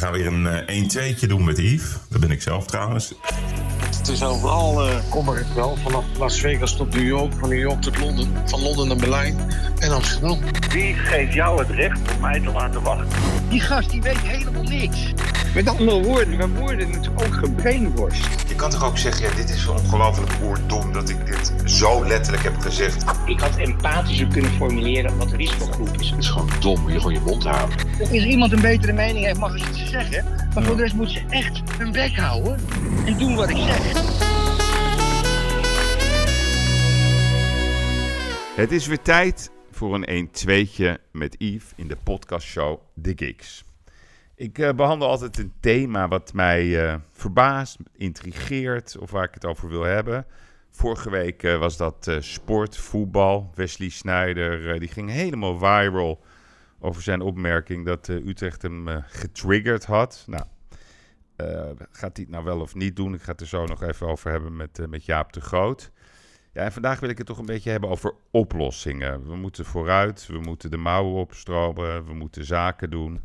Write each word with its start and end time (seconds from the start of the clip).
gaan 0.00 0.12
weer 0.12 0.26
een 0.26 0.90
1-2'tje 0.90 1.26
doen 1.26 1.44
met 1.44 1.58
Yves. 1.58 1.96
Dat 2.08 2.20
ben 2.20 2.30
ik 2.30 2.42
zelf 2.42 2.66
trouwens. 2.66 3.14
Het 4.00 4.08
is 4.08 4.22
overal 4.22 4.88
uh, 4.88 4.94
kommer 5.08 5.36
het 5.36 5.54
wel. 5.54 5.76
Vanaf 5.82 6.04
Las 6.18 6.40
Vegas 6.40 6.76
tot 6.76 6.94
New 6.94 7.06
York, 7.06 7.32
van 7.38 7.48
New 7.48 7.58
York 7.58 7.82
tot 7.82 7.98
Londen, 7.98 8.32
van 8.44 8.62
Londen 8.62 8.88
naar 8.88 8.96
Berlijn 8.96 9.36
en 9.78 9.90
Amsterdam. 9.90 10.38
Wie 10.72 10.94
geeft 10.94 11.32
jou 11.32 11.58
het 11.58 11.70
recht 11.70 11.98
om 12.14 12.20
mij 12.20 12.40
te 12.40 12.50
laten 12.52 12.82
wachten? 12.82 13.08
Die 13.48 13.60
gast 13.60 13.90
die 13.90 14.02
weet 14.02 14.18
helemaal 14.18 14.62
niks. 14.62 15.12
Met 15.54 15.68
andere 15.68 16.02
woorden, 16.02 16.36
we 16.36 16.48
worden 16.48 16.90
natuurlijk 16.90 17.26
ook 17.26 17.34
gebrainwashed. 17.34 18.48
Je 18.48 18.54
kan 18.54 18.70
toch 18.70 18.84
ook 18.84 18.98
zeggen, 18.98 19.28
ja, 19.28 19.34
dit 19.36 19.50
is 19.50 19.62
zo 19.62 19.72
ongelooflijk 19.72 20.32
oerdom 20.44 20.92
dat 20.92 21.08
ik 21.08 21.26
dit 21.26 21.52
zo 21.64 22.06
letterlijk 22.06 22.42
heb 22.42 22.58
gezegd. 22.58 23.04
Ik 23.26 23.40
had 23.40 23.56
empathischer 23.56 24.26
kunnen 24.26 24.50
formuleren 24.50 25.16
wat 25.16 25.28
de 25.28 25.36
risicogroep 25.36 26.00
is. 26.00 26.10
Het 26.10 26.18
is 26.18 26.28
gewoon 26.28 26.50
dom, 26.60 26.90
je 26.90 26.96
gewoon 26.96 27.12
je 27.12 27.20
mond 27.20 27.44
houden. 27.44 27.78
Als 28.00 28.10
iemand 28.10 28.52
een 28.52 28.60
betere 28.60 28.92
mening 28.92 29.24
heeft, 29.24 29.38
mag 29.38 29.54
ik 29.56 29.68
iets 29.68 29.90
zeggen. 29.90 30.24
Maar 30.54 30.64
voor 30.64 30.76
de 30.76 30.82
rest 30.82 30.94
moet 30.94 31.10
ze 31.10 31.22
echt 31.28 31.60
hun 31.78 31.92
bek 31.92 32.16
houden 32.16 32.58
en 33.06 33.18
doen 33.18 33.34
wat 33.34 33.50
ik 33.50 33.56
zeg. 33.56 33.89
Het 38.60 38.72
is 38.72 38.86
weer 38.86 39.02
tijd 39.02 39.50
voor 39.70 39.94
een 39.94 40.28
1-2'tje 40.28 41.10
met 41.12 41.34
Yves 41.38 41.72
in 41.76 41.88
de 41.88 41.96
podcastshow 42.04 42.80
The 43.02 43.12
Gigs. 43.16 43.64
Ik 44.34 44.58
uh, 44.58 44.72
behandel 44.72 45.08
altijd 45.08 45.38
een 45.38 45.52
thema 45.60 46.08
wat 46.08 46.32
mij 46.32 46.66
uh, 46.66 46.94
verbaast, 47.12 47.76
intrigeert 47.96 48.98
of 48.98 49.10
waar 49.10 49.24
ik 49.24 49.34
het 49.34 49.44
over 49.44 49.68
wil 49.68 49.82
hebben. 49.82 50.26
Vorige 50.70 51.10
week 51.10 51.42
uh, 51.42 51.58
was 51.58 51.76
dat 51.76 52.16
sport, 52.18 52.76
voetbal. 52.76 53.50
Wesley 53.54 53.88
Sneijder 53.88 54.78
die 54.78 54.88
ging 54.88 55.10
helemaal 55.10 55.58
viral 55.58 56.20
over 56.80 57.02
zijn 57.02 57.20
opmerking 57.20 57.86
dat 57.86 58.08
Utrecht 58.08 58.62
hem 58.62 58.86
getriggerd 59.06 59.84
had. 59.84 60.24
Nou, 60.26 60.44
gaat 61.90 62.16
hij 62.16 62.24
het 62.24 62.28
nou 62.28 62.44
wel 62.44 62.60
of 62.60 62.74
niet 62.74 62.96
doen? 62.96 63.14
Ik 63.14 63.22
ga 63.22 63.32
het 63.32 63.40
er 63.40 63.46
zo 63.46 63.66
nog 63.66 63.82
even 63.82 64.06
over 64.06 64.30
hebben 64.30 64.56
met, 64.56 64.86
met 64.88 65.04
Jaap 65.04 65.32
de 65.32 65.40
Groot. 65.40 65.90
Ja, 66.52 66.62
en 66.62 66.72
vandaag 66.72 67.00
wil 67.00 67.08
ik 67.08 67.18
het 67.18 67.26
toch 67.26 67.38
een 67.38 67.46
beetje 67.46 67.70
hebben 67.70 67.90
over 67.90 68.14
oplossingen. 68.30 69.26
We 69.26 69.36
moeten 69.36 69.64
vooruit, 69.64 70.26
we 70.26 70.38
moeten 70.38 70.70
de 70.70 70.76
mouwen 70.76 71.20
opstromen, 71.20 72.04
we 72.06 72.14
moeten 72.14 72.44
zaken 72.44 72.90
doen. 72.90 73.20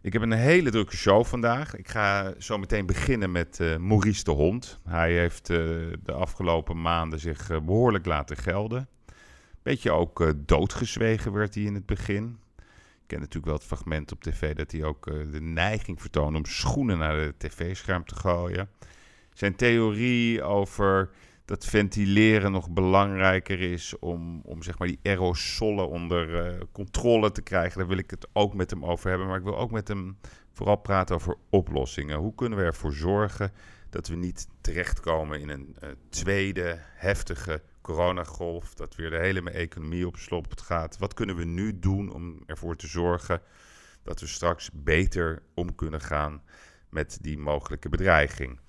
Ik 0.00 0.12
heb 0.12 0.22
een 0.22 0.32
hele 0.32 0.70
drukke 0.70 0.96
show 0.96 1.24
vandaag. 1.24 1.76
Ik 1.76 1.88
ga 1.88 2.34
zo 2.38 2.58
meteen 2.58 2.86
beginnen 2.86 3.32
met 3.32 3.58
uh, 3.60 3.76
Maurice 3.76 4.24
de 4.24 4.30
Hond. 4.30 4.80
Hij 4.84 5.12
heeft 5.12 5.50
uh, 5.50 5.58
de 6.02 6.12
afgelopen 6.12 6.80
maanden 6.80 7.18
zich 7.18 7.46
behoorlijk 7.46 8.06
laten 8.06 8.36
gelden. 8.36 8.88
Beetje 9.62 9.90
ook 9.90 10.32
doodgezwegen 10.36 11.32
werd 11.32 11.54
hij 11.54 11.64
in 11.64 11.74
het 11.74 11.86
begin. 11.86 12.38
Ken 13.12 13.20
natuurlijk 13.20 13.46
wel 13.46 13.60
het 13.60 13.66
fragment 13.66 14.12
op 14.12 14.22
tv 14.22 14.54
dat 14.54 14.72
hij 14.72 14.84
ook 14.84 15.04
de 15.04 15.40
neiging 15.40 16.00
vertoonde 16.00 16.38
om 16.38 16.44
schoenen 16.44 16.98
naar 16.98 17.16
de 17.16 17.34
tv-scherm 17.38 18.04
te 18.04 18.14
gooien. 18.14 18.68
Zijn 19.32 19.56
theorie 19.56 20.42
over 20.42 21.10
dat 21.44 21.66
ventileren 21.66 22.52
nog 22.52 22.70
belangrijker 22.70 23.60
is 23.60 23.98
om, 23.98 24.40
om 24.44 24.62
zeg 24.62 24.78
maar 24.78 24.88
die 24.88 24.98
aerosolen 25.02 25.88
onder 25.88 26.54
uh, 26.54 26.60
controle 26.72 27.32
te 27.32 27.42
krijgen. 27.42 27.78
Daar 27.78 27.88
wil 27.88 27.98
ik 27.98 28.10
het 28.10 28.28
ook 28.32 28.54
met 28.54 28.70
hem 28.70 28.84
over 28.84 29.08
hebben. 29.08 29.26
Maar 29.26 29.38
ik 29.38 29.44
wil 29.44 29.58
ook 29.58 29.70
met 29.70 29.88
hem 29.88 30.18
vooral 30.52 30.76
praten 30.76 31.14
over 31.14 31.36
oplossingen. 31.50 32.18
Hoe 32.18 32.34
kunnen 32.34 32.58
we 32.58 32.64
ervoor 32.64 32.92
zorgen 32.92 33.52
dat 33.90 34.08
we 34.08 34.16
niet 34.16 34.48
terechtkomen 34.60 35.40
in 35.40 35.48
een 35.48 35.76
uh, 35.82 35.90
tweede 36.08 36.78
heftige 36.94 37.62
coronagolf? 37.82 38.74
Dat 38.74 38.94
weer 38.94 39.10
de 39.10 39.18
hele 39.18 39.50
economie 39.50 40.06
op 40.06 40.16
slop 40.16 40.60
gaat. 40.60 40.98
Wat 40.98 41.14
kunnen 41.14 41.36
we 41.36 41.44
nu 41.44 41.78
doen 41.78 42.12
om 42.12 42.42
ervoor 42.46 42.76
te 42.76 42.86
zorgen 42.86 43.40
dat 44.02 44.20
we 44.20 44.26
straks 44.26 44.70
beter 44.72 45.42
om 45.54 45.74
kunnen 45.74 46.00
gaan 46.00 46.42
met 46.88 47.18
die 47.20 47.38
mogelijke 47.38 47.88
bedreiging? 47.88 48.60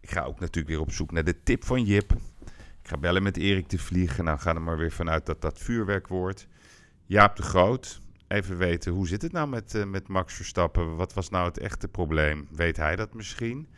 Ik 0.00 0.10
ga 0.10 0.24
ook 0.24 0.40
natuurlijk 0.40 0.74
weer 0.74 0.80
op 0.80 0.92
zoek 0.92 1.12
naar 1.12 1.24
de 1.24 1.42
tip 1.42 1.64
van 1.64 1.84
Jip. 1.84 2.12
Ik 2.82 2.88
ga 2.92 2.96
bellen 2.96 3.22
met 3.22 3.36
Erik 3.36 3.66
te 3.66 3.78
vliegen. 3.78 4.24
Nou, 4.24 4.38
ga 4.38 4.54
er 4.54 4.62
maar 4.62 4.78
weer 4.78 4.92
vanuit 4.92 5.26
dat 5.26 5.40
dat 5.40 5.58
vuurwerk 5.58 6.08
wordt. 6.08 6.46
Jaap 7.06 7.36
de 7.36 7.42
Groot. 7.42 8.00
Even 8.28 8.56
weten, 8.56 8.92
hoe 8.92 9.08
zit 9.08 9.22
het 9.22 9.32
nou 9.32 9.48
met, 9.48 9.74
uh, 9.74 9.84
met 9.84 10.08
Max 10.08 10.34
Verstappen? 10.34 10.96
Wat 10.96 11.14
was 11.14 11.28
nou 11.28 11.46
het 11.46 11.58
echte 11.58 11.88
probleem? 11.88 12.48
Weet 12.50 12.76
hij 12.76 12.96
dat 12.96 13.14
misschien? 13.14 13.68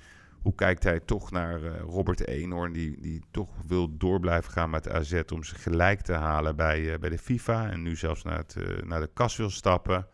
Hoe 0.42 0.54
kijkt 0.54 0.82
hij 0.82 1.00
toch 1.00 1.30
naar 1.30 1.62
uh, 1.62 1.70
Robert 1.80 2.26
Eenhoorn, 2.26 2.72
die, 2.72 3.00
die 3.00 3.22
toch 3.30 3.50
wil 3.66 3.96
door 3.96 4.20
blijven 4.20 4.52
gaan 4.52 4.70
met 4.70 4.90
AZ 4.90 5.20
om 5.32 5.44
ze 5.44 5.54
gelijk 5.54 6.00
te 6.00 6.12
halen 6.12 6.56
bij, 6.56 6.80
uh, 6.80 6.98
bij 6.98 7.10
de 7.10 7.18
FIFA 7.18 7.70
en 7.70 7.82
nu 7.82 7.96
zelfs 7.96 8.22
naar, 8.22 8.38
het, 8.38 8.56
naar 8.84 9.00
de 9.00 9.10
kas 9.14 9.36
wil 9.36 9.50
stappen? 9.50 10.06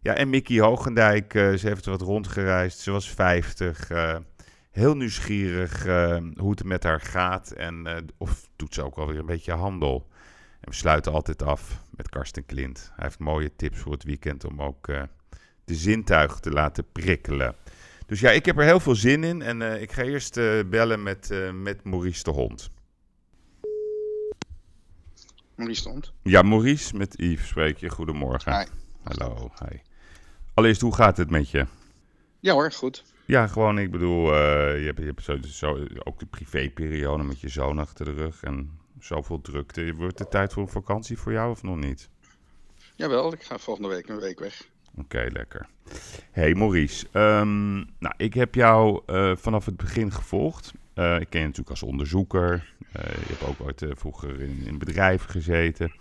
Ja, 0.00 0.14
en 0.14 0.30
Mickey 0.30 0.60
Hoogendijk, 0.60 1.32
ze 1.32 1.60
heeft 1.60 1.84
wat 1.84 2.00
rondgereisd. 2.00 2.78
Ze 2.78 2.90
was 2.90 3.10
50 3.10 3.88
heel 4.70 4.96
nieuwsgierig 4.96 5.82
hoe 6.36 6.50
het 6.50 6.64
met 6.64 6.82
haar 6.82 7.00
gaat. 7.00 7.50
En 7.50 7.86
of 8.16 8.48
doet 8.56 8.74
ze 8.74 8.82
ook 8.82 8.96
alweer 8.96 9.18
een 9.18 9.26
beetje 9.26 9.52
handel. 9.52 10.08
En 10.60 10.70
we 10.70 10.74
sluiten 10.74 11.12
altijd 11.12 11.42
af 11.42 11.82
met 11.90 12.08
Karsten 12.08 12.46
Klint. 12.46 12.92
Hij 12.94 13.04
heeft 13.04 13.18
mooie 13.18 13.56
tips 13.56 13.78
voor 13.78 13.92
het 13.92 14.04
weekend 14.04 14.44
om 14.44 14.62
ook 14.62 14.86
de 15.68 15.74
zintuigen 15.74 16.40
te 16.40 16.50
laten 16.50 16.92
prikkelen. 16.92 17.54
Dus 18.08 18.20
ja, 18.20 18.30
ik 18.30 18.44
heb 18.44 18.58
er 18.58 18.64
heel 18.64 18.80
veel 18.80 18.94
zin 18.94 19.24
in. 19.24 19.42
En 19.42 19.80
ik 19.80 19.92
ga 19.92 20.02
eerst 20.02 20.34
bellen 20.70 21.02
met, 21.02 21.52
met 21.52 21.84
Maurice 21.84 22.22
de 22.22 22.30
Hond. 22.30 22.70
Maurice 25.54 25.82
de 25.82 25.88
Hond? 25.88 26.12
Ja, 26.22 26.42
Maurice 26.42 26.96
met 26.96 27.14
Yves 27.16 27.48
spreek 27.48 27.78
je. 27.78 27.88
Goedemorgen. 27.88 28.58
Hi. 28.58 28.66
Hallo, 29.02 29.50
hi. 29.58 29.78
Allereerst, 30.54 30.80
hoe 30.80 30.94
gaat 30.94 31.16
het 31.16 31.30
met 31.30 31.50
je? 31.50 31.66
Ja 32.40 32.52
hoor, 32.52 32.72
goed. 32.72 33.04
Ja, 33.24 33.46
gewoon, 33.46 33.78
ik 33.78 33.90
bedoel, 33.90 34.34
je 34.34 34.84
hebt, 34.84 34.98
je 34.98 35.04
hebt 35.04 35.22
zo, 35.22 35.38
zo, 35.42 35.86
ook 36.04 36.18
de 36.18 36.26
privéperiode 36.26 37.22
met 37.22 37.40
je 37.40 37.48
zoon 37.48 37.78
achter 37.78 38.04
de 38.04 38.12
rug 38.12 38.42
en 38.42 38.78
zoveel 39.00 39.40
drukte. 39.40 39.94
Wordt 39.94 40.18
het 40.18 40.30
tijd 40.30 40.52
voor 40.52 40.62
een 40.62 40.68
vakantie 40.68 41.18
voor 41.18 41.32
jou 41.32 41.50
of 41.50 41.62
nog 41.62 41.76
niet? 41.76 42.08
Jawel, 42.96 43.32
ik 43.32 43.42
ga 43.42 43.58
volgende 43.58 43.88
week 43.88 44.08
een 44.08 44.20
week 44.20 44.38
weg. 44.38 44.68
Oké, 44.98 45.28
lekker. 45.32 45.66
Hey 46.30 46.54
Maurice, 46.54 47.06
um, 47.12 47.76
nou, 47.98 48.14
ik 48.16 48.34
heb 48.34 48.54
jou 48.54 49.02
uh, 49.06 49.36
vanaf 49.36 49.64
het 49.64 49.76
begin 49.76 50.12
gevolgd. 50.12 50.72
Uh, 50.94 51.20
ik 51.20 51.30
ken 51.30 51.40
je 51.40 51.46
natuurlijk 51.46 51.70
als 51.70 51.82
onderzoeker. 51.82 52.72
je 52.92 53.26
hebt 53.26 53.46
ook 53.46 53.60
ooit 53.60 53.86
vroeger 53.88 54.40
in, 54.40 54.62
in 54.64 54.78
bedrijven 54.78 55.30
gezeten. 55.30 55.92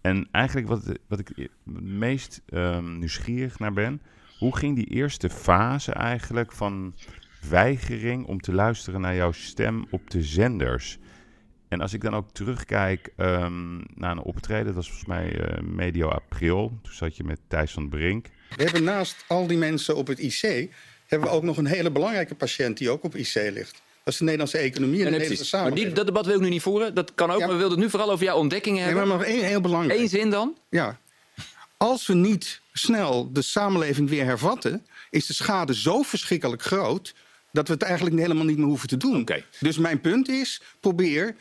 En 0.00 0.28
eigenlijk 0.30 0.66
wat, 0.68 0.98
wat 1.08 1.18
ik 1.18 1.28
het 1.34 1.50
meest 1.82 2.42
um, 2.50 2.98
nieuwsgierig 2.98 3.58
naar 3.58 3.72
ben 3.72 4.00
hoe 4.42 4.56
ging 4.56 4.76
die 4.76 4.86
eerste 4.86 5.30
fase 5.30 5.92
eigenlijk 5.92 6.52
van 6.52 6.94
weigering 7.48 8.26
om 8.26 8.40
te 8.40 8.52
luisteren 8.52 9.00
naar 9.00 9.14
jouw 9.14 9.32
stem 9.32 9.86
op 9.90 10.10
de 10.10 10.22
zenders? 10.22 10.98
En 11.72 11.80
als 11.80 11.92
ik 11.92 12.00
dan 12.00 12.14
ook 12.14 12.30
terugkijk 12.32 13.08
um, 13.16 13.84
naar 13.94 14.10
een 14.10 14.22
optreden, 14.22 14.64
dat 14.64 14.74
was 14.74 14.86
volgens 14.86 15.08
mij 15.08 15.40
uh, 15.40 15.60
medio 15.60 16.08
april. 16.08 16.78
Toen 16.82 16.92
zat 16.92 17.16
je 17.16 17.24
met 17.24 17.38
Thijs 17.48 17.72
van 17.72 17.88
Brink. 17.88 18.26
We 18.56 18.62
hebben 18.62 18.84
naast 18.84 19.24
al 19.26 19.46
die 19.46 19.56
mensen 19.56 19.96
op 19.96 20.06
het 20.06 20.18
IC... 20.18 20.70
hebben 21.06 21.28
we 21.28 21.34
ook 21.34 21.42
nog 21.42 21.56
een 21.56 21.66
hele 21.66 21.90
belangrijke 21.90 22.34
patiënt 22.34 22.78
die 22.78 22.90
ook 22.90 23.04
op 23.04 23.16
IC 23.16 23.34
ligt. 23.34 23.82
Dat 24.04 24.12
is 24.12 24.16
de 24.16 24.24
Nederlandse 24.24 24.58
economie 24.58 25.00
en, 25.00 25.06
en 25.06 25.12
de 25.12 25.18
Nederlandse 25.18 25.44
samenleving. 25.44 25.86
Maar 25.86 25.94
die, 25.94 26.04
dat 26.04 26.14
debat 26.14 26.26
wil 26.26 26.34
ik 26.34 26.40
nu 26.40 26.48
niet 26.48 26.62
voeren. 26.62 26.94
Dat 26.94 27.14
kan 27.14 27.30
ook, 27.30 27.38
ja, 27.38 27.46
maar 27.46 27.54
we 27.54 27.60
wilden 27.60 27.76
het 27.76 27.86
nu 27.86 27.90
vooral 27.90 28.10
over 28.10 28.24
jouw 28.24 28.36
ontdekkingen 28.36 28.84
hebben. 28.84 29.02
Nee, 29.02 29.08
maar 29.08 29.18
nog 29.18 29.26
één 29.26 29.44
heel 29.44 29.60
belangrijk. 29.60 30.00
Eén 30.00 30.08
zin 30.08 30.30
dan? 30.30 30.56
Ja. 30.70 30.98
Als 31.76 32.06
we 32.06 32.14
niet 32.14 32.60
snel 32.72 33.32
de 33.32 33.42
samenleving 33.42 34.08
weer 34.08 34.24
hervatten, 34.24 34.86
is 35.10 35.26
de 35.26 35.34
schade 35.34 35.74
zo 35.74 36.02
verschrikkelijk 36.02 36.62
groot 36.62 37.14
dat 37.52 37.66
we 37.66 37.72
het 37.72 37.82
eigenlijk 37.82 38.18
helemaal 38.18 38.44
niet 38.44 38.58
meer 38.58 38.66
hoeven 38.66 38.88
te 38.88 38.96
doen. 38.96 39.20
Okay. 39.20 39.44
Dus 39.60 39.78
mijn 39.78 40.00
punt 40.00 40.28
is: 40.28 40.62
probeer 40.80 41.36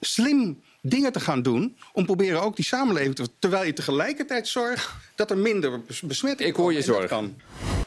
slim 0.00 0.60
dingen 0.82 1.12
te 1.12 1.20
gaan 1.20 1.42
doen. 1.42 1.76
Om 1.92 2.04
proberen 2.04 2.42
ook 2.42 2.56
die 2.56 2.64
samenleving 2.64 3.14
te. 3.14 3.28
terwijl 3.38 3.64
je 3.64 3.72
tegelijkertijd 3.72 4.48
zorgt 4.48 4.90
dat 5.14 5.30
er 5.30 5.38
minder 5.38 5.80
besmetting 6.02 6.48
Ik 6.48 6.56
hoor 6.56 6.72
je 6.72 6.82
zorg. 6.82 7.08
Kan. 7.08 7.36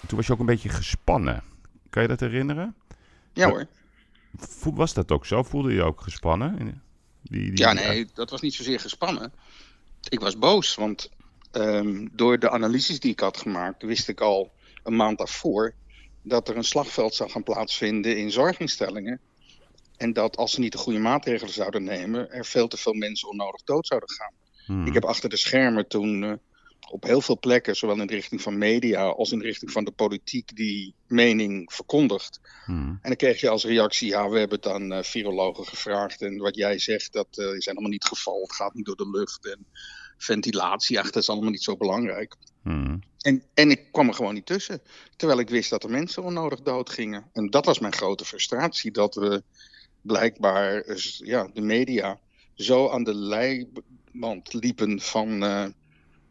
Toen 0.07 0.17
was 0.17 0.27
je 0.27 0.33
ook 0.33 0.39
een 0.39 0.45
beetje 0.45 0.69
gespannen. 0.69 1.43
Kan 1.89 2.01
je 2.01 2.07
dat 2.07 2.19
herinneren? 2.19 2.75
Ja 3.33 3.49
hoor. 3.49 3.67
Was 4.73 4.93
dat 4.93 5.11
ook 5.11 5.25
zo? 5.25 5.43
Voelde 5.43 5.69
je 5.69 5.75
je 5.75 5.83
ook 5.83 6.01
gespannen? 6.01 6.81
Die, 7.21 7.49
die, 7.51 7.57
ja, 7.57 7.73
nee, 7.73 8.07
dat 8.13 8.29
was 8.29 8.41
niet 8.41 8.53
zozeer 8.53 8.79
gespannen. 8.79 9.33
Ik 10.09 10.19
was 10.19 10.37
boos, 10.37 10.75
want 10.75 11.09
Um, 11.51 12.09
door 12.11 12.39
de 12.39 12.49
analyses 12.49 12.99
die 12.99 13.11
ik 13.11 13.19
had 13.19 13.37
gemaakt, 13.37 13.83
wist 13.83 14.07
ik 14.07 14.21
al 14.21 14.51
een 14.83 14.95
maand 14.95 15.17
daarvoor 15.17 15.73
dat 16.21 16.49
er 16.49 16.57
een 16.57 16.63
slagveld 16.63 17.15
zou 17.15 17.29
gaan 17.29 17.43
plaatsvinden 17.43 18.17
in 18.17 18.31
zorginstellingen. 18.31 19.19
En 19.97 20.13
dat 20.13 20.37
als 20.37 20.51
ze 20.51 20.59
niet 20.59 20.71
de 20.71 20.77
goede 20.77 20.99
maatregelen 20.99 21.53
zouden 21.53 21.83
nemen, 21.83 22.31
er 22.31 22.45
veel 22.45 22.67
te 22.67 22.77
veel 22.77 22.93
mensen 22.93 23.29
onnodig 23.29 23.63
dood 23.63 23.87
zouden 23.87 24.09
gaan. 24.09 24.33
Hmm. 24.65 24.87
Ik 24.87 24.93
heb 24.93 25.05
achter 25.05 25.29
de 25.29 25.37
schermen 25.37 25.87
toen 25.87 26.21
uh, 26.23 26.33
op 26.89 27.03
heel 27.03 27.21
veel 27.21 27.39
plekken, 27.39 27.75
zowel 27.75 27.99
in 27.99 28.07
de 28.07 28.13
richting 28.13 28.41
van 28.41 28.57
media 28.57 29.05
als 29.05 29.31
in 29.31 29.39
de 29.39 29.45
richting 29.45 29.71
van 29.71 29.83
de 29.83 29.91
politiek, 29.91 30.55
die 30.55 30.93
mening 31.07 31.73
verkondigd. 31.73 32.39
Hmm. 32.65 32.89
En 32.89 32.99
dan 33.01 33.15
kreeg 33.15 33.41
je 33.41 33.49
als 33.49 33.65
reactie: 33.65 34.07
ja, 34.07 34.29
we 34.29 34.39
hebben 34.39 34.57
het 34.57 34.67
aan 34.67 34.93
uh, 34.93 35.03
virologen 35.03 35.65
gevraagd. 35.65 36.21
En 36.21 36.37
wat 36.37 36.55
jij 36.55 36.79
zegt, 36.79 37.13
dat 37.13 37.27
uh, 37.31 37.55
is 37.55 37.65
helemaal 37.65 37.89
niet 37.89 38.03
het 38.03 38.17
geval. 38.17 38.41
Het 38.41 38.53
gaat 38.53 38.73
niet 38.73 38.85
door 38.85 38.95
de 38.95 39.09
lucht. 39.09 39.45
En 39.45 39.65
ventilatie. 40.19 40.99
Ach, 40.99 41.11
dat 41.11 41.21
is 41.21 41.29
allemaal 41.29 41.49
niet 41.49 41.63
zo 41.63 41.77
belangrijk. 41.77 42.35
Hmm. 42.63 42.99
En, 43.19 43.43
en 43.53 43.71
ik 43.71 43.91
kwam 43.91 44.07
er 44.07 44.13
gewoon 44.13 44.33
niet 44.33 44.45
tussen. 44.45 44.81
Terwijl 45.15 45.39
ik 45.39 45.49
wist 45.49 45.69
dat 45.69 45.83
er 45.83 45.89
mensen 45.89 46.23
onnodig 46.23 46.61
dood 46.61 46.89
gingen. 46.89 47.29
En 47.33 47.49
dat 47.49 47.65
was 47.65 47.79
mijn 47.79 47.93
grote 47.93 48.25
frustratie. 48.25 48.91
Dat 48.91 49.15
we 49.15 49.43
blijkbaar, 50.01 50.83
dus, 50.83 51.21
ja, 51.23 51.49
de 51.53 51.61
media 51.61 52.19
zo 52.55 52.89
aan 52.89 53.03
de 53.03 53.15
leiband 53.15 54.53
liepen 54.53 54.99
van, 54.99 55.43
eh, 55.43 55.65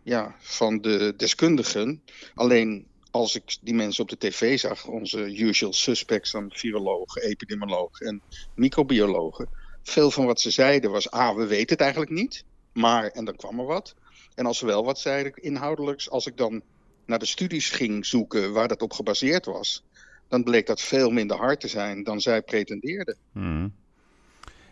ja, 0.03 0.35
van 0.39 0.81
de 0.81 1.15
deskundigen. 1.17 2.03
Alleen 2.35 2.87
als 3.11 3.35
ik 3.35 3.57
die 3.61 3.75
mensen 3.75 4.03
op 4.03 4.09
de 4.09 4.19
tv 4.19 4.59
zag, 4.59 4.87
onze 4.87 5.39
usual 5.39 5.73
suspects, 5.73 6.31
dan 6.31 6.51
virologen, 6.55 7.23
epidemiologen 7.23 8.07
en 8.07 8.23
microbiologen. 8.55 9.49
Veel 9.83 10.11
van 10.11 10.27
wat 10.27 10.41
ze 10.41 10.51
zeiden 10.51 10.91
was, 10.91 11.11
ah, 11.11 11.37
we 11.37 11.47
weten 11.47 11.69
het 11.69 11.81
eigenlijk 11.81 12.11
niet. 12.11 12.45
Maar, 12.79 13.07
en 13.07 13.25
dan 13.25 13.37
kwam 13.37 13.59
er 13.59 13.67
wat. 13.67 13.95
En 14.35 14.47
als 14.47 14.59
ze 14.59 14.67
wel 14.67 14.85
wat 14.85 14.99
zeiden 14.99 15.33
inhoudelijks, 15.35 16.11
als 16.11 16.27
ik 16.27 16.37
dan 16.37 16.63
naar 17.07 17.19
de 17.19 17.27
studies 17.27 17.71
ging 17.71 18.07
zoeken 18.07 18.53
waar 18.53 18.69
dat 18.69 18.83
op 18.83 18.93
gebaseerd 18.93 19.47
was, 19.47 19.85
dan 20.29 20.43
bleek 20.43 20.67
dat 20.67 20.81
veel 20.81 21.11
minder 21.11 21.37
hard 21.37 21.61
te 21.61 21.69
zijn 21.69 22.03
dan 22.03 22.21
zij 22.21 22.43
pretendeerden. 22.43 23.17
Hmm. 23.33 23.75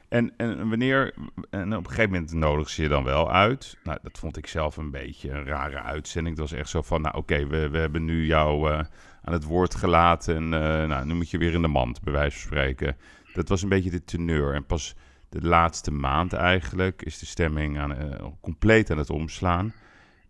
En, 0.08 0.32
en 0.36 0.68
wanneer, 0.68 1.14
en 1.50 1.76
op 1.76 1.84
een 1.84 1.90
gegeven 1.90 2.10
moment 2.10 2.32
nodig 2.32 2.70
ze 2.70 2.82
je 2.82 2.88
dan 2.88 3.04
wel 3.04 3.32
uit. 3.32 3.76
Nou, 3.84 3.98
dat 4.02 4.18
vond 4.18 4.36
ik 4.36 4.46
zelf 4.46 4.76
een 4.76 4.90
beetje 4.90 5.30
een 5.30 5.44
rare 5.44 5.80
uitzending. 5.80 6.38
Het 6.38 6.50
was 6.50 6.58
echt 6.58 6.68
zo 6.68 6.82
van, 6.82 7.00
nou 7.00 7.16
oké, 7.16 7.46
we, 7.46 7.68
we 7.68 7.78
hebben 7.78 8.04
nu 8.04 8.26
jou 8.26 8.70
uh, 8.70 8.78
aan 9.22 9.32
het 9.32 9.44
woord 9.44 9.74
gelaten. 9.74 10.36
En 10.36 10.44
uh, 10.44 10.88
nou, 10.88 11.06
nu 11.06 11.14
moet 11.14 11.30
je 11.30 11.38
weer 11.38 11.54
in 11.54 11.62
de 11.62 11.68
mand, 11.68 12.02
bij 12.02 12.12
wijze 12.12 12.38
van 12.38 12.46
spreken. 12.46 12.96
Dat 13.32 13.48
was 13.48 13.62
een 13.62 13.68
beetje 13.68 13.90
de 13.90 14.04
teneur. 14.04 14.54
En 14.54 14.66
pas 14.66 14.94
de 15.40 15.46
laatste 15.46 15.90
maand 15.90 16.32
eigenlijk 16.32 17.02
is 17.02 17.18
de 17.18 17.26
stemming 17.26 17.78
aan, 17.78 17.92
uh, 17.92 18.26
compleet 18.40 18.90
aan 18.90 18.98
het 18.98 19.10
omslaan. 19.10 19.72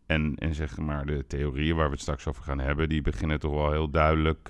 En, 0.06 0.34
en 0.38 0.54
zeg 0.54 0.78
maar 0.78 1.06
de 1.06 1.26
theorieën 1.26 1.76
waar 1.76 1.86
we 1.86 1.92
het 1.92 2.00
straks 2.00 2.26
over 2.26 2.42
gaan 2.42 2.60
hebben, 2.60 2.88
die 2.88 3.02
beginnen 3.02 3.40
toch 3.40 3.52
wel 3.52 3.72
heel 3.72 3.90
duidelijk 3.90 4.48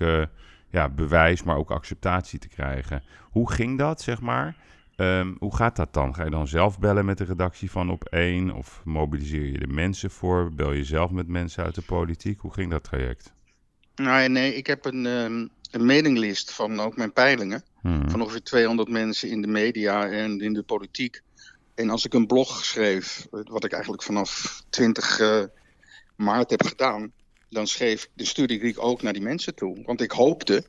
ja, 0.69 0.89
bewijs, 0.89 1.43
maar 1.43 1.57
ook 1.57 1.71
acceptatie 1.71 2.39
te 2.39 2.47
krijgen. 2.47 3.03
Hoe 3.21 3.51
ging 3.51 3.77
dat, 3.77 4.01
zeg 4.01 4.21
maar? 4.21 4.55
Um, 4.95 5.35
hoe 5.39 5.55
gaat 5.55 5.75
dat 5.75 5.93
dan? 5.93 6.15
Ga 6.15 6.23
je 6.23 6.29
dan 6.29 6.47
zelf 6.47 6.79
bellen 6.79 7.05
met 7.05 7.17
de 7.17 7.23
redactie 7.23 7.71
van 7.71 7.89
Op 7.89 8.03
1? 8.03 8.51
Of 8.51 8.81
mobiliseer 8.83 9.45
je 9.45 9.59
de 9.59 9.67
mensen 9.67 10.11
voor? 10.11 10.53
Bel 10.53 10.71
je 10.71 10.83
zelf 10.83 11.11
met 11.11 11.27
mensen 11.27 11.63
uit 11.63 11.75
de 11.75 11.81
politiek? 11.81 12.39
Hoe 12.39 12.53
ging 12.53 12.71
dat 12.71 12.83
traject? 12.83 13.33
Nou, 13.95 14.29
nee, 14.29 14.55
ik 14.55 14.67
heb 14.67 14.85
een, 14.85 15.05
um, 15.05 15.49
een 15.71 15.85
mailinglist 15.85 16.53
van 16.53 16.79
ook 16.79 16.97
mijn 16.97 17.13
peilingen. 17.13 17.63
Hmm. 17.87 18.09
Van 18.09 18.21
ongeveer 18.21 18.43
200 18.43 18.89
mensen 18.89 19.29
in 19.29 19.41
de 19.41 19.47
media 19.47 20.09
en 20.09 20.39
in 20.39 20.53
de 20.53 20.63
politiek. 20.63 21.21
En 21.75 21.89
als 21.89 22.05
ik 22.05 22.13
een 22.13 22.27
blog 22.27 22.65
schreef, 22.65 23.27
wat 23.29 23.63
ik 23.63 23.71
eigenlijk 23.71 24.03
vanaf 24.03 24.61
20 24.69 25.19
uh, 25.19 25.43
maart 26.15 26.49
heb 26.49 26.65
gedaan, 26.65 27.11
dan 27.49 27.67
schreef 27.67 28.09
de 28.13 28.25
studie 28.25 28.59
ik 28.59 28.83
ook 28.83 29.01
naar 29.01 29.13
die 29.13 29.21
mensen 29.21 29.55
toe. 29.55 29.83
Want 29.85 30.01
ik 30.01 30.11
hoopte 30.11 30.65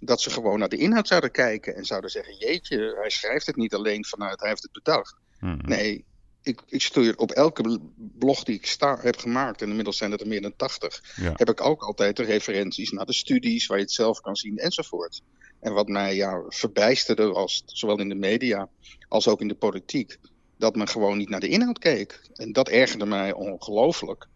dat 0.00 0.20
ze 0.20 0.30
gewoon 0.30 0.58
naar 0.58 0.68
de 0.68 0.76
inhoud 0.76 1.08
zouden 1.08 1.30
kijken 1.30 1.76
en 1.76 1.84
zouden 1.84 2.10
zeggen: 2.10 2.36
Jeetje, 2.36 2.96
hij 3.00 3.10
schrijft 3.10 3.46
het 3.46 3.56
niet 3.56 3.74
alleen 3.74 4.04
vanuit 4.04 4.40
hij 4.40 4.48
heeft 4.48 4.62
het 4.62 4.72
bedacht. 4.72 5.16
Hmm. 5.38 5.58
Nee, 5.64 6.04
ik, 6.42 6.62
ik 6.66 6.82
stuur 6.82 7.16
op 7.16 7.30
elke 7.30 7.80
blog 7.96 8.42
die 8.42 8.54
ik 8.54 8.66
sta, 8.66 8.98
heb 9.00 9.16
gemaakt, 9.16 9.62
en 9.62 9.68
inmiddels 9.68 9.96
zijn 9.96 10.10
het 10.10 10.20
er 10.20 10.26
meer 10.26 10.42
dan 10.42 10.56
80, 10.56 11.02
Ja. 11.16 11.32
heb 11.36 11.48
ik 11.48 11.60
ook 11.60 11.82
altijd 11.82 12.16
de 12.16 12.22
referenties 12.22 12.90
naar 12.90 13.06
de 13.06 13.14
studies 13.14 13.66
waar 13.66 13.78
je 13.78 13.82
het 13.84 13.92
zelf 13.92 14.20
kan 14.20 14.36
zien 14.36 14.58
enzovoort. 14.58 15.22
En 15.66 15.72
wat 15.72 15.88
mij 15.88 16.14
ja, 16.14 16.42
verbijsterde 16.48 17.26
was, 17.26 17.62
zowel 17.66 17.98
in 17.98 18.08
de 18.08 18.14
media 18.14 18.68
als 19.08 19.28
ook 19.28 19.40
in 19.40 19.48
de 19.48 19.54
politiek, 19.54 20.18
dat 20.56 20.76
men 20.76 20.88
gewoon 20.88 21.18
niet 21.18 21.28
naar 21.28 21.40
de 21.40 21.48
inhoud 21.48 21.78
keek. 21.78 22.20
En 22.34 22.52
dat 22.52 22.68
ergerde 22.68 23.06
mij 23.06 23.32
ongelooflijk 23.32 24.28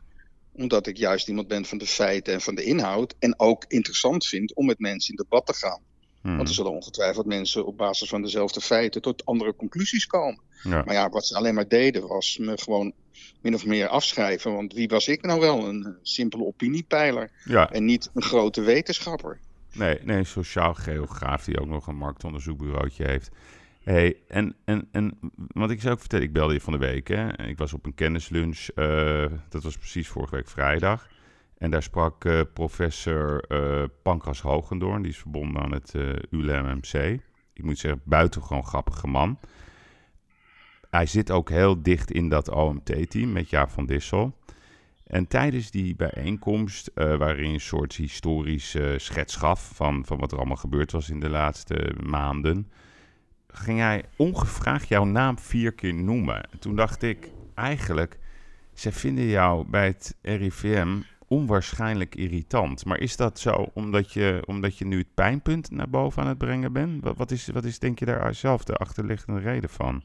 omdat 0.53 0.87
ik 0.87 0.97
juist 0.97 1.29
iemand 1.29 1.49
ben 1.49 1.65
van 1.65 1.79
de 1.79 1.87
feiten 1.87 2.33
en 2.33 2.41
van 2.41 2.55
de 2.55 2.63
inhoud. 2.63 3.15
En 3.19 3.35
ook 3.39 3.65
interessant 3.69 4.27
vind 4.27 4.55
om 4.55 4.67
met 4.67 4.79
mensen 4.79 5.11
in 5.11 5.17
debat 5.17 5.47
te 5.47 5.55
gaan. 5.55 5.81
Hmm. 6.21 6.37
Want 6.37 6.49
er 6.49 6.55
zullen 6.55 6.73
ongetwijfeld 6.73 7.27
mensen 7.27 7.67
op 7.67 7.77
basis 7.77 8.09
van 8.09 8.23
dezelfde 8.23 8.61
feiten 8.61 9.03
tot 9.03 9.25
andere 9.25 9.57
conclusies 9.57 10.07
komen. 10.07 10.41
Ja. 10.63 10.83
Maar 10.85 10.95
ja, 10.95 11.09
wat 11.09 11.27
ze 11.27 11.37
alleen 11.37 11.55
maar 11.55 11.69
deden 11.69 12.07
was 12.07 12.39
me 12.39 12.59
gewoon 12.59 12.93
min 13.41 13.55
of 13.55 13.67
meer 13.67 13.89
afschrijven. 13.89 14.55
Want 14.55 14.73
wie 14.73 14.89
was 14.89 15.09
ik 15.09 15.23
nou 15.23 15.41
wel? 15.41 15.69
Een 15.69 15.97
simpele 16.03 16.45
opiniepeiler. 16.45 17.31
Ja. 17.45 17.71
En 17.71 17.85
niet 17.85 18.11
een 18.15 18.23
grote 18.23 18.61
wetenschapper. 18.61 19.41
Nee, 19.75 19.99
nee, 20.03 20.25
sociaal 20.25 20.75
geograaf 20.75 21.45
die 21.45 21.61
ook 21.61 21.69
nog 21.69 21.87
een 21.87 21.97
marktonderzoekbureautje 21.97 23.05
heeft. 23.05 23.31
Hey, 23.83 24.17
en, 24.29 24.57
en, 24.65 24.89
en 24.93 25.19
wat 25.53 25.71
ik 25.71 25.81
zou 25.81 25.93
ook 25.93 26.01
vertellen, 26.01 26.25
ik 26.25 26.33
belde 26.33 26.53
je 26.53 26.61
van 26.61 26.73
de 26.73 26.79
week. 26.79 27.09
Hè? 27.09 27.43
Ik 27.43 27.59
was 27.59 27.73
op 27.73 27.87
een 27.87 27.95
kennislunch, 27.95 28.69
uh, 28.75 29.25
dat 29.49 29.63
was 29.63 29.79
precies 29.79 30.09
vorige 30.09 30.35
week 30.35 30.49
vrijdag. 30.49 31.09
En 31.59 31.71
daar 31.71 31.83
sprak 31.83 32.25
uh, 32.25 32.41
professor 32.55 33.45
uh, 33.49 33.85
Pancras 34.03 34.41
Hogendoorn, 34.41 35.03
die 35.03 35.11
is 35.11 35.19
verbonden 35.19 35.63
aan 35.63 35.73
het 35.73 35.95
ULMMC. 36.31 37.21
Ik 37.53 37.65
moet 37.65 37.79
zeggen, 37.79 38.01
buitengewoon 38.05 38.65
grappige 38.65 39.07
man. 39.07 39.39
Hij 40.91 41.07
zit 41.07 41.31
ook 41.31 41.49
heel 41.49 41.83
dicht 41.83 42.11
in 42.11 42.29
dat 42.29 42.51
OMT-team 42.51 43.33
met 43.33 43.51
Jaap 43.51 43.71
van 43.71 43.87
Dissel. 43.87 44.39
En 45.11 45.27
tijdens 45.29 45.71
die 45.71 45.97
bijeenkomst, 45.97 46.91
uh, 46.95 47.17
waarin 47.17 47.53
een 47.53 47.61
soort 47.61 47.95
historisch 47.95 48.75
uh, 48.75 48.99
schets 48.99 49.37
gaf 49.37 49.71
van, 49.75 50.05
van 50.07 50.19
wat 50.19 50.33
er 50.33 50.39
allemaal 50.39 50.57
gebeurd 50.57 50.93
was 50.93 51.11
in 51.11 51.21
de 51.21 51.29
laatste 51.29 51.95
maanden, 52.05 52.71
ging 53.49 53.79
hij 53.79 54.05
ongevraagd 54.17 54.89
jouw 54.89 55.05
naam 55.05 55.39
vier 55.39 55.73
keer 55.73 55.95
noemen. 55.95 56.51
En 56.51 56.59
toen 56.59 56.77
dacht 56.77 57.03
ik, 57.03 57.31
eigenlijk, 57.55 58.19
ze 58.75 58.93
vinden 58.93 59.25
jou 59.25 59.65
bij 59.69 59.87
het 59.87 60.17
RIVM 60.23 61.01
onwaarschijnlijk 61.27 62.15
irritant. 62.15 62.85
Maar 62.85 63.01
is 63.01 63.17
dat 63.17 63.39
zo 63.39 63.71
omdat 63.73 64.13
je, 64.13 64.43
omdat 64.47 64.79
je 64.79 64.85
nu 64.85 64.99
het 64.99 65.15
pijnpunt 65.15 65.71
naar 65.71 65.91
boven 65.91 66.23
aan 66.23 66.29
het 66.29 66.39
brengen 66.39 66.73
bent? 66.73 67.03
Wat, 67.03 67.17
wat, 67.17 67.31
is, 67.31 67.47
wat 67.47 67.65
is 67.65 67.79
denk 67.79 67.99
je 67.99 68.05
daar 68.05 68.35
zelf 68.35 68.65
de 68.65 68.75
achterliggende 68.75 69.41
reden 69.41 69.71
van? 69.71 70.03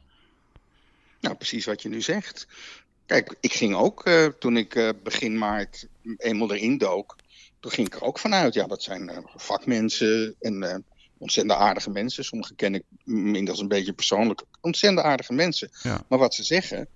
Nou, 1.19 1.35
precies 1.35 1.65
wat 1.65 1.81
je 1.81 1.89
nu 1.89 2.01
zegt. 2.01 2.47
Kijk, 3.05 3.35
ik 3.39 3.53
ging 3.53 3.75
ook 3.75 4.07
uh, 4.07 4.25
toen 4.25 4.57
ik 4.57 4.75
uh, 4.75 4.89
begin 5.03 5.37
maart 5.37 5.87
eenmaal 6.17 6.53
erin 6.53 6.77
dook. 6.77 7.15
Toen 7.59 7.71
ging 7.71 7.87
ik 7.87 7.95
er 7.95 8.03
ook 8.03 8.19
vanuit. 8.19 8.53
Ja, 8.53 8.67
dat 8.67 8.83
zijn 8.83 9.09
uh, 9.09 9.17
vakmensen 9.35 10.35
en 10.39 10.83
ontzettend 11.17 11.59
aardige 11.59 11.89
mensen. 11.89 12.23
Sommige 12.25 12.55
ken 12.55 12.75
ik 12.75 12.83
inmiddels 13.05 13.59
een 13.59 13.67
beetje 13.67 13.93
persoonlijk. 13.93 14.43
Ontzettend 14.61 15.05
aardige 15.05 15.33
mensen. 15.33 15.69
Ja. 15.83 16.03
Maar 16.09 16.19
wat 16.19 16.33
ze 16.33 16.43
zeggen. 16.43 16.87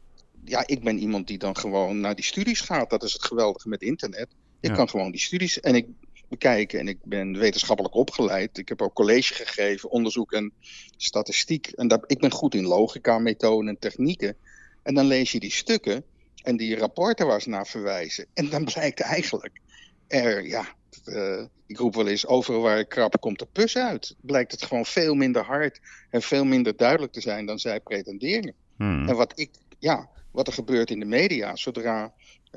Ja, 0.46 0.64
ik 0.68 0.84
ben 0.84 0.98
iemand 0.98 1.28
die 1.28 1.38
dan 1.38 1.58
gewoon 1.58 2.00
naar 2.00 2.16
die 2.16 2.26
studies 2.26 2.62
gaat. 2.62 2.90
Dat 2.90 3.04
is 3.04 3.14
het 3.14 3.24
geweldige 3.24 3.70
met 3.70 3.82
internet. 3.82 4.28
Ik 4.60 4.70
Ja. 4.70 4.76
kan 4.76 4.90
gewoon 4.90 5.12
die 5.12 5.20
studies 5.20 5.60
en 5.60 5.76
ik 5.76 5.88
bekijken. 6.30 6.80
En 6.80 6.88
ik 6.88 6.98
ben 7.04 7.38
wetenschappelijk 7.38 7.96
opgeleid. 7.96 8.58
Ik 8.58 8.70
heb 8.70 8.82
ook 8.82 8.94
college 8.94 9.34
gegeven, 9.34 9.90
onderzoek 9.90 10.32
en 10.32 10.54
statistiek. 10.98 11.68
En 11.68 11.88
daar, 11.88 12.04
ik 12.08 12.20
ben 12.20 12.32
goed 12.32 12.56
in 12.56 12.66
logica, 12.66 13.20
methoden 13.20 13.68
en 13.68 13.80
technieken. 13.80 14.36
En 14.84 14.94
dan 14.94 15.06
lees 15.06 15.32
je 15.32 15.40
die 15.40 15.52
stukken 15.52 16.04
en 16.44 16.58
die 16.58 16.78
rapporten 16.78 17.28
waar 17.28 17.42
ze 17.42 17.50
naar 17.50 17.68
verwijzen. 17.68 18.26
En 18.34 18.50
dan 18.50 18.64
blijkt 18.64 19.00
eigenlijk 19.00 19.60
er, 20.08 20.48
ja, 20.48 20.76
uh, 21.06 21.44
ik 21.68 21.78
roep 21.78 21.96
wel 21.96 22.08
eens, 22.08 22.28
overal 22.28 22.62
waar 22.62 22.80
ik 22.80 22.90
krap 22.90 23.20
komt 23.20 23.40
de 23.40 23.48
pus 23.52 23.78
uit. 23.78 24.16
Blijkt 24.22 24.52
het 24.52 24.64
gewoon 24.64 24.86
veel 24.86 25.14
minder 25.14 25.44
hard 25.44 25.80
en 26.10 26.22
veel 26.22 26.46
minder 26.46 26.78
duidelijk 26.78 27.12
te 27.12 27.22
zijn 27.22 27.46
dan 27.46 27.60
zij 27.60 27.80
pretenderen. 27.80 28.54
Hmm. 28.76 29.08
En 29.08 29.16
wat 29.16 29.40
ik, 29.40 29.50
ja, 29.80 30.10
wat 30.32 30.48
er 30.48 30.54
gebeurt 30.54 30.92
in 30.92 31.00
de 31.00 31.06
media, 31.06 31.56
zodra 31.56 32.14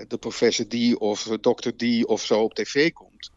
de 0.09 0.19
professor 0.19 0.69
die 0.69 0.99
of 0.99 1.23
dokter 1.41 1.77
die 1.77 2.07
of 2.07 2.25
zo 2.25 2.41
op 2.41 2.55
tv 2.55 2.93
komt. 2.93 3.31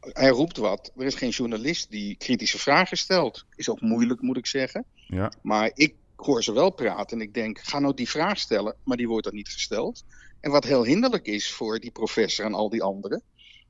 Hij 0.00 0.28
roept 0.28 0.56
wat. 0.56 0.92
Er 0.96 1.06
is 1.06 1.14
geen 1.14 1.30
journalist 1.30 1.90
die 1.90 2.16
kritische 2.16 2.58
vragen 2.58 2.96
stelt. 2.96 3.44
Is 3.54 3.68
ook 3.68 3.80
moeilijk, 3.80 4.20
moet 4.20 4.36
ik 4.36 4.46
zeggen. 4.46 4.84
Ja. 5.06 5.32
Maar 5.42 5.70
ik 5.74 5.94
hoor 6.24 6.42
ze 6.42 6.52
wel 6.52 6.70
praten 6.70 7.18
en 7.18 7.26
ik 7.26 7.34
denk, 7.34 7.58
ga 7.58 7.78
nou 7.78 7.94
die 7.94 8.08
vraag 8.08 8.38
stellen, 8.38 8.76
maar 8.84 8.96
die 8.96 9.08
wordt 9.08 9.24
dan 9.24 9.34
niet 9.34 9.48
gesteld. 9.48 10.04
En 10.40 10.50
wat 10.50 10.64
heel 10.64 10.84
hinderlijk 10.84 11.26
is 11.26 11.52
voor 11.52 11.78
die 11.78 11.90
professor 11.90 12.44
en 12.44 12.54
al 12.54 12.70
die 12.70 12.82
anderen, 12.82 13.22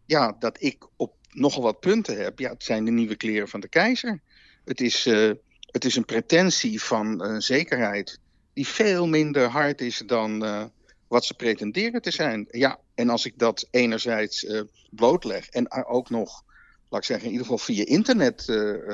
ja, 0.07 0.37
dat 0.38 0.62
ik 0.62 0.87
op 0.97 1.14
nogal 1.33 1.62
wat 1.62 1.80
punten 1.80 2.23
heb. 2.23 2.38
Ja, 2.38 2.50
het 2.50 2.64
zijn 2.64 2.85
de 2.85 2.90
nieuwe 2.90 3.16
kleren 3.16 3.49
van 3.49 3.61
de 3.61 3.69
keizer. 3.69 4.23
Het 4.64 4.80
is, 4.80 5.07
uh, 5.07 5.33
het 5.61 5.85
is 5.85 5.97
een 5.97 6.04
pretentie 6.04 6.83
van 6.83 7.26
uh, 7.26 7.38
zekerheid 7.38 8.19
die 8.52 8.66
veel 8.66 9.07
minder 9.07 9.49
hard 9.49 9.80
is 9.80 10.02
dan 10.07 10.45
uh, 10.45 10.64
wat 11.09 11.25
ze 11.25 11.35
pretenderen 11.35 12.02
te 12.02 12.11
zijn. 12.11 12.47
Ja, 12.50 12.78
en 12.95 13.09
als 13.09 13.25
ik 13.25 13.38
dat 13.38 13.69
enerzijds 13.71 14.47
blootleg 14.90 15.49
en 15.49 15.73
ook 15.87 16.11
nog, 16.11 16.45
laat 16.88 17.00
ik 17.00 17.07
zeggen, 17.07 17.26
in 17.26 17.33
ieder 17.33 17.47
geval 17.47 17.64
via 17.64 17.85
internet 17.85 18.45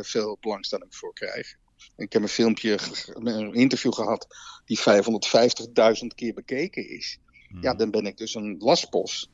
veel 0.03 0.39
belangstelling 0.41 0.95
voor 0.95 1.13
krijg. 1.13 1.57
Ik 1.97 2.13
heb 2.13 2.23
een 2.23 2.29
filmpje, 2.29 2.79
een 3.15 3.55
interview 3.55 3.93
gehad 3.93 4.27
die 4.65 4.79
550.000 4.79 6.07
keer 6.15 6.35
bekeken 6.35 6.89
is. 6.89 7.19
Hmm. 7.49 7.63
Ja, 7.63 7.75
dan 7.75 7.91
ben 7.91 8.07
ik 8.07 8.17
dus 8.17 8.35
een 8.35 8.57
lastpost. 8.59 9.29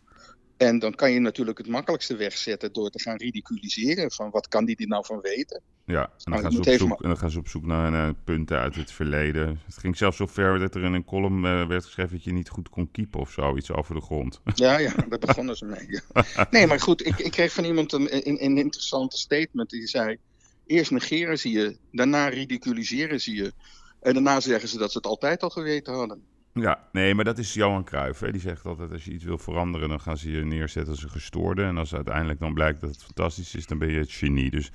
En 0.56 0.78
dan 0.78 0.94
kan 0.94 1.12
je 1.12 1.20
natuurlijk 1.20 1.58
het 1.58 1.66
makkelijkste 1.66 2.16
wegzetten 2.16 2.72
door 2.72 2.90
te 2.90 3.00
gaan 3.00 3.16
ridiculiseren 3.16 4.12
van 4.12 4.30
wat 4.30 4.49
kan 4.49 4.64
die 4.64 4.76
er 4.76 4.87
nou 4.87 5.04
van 5.04 5.20
weten. 5.20 5.62
Ja, 5.84 6.02
en 6.02 6.32
dan, 6.32 6.40
gaan 6.40 6.52
ze, 6.52 6.58
op 6.58 6.64
zoek, 6.64 7.02
en 7.02 7.08
dan 7.08 7.18
gaan 7.18 7.30
ze 7.30 7.38
op 7.38 7.49
zoek 7.49 7.64
naar, 7.64 7.90
naar 7.90 8.14
punten 8.14 8.58
uit 8.58 8.75
het 8.75 8.92
verleden. 8.92 9.61
Het 9.66 9.78
ging 9.78 9.96
zelfs 9.96 10.16
zo 10.16 10.26
ver 10.26 10.58
dat 10.58 10.75
er 10.75 10.84
in 10.84 10.92
een 10.92 11.04
column 11.04 11.44
eh, 11.44 11.66
werd 11.66 11.84
geschreven 11.84 12.12
dat 12.12 12.25
je 12.25 12.32
niet 12.32 12.49
goed 12.49 12.68
kon 12.68 12.90
keepen 12.90 13.20
of 13.20 13.30
zo, 13.30 13.56
iets 13.56 13.70
over 13.70 13.94
de 13.94 14.00
grond. 14.00 14.40
Ja, 14.54 14.78
ja, 14.78 14.94
daar 15.08 15.18
begonnen 15.18 15.56
ze 15.56 15.64
mee. 15.64 15.87
ja. 15.88 16.46
Nee, 16.50 16.66
maar 16.66 16.80
goed, 16.80 17.06
ik, 17.06 17.18
ik 17.18 17.30
kreeg 17.30 17.52
van 17.52 17.64
iemand 17.64 17.92
een, 17.92 18.28
een, 18.28 18.44
een 18.44 18.58
interessante 18.58 19.16
statement. 19.16 19.70
Die 19.70 19.87
zei, 19.87 20.18
eerst 20.66 20.90
negeren 20.90 21.38
zie 21.38 21.52
je, 21.52 21.76
daarna 21.92 22.28
ridiculiseren 22.28 23.21
zie 23.21 23.35
je. 23.37 23.52
En 24.00 24.14
daarna 24.14 24.40
zeggen 24.40 24.69
ze 24.69 24.78
dat 24.78 24.90
ze 24.92 24.97
het 24.97 25.07
altijd 25.07 25.42
al 25.42 25.50
geweten 25.50 25.95
hadden. 25.95 26.23
Ja, 26.54 26.88
nee, 26.92 27.14
maar 27.14 27.25
dat 27.25 27.38
is 27.38 27.54
Johan 27.54 27.85
Cruijff. 27.85 28.21
Hè? 28.21 28.33
Die 28.33 28.40
zegt 28.40 28.64
altijd, 28.64 28.92
als 28.92 29.04
je 29.04 29.11
iets 29.12 29.25
wil 29.25 29.38
veranderen, 29.38 29.88
dan 29.88 30.00
gaan 30.00 30.19
ze 30.19 30.31
je 30.31 30.45
neerzetten 30.45 30.92
als 30.92 31.02
een 31.02 31.11
gestoorde. 31.11 31.62
En 31.62 31.76
als 31.78 31.95
uiteindelijk 31.95 32.40
dan 32.40 32.54
blijkt 32.54 32.81
dat 32.81 32.90
het 32.90 33.02
fantastisch 33.02 33.54
is, 33.54 33.66
dan 33.66 33.78
ben 33.78 33.88
je 33.90 33.99
het 33.99 34.12
genie. 34.12 34.50
Dus 34.50 34.71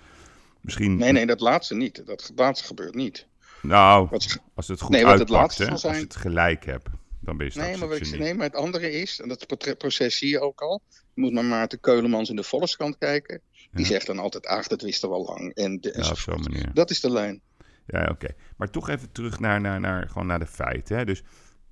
misschien... 0.61 0.97
Nee, 0.97 1.11
nee, 1.11 1.25
dat 1.25 1.39
laatste 1.39 1.75
niet. 1.75 2.05
Dat 2.05 2.31
laatste 2.35 2.67
gebeurt 2.67 2.95
niet. 2.95 3.27
Nou, 3.61 4.07
Wat 4.09 4.39
als 4.55 4.67
het 4.67 4.81
goed 4.81 4.89
Nee, 4.89 4.99
het 4.99 5.09
uitpakt, 5.09 5.31
laatste 5.31 5.63
hè? 5.63 5.71
als 5.71 5.81
je 5.81 5.89
het 5.89 6.15
gelijk 6.15 6.65
hebt, 6.65 6.87
dan 7.19 7.37
ben 7.37 7.45
je 7.45 7.51
straks 7.51 7.69
Nee 7.69 7.77
maar, 7.77 7.89
het 7.89 8.07
genie. 8.07 8.21
nee, 8.23 8.33
maar 8.33 8.45
het 8.45 8.55
andere 8.55 8.91
is, 8.91 9.19
en 9.19 9.27
dat 9.27 9.45
pro- 9.47 9.75
proces 9.75 10.17
zie 10.17 10.29
je 10.29 10.39
ook 10.39 10.61
al. 10.61 10.81
Je 11.13 11.21
moet 11.21 11.31
naar 11.31 11.43
Maarten 11.45 11.79
Keulemans 11.79 12.29
in 12.29 12.35
de 12.35 12.43
Volkskrant 12.43 12.97
kijken. 12.97 13.41
Die 13.71 13.85
Ja. 13.85 13.91
zegt 13.91 14.05
dan 14.07 14.19
altijd, 14.19 14.45
ach, 14.45 14.67
dat 14.67 14.81
wisten 14.81 15.09
we 15.09 15.15
al 15.15 15.25
lang. 15.25 15.53
En 15.53 15.79
de, 15.81 15.87
Ja, 15.87 15.93
op 15.93 15.95
enzovoort. 15.97 16.43
zo'n 16.43 16.51
manier. 16.53 16.73
Dat 16.73 16.89
is 16.89 16.99
de 17.01 17.11
lijn. 17.11 17.41
Ja, 17.85 18.07
oké. 18.11 18.27
Maar 18.57 18.69
toch 18.69 18.89
even 18.89 19.11
terug 19.11 19.39
naar, 19.39 19.61
naar, 19.61 19.79
naar, 19.79 20.07
gewoon 20.09 20.27
naar 20.27 20.39
de 20.39 20.45
feiten. 20.45 20.97
Hè? 20.97 21.05
Dus 21.05 21.23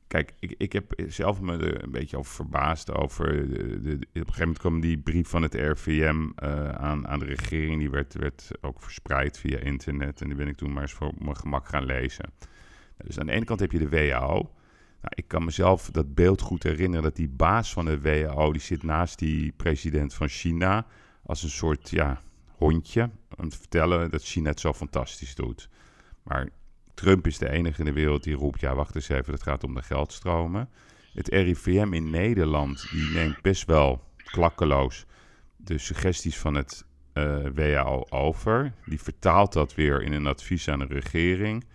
kijk, 0.07 0.33
ik, 0.39 0.55
ik 0.57 0.73
heb 0.73 0.93
zelf 1.07 1.41
me 1.41 1.57
er 1.57 1.83
een 1.83 1.91
beetje 1.91 2.17
over 2.17 2.33
verbaasd 2.33 2.91
over. 2.91 3.27
De, 3.49 3.93
op 3.93 4.01
een 4.01 4.07
gegeven 4.11 4.39
moment 4.39 4.57
kwam 4.57 4.79
die 4.79 4.97
brief 4.97 5.27
van 5.29 5.41
het 5.41 5.53
RVM 5.53 6.29
eh, 6.35 6.69
aan, 6.69 7.07
aan 7.07 7.19
de 7.19 7.25
regering. 7.25 7.79
Die 7.79 7.89
werd, 7.89 8.13
werd 8.13 8.49
ook 8.61 8.81
verspreid 8.81 9.39
via 9.39 9.57
internet. 9.59 10.21
En 10.21 10.27
die 10.27 10.35
ben 10.37 10.47
ik 10.47 10.57
toen 10.57 10.73
maar 10.73 10.81
eens 10.81 10.93
voor 10.93 11.11
mijn 11.17 11.37
gemak 11.37 11.67
gaan 11.67 11.85
lezen. 11.85 12.31
Dus 12.97 13.19
aan 13.19 13.25
de 13.25 13.31
ene 13.31 13.45
kant 13.45 13.59
heb 13.59 13.71
je 13.71 13.79
de 13.79 13.89
WHO. 13.89 14.33
Nou, 15.01 15.13
ik 15.15 15.27
kan 15.27 15.45
mezelf 15.45 15.89
dat 15.91 16.15
beeld 16.15 16.41
goed 16.41 16.63
herinneren 16.63 17.03
dat 17.03 17.15
die 17.15 17.29
baas 17.29 17.73
van 17.73 17.85
de 17.85 18.01
WHO, 18.01 18.51
die 18.51 18.61
zit 18.61 18.83
naast 18.83 19.19
die 19.19 19.51
president 19.57 20.13
van 20.13 20.27
China 20.27 20.85
als 21.25 21.43
een 21.43 21.49
soort 21.49 21.89
ja, 21.89 22.21
hondje 22.57 23.09
om 23.37 23.49
te 23.49 23.57
vertellen 23.57 24.11
dat 24.11 24.23
China 24.23 24.49
het 24.49 24.59
zo 24.59 24.73
fantastisch 24.73 25.35
doet. 25.35 25.69
Maar 26.23 26.49
Trump 26.93 27.27
is 27.27 27.37
de 27.37 27.49
enige 27.49 27.79
in 27.79 27.85
de 27.85 27.93
wereld 27.93 28.23
die 28.23 28.35
roept, 28.35 28.59
ja 28.59 28.75
wacht 28.75 28.95
eens 28.95 29.09
even, 29.09 29.33
het 29.33 29.43
gaat 29.43 29.63
om 29.63 29.73
de 29.73 29.81
geldstromen. 29.81 30.69
Het 31.13 31.27
RIVM 31.27 31.93
in 31.93 32.09
Nederland, 32.09 32.87
die 32.91 33.09
neemt 33.09 33.41
best 33.41 33.65
wel 33.65 34.03
klakkeloos 34.15 35.05
de 35.55 35.77
suggesties 35.77 36.37
van 36.37 36.53
het 36.53 36.85
eh 37.15 37.45
WHO 37.53 38.05
over. 38.09 38.73
Die 38.85 39.01
vertaalt 39.01 39.53
dat 39.53 39.75
weer 39.75 40.01
in 40.01 40.13
een 40.13 40.27
advies 40.27 40.67
aan 40.67 40.79
de 40.79 40.85
regering. 40.85 41.65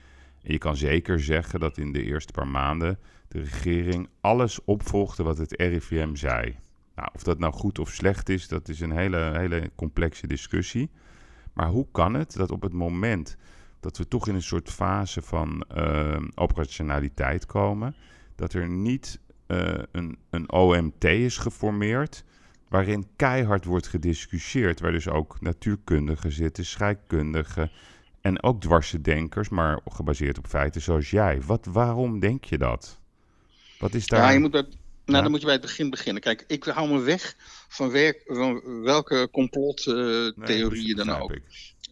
En 0.42 0.52
je 0.52 0.58
kan 0.58 0.76
zeker 0.76 1.20
zeggen 1.20 1.60
dat 1.60 1.78
in 1.78 1.92
de 1.92 2.02
eerste 2.02 2.32
paar 2.32 2.48
maanden 2.48 2.98
de 3.28 3.38
regering 3.38 4.08
alles 4.20 4.64
opvolgde 4.64 5.22
wat 5.22 5.38
het 5.38 5.52
RIVM 5.52 6.14
zei. 6.14 6.56
Nou, 7.00 7.12
of 7.14 7.22
dat 7.22 7.38
nou 7.38 7.52
goed 7.52 7.78
of 7.78 7.90
slecht 7.90 8.28
is, 8.28 8.48
dat 8.48 8.68
is 8.68 8.80
een 8.80 8.90
hele, 8.90 9.30
hele 9.36 9.70
complexe 9.74 10.26
discussie. 10.26 10.90
Maar 11.52 11.68
hoe 11.68 11.86
kan 11.92 12.14
het 12.14 12.32
dat 12.32 12.50
op 12.50 12.62
het 12.62 12.72
moment 12.72 13.36
dat 13.80 13.96
we 13.96 14.08
toch 14.08 14.28
in 14.28 14.34
een 14.34 14.42
soort 14.42 14.70
fase 14.70 15.22
van 15.22 15.62
eh, 15.62 16.22
operationaliteit 16.34 17.46
komen, 17.46 17.94
dat 18.34 18.52
er 18.52 18.68
niet 18.68 19.20
eh, 19.46 19.78
een, 19.92 20.18
een 20.30 20.52
OMT 20.52 21.04
is 21.04 21.36
geformeerd, 21.36 22.24
waarin 22.68 23.06
keihard 23.16 23.64
wordt 23.64 23.86
gediscussieerd, 23.86 24.80
waar 24.80 24.92
dus 24.92 25.08
ook 25.08 25.40
natuurkundigen 25.40 26.32
zitten, 26.32 26.64
scheikundigen 26.64 27.70
en 28.20 28.42
ook 28.42 28.60
dwarsdenkers, 28.60 29.48
maar 29.48 29.80
gebaseerd 29.84 30.38
op 30.38 30.46
feiten 30.46 30.80
zoals 30.80 31.10
jij. 31.10 31.42
Wat, 31.42 31.66
waarom 31.66 32.18
denk 32.18 32.44
je 32.44 32.58
dat? 32.58 33.00
Wat 33.78 33.94
is 33.94 34.06
daar... 34.06 34.20
Ja, 34.20 34.30
je 34.30 34.38
moet 34.38 34.52
dat, 34.52 34.76
nou, 35.10 35.16
Ja. 35.16 35.22
dan 35.22 35.30
moet 35.30 35.40
je 35.40 35.46
bij 35.46 35.54
het 35.54 35.62
begin 35.64 35.90
beginnen. 35.90 36.22
Kijk, 36.22 36.44
ik 36.46 36.64
hou 36.64 36.88
me 36.88 37.00
weg 37.00 37.34
van, 37.68 37.90
werk, 37.90 38.22
van 38.26 38.82
welke 38.82 39.28
complottheorieën 39.32 40.96
dan 40.96 41.10
ook. 41.10 41.32
ik. 41.32 41.42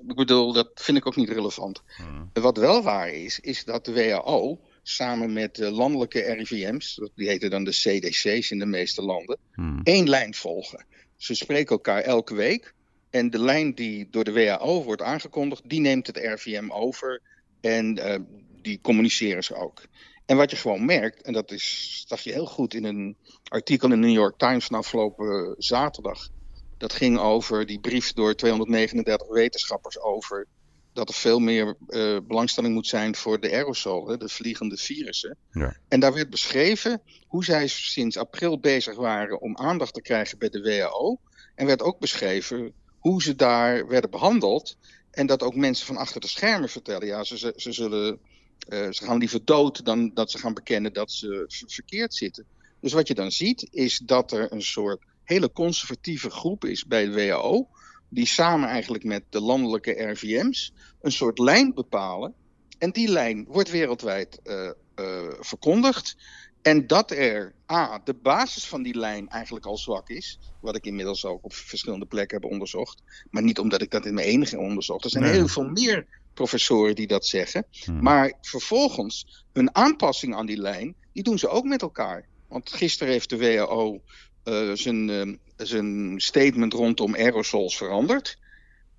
Ik 0.08 0.14
bedoel, 0.14 0.52
dat 0.52 0.70
vind 0.74 0.96
ik 0.98 1.06
ook 1.06 1.16
niet 1.16 1.28
relevant. 1.28 1.82
Hmm. 1.96 2.30
Wat 2.32 2.56
wel 2.56 2.82
waar 2.82 3.08
is, 3.12 3.40
is 3.40 3.64
dat 3.64 3.84
de 3.84 3.92
WHO 3.92 4.60
samen 4.82 5.32
met 5.32 5.54
de 5.54 5.70
landelijke 5.70 6.20
RIVM's, 6.20 6.94
dat- 6.94 7.10
die 7.14 7.28
heten 7.28 7.50
dan 7.50 7.64
de 7.64 7.70
CDC's 7.70 8.50
in 8.50 8.58
de 8.58 8.66
meeste 8.66 9.02
landen, 9.02 9.38
Hmm. 9.52 9.80
één 9.82 10.08
lijn 10.08 10.34
volgen. 10.34 10.84
Ze 11.16 11.34
spreken 11.34 11.70
elkaar 11.70 12.00
elke 12.02 12.34
week. 12.34 12.74
En 13.10 13.30
de 13.30 13.38
lijn 13.38 13.74
die 13.74 14.08
door 14.10 14.24
de 14.24 14.32
WHO 14.32 14.82
wordt 14.84 15.02
aangekondigd, 15.02 15.62
die 15.68 15.80
neemt 15.80 16.06
het 16.06 16.16
RIVM 16.16 16.70
over. 16.70 17.20
En 17.60 17.98
eh, 17.98 18.18
die 18.62 18.78
communiceren 18.82 19.44
ze 19.44 19.54
ook. 19.54 19.82
En 20.28 20.36
wat 20.36 20.50
je 20.50 20.56
gewoon 20.56 20.84
merkt, 20.84 21.22
en 21.22 21.32
dat 21.32 21.50
is, 21.50 22.04
zag 22.06 22.20
je 22.20 22.32
heel 22.32 22.46
goed 22.46 22.74
in 22.74 22.84
een 22.84 23.16
artikel 23.44 23.92
in 23.92 24.00
de 24.00 24.06
New 24.06 24.16
York 24.16 24.38
Times 24.38 24.66
van 24.66 24.78
afgelopen 24.78 25.54
zaterdag. 25.58 26.28
Dat 26.76 26.92
ging 26.92 27.18
over 27.18 27.66
die 27.66 27.80
brief 27.80 28.12
door 28.12 28.34
239 28.34 29.28
wetenschappers 29.28 30.00
over 30.00 30.46
dat 30.92 31.08
er 31.08 31.14
veel 31.14 31.38
meer 31.38 31.76
eh, 31.86 32.16
belangstelling 32.26 32.74
moet 32.74 32.86
zijn 32.86 33.16
voor 33.16 33.40
de 33.40 33.50
aerosol, 33.50 34.08
hè, 34.08 34.16
de 34.16 34.28
vliegende 34.28 34.76
virussen. 34.76 35.36
Ja. 35.52 35.76
En 35.88 36.00
daar 36.00 36.14
werd 36.14 36.30
beschreven 36.30 37.02
hoe 37.26 37.44
zij 37.44 37.66
sinds 37.66 38.16
april 38.16 38.60
bezig 38.60 38.96
waren 38.96 39.40
om 39.40 39.56
aandacht 39.56 39.94
te 39.94 40.02
krijgen 40.02 40.38
bij 40.38 40.48
de 40.48 40.62
WHO. 40.62 41.18
En 41.54 41.66
werd 41.66 41.82
ook 41.82 41.98
beschreven 41.98 42.72
hoe 42.98 43.22
ze 43.22 43.34
daar 43.34 43.86
werden 43.86 44.10
behandeld. 44.10 44.76
En 45.10 45.26
dat 45.26 45.42
ook 45.42 45.54
mensen 45.54 45.86
van 45.86 45.96
achter 45.96 46.20
de 46.20 46.28
schermen 46.28 46.68
vertellen. 46.68 47.06
Ja, 47.06 47.24
ze, 47.24 47.38
ze, 47.38 47.52
ze 47.56 47.72
zullen, 47.72 48.20
eh, 48.68 48.90
ze 48.90 49.04
gaan 49.04 49.18
liever 49.18 49.44
dood 49.44 49.84
dan 49.84 50.10
dat 50.14 50.30
ze 50.30 50.38
gaan 50.38 50.54
bekennen 50.54 50.92
dat 50.92 51.10
ze 51.12 51.44
ver- 51.48 51.70
verkeerd 51.70 52.14
zitten. 52.14 52.44
Dus 52.80 52.92
wat 52.92 53.08
je 53.08 53.14
dan 53.14 53.30
ziet 53.30 53.68
is 53.70 53.98
dat 53.98 54.32
er 54.32 54.52
een 54.52 54.62
soort 54.62 55.04
hele 55.24 55.52
conservatieve 55.52 56.30
groep 56.30 56.64
is 56.64 56.86
bij 56.86 57.04
de 57.04 57.12
WHO. 57.12 57.68
Die 58.08 58.26
samen 58.26 58.68
eigenlijk 58.68 59.04
met 59.04 59.22
de 59.30 59.40
landelijke 59.40 60.02
RVM's 60.10 60.72
een 61.00 61.12
soort 61.12 61.38
lijn 61.38 61.74
bepalen. 61.74 62.34
En 62.78 62.90
die 62.90 63.08
lijn 63.08 63.44
wordt 63.48 63.70
wereldwijd 63.70 64.40
eh, 64.42 64.66
eh, 64.94 65.32
verkondigd. 65.40 66.16
En 66.62 66.86
dat 66.86 67.10
er, 67.10 67.54
A, 67.72 68.00
de 68.04 68.14
basis 68.14 68.66
van 68.66 68.82
die 68.82 68.98
lijn 68.98 69.28
eigenlijk 69.28 69.66
al 69.66 69.76
zwak 69.76 70.08
is. 70.08 70.38
Wat 70.60 70.76
ik 70.76 70.84
inmiddels 70.84 71.24
ook 71.24 71.44
op 71.44 71.52
verschillende 71.54 72.06
plekken 72.06 72.40
heb 72.40 72.50
onderzocht. 72.50 73.02
Maar 73.30 73.42
niet 73.42 73.58
omdat 73.58 73.82
ik 73.82 73.90
dat 73.90 74.06
in 74.06 74.14
mijn 74.14 74.26
enige 74.26 74.58
onderzocht. 74.58 75.04
Er 75.04 75.10
zijn 75.10 75.24
Nee. 75.24 75.32
heel 75.32 75.48
veel 75.48 75.68
meer 75.68 76.06
professoren 76.38 76.94
die 76.94 77.06
dat 77.06 77.26
zeggen. 77.26 77.66
Hmm. 77.84 78.02
Maar 78.02 78.32
vervolgens, 78.40 79.44
hun 79.52 79.74
aanpassing 79.74 80.34
aan 80.34 80.46
die 80.46 80.60
lijn, 80.60 80.94
die 81.12 81.22
doen 81.22 81.38
ze 81.38 81.48
ook 81.48 81.64
met 81.64 81.82
elkaar. 81.82 82.26
Want 82.48 82.72
gisteren 82.72 83.12
heeft 83.12 83.30
de 83.30 83.38
WHO 83.38 84.00
eh, 84.44 84.70
zijn, 84.72 85.10
eh, 85.10 85.66
zijn 85.66 86.14
statement 86.20 86.72
rondom 86.72 87.14
aerosols 87.14 87.76
veranderd. 87.76 88.38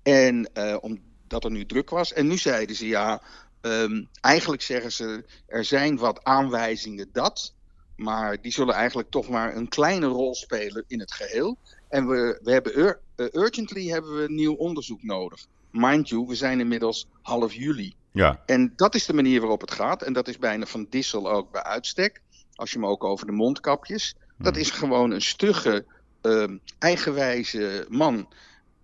En 0.02 0.50
eh, 0.52 0.76
omdat 0.80 1.44
er 1.44 1.50
nu 1.50 1.66
druk 1.66 1.90
was. 1.90 2.12
En 2.12 2.26
nu 2.26 2.36
zeiden 2.36 2.76
ze 2.76 2.86
ja, 2.86 3.22
ehm, 3.60 4.04
eigenlijk 4.20 4.62
zeggen 4.62 4.92
ze 4.92 5.24
er 5.46 5.64
zijn 5.64 5.96
wat 5.96 6.24
aanwijzingen 6.24 7.08
dat. 7.12 7.54
Maar 7.96 8.40
die 8.40 8.52
zullen 8.52 8.74
eigenlijk 8.74 9.10
toch 9.10 9.28
maar 9.28 9.56
een 9.56 9.68
kleine 9.68 10.06
rol 10.06 10.34
spelen 10.34 10.84
in 10.86 11.00
het 11.00 11.12
geheel. 11.12 11.58
En 11.88 12.06
we, 12.08 12.40
we 12.42 12.52
hebben 12.52 12.78
ur- 12.78 13.00
urgently 13.16 13.88
hebben 13.88 14.16
we 14.16 14.32
nieuw 14.32 14.54
onderzoek 14.54 15.02
nodig. 15.02 15.46
Mind 15.70 16.08
you, 16.08 16.26
we 16.26 16.34
zijn 16.34 16.60
inmiddels 16.60 17.08
half 17.22 17.52
juli. 17.52 17.94
Ja, 18.12 18.42
En 18.46 18.72
dat 18.76 18.94
is 18.94 19.06
de 19.06 19.12
manier 19.12 19.40
waarop 19.40 19.60
het 19.60 19.70
gaat. 19.70 20.02
En 20.02 20.12
dat 20.12 20.28
is 20.28 20.38
bijna 20.38 20.66
van 20.66 20.86
Dissel 20.90 21.30
ook 21.30 21.52
bij 21.52 21.62
uitstek. 21.62 22.22
Als 22.54 22.70
je 22.70 22.78
hem 22.78 22.86
ook 22.86 23.04
over 23.04 23.26
de 23.26 23.32
mondkapjes. 23.32 24.14
Dat 24.38 24.56
is 24.56 24.70
gewoon 24.70 25.10
een 25.10 25.22
stugge, 25.22 25.84
ehm, 26.20 26.56
eigenwijze 26.78 27.86
man. 27.88 28.28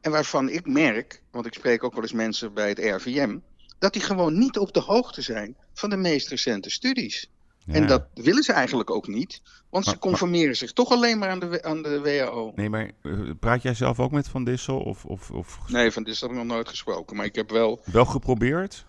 En 0.00 0.10
waarvan 0.10 0.48
ik 0.48 0.66
merk, 0.66 1.22
want 1.30 1.46
ik 1.46 1.54
spreek 1.54 1.84
ook 1.84 1.92
wel 1.92 2.02
eens 2.02 2.12
mensen 2.12 2.54
bij 2.54 2.68
het 2.68 2.78
RVM. 2.78 3.38
Dat 3.78 3.92
die 3.92 4.02
gewoon 4.02 4.38
niet 4.38 4.58
op 4.58 4.72
de 4.72 4.80
hoogte 4.80 5.22
zijn 5.22 5.56
van 5.74 5.90
de 5.90 5.96
meest 5.96 6.28
recente 6.28 6.70
studies. 6.70 7.30
En 7.66 7.86
dat 7.86 8.06
willen 8.14 8.42
ze 8.42 8.52
eigenlijk 8.52 8.90
ook 8.90 9.06
niet. 9.08 9.42
Want 9.70 9.84
ze 9.84 9.90
Maar- 9.90 9.98
conformeren 9.98 10.56
zich 10.56 10.72
toch 10.72 10.90
alleen 10.90 11.18
maar 11.18 11.28
aan 11.28 11.38
de, 11.40 11.62
aan 11.62 11.82
de 11.82 12.00
WHO. 12.00 12.52
Nee, 12.54 12.68
maar 12.70 12.90
eh, 13.02 13.12
praat 13.40 13.62
jij 13.62 13.74
zelf 13.74 14.00
ook 14.00 14.10
met 14.10 14.28
Van 14.28 14.44
Dissel? 14.44 14.80
Of, 14.80 15.04
of, 15.04 15.30
of 15.30 15.58
Nee, 15.68 15.90
van 15.90 16.02
dit 16.02 16.20
heb 16.20 16.30
ik 16.30 16.36
nog 16.36 16.44
nooit 16.46 16.68
gesproken. 16.68 17.16
Maar 17.16 17.24
ik 17.26 17.34
heb 17.34 17.50
wel, 17.50 17.80
wel 17.84 18.04
geprobeerd? 18.04 18.86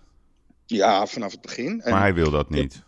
ja, 0.66 1.06
vanaf 1.06 1.32
het 1.32 1.40
begin. 1.40 1.80
En- 1.80 1.90
Maar 1.92 2.00
hij 2.00 2.14
wil 2.14 2.30
dat 2.30 2.50
niet. 2.50 2.82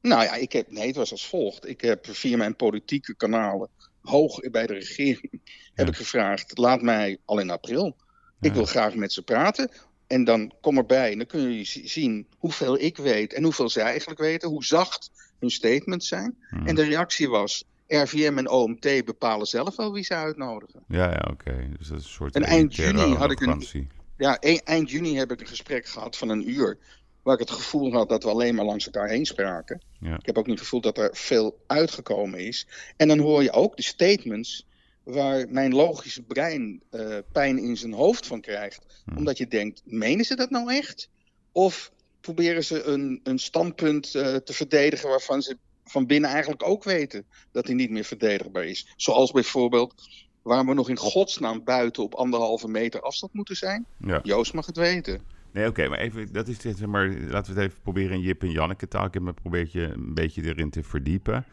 Nou 0.00 0.22
ja, 0.22 0.34
ik 0.34 0.52
heb, 0.52 0.70
nee, 0.70 0.86
het 0.86 0.96
was 0.96 1.10
als 1.10 1.26
volgt. 1.28 1.68
Ik 1.68 1.80
heb 1.80 2.06
via 2.10 2.36
mijn 2.36 2.56
politieke 2.56 3.16
kanalen, 3.16 3.68
hoog 4.02 4.40
bij 4.50 4.66
de 4.66 4.72
regering, 4.74 5.40
heb 5.74 5.88
ik 5.88 5.96
gevraagd: 5.96 6.58
laat 6.58 6.82
mij 6.82 7.18
al 7.24 7.38
in 7.38 7.50
april. 7.50 7.96
Ik 8.40 8.52
wil 8.52 8.64
graag 8.64 8.94
met 8.94 9.12
ze 9.12 9.22
praten. 9.22 9.70
En 10.08 10.24
dan 10.24 10.52
kom 10.60 10.76
erbij 10.76 11.12
en 11.12 11.18
dan 11.18 11.26
kun 11.26 11.40
je 11.52 11.64
zi- 11.64 11.88
zien 11.88 12.26
hoeveel 12.38 12.80
ik 12.80 12.96
weet 12.96 13.32
en 13.32 13.42
hoeveel 13.42 13.68
zij 13.68 13.82
eigenlijk 13.82 14.20
weten, 14.20 14.48
hoe 14.48 14.64
zacht 14.64 15.10
hun 15.38 15.50
statements 15.50 16.08
zijn. 16.08 16.36
Hmm. 16.48 16.66
En 16.66 16.74
de 16.74 16.84
reactie 16.84 17.28
was: 17.28 17.64
RVM 17.86 18.38
en 18.38 18.48
OMT 18.50 19.04
bepalen 19.04 19.46
zelf 19.46 19.76
wel 19.76 19.92
wie 19.92 20.04
ze 20.04 20.14
uitnodigen. 20.14 20.84
Ja, 20.88 21.10
ja, 21.10 21.28
oké. 21.30 21.68
Dus 21.78 21.88
dat 21.88 21.98
is 21.98 22.04
een 22.04 22.10
soort 22.10 22.34
En 22.34 22.42
eind 22.42 22.74
juni 22.74 23.14
had 23.14 23.30
ik 23.30 23.40
een- 23.40 23.88
ja, 24.16 24.36
e- 24.40 24.60
eind 24.64 24.90
juni 24.90 25.16
heb 25.16 25.32
ik 25.32 25.40
een 25.40 25.46
gesprek 25.46 25.86
gehad 25.86 26.16
van 26.16 26.28
een 26.28 26.50
uur. 26.50 26.78
Waar 27.22 27.34
ik 27.40 27.48
het 27.48 27.50
gevoel 27.56 27.92
had 27.92 28.08
dat 28.08 28.22
we 28.22 28.28
alleen 28.28 28.54
maar 28.54 28.64
langs 28.64 28.84
elkaar 28.86 29.08
heen 29.08 29.26
spraken. 29.26 29.80
Ja. 30.00 30.14
Ik 30.18 30.26
heb 30.26 30.38
ook 30.38 30.46
niet 30.46 30.54
het 30.54 30.64
gevoel 30.64 30.80
dat 30.80 30.98
er 30.98 31.10
veel 31.12 31.58
uitgekomen 31.66 32.38
is. 32.40 32.66
En 32.96 33.08
dan 33.08 33.18
hoor 33.18 33.42
je 33.42 33.52
ook 33.52 33.76
de 33.76 33.82
statements 33.82 34.66
waar 35.08 35.46
mijn 35.48 35.74
logische 35.74 36.22
brein 36.22 36.82
eh, 36.90 37.16
pijn 37.32 37.58
in 37.58 37.76
zijn 37.76 37.92
hoofd 37.92 38.26
van 38.26 38.40
krijgt. 38.40 39.02
Hm. 39.04 39.16
Omdat 39.16 39.38
je 39.38 39.46
denkt, 39.46 39.82
menen 39.84 40.24
ze 40.24 40.36
dat 40.36 40.50
nou 40.50 40.72
echt? 40.72 41.08
Of 41.52 41.92
proberen 42.20 42.64
ze 42.64 42.82
een, 42.82 43.20
een 43.22 43.38
standpunt 43.38 44.14
eh, 44.14 44.34
te 44.34 44.52
verdedigen 44.52 45.08
waarvan 45.08 45.42
ze 45.42 45.56
van 45.84 46.06
binnen 46.06 46.30
eigenlijk 46.30 46.62
ook 46.62 46.84
weten 46.84 47.26
dat 47.52 47.66
hij 47.66 47.74
niet 47.74 47.90
meer 47.90 48.04
verdedigbaar 48.04 48.64
is. 48.64 48.92
Zoals 48.96 49.30
bijvoorbeeld 49.30 49.94
waarom 50.42 50.66
we 50.66 50.74
nog 50.74 50.88
in 50.88 50.96
godsnaam 50.96 51.64
buiten 51.64 52.02
op 52.02 52.14
anderhalve 52.14 52.68
meter 52.68 53.00
afstand 53.00 53.32
moeten 53.32 53.56
zijn. 53.56 53.86
Ja. 53.98 54.20
Joost 54.22 54.52
mag 54.52 54.66
het 54.66 54.76
weten. 54.76 55.20
Nee, 55.52 55.66
oké, 55.66 55.88
maar 55.88 55.98
even, 55.98 56.32
dat 56.32 56.48
is 56.48 56.60
zeg 56.60 56.86
maar, 56.86 57.08
laten 57.08 57.54
we 57.54 57.60
het 57.60 57.70
even 57.70 57.82
proberen 57.82 58.16
in 58.16 58.20
Jip 58.20 58.42
en 58.42 58.50
Janneke 58.50 58.88
taal. 58.88 59.04
Ik 59.04 59.14
heb 59.14 59.22
me 59.22 59.32
probeerd 59.32 59.72
je 59.72 59.82
een 59.82 60.14
beetje 60.14 60.44
erin 60.44 60.70
te 60.70 60.82
verdiepen. 60.82 61.44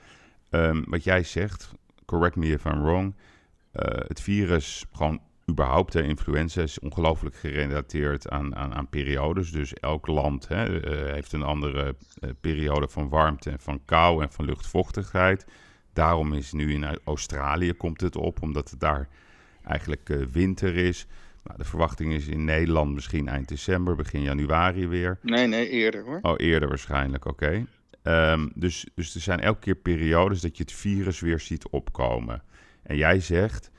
Ehm, 0.50 0.84
wat 0.86 1.04
jij 1.04 1.24
zegt, 1.24 1.70
correct 2.06 2.36
me 2.36 2.48
if 2.48 2.66
I'm 2.66 2.84
wrong, 2.84 3.16
het 4.08 4.22
virus, 4.22 4.86
gewoon 4.92 5.22
überhaupt 5.50 5.92
de 5.92 6.04
influenza 6.04 6.62
is 6.62 6.80
ongelooflijk 6.80 7.36
gerelateerd 7.36 8.30
aan, 8.30 8.56
aan, 8.56 8.74
aan 8.74 8.90
periodes. 8.90 9.52
Dus 9.52 9.74
elk 9.74 10.08
land 10.08 10.48
hè, 10.48 10.80
eh, 10.80 11.14
heeft 11.14 11.34
een 11.34 11.44
andere 11.44 11.96
eh, 12.20 12.30
periode 12.42 12.88
van 12.88 13.10
warmte 13.10 13.50
en 13.50 13.60
van 13.60 13.82
kou 13.86 14.22
en 14.22 14.32
van 14.32 14.46
luchtvochtigheid. 14.46 15.46
Daarom 15.94 16.34
is 16.34 16.52
nu 16.52 16.74
in 16.74 17.00
Australië 17.04 17.74
komt 17.74 18.02
het 18.02 18.16
op, 18.16 18.42
omdat 18.42 18.70
het 18.70 18.80
daar 18.80 19.08
eigenlijk 19.64 20.10
eh, 20.10 20.18
winter 20.32 20.76
is. 20.76 21.08
Nou, 21.44 21.58
de 21.58 21.66
verwachting 21.66 22.14
is 22.14 22.28
in 22.28 22.44
Nederland 22.46 22.94
misschien 22.94 23.28
eind 23.28 23.48
december, 23.48 23.96
begin 23.96 24.22
januari 24.22 24.88
weer. 24.88 25.20
Nee, 25.22 25.48
nee, 25.48 25.70
eerder 25.70 26.04
hoor. 26.04 26.20
Oh, 26.22 26.34
eerder 26.38 26.70
waarschijnlijk, 26.70 27.26
oké. 27.26 27.66
Ehm, 28.02 28.48
dus, 28.56 28.88
dus 28.96 29.16
er 29.16 29.22
zijn 29.22 29.40
elke 29.40 29.60
keer 29.60 29.76
periodes 29.76 30.42
dat 30.42 30.58
je 30.58 30.64
het 30.64 30.72
virus 30.72 31.20
weer 31.20 31.40
ziet 31.40 31.68
opkomen. 31.68 32.44
En 32.86 32.98
jij 32.98 33.20
zegt, 33.20 33.72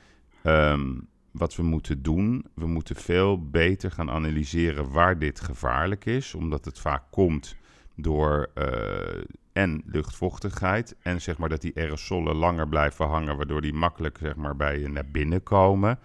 ehm, 0.43 0.93
wat 1.31 1.55
we 1.55 1.63
moeten 1.63 2.03
doen, 2.03 2.45
we 2.53 2.67
moeten 2.67 2.95
veel 2.95 3.49
beter 3.49 3.91
gaan 3.91 4.11
analyseren 4.11 4.91
waar 4.91 5.19
dit 5.19 5.39
gevaarlijk 5.39 6.05
is. 6.05 6.33
Omdat 6.33 6.65
het 6.65 6.79
vaak 6.79 7.03
komt 7.09 7.55
door 7.95 8.49
eh, 8.53 9.23
en 9.53 9.81
luchtvochtigheid 9.85 10.95
en 11.01 11.21
zeg 11.21 11.37
maar 11.37 11.49
dat 11.49 11.61
die 11.61 11.75
aerosolen 11.75 12.35
langer 12.35 12.67
blijven 12.67 13.07
hangen, 13.07 13.37
waardoor 13.37 13.61
die 13.61 13.73
makkelijk 13.73 14.17
zeg 14.21 14.35
maar 14.35 14.55
bij 14.55 14.79
je 14.79 14.89
naar 14.89 15.11
binnen 15.11 15.43
komen. 15.43 15.99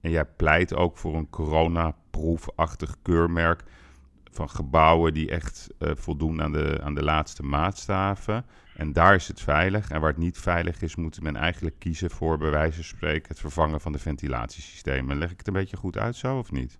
En 0.00 0.10
jij 0.10 0.24
pleit 0.24 0.74
ook 0.74 0.96
voor 0.96 1.14
een 1.14 1.30
coronaproefachtig 1.30 2.96
keurmerk 3.02 3.62
van 4.30 4.50
gebouwen 4.50 5.14
die 5.14 5.30
echt 5.30 5.68
eh, 5.78 5.90
voldoen 5.94 6.42
aan 6.42 6.52
de, 6.52 6.80
aan 6.82 6.94
de 6.94 7.02
laatste 7.02 7.42
maatstaven. 7.42 8.44
En 8.76 8.92
daar 8.92 9.14
is 9.14 9.28
het 9.28 9.40
veilig. 9.40 9.90
En 9.90 10.00
waar 10.00 10.10
het 10.10 10.18
niet 10.18 10.38
veilig 10.38 10.82
is, 10.82 10.96
moet 10.96 11.20
men 11.20 11.36
eigenlijk 11.36 11.78
kiezen 11.78 12.10
voor, 12.10 12.38
bij 12.38 12.50
wijze 12.50 12.74
van 12.74 12.84
spreken, 12.84 13.28
het 13.28 13.40
vervangen 13.40 13.80
van 13.80 13.92
de 13.92 13.98
ventilatiesystemen. 13.98 15.18
Leg 15.18 15.30
ik 15.30 15.38
het 15.38 15.46
een 15.46 15.52
beetje 15.52 15.76
goed 15.76 15.96
uit 15.96 16.16
zo, 16.16 16.38
of 16.38 16.50
niet? 16.50 16.78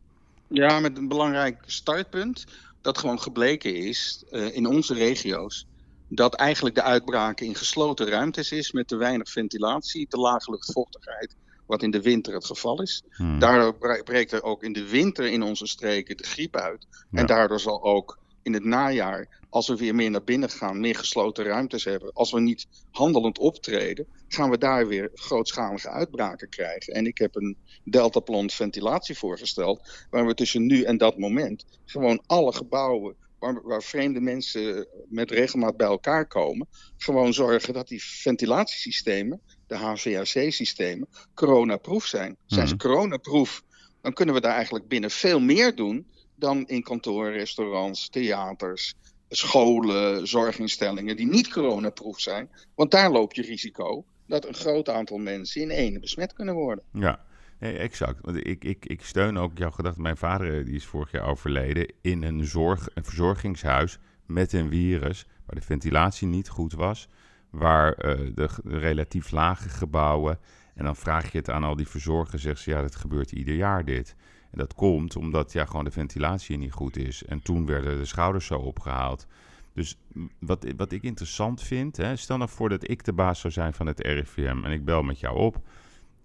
Ja, 0.48 0.80
met 0.80 0.98
een 0.98 1.08
belangrijk 1.08 1.62
startpunt. 1.66 2.44
Dat 2.80 2.98
gewoon 2.98 3.20
gebleken 3.20 3.74
is 3.74 4.24
uh, 4.30 4.56
in 4.56 4.66
onze 4.66 4.94
regio's. 4.94 5.66
Dat 6.08 6.34
eigenlijk 6.34 6.74
de 6.74 6.82
uitbraken 6.82 7.46
in 7.46 7.54
gesloten 7.54 8.08
ruimtes 8.08 8.52
is 8.52 8.72
met 8.72 8.88
te 8.88 8.96
weinig 8.96 9.30
ventilatie, 9.30 10.06
te 10.06 10.16
lage 10.16 10.50
luchtvochtigheid. 10.50 11.34
Wat 11.66 11.82
in 11.82 11.90
de 11.90 12.02
winter 12.02 12.34
het 12.34 12.44
geval 12.44 12.82
is. 12.82 13.02
Hmm. 13.10 13.38
Daardoor 13.38 14.02
breekt 14.04 14.32
er 14.32 14.42
ook 14.42 14.62
in 14.62 14.72
de 14.72 14.88
winter 14.88 15.26
in 15.26 15.42
onze 15.42 15.66
streken 15.66 16.16
de 16.16 16.24
griep 16.24 16.56
uit. 16.56 16.86
Ja. 16.90 17.20
En 17.20 17.26
daardoor 17.26 17.60
zal 17.60 17.82
ook 17.82 18.18
in 18.46 18.52
het 18.52 18.64
najaar, 18.64 19.28
als 19.50 19.68
we 19.68 19.76
weer 19.76 19.94
meer 19.94 20.10
naar 20.10 20.24
binnen 20.24 20.50
gaan, 20.50 20.80
meer 20.80 20.94
gesloten 20.94 21.44
ruimtes 21.44 21.84
hebben. 21.84 22.12
Als 22.12 22.32
we 22.32 22.40
niet 22.40 22.66
handelend 22.90 23.38
optreden, 23.38 24.06
gaan 24.28 24.50
we 24.50 24.58
daar 24.58 24.86
weer 24.86 25.10
grootschalige 25.14 25.88
uitbraken 25.88 26.48
krijgen. 26.48 26.92
En 26.94 27.06
ik 27.06 27.18
heb 27.18 27.36
een 27.36 27.56
deltaplan 27.84 28.50
ventilatie 28.50 29.18
voorgesteld, 29.18 30.06
waar 30.10 30.26
we 30.26 30.34
tussen 30.34 30.66
nu 30.66 30.82
en 30.82 30.98
dat 30.98 31.18
moment 31.18 31.64
gewoon 31.84 32.22
alle 32.26 32.52
gebouwen 32.52 33.16
waar, 33.38 33.62
waar, 33.62 33.82
vreemde 33.82 34.20
mensen 34.20 34.86
met 35.08 35.30
regelmaat 35.30 35.76
bij 35.76 35.86
elkaar 35.86 36.26
komen, 36.26 36.68
gewoon 36.96 37.34
zorgen 37.34 37.74
dat 37.74 37.88
die 37.88 38.04
ventilatiesystemen, 38.04 39.40
de 39.66 39.76
HVAC-systemen, 39.76 41.08
coronaproof 41.34 42.04
zijn. 42.04 42.36
Zijn 42.46 42.68
ze 42.68 42.76
coronaproof, 42.76 43.62
dan 44.02 44.12
kunnen 44.12 44.34
we 44.34 44.40
daar 44.40 44.54
eigenlijk 44.54 44.88
binnen 44.88 45.10
veel 45.10 45.40
meer 45.40 45.74
doen 45.74 46.06
dan 46.36 46.66
in 46.66 46.82
kantoren, 46.82 47.32
restaurants, 47.32 48.08
theaters, 48.08 48.94
scholen, 49.28 50.26
zorginstellingen 50.28 51.16
die 51.16 51.26
niet 51.26 51.48
coronaproof 51.48 52.20
zijn. 52.20 52.50
Want 52.74 52.90
daar 52.90 53.10
loop 53.10 53.34
je 53.34 53.42
risico 53.42 54.04
dat 54.26 54.46
een 54.46 54.54
groot 54.54 54.88
aantal 54.88 55.18
mensen 55.18 55.60
in 55.62 55.70
ene 55.70 55.98
besmet 55.98 56.32
kunnen 56.32 56.54
worden. 56.54 56.84
Ja, 56.92 57.24
Nee, 57.58 57.78
exact. 57.78 58.18
Want 58.20 58.46
ik, 58.46 58.64
ik, 58.64 58.86
ik 58.86 59.04
steun 59.04 59.38
ook 59.38 59.58
jouw 59.58 59.70
gedachte. 59.70 60.00
Mijn 60.00 60.16
vader 60.16 60.64
die 60.64 60.74
is 60.74 60.84
vorig 60.84 61.10
jaar 61.10 61.26
overleden 61.26 61.92
in 62.00 62.22
een, 62.22 62.44
zorg, 62.44 62.88
een 62.94 63.04
verzorgingshuis 63.04 63.98
met 64.26 64.52
een 64.52 64.68
virus 64.68 65.26
waar 65.46 65.60
de 65.60 65.66
ventilatie 65.66 66.26
niet 66.26 66.48
goed 66.48 66.72
was, 66.72 67.08
waar 67.50 67.96
de, 67.96 68.32
de, 68.34 68.48
relatief 68.78 69.30
lage 69.30 69.68
gebouwen. 69.68 70.38
En 70.74 70.84
dan 70.84 70.96
vraag 70.96 71.32
je 71.32 71.38
het 71.38 71.50
aan 71.50 71.64
al 71.64 71.76
die 71.76 71.88
verzorgers, 71.88 72.42
zegt 72.42 72.60
ze 72.60 72.70
ja, 72.70 72.82
dat 72.82 72.96
gebeurt 72.96 73.32
ieder 73.32 73.54
jaar 73.54 73.84
dit. 73.84 74.14
En 74.56 74.62
dat 74.62 74.74
komt 74.74 75.16
omdat 75.16 75.52
ja, 75.52 75.64
gewoon 75.64 75.84
de 75.84 75.90
ventilatie 75.90 76.58
niet 76.58 76.72
goed 76.72 76.96
is. 76.96 77.24
En 77.24 77.42
toen 77.42 77.66
werden 77.66 77.98
de 77.98 78.04
schouders 78.04 78.46
zo 78.46 78.58
opgehaald. 78.58 79.26
Dus 79.72 79.96
wat, 80.38 80.66
wat 80.76 80.92
ik 80.92 81.02
interessant 81.02 81.62
vind, 81.62 81.96
hè, 81.96 82.16
stel 82.16 82.36
nou 82.36 82.50
voor 82.50 82.68
dat 82.68 82.90
ik 82.90 83.04
de 83.04 83.12
baas 83.12 83.40
zou 83.40 83.52
zijn 83.52 83.72
van 83.72 83.86
het 83.86 84.00
RIVM 84.00 84.64
en 84.64 84.70
ik 84.70 84.84
bel 84.84 85.02
met 85.02 85.20
jou 85.20 85.36
op. 85.36 85.56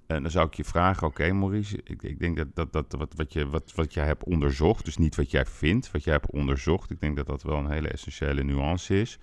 En 0.08 0.22
dan 0.22 0.32
zou 0.32 0.48
ik 0.48 0.54
je 0.54 0.63
vragen, 0.63 1.08
oké 1.08 1.22
okay, 1.22 1.36
Maurice, 1.36 1.80
ik, 1.84 2.04
ik, 2.04 2.20
denk 2.20 2.38
dat, 2.38 2.48
dat, 2.54 2.74
dat 2.74 2.91
wat, 2.98 3.13
wat, 3.15 3.34
je, 3.34 3.50
wat, 3.50 3.72
wat 3.76 3.94
jij 3.94 4.06
hebt 4.06 4.24
onderzocht, 4.24 4.86
dus 4.86 4.98
niet 4.98 5.15
wat 5.15 5.32
jij 5.32 5.46
vindt, 5.46 5.91
wat 5.91 6.04
jij 6.04 6.13
hebt 6.13 6.32
onderzocht. 6.32 6.91
Ik 6.91 7.02
denk 7.02 7.15
dat 7.15 7.28
dat 7.28 7.44
wel 7.44 7.58
een 7.58 7.72
hele 7.72 7.88
essentiële 7.88 8.44
nuance 8.44 9.02
is. 9.02 9.20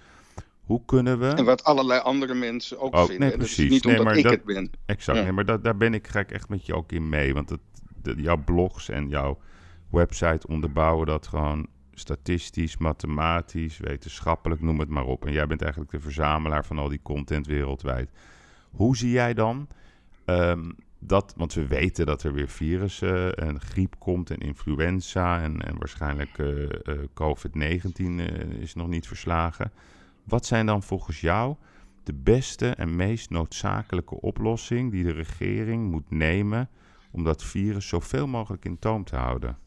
Hoe 0.61 0.83
kunnen 0.85 1.19
we... 1.19 1.27
En 1.27 1.45
wat 1.45 1.65
allerlei 1.65 2.01
andere 2.01 2.35
mensen 2.35 2.81
ook 2.81 2.95
oh, 2.95 3.05
vinden. 3.05 3.21
Nee, 3.21 3.31
en 3.33 3.39
precies. 3.39 3.57
Dat 3.57 3.65
is 3.65 3.71
niet 3.71 3.85
nee, 3.85 3.93
omdat 3.93 4.07
maar 4.07 4.17
ik 4.17 4.23
dat, 4.23 4.33
het 4.33 4.45
ben. 4.45 4.71
Exact, 4.87 5.19
Ja. 5.19 5.25
nee, 5.25 5.33
maar 5.33 5.45
dat, 5.45 5.65
daar 5.65 5.77
ben 5.77 5.95
ik, 5.95 6.07
ga 6.07 6.21
ik 6.21 6.31
echt 6.31 6.49
met 6.49 6.67
je 6.67 6.75
ook 6.75 6.93
in 6.93 7.09
mee. 7.09 7.35
Want 7.35 7.49
het, 7.51 7.61
de, 8.03 8.15
jouw 8.17 8.37
blogs 8.45 8.89
en 8.89 9.09
jouw 9.09 9.39
website 9.91 10.47
onderbouwen 10.47 11.07
dat 11.07 11.27
gewoon 11.27 11.67
statistisch, 11.93 12.77
mathematisch, 12.77 13.79
wetenschappelijk, 13.79 14.61
noem 14.61 14.79
het 14.79 14.89
maar 14.89 15.05
op. 15.05 15.27
En 15.27 15.33
jij 15.33 15.47
bent 15.47 15.63
eigenlijk 15.63 15.93
de 15.93 16.01
verzamelaar 16.01 16.65
van 16.65 16.79
al 16.79 16.89
die 16.89 17.03
content 17.03 17.47
wereldwijd. 17.47 18.11
Hoe 18.71 18.97
zie 18.97 19.11
jij 19.11 19.35
dan 19.35 19.69
ehm, 20.25 20.71
dat, 20.99 21.35
want 21.37 21.55
we 21.55 21.67
weten 21.67 22.07
dat 22.07 22.23
er 22.23 22.33
weer 22.33 22.49
virussen 22.49 23.35
en 23.35 23.61
griep 23.61 23.95
komt 23.99 24.31
en 24.31 24.39
influenza 24.39 25.43
en, 25.43 25.79
waarschijnlijk 25.79 26.39
eh, 26.39 26.99
COVID-19 27.15 28.05
eh, 28.05 28.27
is 28.61 28.75
nog 28.75 28.89
niet 28.89 29.07
verslagen. 29.07 29.73
Wat 30.25 30.47
zijn 30.47 30.67
dan 30.67 30.83
volgens 30.83 31.21
jou 31.21 31.57
de 32.03 32.15
beste 32.15 32.69
en 32.69 32.97
meest 32.97 33.31
noodzakelijke 33.31 34.21
oplossing 34.21 34.91
die 34.91 35.05
de 35.05 35.13
regering 35.13 35.91
moet 35.91 36.11
nemen 36.11 36.69
om 37.11 37.25
dat 37.25 37.45
virus 37.45 37.89
zoveel 37.89 38.27
mogelijk 38.27 38.65
in 38.65 38.79
toom 38.79 39.05
te 39.05 39.17
houden? 39.17 39.59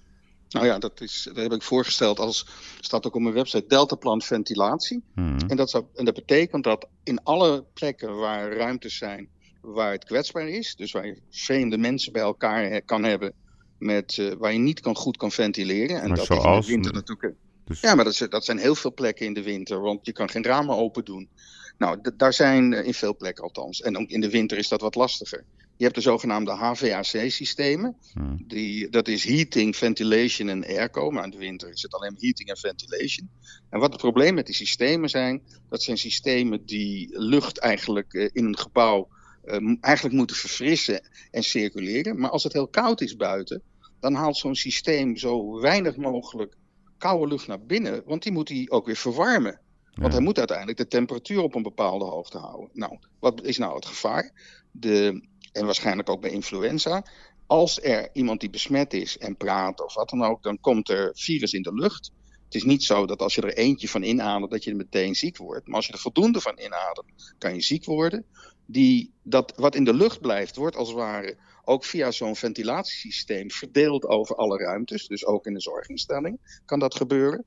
Nou 0.49 0.65
ja, 0.65 0.80
dat, 0.80 1.01
is, 1.01 1.23
dat 1.34 1.36
heb 1.36 1.51
ik 1.54 1.62
voorgesteld 1.63 2.19
als, 2.19 2.47
staat 2.80 3.06
ook 3.08 3.15
op 3.15 3.21
mijn 3.21 3.34
website, 3.34 3.65
deltaplan 3.67 4.21
ventilatie. 4.21 5.04
Hmm. 5.15 5.38
En, 5.47 5.58
dat 5.58 5.69
zou, 5.69 5.86
en 5.95 6.06
dat 6.06 6.13
betekent 6.13 6.63
dat 6.63 6.88
in 7.04 7.23
alle 7.23 7.65
plekken 7.73 8.15
waar 8.17 8.54
ruimtes 8.54 8.97
zijn 8.97 9.30
waar 9.62 9.91
het 9.91 10.04
kwetsbaar 10.06 10.47
is, 10.47 10.75
dus 10.75 10.91
waar 10.91 11.06
je 11.06 11.21
vreemde 11.30 11.77
mensen 11.77 12.12
bij 12.13 12.21
elkaar 12.21 12.63
he- 12.69 12.82
kan 12.82 13.04
hebben, 13.04 13.34
met, 13.77 14.17
uh, 14.17 14.32
waar 14.34 14.54
je 14.54 14.60
niet 14.60 14.80
kan, 14.80 14.95
goed 14.95 15.17
kan 15.17 15.32
ventileren. 15.32 16.01
En 16.01 16.08
Maar 16.08 16.17
dat 16.17 16.25
zoals? 16.25 16.67
is 16.67 16.73
in 16.73 16.82
de 16.82 16.89
winter 16.89 16.93
natuurlijk. 16.93 17.36
Dus, 17.65 17.80
Ja, 17.82 17.95
maar 17.95 18.04
dat, 18.04 18.13
is- 18.13 18.30
dat 18.30 18.45
zijn 18.45 18.58
heel 18.58 18.75
veel 18.75 18.93
plekken 18.93 19.25
in 19.25 19.34
de 19.34 19.43
winter, 19.43 19.82
want 19.82 20.06
je 20.06 20.12
kan 20.12 20.30
geen 20.30 20.43
ramen 20.43 20.75
open 20.75 21.06
doen. 21.06 21.30
Nou, 21.77 21.99
daar 22.17 22.34
zijn 22.34 22.71
uh, 22.71 22.86
in 22.86 22.93
veel 22.93 23.15
plekken 23.15 23.43
althans. 23.43 23.82
En 23.82 23.97
ook 23.97 24.10
in 24.10 24.21
de 24.21 24.30
winter 24.30 24.58
is 24.58 24.67
dat 24.67 24.82
wat 24.82 24.95
lastiger. 24.95 25.43
Je 25.77 25.84
hebt 25.84 25.95
de 25.95 26.01
zogenaamde 26.01 26.51
HVAC-systemen. 26.51 27.97
hmm. 28.13 28.43
Die, 28.47 28.89
dat 28.89 29.07
is 29.07 29.23
heating, 29.23 29.75
ventilation 29.75 30.49
en 30.49 30.65
airco. 30.65 31.10
Maar 31.12 31.23
in 31.23 31.29
de 31.29 31.38
winter 31.38 31.69
is 31.69 31.81
het 31.81 31.93
alleen 31.93 32.15
heating 32.19 32.49
en 32.49 32.57
ventilation. 32.57 33.29
En 33.69 33.79
wat 33.79 33.91
het 33.91 34.01
probleem 34.01 34.34
met 34.34 34.45
die 34.45 34.55
systemen 34.55 35.10
zijn, 35.10 35.41
dat 35.69 35.84
zijn 35.84 35.97
systemen 35.97 36.65
die 36.65 37.19
lucht 37.19 37.57
eigenlijk 37.60 38.13
eh, 38.13 38.29
in 38.31 38.45
een 38.45 38.57
gebouw 38.57 39.07
eh, 39.43 39.57
m- 39.60 39.77
eigenlijk 39.81 40.15
moeten 40.15 40.36
verfrissen 40.36 41.10
en 41.31 41.43
circuleren. 41.43 42.19
Maar 42.19 42.29
als 42.29 42.43
het 42.43 42.53
heel 42.53 42.67
koud 42.67 43.01
is 43.01 43.15
buiten, 43.15 43.62
dan 43.99 44.13
haalt 44.13 44.38
zo'n 44.38 44.55
systeem 44.55 45.17
zo 45.17 45.60
weinig 45.60 45.95
mogelijk 45.95 46.55
koude 46.97 47.27
lucht 47.27 47.47
naar 47.47 47.65
binnen. 47.65 48.01
Want 48.05 48.23
die 48.23 48.31
moet 48.31 48.49
hij 48.49 48.65
ook 48.69 48.86
weer 48.86 48.95
verwarmen. 48.95 49.60
Want 49.93 50.13
hij 50.13 50.21
moet 50.21 50.38
uiteindelijk 50.38 50.77
de 50.77 50.88
temperatuur 50.88 51.41
op 51.41 51.55
een 51.55 51.63
bepaalde 51.63 52.05
hoogte 52.05 52.38
houden. 52.38 52.69
Nou, 52.73 52.97
wat 53.19 53.43
is 53.43 53.57
nou 53.57 53.75
het 53.75 53.86
gevaar? 53.86 54.31
De, 54.71 55.23
en 55.51 55.65
waarschijnlijk 55.65 56.09
ook 56.09 56.21
bij 56.21 56.31
influenza. 56.31 57.03
als 57.47 57.81
er 57.81 58.09
iemand 58.13 58.39
die 58.39 58.49
besmet 58.49 58.93
is 58.93 59.17
en 59.17 59.37
praat 59.37 59.83
of 59.83 59.93
wat 59.93 60.09
dan 60.09 60.23
ook, 60.23 60.43
dan 60.43 60.59
komt 60.59 60.89
er 60.89 61.11
virus 61.13 61.53
in 61.53 61.61
de 61.61 61.73
lucht. 61.73 62.11
Het 62.45 62.55
is 62.55 62.63
niet 62.63 62.83
zo 62.83 63.05
dat 63.05 63.21
als 63.21 63.35
je 63.35 63.41
er 63.41 63.53
eentje 63.53 63.89
van 63.89 64.03
inademt, 64.03 64.51
dat 64.51 64.63
je 64.63 64.69
er 64.69 64.75
meteen 64.75 65.15
ziek 65.15 65.37
wordt. 65.37 65.67
Maar 65.67 65.75
als 65.75 65.87
je 65.87 65.93
er 65.93 65.99
voldoende 65.99 66.41
van 66.41 66.59
inademt, 66.59 67.35
kan 67.37 67.53
je 67.53 67.61
ziek 67.61 67.85
worden. 67.85 68.25
Die, 68.65 69.13
dat 69.23 69.53
wat 69.55 69.75
in 69.75 69.83
de 69.83 69.93
lucht 69.93 70.21
blijft, 70.21 70.55
wordt 70.55 70.75
als 70.75 70.87
het 70.87 70.97
ware 70.97 71.37
ook 71.63 71.85
via 71.85 72.11
zo'n 72.11 72.35
ventilatiesysteem 72.35 73.51
verdeeld 73.51 74.05
over 74.05 74.35
alle 74.35 74.57
ruimtes. 74.57 75.07
Dus 75.07 75.25
ook 75.25 75.45
in 75.45 75.53
de 75.53 75.61
zorginstelling 75.61 76.61
kan 76.65 76.79
dat 76.79 76.95
gebeuren. 76.95 77.45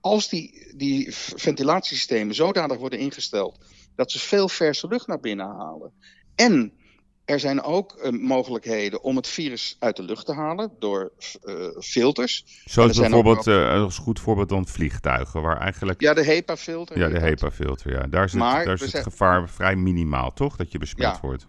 Als 0.00 0.28
die, 0.28 0.72
die 0.76 1.14
ventilatiesystemen 1.14 2.34
zodanig 2.34 2.76
worden 2.78 2.98
ingesteld 2.98 3.58
dat 3.96 4.10
ze 4.10 4.18
veel 4.18 4.48
verse 4.48 4.88
lucht 4.88 5.06
naar 5.06 5.20
binnen 5.20 5.46
halen. 5.46 5.92
En 6.34 6.72
er 7.24 7.40
zijn 7.40 7.62
ook 7.62 7.96
uh, 8.02 8.10
mogelijkheden 8.10 9.02
om 9.02 9.16
het 9.16 9.26
virus 9.26 9.76
uit 9.78 9.96
de 9.96 10.02
lucht 10.02 10.26
te 10.26 10.32
halen 10.32 10.72
door 10.78 11.12
uh, 11.44 11.54
filters. 11.80 12.62
Zoals 12.64 12.98
bijvoorbeeld, 12.98 13.48
ook... 13.48 13.54
uh, 13.54 13.82
als 13.82 13.98
goed 13.98 14.20
voorbeeld 14.20 14.48
dan 14.48 14.66
vliegtuigen, 14.66 15.42
waar 15.42 15.60
eigenlijk... 15.60 16.00
Ja, 16.00 16.14
de 16.14 16.24
HEPA-filter. 16.24 16.98
Ja, 16.98 17.08
de 17.08 17.18
HEPA-filter, 17.18 17.92
ja. 17.92 18.06
Daar 18.06 18.24
is, 18.24 18.32
maar 18.32 18.56
het, 18.56 18.64
daar 18.64 18.74
is 18.74 18.80
het 18.80 18.90
zijn... 18.90 19.02
gevaar 19.02 19.48
vrij 19.48 19.76
minimaal, 19.76 20.32
toch? 20.32 20.56
Dat 20.56 20.72
je 20.72 20.78
besmet 20.78 21.06
ja. 21.06 21.18
wordt. 21.20 21.46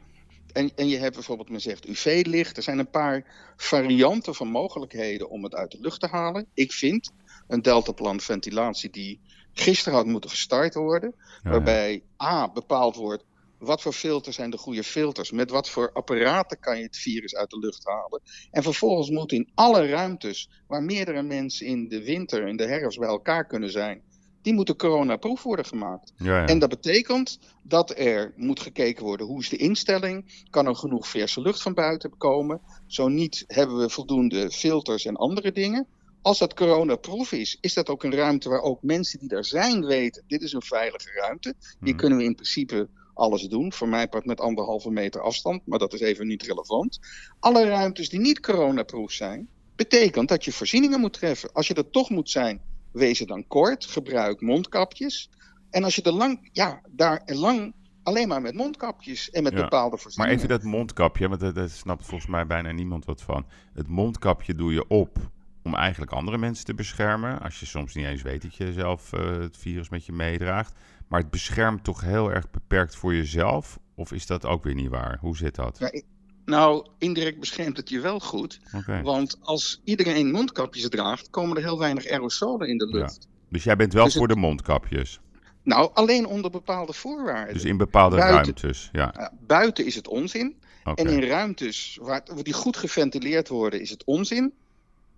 En, 0.51 0.71
en 0.75 0.87
je 0.87 0.97
hebt 0.97 1.13
bijvoorbeeld, 1.13 1.49
men 1.49 1.61
zegt 1.61 1.87
UV-licht. 1.87 2.57
Er 2.57 2.63
zijn 2.63 2.79
een 2.79 2.89
paar 2.89 3.25
varianten 3.57 4.35
van 4.35 4.47
mogelijkheden 4.47 5.29
om 5.29 5.43
het 5.43 5.55
uit 5.55 5.71
de 5.71 5.77
lucht 5.81 5.99
te 5.99 6.07
halen. 6.07 6.45
Ik 6.53 6.71
vind 6.71 7.11
een 7.47 7.61
deltaplan 7.61 8.19
ventilatie 8.19 8.89
die 8.89 9.19
gisteren 9.53 9.97
had 9.97 10.05
moeten 10.05 10.29
gestart 10.29 10.73
worden. 10.73 11.15
Ja, 11.43 11.49
waarbij 11.49 12.03
A, 12.23 12.51
bepaald 12.51 12.95
wordt 12.95 13.23
wat 13.57 13.81
voor 13.81 13.93
filters 13.93 14.35
zijn 14.35 14.49
de 14.49 14.57
goede 14.57 14.83
filters? 14.83 15.31
Met 15.31 15.49
wat 15.49 15.69
voor 15.69 15.91
apparaten 15.91 16.59
kan 16.59 16.77
je 16.77 16.83
het 16.83 16.97
virus 16.97 17.35
uit 17.35 17.49
de 17.49 17.59
lucht 17.59 17.85
halen? 17.85 18.21
En 18.51 18.63
vervolgens 18.63 19.09
moet 19.09 19.31
in 19.31 19.49
alle 19.53 19.87
ruimtes 19.87 20.49
waar 20.67 20.83
meerdere 20.83 21.21
mensen 21.21 21.65
in 21.65 21.87
de 21.87 22.03
winter, 22.03 22.47
in 22.47 22.57
de 22.57 22.65
herfst 22.67 22.99
bij 22.99 23.07
elkaar 23.07 23.45
kunnen 23.47 23.71
zijn, 23.71 24.01
die 24.41 24.53
moeten 24.53 24.75
coronaproef 24.75 25.43
worden 25.43 25.65
gemaakt. 25.65 26.13
Ja, 26.17 26.39
ja. 26.39 26.45
En 26.45 26.59
dat 26.59 26.69
betekent 26.69 27.39
dat 27.63 27.97
er 27.99 28.33
moet 28.35 28.59
gekeken 28.59 29.03
worden 29.03 29.27
hoe 29.27 29.39
is 29.39 29.49
de 29.49 29.57
instelling, 29.57 30.43
kan 30.49 30.65
er 30.67 30.75
genoeg 30.75 31.07
verse 31.07 31.41
lucht 31.41 31.61
van 31.61 31.73
buiten 31.73 32.17
komen? 32.17 32.61
Zo 32.87 33.07
niet 33.07 33.43
hebben 33.47 33.77
we 33.77 33.89
voldoende 33.89 34.51
filters 34.51 35.05
en 35.05 35.15
andere 35.15 35.51
dingen. 35.51 35.87
Als 36.21 36.37
dat 36.39 36.53
coronaproef 36.53 37.31
is, 37.31 37.57
is 37.61 37.73
dat 37.73 37.89
ook 37.89 38.03
een 38.03 38.15
ruimte 38.15 38.49
waar 38.49 38.61
ook 38.61 38.81
mensen 38.81 39.19
die 39.19 39.29
daar 39.29 39.45
zijn 39.45 39.85
weten, 39.85 40.23
dit 40.27 40.41
is 40.41 40.53
een 40.53 40.61
veilige 40.63 41.11
ruimte. 41.11 41.53
Hier 41.59 41.89
Mhm. 41.89 41.95
kunnen 41.95 42.17
we 42.17 42.23
in 42.23 42.35
principe 42.35 42.89
alles 43.15 43.41
doen. 43.41 43.73
Voor 43.73 43.89
mij 43.89 44.07
part 44.07 44.25
met 44.25 44.39
anderhalve 44.39 44.91
meter 44.91 45.21
afstand, 45.21 45.61
maar 45.65 45.79
dat 45.79 45.93
is 45.93 45.99
even 45.99 46.27
niet 46.27 46.43
relevant. 46.43 46.99
Alle 47.39 47.67
ruimtes 47.67 48.09
die 48.09 48.19
niet 48.19 48.39
coronaproof 48.39 49.11
zijn, 49.11 49.47
betekent 49.75 50.29
dat 50.29 50.45
je 50.45 50.51
voorzieningen 50.51 50.99
moet 50.99 51.13
treffen. 51.13 51.51
Als 51.53 51.67
je 51.67 51.73
er 51.73 51.89
toch 51.89 52.09
moet 52.09 52.29
zijn, 52.29 52.61
wees 52.91 53.19
er 53.19 53.27
dan 53.27 53.47
kort, 53.47 53.85
gebruik 53.85 54.41
mondkapjes. 54.41 55.29
En 55.69 55.83
als 55.83 55.95
je 55.95 56.01
er 56.01 56.11
lang, 56.11 56.49
ja, 56.51 56.81
daar 56.89 57.21
lang 57.25 57.73
alleen 58.03 58.27
maar 58.27 58.41
met 58.41 58.53
mondkapjes 58.53 59.29
en 59.29 59.43
met 59.43 59.53
Ja, 59.53 59.61
bepaalde 59.61 59.89
Maar 59.89 59.99
voorzieningen. 59.99 60.35
even 60.37 60.49
dat 60.49 60.63
mondkapje, 60.63 61.27
want 61.27 61.39
daar 61.39 61.53
daar 61.53 61.69
snapt 61.69 62.05
volgens 62.05 62.29
mij 62.29 62.47
bijna 62.47 62.71
niemand 62.71 63.05
wat 63.05 63.21
van. 63.21 63.45
Het 63.73 63.87
mondkapje 63.87 64.55
doe 64.55 64.73
je 64.73 64.87
op 64.87 65.17
om 65.63 65.75
eigenlijk 65.75 66.11
andere 66.11 66.37
mensen 66.37 66.65
te 66.65 66.73
beschermen. 66.73 67.41
Als 67.41 67.59
je 67.59 67.65
soms 67.65 67.93
niet 67.93 68.05
eens 68.05 68.21
weet 68.21 68.41
dat 68.41 68.55
je 68.55 68.73
zelf 68.73 69.13
eh, 69.13 69.37
het 69.37 69.57
virus 69.57 69.89
met 69.89 70.05
je 70.05 70.11
meedraagt. 70.11 70.73
Maar 71.15 71.23
het 71.23 71.33
beschermt 71.33 71.83
toch 71.83 72.01
heel 72.01 72.31
erg 72.31 72.51
beperkt 72.51 72.95
voor 72.95 73.13
jezelf? 73.15 73.79
Of 73.95 74.11
is 74.11 74.25
dat 74.25 74.45
ook 74.45 74.63
weer 74.63 74.73
niet 74.73 74.89
waar? 74.89 75.17
Hoe 75.21 75.37
zit 75.37 75.55
dat? 75.55 75.77
Ja, 75.79 76.01
nou, 76.45 76.87
indirect 76.97 77.39
beschermt 77.39 77.77
het 77.77 77.89
je 77.89 77.99
wel 77.99 78.19
goed. 78.19 78.59
Want 79.03 79.37
als 79.41 79.81
iedereen 79.83 80.31
mondkapjes 80.31 80.89
draagt, 80.89 81.29
komen 81.29 81.57
er 81.57 81.63
heel 81.63 81.79
weinig 81.79 82.07
aerosolen 82.09 82.67
in 82.67 82.77
de 82.77 82.87
lucht. 82.87 83.27
Dus 83.49 83.63
jij 83.63 83.75
bent 83.75 83.93
wel 83.93 84.03
Dus 84.05 84.13
voor 84.13 84.27
het- 84.27 84.33
de 84.35 84.39
mondkapjes? 84.39 85.19
Nou, 85.63 85.89
alleen 85.93 86.25
onder 86.25 86.51
bepaalde 86.51 86.93
voorwaarden. 86.93 87.53
Dus 87.53 87.63
in 87.63 87.77
bepaalde 87.77 88.15
Buiten- 88.15 88.41
ruimtes, 88.43 88.89
ja. 88.91 89.31
Buiten 89.47 89.85
is 89.85 89.95
het 89.95 90.07
onzin. 90.07 90.55
En 90.95 91.07
in 91.07 91.23
ruimtes 91.23 91.97
waar, 92.01 92.23
die 92.43 92.53
goed 92.53 92.77
geventileerd 92.77 93.47
worden, 93.47 93.81
is 93.81 93.89
het 93.89 94.03
onzin. 94.03 94.53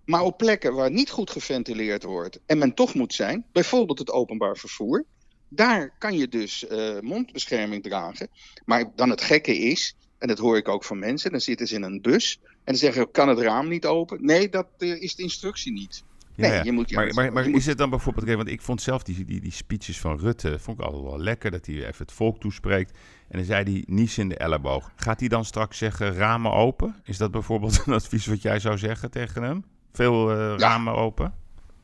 Maar 0.04 0.22
op 0.22 0.38
plekken 0.38 0.74
waar 0.74 0.90
niet 0.90 1.10
goed 1.10 1.30
geventileerd 1.30 2.02
wordt 2.02 2.40
en 2.46 2.58
men 2.58 2.74
toch 2.74 2.94
moet 2.94 3.14
zijn, 3.14 3.44
bijvoorbeeld 3.52 3.98
het 3.98 4.10
openbaar 4.10 4.56
vervoer, 4.56 5.04
daar 5.48 5.94
kan 5.98 6.16
je 6.18 6.28
dus 6.28 6.66
eh, 6.66 7.00
mondbescherming 7.00 7.82
dragen. 7.82 8.28
Maar 8.64 8.84
dan 8.96 9.10
het 9.10 9.20
gekke 9.22 9.58
is, 9.58 9.96
en 10.18 10.28
dat 10.28 10.38
hoor 10.38 10.56
ik 10.56 10.68
ook 10.68 10.84
van 10.84 10.98
mensen, 10.98 11.30
dan 11.30 11.40
zitten 11.40 11.66
ze 11.66 11.74
in 11.74 11.82
een 11.82 12.00
bus 12.00 12.38
en 12.42 12.48
dan 12.64 12.76
zeggen 12.76 13.02
ze, 13.02 13.08
kan 13.10 13.28
het 13.28 13.38
raam 13.38 13.68
niet 13.68 13.86
open? 13.86 14.24
Nee, 14.24 14.48
dat 14.48 14.66
eh, 14.78 15.02
is 15.02 15.14
de 15.14 15.22
instructie 15.22 15.72
niet. 15.72 16.04
Nee, 16.34 16.50
Ja, 16.50 16.56
ja. 16.56 16.62
je 16.64 16.72
moet 16.72 16.90
maar 16.92 17.02
juist- 17.02 17.16
maar, 17.16 17.32
maar 17.32 17.44
je 17.44 17.48
moet- 17.50 17.58
is 17.58 17.66
het 17.66 17.78
dan 17.78 17.90
bijvoorbeeld... 17.90 18.36
Want 18.36 18.48
ik 18.48 18.62
vond 18.62 18.82
zelf 18.82 19.02
die, 19.02 19.24
die, 19.24 19.40
die 19.40 19.52
speeches 19.52 19.98
van 20.00 20.18
Rutte... 20.18 20.58
vond 20.58 20.78
ik 20.78 20.84
altijd 20.84 21.02
wel 21.02 21.18
lekker, 21.20 21.50
dat 21.50 21.66
hij 21.66 21.74
even 21.74 21.94
het 21.98 22.12
volk 22.12 22.40
toespreekt. 22.40 22.90
En 23.28 23.36
dan 23.38 23.44
zei 23.46 23.72
hij, 23.72 23.84
nies 23.86 24.18
in 24.18 24.28
de 24.28 24.36
elleboog. 24.36 24.92
Gaat 24.96 25.20
hij 25.20 25.28
dan 25.28 25.44
straks 25.44 25.78
zeggen, 25.78 26.14
ramen 26.14 26.52
open? 26.52 26.96
Is 27.04 27.16
dat 27.16 27.30
bijvoorbeeld 27.30 27.82
een 27.86 27.92
advies 27.92 28.26
wat 28.26 28.42
jij 28.42 28.58
zou 28.60 28.78
zeggen 28.78 29.10
tegen 29.10 29.42
hem? 29.42 29.64
Veel 29.92 30.30
eh, 30.30 30.54
ramen 30.56 30.94
open? 30.94 31.34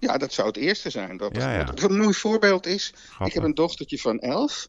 Ja, 0.04 0.18
dat 0.18 0.32
zou 0.32 0.46
het 0.46 0.56
eerste 0.56 0.90
zijn. 0.90 1.16
Dat 1.16 1.36
Ja, 1.36 1.52
ja. 1.52 1.64
Wat 1.64 1.82
een 1.82 1.96
mooi 1.96 2.14
voorbeeld 2.14 2.66
is, 2.66 2.92
Grappig. 2.94 3.26
ik 3.26 3.32
heb 3.32 3.42
een 3.42 3.54
dochtertje 3.54 3.98
van 3.98 4.18
elf 4.18 4.68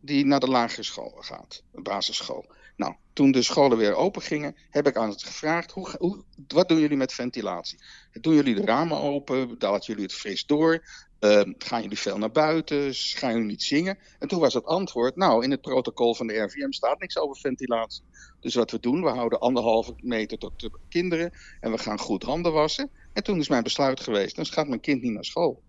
die 0.00 0.24
naar 0.24 0.40
de 0.40 0.48
lagere 0.48 0.82
school 0.82 1.16
gaat, 1.20 1.62
een 1.72 1.82
basisschool. 1.82 2.46
Nou, 2.76 2.94
toen 3.12 3.32
de 3.32 3.42
scholen 3.42 3.78
weer 3.78 3.94
open 3.94 4.22
gingen, 4.22 4.56
heb 4.70 4.86
ik 4.86 4.96
aan 4.96 5.08
het 5.08 5.22
gevraagd, 5.22 5.70
hoe, 5.70 5.94
hoe, 5.98 6.24
wat 6.48 6.68
doen 6.68 6.80
jullie 6.80 6.96
met 6.96 7.12
ventilatie? 7.12 7.78
Doen 8.12 8.34
jullie 8.34 8.54
de 8.54 8.64
ramen 8.64 9.00
open? 9.00 9.56
Laten 9.58 9.86
jullie 9.86 10.02
het 10.02 10.14
fris 10.14 10.46
door? 10.46 10.84
Ehm, 11.18 11.52
gaan 11.58 11.82
jullie 11.82 11.98
veel 11.98 12.18
naar 12.18 12.30
buiten? 12.30 12.94
Gaan 12.94 13.32
jullie 13.32 13.46
niet 13.46 13.62
zingen? 13.62 13.98
En 14.18 14.28
toen 14.28 14.40
was 14.40 14.54
het 14.54 14.64
antwoord, 14.64 15.16
nou, 15.16 15.44
in 15.44 15.50
het 15.50 15.60
protocol 15.60 16.14
van 16.14 16.26
de 16.26 16.38
RVM 16.38 16.70
staat 16.70 17.00
niks 17.00 17.18
over 17.18 17.36
ventilatie. 17.36 18.04
Dus 18.40 18.54
wat 18.54 18.70
we 18.70 18.80
doen, 18.80 19.02
we 19.02 19.08
houden 19.08 19.40
anderhalve 19.40 19.94
meter 19.96 20.38
tot 20.38 20.60
de 20.60 20.70
kinderen 20.88 21.32
en 21.60 21.70
we 21.70 21.78
gaan 21.78 21.98
goed 21.98 22.22
handen 22.22 22.52
wassen. 22.52 22.90
En 23.14 23.22
toen 23.22 23.38
is 23.38 23.48
mijn 23.48 23.62
besluit 23.62 24.00
geweest, 24.00 24.36
dan 24.36 24.46
gaat 24.46 24.68
mijn 24.68 24.80
kind 24.80 25.02
niet 25.02 25.12
naar 25.12 25.24
school. 25.24 25.62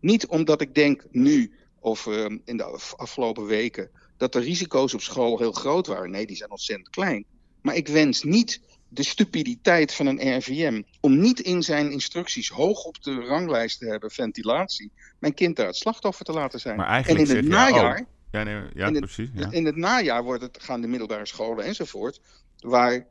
Niet 0.00 0.26
omdat 0.26 0.60
ik 0.60 0.74
denk 0.74 1.04
nu 1.10 1.52
of 1.80 2.06
ehm, 2.06 2.38
in 2.44 2.56
de 2.56 2.62
af- 2.64 2.94
afgelopen 2.96 3.44
weken 3.46 3.90
dat 4.16 4.32
de 4.32 4.38
risico's 4.40 4.94
op 4.94 5.00
school 5.00 5.38
heel 5.38 5.52
groot 5.52 5.86
waren. 5.86 6.10
Nee, 6.10 6.26
die 6.26 6.36
zijn 6.36 6.50
ontzettend 6.50 6.90
klein. 6.90 7.24
Maar 7.62 7.74
ik 7.76 7.88
wens 7.88 8.22
niet 8.22 8.60
de 8.88 9.02
stupiditeit 9.02 9.94
van 9.94 10.06
een 10.06 10.36
RVM 10.38 10.82
om 11.00 11.18
niet 11.20 11.40
in 11.40 11.62
zijn 11.62 11.90
instructies 11.92 12.48
hoog 12.48 12.84
op 12.84 13.02
de 13.02 13.14
ranglijst 13.14 13.78
te 13.78 13.86
hebben 13.86 14.10
ventilatie, 14.10 14.90
mijn 15.18 15.34
kind 15.34 15.56
daar 15.56 15.66
het 15.66 15.76
slachtoffer 15.76 16.24
te 16.24 16.32
laten 16.32 16.60
zijn. 16.60 16.76
Maar 16.76 16.86
en 16.86 16.92
eigenlijk 16.92 17.28
in 17.28 17.36
het 17.36 17.44
jij 17.44 17.54
najaar, 17.54 18.06
Ja, 18.30 18.42
nee, 18.42 18.54
ja 18.74 18.86
in 18.86 18.94
het- 18.94 19.04
precies. 19.04 19.28
Ja. 19.34 19.50
in 19.50 19.64
het 19.66 19.76
najaar 19.76 20.22
wordt 20.24 20.42
het, 20.42 20.58
gaan 20.62 20.80
de 20.80 20.86
middelbare 20.88 21.26
scholen 21.26 21.64
enzovoort, 21.64 22.20
waar, 22.58 23.06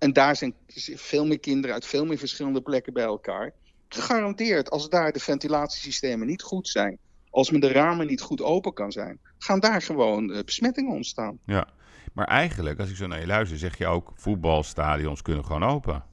en 0.00 0.12
daar 0.12 0.36
zijn 0.36 0.54
veel 0.94 1.26
meer 1.26 1.40
kinderen 1.40 1.74
uit 1.74 1.86
veel 1.86 2.04
meer 2.04 2.18
verschillende 2.18 2.60
plekken 2.60 2.92
bij 2.92 3.04
elkaar. 3.04 3.52
Gegarandeerd, 3.88 4.70
als 4.70 4.88
daar 4.88 5.12
de 5.12 5.20
ventilatiesystemen 5.20 6.26
niet 6.26 6.42
goed 6.42 6.68
zijn, 6.68 6.98
als 7.30 7.50
men 7.50 7.60
de 7.60 7.72
ramen 7.72 8.06
niet 8.06 8.20
goed 8.20 8.42
open 8.42 8.72
kan 8.72 8.92
zijn, 8.92 9.18
gaan 9.38 9.60
daar 9.60 9.82
gewoon 9.82 10.32
eh, 10.32 10.44
besmettingen 10.44 10.94
ontstaan. 10.94 11.38
Ja, 11.46 11.68
maar 12.12 12.26
eigenlijk, 12.26 12.78
als 12.80 12.90
ik 12.90 12.96
zo 12.96 13.06
naar 13.06 13.20
je 13.20 13.26
luister, 13.26 13.58
zeg 13.58 13.78
je 13.78 13.86
ook... 13.86 14.12
voetbalstadions 14.14 15.22
kunnen 15.22 15.44
gewoon 15.44 15.64
open. 15.64 16.04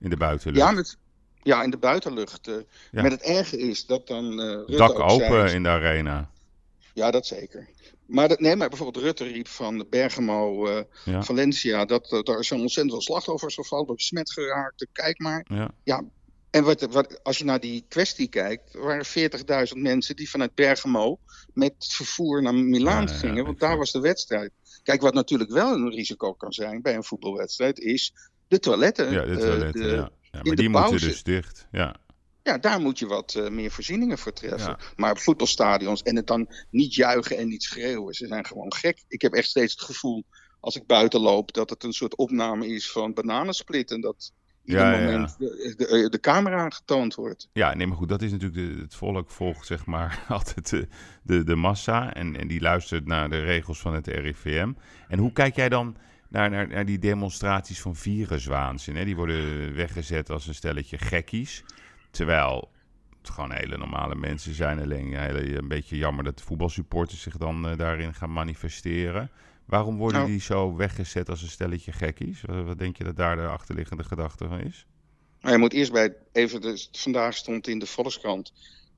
In 0.00 0.10
de 0.10 0.16
buitenlucht. 0.16 0.66
Ja, 0.66 0.70
met, 0.70 0.96
ja, 1.42 1.62
in 1.62 1.70
de 1.70 1.76
buitenlucht. 1.76 2.50
Ja. 2.90 3.02
Met 3.02 3.12
het 3.12 3.22
erge 3.22 3.58
is 3.58 3.86
dat 3.86 4.06
dan. 4.06 4.40
Rutte 4.40 4.76
Dak 4.76 4.96
zei- 4.96 5.10
open 5.10 5.52
in 5.52 5.62
de 5.62 5.68
arena. 5.68 6.30
Ja, 6.94 7.10
dat 7.10 7.26
zeker. 7.26 7.68
Maar 8.06 8.28
dat, 8.28 8.40
nee, 8.40 8.56
maar 8.56 8.68
bijvoorbeeld 8.68 9.04
Rutte 9.04 9.24
riep 9.24 9.48
van 9.48 9.86
Bergamo, 9.90 10.66
eh, 10.66 10.82
Ja. 11.04 11.22
Valencia, 11.22 11.84
dat 11.84 12.12
uh, 12.12 12.22
daar 12.22 12.44
zijn 12.44 12.60
ontzettend 12.60 12.94
veel 12.94 13.02
slachtoffers 13.02 13.54
gevallen, 13.54 13.94
besmet 13.94 14.32
geraakt. 14.32 14.86
Kijk 14.92 15.18
maar. 15.18 15.46
Ja. 15.48 15.70
Ja, 15.84 16.04
en 16.50 16.64
wat, 16.64 16.80
wat, 16.80 17.22
als 17.22 17.38
je 17.38 17.44
naar 17.44 17.60
die 17.60 17.84
kwestie 17.88 18.28
kijkt, 18.28 18.74
er 18.74 18.80
waren 18.82 19.06
40.000 19.74 19.80
mensen 19.80 20.16
die 20.16 20.30
vanuit 20.30 20.54
Bergamo 20.54 21.18
met 21.52 21.74
vervoer 21.78 22.42
naar 22.42 22.54
Milaan 22.54 23.06
Ja, 23.06 23.12
gingen, 23.12 23.44
want 23.44 23.60
daar 23.60 23.76
was 23.76 23.92
de 23.92 24.00
wedstrijd. 24.00 24.50
Kijk, 24.82 25.00
wat 25.00 25.14
natuurlijk 25.14 25.50
wel 25.50 25.72
een 25.74 25.90
risico 25.90 26.32
kan 26.32 26.52
zijn 26.52 26.82
bij 26.82 26.94
een 26.94 27.04
voetbalwedstrijd, 27.04 27.78
is 27.78 28.12
de 28.48 28.58
toiletten. 28.58 29.12
Ja, 29.12 29.24
de 29.24 29.30
eh, 29.30 29.36
toiletten, 29.38 29.82
de- 29.82 29.88
ja. 29.88 30.10
Maar 30.32 30.42
de 30.42 30.54
die 30.54 30.68
moeten 30.68 30.88
pauze. 30.90 31.06
dus 31.06 31.22
dicht. 31.22 31.66
Ja. 31.72 31.96
Ja, 32.44 32.58
daar 32.58 32.80
moet 32.80 32.98
je 32.98 33.06
wat 33.06 33.34
eh, 33.34 33.48
meer 33.48 33.70
voorzieningen 33.70 34.18
voor 34.18 34.32
treffen. 34.32 34.70
Ja. 34.70 34.78
Maar 34.96 35.10
op 35.10 35.18
voetbalstadions 35.18 36.02
en 36.02 36.16
het 36.16 36.26
dan 36.26 36.48
niet 36.70 36.94
juichen 36.94 37.36
en 37.36 37.48
niet 37.48 37.62
schreeuwen, 37.62 38.14
ze 38.14 38.26
zijn 38.26 38.46
gewoon 38.46 38.74
gek. 38.74 39.04
Ik 39.08 39.22
heb 39.22 39.32
echt 39.32 39.48
steeds 39.48 39.72
het 39.72 39.82
gevoel, 39.82 40.24
als 40.60 40.76
ik 40.76 40.86
buiten 40.86 41.20
loop, 41.20 41.52
dat 41.52 41.70
het 41.70 41.84
een 41.84 41.92
soort 41.92 42.16
opname 42.16 42.66
is 42.66 42.90
van 42.90 43.14
bananensplit. 43.14 43.90
En 43.90 44.00
dat 44.00 44.32
ieder 44.64 44.82
Ja, 44.82 44.92
ja, 44.92 44.98
ja. 44.98 45.04
moment 45.04 45.38
De, 45.38 45.74
de, 45.76 46.08
de 46.08 46.20
camera 46.20 46.70
getoond 46.70 47.14
wordt. 47.14 47.48
Ja, 47.52 47.74
nee, 47.74 47.86
maar 47.86 47.96
goed, 47.96 48.08
dat 48.08 48.22
is 48.22 48.30
natuurlijk 48.30 48.76
de, 48.76 48.82
het 48.82 48.94
volk 48.94 49.30
volgt 49.30 49.66
zeg 49.66 49.86
maar 49.86 50.24
altijd 50.28 50.70
de, 50.70 50.88
de, 51.22 51.44
de 51.44 51.54
massa 51.54 52.14
en, 52.14 52.36
en 52.36 52.48
die 52.48 52.60
luistert 52.60 53.06
naar 53.06 53.30
de 53.30 53.40
regels 53.40 53.80
van 53.80 53.94
het 53.94 54.06
RIVM. 54.06 54.72
En 55.08 55.18
hoe 55.18 55.32
kijk 55.32 55.56
jij 55.56 55.68
dan 55.68 55.96
naar, 56.28 56.50
naar, 56.50 56.68
naar 56.68 56.86
die 56.86 56.98
demonstraties 56.98 57.80
van 57.80 57.96
viruswaanzin. 57.96 58.96
Hè? 58.96 59.04
Die 59.04 59.16
worden 59.16 59.74
weggezet 59.74 60.30
als 60.30 60.46
een 60.46 60.54
stelletje 60.54 60.98
gekkies. 60.98 61.64
Terwijl 62.14 62.70
het 63.20 63.30
gewoon 63.30 63.52
hele 63.52 63.76
normale 63.76 64.14
mensen 64.14 64.54
zijn. 64.54 64.80
Alleen 64.80 65.16
hele- 65.18 65.56
een 65.56 65.68
beetje 65.68 65.96
jammer 65.96 66.24
dat 66.24 66.38
de 66.38 66.44
voetbalsupporters 66.44 67.20
zich 67.22 67.36
dan 67.36 67.68
eh, 67.68 67.76
daarin 67.76 68.14
gaan 68.14 68.32
manifesteren. 68.32 69.30
Waarom 69.64 69.96
worden 69.96 70.18
Nou. 70.18 70.30
die 70.30 70.40
zo 70.40 70.76
weggezet 70.76 71.28
als 71.28 71.42
een 71.42 71.48
stelletje 71.48 71.92
gekkies? 71.92 72.42
Wat, 72.42 72.64
wat 72.64 72.78
denk 72.78 72.96
je 72.96 73.04
dat 73.04 73.16
daar 73.16 73.36
de 73.36 73.46
achterliggende 73.46 74.04
gedachte 74.04 74.48
van 74.48 74.60
is? 74.60 74.86
Maar 75.40 75.52
je 75.52 75.58
moet 75.58 75.72
eerst 75.72 75.92
bij, 75.92 76.14
even, 76.32 76.60
de, 76.60 76.86
vandaag 76.92 77.34
stond 77.34 77.68
in 77.68 77.78
de 77.78 77.86
Volkskrant 77.86 78.52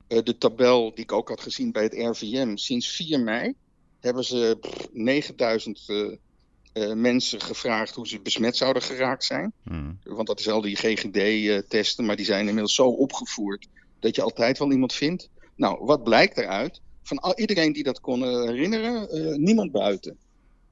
eh, 0.07 0.23
de 0.23 0.37
tabel 0.37 0.93
die 0.95 1.03
ik 1.03 1.11
ook 1.11 1.29
had 1.29 1.41
gezien 1.41 1.71
bij 1.71 1.83
het 1.83 1.93
RVM. 1.93 2.55
Sinds 2.55 2.89
4 2.95 3.19
mei 3.19 3.53
hebben 3.99 4.23
ze 4.23 4.57
pff, 4.61 4.87
9000 4.93 5.83
eh, 5.87 5.95
eh, 6.77 6.93
mensen 6.93 7.41
gevraagd 7.41 7.95
hoe 7.95 8.07
ze 8.07 8.19
besmet 8.19 8.57
zouden 8.57 8.81
geraakt 8.81 9.23
zijn. 9.23 9.53
Hmm. 9.63 9.99
Want 10.03 10.27
dat 10.27 10.39
is 10.39 10.49
al 10.49 10.61
die 10.61 10.75
GGD-testen, 10.75 12.05
maar 12.05 12.15
die 12.15 12.25
zijn 12.25 12.47
inmiddels 12.47 12.75
zo 12.75 12.87
opgevoerd 12.87 13.67
dat 13.99 14.15
je 14.15 14.21
altijd 14.21 14.57
wel 14.57 14.71
iemand 14.71 14.93
vindt. 14.93 15.29
Nou, 15.55 15.85
wat 15.85 16.03
blijkt 16.03 16.37
eruit? 16.37 16.81
Van 17.03 17.19
al, 17.19 17.37
iedereen 17.37 17.73
die 17.73 17.83
dat 17.83 17.99
kon 17.99 18.23
eh, 18.23 18.29
herinneren, 18.29 19.09
eh, 19.09 19.35
niemand 19.35 19.71
buiten. 19.71 20.17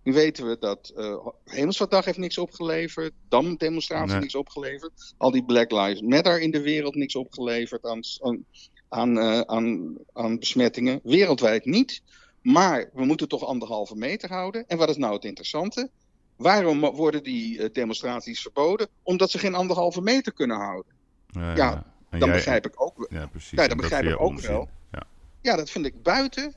Nu 0.03 0.13
weten 0.13 0.47
we 0.47 0.57
dat 0.59 0.91
eh 0.95 1.27
Hemelsvaartdag 1.43 2.05
heeft 2.05 2.17
niks 2.17 2.37
opgeleverd, 2.37 3.13
Dam-demonstratie 3.29 4.11
Nee. 4.11 4.19
niks 4.19 4.35
opgeleverd, 4.35 5.13
al 5.17 5.31
die 5.31 5.43
Black 5.45 5.71
Lives 5.71 6.01
Matter 6.01 6.41
in 6.41 6.51
de 6.51 6.61
wereld 6.61 6.95
niks 6.95 7.15
opgeleverd 7.15 7.85
aan, 7.85 7.99
aan, 8.21 8.45
aan, 8.89 9.49
aan, 9.49 9.97
aan 10.13 10.39
besmettingen. 10.39 10.99
Wereldwijd 11.03 11.65
niet. 11.65 12.01
Maar 12.45 12.89
we 12.93 13.05
moeten 13.05 13.27
toch 13.27 13.45
anderhalve 13.45 13.95
meter 13.95 14.29
houden. 14.29 14.63
En 14.67 14.77
wat 14.77 14.89
is 14.89 14.97
nou 14.97 15.13
het 15.13 15.23
interessante? 15.25 15.89
Waarom 16.35 16.79
worden 16.79 17.23
die 17.23 17.59
eh, 17.63 17.73
demonstraties 17.73 18.41
verboden? 18.41 18.87
Omdat 19.03 19.31
ze 19.31 19.37
geen 19.39 19.55
anderhalve 19.55 20.01
meter 20.01 20.33
kunnen 20.33 20.57
houden. 20.57 20.91
Ja, 21.31 21.73
en 22.09 22.19
Dan 22.19 22.27
jij- 22.29 22.37
begrijp 22.37 22.65
ik 22.65 22.81
ook. 22.81 23.07
Ja, 23.09 23.25
precies. 23.27 23.49
Ja, 23.51 23.57
dat 23.57 23.69
En 23.71 23.77
begrijp 23.77 24.03
ik 24.05 24.13
ook 24.21 24.27
onzin. 24.29 24.51
wel. 24.51 24.69
Ja, 24.91 25.03
Ja, 25.41 25.55
dat 25.55 25.69
vind 25.69 25.85
ik 25.85 26.03
buiten. 26.03 26.47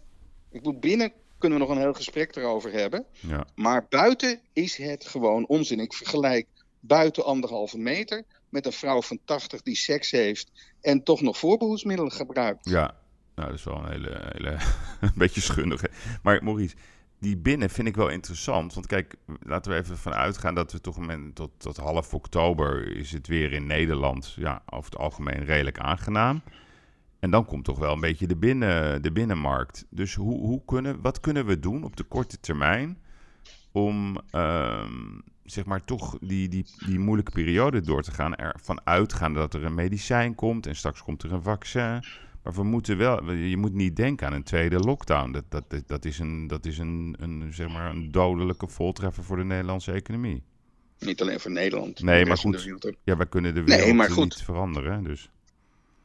Ik 0.50 0.62
bedoel, 0.62 0.78
binnen 0.78 1.12
kunnen 1.38 1.58
we 1.58 1.64
nog 1.64 1.74
een 1.74 1.80
heel 1.82 1.92
gesprek 1.94 2.36
erover 2.36 2.72
hebben. 2.72 3.04
ja. 3.20 3.46
Maar 3.54 3.86
buiten 3.88 4.40
is 4.52 4.76
het 4.76 5.06
gewoon 5.06 5.46
onzin. 5.46 5.80
Ik 5.80 5.92
vergelijk 5.92 6.46
buiten 6.80 7.24
anderhalve 7.24 7.78
meter 7.78 8.24
met 8.48 8.66
een 8.66 8.72
vrouw 8.72 9.02
van 9.02 9.18
80 9.24 9.62
die 9.62 9.76
seks 9.76 10.10
heeft 10.10 10.50
en 10.80 11.02
toch 11.02 11.20
nog 11.20 11.38
voorbehoedsmiddelen 11.38 12.12
gebruikt. 12.12 12.68
Ja, 12.68 12.94
nou, 13.38 13.50
dat 13.50 13.58
is 13.58 13.64
wel 13.64 13.84
een 13.84 13.90
hele, 13.90 14.30
hele 14.32 14.56
beetje 15.14 15.40
schundig. 15.40 15.80
hè. 15.80 15.88
Maar 16.22 16.44
Maurice, 16.44 16.76
die 17.18 17.36
binnen 17.36 17.70
vind 17.70 17.88
ik 17.88 17.96
wel 17.96 18.08
interessant. 18.08 18.74
Want 18.74 18.86
kijk, 18.86 19.16
laten 19.42 19.72
we 19.72 19.78
even 19.78 19.98
van 19.98 20.14
uitgaan 20.14 20.54
dat 20.54 20.72
we 20.72 20.80
toch 20.80 20.96
een 20.96 21.32
tot, 21.32 21.50
tot 21.56 21.76
half 21.76 22.14
oktober 22.14 22.96
is 22.96 23.12
het 23.12 23.26
weer 23.26 23.52
in 23.52 23.66
Nederland 23.66 24.34
ja, 24.36 24.62
over 24.66 24.90
het 24.90 25.00
algemeen 25.00 25.44
redelijk 25.44 25.78
aangenaam. 25.78 26.42
En 27.20 27.30
dan 27.30 27.44
komt 27.44 27.64
toch 27.64 27.78
wel 27.78 27.92
een 27.92 28.00
beetje 28.00 28.26
de, 28.26 28.36
binnen, 28.36 29.02
de 29.02 29.12
binnenmarkt. 29.12 29.86
Dus 29.90 30.14
hoe, 30.14 30.38
hoe 30.38 30.64
kunnen, 30.64 31.00
wat 31.00 31.20
kunnen 31.20 31.46
we 31.46 31.58
doen 31.58 31.84
op 31.84 31.96
de 31.96 32.04
korte 32.04 32.40
termijn 32.40 32.98
om 33.72 34.18
ehm, 34.30 35.20
zeg 35.44 35.64
maar 35.64 35.84
toch 35.84 36.18
die, 36.20 36.48
die, 36.48 36.66
die 36.86 36.98
moeilijke 36.98 37.32
periode 37.32 37.80
door 37.80 38.02
te 38.02 38.10
gaan. 38.10 38.36
Ervan 38.36 38.80
uitgaan 38.84 39.34
dat 39.34 39.54
er 39.54 39.64
een 39.64 39.74
medicijn 39.74 40.34
komt 40.34 40.66
en 40.66 40.76
straks 40.76 41.02
komt 41.02 41.22
er 41.22 41.32
een 41.32 41.42
vaccin. 41.42 42.04
Maar 42.48 42.56
we 42.56 42.62
moeten 42.64 42.96
wel, 42.96 43.32
je 43.32 43.56
moet 43.56 43.72
niet 43.74 43.96
denken 43.96 44.26
aan 44.26 44.32
een 44.32 44.42
tweede 44.42 44.78
lockdown. 44.78 45.30
Dat, 45.32 45.44
dat, 45.48 45.82
dat, 45.86 46.04
is, 46.04 46.18
een, 46.18 46.46
dat 46.46 46.66
is 46.66 46.78
een, 46.78 47.16
een, 47.18 47.48
zeg 47.54 47.68
maar 47.68 47.90
een 47.90 48.10
dodelijke 48.10 48.68
voltreffer 48.68 49.24
voor 49.24 49.36
de 49.36 49.44
Nederlandse 49.44 49.92
economie. 49.92 50.42
Niet 50.98 51.20
alleen 51.22 51.40
voor 51.40 51.50
Nederland. 51.50 52.00
Nee, 52.02 52.26
maar 52.26 52.38
goed. 52.38 52.68
Ja, 53.04 53.16
wij 53.16 53.26
kunnen 53.26 53.54
de 53.54 53.62
Nee, 53.62 53.76
wereld 53.78 53.96
maar 53.96 54.10
goed. 54.10 54.24
niet 54.24 54.42
veranderen. 54.42 55.04
Dus. 55.04 55.30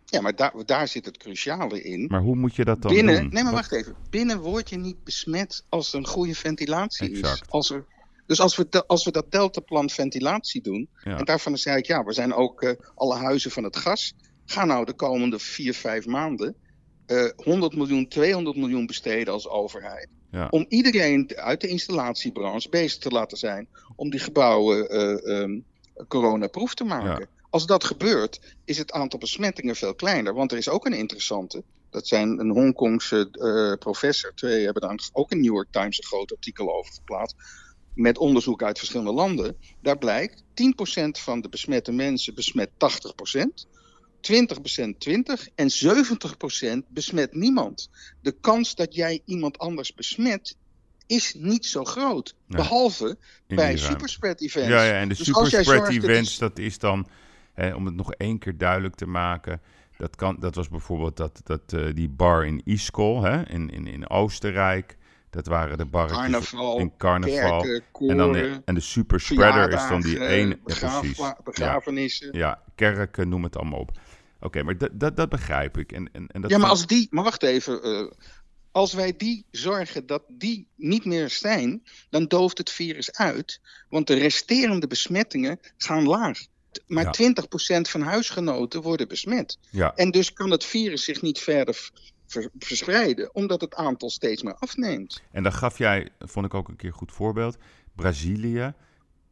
Ja, 0.05 0.21
maar 0.21 0.35
daar, 0.35 0.53
daar 0.65 0.87
zit 0.87 1.05
het 1.05 1.17
cruciale 1.17 1.81
in. 1.83 2.05
Maar 2.07 2.21
hoe 2.21 2.35
moet 2.35 2.55
je 2.55 2.65
dat 2.65 2.81
dan 2.81 2.93
binnen, 2.93 3.15
doen? 3.21 3.23
nee, 3.33 3.43
maar 3.43 3.53
Wat- 3.53 3.61
wacht 3.69 3.71
even. 3.71 3.95
Binnen 4.09 4.39
word 4.39 4.69
je 4.69 4.77
niet 4.77 5.03
besmet 5.03 5.65
als 5.69 5.93
er 5.93 5.99
een 5.99 6.07
goede 6.07 6.35
ventilatie 6.35 7.11
is. 7.11 7.19
Exact. 7.19 7.51
Als 7.51 7.69
er, 7.69 7.85
dus 8.25 8.39
als 8.39 8.55
we, 8.55 8.67
de- 8.69 8.87
als 8.87 9.05
we 9.05 9.11
dat 9.11 9.31
deltaplan 9.31 9.89
ventilatie 9.89 10.61
doen, 10.61 10.89
Ja. 11.03 11.17
en 11.17 11.25
daarvan 11.25 11.57
zei 11.57 11.77
ik, 11.77 11.85
ja, 11.85 12.03
we 12.03 12.13
zijn 12.13 12.33
ook 12.33 12.61
eh, 12.61 12.71
alle 12.95 13.15
huizen 13.15 13.51
van 13.51 13.63
het 13.63 13.75
gas. 13.77 14.13
Ga 14.45 14.65
nou 14.65 14.85
de 14.85 14.93
komende 14.93 15.39
vier, 15.39 15.73
vijf 15.73 16.05
maanden 16.05 16.55
eh 17.05 17.29
100 17.35 17.75
miljoen, 17.75 18.07
200 18.07 18.55
miljoen 18.55 18.85
besteden 18.85 19.33
als 19.33 19.47
overheid. 19.47 20.07
Ja. 20.31 20.47
Om 20.49 20.65
iedereen 20.69 21.35
uit 21.35 21.61
de 21.61 21.67
installatiebranche 21.67 22.69
bezig 22.69 22.99
te 22.99 23.09
laten 23.09 23.37
zijn 23.37 23.67
om 23.95 24.09
die 24.09 24.19
gebouwen 24.19 24.89
eh 24.89 25.41
ehm, 25.41 25.59
coronaproof 26.07 26.73
te 26.73 26.83
maken. 26.83 27.27
Als 27.49 27.65
dat 27.65 27.83
gebeurt, 27.83 28.55
is 28.65 28.77
het 28.77 28.91
aantal 28.91 29.19
besmettingen 29.19 29.75
veel 29.75 29.95
kleiner. 29.95 30.33
Want 30.33 30.51
er 30.51 30.57
is 30.57 30.69
ook 30.69 30.85
een 30.85 30.93
interessante. 30.93 31.63
Dat 31.89 32.07
zijn 32.07 32.39
een 32.39 32.49
Hongkongse 32.49 33.27
eh, 33.31 33.77
professor. 33.79 34.33
Twee 34.33 34.63
hebben 34.63 34.81
daar 34.81 35.09
ook 35.11 35.31
in 35.31 35.41
New 35.41 35.53
York 35.53 35.71
Times 35.71 35.97
een 35.97 36.03
groot 36.03 36.31
artikel 36.31 36.75
over 36.75 36.93
geplaatst. 36.93 37.35
Met 37.93 38.17
onderzoek 38.17 38.63
uit 38.63 38.77
verschillende 38.77 39.13
landen. 39.13 39.57
Daar 39.81 39.97
blijkt 39.97 40.43
10% 40.43 40.43
van 41.11 41.41
de 41.41 41.49
besmette 41.49 41.91
mensen 41.91 42.35
besmet 42.35 42.69
80%. 42.69 43.67
20% 44.31 44.97
20 44.97 45.47
en 45.55 45.69
70% 46.83 46.87
besmet 46.87 47.33
niemand. 47.35 47.89
De 48.21 48.31
kans 48.31 48.75
dat 48.75 48.95
jij 48.95 49.21
iemand 49.25 49.57
anders 49.57 49.93
besmet 49.93 50.57
is 51.07 51.33
niet 51.37 51.65
zo 51.65 51.83
groot. 51.83 52.35
Behalve 52.47 53.17
bij 53.47 53.77
superspread 53.77 54.41
events. 54.41 54.69
Ja, 54.69 54.83
ja, 54.83 54.99
en 54.99 55.09
de 55.09 55.15
Dus 55.15 55.25
superspread 55.25 55.89
events, 55.89 56.31
is- 56.31 56.37
dat 56.37 56.59
is 56.59 56.79
dan, 56.79 57.07
hè, 57.53 57.73
om 57.73 57.85
het 57.85 57.95
nog 57.95 58.13
één 58.13 58.39
keer 58.39 58.57
duidelijk 58.57 58.95
te 58.95 59.05
maken, 59.05 59.61
dat, 59.97 60.15
kan, 60.15 60.37
dat 60.39 60.55
was 60.55 60.69
bijvoorbeeld 60.69 61.17
dat, 61.17 61.41
dat, 61.43 61.73
eh, 61.73 61.93
die 61.93 62.09
bar 62.09 62.45
in 62.45 62.61
Iskol, 62.65 63.21
hè, 63.23 63.49
in, 63.49 63.69
in, 63.69 63.87
in 63.87 64.09
Oostenrijk. 64.09 64.97
Dat 65.29 65.47
waren 65.47 65.77
de 65.77 65.85
barretjes 65.85 66.19
Carnaval, 66.19 66.79
in 66.79 66.93
carnaval. 66.97 67.61
kerken, 67.61 68.09
en, 68.09 68.17
dan 68.17 68.31
de, 68.31 68.61
en 68.65 68.75
de 68.75 68.81
superspreader 68.81 69.73
is 69.73 69.87
dan 69.87 70.01
die. 70.01 70.19
Ja, 70.19 70.55
begraaf- 70.63 70.99
precies. 70.99 71.17
Ja, 71.17 71.37
begrafenissen. 71.43 72.37
ja, 72.37 72.63
kerken, 72.75 73.29
noem 73.29 73.43
het 73.43 73.57
allemaal 73.57 73.79
op. 73.79 73.91
Oké, 74.43 74.63
maar 74.63 74.77
dat, 74.77 74.89
dat, 74.93 75.15
dat 75.17 75.29
begrijp 75.29 75.77
ik. 75.77 75.91
En, 75.91 76.09
en, 76.11 76.27
en 76.27 76.41
dat 76.41 76.51
ja, 76.51 76.57
maar 76.57 76.69
als 76.69 76.87
die, 76.87 77.07
maar 77.09 77.23
wacht 77.23 77.43
even. 77.43 77.83
eh, 77.83 78.11
als 78.71 78.93
wij 78.93 79.13
die 79.17 79.45
zorgen 79.51 80.05
dat 80.05 80.23
die 80.27 80.67
niet 80.75 81.05
meer 81.05 81.29
zijn, 81.29 81.83
dan 82.09 82.25
dooft 82.25 82.57
het 82.57 82.69
virus 82.69 83.11
uit. 83.11 83.59
Want 83.89 84.07
de 84.07 84.13
resterende 84.13 84.87
besmettingen 84.87 85.59
gaan 85.77 86.07
laag. 86.07 86.39
Maar 86.87 87.03
Ja. 87.03 87.31
20% 87.77 87.89
van 87.89 88.01
huisgenoten 88.01 88.81
worden 88.81 89.07
besmet. 89.07 89.57
ja, 89.69 89.93
En 89.95 90.11
dus 90.11 90.33
kan 90.33 90.51
het 90.51 90.63
virus 90.65 91.03
zich 91.03 91.21
niet 91.21 91.39
verder 91.39 91.89
verspreiden, 92.59 93.35
omdat 93.35 93.61
het 93.61 93.75
aantal 93.75 94.09
steeds 94.09 94.43
meer 94.43 94.55
afneemt. 94.55 95.21
En 95.31 95.43
dan 95.43 95.53
gaf 95.53 95.77
jij, 95.77 96.09
vond 96.19 96.45
ik 96.45 96.53
ook 96.53 96.67
een 96.67 96.75
keer 96.75 96.89
een 96.89 96.95
goed 96.95 97.11
voorbeeld, 97.11 97.57
Brazilië. 97.95 98.73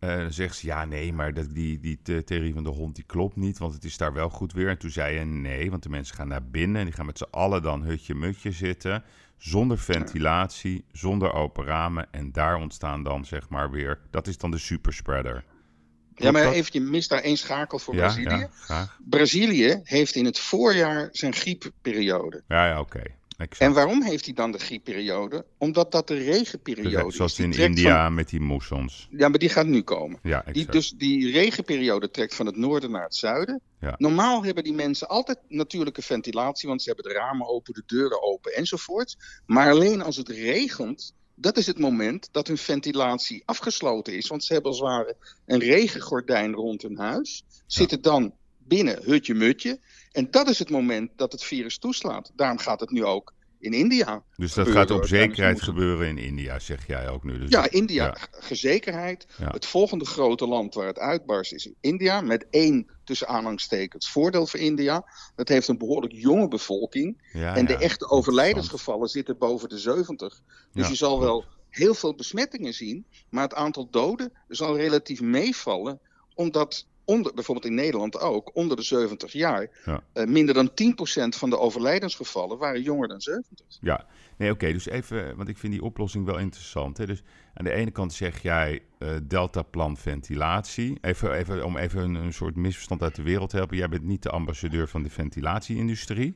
Eh, 0.02 0.18
dan 0.18 0.34
zegt 0.34 0.56
ze, 0.56 0.66
ja 0.66 0.86
nee, 0.86 1.14
maar 1.14 1.34
dat, 1.34 1.54
die, 1.54 1.80
die 1.80 2.00
the- 2.04 2.24
theorie 2.24 2.54
van 2.54 2.64
de 2.64 2.70
hond 2.70 2.96
die 2.96 3.04
klopt 3.04 3.36
niet, 3.36 3.58
want 3.58 3.74
het 3.74 3.84
is 3.84 3.98
daar 3.98 4.14
wel 4.14 4.30
goed 4.30 4.54
weer. 4.54 4.70
En 4.70 4.78
toen 4.78 4.90
zei 4.90 5.20
je 5.20 5.26
nee, 5.26 5.70
want 5.70 5.84
de 5.84 5.90
mensen 5.90 6.16
gaan 6.16 6.28
naar 6.28 6.46
binnen 6.46 6.80
en 6.80 6.86
die 6.86 6.96
gaan 6.96 7.06
met 7.06 7.18
z'n 7.18 7.28
allen 7.32 7.62
dan 7.62 7.84
hutje-mutje 7.84 8.52
zitten. 8.52 9.04
Zonder 9.38 9.78
ventilatie, 9.80 10.86
zonder 10.92 11.34
open 11.34 11.66
ramen. 11.66 12.08
En 12.12 12.32
daar 12.32 12.56
ontstaan 12.56 13.04
dan 13.04 13.26
zeg 13.26 13.50
maar 13.50 13.72
weer, 13.72 14.00
dat 14.10 14.28
is 14.28 14.38
dan 14.38 14.52
de 14.52 14.58
superspreader. 14.58 15.44
Ja, 16.16 16.32
maar 16.32 16.52
even, 16.52 16.70
je 16.74 16.80
mist 16.90 17.10
daar 17.10 17.22
één 17.22 17.38
schakel 17.38 17.80
voor 17.80 17.94
Ja, 17.96 18.00
Brazilië. 18.02 18.36
ja, 18.40 18.48
graag. 18.52 19.00
Brazilië 19.10 19.80
heeft 19.84 20.16
in 20.16 20.26
het 20.26 20.40
voorjaar 20.40 21.10
zijn 21.12 21.34
griepperiode. 21.34 22.44
Ja, 22.48 22.68
ja, 22.68 22.80
oké. 22.80 23.02
Exact. 23.42 23.62
En 23.62 23.74
waarom 23.74 24.04
heeft 24.04 24.26
hij 24.26 24.34
dan 24.34 24.52
de 24.52 24.58
griepperiode? 24.58 25.46
Omdat 25.58 25.92
dat 25.92 26.08
de 26.08 26.18
regenperiode 26.18 27.08
is. 27.08 27.16
Zoals 27.16 27.40
in 27.40 27.54
India 27.54 28.04
van- 28.06 28.14
met 28.14 28.30
die 28.30 28.40
moessons. 28.42 29.08
Ja, 29.12 29.30
maar 29.30 29.40
die 29.40 29.50
gaat 29.50 29.66
nu 29.66 29.82
komen. 29.82 30.20
Ja, 30.24 30.44
Die, 30.52 30.66
dus 30.66 30.90
die 30.92 31.32
regenperiode 31.32 32.12
trekt 32.12 32.36
van 32.36 32.46
het 32.46 32.56
noorden 32.56 32.92
naar 32.92 33.04
het 33.04 33.16
zuiden. 33.16 33.62
Ja. 33.80 33.96
Normaal 33.98 34.44
hebben 34.44 34.64
die 34.64 34.74
mensen 34.74 35.08
altijd 35.08 35.38
natuurlijke 35.48 36.02
ventilatie, 36.02 36.70
want 36.70 36.82
ze 36.82 36.88
hebben 36.94 37.12
de 37.12 37.18
ramen 37.20 37.48
open, 37.48 37.74
de 37.74 37.84
deuren 37.86 38.24
open 38.24 38.56
enzovoort. 38.56 39.18
Maar 39.46 39.72
alleen 39.72 40.02
als 40.02 40.18
het 40.18 40.30
regent, 40.30 41.14
dat 41.36 41.58
is 41.58 41.68
het 41.68 41.80
moment 41.80 42.30
dat 42.32 42.48
hun 42.48 42.58
ventilatie 42.58 43.44
afgesloten 43.46 44.16
is. 44.18 44.28
Want 44.28 44.44
ze 44.44 44.54
hebben 44.54 44.72
als 44.72 44.80
het 44.80 44.90
ware 44.90 45.16
een 45.46 45.60
regengordijn 45.60 46.54
rond 46.54 46.82
hun 46.82 46.98
huis, 46.98 47.44
zitten 47.66 48.02
dan 48.02 48.34
binnen 48.58 49.04
hutje-mutje. 49.04 49.80
En 50.12 50.28
dat 50.32 50.50
is 50.50 50.60
het 50.60 50.70
moment 50.70 51.12
dat 51.16 51.32
het 51.32 51.44
virus 51.44 51.78
toeslaat. 51.78 52.32
Daarom 52.36 52.58
gaat 52.58 52.80
het 52.80 52.92
nu 52.92 53.06
ook 53.06 53.34
in 53.60 53.74
India. 53.74 54.24
Dus 54.38 54.54
dat 54.54 54.66
gebeuren 54.66 54.88
gaat 54.90 54.98
op 55.02 55.08
zekerheid 55.08 55.62
gebeuren 55.62 56.08
in 56.08 56.18
India, 56.18 56.60
zeg 56.60 56.88
jij 56.88 57.10
ook 57.10 57.24
nu. 57.24 57.40
Dus 57.40 57.50
Ja, 57.50 57.62
dat- 57.62 57.72
India, 57.72 58.06
ja. 58.06 58.16
gezekerheid. 58.32 59.28
Ja. 59.38 59.50
Het 59.50 59.66
volgende 59.66 60.06
grote 60.06 60.48
land 60.48 60.74
waar 60.74 60.88
het 60.88 61.00
uitbarst 61.00 61.54
is 61.54 61.72
India. 61.80 62.22
Met 62.22 62.46
één, 62.50 62.88
tussen 63.04 63.28
aanhalingstekens, 63.28 64.10
voordeel 64.12 64.48
voor 64.48 64.60
India. 64.60 65.06
Het 65.36 65.50
heeft 65.50 65.68
een 65.68 65.78
behoorlijk 65.78 66.14
jonge 66.14 66.48
bevolking. 66.48 67.22
Ja, 67.34 67.56
en 67.56 67.66
de 67.66 67.78
echte 67.78 68.10
overlijdensgevallen 68.10 69.08
zitten 69.10 69.38
boven 69.38 69.70
de 69.70 69.78
70. 69.78 70.42
Dus 70.74 70.88
je 70.88 70.96
zal 70.96 71.20
wel 71.20 71.46
heel 71.70 71.94
veel 71.94 72.16
besmettingen 72.16 72.74
zien, 72.74 73.06
maar 73.30 73.44
het 73.44 73.54
aantal 73.54 73.88
doden 73.90 74.32
zal 74.48 74.78
relatief 74.78 75.22
meevallen, 75.22 76.00
omdat 76.36 76.88
onder, 77.06 77.34
bijvoorbeeld 77.34 77.68
in 77.68 77.74
Nederland 77.76 78.20
ook, 78.20 78.56
onder 78.56 78.78
de 78.78 78.84
70 78.84 79.32
jaar, 79.32 79.70
Ja. 79.86 80.04
eh, 80.14 80.26
minder 80.26 80.54
dan 80.54 80.74
10% 80.74 81.36
van 81.36 81.50
de 81.50 81.58
overlijdensgevallen 81.60 82.58
waren 82.58 82.82
jonger 82.82 83.08
dan 83.08 83.22
70. 83.22 83.66
Ja, 83.82 84.06
nee, 84.38 84.52
oké. 84.52 84.72
dus 84.72 84.86
even, 84.88 85.36
want 85.36 85.50
ik 85.50 85.58
vind 85.58 85.74
die 85.74 85.84
oplossing 85.84 86.26
wel 86.26 86.38
interessant. 86.38 86.98
Hè? 86.98 87.06
Dus 87.06 87.24
aan 87.54 87.66
de 87.66 87.72
ene 87.72 87.92
kant 87.92 88.14
zeg 88.14 88.42
jij 88.42 88.82
eh 89.00 89.10
deltaplan 89.24 89.98
ventilatie. 89.98 90.98
Even, 91.02 91.34
even, 91.34 91.66
om 91.66 91.78
even 91.78 92.02
een, 92.02 92.16
een 92.16 92.34
soort 92.34 92.56
misverstand 92.56 93.02
uit 93.02 93.16
de 93.16 93.24
wereld 93.24 93.50
te 93.50 93.56
helpen. 93.56 93.78
Jij 93.78 93.90
bent 93.90 94.04
niet 94.04 94.24
de 94.24 94.30
ambassadeur 94.30 94.88
van 94.88 95.04
de 95.04 95.10
ventilatie-industrie. 95.10 96.36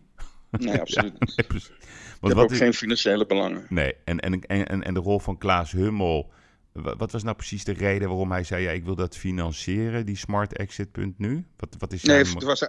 Nee, 0.52 0.80
absoluut 0.82 1.20
niet. 1.20 1.36
Nee, 1.38 1.46
precies. 1.48 1.70
Ik 1.70 2.18
Want 2.20 2.34
heb 2.34 2.44
ook 2.44 2.52
is- 2.52 2.58
geen 2.58 2.74
financiële 2.74 3.26
belangen. 3.26 3.66
Nee, 3.70 3.94
en, 4.06 4.20
en, 4.20 4.42
en, 4.42 4.68
en- 4.68 4.84
en 4.84 4.94
de 4.94 5.00
rol 5.00 5.20
van 5.20 5.38
Klaas 5.38 5.72
Hummel. 5.72 6.32
Wa- 6.84 6.96
Wat 6.96 7.12
was 7.12 7.24
nou 7.24 7.36
precies 7.36 7.64
de 7.64 7.74
reden 7.74 8.08
waarom 8.08 8.32
hij 8.32 8.44
zei: 8.44 8.64
ja, 8.64 8.72
ik 8.72 8.84
wil 8.84 8.96
dat 8.96 9.18
financieren, 9.18 10.06
die 10.06 10.18
Smart 10.18 10.58
Exit 10.58 10.92
punt 10.92 11.20
nu? 11.20 11.46
Wat, 11.58 11.76
wat 11.80 11.94
is 11.94 12.04
Nee, 12.04 12.24
zijn- 12.24 12.36
het 12.36 12.44
was, 12.44 12.68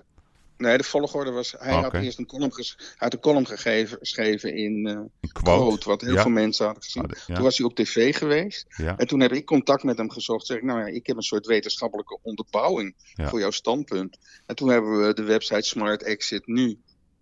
nee, 0.57 0.77
de 0.77 0.85
volgorde 0.85 1.31
was. 1.31 1.55
Hij 1.59 1.73
had 1.73 1.95
eerst 1.95 2.19
een 2.19 2.27
column, 2.27 2.53
had 2.97 3.13
een 3.13 3.21
column 3.21 3.47
gegeven, 3.47 3.99
geschreven 3.99 4.55
in 4.55 4.87
eh 4.87 4.93
een 4.93 5.11
Quote, 5.33 5.67
quote? 5.67 5.89
wat 5.89 6.01
heel 6.01 6.15
Ja. 6.15 6.23
veel 6.23 6.31
mensen 6.31 6.65
hadden 6.65 6.83
gezien. 6.85 7.11
Ja. 7.27 7.35
Toen 7.35 7.45
was 7.45 7.57
hij 7.59 7.67
op 7.67 7.75
tv 7.75 8.17
geweest. 8.17 8.65
Ja, 8.77 8.97
En 8.97 9.07
toen 9.07 9.21
heb 9.21 9.33
ik 9.33 9.45
contact 9.45 9.83
met 9.83 9.97
hem 9.99 10.11
gezocht. 10.11 10.47
Zeg 10.47 10.57
ik, 10.57 10.63
nou 10.63 10.79
ja, 10.79 10.87
ik 10.87 11.07
heb 11.07 11.17
een 11.17 11.23
soort 11.23 11.47
wetenschappelijke 11.47 12.19
onderbouwing 12.23 12.95
voor 13.17 13.39
jouw 13.41 13.51
standpunt. 13.51 14.19
En 14.47 14.57
toen 14.57 14.69
hebben 14.69 15.07
we 15.07 15.15
de 15.15 15.23
website 15.23 15.63
Smart 15.69 16.03
Exit 16.03 16.47
nu 16.47 16.79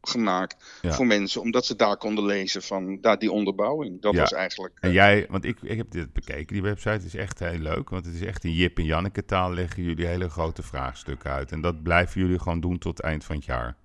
gemaakt 0.09 0.79
Ja. 0.83 0.93
voor 0.93 1.07
mensen, 1.07 1.41
omdat 1.41 1.67
ze 1.67 1.77
daar 1.77 1.97
konden 1.97 2.25
lezen 2.25 2.63
van 2.63 2.99
daar 3.01 3.19
die 3.19 3.33
onderbouwing. 3.33 4.01
Dat 4.03 4.15
Ja. 4.15 4.21
was 4.21 4.33
eigenlijk. 4.33 4.79
En 4.81 4.89
eh, 4.89 4.95
jij, 4.95 5.27
want 5.29 5.45
ik, 5.45 5.59
ik 5.63 5.77
heb 5.77 5.91
dit 5.91 6.13
bekeken, 6.13 6.47
die 6.55 6.63
website 6.63 7.07
is 7.07 7.15
echt 7.15 7.39
heel 7.39 7.59
leuk. 7.59 7.89
Want 7.91 8.07
het 8.07 8.15
is 8.15 8.21
echt 8.23 8.45
in 8.45 8.53
Jip 8.53 8.79
en 8.79 8.85
Janneke 8.85 9.25
taal 9.25 9.53
leggen 9.55 9.83
jullie 9.83 10.07
hele 10.07 10.29
grote 10.31 10.63
vraagstukken 10.63 11.31
uit. 11.31 11.53
En 11.53 11.61
dat 11.61 11.83
blijven 11.83 12.21
jullie 12.21 12.39
gewoon 12.39 12.61
doen 12.61 12.79
tot 12.79 12.97
het 12.97 13.07
eind 13.07 13.25
van 13.25 13.37
het 13.37 13.45
jaar. 13.45 13.77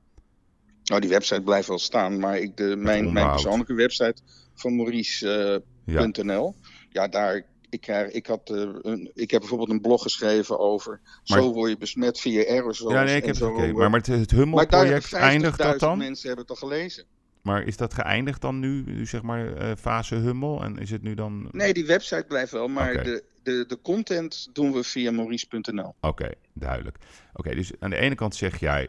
nou, 0.83 1.01
die 1.01 1.09
website 1.09 1.41
blijft 1.41 1.67
wel 1.67 1.79
staan, 1.79 2.19
maar 2.19 2.37
ik, 2.37 2.57
de, 2.57 2.75
mijn, 2.75 3.13
mijn 3.13 3.29
persoonlijke 3.29 3.73
website 3.73 4.21
van 4.55 4.75
Maurice.nl, 4.75 6.55
Ja, 6.65 7.01
ja, 7.01 7.07
daar. 7.07 7.43
Ik, 7.69 7.81
krijg, 7.81 8.11
ik, 8.11 8.25
had, 8.25 8.49
eh, 8.49 8.69
een, 8.81 9.11
ik 9.13 9.31
heb 9.31 9.39
bijvoorbeeld 9.39 9.69
een 9.69 9.81
blog 9.81 10.01
geschreven 10.01 10.59
over. 10.59 10.99
Maar- 11.03 11.39
zo 11.39 11.53
word 11.53 11.69
je 11.69 11.77
besmet 11.77 12.19
via 12.19 12.45
aerosols. 12.45 12.93
ja 12.93 13.03
nee, 13.03 13.15
ik 13.15 13.25
heb 13.25 13.35
zo, 13.35 13.57
eh, 13.57 13.73
Maar, 13.73 13.89
maar 13.89 13.99
het, 13.99 14.07
het 14.07 14.31
Hummel-project, 14.31 15.13
eindigt 15.13 15.57
dat 15.57 15.73
50.000 15.73 15.79
dan? 15.79 15.97
mensen 15.97 16.27
hebben 16.27 16.45
het 16.47 16.61
al 16.61 16.67
gelezen. 16.67 17.05
Maar 17.41 17.63
is 17.63 17.77
dat 17.77 17.93
geëindigd 17.93 18.41
dan 18.41 18.59
nu, 18.59 18.83
nu 18.85 19.05
zeg 19.05 19.21
maar, 19.21 19.53
eh, 19.53 19.71
fase 19.77 20.15
Hummel? 20.15 20.63
En 20.63 20.77
is 20.77 20.91
het 20.91 21.01
nu 21.01 21.13
dan... 21.13 21.47
Nee, 21.51 21.73
die 21.73 21.85
website 21.85 22.25
blijft 22.27 22.51
wel, 22.51 22.67
maar 22.67 23.03
de, 23.03 23.23
de, 23.43 23.65
de 23.67 23.81
content 23.81 24.49
doen 24.53 24.71
we 24.71 24.83
via 24.83 25.11
maurice.nl. 25.11 25.95
Oké, 26.01 26.29
duidelijk. 26.53 26.97
Oké, 27.33 27.55
dus 27.55 27.71
aan 27.79 27.89
de 27.89 27.95
ene 27.95 28.15
kant 28.15 28.35
zeg 28.35 28.59
jij... 28.59 28.87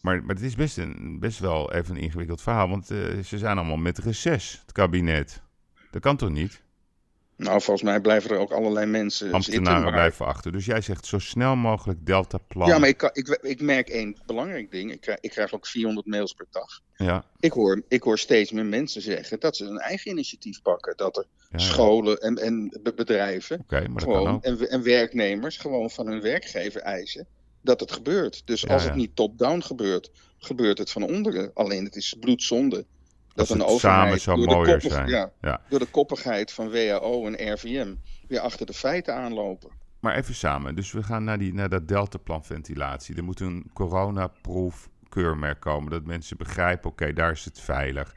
Maar, 0.00 0.24
maar 0.24 0.34
het 0.34 0.44
is 0.44 0.54
best, 0.54 0.78
een, 0.78 1.16
best 1.20 1.38
wel 1.38 1.72
even 1.72 1.96
een 1.96 2.02
ingewikkeld 2.02 2.42
verhaal. 2.42 2.68
Want 2.68 2.90
eh, 2.90 2.98
ze 3.24 3.38
zijn 3.38 3.56
allemaal 3.58 3.76
met 3.76 3.98
reces, 3.98 4.60
het 4.62 4.72
kabinet. 4.72 5.42
Dat 5.90 6.02
kan 6.02 6.16
toch 6.16 6.30
niet? 6.30 6.62
Nou, 7.36 7.60
volgens 7.60 7.82
mij 7.82 8.00
blijven 8.00 8.30
er 8.30 8.38
ook 8.38 8.52
allerlei 8.52 8.86
mensen 8.86 9.32
Ambtenaren 9.32 9.64
zitten. 9.66 9.82
maar- 9.82 9.92
blijven 9.92 10.26
achter. 10.26 10.52
Dus 10.52 10.64
jij 10.66 10.80
zegt 10.80 11.06
zo 11.06 11.18
snel 11.18 11.56
mogelijk 11.56 12.06
deltaplan. 12.06 12.68
Ja, 12.68 12.78
maar 12.78 12.88
ik, 12.88 12.96
kan- 12.96 13.10
ik, 13.12 13.28
ik 13.42 13.60
merk 13.60 13.88
één 13.88 14.16
belangrijk 14.26 14.70
ding. 14.70 14.92
Ik 14.92 15.00
krijg, 15.00 15.18
ik 15.20 15.30
krijg 15.30 15.52
ook 15.54 15.66
400 15.66 16.06
mails 16.06 16.32
per 16.32 16.46
dag. 16.50 16.80
Ja, 16.96 17.24
Ik 17.40 17.52
hoor, 17.52 17.82
ik 17.88 18.02
hoor 18.02 18.18
steeds 18.18 18.50
meer 18.52 18.64
mensen 18.64 19.02
zeggen 19.02 19.40
dat 19.40 19.56
ze 19.56 19.64
een 19.64 19.78
eigen 19.78 20.10
initiatief 20.10 20.62
pakken. 20.62 20.96
Dat 20.96 21.16
er 21.16 21.26
ja, 21.50 21.58
scholen 21.58 22.18
en, 22.20 22.36
en 22.36 22.78
be- 22.82 22.94
bedrijven 22.94 23.64
maar 23.68 23.88
gewoon, 24.02 24.42
en, 24.42 24.68
en 24.70 24.82
werknemers 24.82 25.56
gewoon 25.56 25.90
van 25.90 26.06
hun 26.06 26.20
werkgever 26.20 26.80
eisen 26.80 27.26
dat 27.62 27.80
het 27.80 27.92
gebeurt. 27.92 28.42
Dus 28.44 28.60
Ja, 28.60 28.72
als 28.72 28.82
ja. 28.82 28.88
het 28.88 28.96
niet 28.96 29.16
top-down 29.16 29.60
gebeurt, 29.60 30.10
gebeurt 30.38 30.78
het 30.78 30.90
van 30.90 31.02
onderen. 31.02 31.50
Alleen 31.54 31.84
het 31.84 31.96
is 31.96 32.14
bloedzonde 32.20 32.86
dat 33.36 33.48
een 33.50 33.62
overheid 33.64 33.80
samen 33.80 34.20
zou 34.20 34.36
door 34.36 34.46
de, 34.46 34.54
mooier 34.54 34.72
koppig- 34.72 34.92
zijn. 34.92 35.08
ja, 35.08 35.30
Ja. 35.40 35.60
door 35.68 35.78
de 35.78 35.86
koppigheid 35.86 36.52
van 36.52 36.70
WHO 36.70 37.26
en 37.26 37.52
RVM 37.52 37.94
weer 38.28 38.40
achter 38.40 38.66
de 38.66 38.72
feiten 38.74 39.14
aanlopen. 39.14 39.70
Maar 40.00 40.14
even 40.16 40.34
samen. 40.34 40.74
Dus 40.74 40.92
we 40.92 41.02
gaan 41.02 41.24
naar, 41.24 41.38
die, 41.38 41.54
naar 41.54 41.68
dat 41.68 41.88
deltaplan 41.88 42.44
ventilatie. 42.44 43.16
Er 43.16 43.24
moet 43.24 43.40
een 43.40 43.70
coronaproof 43.72 44.88
keurmerk 45.08 45.60
komen. 45.60 45.90
Dat 45.90 46.04
mensen 46.04 46.36
begrijpen, 46.36 46.90
oké, 46.90 47.12
daar 47.12 47.30
is 47.30 47.44
het 47.44 47.60
veilig. 47.60 48.14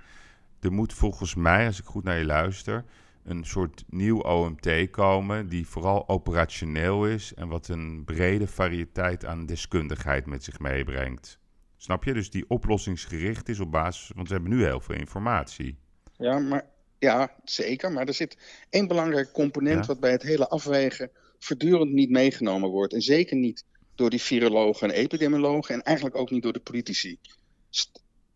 Er 0.59 0.71
moet 0.71 0.93
volgens 0.93 1.35
mij, 1.35 1.65
als 1.65 1.79
ik 1.79 1.85
goed 1.85 2.03
naar 2.03 2.17
je 2.17 2.25
luister... 2.25 2.85
een 3.23 3.45
soort 3.45 3.83
nieuw 3.89 4.19
OMT 4.21 4.89
komen... 4.91 5.49
die 5.49 5.67
vooral 5.67 6.09
operationeel 6.09 7.05
is... 7.07 7.33
en 7.33 7.47
wat 7.47 7.67
een 7.67 8.03
brede 8.05 8.47
variëteit 8.47 9.25
aan 9.25 9.45
deskundigheid 9.45 10.25
met 10.25 10.43
zich 10.43 10.59
meebrengt. 10.59 11.38
Snap 11.81 12.03
je? 12.03 12.13
Dus 12.13 12.29
die 12.29 12.45
oplossingsgericht 12.47 13.49
is 13.49 13.59
op 13.59 13.71
basis... 13.71 14.11
want 14.15 14.27
we 14.27 14.33
hebben 14.33 14.51
nu 14.51 14.63
heel 14.63 14.79
veel 14.79 14.95
informatie. 14.95 15.77
Ja, 16.17 16.39
maar, 16.39 16.65
ja, 16.97 17.35
zeker. 17.43 17.91
Maar 17.91 18.07
er 18.07 18.13
zit 18.13 18.37
één 18.69 18.87
belangrijk 18.87 19.31
component 19.31 19.79
Ja. 19.79 19.85
wat 19.85 19.99
bij 19.99 20.11
het 20.11 20.21
hele 20.21 20.47
afwegen 20.47 21.11
voortdurend 21.39 21.91
niet 21.91 22.09
meegenomen 22.09 22.69
wordt. 22.69 22.93
En 22.93 23.01
zeker 23.01 23.37
niet 23.37 23.65
door 23.95 24.09
die 24.09 24.21
virologen 24.21 24.89
en 24.89 24.95
epidemiologen 24.95 25.75
en 25.75 25.83
eigenlijk 25.83 26.15
ook 26.15 26.31
niet 26.31 26.43
door 26.43 26.53
de 26.53 26.59
politici. 26.59 27.17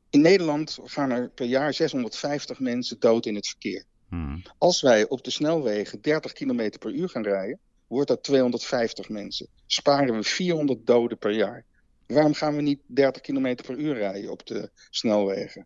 In 0.10 0.22
Nederland 0.22 0.80
gaan 0.84 1.12
er 1.12 1.30
per 1.30 1.46
jaar 1.46 1.74
650 1.74 2.60
mensen 2.60 3.00
dood 3.00 3.26
in 3.26 3.36
het 3.36 3.48
verkeer. 3.48 3.84
Hmm. 4.10 4.42
Als 4.58 4.82
wij 4.82 5.08
op 5.08 5.24
de 5.24 5.32
snelwegen 5.32 6.02
30 6.02 6.34
km 6.34 6.72
per 6.80 6.92
uur 6.94 7.10
gaan 7.10 7.24
rijden, 7.24 7.60
wordt 7.88 8.08
dat 8.08 8.24
250 8.24 9.10
mensen. 9.10 9.48
Sparen 9.66 10.16
we 10.16 10.24
400 10.24 10.86
doden 10.86 11.18
per 11.18 11.32
jaar. 11.32 11.66
Waarom 12.08 12.34
gaan 12.34 12.56
we 12.56 12.62
niet 12.62 12.80
30 12.86 13.22
km 13.22 13.56
per 13.56 13.78
uur 13.78 13.94
rijden 13.94 14.32
op 14.32 14.48
de 14.48 14.70
snelwegen? 14.90 15.66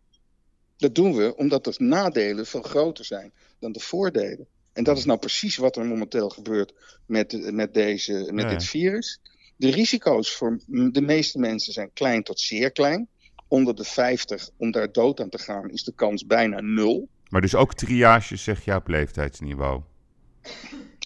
Dat 0.76 0.94
doen 0.94 1.14
we 1.14 1.36
omdat 1.36 1.64
de 1.64 1.74
nadelen 1.78 2.46
veel 2.46 2.62
groter 2.62 3.04
zijn 3.04 3.32
dan 3.58 3.72
de 3.72 3.80
voordelen. 3.80 4.46
En 4.72 4.84
dat 4.84 4.98
is 4.98 5.04
nou 5.04 5.18
precies 5.18 5.56
wat 5.56 5.76
er 5.76 5.86
momenteel 5.86 6.28
gebeurt 6.28 6.74
met, 7.06 7.52
met, 7.52 7.74
deze, 7.74 8.28
met 8.32 8.44
Ja. 8.44 8.50
dit 8.50 8.64
virus. 8.64 9.20
De 9.56 9.70
risico's 9.70 10.36
voor 10.36 10.58
de 10.66 11.00
meeste 11.00 11.38
mensen 11.38 11.72
zijn 11.72 11.90
klein 11.92 12.22
tot 12.22 12.40
zeer 12.40 12.72
klein. 12.72 13.08
Onder 13.48 13.74
de 13.74 13.84
50 13.84 14.50
om 14.56 14.70
daar 14.70 14.92
dood 14.92 15.20
aan 15.20 15.28
te 15.28 15.38
gaan 15.38 15.70
is 15.70 15.84
de 15.84 15.92
kans 15.94 16.26
bijna 16.26 16.60
nul. 16.60 17.08
Maar 17.28 17.40
dus 17.40 17.54
ook 17.54 17.74
triage, 17.74 18.36
zeg 18.36 18.64
je, 18.64 18.74
op 18.74 18.88
leeftijdsniveau. 18.88 19.82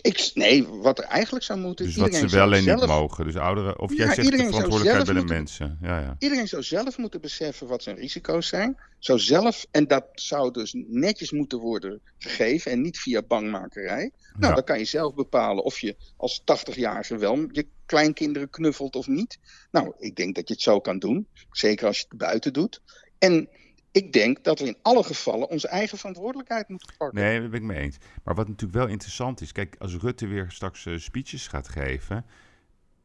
Ik, 0.03 0.31
nee, 0.35 0.67
wat 0.67 0.99
er 0.99 1.05
eigenlijk 1.05 1.45
zou 1.45 1.59
moeten... 1.59 1.85
Dus 1.87 1.97
wat 1.97 2.15
ze 2.15 2.27
wel 2.29 2.53
en 2.53 2.59
niet 2.59 2.69
zelf- 2.69 2.87
mogen. 2.87 3.25
Dus 3.25 3.37
ouderen, 3.37 3.79
of 3.81 3.91
Ja, 3.91 3.97
jij 3.97 4.15
zegt 4.15 4.31
de 4.31 4.37
verantwoordelijkheid 4.37 5.05
bij 5.05 5.15
de 5.15 5.19
moeten- 5.21 5.37
mensen. 5.37 5.79
Ja, 5.83 5.99
ja. 6.01 6.17
Iedereen 6.19 6.49
zou 6.49 6.63
zelf 6.63 6.99
moeten 6.99 7.21
beseffen 7.21 7.67
wat 7.67 7.83
zijn 7.83 7.97
risico's 7.97 8.49
zijn. 8.49 8.77
Zou 8.99 9.19
zelf, 9.19 9.67
en 9.71 9.87
dat 9.87 10.05
zou 10.15 10.51
dus 10.53 10.75
netjes 10.87 11.31
moeten 11.31 11.59
worden 11.59 12.01
gegeven 12.19 12.73
en 12.73 12.81
niet 12.81 12.99
via 12.99 13.23
bangmakerij. 13.23 14.11
Nou, 14.33 14.47
Ja. 14.49 14.55
dan 14.55 14.65
kan 14.65 14.79
je 14.79 14.85
zelf 14.85 15.15
bepalen 15.15 15.65
of 15.65 15.79
je 15.79 15.97
als 16.17 16.43
80-jarige 16.45 17.17
wel 17.19 17.37
je 17.51 17.67
kleinkinderen 17.87 18.51
knuffelt 18.51 18.97
of 18.97 19.07
niet. 19.07 19.39
Nou, 19.71 19.93
ik 19.99 20.17
denk 20.17 20.35
dat 20.35 20.49
je 20.49 20.55
het 20.55 20.63
zo 20.63 20.81
kan 20.81 20.99
doen. 20.99 21.27
Zeker 21.51 21.87
als 21.87 21.99
je 21.99 22.05
het 22.09 22.19
buiten 22.19 22.53
doet. 22.53 22.81
En 23.19 23.49
ik 23.93 24.13
denk 24.13 24.45
dat 24.45 24.59
we 24.59 24.67
in 24.67 24.77
alle 24.83 25.03
gevallen 25.03 25.49
onze 25.49 25.69
eigen 25.69 25.99
verantwoordelijkheid 25.99 26.69
moeten 26.69 26.95
pakken. 26.97 27.19
Nee, 27.19 27.41
daar 27.41 27.49
ben 27.49 27.61
ik 27.61 27.67
mee 27.67 27.79
eens. 27.79 27.97
Maar 28.25 28.35
wat 28.35 28.49
natuurlijk 28.49 28.79
wel 28.79 28.89
interessant 28.89 29.41
is, 29.41 29.53
kijk, 29.53 29.77
als 29.79 29.95
Rutte 29.95 30.27
weer 30.27 30.51
straks 30.51 30.87
eh, 30.87 30.99
speeches 30.99 31.47
gaat 31.47 31.69
geven, 31.69 32.25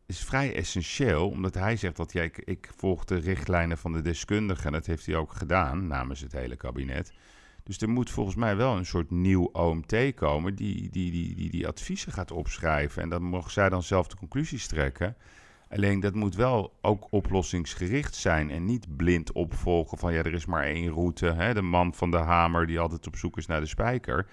is 0.06 0.20
vrij 0.20 0.56
essentieel, 0.56 1.30
omdat 1.30 1.54
hij 1.54 1.76
zegt 1.76 1.96
dat 1.96 2.14
ja, 2.14 2.22
ik, 2.22 2.38
ik 2.38 2.70
volg 2.76 3.06
de 3.06 3.18
richtlijnen 3.18 3.78
van 3.78 3.94
de 3.94 4.02
deskundigen, 4.02 4.66
en 4.66 4.72
dat 4.72 4.86
heeft 4.86 5.06
hij 5.06 5.16
ook 5.16 5.32
gedaan 5.32 5.88
namens 5.88 6.20
het 6.22 6.32
hele 6.32 6.56
kabinet. 6.56 7.14
Dus 7.64 7.82
er 7.82 7.90
moet 7.90 8.10
volgens 8.10 8.36
mij 8.36 8.56
wel 8.56 8.78
een 8.78 8.86
soort 8.86 9.12
nieuw 9.12 9.50
OMT 9.52 10.14
komen 10.16 10.56
die 10.56 10.90
die, 10.90 11.12
die, 11.12 11.36
die, 11.36 11.50
die 11.50 11.68
adviezen 11.68 12.12
gaat 12.12 12.32
opschrijven. 12.32 13.02
En 13.02 13.10
dan 13.10 13.24
mogen 13.24 13.52
zij 13.52 13.70
dan 13.70 13.84
zelf 13.84 14.08
de 14.08 14.16
conclusies 14.16 14.68
trekken. 14.68 15.16
Alleen 15.70 16.00
dat 16.00 16.16
moet 16.16 16.36
wel 16.36 16.74
ook 16.82 17.08
oplossingsgericht 17.10 18.16
zijn 18.16 18.50
en 18.50 18.66
niet 18.66 18.96
blind 18.98 19.32
opvolgen 19.32 19.98
van 19.98 20.14
ja, 20.14 20.20
er 20.20 20.34
is 20.34 20.46
maar 20.46 20.64
één 20.64 20.90
route. 20.92 21.26
Hè? 21.26 21.54
De 21.54 21.62
man 21.62 21.94
van 21.94 22.12
de 22.12 22.18
hamer 22.18 22.68
die 22.68 22.80
altijd 22.80 23.08
op 23.08 23.16
zoek 23.16 23.38
is 23.38 23.46
naar 23.46 23.60
de 23.60 23.68
spijker. 23.68 24.28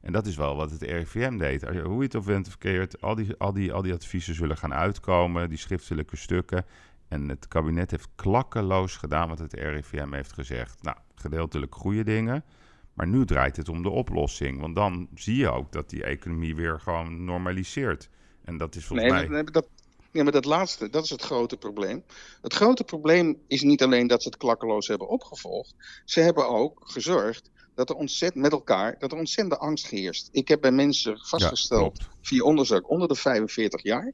En 0.00 0.12
dat 0.12 0.26
is 0.26 0.36
wel 0.36 0.56
wat 0.56 0.70
het 0.70 0.82
RIVM 0.82 1.36
deed. 1.36 1.62
Hoe 1.62 1.96
je 1.96 2.02
het 2.02 2.14
of 2.14 2.24
verkeerd, 2.24 3.00
al 3.00 3.14
die, 3.14 3.36
al, 3.36 3.52
die, 3.52 3.72
al 3.72 3.82
die 3.82 3.92
adviezen 3.92 4.34
zullen 4.34 4.56
gaan 4.56 4.74
uitkomen, 4.74 5.48
die 5.48 5.58
schriftelijke 5.58 6.16
stukken. 6.16 6.64
En 7.08 7.28
het 7.28 7.48
kabinet 7.48 7.90
heeft 7.90 8.08
klakkeloos 8.14 8.96
gedaan 8.96 9.28
wat 9.28 9.38
het 9.38 9.52
RIVM 9.52 10.12
heeft 10.12 10.32
gezegd. 10.32 10.82
Nou, 10.82 10.96
gedeeltelijk 11.14 11.74
goede 11.74 12.04
dingen. 12.04 12.44
Maar 12.94 13.06
nu 13.06 13.24
draait 13.24 13.56
het 13.56 13.68
om 13.68 13.82
de 13.82 13.90
oplossing. 13.90 14.60
Want 14.60 14.74
dan 14.74 15.08
zie 15.14 15.36
je 15.36 15.50
ook 15.50 15.72
dat 15.72 15.90
die 15.90 16.04
economie 16.04 16.54
weer 16.54 16.80
gewoon 16.80 17.24
normaliseert. 17.24 18.10
En 18.44 18.56
dat 18.56 18.74
is 18.74 18.86
volgens 18.86 19.12
Nee, 19.12 19.28
mij... 19.28 19.42
dat, 19.42 19.52
dat, 19.52 19.66
ja, 20.12 20.22
maar 20.22 20.32
dat 20.32 20.44
laatste, 20.44 20.90
dat 20.90 21.04
is 21.04 21.10
het 21.10 21.22
grote 21.22 21.56
probleem. 21.56 22.04
Het 22.42 22.54
grote 22.54 22.84
probleem 22.84 23.42
is 23.46 23.62
niet 23.62 23.82
alleen 23.82 24.06
dat 24.06 24.22
ze 24.22 24.28
het 24.28 24.38
klakkeloos 24.38 24.86
hebben 24.86 25.08
opgevolgd. 25.08 25.74
Ze 26.04 26.20
hebben 26.20 26.48
ook 26.48 26.80
gezorgd 26.84 27.50
dat 27.74 27.90
er 27.90 27.96
ontzettend 27.96 28.42
met 28.42 28.52
elkaar, 28.52 28.98
dat 28.98 29.12
er 29.12 29.18
ontzettende 29.18 29.64
angst 29.64 29.86
heerst. 29.86 30.28
Ik 30.32 30.48
heb 30.48 30.60
bij 30.60 30.72
mensen 30.72 31.18
vastgesteld 31.18 31.98
via 32.22 32.42
onderzoek 32.42 32.90
onder 32.90 33.08
de 33.08 33.14
45 33.14 33.82
jaar. 33.82 34.12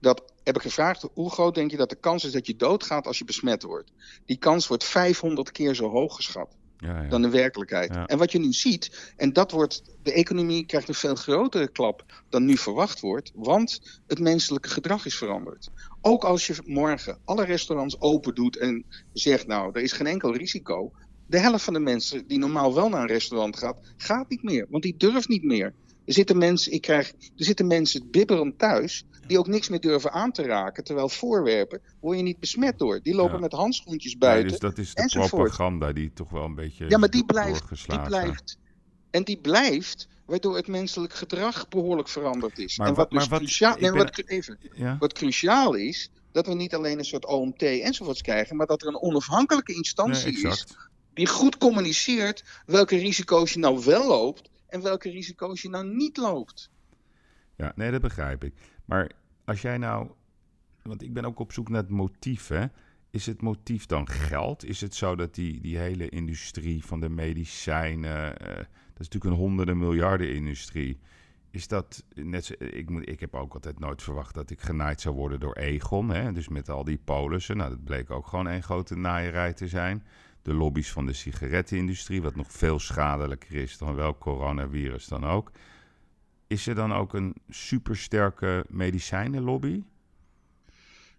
Dat 0.00 0.22
heb 0.42 0.56
ik 0.56 0.62
gevraagd, 0.62 1.08
hoe 1.14 1.30
groot 1.30 1.54
denk 1.54 1.70
je 1.70 1.76
dat 1.76 1.88
de 1.88 1.96
kans 1.96 2.24
is 2.24 2.32
dat 2.32 2.46
je 2.46 2.56
doodgaat 2.56 3.06
als 3.06 3.18
je 3.18 3.24
besmet 3.24 3.62
wordt? 3.62 3.92
Die 4.26 4.36
kans 4.36 4.66
wordt 4.66 4.84
500 4.84 5.50
keer 5.50 5.74
zo 5.74 5.90
hoog 5.90 6.14
geschat 6.16 6.56
Ja, 6.84 7.02
ja. 7.02 7.08
dan 7.08 7.22
de 7.22 7.30
werkelijkheid. 7.30 7.96
En 8.06 8.18
wat 8.18 8.32
je 8.32 8.38
nu 8.38 8.52
ziet, 8.52 9.12
en 9.16 9.32
dat 9.32 9.50
wordt, 9.50 9.82
de 10.02 10.12
economie 10.12 10.66
krijgt 10.66 10.88
een 10.88 10.94
veel 10.94 11.14
grotere 11.14 11.68
klap 11.68 12.22
dan 12.28 12.44
nu 12.44 12.56
verwacht 12.56 13.00
wordt, 13.00 13.32
want 13.34 14.00
het 14.06 14.18
menselijke 14.18 14.68
gedrag 14.68 15.06
is 15.06 15.16
veranderd. 15.16 15.70
Ook 16.00 16.24
als 16.24 16.46
je 16.46 16.54
morgen 16.64 17.18
alle 17.24 17.44
restaurants 17.44 18.00
open 18.00 18.34
doet 18.34 18.56
en 18.56 18.84
zegt, 19.12 19.46
nou, 19.46 19.70
er 19.72 19.82
is 19.82 19.92
geen 19.92 20.06
enkel 20.06 20.36
risico. 20.36 20.92
De 21.26 21.38
helft 21.38 21.64
van 21.64 21.72
de 21.72 21.80
mensen 21.80 22.26
die 22.26 22.38
normaal 22.38 22.74
wel 22.74 22.88
naar 22.88 23.00
een 23.00 23.06
restaurant 23.06 23.56
gaat, 23.56 23.76
gaat 23.96 24.28
niet 24.28 24.42
meer, 24.42 24.66
want 24.70 24.82
die 24.82 24.96
durft 24.96 25.28
niet 25.28 25.44
meer. 25.44 25.74
Er 26.04 26.12
zitten 26.12 26.38
mensen, 26.38 26.72
ik 26.72 26.80
krijg, 26.80 27.08
er 27.08 27.44
zitten 27.44 27.66
mensen 27.66 28.10
bibberend 28.10 28.58
thuis 28.58 29.06
die 29.26 29.38
ook 29.38 29.46
niks 29.46 29.68
meer 29.68 29.80
durven 29.80 30.12
aan 30.12 30.32
te 30.32 30.42
raken. 30.42 30.84
Terwijl 30.84 31.08
voorwerpen 31.08 31.80
word 32.00 32.16
je 32.16 32.22
niet 32.22 32.38
besmet 32.40 32.78
door. 32.78 33.00
Die 33.02 33.14
lopen 33.14 33.34
Ja. 33.34 33.40
met 33.40 33.52
handschoentjes 33.52 34.18
buiten. 34.18 34.48
dus 34.50 34.58
dat 34.58 34.78
is 34.78 34.94
de 34.94 35.02
enzovoort. 35.02 35.30
propaganda 35.30 35.92
die 35.92 36.12
toch 36.12 36.30
wel 36.30 36.44
een 36.44 36.54
beetje 36.54 36.88
Ja, 36.88 36.98
maar 36.98 37.10
die 37.10 37.24
blijft, 37.24 37.88
die 37.88 38.00
blijft. 38.00 38.58
En 39.10 39.22
die 39.24 39.38
blijft, 39.40 40.08
waardoor 40.26 40.56
het 40.56 40.66
menselijk 40.68 41.12
gedrag 41.12 41.68
behoorlijk 41.68 42.08
veranderd 42.08 42.58
is. 42.58 42.78
Maar 42.78 42.86
en 42.88 42.94
wa- 42.94 43.00
wat 43.02 43.10
dus 43.10 43.28
maar 43.28 43.38
cruciaal, 43.38 43.76
nee, 43.78 43.90
ben- 43.92 43.98
wat, 43.98 44.22
even, 44.26 44.58
Ja? 44.74 44.96
wat 44.98 45.12
cruciaal 45.12 45.74
is, 45.74 46.10
dat 46.32 46.46
we 46.46 46.54
niet 46.54 46.74
alleen 46.74 46.98
een 46.98 47.04
soort 47.04 47.26
OMT 47.26 47.62
enzovoorts 47.62 48.22
krijgen, 48.22 48.56
maar 48.56 48.66
dat 48.66 48.82
er 48.82 48.88
een 48.88 49.00
onafhankelijke 49.02 49.70
Nee, 49.70 49.80
instantie 49.80 50.42
is 50.48 50.64
die 51.12 51.26
goed 51.26 51.58
communiceert 51.58 52.44
welke 52.66 52.96
risico's 52.96 53.52
je 53.52 53.58
nou 53.58 53.84
wel 53.84 54.06
loopt 54.06 54.50
en 54.66 54.82
welke 54.82 55.10
risico's 55.10 55.62
je 55.62 55.68
nou 55.68 55.86
niet 55.94 56.16
loopt. 56.16 56.70
Ja, 57.56 57.72
nee, 57.76 57.90
dat 57.90 58.00
begrijp 58.00 58.44
ik. 58.44 58.54
Maar 58.84 59.10
als 59.44 59.62
jij 59.62 59.78
nou, 59.78 60.10
want 60.82 61.02
ik 61.02 61.12
ben 61.12 61.24
ook 61.24 61.38
op 61.38 61.52
zoek 61.52 61.68
naar 61.68 61.82
het 61.82 61.90
motief, 61.90 62.48
hè. 62.48 62.66
Is 63.10 63.26
het 63.26 63.42
motief 63.42 63.86
dan 63.86 64.08
geld? 64.08 64.64
Is 64.64 64.80
het 64.80 64.94
zo 64.94 65.16
dat 65.16 65.34
die, 65.34 65.60
die 65.60 65.78
hele 65.78 66.08
industrie 66.08 66.84
van 66.84 67.00
de 67.00 67.08
medicijnen, 67.08 68.38
eh, 68.38 68.56
dat 68.56 68.98
is 68.98 69.08
natuurlijk 69.08 69.24
een 69.24 69.40
honderden 69.40 69.78
miljarden 69.78 70.34
industrie. 70.34 70.98
Is 71.50 71.68
dat 71.68 72.04
net 72.14 72.44
zo, 72.44 72.54
ik, 72.58 72.90
moet, 72.90 73.08
ik 73.08 73.20
heb 73.20 73.34
ook 73.34 73.54
altijd 73.54 73.78
nooit 73.78 74.02
verwacht 74.02 74.34
dat 74.34 74.50
ik 74.50 74.60
genaaid 74.60 75.00
zou 75.00 75.14
worden 75.14 75.40
door 75.40 75.54
Egon. 75.54 76.08
Hè? 76.10 76.32
Dus 76.32 76.48
met 76.48 76.68
al 76.68 76.84
die 76.84 77.00
polissen. 77.04 77.56
Nou, 77.56 77.70
dat 77.70 77.84
bleek 77.84 78.10
ook 78.10 78.26
gewoon 78.26 78.48
één 78.48 78.62
grote 78.62 78.96
naaierij 78.96 79.52
te 79.52 79.68
zijn. 79.68 80.02
De 80.42 80.54
lobby's 80.54 80.92
van 80.92 81.06
de 81.06 81.12
sigarettenindustrie, 81.12 82.22
wat 82.22 82.36
nog 82.36 82.52
veel 82.52 82.78
schadelijker 82.78 83.54
is 83.54 83.78
dan 83.78 83.94
welk 83.94 84.18
coronavirus 84.20 85.08
dan 85.08 85.24
ook. 85.24 85.50
Is 86.46 86.66
er 86.66 86.74
dan 86.74 86.92
ook 86.92 87.14
een 87.14 87.34
supersterke 87.48 88.64
medicijnenlobby? 88.68 89.82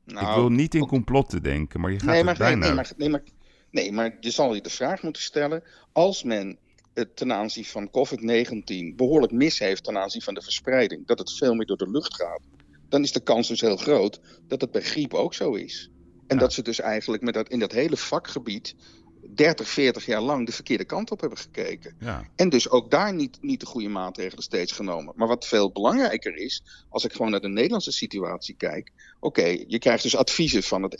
Nou, 0.03 0.27
ik 0.27 0.35
wil 0.35 0.49
niet 0.49 0.75
in 0.75 0.87
complotten 0.87 1.43
denken, 1.43 1.79
maar 1.79 1.91
je 1.91 1.99
gaat 1.99 2.09
nee, 2.09 2.23
maar, 2.23 2.37
bijna... 2.37 2.65
nee, 2.65 2.73
maar, 2.73 2.91
nee, 2.97 3.09
maar, 3.09 3.23
nee, 3.71 3.91
maar 3.91 4.17
je 4.19 4.31
zal 4.31 4.55
je 4.55 4.61
de 4.61 4.69
vraag 4.69 5.03
moeten 5.03 5.21
stellen. 5.21 5.63
Als 5.91 6.23
men 6.23 6.57
het 6.93 7.15
ten 7.15 7.33
aanzien 7.33 7.65
van 7.65 7.89
COVID-19 7.89 8.95
behoorlijk 8.95 9.31
mis 9.31 9.59
heeft 9.59 9.83
ten 9.83 9.97
aanzien 9.97 10.21
van 10.21 10.33
de 10.33 10.41
verspreiding, 10.41 11.07
dat 11.07 11.19
het 11.19 11.33
veel 11.33 11.53
meer 11.53 11.65
door 11.65 11.77
de 11.77 11.91
lucht 11.91 12.15
gaat, 12.15 12.41
dan 12.89 13.03
is 13.03 13.11
de 13.11 13.23
kans 13.23 13.47
dus 13.47 13.61
heel 13.61 13.77
groot 13.77 14.21
dat 14.47 14.61
het 14.61 14.71
bij 14.71 14.81
griep 14.81 15.13
ook 15.13 15.33
zo 15.33 15.53
is. 15.53 15.89
En 16.27 16.35
Ja. 16.35 16.41
dat 16.41 16.53
ze 16.53 16.61
dus 16.61 16.79
eigenlijk 16.79 17.23
met 17.23 17.33
dat, 17.33 17.49
in 17.49 17.59
dat 17.59 17.71
hele 17.71 17.97
vakgebied 17.97 18.75
30, 19.33 19.67
40 19.69 20.05
jaar 20.05 20.21
lang 20.21 20.45
de 20.45 20.51
verkeerde 20.51 20.85
kant 20.85 21.11
op 21.11 21.19
hebben 21.19 21.39
gekeken. 21.39 21.95
Ja, 21.99 22.29
En 22.35 22.49
dus 22.49 22.69
ook 22.69 22.91
daar 22.91 23.13
niet, 23.13 23.37
niet 23.41 23.59
de 23.59 23.65
goede 23.65 23.89
maatregelen 23.89 24.43
steeds 24.43 24.71
genomen. 24.71 25.13
Maar 25.15 25.27
wat 25.27 25.47
veel 25.47 25.71
belangrijker 25.71 26.35
is, 26.35 26.63
als 26.89 27.05
ik 27.05 27.11
gewoon 27.11 27.31
naar 27.31 27.41
de 27.41 27.47
Nederlandse 27.47 27.91
situatie 27.91 28.55
kijk. 28.55 28.91
Oké, 29.19 29.45
je 29.67 29.79
krijgt 29.79 30.03
dus 30.03 30.15
adviezen 30.15 30.63
van 30.63 30.83
het 30.83 30.93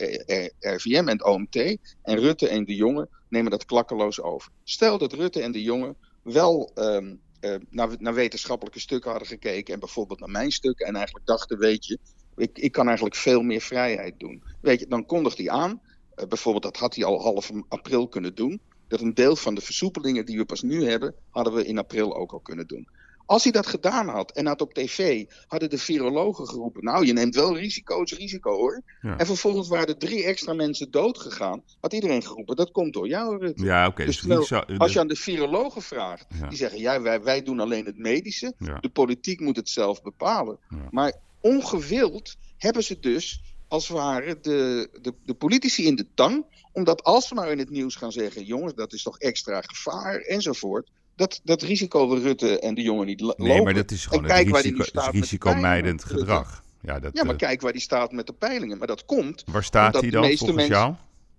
RVM 0.58 0.94
en 0.94 1.08
het 1.08 1.24
OMT. 1.24 1.56
En 2.02 2.18
Rutte 2.18 2.48
en 2.48 2.64
de 2.64 2.74
Jonge 2.74 3.08
nemen 3.28 3.50
dat 3.50 3.64
klakkeloos 3.64 4.20
over. 4.20 4.50
Stel 4.64 4.98
dat 4.98 5.12
Rutte 5.12 5.42
en 5.42 5.52
de 5.52 5.62
Jonge 5.62 5.94
wel 6.22 6.70
ehm, 6.74 7.14
eh, 7.40 7.54
naar, 7.70 7.88
naar 7.98 8.14
wetenschappelijke 8.14 8.80
stukken 8.80 9.10
hadden 9.10 9.28
gekeken. 9.28 9.74
En 9.74 9.80
bijvoorbeeld 9.80 10.20
naar 10.20 10.30
mijn 10.30 10.50
stukken. 10.50 10.86
En 10.86 10.94
eigenlijk 10.96 11.26
dachten, 11.26 11.58
weet 11.58 11.86
je, 11.86 11.98
ik, 12.36 12.58
ik 12.58 12.72
kan 12.72 12.86
eigenlijk 12.86 13.16
veel 13.16 13.42
meer 13.42 13.60
vrijheid 13.60 14.14
doen. 14.18 14.42
Weet 14.60 14.80
je, 14.80 14.86
dan 14.86 15.06
kondigt 15.06 15.38
hij 15.38 15.50
aan. 15.50 15.80
Eh, 16.16 16.26
bijvoorbeeld, 16.26 16.64
dat 16.64 16.76
had 16.76 16.94
hij 16.94 17.04
al 17.04 17.20
half 17.22 17.50
april 17.68 18.08
kunnen 18.08 18.34
doen 18.34 18.60
dat 18.88 19.00
een 19.00 19.14
deel 19.14 19.36
van 19.36 19.54
de 19.54 19.60
versoepelingen 19.60 20.26
die 20.26 20.36
we 20.38 20.44
pas 20.44 20.62
nu 20.62 20.84
hebben, 20.88 21.14
hadden 21.30 21.52
we 21.54 21.64
in 21.66 21.78
april 21.78 22.16
ook 22.16 22.32
al 22.32 22.40
kunnen 22.40 22.66
doen. 22.66 22.88
Als 23.26 23.42
hij 23.42 23.52
dat 23.52 23.66
gedaan 23.66 24.08
had 24.08 24.32
en 24.32 24.46
had 24.46 24.60
op 24.60 24.74
tv, 24.74 25.24
hadden 25.46 25.70
de 25.70 25.78
virologen 25.78 26.46
geroepen: 26.48 26.84
Nou, 26.84 27.06
je 27.06 27.12
neemt 27.12 27.34
wel 27.34 27.56
risico's, 27.56 28.12
risico 28.12 28.52
hoor. 28.52 28.82
Ja. 29.00 29.16
En 29.18 29.26
vervolgens 29.26 29.68
waren 29.68 29.86
er 29.86 29.98
drie 29.98 30.24
extra 30.24 30.52
mensen 30.52 30.90
dood 30.90 31.18
gegaan. 31.18 31.62
Had 31.80 31.92
iedereen 31.92 32.22
geroepen: 32.22 32.56
Dat 32.56 32.70
komt 32.70 32.92
door 32.92 33.08
jou, 33.08 33.38
Rutte. 33.38 33.64
ja 33.64 33.86
oké. 33.86 34.04
Dus 34.04 34.20
dus 34.20 34.52
als 34.78 34.92
je 34.92 35.00
aan 35.00 35.08
de 35.08 35.16
virologen 35.16 35.82
vraagt, 35.82 36.26
Ja. 36.40 36.48
die 36.48 36.58
zeggen: 36.58 36.80
Ja, 36.80 37.00
wij, 37.02 37.22
wij 37.22 37.42
doen 37.42 37.60
alleen 37.60 37.84
het 37.84 37.98
medische. 37.98 38.54
Ja. 38.58 38.78
De 38.80 38.88
politiek 38.88 39.40
moet 39.40 39.56
het 39.56 39.68
zelf 39.68 40.02
bepalen. 40.02 40.58
Maar 40.90 41.12
ongewild 41.40 42.36
hebben 42.56 42.82
ze 42.84 43.00
dus, 43.00 43.40
als 43.68 43.88
het 43.88 43.96
ware, 43.96 44.38
de, 44.40 44.88
de, 45.02 45.12
de 45.24 45.34
politici 45.34 45.86
in 45.86 45.94
de 45.96 46.06
tang. 46.14 46.44
Omdat 46.72 47.02
als 47.02 47.28
ze 47.28 47.34
maar 47.34 47.50
in 47.50 47.58
het 47.58 47.70
nieuws 47.70 47.94
gaan 47.96 48.12
zeggen: 48.12 48.44
jongens, 48.44 48.74
dat 48.74 48.92
is 48.92 49.02
toch 49.02 49.18
extra 49.18 49.60
gevaar 49.60 50.16
enzovoort. 50.20 50.90
Dat, 51.16 51.40
dat 51.44 51.62
risico 51.62 52.08
wil 52.08 52.18
Rutte 52.18 52.58
en 52.60 52.74
de 52.74 52.82
jongen 52.82 53.06
niet 53.06 53.20
lo- 53.20 53.34
Nee, 53.36 53.48
lopen. 53.48 53.64
maar 53.64 53.74
dat 53.74 53.90
is 53.90 54.06
gewoon 54.06 54.18
en 54.24 54.30
het 54.30 54.38
kijk 54.38 54.48
waar 54.52 54.62
die 54.62 54.76
risico, 54.76 55.00
de 55.00 55.10
risicomijdend 55.10 56.04
gedrag. 56.04 56.64
Ja, 56.80 57.00
dat, 57.00 57.10
Ja, 57.16 57.22
maar 57.24 57.32
eh, 57.32 57.38
kijk 57.38 57.60
waar 57.60 57.72
die 57.72 57.80
staat 57.80 58.12
met 58.12 58.26
de 58.26 58.32
peilingen. 58.32 58.78
Maar 58.78 58.86
dat 58.86 59.04
komt. 59.04 59.44
waar 59.50 59.64
staat 59.64 59.92
hij 59.92 60.02
de 60.02 60.10
dan 60.10 60.20
meeste 60.20 60.36
volgens 60.44 60.58
mensen- 60.68 60.84
jou? 60.84 60.94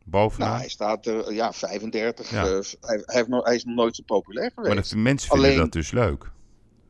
Bovenaan? 0.06 0.48
Nou, 0.50 0.60
hij 0.60 0.70
staat 0.70 1.06
er, 1.06 1.34
ja, 1.34 1.54
35. 1.54 2.30
Ja. 2.32 2.44
eh, 2.46 2.50
hij, 2.52 2.62
hij, 2.82 3.04
heeft 3.06 3.28
nog, 3.28 3.46
hij 3.46 3.56
is 3.56 3.64
nog 3.64 3.76
nooit 3.76 3.96
zo 3.96 4.04
populair 4.06 4.52
geweest. 4.56 4.74
maar 4.76 4.84
de 4.90 4.96
mensen 4.98 5.30
vinden 5.30 5.48
Alleen- 5.50 5.60
dat 5.62 5.72
dus 5.72 5.92
leuk. 5.92 6.32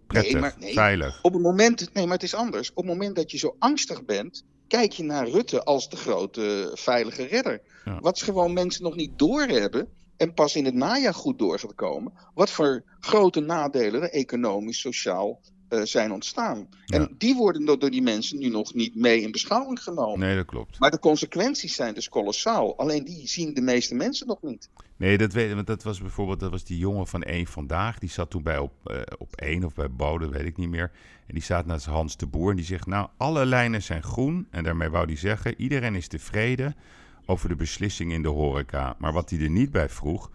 Prettig, 0.07 0.39
maar- 0.39 0.55
nee. 0.59 0.73
veilig. 0.73 1.19
Op 1.21 1.33
het 1.33 1.41
moment, 1.41 1.93
nee, 1.93 2.03
maar 2.05 2.13
het 2.13 2.23
is 2.23 2.33
anders. 2.35 2.69
Op 2.69 2.75
het 2.75 2.85
moment 2.85 3.15
dat 3.15 3.31
je 3.31 3.37
zo 3.37 3.55
angstig 3.59 4.05
bent, 4.05 4.43
kijk 4.67 4.91
je 4.91 5.03
naar 5.03 5.27
Rutte 5.27 5.63
als 5.63 5.89
de 5.89 5.95
grote 5.95 6.71
veilige 6.73 7.23
redder. 7.23 7.61
Ja. 7.85 7.99
Wat 7.99 8.21
gewoon 8.21 8.53
mensen 8.53 8.83
nog 8.83 8.95
niet 8.95 9.19
doorhebben 9.19 9.87
en 10.17 10.33
pas 10.33 10.55
in 10.55 10.65
het 10.65 10.73
najaar 10.73 11.13
goed 11.13 11.39
door 11.39 11.59
gaat 11.59 11.75
komen. 11.75 12.13
Wat 12.33 12.49
voor 12.49 12.83
grote 12.99 13.39
nadelen 13.39 14.01
er 14.01 14.09
economisch, 14.09 14.79
sociaal 14.79 15.39
eh, 15.69 15.81
zijn 15.83 16.11
ontstaan. 16.11 16.67
Ja. 16.85 16.97
En 16.97 17.15
die 17.17 17.35
worden 17.35 17.65
door, 17.65 17.79
door 17.79 17.89
die 17.89 18.01
mensen 18.01 18.39
nu 18.39 18.49
nog 18.49 18.73
niet 18.73 18.95
mee 18.95 19.21
in 19.21 19.31
beschouwing 19.31 19.83
genomen. 19.83 20.19
Nee, 20.19 20.35
dat 20.35 20.45
klopt. 20.45 20.79
Maar 20.79 20.91
de 20.91 20.99
consequenties 20.99 21.75
zijn 21.75 21.93
dus 21.93 22.09
kolossaal. 22.09 22.77
Alleen 22.77 23.03
die 23.03 23.27
zien 23.27 23.53
de 23.53 23.61
meeste 23.61 23.95
mensen 23.95 24.27
nog 24.27 24.41
niet. 24.41 24.69
Nee, 24.97 25.17
dat 25.17 25.33
weet 25.33 25.49
ik. 25.49 25.55
Want 25.55 25.67
dat 25.67 25.83
was 25.83 26.01
bijvoorbeeld 26.01 26.39
dat 26.39 26.51
was 26.51 26.63
die 26.63 26.77
jongen 26.77 27.07
van 27.07 27.23
één 27.23 27.47
vandaag. 27.47 27.99
Die 27.99 28.09
zat 28.09 28.29
toen 28.29 28.43
bij 28.43 28.57
op, 28.57 28.73
eh, 28.83 29.01
op 29.17 29.35
één 29.35 29.63
of 29.63 29.73
bij 29.73 29.91
Bode, 29.91 30.29
weet 30.29 30.45
ik 30.45 30.57
niet 30.57 30.69
meer. 30.69 30.91
En 31.27 31.33
die 31.33 31.43
staat 31.43 31.65
naast 31.65 31.85
Hans 31.85 32.17
de 32.17 32.27
Boer. 32.27 32.49
En 32.49 32.55
die 32.55 32.65
zegt: 32.65 32.85
Nou, 32.85 33.07
alle 33.17 33.45
lijnen 33.45 33.83
zijn 33.83 34.03
groen. 34.03 34.47
En 34.51 34.63
daarmee 34.63 34.89
wou 34.89 35.05
hij 35.05 35.17
zeggen: 35.17 35.53
iedereen 35.57 35.95
is 35.95 36.07
tevreden 36.07 36.75
over 37.25 37.49
de 37.49 37.55
beslissing 37.55 38.11
in 38.11 38.21
de 38.21 38.29
horeca. 38.29 38.95
Maar 38.99 39.13
wat 39.13 39.29
hij 39.29 39.39
er 39.39 39.49
niet 39.49 39.71
bij 39.71 39.89
vroeg: 39.89 40.31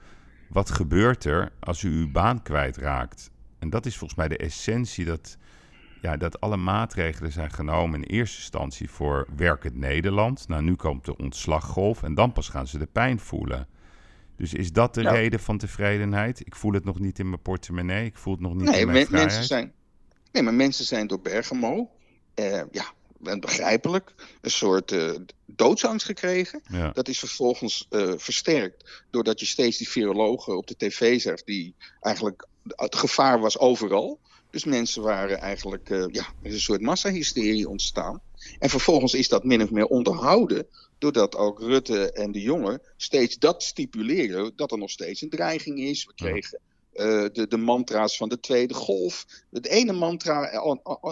wat 0.48 0.70
gebeurt 0.70 1.24
er 1.24 1.52
als 1.60 1.82
u 1.82 1.90
uw 1.90 2.10
baan 2.10 2.42
kwijtraakt? 2.42 3.30
En 3.62 3.70
dat 3.70 3.86
is 3.86 3.96
volgens 3.96 4.18
mij 4.18 4.28
de 4.28 4.36
essentie 4.36 5.04
dat, 5.04 5.36
ja, 6.00 6.16
dat 6.16 6.40
alle 6.40 6.56
maatregelen 6.56 7.32
zijn 7.32 7.50
genomen 7.50 8.02
in 8.02 8.16
eerste 8.16 8.36
instantie 8.38 8.90
voor 8.90 9.26
werkend 9.36 9.76
Nederland. 9.76 10.48
Nou, 10.48 10.62
nu 10.62 10.74
komt 10.74 11.04
de 11.04 11.16
ontslaggolf 11.16 12.02
en 12.02 12.14
dan 12.14 12.32
pas 12.32 12.48
gaan 12.48 12.66
ze 12.66 12.78
de 12.78 12.86
pijn 12.86 13.20
voelen. 13.20 13.68
Dus 14.36 14.54
is 14.54 14.72
dat 14.72 14.94
de 14.94 15.02
Ja. 15.02 15.10
reden 15.10 15.40
van 15.40 15.58
tevredenheid? 15.58 16.40
Ik 16.46 16.54
voel 16.56 16.72
het 16.72 16.84
nog 16.84 16.98
niet 16.98 17.18
in 17.18 17.28
mijn 17.28 17.42
portemonnee. 17.42 18.04
Ik 18.04 18.16
voel 18.16 18.32
het 18.32 18.42
nog 18.42 18.54
niet 18.54 18.64
Nee, 18.64 18.80
in 18.80 18.86
mijn 18.86 18.98
men- 18.98 19.06
vrijheid. 19.06 19.30
mensen 19.30 19.48
zijn, 19.48 19.72
nee, 20.32 20.42
maar 20.42 20.54
mensen 20.54 20.84
zijn 20.84 21.06
door 21.06 21.20
Bergamo, 21.20 21.90
eh, 22.34 22.62
ja, 22.70 22.84
en 23.24 23.40
begrijpelijk, 23.40 24.14
een 24.40 24.50
soort 24.50 24.92
eh, 24.92 25.10
doodsangst 25.46 26.06
gekregen. 26.06 26.62
Ja. 26.68 26.90
Dat 26.90 27.08
is 27.08 27.18
vervolgens 27.18 27.86
eh, 27.90 28.12
versterkt 28.16 29.02
doordat 29.10 29.40
je 29.40 29.46
steeds 29.46 29.78
die 29.78 29.88
virologen 29.88 30.56
op 30.56 30.66
de 30.66 30.76
tv 30.76 31.20
zegt, 31.20 31.46
die 31.46 31.74
eigenlijk 32.00 32.46
het 32.68 32.96
gevaar 32.96 33.40
was 33.40 33.58
overal. 33.58 34.18
Dus 34.50 34.64
mensen 34.64 35.02
waren 35.02 35.38
eigenlijk, 35.38 35.90
eh, 35.90 36.04
ja, 36.10 36.24
er 36.42 36.48
is 36.48 36.54
een 36.54 36.60
soort 36.60 36.80
massahysterie 36.80 37.68
ontstaan. 37.68 38.20
En 38.58 38.70
vervolgens 38.70 39.14
is 39.14 39.28
dat 39.28 39.44
min 39.44 39.62
of 39.62 39.70
meer 39.70 39.86
onderhouden, 39.86 40.66
doordat 40.98 41.36
ook 41.36 41.60
Rutte 41.60 42.12
en 42.12 42.32
de 42.32 42.40
jongen 42.40 42.80
steeds 42.96 43.38
dat 43.38 43.62
stipuleren, 43.62 44.52
dat 44.56 44.72
er 44.72 44.78
nog 44.78 44.90
steeds 44.90 45.20
een 45.20 45.30
dreiging 45.30 45.78
is. 45.78 46.04
We 46.04 46.14
kregen 46.14 46.60
de, 47.32 47.46
de 47.48 47.56
mantra's 47.56 48.16
van 48.16 48.28
de 48.28 48.40
tweede 48.40 48.74
golf. 48.74 49.26
Het 49.50 49.66
ene 49.66 49.92
mantra 49.92 50.62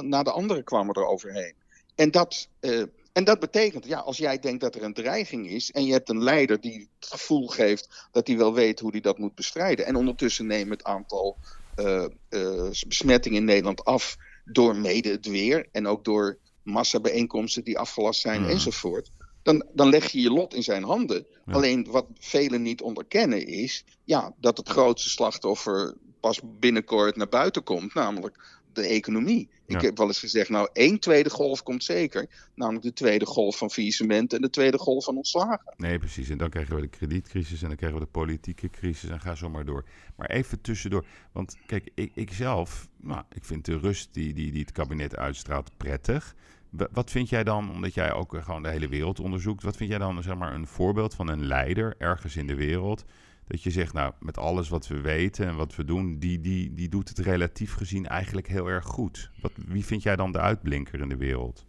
na 0.01 0.23
de 0.23 0.31
andere 0.31 0.63
kwamen 0.63 0.95
er 0.95 1.07
overheen. 1.07 1.55
En 2.01 2.11
dat, 2.11 2.49
eh, 2.61 2.83
En 3.13 3.25
dat 3.25 3.41
betekent, 3.41 3.87
ja, 3.87 3.99
als 3.99 4.17
jij 4.19 4.39
denkt 4.39 4.61
dat 4.61 4.75
er 4.75 4.83
een 4.83 4.93
dreiging 4.95 5.49
is 5.49 5.71
en 5.71 5.85
je 5.85 5.93
hebt 5.93 6.09
een 6.09 6.23
leider 6.23 6.61
die 6.61 6.89
het 7.01 7.09
gevoel 7.11 7.47
geeft 7.47 8.09
dat 8.13 8.27
hij 8.27 8.37
wel 8.37 8.55
weet 8.55 8.81
hoe 8.81 8.91
hij 8.91 9.01
dat 9.01 9.19
moet 9.19 9.35
bestrijden. 9.35 9.87
En 9.87 9.97
ondertussen 9.97 10.47
neemt 10.47 10.71
het 10.71 10.85
aantal 10.85 11.39
uh, 11.77 12.05
uh, 12.31 12.71
besmettingen 12.87 13.39
in 13.39 13.45
Nederland 13.45 13.85
af 13.85 14.17
door 14.45 14.77
mede 14.77 15.11
het 15.11 15.27
weer 15.27 15.69
en 15.73 15.87
ook 15.87 16.05
door 16.05 16.39
massabijeenkomsten 16.63 17.65
die 17.65 17.79
afgelast 17.79 18.21
zijn 18.21 18.41
Mhm. 18.41 18.51
enzovoort. 18.51 19.11
Dan, 19.43 19.67
dan 19.73 19.89
leg 19.89 20.11
je 20.11 20.21
je 20.21 20.31
lot 20.31 20.55
in 20.55 20.63
zijn 20.63 20.83
handen. 20.83 21.27
Ja. 21.47 21.53
Alleen 21.53 21.87
wat 21.91 22.07
velen 22.19 22.63
niet 22.63 22.83
onderkennen 22.83 23.47
is 23.47 23.85
ja, 24.05 24.35
dat 24.37 24.57
het 24.57 24.69
grootste 24.69 25.09
slachtoffer 25.09 25.95
pas 26.21 26.41
binnenkort 26.59 27.17
naar 27.17 27.29
buiten 27.29 27.63
komt, 27.63 27.95
namelijk 27.95 28.60
de 28.73 28.87
economie. 28.87 29.49
Ik 29.67 29.81
heb 29.81 29.97
wel 29.99 30.07
eens 30.07 30.19
gezegd, 30.19 30.49
nou 30.49 30.69
één 30.73 30.99
tweede 30.99 31.31
golf 31.31 31.63
komt 31.63 31.85
zeker, 31.85 32.27
namelijk 32.55 32.85
de 32.85 32.93
tweede 32.93 33.27
golf 33.27 33.59
van 33.59 33.71
faillissement 33.71 34.33
en 34.33 34.41
de 34.41 34.51
tweede 34.51 34.79
golf 34.79 35.05
van 35.05 35.17
ontslagen. 35.17 35.75
Nee, 35.77 35.99
precies. 35.99 36.29
En 36.29 36.39
dan 36.39 36.51
krijgen 36.51 36.75
we 36.75 36.81
de 36.81 36.89
kredietcrisis 36.89 37.63
en 37.63 37.69
dan 37.69 37.77
krijgen 37.77 37.99
we 37.99 38.05
de 38.05 38.11
politieke 38.11 38.71
crisis 38.71 39.11
en 39.11 39.21
ga 39.21 39.35
zo 39.35 39.51
maar 39.51 39.65
door. 39.65 39.85
Maar 40.17 40.31
even 40.31 40.61
tussendoor. 40.61 41.05
Want 41.33 41.57
kijk, 41.67 41.91
ik, 41.95 42.11
ik 42.15 42.33
zelf, 42.33 42.89
nou, 42.97 43.23
ik 43.33 43.45
vind 43.45 43.65
de 43.65 43.79
rust 43.79 44.09
die, 44.15 44.33
die, 44.35 44.51
die 44.53 44.61
het 44.61 44.73
kabinet 44.73 45.17
uitstraalt 45.17 45.71
prettig. 45.77 46.35
Wa- 46.71 46.89
Wat 46.93 47.11
vind 47.11 47.29
jij 47.29 47.45
dan, 47.45 47.71
omdat 47.71 47.95
jij 47.95 48.13
ook 48.13 48.35
eh, 48.35 48.45
gewoon 48.45 48.63
de 48.63 48.71
hele 48.71 48.89
wereld 48.89 49.21
onderzoekt, 49.21 49.63
wat 49.63 49.77
vind 49.77 49.91
jij 49.91 49.99
dan 49.99 50.23
zeg 50.23 50.37
maar, 50.37 50.55
een 50.55 50.67
voorbeeld 50.67 51.15
van 51.15 51.29
een 51.29 51.47
leider 51.47 51.95
ergens 51.99 52.37
in 52.37 52.47
de 52.47 52.55
wereld? 52.55 53.05
Dat 53.51 53.63
je 53.63 53.71
zegt, 53.71 53.93
nou, 53.93 54.13
met 54.19 54.39
alles 54.39 54.69
wat 54.69 54.87
we 54.87 55.01
weten 55.01 55.47
en 55.47 55.57
wat 55.57 55.75
we 55.77 55.85
doen, 55.85 56.19
die, 56.19 56.41
die, 56.41 56.75
die 56.75 56.89
doet 56.89 57.09
het 57.09 57.19
relatief 57.19 57.75
gezien 57.75 58.07
eigenlijk 58.07 58.49
heel 58.49 58.67
erg 58.67 58.85
goed. 58.85 59.31
Wat, 59.41 59.53
wie 59.67 59.85
vind 59.85 60.03
jij 60.03 60.17
dan 60.17 60.33
de 60.33 60.41
uitblinker 60.41 61.01
in 61.01 61.09
de 61.09 61.17
wereld? 61.17 61.65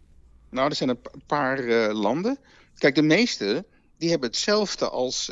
Nou, 0.50 0.68
er 0.68 0.74
zijn 0.74 0.88
een 0.88 1.00
pa- 1.00 1.10
paar 1.26 1.58
eh, 1.58 1.94
landen. 1.94 2.38
Kijk, 2.78 2.94
de 2.94 3.02
meeste 3.02 3.64
die 3.98 4.10
hebben 4.10 4.28
hetzelfde 4.28 4.88
als 4.88 5.28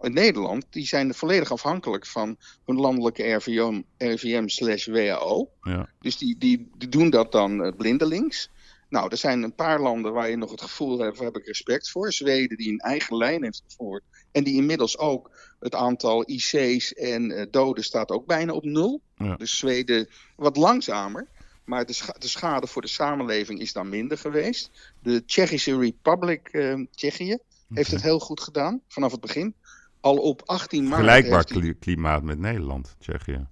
in 0.00 0.12
Nederland. 0.12 0.66
Die 0.70 0.86
zijn 0.86 1.14
volledig 1.14 1.52
afhankelijk 1.52 2.06
van 2.06 2.36
hun 2.64 2.76
landelijke 2.76 3.32
RVM, 3.32 3.80
RVM 3.98 4.48
slash 4.48 4.86
WHO. 4.86 5.50
Ja. 5.62 5.88
Dus 6.00 6.18
die, 6.18 6.38
die, 6.38 6.70
die 6.78 6.88
doen 6.88 7.10
dat 7.10 7.32
dan 7.32 7.64
eh, 7.64 7.72
blindelings. 7.76 8.50
Nou, 8.92 9.08
er 9.10 9.16
zijn 9.16 9.42
een 9.42 9.54
paar 9.54 9.80
landen 9.80 10.12
waar 10.12 10.30
je 10.30 10.36
nog 10.36 10.50
het 10.50 10.60
gevoel 10.60 10.98
hebt, 10.98 11.16
daar 11.16 11.26
heb 11.26 11.36
ik 11.36 11.46
respect 11.46 11.90
voor. 11.90 12.12
Zweden 12.12 12.56
die 12.56 12.72
een 12.72 12.78
eigen 12.78 13.16
lijn 13.16 13.42
heeft 13.42 13.62
gevoerd. 13.68 14.02
En 14.32 14.44
die 14.44 14.54
inmiddels 14.54 14.98
ook 14.98 15.30
het 15.60 15.74
aantal 15.74 16.30
IC's 16.30 16.92
en 16.92 17.30
eh, 17.30 17.46
doden 17.50 17.84
staat 17.84 18.10
ook 18.10 18.26
bijna 18.26 18.52
op 18.52 18.64
nul. 18.64 19.00
Ja. 19.16 19.36
Dus 19.36 19.58
Zweden 19.58 20.08
wat 20.36 20.56
langzamer. 20.56 21.26
Maar 21.64 21.86
de, 21.86 21.92
scha- 21.92 22.16
de 22.18 22.28
schade 22.28 22.66
voor 22.66 22.82
de 22.82 22.88
samenleving 22.88 23.60
is 23.60 23.72
dan 23.72 23.88
minder 23.88 24.18
geweest. 24.18 24.70
De 25.02 25.24
Tsjechische 25.24 25.78
Republic, 25.78 26.48
eh, 26.48 26.84
Tsjechië, 26.94 27.38
heeft 27.68 27.90
het 27.90 28.02
heel 28.02 28.18
goed 28.18 28.40
gedaan 28.40 28.80
vanaf 28.88 29.12
het 29.12 29.20
begin. 29.20 29.54
Al 30.00 30.16
op 30.16 30.42
18 30.44 30.82
maart. 30.82 30.94
Vergelijkbaar 30.94 31.74
klimaat 31.78 32.22
met 32.22 32.38
Nederland, 32.38 32.96
Tsjechië. 32.98 33.46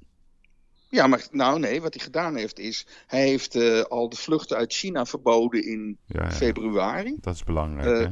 Ja, 0.90 1.06
maar 1.06 1.26
nou 1.30 1.58
nee, 1.58 1.80
wat 1.80 1.94
hij 1.94 2.02
gedaan 2.04 2.36
heeft 2.36 2.58
is, 2.58 2.86
hij 3.06 3.22
heeft 3.26 3.54
eh, 3.54 3.80
al 3.82 4.08
de 4.08 4.16
vluchten 4.16 4.56
uit 4.56 4.72
China 4.72 5.06
verboden 5.06 5.64
in 5.64 5.98
Ja, 6.06 6.22
ja. 6.24 6.30
februari. 6.30 7.16
Dat 7.20 7.34
is 7.34 7.44
belangrijk, 7.44 8.00
Eh, 8.00 8.06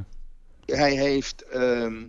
hè? 0.67 0.77
Hij 0.77 0.95
heeft 0.97 1.43
ehm, 1.43 2.07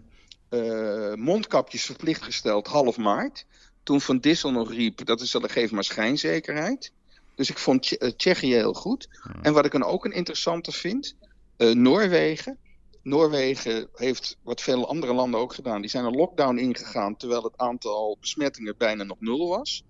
eh, 0.49 1.13
mondkapjes 1.13 1.84
verplicht 1.86 2.22
gesteld 2.22 2.67
half 2.67 2.97
maart. 2.97 3.45
Toen 3.84 4.01
Van 4.01 4.20
Dissel 4.20 4.51
nog 4.51 4.72
riep, 4.74 5.05
dat 5.05 5.22
is 5.22 5.32
dat 5.32 5.51
geeft 5.51 5.72
maar 5.72 5.84
schijnzekerheid. 5.84 6.91
Dus 7.36 7.49
ik 7.49 7.57
vond 7.57 7.82
Tsje- 7.82 8.13
Tsjechië 8.15 8.53
heel 8.53 8.74
goed. 8.74 9.09
En 9.41 9.53
wat 9.53 9.65
ik 9.65 9.72
dan 9.72 9.84
ook 9.84 10.05
een 10.05 10.11
interessante 10.11 10.72
vind, 10.72 11.15
Noorwegen. 11.57 12.57
Noorwegen 13.03 13.88
heeft, 13.95 14.38
wat 14.43 14.61
veel 14.61 14.88
andere 14.89 15.13
landen 15.13 15.39
ook 15.39 15.53
gedaan, 15.53 15.82
die 15.82 15.89
zijn 15.89 16.05
een 16.05 16.15
lockdown 16.15 16.57
ingegaan 16.57 17.15
terwijl 17.17 17.43
het 17.43 17.57
aantal 17.57 18.17
besmettingen 18.20 18.76
bijna 18.78 19.03
nog 19.03 19.20
nul 19.20 19.47
was. 19.47 19.84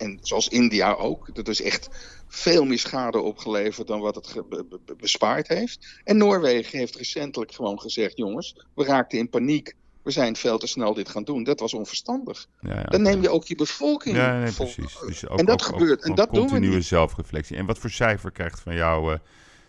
En 0.00 0.18
zoals 0.22 0.48
India 0.48 0.92
ook. 0.92 1.34
Dat 1.34 1.48
is 1.48 1.62
echt 1.62 1.88
veel 2.28 2.64
meer 2.64 2.78
schade 2.78 3.18
opgeleverd 3.18 3.86
dan 3.86 4.00
wat 4.00 4.14
het 4.14 4.96
bespaard 4.96 5.48
heeft. 5.48 6.00
En 6.04 6.16
Noorwegen 6.16 6.78
heeft 6.78 6.96
recentelijk 6.96 7.52
gewoon 7.54 7.80
gezegd: 7.80 8.16
jongens, 8.16 8.64
we 8.74 8.84
raakten 8.84 9.18
in 9.18 9.28
paniek. 9.28 9.74
We 10.02 10.10
zijn 10.10 10.36
veel 10.36 10.58
te 10.58 10.66
snel 10.66 10.94
dit 10.94 11.08
gaan 11.08 11.24
doen. 11.24 11.44
Dat 11.44 11.60
was 11.60 11.74
onverstandig. 11.74 12.46
Ja, 12.60 12.74
ja, 12.74 12.82
Dan 12.82 13.02
neem 13.02 13.22
je 13.22 13.28
ook 13.30 13.44
je 13.44 13.54
bevolking. 13.54 14.16
Ja, 14.16 14.38
nee, 14.38 14.52
precies. 14.52 14.98
Dus 15.06 15.28
ook, 15.28 15.38
en 15.38 15.44
dat 15.46 15.62
ook- 15.62 15.68
ook 15.72 15.78
gebeurt. 15.78 16.02
en 16.02 16.14
dat 16.14 16.32
doen 16.32 16.44
we 16.44 16.50
continue 16.50 16.80
zelfreflectie. 16.80 17.56
En 17.56 17.66
wat 17.66 17.78
voor 17.78 17.90
cijfer 17.90 18.30
krijgt 18.30 18.60
van 18.60 18.74
jou 18.74 19.12
eh, 19.12 19.18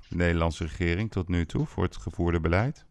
de 0.09 0.15
Nederlandse 0.15 0.63
regering 0.63 1.11
tot 1.11 1.27
nu 1.27 1.45
toe 1.45 1.65
voor 1.65 1.83
het 1.83 1.97
gevoerde 1.97 2.39
beleid? 2.39 2.85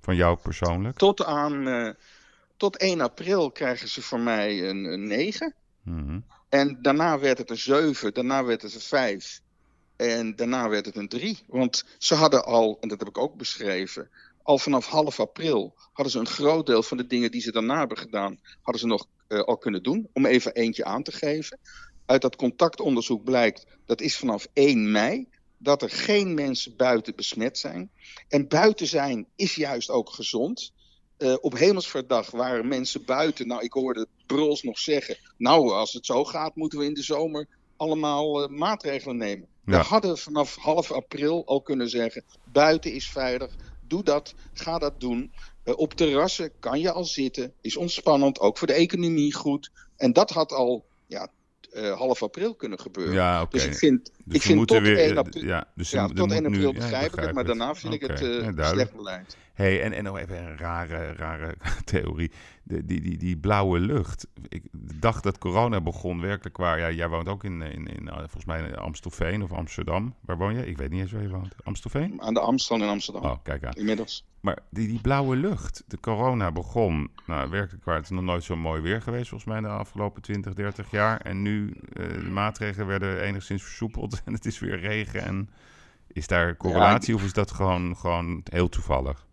Van 0.00 0.16
jou 0.16 0.36
persoonlijk? 0.42 0.96
Tot 0.96 1.24
aan 1.24 1.68
eh, 1.68 1.90
tot 2.56 2.76
1 2.76 3.00
april 3.00 3.50
krijgen 3.50 3.88
ze 3.88 4.02
voor 4.02 4.20
mij 4.20 4.68
een, 4.68 4.84
een 4.84 5.06
9. 5.06 5.54
Mhm. 5.82 6.20
En 6.48 6.78
daarna 6.82 7.18
werd 7.18 7.38
het 7.38 7.50
een 7.50 7.58
7, 7.58 8.14
daarna 8.14 8.44
werd 8.44 8.62
het 8.62 8.74
een 8.74 8.80
5. 8.80 9.40
En 9.96 10.36
daarna 10.36 10.68
werd 10.68 10.86
het 10.86 10.96
een 10.96 11.08
3. 11.08 11.38
Want 11.46 11.84
ze 11.98 12.14
hadden 12.14 12.44
al, 12.44 12.76
en 12.80 12.88
dat 12.88 12.98
heb 12.98 13.08
ik 13.08 13.18
ook 13.18 13.36
beschreven, 13.36 14.10
al 14.42 14.58
vanaf 14.58 14.86
half 14.86 15.20
april 15.20 15.74
hadden 15.92 16.12
ze 16.12 16.18
een 16.18 16.26
groot 16.26 16.66
deel 16.66 16.82
van 16.82 16.96
de 16.96 17.06
dingen 17.06 17.30
die 17.30 17.40
ze 17.40 17.52
daarna 17.52 17.78
hebben 17.78 17.98
gedaan, 17.98 18.40
hadden 18.62 18.80
ze 18.80 18.86
nog 18.86 19.06
eh, 19.28 19.40
al 19.40 19.58
kunnen 19.58 19.82
doen. 19.82 20.08
Om 20.12 20.26
even 20.26 20.54
eentje 20.54 20.84
aan 20.84 21.02
te 21.02 21.12
geven. 21.12 21.58
Uit 22.06 22.22
dat 22.22 22.36
contactonderzoek 22.36 23.24
blijkt, 23.24 23.66
dat 23.86 24.00
is 24.00 24.16
vanaf 24.16 24.46
1 24.52 24.90
mei, 24.90 25.28
dat 25.58 25.82
er 25.82 25.90
geen 25.90 26.34
mensen 26.34 26.76
buiten 26.76 27.16
besmet 27.16 27.58
zijn. 27.58 27.90
En 28.28 28.48
buiten 28.48 28.86
zijn 28.86 29.26
is 29.36 29.54
juist 29.54 29.90
ook 29.90 30.10
gezond. 30.10 30.72
Eh, 31.20 31.34
op 31.40 31.58
Hemelsverdag 31.58 32.30
waren 32.30 32.68
mensen 32.68 33.04
buiten. 33.04 33.46
Nou, 33.46 33.62
ik 33.62 33.72
hoorde 33.72 34.06
Bruls 34.26 34.62
nog 34.62 34.78
zeggen. 34.78 35.16
Nou, 35.36 35.72
als 35.72 35.92
het 35.92 36.06
zo 36.06 36.24
gaat, 36.24 36.56
moeten 36.56 36.78
we 36.78 36.84
in 36.84 36.94
de 36.94 37.02
zomer 37.02 37.46
allemaal 37.76 38.42
eh, 38.42 38.48
maatregelen 38.48 39.16
nemen. 39.16 39.48
Ja. 39.64 39.78
We 39.78 39.84
hadden 39.84 40.18
vanaf 40.18 40.56
half 40.56 40.92
april 40.92 41.46
al 41.46 41.60
kunnen 41.60 41.88
zeggen: 41.88 42.24
buiten 42.44 42.92
is 42.92 43.08
veilig. 43.08 43.54
Doe 43.86 44.02
dat, 44.02 44.34
ga 44.52 44.78
dat 44.78 45.00
doen. 45.00 45.32
Eh, 45.64 45.74
op 45.76 45.94
terrassen 45.94 46.52
kan 46.58 46.80
je 46.80 46.92
al 46.92 47.04
zitten, 47.04 47.52
is 47.60 47.76
ontspannend, 47.76 48.40
ook 48.40 48.58
voor 48.58 48.66
de 48.66 48.72
economie 48.72 49.34
goed. 49.34 49.70
En 49.96 50.12
dat 50.12 50.30
had 50.30 50.52
al 50.52 50.84
ja, 51.06 51.28
eh, 51.72 51.98
half 51.98 52.22
april 52.22 52.54
kunnen 52.54 52.80
gebeuren. 52.80 53.14
Ja, 53.14 53.42
oké. 53.42 53.50
Dus 53.56 53.64
ik 53.66 53.74
vind, 53.74 54.10
Dus 54.24 54.34
ik 54.36 54.42
vind 54.42 54.66
tot 54.68 54.80
weer, 54.80 54.98
1 54.98 55.10
eh, 55.10 55.16
april, 55.16 55.44
ja, 55.44 55.68
dus 55.74 55.90
ja, 55.90 56.06
tot 56.06 56.18
moet 56.18 56.32
1 56.32 56.42
nu- 56.42 56.48
april 56.48 56.72
ja, 56.72 56.78
begrijp 56.78 57.12
ik 57.12 57.20
het, 57.20 57.32
maar 57.32 57.44
daarna 57.44 57.74
vind 57.74 57.94
ik 57.94 58.02
Oké, 58.02 58.12
het 58.12 58.20
duidelijk. 58.20 58.66
slecht 58.68 58.94
beleid. 58.94 59.36
Hey, 59.52 59.82
en, 59.82 59.92
en 59.92 60.04
nog 60.04 60.18
even 60.18 60.36
een 60.46 60.58
rare, 60.58 61.12
rare 61.12 61.54
theorie. 61.84 62.30
De, 62.70 62.84
die, 62.84 63.00
die, 63.00 63.16
die 63.16 63.36
blauwe 63.36 63.78
lucht. 63.78 64.26
Ik 64.48 64.62
dacht 65.00 65.22
dat 65.22 65.38
corona 65.38 65.80
begon 65.80 66.20
werkelijk 66.20 66.56
waar. 66.56 66.78
Ja, 66.78 66.90
jij 66.90 67.08
woont 67.08 67.28
ook 67.28 67.44
in, 67.44 67.62
in, 67.62 67.86
in 67.86 68.08
eh, 68.08 68.16
volgens 68.16 68.44
mij 68.44 68.62
in 68.62 68.76
Amstelveen 68.76 69.42
of 69.42 69.52
Amsterdam. 69.52 70.14
Waar 70.20 70.36
woon 70.36 70.54
je? 70.54 70.66
Ik 70.66 70.76
weet 70.76 70.90
niet 70.90 71.00
eens 71.00 71.12
waar 71.12 71.22
je 71.22 71.28
woont. 71.28 71.54
Amstelveen? 71.62 72.22
Aan 72.22 72.34
de 72.34 72.40
Amstel 72.40 72.76
in 72.76 72.88
Amsterdam. 72.88 73.24
Oh, 73.24 73.36
kijk 73.42 73.64
aan. 73.64 73.72
Inmiddels. 73.72 74.24
Maar 74.40 74.58
die, 74.68 74.88
die 74.88 75.00
blauwe 75.00 75.36
lucht, 75.36 75.84
de 75.86 76.00
corona 76.00 76.52
begon, 76.52 77.10
nou 77.26 77.50
werkelijk 77.50 77.84
waar, 77.84 77.94
het 77.94 78.04
is 78.04 78.10
nog 78.10 78.24
nooit 78.24 78.44
zo 78.44 78.56
mooi 78.56 78.80
weer 78.80 79.02
geweest 79.02 79.28
volgens 79.28 79.50
mij 79.50 79.60
de 79.60 79.68
afgelopen 79.68 80.22
20, 80.22 80.54
30 80.54 80.90
jaar. 80.90 81.20
En 81.20 81.42
nu, 81.42 81.74
eh, 81.92 82.08
de 82.08 82.30
maatregelen 82.30 82.86
werden 82.86 83.20
enigszins 83.20 83.62
versoepeld 83.62 84.20
en 84.24 84.32
het 84.32 84.46
is 84.46 84.58
weer 84.58 84.80
regen. 84.80 85.22
En 85.22 85.50
is 86.06 86.26
daar 86.26 86.56
correlatie 86.56 87.14
of 87.14 87.24
is 87.24 87.32
dat 87.32 87.50
gewoon, 87.50 87.96
gewoon 87.96 88.40
heel 88.44 88.68
toevallig? 88.68 89.28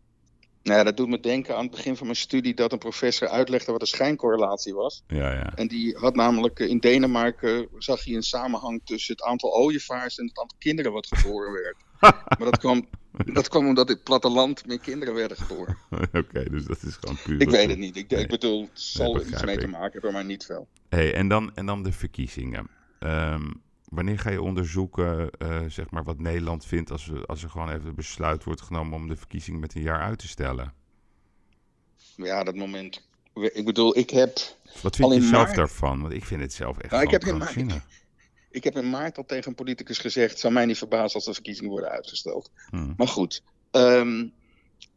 Nou 0.67 0.79
ja, 0.79 0.85
dat 0.85 0.97
doet 0.97 1.07
me 1.07 1.19
denken 1.19 1.55
aan 1.55 1.61
het 1.61 1.71
begin 1.71 1.95
van 1.95 2.05
mijn 2.05 2.17
studie 2.17 2.53
dat 2.53 2.71
een 2.71 2.77
professor 2.77 3.27
uitlegde 3.27 3.71
wat 3.71 3.81
een 3.81 3.87
schijncorrelatie 3.87 4.73
was. 4.73 5.03
Ja, 5.07 5.31
ja. 5.31 5.55
En 5.55 5.67
die 5.67 5.97
had 5.97 6.15
namelijk 6.15 6.59
eh, 6.59 6.69
in 6.69 6.79
Denemarken 6.79 7.67
zag 7.77 8.03
je 8.03 8.15
een 8.15 8.23
samenhang 8.23 8.81
tussen 8.83 9.15
het 9.15 9.23
aantal 9.23 9.53
ooievaars 9.53 10.17
en 10.17 10.27
het 10.27 10.39
aantal 10.39 10.57
kinderen 10.59 10.91
wat 10.91 11.07
geboren 11.07 11.51
werd. 11.51 11.75
maar 12.37 12.51
dat 12.51 12.57
kwam, 12.57 12.87
dat 13.33 13.47
kwam 13.47 13.67
omdat 13.67 13.89
in 13.89 13.95
het 13.95 14.03
platteland 14.03 14.65
meer 14.65 14.79
kinderen 14.79 15.13
werden 15.13 15.37
geboren. 15.37 15.77
Oké, 16.21 16.43
dus 16.49 16.65
dat 16.65 16.83
is 16.83 16.95
gewoon 16.95 17.17
puur. 17.23 17.41
Ik 17.41 17.49
weet 17.49 17.69
het 17.69 17.79
niet. 17.79 17.95
Ik, 17.95 18.11
ik 18.11 18.27
bedoel, 18.27 18.61
het 18.61 18.81
zal 18.81 19.13
Nee, 19.13 19.23
er 19.23 19.29
iets 19.29 19.43
mee 19.43 19.57
te 19.57 19.67
maken 19.67 19.91
hebben, 19.91 20.13
maar 20.13 20.25
niet 20.25 20.45
veel. 20.45 20.67
Hey, 20.89 21.13
en, 21.13 21.27
dan, 21.27 21.55
en 21.55 21.65
dan 21.65 21.83
de 21.83 21.91
verkiezingen. 21.91 22.69
Ehm, 22.99 23.51
wanneer 23.89 24.19
ga 24.19 24.29
je 24.29 24.41
onderzoeken 24.41 25.29
eh, 25.31 25.63
zeg 25.67 25.89
maar 25.89 26.03
wat 26.03 26.19
Nederland 26.19 26.65
vindt 26.65 26.91
als, 26.91 27.05
we, 27.05 27.25
als 27.25 27.43
er 27.43 27.49
gewoon 27.49 27.69
even 27.69 27.95
besluit 27.95 28.43
wordt 28.43 28.61
genomen 28.61 28.93
om 28.93 29.07
de 29.07 29.15
verkiezingen 29.15 29.59
met 29.59 29.75
een 29.75 29.81
jaar 29.81 30.01
uit 30.01 30.19
te 30.19 30.27
stellen? 30.27 30.73
Ja, 32.15 32.43
dat 32.43 32.55
moment. 32.55 33.05
Ik 33.33 33.65
bedoel, 33.65 33.97
ik 33.97 34.09
heb. 34.09 34.37
Wat 34.81 34.95
vind 34.95 35.09
al 35.09 35.13
je 35.13 35.21
zelf 35.21 35.31
maart- 35.31 35.55
daarvan? 35.55 36.01
Want 36.01 36.13
ik 36.13 36.25
vind 36.25 36.41
het 36.41 36.53
zelf 36.53 36.77
echt 36.77 36.91
Nou, 36.91 37.03
ik 37.03 37.11
heb 37.11 37.23
in 37.23 37.37
maart-. 37.37 37.85
Ik 38.49 38.63
heb 38.63 38.75
in 38.77 38.89
maart 38.89 39.17
al 39.17 39.25
tegen 39.25 39.49
een 39.49 39.55
politicus 39.55 39.97
gezegd: 39.97 40.29
het 40.31 40.39
zou 40.39 40.53
mij 40.53 40.65
niet 40.65 40.77
verbazen 40.77 41.15
als 41.15 41.25
de 41.25 41.33
verkiezingen 41.33 41.71
worden 41.71 41.89
uitgesteld. 41.89 42.51
Hmm. 42.69 42.93
Maar 42.97 43.07
goed, 43.07 43.43
ehm, 43.71 44.27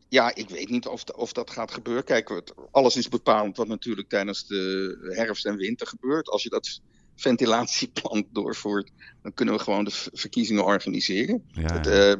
ja, 0.08 0.34
ik 0.34 0.48
weet 0.48 0.68
niet 0.68 0.86
of, 0.86 1.04
of 1.04 1.32
dat 1.32 1.50
gaat 1.50 1.70
gebeuren. 1.70 2.04
Kijk, 2.04 2.42
alles 2.70 2.96
is 2.96 3.08
bepaald 3.08 3.56
wat 3.56 3.68
natuurlijk 3.68 4.08
tijdens 4.08 4.46
de 4.46 5.12
herfst 5.16 5.46
en 5.46 5.56
winter 5.56 5.86
gebeurt. 5.86 6.28
Als 6.28 6.42
je 6.42 6.48
dat 6.48 6.80
ventilatieplan 7.20 8.26
doorvoert, 8.32 8.90
dan 9.22 9.34
kunnen 9.34 9.54
we 9.54 9.60
gewoon 9.60 9.84
de 9.84 10.08
verkiezingen 10.12 10.64
organiseren. 10.64 11.44
Ja, 11.52 11.72
Het, 11.72 11.86
ja. 11.86 11.92
eh, 11.92 12.16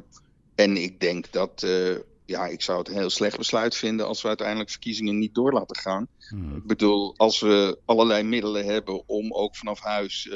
En 0.54 0.76
ik 0.76 1.00
denk 1.00 1.32
dat, 1.32 1.62
eh, 1.62 1.96
ja, 2.24 2.46
ik 2.46 2.62
zou 2.62 2.78
het 2.78 2.88
een 2.88 2.94
heel 2.94 3.10
slecht 3.10 3.36
besluit 3.36 3.76
vinden 3.76 4.06
als 4.06 4.22
we 4.22 4.28
uiteindelijk 4.28 4.70
verkiezingen 4.70 5.18
niet 5.18 5.34
door 5.34 5.52
laten 5.52 5.76
gaan. 5.76 6.06
Hmm. 6.28 6.56
Ik 6.56 6.66
bedoel, 6.66 7.14
als 7.16 7.40
we 7.40 7.78
allerlei 7.84 8.22
middelen 8.22 8.64
hebben 8.64 9.08
om 9.08 9.32
ook 9.32 9.56
vanaf 9.56 9.80
huis 9.80 10.28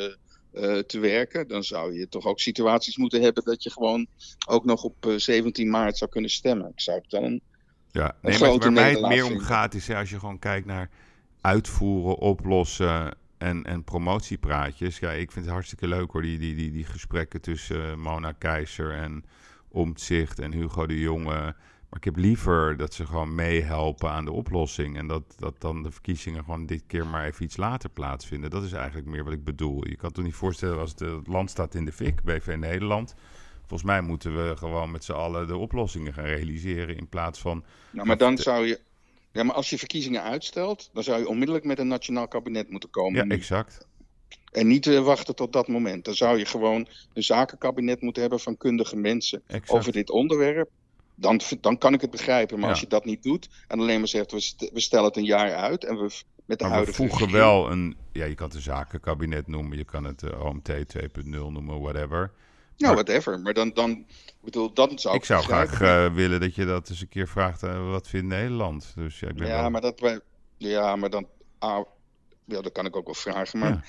eh, 0.55 0.79
te 0.79 0.99
werken, 0.99 1.49
dan 1.49 1.65
zou 1.65 1.99
je 1.99 2.09
toch 2.09 2.27
ook 2.27 2.41
situaties 2.41 2.97
moeten 2.97 3.23
hebben 3.23 3.45
dat 3.45 3.63
je 3.63 3.71
gewoon 3.71 4.07
ook 4.47 4.65
nog 4.65 4.83
op 4.83 5.07
eh, 5.07 5.17
17 5.17 5.71
maart 5.71 5.99
zou 5.99 6.11
kunnen 6.11 6.31
stemmen. 6.31 6.69
Ik 6.69 6.81
zou 6.81 6.99
het 6.99 7.11
dan 7.11 7.25
een 7.25 7.43
Ja, 7.91 8.17
een 8.23 8.31
nee, 8.31 8.39
maar 8.39 8.59
waar 8.59 8.73
mij 8.73 8.91
het 8.91 9.09
meer 9.09 9.27
om 9.27 9.39
gaat 9.39 9.75
is 9.75 9.91
als 9.91 10.11
je 10.11 10.19
gewoon 10.19 10.39
kijkt 10.39 10.67
naar 10.67 10.91
uitvoeren, 11.41 12.19
oplossen 12.19 13.17
en, 13.45 13.65
en 13.65 13.85
promotiepraatjes. 13.85 14.99
Ja, 14.99 15.11
ik 15.11 15.33
vind 15.33 15.45
het 15.45 15.55
hartstikke 15.55 15.89
leuk 15.89 16.11
hoor, 16.11 16.23
die, 16.23 16.39
die, 16.39 16.55
die, 16.55 16.73
die 16.73 16.85
gesprekken 16.85 17.41
tussen 17.41 17.91
eh, 17.91 17.97
Mona 17.97 18.33
Keizer 18.33 18.93
en 18.93 19.25
Omtzigt 19.69 20.39
en 20.39 20.53
Hugo 20.53 20.87
de 20.87 21.01
Jonge. 21.01 21.55
Maar 21.89 22.03
ik 22.03 22.05
heb 22.05 22.17
liever 22.17 22.77
dat 22.77 22.95
ze 22.95 23.07
gewoon 23.07 23.35
meehelpen 23.35 24.11
aan 24.11 24.25
de 24.25 24.33
oplossing. 24.33 24.97
En 24.97 25.07
dat, 25.07 25.35
dat 25.39 25.61
dan 25.61 25.83
de 25.83 25.91
verkiezingen 25.91 26.45
gewoon 26.45 26.67
dit 26.67 26.83
keer 26.87 27.07
maar 27.07 27.25
even 27.25 27.45
iets 27.45 27.57
later 27.57 27.91
plaatsvinden. 27.91 28.51
Dat 28.51 28.63
is 28.63 28.73
eigenlijk 28.73 29.09
meer 29.09 29.25
wat 29.25 29.33
ik 29.33 29.45
bedoel. 29.45 29.89
Je 29.89 29.97
kan 29.97 30.13
toch 30.13 30.25
niet 30.25 30.35
voorstellen 30.35 30.79
als 30.79 30.95
de- 30.95 31.05
het 31.05 31.27
land 31.27 31.51
staat 31.51 31.75
in 31.75 31.85
de 31.85 31.93
fik, 31.93 32.23
BV 32.23 32.55
Nederland. 32.59 33.15
Volgens 33.59 33.83
mij 33.83 34.01
moeten 34.01 34.35
we 34.35 34.57
gewoon 34.57 34.91
met 34.91 35.05
z'n 35.05 35.13
allen 35.13 35.47
de 35.47 35.57
oplossingen 35.57 36.13
gaan 36.13 36.25
realiseren 36.25 36.97
in 36.97 37.09
plaats 37.09 37.41
van... 37.41 37.65
Nou, 37.91 38.07
maar 38.07 38.17
dan 38.17 38.39
zou 38.39 38.67
je. 38.67 38.81
Ja, 39.35 39.43
maar 39.43 39.55
als 39.55 39.71
je 39.71 39.79
verkiezingen 39.79 40.23
uitstelt, 40.23 40.91
dan 40.93 41.03
zou 41.03 41.19
je 41.19 41.29
onmiddellijk 41.29 41.65
met 41.65 41.79
een 41.79 41.89
nationaal 41.89 42.29
kabinet 42.29 42.71
moeten 42.71 42.91
komen. 42.91 43.29
Ja, 43.29 43.35
exact. 43.35 43.87
En 44.53 44.67
niet 44.67 44.87
eh, 44.87 45.01
wachten 45.05 45.35
tot 45.35 45.53
dat 45.53 45.69
moment. 45.69 46.05
Dan 46.05 46.15
zou 46.15 46.39
je 46.39 46.45
gewoon 46.45 46.87
een 47.13 47.23
zakenkabinet 47.23 48.01
moeten 48.01 48.23
hebben 48.23 48.41
van 48.41 48.57
kundige 48.57 48.97
mensen 48.97 49.43
Exact. 49.47 49.71
over 49.71 49.93
dit 49.93 50.11
onderwerp. 50.11 50.71
Dan, 51.15 51.41
dan 51.61 51.79
kan 51.79 51.95
ik 51.95 52.01
het 52.01 52.11
begrijpen. 52.11 52.57
Maar 52.57 52.65
Ja. 52.67 52.71
als 52.73 52.81
je 52.81 52.87
dat 52.89 53.05
niet 53.05 53.23
doet 53.23 53.49
en 53.69 53.79
alleen 53.81 53.99
maar 53.99 54.09
zegt 54.09 54.33
we, 54.33 54.41
st- 54.41 54.71
we 54.73 54.81
stellen 54.81 55.05
het 55.07 55.17
een 55.17 55.25
jaar 55.25 55.55
uit 55.55 55.85
en 55.85 55.97
we 55.97 56.11
met 56.45 56.59
de 56.59 56.65
Maar 56.69 56.85
we 56.85 56.93
voegen 56.93 57.19
regering- 57.19 57.33
wel 57.45 57.71
een... 57.71 57.97
Ja, 58.13 58.25
je 58.25 58.35
kan 58.35 58.47
het 58.47 58.57
een 58.57 58.63
zakenkabinet 58.63 59.47
noemen. 59.47 59.77
Je 59.79 59.85
kan 59.85 60.05
het 60.05 60.23
eh, 60.23 60.45
OMT 60.45 60.69
2.0 60.69 61.23
noemen, 61.25 61.81
whatever. 61.81 62.31
Nou, 62.77 62.95
whatever. 62.95 63.41
Maar 63.41 63.55
dan, 63.55 63.71
dan 63.75 63.91
ik 63.91 64.35
bedoel, 64.43 64.73
dan 64.75 64.99
zou 64.99 65.15
ik, 65.15 65.21
Ik 65.21 65.27
zou 65.27 65.43
graag 65.43 65.81
eh, 65.81 66.15
willen 66.15 66.41
dat 66.41 66.55
je 66.55 66.65
dat 66.65 66.91
eens 66.91 67.01
een 67.01 67.09
keer 67.09 67.29
vraagt. 67.29 67.63
eh, 67.63 67.91
wat 67.91 68.09
vindt 68.09 68.27
Nederland? 68.27 68.93
Dus 68.95 69.21
ja, 69.21 69.29
ik 69.29 69.35
ben 69.37 69.47
Ja, 69.47 69.61
wel... 69.61 69.71
maar 69.71 69.81
dat 69.81 70.01
wij. 70.01 70.21
Ja, 70.57 70.97
maar 70.97 71.11
dan. 71.11 71.27
Ah, 71.59 71.85
ja, 72.45 72.61
dat 72.61 72.73
kan 72.73 72.87
ik 72.87 72.97
ook 72.97 73.05
wel 73.05 73.15
vragen. 73.15 73.59
Maar 73.59 73.71
Ja. 73.71 73.83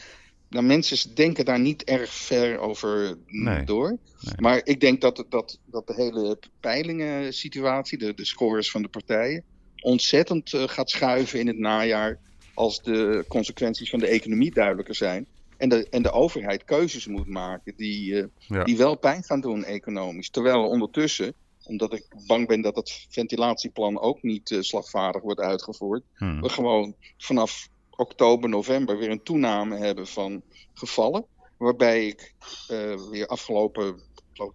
nou, 0.50 0.66
mensen 0.66 1.16
denken 1.16 1.46
daar 1.46 1.60
niet 1.60 1.84
erg 1.84 2.10
ver 2.14 2.58
over 2.60 3.18
Nee. 3.28 3.64
door. 3.64 3.88
Nee. 3.90 4.34
Maar 4.36 4.62
ik 4.64 4.80
denk 4.80 5.02
dat, 5.02 5.26
dat, 5.30 5.60
dat 5.66 5.88
de 5.88 5.94
hele 5.94 6.40
peilingen-situatie, 6.60 7.98
de, 7.98 8.14
de 8.14 8.26
scores 8.26 8.72
van 8.72 8.82
de 8.82 8.88
partijen, 8.88 9.44
ontzettend 9.82 10.54
eh, 10.54 10.64
gaat 10.68 10.90
schuiven 10.90 11.40
in 11.40 11.48
het 11.48 11.58
najaar. 11.58 12.20
Als 12.54 12.82
de 12.82 13.26
consequenties 13.28 13.90
van 13.90 14.00
de 14.00 14.08
economie 14.08 14.52
duidelijker 14.54 14.96
zijn. 14.96 15.26
En 15.58 15.70
de, 15.70 15.88
en 15.90 16.02
de 16.02 16.12
overheid 16.12 16.64
keuzes 16.64 17.08
moet 17.08 17.28
maken 17.28 17.74
die, 17.78 18.20
eh, 18.22 18.26
Ja. 18.38 18.64
die 18.64 18.78
wel 18.78 18.96
pijn 18.98 19.24
gaan 19.24 19.42
doen 19.42 19.64
economisch. 19.64 20.30
Terwijl 20.30 20.68
ondertussen, 20.68 21.34
omdat 21.64 21.94
ik 21.94 22.06
bang 22.28 22.48
ben 22.48 22.62
dat 22.62 22.76
het 22.76 23.06
ventilatieplan 23.10 24.00
ook 24.00 24.22
niet 24.24 24.52
eh, 24.52 24.62
slagvaardig 24.62 25.22
wordt 25.22 25.40
uitgevoerd, 25.40 26.04
Hmm. 26.14 26.42
we 26.42 26.50
gewoon 26.50 26.96
vanaf 27.18 27.68
oktober, 27.96 28.50
november 28.50 28.98
weer 28.98 29.10
een 29.10 29.24
toename 29.24 29.78
hebben 29.78 30.08
van 30.08 30.42
gevallen. 30.74 31.26
Waarbij 31.58 32.08
ik 32.08 32.34
eh, 32.68 32.96
weer 33.12 33.28
afgelopen, 33.28 34.00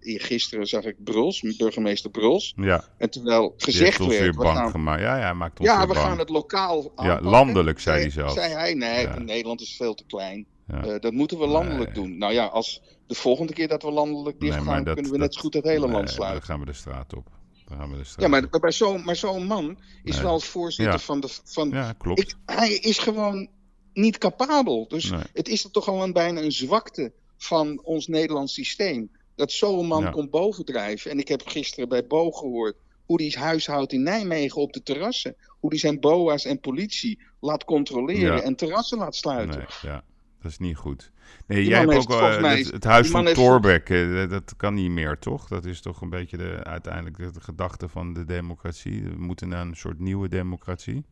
eergisteren 0.01 0.67
zag 0.67 0.85
ik 0.85 1.05
Bruls, 1.05 1.41
burgemeester 1.57 2.11
Bruls. 2.11 2.53
Ja, 2.57 2.85
En 2.99 3.11
terwijl 3.11 3.55
gezegd 3.57 3.99
werd, 3.99 4.11
weer 4.11 4.31
we 4.33 4.37
bang 4.43 4.57
gaan, 4.57 4.71
gemaakt. 4.71 5.01
Ja, 5.01 5.17
ja, 5.17 5.23
hij 5.23 5.35
maakt 5.35 5.59
ons 5.61 5.69
ja, 5.69 5.81
we 5.81 5.87
bang. 5.87 5.99
gaan 5.99 6.19
het 6.19 6.29
lokaal 6.29 6.93
aanpakken. 6.95 7.31
landelijk, 7.31 7.79
zei 7.81 8.01
hij 8.01 8.11
zelfs. 8.11 8.35
Zei 8.35 8.53
hij, 8.53 8.75
nee, 8.75 9.03
Ja. 9.03 9.19
Nederland 9.19 9.61
is 9.61 9.77
veel 9.77 9.95
te 9.95 10.05
klein. 10.07 10.47
Ja. 10.71 10.83
Eh, 10.85 11.01
dat 11.01 11.13
moeten 11.13 11.39
we 11.39 11.47
landelijk 11.47 11.95
Nee. 11.97 12.05
doen. 12.05 12.19
Nou 12.19 12.33
ja, 12.33 12.47
als 12.47 12.83
de 13.07 13.15
volgende 13.15 13.53
keer 13.53 13.69
dat 13.69 13.83
we 13.83 13.91
landelijk 13.91 14.41
dicht 14.41 14.65
Nee, 14.65 14.65
dat- 14.85 14.95
kunnen 14.95 14.95
we 14.95 15.11
dat- 15.11 15.19
net 15.19 15.35
zo 15.35 15.41
goed 15.41 15.55
het 15.55 15.65
hele 15.65 15.79
Nee, 15.81 15.91
land 15.91 16.05
Dan 16.07 16.15
sluiten. 16.15 16.43
gaan 16.43 16.61
we 16.61 16.67
de 16.67 16.73
straat 16.73 17.15
op. 17.15 17.29
Dan 17.69 17.79
gaan 17.79 17.91
we 17.91 17.97
de 17.97 18.05
straat 18.05 18.21
Ja, 18.21 18.29
maar, 18.29 18.45
op. 18.51 18.63
maar 18.63 18.73
zo'n 18.73 19.05
maar 19.05 19.17
zo'n 19.17 19.45
man 19.47 19.79
is 20.05 20.21
wel 20.21 20.41
voorzitter 20.41 20.95
Ja. 20.95 21.01
van 21.01 21.21
de... 21.21 21.29
Van, 21.45 21.69
Ja, 21.71 21.93
klopt. 21.93 22.21
ik, 22.21 22.35
hij 22.47 22.73
is 22.73 22.99
gewoon 22.99 23.49
niet 23.93 24.19
capabel. 24.19 24.89
Dus 24.89 25.13
het 25.33 25.49
is 25.49 25.69
toch 25.71 25.89
al 25.89 26.03
een, 26.03 26.13
bijna 26.13 26.41
een 26.41 26.53
zwakte 26.53 27.13
van 27.37 27.81
ons 27.85 28.07
Nederlands 28.07 28.55
systeem. 28.55 29.11
Dat 29.37 29.53
zo'n 29.53 29.87
man 29.87 30.03
Ja. 30.03 30.11
komt 30.11 30.31
bovendrijven. 30.31 31.11
En 31.11 31.19
ik 31.19 31.29
heb 31.29 31.43
gisteren 31.49 31.89
bij 31.89 32.07
Bo 32.07 32.31
gehoord 32.31 32.77
hoe 33.07 33.23
hij 33.23 33.43
huishoudt 33.43 33.93
in 33.93 34.03
Nijmegen 34.03 34.61
op 34.63 34.73
de 34.73 34.83
terrassen. 34.83 35.37
Hoe 35.61 35.71
hij 35.71 35.79
zijn 35.79 36.01
boa's 36.01 36.45
en 36.45 36.61
politie 36.61 37.23
laat 37.41 37.65
controleren 37.65 38.43
en 38.43 38.57
terrassen 38.57 38.99
laat 38.99 39.15
sluiten. 39.17 39.59
Nee, 39.59 39.67
ja, 39.93 40.05
dat 40.43 40.51
is 40.51 40.59
niet 40.59 40.77
goed. 40.77 41.13
Nee, 41.47 41.59
Die 41.61 41.69
jij 41.69 41.79
hebt 41.81 41.95
ook 41.95 42.11
eh, 42.11 42.41
mij- 42.41 42.59
het, 42.59 42.71
het 42.71 42.85
huis 42.85 43.09
van 43.09 43.25
heeft- 43.25 43.37
Thorbecke. 43.39 44.21
eh, 44.23 44.31
dat 44.31 44.57
kan 44.57 44.75
niet 44.75 44.91
meer, 44.91 45.19
toch? 45.19 45.49
Dat 45.49 45.65
is 45.65 45.81
toch 45.81 46.01
een 46.01 46.11
beetje 46.11 46.37
de, 46.37 46.65
uiteindelijk 46.65 47.17
de, 47.17 47.31
de 47.31 47.41
gedachte 47.41 47.89
van 47.89 48.13
de 48.15 48.25
democratie. 48.25 49.03
We 49.03 49.15
moeten 49.19 49.49
naar 49.49 49.67
een 49.67 49.77
soort 49.77 49.99
nieuwe 49.99 50.29
democratie. 50.29 51.05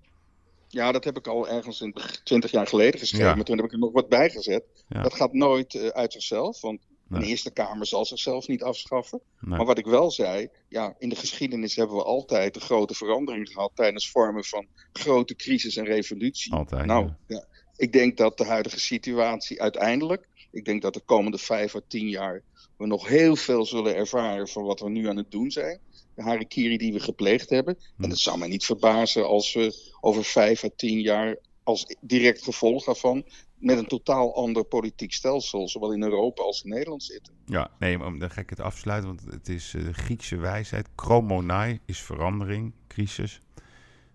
Ja, 0.69 0.93
dat 0.93 1.05
heb 1.05 1.17
ik 1.17 1.27
al 1.27 1.49
ergens 1.49 1.81
in 1.81 1.95
twintig 2.25 2.51
jaar 2.51 2.67
geleden 2.67 3.01
geschreven. 3.01 3.27
Ja. 3.29 3.35
Maar 3.35 3.45
toen 3.45 3.57
heb 3.57 3.67
ik 3.67 3.73
er 3.73 3.79
nog 3.79 3.93
wat 3.93 4.09
bij 4.09 4.31
gezet. 4.31 4.65
Ja. 4.89 5.03
Dat 5.03 5.15
gaat 5.15 5.33
nooit 5.33 5.75
eh, 5.75 5.87
uit 5.87 6.13
zichzelf. 6.13 6.61
Want 6.61 6.81
Nee. 7.09 7.21
een 7.23 7.27
Eerste 7.29 7.51
Kamer 7.51 7.87
zal 7.87 8.05
zichzelf 8.05 8.49
niet 8.49 8.63
afschaffen. 8.63 9.21
Nee. 9.41 9.57
Maar 9.57 9.67
wat 9.67 9.79
ik 9.79 9.87
wel 9.87 10.11
zei, 10.11 10.49
ja, 10.69 10.95
in 10.99 11.09
de 11.09 11.17
geschiedenis 11.17 11.77
hebben 11.77 11.97
we 11.97 12.03
altijd 12.05 12.55
een 12.57 12.61
grote 12.63 12.95
verandering 12.95 13.49
gehad 13.49 13.71
tijdens 13.75 14.11
vormen 14.11 14.45
van 14.45 14.67
grote 14.93 15.35
crisis 15.37 15.77
en 15.77 15.85
revolutie. 15.85 16.53
Altijd, 16.53 16.87
Nou, 16.87 17.11
ja. 17.27 17.45
Ik 17.79 17.93
denk 17.93 18.17
dat 18.17 18.39
de 18.39 18.45
huidige 18.45 18.81
situatie 18.81 19.63
uiteindelijk, 19.63 20.29
ik 20.51 20.65
denk 20.65 20.83
dat 20.83 20.95
de 20.95 21.03
komende 21.05 21.39
vijf 21.39 21.75
à 21.75 21.81
tien 21.89 22.09
jaar 22.09 22.43
we 22.77 22.87
nog 22.87 23.09
heel 23.09 23.37
veel 23.37 23.67
zullen 23.67 23.97
ervaren 23.97 24.49
van 24.49 24.63
wat 24.63 24.81
we 24.81 24.89
nu 24.89 25.09
aan 25.09 25.17
het 25.17 25.31
doen 25.31 25.51
zijn. 25.51 25.79
De 26.15 26.23
harikiri 26.23 26.77
die 26.77 26.93
we 26.93 27.01
gepleegd 27.01 27.51
hebben. 27.51 27.79
En 27.99 28.11
het 28.11 28.19
zou 28.19 28.39
mij 28.39 28.49
niet 28.49 28.65
verbazen 28.65 29.27
als 29.27 29.55
we 29.55 29.93
over 30.01 30.25
vijf 30.25 30.65
à 30.65 30.69
tien 30.77 31.01
jaar 31.01 31.37
als 31.63 31.97
direct 32.01 32.43
gevolg 32.43 32.85
daarvan 32.85 33.25
met 33.59 33.79
een 33.79 33.87
totaal 33.87 34.35
ander 34.35 34.65
politiek 34.65 35.13
stelsel, 35.13 35.69
zowel 35.69 35.93
in 35.93 36.03
Europa 36.03 36.43
als 36.43 36.63
in 36.63 36.71
Nederland 36.71 37.03
zitten. 37.03 37.33
Ja, 37.47 37.71
nee, 37.79 37.99
maar 37.99 38.19
dan 38.19 38.31
ga 38.31 38.41
ik 38.41 38.51
het 38.51 38.61
afsluiten, 38.61 39.09
want 39.09 39.33
het 39.33 39.49
is 39.49 39.75
eh, 39.75 39.85
de 39.85 39.93
Griekse 39.93 40.37
wijsheid. 40.37 40.89
Chromonai 40.97 41.81
is 41.87 42.01
verandering, 42.01 42.73
crisis. 42.89 43.43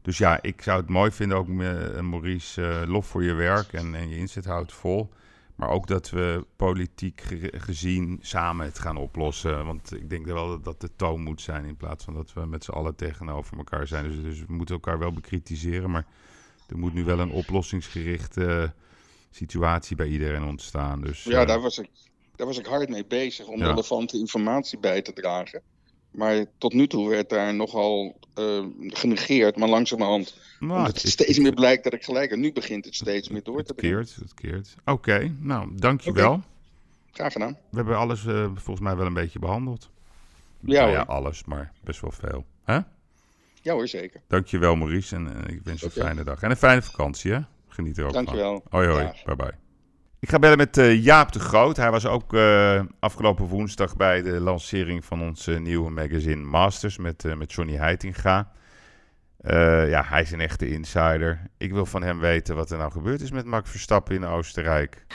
Dus 0.04 0.18
ja, 0.18 0.42
ik 0.42 0.62
zou 0.62 0.80
het 0.82 0.90
mooi 0.90 1.12
vinden, 1.12 1.38
ook 1.38 1.48
eh, 1.48 2.00
Maurice, 2.00 2.66
eh, 2.68 2.90
lof 2.90 3.06
voor 3.08 3.24
je 3.24 3.34
werk 3.34 3.74
en, 3.74 3.96
en 3.96 4.10
je 4.10 4.18
inzet 4.18 4.46
houdt 4.46 4.74
vol. 4.74 5.10
Maar 5.56 5.70
ook 5.70 5.88
dat 5.88 6.10
we 6.10 6.46
politiek 6.56 7.22
ge- 7.22 7.54
gezien 7.58 8.20
samen 8.22 8.66
het 8.66 8.80
gaan 8.80 8.98
oplossen. 8.98 9.66
Want 9.66 9.94
ik 9.96 10.10
denk 10.10 10.26
wel 10.26 10.48
dat 10.48 10.64
dat 10.64 10.82
de 10.82 10.90
toon 10.96 11.22
moet 11.22 11.42
zijn 11.42 11.66
in 11.66 11.78
plaats 11.78 12.04
van 12.04 12.14
dat 12.14 12.34
we 12.34 12.46
met 12.46 12.64
z'n 12.64 12.72
allen 12.72 12.96
tegenover 12.96 13.58
elkaar 13.58 13.88
zijn. 13.88 14.04
Dus, 14.04 14.22
dus 14.22 14.40
we 14.46 14.54
moeten 14.54 14.76
elkaar 14.76 15.00
wel 15.00 15.14
bekritiseren, 15.14 15.92
maar 15.92 16.06
er 16.68 16.78
moet 16.78 16.94
nu 16.94 17.04
wel 17.04 17.20
een 17.20 17.32
oplossingsgerichte 17.32 18.74
situatie 19.32 19.96
bij 19.96 20.08
iedereen 20.08 20.44
ontstaan. 20.44 21.02
Dus, 21.02 21.24
Ja, 21.24 21.42
eh, 21.42 21.48
daar 21.48 21.62
was 21.62 21.78
ik, 21.78 21.90
daar 22.36 22.48
was 22.48 22.60
ik 22.60 22.66
hard 22.66 22.90
mee 22.90 23.06
bezig 23.06 23.48
om 23.48 23.60
Ja. 23.60 23.68
relevante 23.68 24.18
informatie 24.18 24.80
bij 24.80 25.02
te 25.02 25.14
dragen. 25.14 25.62
Maar 26.14 26.46
tot 26.58 26.74
nu 26.74 26.88
toe 26.88 27.10
werd 27.10 27.30
daar 27.30 27.54
nogal 27.56 28.20
eh, 28.34 28.66
genegeerd, 28.88 29.58
maar 29.58 29.70
langzamerhand. 29.70 30.38
Nou, 30.60 30.72
omdat 30.78 30.94
het- 30.94 31.02
het 31.02 31.12
steeds 31.12 31.40
meer 31.40 31.54
blijkt 31.54 31.84
dat 31.84 31.94
ik 31.94 32.04
gelijk 32.04 32.30
heb. 32.30 32.40
Nu 32.40 32.52
begint 32.54 32.86
het 32.86 32.96
steeds 32.96 33.30
meer 33.30 33.44
door 33.44 33.64
te 33.64 33.72
Het 33.72 33.82
keert, 33.82 34.16
het 34.16 34.34
keert. 34.34 34.76
Oké, 34.86 35.36
nou, 35.40 35.70
dankjewel. 35.76 36.34
Oké. 36.34 36.44
Graag 37.12 37.32
gedaan. 37.34 37.58
We 37.70 37.78
hebben 37.78 37.98
alles 37.98 38.26
eh, 38.26 38.44
volgens 38.54 38.80
mij 38.80 38.96
wel 38.96 39.06
een 39.06 39.14
beetje 39.14 39.40
behandeld. 39.40 39.90
Ja, 40.60 40.82
Nou 40.82 40.92
ja, 40.94 41.02
alles, 41.02 41.46
maar 41.46 41.72
best 41.84 42.02
wel 42.02 42.12
veel. 42.12 42.46
Hè? 42.64 42.80
Ja 43.62 43.74
hoor, 43.74 43.88
zeker. 43.88 44.22
Dankjewel 44.28 44.76
Maurice 44.76 45.16
en 45.16 45.46
eh, 45.46 45.54
ik 45.56 45.62
wens 45.64 45.80
je 45.80 45.86
een 45.86 45.92
fijne 45.92 46.24
dag. 46.24 46.42
En 46.42 46.50
een 46.50 46.58
fijne 46.58 46.82
vakantie, 46.82 47.32
hè? 47.32 47.40
Geniet 47.68 47.98
er 47.98 48.06
ook 48.06 48.14
Dankjewel. 48.14 48.52
van. 48.70 48.80
Hoi 48.80 48.88
hoi, 48.88 49.04
Dag. 49.04 49.24
bye 49.24 49.36
bye. 49.36 49.63
Ik 50.24 50.30
ga 50.30 50.40
bellen 50.40 50.58
met 50.58 50.78
eh, 50.78 51.04
Jaap 51.04 51.32
de 51.32 51.40
Groot. 51.40 51.78
Hij 51.78 51.92
was 51.92 52.06
ook 52.06 52.34
eh, 52.34 52.82
afgelopen 53.00 53.46
woensdag 53.46 53.96
bij 53.96 54.22
de 54.22 54.40
lancering 54.40 55.06
van 55.06 55.22
ons 55.22 55.48
eh, 55.48 55.58
nieuwe 55.58 55.90
magazine 55.90 56.44
Masters 56.44 56.98
met, 56.98 57.36
met 57.38 57.54
Johnny 57.54 57.76
Heitinga. 57.76 58.52
Ja, 59.88 60.04
hij 60.06 60.22
is 60.22 60.32
een 60.32 60.42
echte 60.42 60.70
insider. 60.70 61.40
Ik 61.58 61.74
wil 61.74 61.86
van 61.86 62.04
hem 62.04 62.20
weten 62.20 62.56
wat 62.56 62.72
er 62.72 62.78
nou 62.78 62.92
gebeurd 62.92 63.22
is 63.22 63.32
met 63.32 63.46
Max 63.46 63.70
Verstappen 63.70 64.16
in 64.16 64.26
Oostenrijk. 64.26 65.06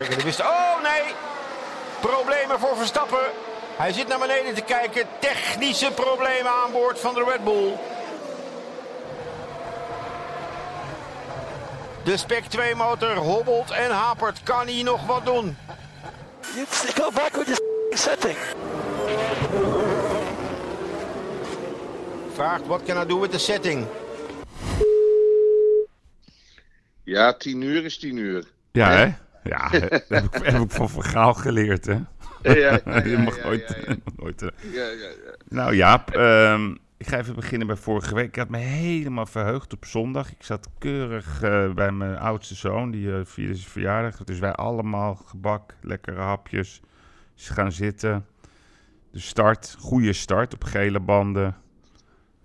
Oh 0.40 0.82
nee! 0.82 1.14
Problemen 2.00 2.58
voor 2.58 2.76
Verstappen. 2.76 3.26
Hij 3.76 3.92
zit 3.92 4.08
naar 4.08 4.18
beneden 4.18 4.54
te 4.54 4.62
kijken. 4.62 5.06
Technische 5.20 5.92
problemen 5.94 6.52
aan 6.64 6.72
boord 6.72 6.98
van 6.98 7.14
de 7.14 7.24
Red 7.24 7.44
Bull. 7.44 7.72
De 12.08 12.16
Spec 12.16 12.44
2 12.44 12.74
motor 12.74 13.16
hobbelt 13.16 13.70
en 13.70 13.90
hapert. 13.90 14.42
Kan 14.42 14.66
hij 14.66 14.82
nog 14.82 15.06
wat 15.06 15.24
doen? 15.24 15.56
Go 16.94 17.10
back 17.10 17.36
with 17.36 17.46
your 17.46 17.60
setting. 17.90 18.36
vraagt, 22.32 22.66
what 22.66 22.82
can 22.84 23.02
I 23.02 23.06
do 23.06 23.20
with 23.20 23.30
the 23.30 23.38
setting? 23.38 23.86
Ja, 27.04 27.32
tien 27.32 27.62
uur 27.62 27.84
is 27.84 27.98
tien 27.98 28.16
uur. 28.16 28.44
Ja, 28.72 28.90
hè? 28.90 29.14
Ja, 29.44 29.68
dat 29.68 30.02
heb 30.08 30.24
ik, 30.24 30.44
heb 30.44 30.62
ik 30.62 30.70
van 30.70 30.88
verhaal 30.88 31.34
geleerd, 31.34 31.86
hè? 31.86 31.98
Ja, 32.42 32.54
ja, 32.54 32.80
ja, 32.84 33.04
je 33.10 33.18
mag 33.18 33.42
nooit... 33.42 33.68
ja, 33.68 33.92
ja. 33.92 33.96
nooit 34.16 34.42
eh. 34.42 34.48
Ja, 34.72 34.84
ja, 34.84 35.08
ja. 35.08 35.34
Nou 35.48 35.74
Jaap, 35.74 36.10
ehm, 36.10 36.74
ik 36.98 37.08
ga 37.08 37.18
even 37.18 37.34
beginnen 37.34 37.66
bij 37.66 37.76
vorige 37.76 38.14
week. 38.14 38.26
Ik 38.26 38.36
had 38.36 38.48
me 38.48 38.58
helemaal 38.58 39.26
verheugd 39.26 39.72
op 39.72 39.84
zondag. 39.84 40.30
Ik 40.30 40.42
zat 40.42 40.68
keurig 40.78 41.42
eh, 41.42 41.72
bij 41.72 41.92
mijn 41.92 42.18
oudste 42.18 42.54
zoon, 42.54 42.90
die 42.90 43.12
eh, 43.12 43.20
vierde 43.24 43.54
zijn 43.54 43.70
verjaardag. 43.70 44.24
Dus 44.24 44.38
wij 44.38 44.52
allemaal 44.52 45.14
gebak, 45.14 45.74
lekkere 45.82 46.20
hapjes. 46.20 46.80
Ze 47.34 47.52
gaan 47.52 47.72
zitten. 47.72 48.26
De 49.10 49.20
start, 49.20 49.76
goede 49.78 50.12
start 50.12 50.54
op 50.54 50.64
gele 50.64 51.00
banden. 51.00 51.56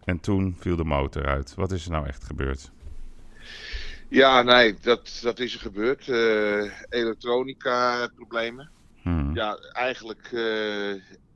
En 0.03 0.19
toen 0.19 0.55
viel 0.59 0.75
de 0.75 0.83
motor 0.83 1.25
uit. 1.25 1.55
Wat 1.55 1.71
is 1.71 1.85
er 1.85 1.91
nou 1.91 2.07
echt 2.07 2.23
gebeurd? 2.23 2.71
Ja, 4.07 4.41
nee, 4.41 4.75
dat, 4.81 5.19
dat 5.21 5.39
is 5.39 5.53
er 5.53 5.59
gebeurd. 5.59 6.07
Eh, 6.07 6.71
elektronica 6.89 8.07
problemen. 8.15 8.69
Hmm. 9.01 9.35
Ja, 9.35 9.57
eigenlijk, 9.71 10.29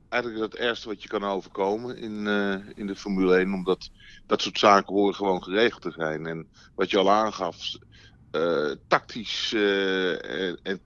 eigenlijk 0.08 0.52
het 0.52 0.60
ergste 0.60 0.88
wat 0.88 1.02
je 1.02 1.08
kan 1.08 1.24
overkomen 1.24 1.96
in, 1.96 2.26
eh, 2.26 2.54
in 2.74 2.86
de 2.86 2.96
Formule 2.96 3.38
1. 3.38 3.52
Omdat 3.52 3.90
dat 4.26 4.42
soort 4.42 4.58
zaken 4.58 4.94
horen 4.94 5.14
gewoon 5.14 5.42
geregeld 5.42 5.82
te 5.82 5.90
zijn. 5.90 6.26
En 6.26 6.48
wat 6.74 6.90
je 6.90 6.98
al 6.98 7.10
aangaf, 7.10 7.56
eh, 8.30 8.70
tactisch 8.86 9.52
eh, 9.52 10.66
en, 10.66 10.80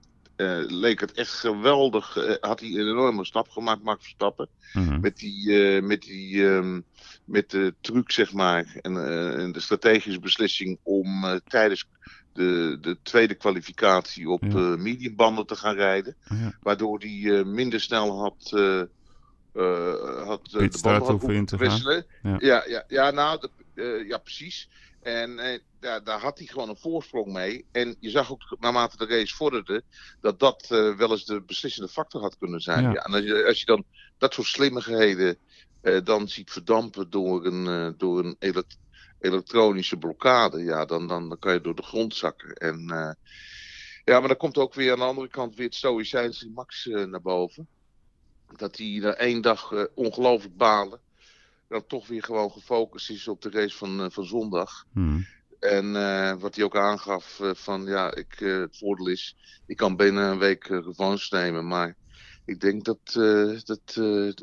leek 0.67 0.99
het 0.99 1.11
echt 1.11 1.31
geweldig. 1.31 2.13
had 2.39 2.59
hij 2.59 2.69
een 2.69 2.87
enorme 2.89 3.25
stap 3.25 3.49
gemaakt, 3.49 3.83
Max 3.83 4.01
Verstappen. 4.01 4.49
Mhm. 4.73 4.99
Met 4.99 5.17
die, 5.17 5.81
met 5.81 6.01
die 6.01 6.47
ehm, 6.47 6.81
met 7.25 7.49
de 7.49 7.75
truc, 7.81 8.11
zeg 8.11 8.33
maar, 8.33 8.79
en, 8.81 8.97
en 9.37 9.51
de 9.51 9.59
strategische 9.59 10.19
beslissing 10.19 10.79
om 10.83 11.39
tijdens 11.47 11.85
de, 12.33 12.77
de 12.81 12.97
tweede 13.03 13.35
kwalificatie 13.35 14.29
op 14.29 14.43
Ja. 14.43 14.59
mediumbanden 14.59 15.45
te 15.45 15.55
gaan 15.55 15.75
rijden. 15.75 16.15
Ja. 16.29 16.57
Waardoor 16.61 16.99
hij 16.99 17.43
minder 17.43 17.81
snel 17.81 18.19
had, 18.19 18.51
had 20.25 20.41
eh, 20.45 20.51
de 20.51 20.81
banden 20.81 21.01
had 21.13 21.21
in 21.23 21.37
moeten 21.37 21.57
wisselen. 21.57 22.05
Ja. 22.23 22.37
Ja, 22.39 22.63
ja, 22.67 22.83
ja, 22.87 23.11
nou, 23.11 23.39
de- 23.39 23.49
eh, 24.01 24.07
ja, 24.07 24.17
precies. 24.17 24.69
En 25.01 25.39
eh, 25.39 25.59
ja, 25.81 25.99
daar 25.99 26.19
had 26.19 26.37
hij 26.37 26.47
gewoon 26.47 26.69
een 26.69 26.77
voorsprong 26.77 27.33
mee. 27.33 27.65
En 27.71 27.95
je 27.99 28.09
zag 28.09 28.31
ook 28.31 28.55
naarmate 28.59 28.97
de 28.97 29.05
race 29.05 29.35
vorderde, 29.35 29.83
dat 30.21 30.39
dat 30.39 30.67
eh, 30.69 30.95
wel 30.95 31.11
eens 31.11 31.25
de 31.25 31.41
beslissende 31.41 31.89
factor 31.89 32.21
had 32.21 32.37
kunnen 32.37 32.59
zijn. 32.61 32.83
Ja. 32.83 32.91
Ja. 32.91 33.03
en 33.03 33.13
als 33.13 33.23
je, 33.23 33.45
als 33.45 33.59
je 33.59 33.65
dan 33.65 33.83
dat 34.17 34.33
soort 34.33 34.47
slimmigheden 34.47 35.37
eh, 35.81 35.99
dan 36.03 36.27
ziet 36.27 36.51
verdampen 36.51 37.09
door 37.09 37.45
een, 37.45 37.67
eh, 37.67 37.89
door 37.97 38.19
een 38.19 38.35
elek- 38.39 38.75
elektronische 39.19 39.97
blokkade, 39.97 40.63
ja, 40.63 40.85
dan, 40.85 41.07
dan, 41.07 41.29
dan 41.29 41.39
kan 41.39 41.53
je 41.53 41.61
door 41.61 41.75
de 41.75 41.83
grond 41.83 42.15
zakken. 42.15 42.53
En 42.55 42.89
eh, 42.89 43.11
ja, 44.05 44.19
maar 44.19 44.27
dan 44.27 44.37
komt 44.37 44.57
ook 44.57 44.73
weer 44.73 44.91
aan 44.91 44.99
de 44.99 45.03
andere 45.05 45.27
kant 45.27 45.55
weer 45.55 45.65
het 45.65 45.75
stoïcijnse 45.75 46.49
Max 46.49 46.87
eh, 46.87 47.03
naar 47.03 47.21
boven. 47.21 47.67
Dat 48.55 48.77
hij 48.77 48.97
na 49.01 49.13
één 49.13 49.41
dag 49.41 49.71
eh, 49.71 49.83
ongelooflijk 49.93 50.57
balen, 50.57 50.99
dan 51.67 51.87
toch 51.87 52.07
weer 52.07 52.23
gewoon 52.23 52.51
gefocust 52.51 53.09
is 53.09 53.27
op 53.27 53.41
de 53.41 53.49
race 53.49 53.77
van, 53.77 54.01
eh, 54.01 54.09
van 54.09 54.25
zondag. 54.25 54.85
Hmm. 54.93 55.25
En 55.59 55.95
eh, 55.95 56.33
wat 56.39 56.55
hij 56.55 56.63
ook 56.63 56.77
aangaf 56.77 57.41
van 57.41 57.85
ja, 57.85 58.15
ik, 58.15 58.35
het 58.39 58.77
voordeel 58.77 59.07
is, 59.07 59.35
ik 59.65 59.77
kan 59.77 59.95
binnen 59.95 60.31
een 60.31 60.37
week 60.37 60.67
revanche 60.67 61.35
nemen. 61.35 61.67
Maar 61.67 61.95
ik 62.45 62.59
denk 62.59 62.83
dat, 62.85 63.13
dat 63.65 63.93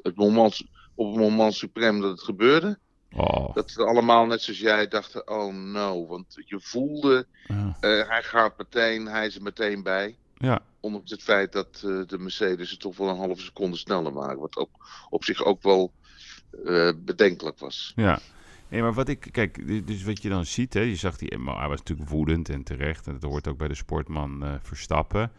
het 0.03 0.16
moment, 0.16 0.62
op 0.94 1.07
het 1.07 1.20
moment 1.20 1.55
suprem 1.55 2.01
dat 2.01 2.11
het 2.11 2.22
gebeurde, 2.22 2.78
Oh, 3.16 3.55
dat 3.55 3.72
we 3.72 3.84
allemaal 3.84 4.26
net 4.26 4.42
zoals 4.42 4.59
jij 4.59 4.88
dachten, 4.88 5.28
oh 5.28 5.55
no. 5.55 6.07
Want 6.07 6.42
je 6.46 6.61
voelde, 6.61 7.26
ja. 7.46 7.76
hij 7.80 8.22
gaat 8.22 8.59
meteen, 8.59 9.07
hij 9.07 9.26
is 9.26 9.36
er 9.36 9.42
meteen 9.42 9.82
bij. 9.82 10.16
ja. 10.34 10.62
Ondanks 10.80 11.10
het 11.10 11.22
feit 11.22 11.52
dat 11.52 11.82
eh, 11.84 12.00
de 12.06 12.18
Mercedes 12.18 12.70
het 12.70 12.80
toch 12.80 12.96
wel 12.96 13.08
een 13.08 13.16
halve 13.16 13.42
seconde 13.42 13.76
sneller 13.76 14.12
maken. 14.12 14.38
Wat 14.40 14.56
ook 14.56 14.70
op 15.10 15.24
zich 15.24 15.44
ook 15.44 15.62
wel 15.62 15.92
eh, 16.64 16.90
bedenkelijk 16.98 17.58
was. 17.58 17.92
Ja. 17.96 18.18
Nee, 18.68 18.82
maar 18.82 18.92
wat 18.94 19.08
ik, 19.08 19.28
kijk, 19.30 19.86
dus 19.86 20.02
wat 20.04 20.22
je 20.22 20.28
dan 20.28 20.44
ziet, 20.44 20.74
hè, 20.74 20.80
je 20.80 20.96
zag 20.96 21.16
die, 21.16 21.28
emo- 21.30 21.58
hij 21.58 21.68
was 21.68 21.78
natuurlijk 21.78 22.08
woedend 22.08 22.48
en 22.48 22.62
terecht, 22.62 23.06
en 23.06 23.12
dat 23.12 23.30
hoort 23.30 23.48
ook 23.48 23.58
bij 23.58 23.68
de 23.68 23.74
sportman 23.74 24.44
eh, 24.44 24.54
Verstappen. 24.62 25.32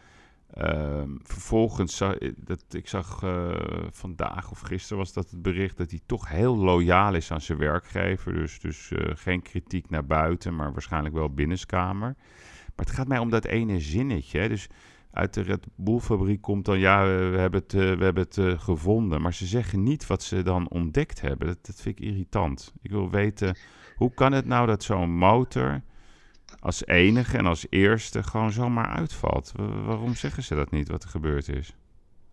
Ehm, 0.54 1.10
vervolgens, 1.22 1.96
za- 1.96 2.14
eh, 2.14 2.32
dat, 2.36 2.64
ik 2.70 2.88
zag 2.88 3.18
vandaag 3.90 4.50
of 4.50 4.60
gisteren 4.60 4.98
was 4.98 5.12
dat 5.12 5.30
het 5.30 5.42
bericht 5.42 5.76
dat 5.76 5.90
hij 5.90 6.00
toch 6.06 6.28
heel 6.28 6.56
loyaal 6.56 7.14
is 7.14 7.30
aan 7.30 7.40
zijn 7.40 7.58
werkgever. 7.58 8.32
Dus, 8.32 8.60
dus 8.60 8.90
geen 9.14 9.42
kritiek 9.42 9.90
naar 9.90 10.06
buiten, 10.06 10.56
maar 10.56 10.72
waarschijnlijk 10.72 11.14
wel 11.14 11.30
binnenskamer. 11.34 12.14
Maar 12.76 12.86
het 12.86 12.94
gaat 12.94 13.08
mij 13.08 13.18
om 13.18 13.30
dat 13.30 13.44
ene 13.44 13.80
zinnetje. 13.80 14.38
Hè. 14.38 14.48
Dus 14.48 14.66
uit 15.12 15.34
de 15.34 15.42
Red 15.42 15.66
Bull 15.76 15.98
fabriek 15.98 16.40
komt 16.40 16.64
dan, 16.64 16.78
ja, 16.78 17.04
we, 17.04 17.38
hebben 17.38 17.60
het, 17.60 17.74
eh, 17.74 17.80
we 17.80 18.04
hebben 18.04 18.22
het 18.22 18.38
eh, 18.38 18.60
gevonden. 18.60 19.22
Maar 19.22 19.34
ze 19.34 19.46
zeggen 19.46 19.82
niet 19.82 20.06
wat 20.06 20.22
ze 20.22 20.42
dan 20.42 20.68
ontdekt 20.68 21.20
hebben. 21.20 21.46
Dat, 21.62 21.80
vind 21.80 21.98
ik 21.98 22.04
irritant. 22.04 22.72
Ik 22.82 22.90
wil 22.90 23.10
weten, 23.10 23.56
hoe 23.96 24.14
kan 24.14 24.32
het 24.32 24.46
nou 24.46 24.66
dat 24.66 24.82
zo'n 24.82 25.10
motor 25.10 25.82
als 26.58 26.86
enige 26.86 27.36
en 27.36 27.46
als 27.46 27.66
eerste 27.70 28.22
gewoon 28.22 28.52
zomaar 28.52 28.88
uitvalt? 28.88 29.52
Wa- 29.56 29.82
waarom 29.82 30.14
zeggen 30.14 30.42
ze 30.42 30.54
dat 30.54 30.70
niet, 30.70 30.88
wat 30.88 31.02
er 31.02 31.08
gebeurd 31.08 31.48
is? 31.48 31.74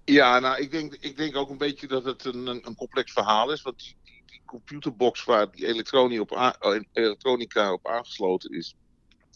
Ja, 0.05 0.39
nou, 0.39 0.61
ik 0.61 0.71
denk, 0.71 0.97
ik 0.99 1.17
denk 1.17 1.35
ook 1.35 1.49
een 1.49 1.57
beetje 1.57 1.87
dat 1.87 2.05
het 2.05 2.25
een, 2.25 2.47
een, 2.47 2.75
complex 2.75 3.11
verhaal 3.11 3.51
is. 3.51 3.61
Want 3.61 3.79
die, 3.79 3.95
die, 4.25 4.41
computerbox 4.45 5.23
waar 5.23 5.51
die 5.51 5.67
elektronica 5.67 6.21
op, 6.21 6.31
eh, 6.31 6.79
elektronica 6.93 7.73
op 7.73 7.87
aangesloten 7.87 8.51
is, 8.51 8.75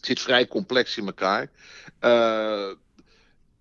zit 0.00 0.20
vrij 0.20 0.46
complex 0.48 0.96
in 0.96 1.06
elkaar. 1.06 1.50
Eh, 1.98 2.70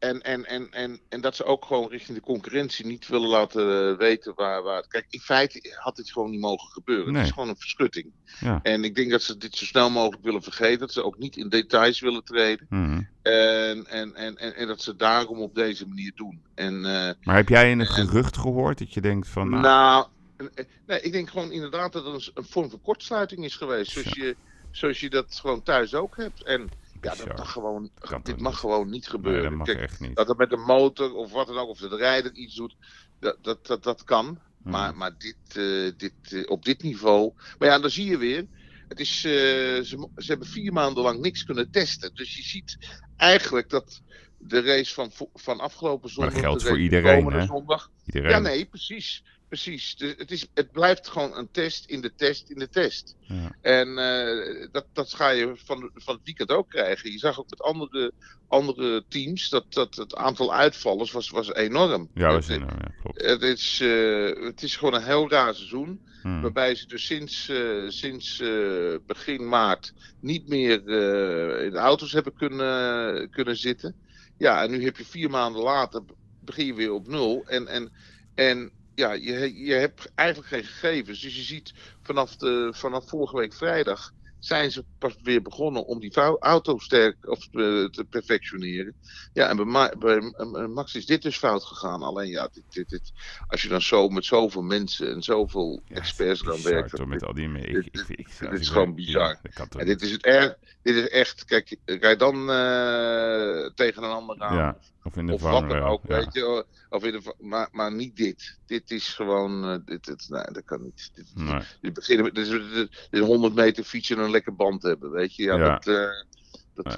en, 0.04 0.22
en, 0.22 0.46
en, 0.46 0.68
en, 0.72 1.00
en 1.10 1.22
dat 1.22 1.36
ze 1.36 1.44
ook 1.44 1.66
gewoon 1.66 1.90
richting 1.90 2.18
de 2.18 2.24
concurrentie 2.24 2.86
niet 2.86 3.08
willen 3.08 3.30
laten 3.30 3.92
eh, 3.92 3.98
weten 3.98 4.34
waar, 4.36 4.64
waar. 4.64 4.88
Kijk, 4.88 5.06
in 5.10 5.20
feite 5.20 5.78
had 5.80 5.96
dit 5.96 6.12
gewoon 6.12 6.30
niet 6.30 6.40
mogen 6.40 6.72
gebeuren. 6.72 7.06
Nee. 7.06 7.16
Het 7.16 7.26
is 7.26 7.34
gewoon 7.34 7.50
een 7.50 7.58
verschutting. 7.58 8.12
Ja. 8.40 8.60
En 8.64 8.84
ik 8.84 8.96
denk 8.96 9.12
dat 9.12 9.22
ze 9.22 9.38
dit 9.38 9.56
zo 9.56 9.66
snel 9.66 9.90
mogelijk 9.90 10.24
willen 10.24 10.44
vergeten. 10.44 10.80
Dat 10.80 10.94
ze 10.94 11.04
ook 11.04 11.18
niet 11.18 11.38
in 11.38 11.50
details 11.50 12.00
willen 12.00 12.24
treden. 12.24 12.66
Mhm. 12.70 13.02
En, 13.22 13.88
en, 13.88 14.16
en, 14.16 14.38
en, 14.38 14.56
en 14.56 14.68
dat 14.68 14.82
ze 14.82 14.96
daarom 14.96 15.42
op 15.42 15.56
deze 15.56 15.88
manier 15.88 16.12
doen. 16.16 16.42
En, 16.56 16.86
eh, 16.86 17.14
Maar 17.22 17.36
heb 17.36 17.50
jij 17.50 17.72
een 17.72 17.86
gerucht 17.86 18.38
gehoord 18.38 18.78
dat 18.78 18.94
je 18.94 19.02
denkt 19.02 19.28
van... 19.28 19.50
Nou, 19.50 19.62
nou, 19.62 20.08
eh, 20.56 20.66
nee, 20.88 21.02
ik 21.02 21.12
denk 21.12 21.30
gewoon 21.30 21.52
inderdaad 21.52 21.94
dat 21.94 22.06
het 22.06 22.14
een, 22.14 22.32
een 22.34 22.50
vorm 22.50 22.70
van 22.70 22.82
kortsluiting 22.82 23.44
is 23.44 23.56
geweest. 23.56 23.92
Zoals 23.92 24.14
je, 24.14 24.36
zoals 24.72 25.00
je 25.00 25.10
dat 25.10 25.40
gewoon 25.42 25.64
thuis 25.64 25.94
ook 25.94 26.18
hebt. 26.18 26.44
En 26.44 26.70
ja, 27.04 27.16
dat 27.16 27.38
mag 27.38 27.52
gewoon, 27.52 27.90
dit 28.24 28.40
mag 28.40 28.60
gewoon 28.60 28.90
niet 28.90 29.08
gebeuren. 29.08 29.42
Nee, 29.42 29.50
dat 29.50 29.58
mag 29.58 29.68
Kijk, 29.68 29.80
echt 29.80 30.00
niet. 30.00 30.16
Dat 30.16 30.28
het 30.28 30.38
met 30.38 30.52
een 30.52 30.64
motor 30.64 31.14
of 31.16 31.32
wat 31.32 31.48
dan 31.48 31.58
ook, 31.58 31.70
of 31.70 31.80
de 31.80 31.96
rijder 31.96 32.34
iets 32.34 32.56
doet, 32.56 32.76
dat, 33.20 33.38
dat, 33.42 33.68
dat, 33.68 33.84
dat 33.84 34.04
kan. 34.04 34.26
Mhm. 34.26 34.70
Maar, 34.72 34.96
maar 34.96 35.18
dit, 35.18 35.36
eh, 35.48 35.92
dit, 35.98 36.14
eh, 36.24 36.50
op 36.52 36.66
dit 36.66 36.84
niveau. 36.84 37.34
Maar 37.60 37.68
ja, 37.68 37.80
dan 37.80 37.90
zie 37.90 38.06
je 38.06 38.18
weer. 38.18 38.48
Het 38.88 39.00
is, 39.00 39.24
eh, 39.26 39.32
ze, 39.32 40.08
ze 40.16 40.26
hebben 40.26 40.48
vier 40.48 40.74
maanden 40.74 41.04
lang 41.04 41.20
niks 41.20 41.44
kunnen 41.44 41.72
testen. 41.72 42.16
Dus 42.16 42.36
je 42.36 42.44
ziet 42.44 42.78
eigenlijk 43.18 43.70
dat 43.70 44.02
de 44.38 44.62
race 44.62 44.94
van, 44.94 45.12
van 45.34 45.60
afgelopen 45.60 46.02
Maar 46.02 46.10
zondag. 46.10 46.34
dat 46.34 46.42
geldt 46.42 46.62
de 46.62 46.68
voor 46.68 46.80
iedereen, 46.80 47.26
hè? 47.26 47.46
Zondag, 47.46 47.92
Iedereen. 48.06 48.30
Ja, 48.30 48.40
nee, 48.40 48.66
precies. 48.66 49.24
Precies. 49.54 49.96
Dus 49.96 50.14
het, 50.18 50.32
is, 50.32 50.48
het 50.54 50.72
blijft 50.72 51.08
gewoon 51.08 51.38
een 51.38 51.52
test 51.52 51.86
in 51.86 52.02
de 52.02 52.16
test 52.16 52.50
in 52.50 52.60
de 52.60 52.70
test. 52.70 53.16
Ja. 53.20 53.56
En 53.62 53.98
eh, 53.98 54.68
dat, 54.72 54.86
dat 54.94 55.14
ga 55.14 55.30
je 55.30 55.52
van, 55.56 55.90
van 55.94 56.16
het 56.16 56.24
weekend 56.24 56.50
ook 56.52 56.70
krijgen. 56.70 57.12
Je 57.12 57.18
zag 57.18 57.40
ook 57.40 57.50
met 57.50 57.62
andere, 57.62 58.12
andere 58.48 59.04
teams 59.08 59.50
dat, 59.50 59.74
dat 59.74 59.96
het 59.96 60.16
aantal 60.16 60.54
uitvallers 60.54 61.12
was, 61.12 61.30
was 61.30 61.54
enorm. 61.54 62.10
Ja, 62.14 62.28
we 62.28 62.34
Het- 62.36 62.46
zijn 62.46 62.62
er, 62.62 62.76
ja, 62.80 62.92
klopt. 63.02 63.22
het 63.26 63.42
is, 63.42 63.80
eh, 63.82 64.46
het 64.46 64.64
is 64.64 64.76
gewoon 64.76 64.94
een 64.94 65.04
heel 65.04 65.30
raar 65.30 65.56
seizoen. 65.56 66.02
Hmm. 66.22 66.42
Waarbij 66.42 66.76
ze 66.76 66.88
dus 66.88 67.06
sinds, 67.06 67.50
eh, 67.50 67.84
sinds 67.88 68.40
eh, 68.40 68.96
begin 69.06 69.48
maart 69.48 69.94
niet 70.20 70.48
meer 70.48 70.78
eh, 70.88 71.66
in 71.66 71.72
de 71.72 71.78
auto's 71.78 72.12
hebben 72.12 72.34
kunnen, 72.34 73.30
kunnen 73.30 73.58
zitten. 73.58 73.96
Ja, 74.38 74.64
en 74.64 74.72
nu 74.72 74.84
heb 74.84 74.98
je 74.98 75.06
vier 75.06 75.30
maanden 75.30 75.62
later 75.62 76.02
begin 76.40 76.66
je 76.66 76.74
weer 76.74 76.92
op 76.94 77.08
nul. 77.08 77.44
En, 77.48 77.68
en, 77.68 77.92
en 78.36 78.72
ja, 78.96 79.12
je, 79.14 79.64
je 79.66 79.74
hebt 79.74 80.12
eigenlijk 80.16 80.50
geen 80.50 80.64
gegevens. 80.64 81.20
Dus 81.22 81.36
je 81.36 81.42
ziet 81.42 81.74
vanaf, 82.02 82.36
de, 82.36 82.70
vanaf 82.76 83.10
vorige 83.10 83.38
week 83.38 83.54
vrijdag 83.54 84.12
zijn 84.40 84.72
ze 84.72 84.86
pas 84.98 85.16
weer 85.22 85.42
begonnen 85.42 85.86
om 85.86 86.00
die 86.00 86.12
auto 86.40 86.78
sterk 86.78 87.28
of, 87.28 87.40
eh, 87.52 87.86
te 87.86 88.06
perfectioneren. 88.10 88.96
Ja, 89.34 89.50
en 89.50 89.56
bij, 89.56 89.66
Ma- 89.66 89.96
bij 90.00 90.20
Max 90.68 90.96
is 90.96 91.06
dit 91.06 91.22
dus 91.22 91.38
fout 91.38 91.64
gegaan. 91.64 92.02
Alleen 92.02 92.28
ja, 92.30 92.50
dit, 92.52 92.64
dit, 92.70 92.90
dit, 92.90 93.12
als 93.48 93.62
je 93.62 93.70
dan 93.70 93.82
zo 93.82 94.08
met 94.10 94.26
zoveel 94.26 94.62
mensen 94.62 95.12
en 95.14 95.22
zoveel 95.22 95.82
experts 95.88 96.42
bizar, 96.42 96.72
werken. 96.72 97.10
met 97.10 97.24
al 97.24 97.34
die 97.34 97.52
dit, 97.54 97.86
ik- 97.86 97.94
dit- 97.94 98.10
ik- 98.10 98.40
dit 98.40 98.50
als 98.50 98.60
is 98.60 98.70
gewoon 98.70 98.96
bizar. 98.96 99.40
ja, 99.42 99.50
kan 99.54 99.68
en 99.80 99.86
dit 99.86 100.02
is, 100.02 100.12
het 100.12 100.26
er, 100.26 100.58
dit 100.82 100.96
is 100.96 101.10
echt, 101.10 101.46
kijk, 101.46 101.78
rij 101.86 102.16
dan 102.16 102.50
eh, 102.50 103.66
tegen 103.76 104.04
een 104.04 104.12
ander 104.12 104.40
aan. 104.40 104.56
Ja. 104.56 104.80
Of 105.04 105.18
in 105.18 105.28
de 105.28 105.34
of 105.34 105.42
wat 105.42 105.52
dan 105.52 105.60
vangrail, 105.62 105.86
ook, 105.92 106.02
ja. 106.08 106.16
weet 106.16 106.34
je. 106.34 106.66
Of 106.90 107.04
in 107.04 107.12
de, 107.12 107.36
maar, 107.40 107.70
maar 107.72 107.94
niet 107.94 108.16
dit. 108.16 108.58
Dit 108.66 108.92
is 108.92 109.08
gewoon, 109.08 109.64
eh, 109.64 109.78
dit, 109.86 110.06
dit, 110.06 110.30
nee, 110.30 110.44
dat 110.52 110.64
kan 110.66 110.84
niet. 110.84 111.12
Dit, 111.16 111.32
Nee. 111.36 111.60
dit 111.82 111.96
dit, 112.06 112.36
dit, 112.36 112.70
dit 112.74 112.90
is 113.10 113.20
100 113.20 113.54
meter 113.56 113.84
fietsen 113.84 114.18
en 114.18 114.24
een 114.24 114.32
lekker 114.32 114.56
band 114.56 114.84
hebben, 114.84 115.12
weet 115.12 115.36
je. 115.36 115.44
Ja, 115.44 115.56
Ja. 115.58 115.70
dat, 115.80 115.88
eh, 115.88 116.10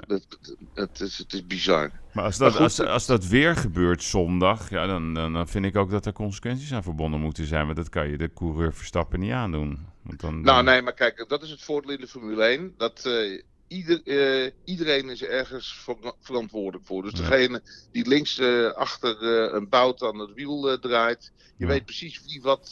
dat, 0.07 0.37
dat, 0.73 0.99
is, 0.99 1.17
het 1.17 1.33
is 1.33 1.45
bizar. 1.47 1.91
Maar 2.13 2.23
als 2.23 2.37
dat, 2.37 2.51
goed, 2.51 2.61
als, 2.61 2.79
als 2.79 3.05
dat 3.05 3.27
weer 3.27 3.55
gebeurt 3.55 4.03
zondag, 4.03 4.69
ja, 4.69 4.85
dan, 4.85 5.13
dan, 5.13 5.33
dan 5.33 5.47
vind 5.47 5.65
ik 5.65 5.75
ook 5.75 5.89
dat 5.91 6.05
er 6.05 6.13
consequenties 6.13 6.73
aan 6.73 6.83
verbonden 6.83 7.19
moeten 7.19 7.45
zijn. 7.45 7.65
Want 7.65 7.77
dat 7.77 7.89
kan 7.89 8.09
je 8.09 8.17
de 8.17 8.33
coureur 8.33 8.73
Verstappen 8.73 9.19
niet 9.19 9.31
aandoen. 9.31 9.85
Want 10.01 10.19
dan, 10.19 10.41
Nou, 10.41 10.63
nee, 10.63 10.81
maar 10.81 10.93
kijk, 10.93 11.25
dat 11.27 11.43
is 11.43 11.49
het 11.49 11.63
voordeel 11.63 11.91
in 11.91 11.99
de 11.99 12.07
Formule 12.07 12.43
1. 12.43 12.73
Dat 12.77 13.05
eh, 13.05 13.41
ieder, 13.67 14.01
eh, 14.03 14.51
iedereen 14.63 15.09
is 15.09 15.23
ergens 15.23 15.73
ver- 15.73 16.15
verantwoordelijk 16.19 16.85
voor. 16.85 17.03
Dus 17.03 17.11
Ja. 17.11 17.17
degene 17.29 17.61
die 17.91 18.07
links 18.07 18.37
eh, 18.37 18.71
achter 18.71 19.17
eh, 19.21 19.53
een 19.53 19.69
bout 19.69 20.01
aan 20.01 20.19
het 20.19 20.33
wiel 20.33 20.79
draait, 20.79 21.31
je 21.37 21.65
Ja. 21.65 21.67
weet 21.67 21.85
precies 21.85 22.21
wie 22.25 22.41
wat 22.41 22.69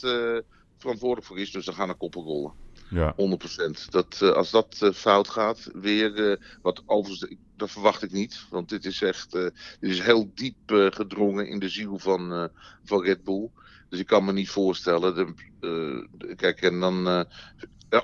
verantwoordelijk 0.78 1.28
voor 1.28 1.40
is. 1.40 1.52
Dus 1.52 1.66
dan 1.66 1.74
gaan 1.76 1.90
er 1.90 1.96
koppen 1.96 2.22
rollen. 2.22 2.56
Ja. 2.90 3.14
100%. 3.16 3.92
Dat, 3.92 4.22
als 4.22 4.52
dat 4.52 4.92
fout 4.94 5.30
gaat, 5.30 5.70
weer, 5.74 6.40
wat 6.62 6.84
overigens, 6.86 7.36
dat 7.56 7.72
verwacht 7.72 8.04
ik 8.04 8.12
niet. 8.12 8.46
Want 8.50 8.70
dit 8.70 8.86
is 8.86 9.02
echt, 9.02 9.32
dit 9.32 9.54
is 9.80 10.00
heel 10.02 10.32
diep 10.34 10.58
gedrongen 10.90 11.48
in 11.48 11.60
de 11.60 11.70
ziel 11.70 12.00
van, 12.00 12.50
van 12.84 13.04
Red 13.04 13.24
Bull. 13.24 13.50
Dus 13.90 14.00
ik 14.00 14.08
kan 14.08 14.26
me 14.26 14.32
niet 14.34 14.50
voorstellen. 14.50 15.16
De, 15.60 16.36
kijk, 16.36 16.62
en 16.62 16.80
dan 16.80 17.28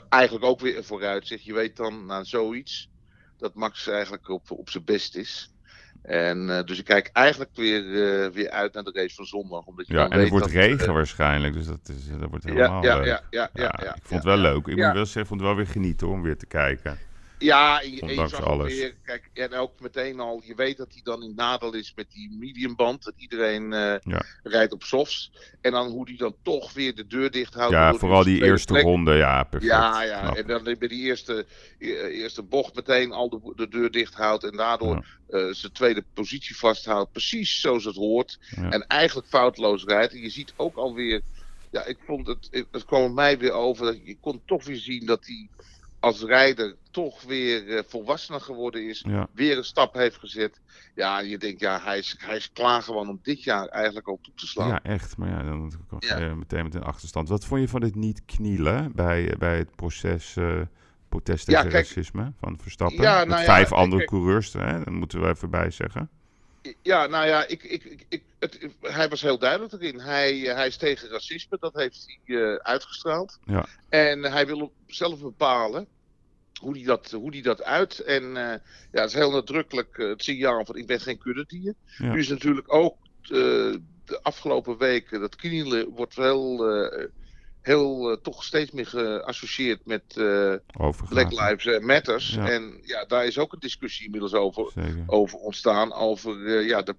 eigenlijk 0.09 0.45
ook 0.45 0.59
weer 0.59 0.77
een 0.77 0.83
vooruitzicht. 0.83 1.43
Je 1.43 1.53
weet 1.53 1.75
dan 1.75 2.05
na 2.05 2.23
zoiets 2.23 2.89
dat 3.37 3.55
Max 3.55 3.87
eigenlijk 3.87 4.29
op, 4.29 4.51
op 4.51 4.69
zijn 4.69 4.83
best 4.83 5.15
is. 5.15 5.53
En 6.01 6.49
eh, 6.57 6.63
dus 6.63 6.79
ik 6.79 6.85
kijk 6.85 7.09
eigenlijk 7.13 7.51
weer, 7.55 7.83
eh, 7.83 8.29
weer 8.31 8.49
uit 8.49 8.73
naar 8.73 8.83
de 8.83 8.91
race 8.93 9.15
van 9.15 9.25
zondag. 9.25 9.65
Omdat 9.65 9.87
je 9.87 9.93
Ja, 9.93 10.09
en 10.09 10.19
het 10.19 10.29
wordt 10.29 10.45
dat, 10.45 10.53
regen 10.53 10.87
eh, 10.87 10.93
waarschijnlijk, 10.93 11.53
dus 11.53 11.65
dat, 11.65 11.79
is, 11.89 12.19
dat 12.19 12.29
wordt 12.29 12.43
Ja, 12.45 12.53
helemaal 12.53 12.83
ja, 12.83 12.95
leuk. 12.97 13.05
ja, 13.05 13.21
ja, 13.29 13.49
ja, 13.53 13.73
ja, 13.83 13.95
ik 13.95 14.01
vond 14.03 14.23
het 14.23 14.33
wel 14.33 14.37
leuk. 14.37 14.67
Ik 14.67 14.77
Ja. 14.77 14.85
moet 14.85 14.95
wel 14.95 15.05
zeggen, 15.05 15.21
ik 15.21 15.27
vond 15.27 15.39
het 15.39 15.49
wel 15.49 15.57
weer 15.57 15.67
genieten 15.67 16.07
om 16.07 16.21
weer 16.21 16.37
te 16.37 16.45
kijken. 16.45 16.97
Ja, 17.39 17.81
en 17.81 17.91
je, 17.91 18.01
en 18.01 18.05
je 18.07 18.11
Ondanks 18.11 18.31
zag 18.31 18.43
alles. 18.45 18.73
weer, 18.73 18.95
kijk, 19.03 19.29
en 19.33 19.53
ook 19.53 19.79
meteen 19.79 20.19
al, 20.19 20.41
je 20.45 20.55
weet 20.55 20.77
dat 20.77 20.87
hij 20.93 21.01
dan 21.03 21.23
in 21.23 21.33
nadeel 21.35 21.73
is 21.73 21.93
met 21.95 22.11
die 22.11 22.31
mediumband. 22.39 23.03
Dat 23.03 23.13
iedereen 23.17 23.73
eh, 23.73 23.95
Ja. 24.03 24.21
rijdt 24.43 24.73
op 24.73 24.83
softs. 24.83 25.31
En 25.61 25.71
dan 25.71 25.87
hoe 25.87 26.07
hij 26.07 26.17
dan 26.17 26.35
toch 26.43 26.73
weer 26.73 26.95
de 26.95 27.07
deur 27.07 27.31
dicht 27.31 27.53
houdt. 27.53 27.73
Ja, 27.73 27.93
vooral 27.93 28.23
die 28.23 28.43
eerste 28.43 28.73
plek- 28.73 28.83
ronde, 28.83 29.13
ja, 29.13 29.43
perfect. 29.43 29.71
Ja, 29.71 30.03
ja. 30.03 30.19
Knap. 30.21 30.35
En 30.35 30.47
dan 30.47 30.63
bij 30.63 30.87
die 30.87 31.03
eerste, 31.03 31.45
eh, 31.79 31.89
eerste 32.19 32.43
bocht 32.43 32.75
meteen 32.75 33.11
al 33.11 33.29
de, 33.29 33.53
de 33.55 33.67
deur 33.67 33.91
dicht 33.91 34.13
houdt. 34.13 34.43
En 34.43 34.57
daardoor 34.57 35.05
eh, 35.29 35.47
zijn 35.51 35.71
tweede 35.71 36.03
positie 36.13 36.57
vasthoudt. 36.57 37.11
Precies 37.11 37.61
zoals 37.61 37.85
het 37.85 37.95
hoort. 37.95 38.39
Ja. 38.55 38.69
En 38.69 38.87
eigenlijk 38.87 39.27
foutloos 39.27 39.83
rijdt. 39.83 40.13
En 40.13 40.21
je 40.21 40.29
ziet 40.29 40.53
ook 40.55 40.75
alweer. 40.75 41.21
Ja, 41.71 41.85
ik 41.85 41.97
vond 42.05 42.27
het. 42.27 42.65
Het 42.71 42.85
kwam 42.85 43.13
mij 43.13 43.37
weer 43.37 43.51
over. 43.51 43.85
Dat 43.85 43.99
je 44.03 44.17
kon 44.21 44.41
toch 44.45 44.65
weer 44.65 44.77
zien 44.77 45.05
dat 45.05 45.25
hij 45.25 45.49
als 46.00 46.24
rijder 46.24 46.76
toch 46.91 47.24
weer 47.24 47.78
eh, 47.78 47.84
volwassener 47.88 48.41
geworden 48.41 48.89
is. 48.89 49.04
Ja. 49.08 49.28
Weer 49.34 49.58
een 49.58 49.64
stap 49.64 49.93
heeft 49.93 50.18
gezet. 50.18 50.62
Ja, 50.95 51.20
je 51.20 51.38
denkt, 51.38 51.60
ja, 51.60 51.80
hij 51.84 51.97
is, 51.97 52.16
hij 52.20 52.36
is 52.36 52.52
klaar 52.52 52.82
gewoon 52.82 53.10
om 53.10 53.20
dit 53.24 53.43
jaar 53.43 53.68
eigenlijk 53.68 54.08
al 54.08 54.20
toe 54.22 54.34
te 54.36 54.47
slaan. 54.47 54.68
Ja, 54.68 54.84
echt. 54.84 55.18
Maar 55.18 55.30
ja, 55.30 55.43
dan 55.43 55.74
ga 56.00 56.18
je 56.18 56.36
meteen 56.36 56.64
met 56.64 56.76
een 56.76 56.84
achterstand. 56.84 57.30
Wat 57.30 57.45
vond 57.45 57.62
je 57.62 57.68
van 57.68 57.82
dit 57.82 57.95
niet 57.95 58.26
knielen 58.26 58.91
bij, 58.95 59.36
bij 59.38 59.58
het 59.58 59.76
proces 59.76 60.36
eh 60.36 60.62
protest 61.10 61.45
tegen 61.45 61.70
racisme 61.70 62.34
van 62.39 62.58
Verstappen? 62.62 63.02
Met 63.02 63.28
nou 63.28 63.43
vijf 63.43 63.72
andere 63.72 63.97
kijk. 63.97 64.10
coureurs, 64.10 64.54
hè? 64.54 64.78
dat 64.84 64.93
moeten 64.93 65.22
we 65.22 65.28
even 65.28 65.50
bij 65.50 65.72
zeggen. 65.72 66.10
Ja, 66.82 67.07
nou 67.07 67.28
ja, 67.28 67.47
ik, 67.47 67.63
ik, 67.63 67.84
ik, 67.84 68.05
ik- 68.09 68.24
het, 68.39 68.67
hij 68.82 69.09
was 69.09 69.22
heel 69.22 69.38
duidelijk 69.39 69.74
erin. 69.74 69.99
Hij, 69.99 70.47
eh, 70.49 70.55
hij 70.55 70.67
is 70.67 70.78
tegen 70.78 71.09
racisme, 71.09 71.57
dat 71.59 71.74
heeft 71.74 72.05
hij 72.26 72.36
eh, 72.38 72.55
uitgestraald. 72.55 73.38
Ja. 73.45 73.65
En 73.89 74.24
hij 74.24 74.45
wil 74.45 74.74
zelf 74.88 75.22
bepalen 75.22 75.88
hoe 76.59 76.76
hij 76.76 76.86
dat, 76.86 77.11
hoe 77.11 77.32
die 77.32 77.41
dat 77.41 77.63
uit. 77.63 77.99
En 77.99 78.24
eh, 78.24 78.59
ja, 78.91 79.01
het 79.01 79.09
is 79.09 79.13
heel 79.13 79.32
nadrukkelijk 79.32 79.97
het 79.97 80.24
signaal 80.24 80.65
van 80.65 80.76
ik 80.76 80.88
ben 80.88 80.99
geen 80.99 81.17
kuddedier. 81.17 81.74
Ja. 81.97 82.11
Nu 82.13 82.20
is 82.20 82.28
natuurlijk 82.30 82.74
ook 82.74 82.97
de 84.05 84.20
afgelopen 84.22 84.78
weken, 84.78 85.20
dat 85.20 85.36
knielen 85.36 85.89
wordt 85.89 86.15
eh, 86.17 87.05
heel 87.62 88.12
eh, 88.12 88.18
toch 88.22 88.43
steeds 88.43 88.72
meer 88.72 88.86
geassocieerd 88.88 89.86
met 89.86 90.03
eh. 90.18 90.53
Black 91.10 91.32
Lives 91.32 91.80
Matters. 91.80 92.30
Ja. 92.30 92.49
En 92.49 92.80
ja, 92.84 93.05
daar 93.05 93.26
is 93.26 93.38
ook 93.38 93.53
een 93.53 93.60
discussie 93.60 94.05
inmiddels 94.05 94.34
over, 94.34 94.72
Zeker. 94.74 95.03
over 95.05 95.39
ontstaan. 95.39 95.93
Over 95.93 96.45
eh, 96.45 96.68
ja, 96.68 96.82
de, 96.82 96.95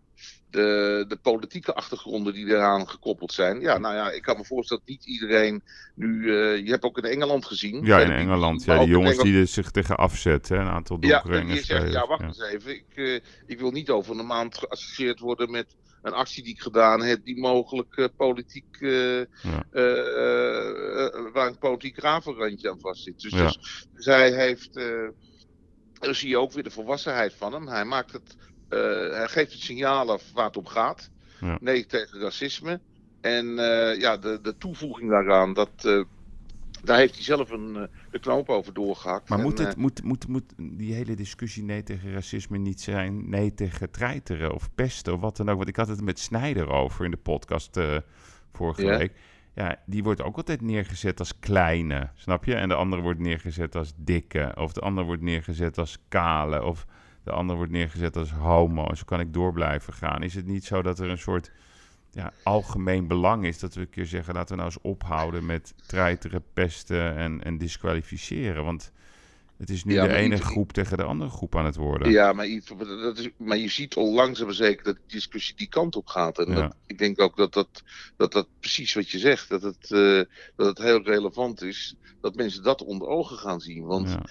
de, 0.51 1.05
de 1.09 1.17
politieke 1.17 1.75
achtergronden 1.75 2.33
die 2.33 2.47
eraan 2.47 2.89
gekoppeld 2.89 3.33
zijn. 3.33 3.61
Ja, 3.61 3.79
nou 3.79 3.95
ja, 3.95 4.11
ik 4.11 4.23
kan 4.23 4.37
me 4.37 4.45
voorstellen 4.45 4.83
dat 4.87 4.95
niet 4.95 5.07
iedereen 5.07 5.63
nu. 5.95 6.23
eh, 6.23 6.65
je 6.65 6.71
hebt 6.71 6.85
ook 6.85 6.99
in 6.99 7.05
Engeland 7.05 7.47
gezien. 7.47 7.85
Ja, 7.85 8.01
in 8.01 8.11
Engeland. 8.11 8.65
Ja, 8.65 8.79
die 8.79 8.89
jongens 8.89 9.19
die 9.19 9.41
er 9.41 9.47
zich 9.47 9.71
tegen 9.71 9.97
afzetten. 9.97 10.61
Een 10.61 10.69
aantal 10.69 10.97
ja, 11.01 11.09
donkere 11.09 11.33
die 11.33 11.43
Engelse 11.43 11.65
zeggen, 11.65 11.91
ja, 11.91 12.07
wacht 12.07 12.23
eens 12.23 12.43
even. 12.43 12.75
Ik, 12.75 12.85
eh, 12.95 13.15
ik 13.47 13.59
wil 13.59 13.71
niet 13.71 13.91
over 13.91 14.19
een 14.19 14.27
maand 14.27 14.59
geassocieerd 14.59 15.21
worden 15.21 15.51
met 15.51 15.77
een 16.03 16.13
actie 16.13 16.43
die 16.43 16.53
ik 16.53 16.61
gedaan 16.61 17.03
heb, 17.03 17.25
die 17.25 17.41
mogelijk 17.41 17.97
eh, 17.97 18.07
politiek, 18.17 18.77
eh, 18.81 19.19
Ja. 19.19 19.67
eh, 19.71 21.33
waar 21.33 21.47
een 21.47 21.59
politiek 21.59 21.99
rafelrandje 21.99 22.71
aan 22.71 22.81
vast 22.81 23.03
zit. 23.03 23.21
Dus, 23.21 23.33
Ja. 23.33 23.45
dus 23.45 23.85
zij 23.93 24.33
heeft, 24.33 24.73
dan 25.93 26.15
zie 26.15 26.29
je 26.29 26.39
ook 26.39 26.53
weer 26.53 26.63
de 26.63 26.71
volwassenheid 26.71 27.35
van 27.35 27.53
hem. 27.53 27.69
Hij 27.69 27.85
maakt 27.85 28.13
het, 28.13 28.37
hij 28.69 29.29
geeft 29.29 29.53
het 29.53 29.61
signaal 29.61 30.11
af 30.11 30.33
waar 30.33 30.47
het 30.47 30.57
om 30.57 30.67
gaat. 30.67 31.11
Ja. 31.41 31.59
Nee 31.61 31.87
tegen 31.87 32.21
racisme. 32.21 32.81
En 33.21 33.47
ja, 33.99 34.17
de, 34.17 34.41
de 34.41 34.57
toevoeging 34.57 35.11
daaraan, 35.11 35.53
dat, 35.53 36.05
daar 36.85 36.99
heeft 36.99 37.15
hij 37.15 37.23
zelf 37.23 37.51
een, 37.51 37.77
eh, 37.77 37.83
de 38.11 38.19
knoop 38.19 38.49
over 38.49 38.75
doorgehakt. 38.75 39.29
Maar 39.29 39.39
En, 39.39 39.45
moet, 39.45 39.61
eh, 39.61 39.67
het, 39.67 39.77
moet, 39.77 40.03
moet, 40.03 40.29
moet 40.29 40.53
die 40.57 40.95
hele 40.95 41.15
discussie 41.15 41.63
nee 41.63 41.83
tegen 41.83 42.13
racisme 42.13 42.59
niet 42.59 42.81
zijn 42.81 43.31
nee 43.31 43.55
tegen 43.55 43.91
treiteren 43.91 44.55
of 44.55 44.75
pesten 44.75 45.13
of 45.13 45.21
wat 45.21 45.37
dan 45.37 45.49
ook? 45.49 45.57
Want 45.57 45.69
ik 45.69 45.77
had 45.77 45.89
het 45.89 46.03
met 46.03 46.19
Snijder 46.19 46.69
over 46.69 47.05
in 47.05 47.11
de 47.11 47.17
podcast 47.17 47.77
eh, 47.77 47.97
vorige 48.53 48.87
week. 48.87 49.13
Ja, 49.55 49.79
die 49.87 50.03
wordt 50.03 50.23
ook 50.23 50.37
altijd 50.37 50.61
neergezet 50.61 51.19
als 51.19 51.39
kleine, 51.39 52.11
snap 52.15 52.45
je? 52.45 52.55
En 52.55 52.69
de 52.69 52.75
andere 52.75 53.03
wordt 53.03 53.21
neergezet 53.21 53.77
als 53.77 53.93
dikke. 53.97 54.53
Of 54.57 54.73
de 54.73 54.81
andere 54.81 55.07
wordt 55.07 55.23
neergezet 55.23 55.79
als 55.79 55.99
kale. 56.09 56.63
Of 56.65 56.87
de 57.25 57.31
andere 57.31 57.57
wordt 57.57 57.73
neergezet 57.73 58.17
als 58.17 58.31
homo. 58.31 58.95
Zo 58.95 59.03
kan 59.05 59.21
ik 59.21 59.33
door 59.33 59.53
blijven 59.53 59.93
gaan. 59.93 60.23
Is 60.23 60.35
het 60.35 60.47
niet 60.47 60.65
zo 60.65 60.83
dat 60.83 60.99
er 60.99 61.09
een 61.09 61.19
soort 61.19 61.53
ja, 62.13 62.33
algemeen 62.43 63.07
belang 63.07 63.47
is 63.47 63.59
dat 63.59 63.75
we 63.75 63.81
een 63.81 63.91
keer 63.91 64.07
zeggen: 64.07 64.35
laten 64.35 64.51
we 64.51 64.63
nou 64.63 64.73
eens 64.75 64.83
ophouden 64.83 65.47
met 65.47 65.75
treiteren, 65.87 66.45
pesten 66.53 67.17
en, 67.17 67.43
en 67.45 67.59
disqualificeren? 67.59 68.65
Want 68.65 68.93
het 69.57 69.71
is 69.71 69.85
nu 69.85 69.95
Ja, 69.95 70.07
de 70.07 70.15
ene 70.15 70.37
groep 70.37 70.73
tegen 70.73 70.97
de 70.97 71.03
andere 71.03 71.31
groep 71.31 71.57
aan 71.57 71.65
het 71.65 71.77
worden. 71.77 72.11
Ja, 72.11 72.33
maar, 72.33 72.47
Yves, 72.49 72.79
dat 72.79 73.19
is, 73.19 73.31
maar 73.37 73.57
je 73.57 73.69
ziet 73.69 73.95
al 73.95 74.13
langzaam 74.13 74.47
maar 74.47 74.55
zeker 74.55 74.85
dat 74.85 74.95
de 74.95 75.01
discussie 75.07 75.57
die 75.57 75.69
kant 75.69 75.97
op 75.97 76.07
gaat. 76.07 76.39
En 76.39 76.49
Ja. 76.49 76.55
dat, 76.55 76.75
ik 76.87 76.99
denk 76.99 77.21
ook 77.21 77.37
dat 77.37 77.53
dat, 77.53 77.83
dat 78.17 78.33
dat 78.33 78.49
precies 78.61 78.95
wat 78.95 79.11
je 79.11 79.19
zegt, 79.19 79.49
dat 79.49 79.63
het, 79.63 79.91
eh, 79.91 80.23
dat 80.57 80.67
het 80.67 80.79
heel 80.79 81.03
relevant 81.03 81.63
is 81.63 81.95
dat 82.21 82.35
mensen 82.35 82.63
dat 82.63 82.85
onder 82.85 83.09
ogen 83.09 83.37
gaan 83.39 83.61
zien. 83.61 83.85
Want 83.85 84.09
Ja. 84.09 84.23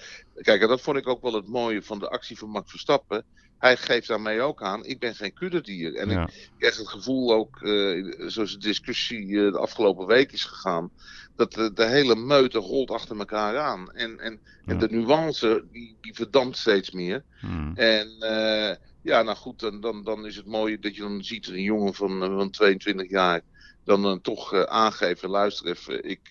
kijk, 0.42 0.62
en 0.62 0.68
dat 0.68 0.80
vond 0.80 0.96
ik 0.96 1.08
ook 1.08 1.22
wel 1.22 1.32
het 1.34 1.48
mooie 1.48 1.82
van 1.82 1.98
de 1.98 2.08
actie 2.08 2.38
van 2.38 2.48
Max 2.50 2.70
Verstappen. 2.70 3.24
Hij 3.60 3.76
geeft 3.76 4.08
daarmee 4.08 4.40
ook 4.40 4.62
aan, 4.62 4.84
ik 4.84 4.98
ben 4.98 5.14
geen 5.14 5.32
kuddedier. 5.32 5.94
En 5.94 6.08
Ja. 6.10 6.26
ik 6.28 6.50
krijg 6.58 6.76
het 6.76 6.88
gevoel 6.88 7.32
ook, 7.32 7.62
eh, 7.62 8.14
zoals 8.28 8.52
de 8.52 8.58
discussie 8.58 9.26
eh, 9.46 9.52
de 9.52 9.58
afgelopen 9.58 10.06
week 10.06 10.32
is 10.32 10.44
gegaan, 10.44 10.92
dat 11.36 11.52
de, 11.52 11.72
de 11.72 11.86
hele 11.86 12.16
meute 12.16 12.58
rolt 12.58 12.90
achter 12.90 13.18
elkaar 13.18 13.58
aan. 13.58 13.92
En, 13.92 14.18
en, 14.18 14.40
en 14.64 14.78
de 14.78 14.88
nuance, 14.90 15.66
die, 15.70 15.98
die 16.00 16.14
verdampt 16.14 16.56
steeds 16.56 16.90
meer. 16.90 17.24
Hmm. 17.40 17.76
En 17.76 18.16
eh, 18.20 18.76
ja, 19.02 19.22
nou 19.22 19.36
goed, 19.36 19.58
dan, 19.60 19.80
dan, 19.80 20.02
dan 20.04 20.26
is 20.26 20.36
het 20.36 20.46
mooi 20.46 20.78
dat 20.78 20.94
je 20.94 21.02
dan 21.02 21.24
ziet 21.24 21.46
een 21.48 21.62
jongen 21.62 21.94
van, 21.94 22.18
van 22.20 22.50
22 22.50 23.10
jaar 23.10 23.40
dan 23.84 24.04
eh, 24.04 24.12
toch 24.22 24.54
aangeeft, 24.66 25.22
luister 25.22 25.66
even, 25.66 26.04
ik, 26.04 26.28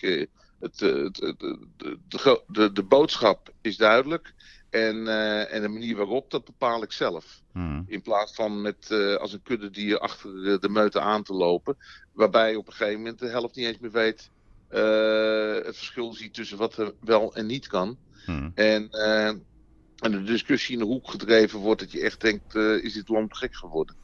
het, 0.58 0.80
het, 0.80 1.16
het- 1.20 1.38
de, 2.08 2.42
de, 2.46 2.72
de 2.72 2.82
boodschap 2.82 3.52
is 3.60 3.76
duidelijk. 3.76 4.34
En, 4.70 5.08
eh, 5.08 5.54
en 5.54 5.62
de 5.62 5.68
manier 5.68 5.96
waarop, 5.96 6.30
dat 6.30 6.44
bepaal 6.44 6.82
ik 6.82 6.92
zelf. 6.92 7.42
Hmm. 7.52 7.84
In 7.86 8.02
plaats 8.02 8.34
van 8.34 8.60
met 8.60 8.90
eh, 8.90 9.14
als 9.14 9.32
een 9.32 9.42
kuddedier 9.42 9.98
achter 9.98 10.42
de, 10.42 10.58
de 10.60 10.68
meute 10.68 11.00
aan 11.00 11.22
te 11.22 11.32
lopen. 11.32 11.76
Waarbij 12.12 12.50
je 12.50 12.58
op 12.58 12.66
een 12.66 12.72
gegeven 12.72 12.98
moment 12.98 13.18
de 13.18 13.28
helft 13.28 13.56
niet 13.56 13.66
eens 13.66 13.78
meer 13.78 13.90
weet 13.90 14.30
eh, 14.68 15.64
het 15.64 15.76
verschil 15.76 16.12
ziet 16.12 16.34
tussen 16.34 16.58
wat 16.58 16.76
er 16.76 16.92
wel 17.00 17.34
en 17.34 17.46
niet 17.46 17.66
kan. 17.66 17.96
Hmm. 18.24 18.52
En, 18.54 18.90
en 19.96 20.10
de 20.10 20.22
discussie 20.22 20.72
in 20.72 20.78
de 20.78 20.84
hoek 20.84 21.10
gedreven 21.10 21.58
wordt 21.58 21.80
dat 21.80 21.92
je 21.92 22.00
echt 22.00 22.20
denkt, 22.20 22.54
is 22.54 22.92
dit 22.92 23.08
land 23.08 23.36
gek 23.36 23.54
geworden? 23.54 23.96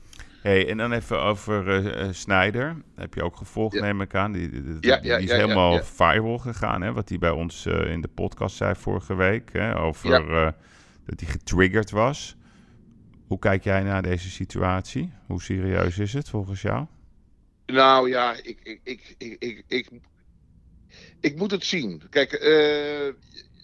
Hey, 0.46 0.68
en 0.68 0.76
dan 0.76 0.92
even 0.92 1.22
over 1.22 1.68
eh 1.68 2.00
eh, 2.06 2.12
Snijder. 2.12 2.76
Heb 2.94 3.14
je 3.14 3.22
ook 3.22 3.36
gevolgd, 3.36 3.74
Ja. 3.74 3.80
neem 3.82 4.00
ik 4.00 4.14
aan. 4.14 4.32
Die, 4.32 4.48
die, 4.50 4.62
die- 4.62 4.76
Ja, 4.80 4.96
die 4.96 5.10
ja, 5.10 5.16
is 5.16 5.30
helemaal 5.30 5.82
viral 5.84 6.38
gegaan, 6.38 6.82
hè? 6.82 6.92
Wat 6.92 7.08
hij 7.08 7.18
bij 7.18 7.30
ons 7.30 7.66
eh, 7.66 7.90
in 7.90 8.00
de 8.00 8.08
podcast 8.08 8.56
zei 8.56 8.74
vorige 8.74 9.14
week. 9.14 9.52
Hè? 9.52 9.78
Over 9.78 10.36
eh, 10.36 10.52
dat 11.06 11.20
hij 11.20 11.28
getriggerd 11.28 11.90
was. 11.90 12.36
Hoe 13.26 13.38
kijk 13.38 13.64
jij 13.64 13.82
naar 13.82 14.02
deze 14.02 14.30
situatie? 14.30 15.12
Hoe 15.26 15.42
serieus 15.42 15.98
is 15.98 16.12
het 16.12 16.28
volgens 16.28 16.62
jou? 16.62 16.86
Nou 17.66 18.08
ja, 18.08 18.32
ik, 18.42 18.58
ik, 18.62 18.80
ik, 18.82 19.14
ik, 19.18 19.36
ik, 19.38 19.64
ik, 19.68 19.88
ik 21.20 21.36
moet 21.36 21.50
het 21.50 21.64
zien. 21.64 22.02
Kijk, 22.10 22.32
eh, 22.32 23.12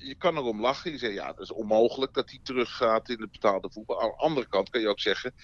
je 0.02 0.14
kan 0.14 0.36
erom 0.36 0.60
lachen. 0.60 0.90
Je 0.90 0.98
zegt, 0.98 1.14
ja, 1.14 1.26
dat 1.26 1.40
is 1.40 1.52
onmogelijk 1.52 2.14
dat 2.14 2.30
hij 2.30 2.40
teruggaat 2.42 3.08
in 3.08 3.20
het 3.20 3.30
betaalde 3.30 3.70
voetbal. 3.70 4.00
Aan 4.00 4.08
de 4.08 4.16
andere 4.16 4.48
kant 4.48 4.70
kan 4.70 4.80
je 4.80 4.88
ook 4.88 5.00
zeggen, 5.00 5.34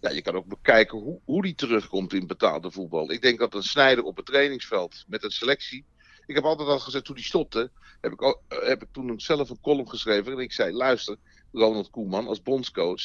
ja, 0.00 0.10
je 0.10 0.22
kan 0.22 0.34
ook 0.34 0.46
bekijken 0.46 0.98
hoe, 0.98 1.20
hoe 1.24 1.42
die 1.42 1.54
terugkomt 1.54 2.12
in 2.12 2.26
betaalde 2.26 2.70
voetbal. 2.70 3.10
Ik 3.10 3.22
denk 3.22 3.38
dat 3.38 3.54
een 3.54 3.62
snijder 3.62 4.04
op 4.04 4.16
het 4.16 4.26
trainingsveld 4.26 5.04
met 5.06 5.24
een 5.24 5.30
selectie. 5.30 5.84
Ik 6.26 6.34
heb 6.34 6.44
altijd 6.44 6.68
al 6.68 6.78
gezegd, 6.78 7.04
toen 7.04 7.14
die 7.14 7.24
stopte, 7.24 7.70
heb 8.00 8.12
ik, 8.12 8.22
ook, 8.22 8.42
eh, 8.48 8.68
heb 8.68 8.82
ik 8.82 8.88
toen 8.92 9.20
zelf 9.20 9.50
een 9.50 9.60
column 9.60 9.88
geschreven. 9.88 10.32
En 10.32 10.38
ik 10.38 10.52
zei, 10.52 10.72
luister, 10.72 11.16
Ronald 11.52 11.90
Koeman 11.90 12.26
als 12.26 12.42
bondscoach. 12.42 13.02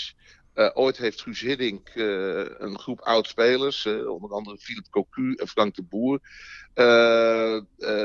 Uh, 0.55 0.69
ooit 0.73 0.97
heeft 0.97 1.21
Guus 1.21 1.41
Hiddink 1.41 1.95
uh, 1.95 2.45
een 2.57 2.79
groep 2.79 2.99
oud-spelers, 2.99 3.85
onder 3.85 4.31
andere 4.31 4.57
Philip 4.57 4.89
Cocu 4.89 5.33
en 5.33 5.47
Frank 5.47 5.75
de 5.75 5.83
Boer, 5.83 6.19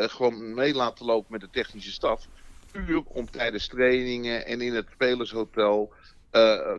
gewoon 0.08 0.54
mee 0.54 0.74
laten 0.74 1.06
lopen 1.06 1.32
met 1.32 1.40
de 1.40 1.50
technische 1.50 1.92
staf. 1.92 2.28
Puur 2.74 3.02
om 3.04 3.30
tijdens 3.30 3.66
trainingen 3.66 4.46
en 4.46 4.60
in 4.60 4.74
het 4.74 4.86
spelershotel 4.92 5.92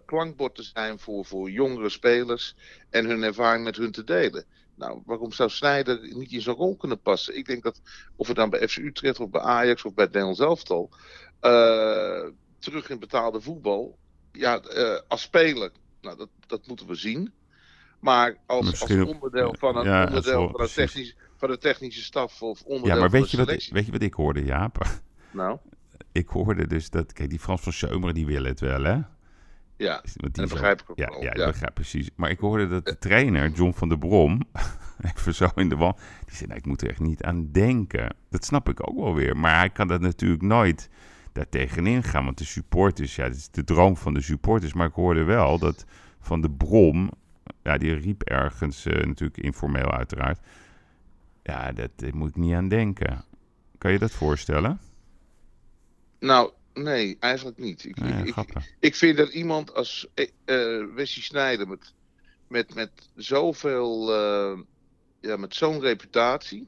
klankbord 0.06 0.56
te 0.56 0.64
zijn 0.64 1.00
voor, 1.00 1.26
voor 1.26 1.50
jongere 1.50 1.89
spelers 1.89 2.56
en 2.89 3.06
hun 3.06 3.24
ervaring 3.24 3.64
met 3.64 3.76
hun 3.76 3.91
te 3.91 4.04
delen. 4.04 4.46
Nou, 4.76 5.02
waarom 5.06 5.32
zou 5.32 5.50
Snijder 5.50 6.00
niet 6.02 6.32
in 6.32 6.41
zo'n 6.41 6.56
rol 6.56 6.76
kunnen 6.76 7.02
passen? 7.02 7.38
Ik 7.38 7.46
denk 7.46 7.64
dat, 7.64 7.82
of 8.16 8.28
het 8.28 8.36
dan 8.36 8.50
bij 8.50 8.68
FC 8.68 8.78
Utrecht 8.78 9.20
of 9.20 9.30
bij 9.30 9.41
Ajax 9.41 9.84
of 9.84 9.93
bij 9.93 10.04
het 10.04 10.14
Nederlands 10.14 10.41
elftal, 10.41 10.89
terug 12.60 12.89
in 12.89 13.00
betaalde 13.00 13.41
voetbal, 13.41 13.98
ja, 14.32 14.62
uh, 14.76 15.00
als 15.08 15.22
speler, 15.22 15.72
nou, 16.02 16.18
dat, 16.18 16.30
dat 16.48 16.68
moeten 16.68 16.88
we 16.88 16.96
zien. 16.96 17.34
Maar 18.00 18.38
als, 18.46 18.82
als 18.82 18.91
onderdeel 18.91 19.56
van 19.60 19.78
een 19.78 19.86
ja, 19.86 20.06
onderdeel 20.06 20.52
van, 20.54 20.68
technisch, 20.68 21.16
van 21.38 21.50
de 21.50 21.58
technische 21.58 22.04
staf 22.04 22.41
of 22.41 22.62
onderdeel 22.64 22.93
Ja, 22.93 23.00
maar 23.00 23.10
weet 23.10 23.30
van 23.30 23.39
je, 23.39 23.46
wat, 23.46 23.68
weet 23.70 23.86
je 23.86 23.91
wat 23.91 24.02
ik 24.02 24.14
hoorde, 24.14 24.43
Jaap? 24.43 24.86
Nou, 25.32 25.58
Ik 26.16 26.28
hoorde 26.28 26.68
dus 26.68 26.89
dat, 26.89 27.13
kijk, 27.13 27.30
die 27.30 27.39
Frans 27.39 27.61
van 27.61 27.74
Seumeren, 27.74 28.16
die 28.16 28.26
willen 28.26 28.49
het 28.49 28.59
wel, 28.59 28.84
hè? 28.84 28.99
ja, 29.78 30.03
Want 30.16 30.36
dat 30.36 30.49
begrijp 30.49 30.82
ik 30.82 30.89
ook 30.89 30.97
ja, 30.97 31.09
wel. 31.09 31.24
Ja, 31.24 31.32
ik 31.32 31.38
ja. 31.38 31.45
begrijp 31.45 31.74
precies. 31.74 32.09
Maar 32.16 32.30
ik 32.30 32.39
hoorde 32.39 32.68
dat 32.68 32.86
de 32.86 32.97
trainer, 32.97 33.49
John 33.49 33.72
van 33.74 33.89
der 33.89 33.97
Brom, 33.97 34.41
even 35.16 35.36
zo 35.36 35.49
in 35.55 35.70
de 35.70 35.76
wand, 35.76 35.97
die 36.26 36.36
zei, 36.36 36.47
nou, 36.47 36.59
ik 36.59 36.66
moet 36.66 36.82
er 36.82 36.89
echt 36.89 36.99
niet 36.99 37.24
aan 37.24 37.51
denken. 37.51 38.16
Dat 38.30 38.45
snap 38.45 38.70
ik 38.70 38.89
ook 38.89 38.95
wel 38.95 39.16
weer. 39.16 39.38
Maar 39.38 39.57
hij 39.57 39.70
kan 39.70 39.88
dat 39.88 40.01
natuurlijk 40.01 40.41
nooit 40.41 40.89
daar 41.32 41.49
tegenin 41.49 42.03
gaan, 42.03 42.26
want 42.26 42.38
de 42.38 42.45
supporters, 42.45 43.16
ja, 43.16 43.24
het 43.24 43.36
is 43.36 43.49
de 43.49 43.63
droom 43.63 43.97
van 43.97 44.13
de 44.13 44.22
supporters. 44.22 44.74
Maar 44.74 44.88
ik 44.88 44.93
hoorde 44.93 45.24
wel 45.24 45.59
dat 45.59 45.86
van 46.20 46.41
de 46.41 46.51
Brom, 46.51 47.09
ja, 47.63 47.78
die 47.78 47.93
riep 47.93 48.24
ergens, 48.24 48.86
eh, 48.86 49.05
natuurlijk 49.05 49.38
informeel 49.38 49.91
uiteraard, 49.91 50.39
ja, 51.43 51.72
dat 51.72 51.89
daar 51.95 52.16
moet 52.16 52.30
ik 52.30 52.36
niet 52.36 52.53
aan 52.53 52.68
denken. 52.68 53.24
Kan 53.78 53.91
je 53.91 53.99
dat 53.99 54.11
voorstellen? 54.11 54.80
Nou, 56.20 56.51
nee, 56.74 57.18
eigenlijk 57.20 57.57
niet. 57.57 57.86
Ik, 57.86 57.99
Nee, 57.99 58.26
ik, 58.26 58.36
ik, 58.80 58.95
vind 58.95 59.18
dat 59.18 59.30
iemand 59.30 59.74
als 59.74 60.07
eh, 60.13 60.26
Wesley 60.95 61.24
Sneijder 61.24 61.68
met, 61.68 61.93
met, 62.47 62.74
met 62.74 62.91
zoveel, 63.16 64.13
eh, 64.13 64.59
ja, 65.22 65.38
met 65.38 65.55
zo'n 65.55 65.80
reputatie, 65.80 66.68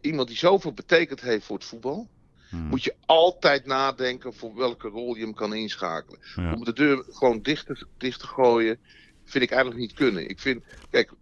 iemand 0.00 0.28
die 0.28 0.36
zoveel 0.36 0.72
betekend 0.72 1.20
heeft 1.20 1.44
voor 1.44 1.56
het 1.56 1.64
voetbal, 1.64 2.08
Hmm. 2.50 2.66
moet 2.66 2.84
je 2.84 2.94
altijd 3.06 3.66
nadenken 3.66 4.34
voor 4.34 4.54
welke 4.54 4.88
rol 4.88 5.14
je 5.14 5.22
hem 5.22 5.34
kan 5.34 5.54
inschakelen. 5.54 6.20
Ja. 6.36 6.52
Om 6.52 6.64
de 6.64 6.72
deur 6.72 7.04
gewoon 7.10 7.42
dicht 7.42 7.66
te, 7.66 7.86
dicht 7.98 8.20
te 8.20 8.26
gooien, 8.26 8.78
vind 9.24 9.44
ik 9.44 9.50
eigenlijk 9.50 9.80
niet 9.80 9.92
kunnen. 9.92 10.28
Ik 10.28 10.40
vind, 10.40 10.62
kijk, 10.90 11.12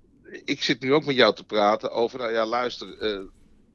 ik 0.44 0.62
zit 0.62 0.80
nu 0.80 0.92
ook 0.92 1.04
met 1.04 1.16
jou 1.16 1.34
te 1.34 1.44
praten 1.44 1.90
over, 1.90 2.18
nou 2.18 2.32
ja, 2.32 2.46
luister, 2.46 2.96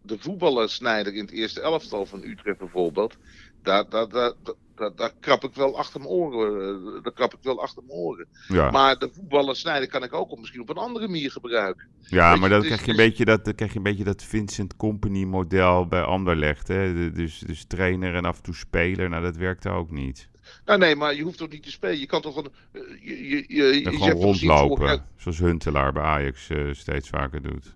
de 0.01 0.17
voetballersnijder 0.19 1.13
in 1.13 1.25
het 1.25 1.31
eerste 1.31 1.61
elftal 1.61 2.05
van 2.05 2.23
Utrecht 2.23 2.57
bijvoorbeeld, 2.57 3.17
daar, 3.63 3.89
daar, 3.89 4.07
daar, 4.09 4.33
daar, 4.75 4.95
daar 4.95 5.11
krap 5.19 5.43
ik 5.43 5.53
wel 5.55 5.77
achter 5.77 5.99
mijn 5.99 6.11
oren. 6.11 6.75
eh, 6.97 7.03
Daar 7.03 7.13
krap 7.13 7.33
ik 7.33 7.39
wel 7.41 7.61
achter 7.61 7.83
mijn 7.87 7.97
oren. 7.99 8.27
Ja. 8.47 8.71
Maar 8.71 8.97
de 8.97 9.09
voetballersnijder 9.13 9.89
kan 9.89 10.03
ik 10.03 10.13
ook 10.13 10.31
op, 10.31 10.39
misschien 10.39 10.61
op 10.61 10.69
een 10.69 10.75
andere 10.77 11.07
manier 11.07 11.31
gebruiken. 11.31 11.87
Ja, 11.99 12.31
Weet 12.31 12.39
maar 12.39 12.49
je, 12.49 12.55
dan 12.55 12.65
krijg 12.65 12.85
je, 12.85 12.91
een 12.91 12.97
beetje 12.97 13.25
dat, 13.25 13.45
dan 13.45 13.55
krijg 13.55 13.71
je 13.71 13.77
een 13.77 13.83
beetje 13.83 14.03
dat 14.03 14.23
Vincent 14.23 14.75
Company 14.75 15.23
model 15.23 15.87
bij 15.87 16.01
Anderlecht. 16.03 16.67
Hè? 16.67 16.93
De- 16.93 17.11
Dus, 17.11 17.39
dus 17.39 17.65
trainer 17.65 18.15
en 18.15 18.25
af 18.25 18.37
en 18.37 18.43
toe 18.43 18.55
speler. 18.55 19.09
Nou, 19.09 19.23
dat 19.23 19.35
werkt 19.35 19.67
ook 19.67 19.91
niet. 19.91 20.29
Nou 20.65 20.79
nee, 20.79 20.95
maar 20.95 21.15
je 21.15 21.23
hoeft 21.23 21.37
toch 21.37 21.49
niet 21.49 21.63
te 21.63 21.71
spelen. 21.71 21.99
Je 21.99 22.05
kan 22.05 22.21
toch 22.21 22.35
een. 22.35 22.47
eh, 22.71 22.81
Je, 23.01 23.27
je, 23.29 23.45
je, 23.47 23.63
je, 23.83 23.91
gewoon 23.91 24.09
rondlopen. 24.11 25.05
Zoals 25.17 25.39
Huntelaar 25.39 25.93
bij 25.93 26.03
Ajax 26.03 26.49
eh, 26.49 26.67
steeds 26.71 27.09
vaker 27.09 27.41
doet. 27.41 27.73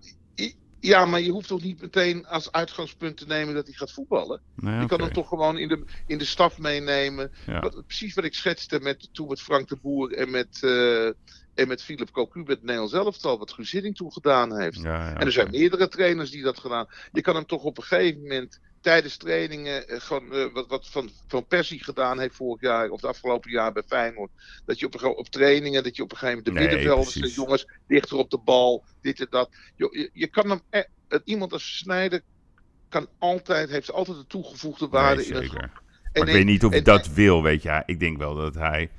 Ja, 0.80 1.04
maar 1.04 1.20
je 1.20 1.30
hoeft 1.30 1.48
toch 1.48 1.62
niet 1.62 1.80
meteen 1.80 2.26
als 2.26 2.52
uitgangspunt 2.52 3.16
te 3.16 3.26
nemen 3.26 3.54
dat 3.54 3.66
hij 3.66 3.74
gaat 3.74 3.92
voetballen. 3.92 4.40
Nee, 4.54 4.80
je 4.80 4.86
kan 4.86 5.00
hem 5.00 5.12
toch 5.12 5.28
gewoon 5.28 5.58
in 5.58 5.68
de, 5.68 5.84
in 6.06 6.18
de 6.18 6.24
staf 6.24 6.58
meenemen. 6.58 7.32
Ja. 7.46 7.60
Wat, 7.60 7.86
precies 7.86 8.14
wat 8.14 8.24
ik 8.24 8.34
schetste 8.34 8.80
met, 8.80 9.08
toen 9.12 9.28
met 9.28 9.40
Frank 9.40 9.68
de 9.68 9.76
Boer 9.76 10.12
en 10.12 10.30
met, 10.30 10.58
eh 10.62 11.10
en 11.58 11.68
met 11.68 11.82
Philip 11.82 12.10
Cocu 12.10 12.42
met 12.46 12.62
Nederlands 12.62 12.92
elftal. 12.92 13.38
Wat 13.38 13.52
Guus 13.52 13.70
Hiddink 13.70 13.96
toen 13.96 14.12
gedaan 14.12 14.60
heeft. 14.60 14.82
Ja, 14.82 15.08
ja, 15.08 15.16
en 15.16 15.26
er 15.26 15.32
zijn 15.32 15.50
meerdere 15.50 15.88
trainers 15.88 16.30
die 16.30 16.42
dat 16.42 16.58
gedaan 16.58 16.86
Je 17.12 17.20
kan 17.20 17.34
hem 17.34 17.46
toch 17.46 17.62
op 17.62 17.76
een 17.78 17.84
gegeven 17.84 18.20
moment 18.22 18.60
tijdens 18.80 19.16
trainingen, 19.16 19.88
eh, 19.88 20.00
gewoon, 20.00 20.32
eh, 20.32 20.52
wat, 20.52 20.66
wat 20.68 20.88
van, 20.88 21.10
van 21.28 21.46
Persie 21.46 21.84
gedaan 21.84 22.20
heeft 22.20 22.34
vorig 22.34 22.60
jaar 22.60 22.90
of 22.90 23.00
het 23.00 23.10
afgelopen 23.10 23.50
jaar 23.50 23.72
bij 23.72 23.82
Feyenoord. 23.86 24.30
Dat 24.66 24.78
je 24.78 24.86
op, 24.86 25.02
op 25.02 25.28
trainingen, 25.28 25.82
dat 25.82 25.96
je 25.96 26.02
op 26.02 26.10
een 26.12 26.16
gegeven 26.18 26.42
moment 26.44 26.56
de 26.56 26.64
Nee, 26.64 26.76
middenvelders, 26.76 27.14
de 27.34 27.40
jongens, 27.40 27.66
dichter 27.86 28.16
op 28.16 28.30
de 28.30 28.38
bal, 28.38 28.84
dit 29.00 29.20
en 29.20 29.26
dat. 29.30 29.50
Je, 29.76 30.10
je, 30.12 30.26
kan 30.26 30.50
hem, 30.50 30.60
e- 30.70 30.82
eh, 31.08 31.18
iemand 31.24 31.52
als 31.52 31.76
Snijder 31.78 32.20
kan 32.88 33.08
altijd, 33.18 33.70
heeft 33.70 33.92
altijd 33.92 34.16
een 34.18 34.26
toegevoegde 34.26 34.88
waarde 34.88 35.22
Nee, 35.28 35.42
in. 35.42 35.52
Maar 35.52 35.80
ik 36.12 36.24
weet 36.24 36.44
niet 36.44 36.64
of 36.64 36.70
hij 36.70 36.78
en- 36.78 36.84
dat 36.84 37.08
wil, 37.08 37.42
weet 37.42 37.62
je. 37.62 37.82
Ik 37.86 38.00
denk 38.00 38.18
wel 38.18 38.34
dat 38.34 38.54
hij 38.54 38.90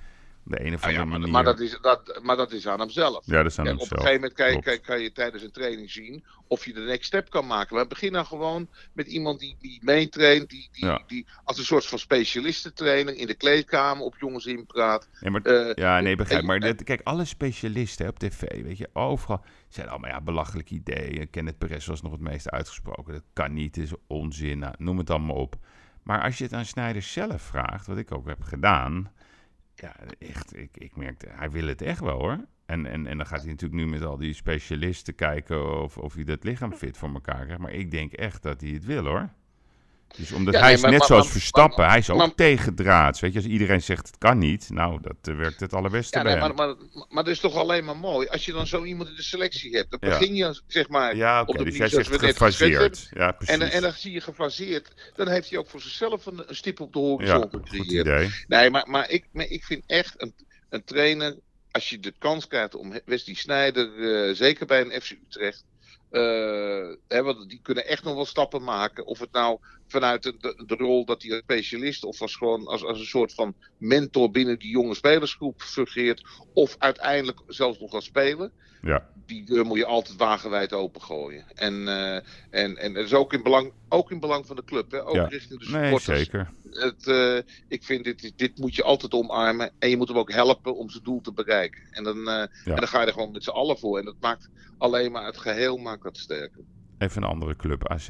de 0.50 0.66
een 0.66 0.74
of 0.74 0.84
Ah 0.84 0.88
andere 0.88 0.94
ja, 1.04 1.10
maar, 1.10 1.20
manier... 1.20 1.34
maar, 1.34 1.44
dat 1.44 1.60
is, 1.60 1.78
dat, 1.82 2.20
maar 2.24 2.36
dat 2.38 2.52
is 2.52 2.68
aan 2.68 2.80
hemzelf. 2.80 3.26
Ja, 3.26 3.38
dat 3.44 3.52
is 3.52 3.60
aan 3.60 3.66
Kijk, 3.66 3.78
hemzelf. 3.78 3.92
Op 3.92 3.92
een 3.92 4.04
gegeven 4.04 4.22
moment 4.22 4.34
kan 4.34 4.46
je, 4.46 4.52
Klopt. 4.52 4.66
kan, 4.68 4.96
kan 4.96 5.02
je 5.04 5.12
tijdens 5.12 5.44
een 5.44 5.52
training 5.52 5.92
zien 5.92 6.24
of 6.48 6.66
je 6.66 6.74
de 6.74 6.80
next 6.80 7.06
step 7.06 7.30
kan 7.30 7.48
maken. 7.48 7.76
Maar 7.76 7.88
begin 7.88 8.14
dan 8.14 8.26
gewoon 8.26 8.68
met 8.94 9.08
iemand 9.08 9.40
die, 9.40 9.56
die 9.60 9.80
meetraint, 9.84 10.50
die, 10.50 10.70
die, 10.72 10.86
Ja. 10.86 11.04
die 11.08 11.26
als 11.44 11.58
een 11.58 11.64
soort 11.64 11.86
van 11.86 12.00
specialistentrainer 12.00 13.16
in 13.16 13.28
de 13.28 13.34
kleedkamer 13.36 14.04
op 14.04 14.16
jongens 14.20 14.46
inpraat. 14.46 15.10
Ja, 15.20 15.30
maar, 15.30 15.42
Eh, 15.42 15.74
ja, 15.74 16.00
nee, 16.00 16.16
begrijp. 16.16 16.44
Maar 16.44 16.76
kijk, 16.76 17.02
alle 17.04 17.26
specialisten 17.26 18.06
hè, 18.06 18.12
op 18.12 18.20
tv, 18.20 18.64
weet 18.64 18.78
je, 18.78 18.90
overal 18.94 19.44
zijn 19.70 19.90
allemaal 19.90 20.10
ja, 20.10 20.22
belachelijk 20.22 20.70
ideeën. 20.72 21.30
Kenneth 21.30 21.58
Perez 21.58 21.86
was 21.88 22.02
nog 22.02 22.12
het 22.12 22.22
meest 22.22 22.50
uitgesproken. 22.50 23.14
Dat 23.14 23.24
kan 23.34 23.54
niet, 23.54 23.78
is 23.78 23.92
onzin, 24.08 24.60
nou, 24.60 24.74
noem 24.78 24.98
het 24.98 25.10
allemaal 25.10 25.36
op. 25.36 25.56
Maar 26.04 26.24
als 26.24 26.38
je 26.38 26.44
het 26.44 26.54
aan 26.54 26.66
Snijder 26.66 27.02
zelf 27.02 27.42
vraagt, 27.42 27.88
wat 27.88 27.98
ik 27.98 28.12
ook 28.12 28.28
heb 28.28 28.42
gedaan, 28.44 29.12
ja, 29.82 29.96
echt, 30.20 30.56
ik, 30.56 30.78
ik 30.78 30.96
merkte, 30.96 31.28
hij 31.30 31.52
wil 31.52 31.68
het 31.68 31.82
echt 31.82 32.00
wel 32.00 32.20
hoor. 32.20 32.38
En, 32.66 32.86
en, 32.86 33.08
en 33.08 33.18
dan 33.18 33.26
gaat 33.26 33.42
hij 33.42 33.50
natuurlijk 33.50 33.82
nu 33.82 33.88
met 33.88 34.02
al 34.02 34.18
die 34.18 34.34
specialisten 34.34 35.16
kijken 35.16 35.82
of, 35.82 35.98
of 35.98 36.14
hij 36.14 36.24
dat 36.24 36.44
lichaam 36.44 36.74
fit 36.74 36.98
voor 36.98 37.14
elkaar 37.14 37.44
krijgt. 37.44 37.62
Maar 37.62 37.74
ik 37.74 37.92
denk 37.92 38.14
echt 38.14 38.44
dat 38.44 38.62
hij 38.62 38.70
het 38.70 38.86
wil 38.86 39.06
hoor. 39.06 39.30
Dus 40.18 40.32
omdat 40.32 40.54
Ja, 40.54 40.60
hij 40.60 40.68
nee, 40.68 40.76
is 40.78 40.82
maar- 40.82 40.90
net 40.92 41.00
maar- 41.00 41.08
zoals 41.08 41.24
maar- 41.24 41.34
Verstappen, 41.34 41.88
hij 41.90 41.98
is 41.98 42.10
ook 42.10 42.36
tegendraads. 42.36 43.20
Weet 43.20 43.32
je, 43.34 43.40
als 43.40 43.48
iedereen 43.48 43.82
zegt 43.82 44.08
het 44.08 44.18
kan 44.18 44.38
niet, 44.38 44.70
nou, 44.70 45.02
dat 45.02 45.16
eh, 45.22 45.36
werkt 45.36 45.60
het 45.60 45.74
allerbeste 45.74 46.18
Ja, 46.18 46.24
nee, 46.24 46.38
maar, 46.38 46.54
maar, 46.54 46.76
maar 47.10 47.24
dat 47.24 47.34
is 47.34 47.40
toch 47.40 47.56
alleen 47.56 47.86
maar 47.86 47.98
mooi. 47.98 48.28
Als 48.28 48.46
je 48.46 48.52
dan 48.52 48.68
zo 48.68 48.84
iemand 48.84 49.10
in 49.10 49.16
de 49.16 49.22
selectie 49.24 49.76
hebt, 49.76 49.92
dan 49.92 50.00
begin 50.00 50.36
je 50.36 50.62
zeg 50.68 50.90
maar 50.90 51.16
Ja, 51.16 51.44
op 51.46 51.58
de 51.58 51.64
dus 51.64 51.78
jij 51.78 51.90
zegt 51.90 52.08
gefaseerd. 52.20 53.10
Ja, 53.14 53.32
precies. 53.32 53.54
En, 53.54 53.60
dan- 53.60 53.70
en 53.70 53.82
dan 53.82 53.92
zie 53.92 54.12
je 54.12 54.22
gefaseerd, 54.22 55.12
dan 55.16 55.28
heeft 55.28 55.50
hij 55.50 55.60
ook 55.60 55.70
voor 55.70 55.82
zichzelf 55.82 56.26
een, 56.26 56.44
een 56.48 56.56
stip 56.56 56.80
op 56.80 56.94
de 56.94 57.00
horizon 57.00 57.40
Ja, 57.40 57.48
gecreëerd. 57.52 58.06
idee. 58.08 58.30
Nee, 58.48 58.70
maar, 58.70 58.86
maar, 58.90 59.10
ik, 59.10 59.26
maar 59.32 59.46
ik 59.48 59.64
vind 59.64 59.84
echt 59.88 60.14
een, 60.22 60.34
een 60.70 60.84
trainer, 60.84 61.36
als 61.72 61.90
je 61.90 62.00
de 62.00 62.14
kans 62.20 62.48
krijgt 62.48 62.76
om 62.76 62.94
Wesley 63.06 63.36
Sneijder, 63.36 63.90
eh, 64.28 64.36
zeker 64.36 64.66
bij 64.66 64.82
een 64.82 65.02
FC 65.02 65.12
Utrecht, 65.28 65.64
eh, 66.10 66.22
hè, 67.08 67.24
want 67.24 67.50
die 67.50 67.60
kunnen 67.64 67.88
echt 67.88 68.04
nog 68.04 68.16
wel 68.16 68.26
stappen 68.26 68.64
maken. 68.64 69.06
Of 69.06 69.20
het 69.20 69.32
nou 69.32 69.60
vanuit 69.92 70.24
de, 70.24 70.36
de, 70.40 70.64
de 70.66 70.76
rol 70.76 71.06
dat 71.06 71.22
hij 71.22 71.32
als 71.32 71.42
specialist 71.42 72.04
of 72.04 72.22
als, 72.22 72.36
gewoon 72.36 72.68
als, 72.68 72.84
als 72.84 73.00
een 73.00 73.06
soort 73.06 73.34
van 73.34 73.54
mentor 73.78 74.32
binnen 74.32 74.60
die 74.60 74.70
jonge 74.72 74.96
spelersgroep 74.96 75.62
fungeert. 75.62 76.26
Of 76.54 76.76
uiteindelijk 76.78 77.40
zelfs 77.48 77.80
nog 77.80 77.94
als 77.94 78.06
speler. 78.06 78.52
Ja. 78.82 79.10
Die 79.26 79.46
deur 79.46 79.66
moet 79.66 79.78
je 79.78 79.86
altijd 79.86 80.18
wagenwijd 80.18 80.74
opengooien. 80.74 81.46
En, 81.54 81.88
eh, 81.88 82.16
en, 82.50 82.78
en 82.78 82.94
dat 82.94 83.04
is 83.06 83.14
ook 83.14 83.34
in 83.34 83.44
belang, 83.44 83.74
ook 83.90 84.12
in 84.12 84.20
belang 84.20 84.46
van 84.46 84.56
de 84.56 84.64
club. 84.64 84.92
Hè? 84.92 85.06
Ook 85.06 85.16
Ja. 85.16 85.26
richting 85.28 85.60
de 85.60 85.70
Nee, 85.70 85.82
supporters. 85.84 86.18
zeker. 86.20 86.50
Het, 86.70 87.08
eh, 87.08 87.38
ik 87.68 87.84
vind 87.84 88.04
dit, 88.04 88.34
dit 88.36 88.58
moet 88.58 88.76
je 88.76 88.84
altijd 88.84 89.14
omarmen. 89.14 89.72
En 89.80 89.90
je 89.90 89.98
moet 89.98 90.08
hem 90.08 90.18
ook 90.18 90.32
helpen 90.32 90.76
om 90.78 90.90
zijn 90.90 91.04
doel 91.04 91.22
te 91.22 91.34
bereiken. 91.34 91.82
En 91.92 92.04
dan, 92.04 92.28
eh, 92.28 92.42
en 92.42 92.50
dan 92.64 92.88
ga 92.88 93.00
je 93.02 93.08
er 93.08 93.14
gewoon 93.14 93.32
met 93.32 93.44
z'n 93.44 93.50
allen 93.50 93.78
voor. 93.78 94.00
En 94.00 94.06
dat 94.06 94.16
maakt 94.20 94.50
alleen 94.78 95.12
maar 95.12 95.26
het 95.26 95.38
geheel 95.38 95.78
maakt 95.78 96.04
dat 96.04 96.18
sterker. 96.18 96.62
Even 96.98 97.24
een 97.24 97.30
andere 97.30 97.56
club, 97.56 97.88
AZ. 97.88 98.10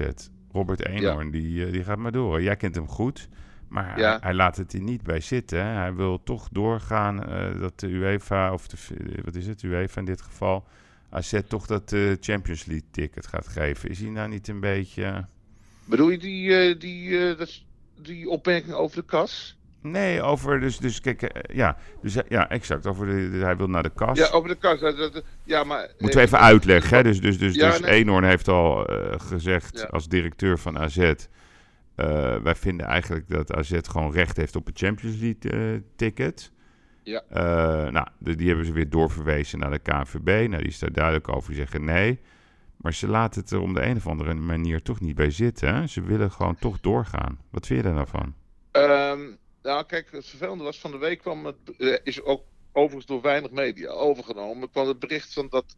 Robert 0.51 0.85
Eenhoorn, 0.85 1.31
die, 1.31 1.65
eh, 1.65 1.71
die 1.71 1.83
gaat 1.83 1.97
maar 1.97 2.11
door. 2.11 2.41
Jij 2.41 2.55
kent 2.55 2.75
hem 2.75 2.87
goed. 2.87 3.29
Maar 3.67 3.99
Ja. 3.99 4.09
hij, 4.09 4.17
hij 4.21 4.33
laat 4.33 4.57
het 4.57 4.73
er 4.73 4.81
niet 4.81 5.03
bij 5.03 5.19
zitten. 5.19 5.65
hè. 5.65 5.71
Hij 5.79 5.93
wil 5.95 6.23
toch 6.23 6.49
doorgaan 6.51 7.23
eh, 7.25 7.59
dat 7.59 7.79
de 7.79 7.87
UEFA, 7.87 8.53
of 8.53 8.67
de, 8.67 8.77
eh, 9.15 9.23
wat 9.23 9.35
is 9.35 9.47
het, 9.47 9.63
UEFA 9.63 9.99
in 9.99 10.05
dit 10.05 10.21
geval, 10.21 10.67
AZ 11.09 11.39
toch 11.47 11.65
dat 11.65 11.91
eh, 11.93 12.11
Champions 12.19 12.65
League 12.65 12.87
ticket 12.91 13.27
gaat 13.27 13.47
geven. 13.47 13.89
Is 13.89 13.99
hij 13.99 14.09
nou 14.09 14.29
niet 14.29 14.47
een 14.47 14.59
beetje... 14.59 15.25
Bedoel 15.85 16.09
je 16.09 16.17
die, 16.17 16.77
die, 16.77 17.35
die 18.01 18.29
opmerking 18.29 18.73
over 18.73 18.95
de 18.97 19.05
kas? 19.05 19.57
Nee, 19.81 20.21
over, 20.21 20.59
dus, 20.59 20.77
dus 20.77 21.01
kijk, 21.01 21.21
eh, 21.21 21.55
ja, 21.55 21.77
dus, 22.01 22.15
eh, 22.15 22.23
ja, 22.29 22.49
exact, 22.49 22.87
over 22.87 23.05
de, 23.05 23.37
hij 23.37 23.57
wil 23.57 23.67
naar 23.67 23.83
de 23.83 23.91
kas. 23.95 24.17
Ja, 24.17 24.27
over 24.29 24.49
de 24.49 24.55
kas. 24.55 24.79
dat- 24.79 24.97
dat- 24.97 25.23
ja, 25.43 25.63
maar, 25.63 25.89
Moeten 25.97 26.19
we 26.19 26.25
even 26.25 26.39
uitleggen, 26.39 26.97
hè? 26.97 27.03
Dus, 27.03 27.21
dus, 27.21 27.37
dus, 27.37 27.55
Ja, 27.55 27.69
dus 27.69 27.79
nee. 27.79 27.91
Eenhoorn 27.91 28.23
heeft 28.23 28.47
al 28.47 28.85
eh, 28.87 29.19
gezegd 29.19 29.79
Ja. 29.79 29.85
als 29.85 30.07
directeur 30.07 30.59
van 30.59 30.77
AZ... 30.79 31.13
wij 32.43 32.55
vinden 32.55 32.85
eigenlijk 32.85 33.29
dat 33.29 33.53
AZ 33.55 33.77
gewoon 33.81 34.11
recht 34.11 34.37
heeft 34.37 34.55
op 34.55 34.67
een 34.67 34.75
Champions 34.75 35.15
League 35.19 35.83
ticket. 35.95 36.51
Ja. 37.03 37.21
Nou, 37.89 38.07
die 38.19 38.47
hebben 38.47 38.65
ze 38.65 38.71
weer 38.73 38.89
doorverwezen 38.89 39.59
naar 39.59 39.71
de 39.71 39.79
KNVB. 39.79 40.25
Nou, 40.49 40.57
die 40.57 40.67
is 40.71 40.79
daar 40.79 40.91
duidelijk 40.91 41.29
over. 41.35 41.47
Die 41.49 41.57
zeggen 41.59 41.83
nee. 41.83 42.19
Maar 42.77 42.93
ze 42.93 43.07
laten 43.07 43.41
het 43.41 43.51
er 43.51 43.59
om 43.59 43.73
de 43.73 43.81
een 43.81 43.95
of 43.97 44.07
andere 44.07 44.33
manier 44.33 44.81
toch 44.81 44.99
niet 44.99 45.15
bij 45.15 45.31
zitten. 45.31 45.75
hè. 45.75 45.87
Ze 45.87 46.01
willen 46.01 46.31
gewoon 46.31 46.55
toch 46.55 46.79
doorgaan. 46.79 47.37
Wat 47.51 47.67
vind 47.67 47.79
je 47.79 47.85
daar 47.85 47.95
nou 47.95 48.07
van? 48.07 48.33
Nou, 49.61 49.85
kijk, 49.85 50.11
het 50.11 50.27
vervelende 50.27 50.63
was 50.63 50.79
van 50.79 50.91
de 50.91 50.97
week 50.97 51.19
kwam 51.19 51.45
het, 51.45 51.55
eh, 51.77 51.97
is 52.03 52.21
ook 52.21 52.43
overigens 52.71 53.05
door 53.05 53.21
weinig 53.21 53.51
media 53.51 53.89
overgenomen, 53.89 54.69
kwam 54.69 54.87
het 54.87 54.99
bericht 54.99 55.33
van 55.33 55.47
dat 55.49 55.75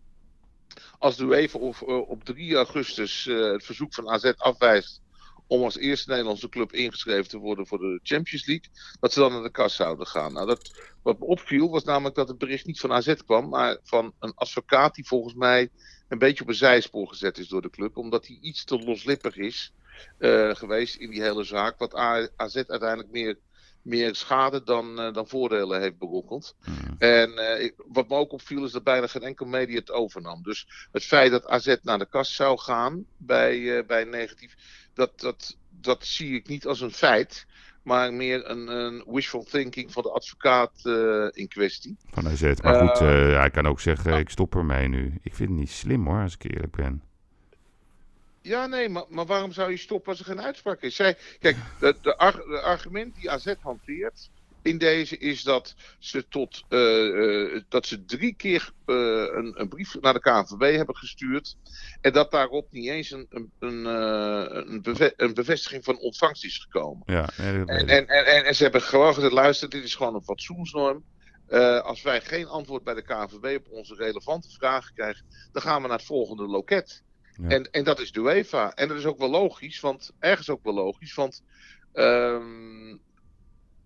als 0.99 1.15
de 1.17 1.23
UEFA 1.23 1.59
op, 1.59 1.75
eh, 1.75 2.09
op 2.09 2.23
3 2.23 2.55
augustus 2.55 3.27
eh, 3.27 3.51
het 3.51 3.65
verzoek 3.65 3.93
van 3.93 4.09
AZ 4.09 4.31
afwijst 4.37 5.01
om 5.47 5.63
als 5.63 5.77
eerste 5.77 6.09
Nederlandse 6.09 6.49
club 6.49 6.73
ingeschreven 6.73 7.29
te 7.29 7.37
worden 7.37 7.67
voor 7.67 7.77
de 7.77 7.99
Champions 8.03 8.45
League, 8.45 8.71
dat 8.99 9.13
ze 9.13 9.19
dan 9.19 9.31
naar 9.31 9.43
de 9.43 9.51
kas 9.51 9.75
zouden 9.75 10.07
gaan. 10.07 10.33
Nou, 10.33 10.47
dat, 10.47 10.93
wat 11.01 11.19
me 11.19 11.25
opviel 11.25 11.69
was 11.69 11.83
namelijk 11.83 12.15
dat 12.15 12.27
het 12.27 12.37
bericht 12.37 12.65
niet 12.65 12.79
van 12.79 12.91
AZ 12.91 13.13
kwam, 13.25 13.49
maar 13.49 13.77
van 13.83 14.13
een 14.19 14.33
advocaat 14.35 14.95
die 14.95 15.07
volgens 15.07 15.33
mij 15.33 15.69
een 16.07 16.17
beetje 16.17 16.43
op 16.43 16.49
een 16.49 16.55
zijspoor 16.55 17.07
gezet 17.07 17.37
is 17.37 17.47
door 17.47 17.61
de 17.61 17.69
club, 17.69 17.97
omdat 17.97 18.27
hij 18.27 18.37
iets 18.41 18.63
te 18.63 18.79
loslippig 18.79 19.37
is 19.37 19.73
geweest 20.53 20.95
in 20.95 21.09
die 21.09 21.21
hele 21.21 21.43
zaak, 21.43 21.77
wat 21.77 21.95
AZ 22.35 22.55
uiteindelijk 22.55 23.11
meer, 23.11 23.37
meer 23.81 24.15
schade 24.15 24.63
dan, 24.63 24.99
eh, 24.99 25.13
dan 25.13 25.27
voordelen 25.27 25.81
heeft 25.81 25.97
berokkend. 25.97 26.55
En 26.97 27.37
eh, 27.37 27.63
ik- 27.63 27.83
wat 27.87 28.07
me 28.09 28.15
ook 28.15 28.31
opviel 28.31 28.63
is 28.65 28.71
dat 28.71 28.83
bijna 28.83 29.07
geen 29.07 29.21
enkel 29.23 29.45
media 29.45 29.75
het 29.79 29.91
overnam. 29.91 30.43
Dus 30.43 30.87
het 30.91 31.03
feit 31.03 31.31
dat 31.31 31.47
AZ 31.47 31.75
naar 31.81 31.99
de 31.99 32.05
kast 32.09 32.31
zou 32.31 32.59
gaan 32.59 33.05
bij, 33.17 33.77
eh, 33.77 33.85
bij 33.85 34.03
negatief, 34.03 34.55
dat, 34.93 35.19
dat, 35.19 35.57
dat 35.69 36.05
zie 36.05 36.33
ik 36.35 36.47
niet 36.47 36.65
als 36.65 36.81
een 36.81 36.91
feit, 36.91 37.45
maar 37.83 38.13
meer 38.13 38.49
een, 38.49 38.67
een 38.67 39.03
wishful 39.07 39.43
thinking 39.43 39.91
van 39.91 40.03
de 40.03 40.11
advocaat 40.11 40.71
in 41.35 41.47
kwestie. 41.47 41.97
Van 42.11 42.27
AZ. 42.27 42.41
Maar 42.63 42.87
goed, 42.87 42.99
hij 43.37 43.49
kan 43.49 43.65
ook 43.67 43.79
zeggen, 43.79 44.13
ik 44.17 44.29
stop 44.29 44.55
ermee 44.55 44.87
nu. 44.87 45.19
Ik 45.21 45.35
vind 45.35 45.49
het 45.49 45.57
niet 45.59 45.71
slim 45.71 46.05
hoor, 46.07 46.21
als 46.21 46.33
ik 46.39 46.43
eerlijk 46.53 46.75
ben. 46.75 47.03
Ja, 48.41 48.65
nee, 48.65 48.89
maar, 48.89 49.05
maar 49.09 49.25
waarom 49.25 49.51
zou 49.51 49.71
je 49.71 49.77
stoppen 49.77 50.11
als 50.11 50.19
er 50.19 50.25
geen 50.25 50.41
uitspraak 50.41 50.81
is? 50.81 50.95
Zij, 50.95 51.17
kijk, 51.39 51.57
arg- 52.17 52.43
de 52.45 52.61
argument 52.61 53.15
die 53.15 53.31
AZ 53.31 53.53
hanteert 53.59 54.29
in 54.61 54.77
deze 54.77 55.17
is 55.17 55.43
dat 55.43 55.75
ze 55.99 56.27
tot 56.27 56.65
eh, 56.67 57.53
eh, 57.55 57.61
dat 57.67 57.85
ze 57.85 58.05
drie 58.05 58.35
keer 58.35 58.71
eh, 58.85 58.95
een, 58.95 59.59
een 59.59 59.69
brief 59.69 59.99
naar 59.99 60.13
de 60.13 60.19
KNVB 60.19 60.75
hebben 60.75 60.95
gestuurd 60.95 61.55
en 62.01 62.13
dat 62.13 62.31
daarop 62.31 62.71
niet 62.71 62.87
eens 62.89 63.11
een, 63.11 63.25
een, 63.29 63.51
een, 63.59 63.85
een, 64.71 64.81
beve- 64.81 65.13
een 65.15 65.33
bevestiging 65.33 65.83
van 65.83 65.99
ontvangst 65.99 66.43
is 66.43 66.57
gekomen. 66.57 67.03
Ja, 67.05 67.29
En, 67.35 67.67
en, 67.67 68.07
en, 68.07 68.25
en, 68.25 68.45
en 68.45 68.55
ze 68.55 68.63
hebben 68.63 68.81
gewoon 68.81 69.13
gezegd, 69.13 69.33
luister, 69.33 69.69
dit 69.69 69.83
is 69.83 69.95
gewoon 69.95 70.15
een 70.15 70.23
fatsoensnorm. 70.23 71.05
Als 71.83 72.01
wij 72.01 72.21
geen 72.21 72.47
antwoord 72.47 72.83
bij 72.83 72.93
de 72.93 73.03
KNVB 73.03 73.57
op 73.57 73.71
onze 73.71 73.95
relevante 73.95 74.49
vragen 74.49 74.93
krijgen, 74.93 75.25
dan 75.51 75.61
gaan 75.61 75.81
we 75.81 75.87
naar 75.87 75.97
het 75.97 76.05
volgende 76.05 76.43
loket. 76.47 77.03
Ja. 77.35 77.47
En, 77.47 77.71
en 77.71 77.83
dat 77.83 77.99
is 77.99 78.11
de 78.11 78.19
UEFA. 78.19 78.73
En 78.73 78.87
dat 78.87 78.97
is 78.97 79.05
ook 79.05 79.17
wel 79.17 79.29
logisch, 79.29 79.79
want 79.79 80.11
ergens 80.19 80.49
ook 80.49 80.63
wel 80.63 80.73
logisch, 80.73 81.13
want 81.13 81.43
ehm, 81.93 82.97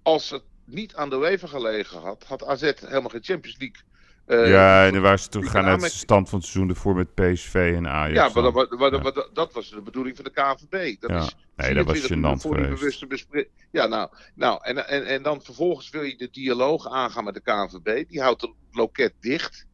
als 0.03 0.29
het 0.29 0.43
niet 0.65 0.95
aan 0.95 1.09
de 1.09 1.15
UEFA 1.15 1.47
gelegen 1.47 1.99
had, 2.01 2.23
had 2.27 2.45
AZ 2.45 2.61
helemaal 2.61 3.09
geen 3.09 3.23
Champions 3.23 3.57
League. 3.59 3.81
eh, 4.25 4.49
ja, 4.49 4.85
en 4.85 4.93
dan 4.93 5.01
waren 5.01 5.19
ze 5.19 5.29
die 5.29 5.49
gaan 5.49 5.65
het 5.81 5.91
stand 5.91 6.29
van 6.29 6.39
het 6.39 6.47
seizoen 6.47 6.69
ervoor 6.75 6.95
met 6.95 7.13
PSV 7.13 7.73
en 7.75 7.87
Ajax. 7.87 8.13
Ja, 8.15 8.41
maar, 8.41 8.43
dat, 8.43 8.53
maar- 8.53 8.79
maar- 8.79 8.93
Ja. 8.93 9.01
maar 9.01 9.13
dat- 9.13 9.29
dat 9.35 9.53
was 9.53 9.69
de 9.69 9.81
bedoeling 9.81 10.15
van 10.15 10.25
de 10.25 10.31
KNVB. 10.31 11.01
Dat 11.01 11.09
Ja. 11.09 11.17
is 11.17 11.35
Nee, 11.55 11.73
dat 11.73 11.85
was 11.85 11.97
24 11.99 12.09
uur 12.09 12.17
gênant 12.17 12.41
voor 12.41 12.57
die 12.57 12.67
bewuste 12.67 13.49
Ja, 13.71 13.85
nou, 13.87 14.09
nou 14.35 14.59
en, 14.63 14.87
en, 14.87 15.05
en 15.05 15.23
dan 15.23 15.41
vervolgens 15.41 15.89
wil 15.89 16.01
je 16.01 16.17
de 16.17 16.29
dialoog 16.31 16.87
aangaan 16.89 17.23
met 17.23 17.33
de 17.33 17.41
KNVB. 17.41 18.07
Die 18.09 18.21
houdt 18.21 18.41
het 18.41 18.51
loket 18.71 19.13
dicht. 19.19 19.65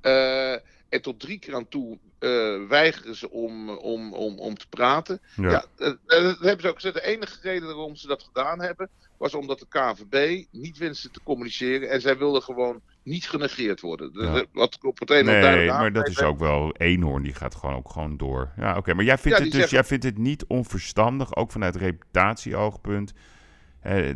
Eh, 0.00 0.54
en 0.96 1.02
tot 1.02 1.20
drie 1.20 1.38
keer 1.38 1.54
aan 1.54 1.68
toe 1.68 1.98
eh, 2.18 2.68
weigeren 2.68 3.16
ze 3.16 3.30
om, 3.30 3.70
om, 3.70 4.14
om, 4.14 4.38
om 4.38 4.56
te 4.56 4.68
praten. 4.68 5.20
Ja. 5.36 5.50
Ja, 5.50 5.64
eh, 5.76 5.86
eh, 5.88 5.96
dat 6.06 6.38
hebben 6.38 6.60
ze 6.60 6.68
ook 6.68 6.74
gezegd. 6.74 6.94
De 6.94 7.04
enige 7.04 7.38
reden 7.42 7.66
waarom 7.66 7.96
ze 7.96 8.06
dat 8.06 8.22
gedaan 8.22 8.60
hebben, 8.60 8.88
was 9.18 9.34
omdat 9.34 9.58
de 9.58 9.66
KNVB 9.68 10.44
niet 10.50 10.78
wenste 10.78 11.10
te 11.10 11.20
communiceren. 11.22 11.90
En 11.90 12.00
zij 12.00 12.18
wilden 12.18 12.42
gewoon 12.42 12.80
niet 13.02 13.28
genegeerd 13.28 13.80
worden. 13.80 14.10
Ja. 14.12 14.44
Wat 14.52 14.78
op 14.82 14.98
het 14.98 15.10
een 15.10 15.20
of 15.20 15.24
Nee, 15.24 15.40
duidelijk 15.40 15.78
maar 15.78 15.92
dat 15.92 16.08
is 16.08 16.22
ook 16.22 16.38
wel 16.38 16.76
eenhoorn. 16.76 17.22
Die 17.22 17.34
gaat 17.34 17.54
gewoon 17.54 17.74
ook 17.74 17.90
gewoon 17.90 18.16
door. 18.16 18.52
Ja, 18.56 18.76
oké. 18.76 18.94
Maar 18.94 19.04
jij 19.04 19.18
vindt, 19.18 19.38
Ja, 19.38 19.44
het 19.44 19.52
dus, 19.52 19.70
jij 19.70 19.84
vindt 19.84 20.04
het 20.04 20.18
niet 20.18 20.44
onverstandig, 20.46 21.36
ook 21.36 21.52
vanuit 21.52 21.76
reputatieoogpunt. 21.76 23.12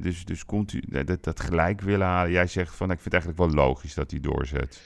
Dus 0.01 0.24
dus 0.24 0.45
continu 0.45 1.05
dat, 1.05 1.24
dat 1.24 1.41
gelijk 1.41 1.81
willen 1.81 2.07
halen. 2.07 2.33
Jij 2.33 2.47
zegt 2.47 2.74
van, 2.74 2.91
ik 2.91 3.01
vind 3.01 3.14
het 3.14 3.24
eigenlijk 3.24 3.55
wel 3.55 3.64
logisch 3.64 3.95
dat 3.95 4.11
hij 4.11 4.20
doorzet. 4.20 4.83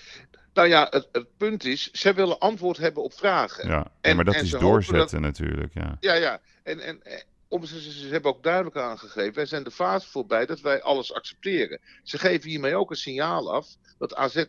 Nou 0.55 0.69
ja, 0.69 0.87
het, 0.91 1.09
het 1.13 1.37
punt 1.37 1.65
is, 1.65 1.91
zij 1.91 2.15
willen 2.15 2.39
antwoord 2.39 2.77
hebben 2.77 3.03
op 3.03 3.13
vragen. 3.13 3.69
Ja, 3.69 3.93
En- 4.01 4.17
maar 4.17 4.25
dat 4.25 4.35
en 4.35 4.43
is 4.45 4.51
doorzetten 4.51 5.21
natuurlijk. 5.21 5.75
Ja. 5.75 5.97
Ja, 6.01 6.15
ja. 6.15 6.41
En, 6.63 6.81
en, 6.81 7.03
en 7.03 7.23
om, 7.49 7.65
ze, 7.65 7.93
ze, 7.93 8.09
hebben 8.09 8.31
ook 8.31 8.43
duidelijk 8.43 8.77
aangegeven, 8.77 9.35
wij 9.35 9.47
zijn 9.47 9.63
de 9.63 9.71
fase 9.71 10.09
voorbij 10.11 10.47
dat 10.47 10.61
wij 10.61 10.83
alles 10.83 11.13
accepteren. 11.13 11.81
Ze 12.03 12.19
geven 12.19 12.51
hiermee 12.51 12.77
ook 12.77 12.91
een 12.91 12.97
signaal 12.97 13.53
af 13.53 13.67
dat 13.99 14.15
AZ 14.15 14.45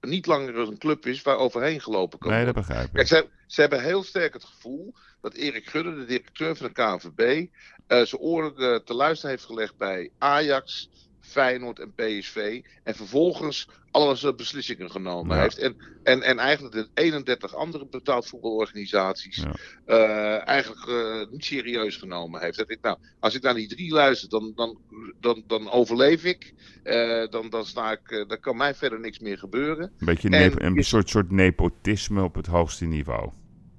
niet 0.00 0.26
langer 0.26 0.56
een 0.58 0.78
club 0.78 1.06
is 1.06 1.22
waar 1.22 1.36
overheen 1.36 1.80
gelopen 1.80 2.18
kan 2.18 2.30
Nee, 2.30 2.44
dat 2.44 2.54
worden. 2.54 2.68
begrijp 2.68 2.88
ik. 2.88 2.94
Kijk, 2.94 3.06
ze, 3.06 3.28
ze 3.46 3.60
hebben 3.60 3.82
heel 3.82 4.02
sterk 4.02 4.32
het 4.32 4.44
gevoel 4.44 4.94
dat 5.20 5.34
Erik 5.34 5.66
Gudde, 5.66 5.94
de 5.94 6.04
directeur 6.04 6.56
van 6.56 6.66
de 6.66 6.72
KNVB, 6.72 7.46
eh 7.86 8.02
zijn 8.02 8.20
oren 8.20 8.56
eh, 8.56 8.84
te 8.84 8.94
luisteren 8.94 9.30
heeft 9.30 9.44
gelegd 9.46 9.76
bij 9.76 10.10
Ajax, 10.18 10.90
Feyenoord 11.26 11.78
en 11.78 11.92
PSV. 11.94 12.60
En 12.82 12.94
vervolgens 12.94 13.68
alles 13.90 14.22
eh, 14.22 14.34
beslissingen 14.34 14.90
genomen 14.90 15.36
Ja. 15.36 15.42
heeft. 15.42 15.58
En, 15.58 15.76
en, 16.02 16.22
en 16.22 16.38
eigenlijk 16.38 16.74
de 16.74 16.90
31 16.94 17.54
andere 17.54 17.86
betaald 17.88 18.26
voetbalorganisaties 18.28 19.36
Ja. 19.36 19.54
eh, 19.84 20.48
eigenlijk 20.48 20.86
eh, 20.88 21.30
niet 21.30 21.44
serieus 21.44 21.96
genomen 21.96 22.40
heeft. 22.40 22.56
Dat 22.56 22.70
ik, 22.70 22.78
nou, 22.80 22.98
als 23.18 23.34
ik 23.34 23.42
naar 23.42 23.54
die 23.54 23.68
drie 23.68 23.92
luister, 23.92 24.28
dan, 24.28 24.52
dan, 24.54 24.80
dan, 25.20 25.42
dan 25.46 25.70
overleef 25.70 26.24
ik. 26.24 26.54
Eh, 26.82 27.26
dan, 27.28 27.50
dan, 27.50 27.66
sta 27.66 27.92
ik 27.92 28.24
dan 28.28 28.40
kan 28.40 28.56
mij 28.56 28.74
verder 28.74 29.00
niks 29.00 29.18
meer 29.18 29.38
gebeuren. 29.38 29.92
Een 29.98 30.06
beetje 30.06 30.28
En 30.28 30.62
een 30.76 30.84
soort, 30.84 31.08
soort 31.08 31.30
nepotisme 31.30 32.22
op 32.22 32.34
het 32.34 32.46
hoogste 32.46 32.84
niveau. 32.84 33.30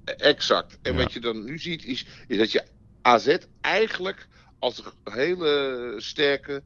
Exact. 0.04 0.78
En 0.82 0.92
Ja. 0.92 0.98
wat 0.98 1.12
je 1.12 1.20
dan 1.20 1.44
nu 1.44 1.58
ziet, 1.58 1.84
is, 1.84 2.06
is 2.26 2.38
dat 2.38 2.52
je 2.52 2.66
AZ 3.02 3.36
eigenlijk 3.60 4.28
als 4.58 4.78
een 5.04 5.12
hele 5.12 5.94
sterke 5.96 6.64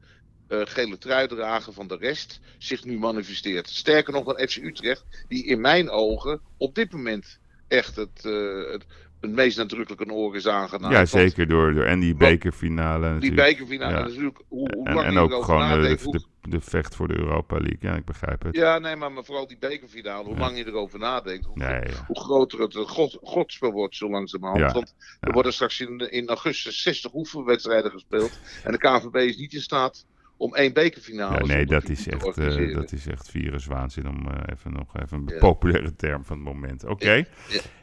eh, 0.59 0.61
gele 0.73 0.97
truidrager 0.97 1.73
van 1.73 1.87
de 1.87 1.97
rest 1.97 2.39
zich 2.57 2.83
nu 2.83 2.97
manifesteert. 2.99 3.69
Sterker 3.69 4.13
nog 4.13 4.23
dan 4.25 4.47
FC 4.47 4.55
Utrecht, 4.57 5.05
die 5.27 5.45
in 5.45 5.61
mijn 5.61 5.89
ogen 5.89 6.41
op 6.57 6.75
dit 6.75 6.91
moment 6.93 7.39
echt 7.67 7.95
het, 7.95 8.25
eh, 8.25 8.71
het, 8.71 8.85
het 9.21 9.31
meest 9.31 9.57
nadrukkelijk 9.57 10.01
een 10.01 10.11
oor 10.11 10.35
is 10.35 10.47
aangenaaid. 10.47 10.93
ja, 10.93 11.05
zeker 11.05 11.47
door, 11.47 11.73
door 11.73 11.83
en 11.83 11.99
die 11.99 12.15
bekerfinale 12.15 13.05
Die 13.05 13.13
natuurlijk. 13.13 13.41
bekerfinale, 13.47 13.93
Ja. 13.97 14.03
natuurlijk, 14.05 14.41
hoe, 14.47 14.69
hoe 14.75 14.87
En, 14.87 14.93
lang 14.93 15.07
en 15.07 15.17
ook 15.17 15.43
gewoon 15.43 15.59
de, 15.69 15.75
nadenkt, 15.75 15.99
de, 16.03 16.05
hoe- 16.05 16.19
de, 16.41 16.49
de 16.49 16.61
vecht 16.61 16.95
voor 16.95 17.07
de 17.07 17.17
Europa 17.17 17.55
League. 17.57 17.77
Ja, 17.79 17.95
ik 17.95 18.05
begrijp 18.05 18.43
het. 18.43 18.55
Ja, 18.55 18.79
nee, 18.79 18.95
maar, 18.95 19.11
maar 19.11 19.23
vooral 19.23 19.47
die 19.47 19.57
bekerfinale, 19.59 20.23
hoe 20.25 20.33
Ja. 20.33 20.39
lang 20.39 20.57
je 20.57 20.67
erover 20.67 20.99
nadenkt, 20.99 21.45
hoe, 21.45 21.57
Nee, 21.57 21.69
ja. 21.69 22.03
hoe 22.07 22.19
groter 22.19 22.59
het 22.61 22.75
god, 22.75 23.17
godsspel 23.21 23.71
wordt 23.71 23.95
zo 23.95 24.09
langzamerhand. 24.09 24.71
Want 24.73 24.95
er 25.19 25.31
worden 25.31 25.53
straks 25.53 25.79
in, 25.79 25.97
in 26.11 26.27
augustus 26.27 26.81
60 26.81 27.13
oefenwedstrijden 27.13 27.91
gespeeld. 27.91 28.39
En 28.63 28.71
de 28.71 28.77
KNVB 28.77 29.15
is 29.15 29.37
niet 29.37 29.53
in 29.53 29.61
staat 29.61 30.05
om 30.37 30.55
één 30.55 30.73
bekerfinale 30.73 31.33
Ja, 31.33 31.39
nee, 31.45 31.47
zonder 31.57 31.67
dat 31.79 31.89
is 31.89 32.07
echt, 32.07 32.21
eh, 32.21 32.27
organiseren. 32.27 32.73
dat 32.73 32.91
is 32.91 33.07
echt 33.07 33.29
viruswaanzin 33.29 34.07
om 34.09 34.27
eh, 34.27 34.53
even 34.55 34.71
nog 34.73 34.97
even 34.97 35.17
een 35.17 35.27
Ja. 35.33 35.37
populaire 35.39 35.95
term 35.95 36.25
van 36.25 36.35
het 36.37 36.45
moment. 36.45 36.83
Oké. 36.85 37.11
Ja, 37.11 37.23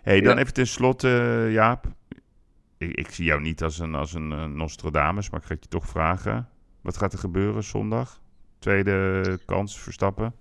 Hey, 0.03 0.21
dan 0.21 0.39
even 0.39 0.53
tenslotte, 0.53 1.09
eh, 1.47 1.53
Jaap. 1.53 1.87
Ik, 2.79 2.91
ik 2.95 3.11
zie 3.11 3.25
jou 3.25 3.41
niet 3.41 3.63
als 3.63 3.79
een, 3.79 3.95
als 3.95 4.15
een 4.15 4.33
eh, 4.33 4.45
Nostradamus, 4.45 5.31
maar 5.31 5.41
ik 5.41 5.47
ga 5.47 5.55
het 5.55 5.63
je 5.65 5.69
toch 5.71 5.87
vragen. 5.89 6.49
Wat 6.81 6.97
gaat 6.97 7.13
er 7.13 7.19
gebeuren 7.19 7.65
zondag? 7.65 8.21
Tweede 8.59 9.39
kans 9.47 9.81
Verstappen? 9.81 10.35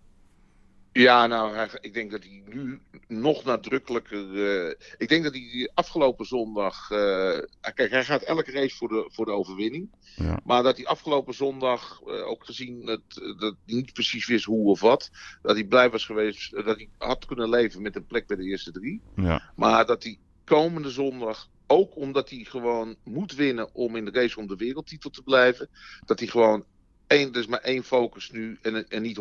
Ja, 0.91 1.28
nou, 1.28 1.68
ik 1.82 1.94
denk 1.94 2.11
dat 2.11 2.24
hij 2.24 2.44
nu 2.45 2.80
nog 3.07 3.44
nadrukkelijker. 3.44 4.45
eh, 4.68 4.76
ik 4.98 5.10
denk 5.10 5.24
dat 5.24 5.34
hij 5.34 5.72
afgelopen 5.74 6.26
zondag. 6.26 6.91
eh, 6.91 7.40
kijk, 7.74 7.90
hij 7.91 8.06
gaat 8.06 8.22
elke 8.22 8.52
race 8.52 8.76
voor 8.76 8.88
de, 8.88 9.10
voor 9.11 9.26
de 9.26 9.32
overwinning. 9.32 9.90
Ja. 10.16 10.40
Maar 10.44 10.64
dat 10.64 10.78
hij 10.78 10.86
afgelopen 10.86 11.34
zondag 11.34 12.02
eh, 12.02 12.28
ook 12.28 12.45
gezien 12.45 12.86
dat, 12.86 13.02
dat 13.38 13.56
hij 13.66 13.76
niet 13.76 13.94
precies 13.94 14.28
wist 14.28 14.45
hoe 14.45 14.70
of 14.70 14.80
wat. 14.80 15.10
Dat 15.41 15.56
hij 15.56 15.66
blij 15.66 15.90
was 15.90 16.06
geweest. 16.06 16.52
dat 16.52 16.66
hij 16.66 16.90
had 16.98 17.26
kunnen 17.26 17.49
leven 17.49 17.82
met 17.82 17.95
een 17.95 18.06
plek 18.06 18.28
bij 18.28 18.38
de 18.38 18.44
eerste 18.44 18.72
drie. 18.72 19.02
Ja. 19.16 19.52
Maar 19.56 19.86
dat 19.86 20.03
hij 20.03 20.18
komende 20.44 20.90
zondag. 20.90 21.49
Ook 21.68 21.95
omdat 21.95 22.30
hij 22.30 22.44
gewoon 22.44 22.95
moet 23.03 23.36
winnen 23.36 23.74
om 23.74 23.95
in 23.95 24.06
de 24.06 24.11
race 24.11 24.40
om 24.40 24.48
de 24.48 24.56
wereldtitel 24.56 25.10
te 25.10 25.24
blijven. 25.24 25.70
Dat 26.06 26.20
hij 26.20 26.28
gewoon 26.28 26.66
één, 27.10 27.34
er 27.34 27.40
is 27.40 27.48
maar 27.48 27.60
één 27.60 27.84
focus 27.84 28.31
nu. 28.31 28.57
En, 28.61 28.88
en 28.88 29.02
niet 29.02 29.18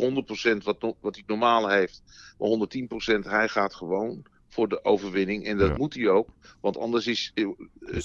100% 0.52 0.56
wat, 0.62 0.94
wat 1.01 1.15
hij 1.15 1.24
normaal 1.27 1.69
heeft. 1.69 2.02
Maar 2.39 2.48
110% 2.48 3.27
hij 3.28 3.48
gaat 3.48 3.74
gewoon 3.74 4.24
voor 4.48 4.69
de 4.69 4.85
overwinning. 4.85 5.44
En 5.47 5.59
dat 5.59 5.69
Ja. 5.69 5.77
moet 5.77 5.94
hij 5.94 6.09
ook. 6.09 6.28
Want 6.60 6.77
anders 6.77 7.06
is, 7.06 7.31
eh, 7.35 7.44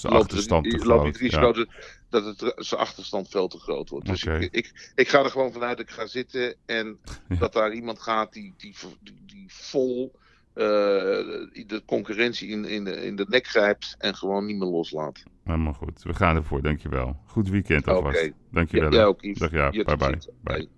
loopt, 0.02 0.30
het, 0.32 0.48
te 0.48 0.62
loopt 0.62 1.00
hij 1.00 1.06
het 1.06 1.16
risico 1.16 1.46
ja. 1.46 1.66
dat- 2.08 2.24
het, 2.24 2.52
zijn 2.56 2.80
achterstand 2.80 3.28
veel 3.28 3.48
te 3.48 3.58
groot 3.58 3.88
wordt. 3.88 4.06
Dus 4.06 4.24
ik, 4.24 4.48
ik, 4.54 4.92
ik 4.94 5.08
ga 5.08 5.24
er 5.24 5.30
gewoon 5.30 5.52
vanuit 5.52 5.76
dat 5.76 5.86
ik 5.88 5.92
ga 5.94 6.06
zitten. 6.06 6.56
En 6.66 7.00
dat 7.38 7.52
daar 7.52 7.72
iemand 7.72 8.00
gaat 8.00 8.32
die, 8.32 8.54
die, 8.56 8.74
die, 9.00 9.22
die 9.26 9.46
vol 9.52 10.14
de 10.54 11.82
concurrentie 11.86 12.48
in, 12.48 12.64
in, 12.64 12.84
de, 12.84 12.90
in 12.90 13.16
de 13.16 13.26
nek 13.28 13.46
grijpt. 13.46 13.94
En 13.98 14.14
gewoon 14.14 14.46
niet 14.46 14.56
meer 14.56 14.68
loslaat. 14.68 15.22
Helemaal 15.44 15.72
goed. 15.72 16.02
We 16.02 16.14
gaan 16.14 16.36
ervoor, 16.36 16.62
dankjewel. 16.62 17.16
Goed 17.26 17.48
weekend 17.48 17.88
alvast. 17.88 18.30
Dankjewel. 18.50 18.92
Ja, 18.92 19.04
ook. 19.04 19.38
Dag 19.38 19.50
ja, 19.50 19.68
Je 19.70 19.84
bye 19.84 20.18
bye. 20.42 20.68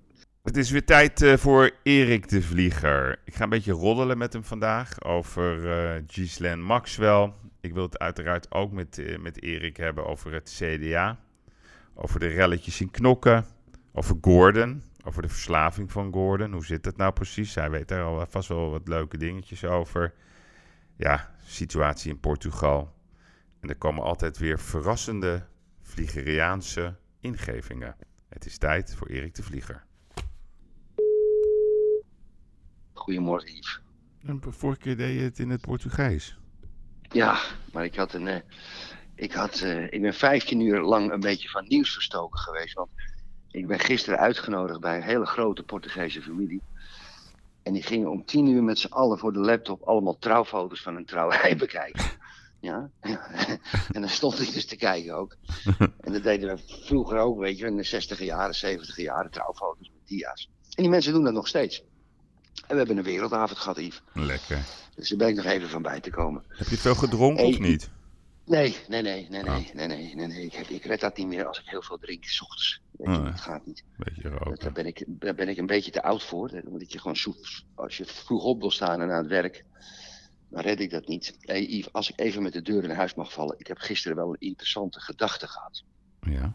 Het 0.43 0.57
is 0.57 0.71
weer 0.71 0.85
tijd 0.85 1.23
eh, 1.23 1.37
voor 1.37 1.71
Erik 1.83 2.29
de 2.29 2.43
Vlieger. 2.43 3.19
Ik 3.25 3.35
ga 3.35 3.43
een 3.43 3.49
beetje 3.49 3.73
roddelen 3.73 4.19
met 4.19 4.33
hem 4.33 4.45
vandaag 4.45 5.05
over 5.05 5.71
eh 5.71 6.03
Ghislaine 6.07 6.63
Maxwell. 6.63 7.33
Ik 7.61 7.73
wil 7.73 7.83
het 7.83 7.99
uiteraard 7.99 8.55
ook 8.55 8.73
met, 8.73 8.99
eh, 8.99 9.19
met 9.19 9.43
Erik 9.43 9.77
hebben 9.77 10.07
over 10.07 10.33
het 10.33 10.57
CDA. 10.59 11.19
Over 11.95 12.21
de 12.21 12.27
relletjes 12.27 12.81
in 12.81 12.91
Knokken. 12.91 13.45
Over 13.93 14.17
Gordon. 14.21 14.83
Over 15.07 15.23
de 15.23 15.29
verslaving 15.29 15.93
van 15.93 16.13
Gordon. 16.13 16.53
Hoe 16.53 16.65
zit 16.65 16.85
het 16.85 16.97
nou 16.97 17.13
precies? 17.13 17.55
Hij 17.55 17.71
weet 17.71 17.89
daar 17.89 18.03
al 18.03 18.27
vast 18.27 18.49
wel 18.49 18.71
wat 18.71 18.89
leuke 18.89 19.17
dingetjes 19.17 19.65
over. 19.65 20.15
Ja, 20.97 21.35
situatie 21.45 22.11
in 22.11 22.21
Portugal. 22.21 22.95
En 23.61 23.69
er 23.69 23.77
komen 23.77 24.03
altijd 24.03 24.39
weer 24.39 24.59
verrassende 24.59 25.47
Vliegeriaanse 25.81 26.97
ingevingen. 27.21 27.97
Het 28.29 28.47
is 28.47 28.59
tijd 28.59 28.95
voor 28.95 29.07
Erik 29.07 29.35
de 29.35 29.43
Vlieger. 29.43 29.85
Goedemorgen, 32.93 33.55
Yves. 33.57 33.81
En 34.23 34.41
vorige 34.49 34.81
keer 34.81 34.97
deed 34.97 35.19
je 35.19 35.23
het 35.25 35.39
in 35.39 35.51
het 35.51 35.61
Portugees. 35.61 36.39
Ja, 37.03 37.39
maar 37.73 37.85
ik 37.85 37.95
had 37.97 38.13
een. 38.15 38.27
eh, 38.27 38.41
ik, 39.15 39.33
had, 39.33 39.61
eh, 39.61 39.83
ik 39.93 40.01
ben 40.01 40.15
15 40.15 40.61
uur 40.61 40.81
lang 40.81 41.13
een 41.13 41.21
beetje 41.21 41.49
van 41.49 41.65
nieuws 41.69 41.93
verstoken 41.93 42.39
geweest. 42.39 42.75
Want 42.75 42.91
ik 43.57 43.67
ben 43.67 43.79
gisteren 43.79 44.19
uitgenodigd 44.19 44.81
bij 44.81 44.97
een 44.97 45.03
hele 45.03 45.27
grote 45.27 45.63
Portugese 45.63 46.23
familie. 46.23 46.63
En 47.63 47.73
die 47.73 47.83
gingen 47.83 48.11
om 48.11 48.25
10 48.25 48.47
uur 48.47 48.63
met 48.63 48.79
z'n 48.79 48.93
allen 48.93 49.19
voor 49.19 49.33
de 49.33 49.39
laptop 49.39 49.83
allemaal 49.83 50.19
trouwfoto's 50.19 50.83
van 50.83 50.97
een 50.97 51.05
trouwerij 51.05 51.57
bekijken. 51.67 52.05
Ja? 52.61 52.91
en 53.95 54.01
dan 54.01 54.09
stond 54.09 54.41
ik 54.41 54.53
dus 54.53 54.67
te 54.67 54.77
kijken 54.77 55.15
ook. 55.15 55.37
En 56.07 56.13
dat 56.13 56.23
deden 56.23 56.57
we 56.57 56.63
vroeger 56.85 57.19
ook, 57.19 57.39
weet 57.39 57.59
je, 57.59 57.67
in 57.67 57.77
de 57.77 57.83
60 57.83 58.21
jaren, 58.21 58.55
70 58.55 58.97
jaren, 58.97 59.31
trouwfoto's 59.31 59.91
met 59.93 60.09
dia's. 60.09 60.51
En 60.75 60.83
die 60.83 60.91
mensen 60.91 61.13
doen 61.13 61.25
dat 61.25 61.33
nog 61.33 61.49
steeds. 61.49 61.83
En 62.55 62.73
we 62.73 62.77
hebben 62.77 62.97
een 62.97 63.03
wereldavond 63.03 63.59
gehad, 63.59 63.77
Yves. 63.77 64.03
Lekker. 64.13 64.59
Dus 64.95 65.09
daar 65.09 65.19
ben 65.19 65.29
ik 65.29 65.37
nog 65.37 65.45
even 65.45 65.69
van 65.69 65.83
bij 65.83 66.01
te 66.01 66.11
komen. 66.11 66.45
Heb 66.49 66.69
je 66.69 66.77
veel 66.77 66.95
gedronken 66.95 67.45
Hey, 67.45 67.53
of 67.53 67.59
niet? 67.59 67.91
Nee, 68.47 68.77
nee, 68.89 69.03
nee, 69.03 69.27
nee, 69.31 69.43
nee, 69.43 69.71
nee, 69.75 69.87
nee, 69.87 70.15
nee, 70.15 70.27
nee. 70.27 70.45
Ik, 70.45 70.53
heb, 70.53 70.67
ik 70.67 70.85
red 70.85 71.01
dat 71.01 71.17
niet 71.17 71.27
meer 71.27 71.47
als 71.47 71.61
ik 71.61 71.69
heel 71.69 71.83
veel 71.83 71.99
drink, 71.99 72.25
s 72.25 72.41
ochtends. 72.41 72.81
Weet 72.91 73.15
je, 73.15 73.21
Ah, 73.21 73.25
dat 73.25 73.41
gaat 73.41 73.67
niet. 73.67 73.85
Beetje 73.97 74.29
roken. 74.29 74.59
Daar 74.59 74.73
ben, 74.73 74.87
ik, 74.87 75.05
daar 75.07 75.35
ben 75.35 75.49
ik 75.49 75.57
een 75.57 75.67
beetje 75.67 75.91
te 75.91 76.03
oud 76.03 76.23
voor. 76.23 76.63
Omdat 76.67 76.93
je 76.93 76.99
gewoon 76.99 77.17
zo, 77.17 77.35
als 77.75 77.97
je 77.97 78.05
vroeg 78.05 78.45
op 78.45 78.61
wil 78.61 78.71
staan 78.71 79.01
en 79.01 79.11
aan 79.11 79.19
het 79.19 79.27
werk, 79.27 79.65
dan 80.49 80.63
red 80.63 80.81
ik 80.81 80.91
dat 80.91 81.09
niet. 81.09 81.37
Hey 81.41 81.67
Yves, 81.67 81.93
als 81.93 82.11
ik 82.11 82.21
even 82.21 82.43
met 82.43 82.53
de 82.53 82.63
deur 82.63 82.85
in 82.85 82.91
huis 82.91 83.15
mag 83.15 83.33
vallen. 83.33 83.59
Ik 83.59 83.67
heb 83.67 83.79
gisteren 83.79 84.17
wel 84.17 84.29
een 84.29 84.49
interessante 84.49 85.01
gedachte 85.01 85.47
gehad. 85.47 85.83
Ja. 86.21 86.55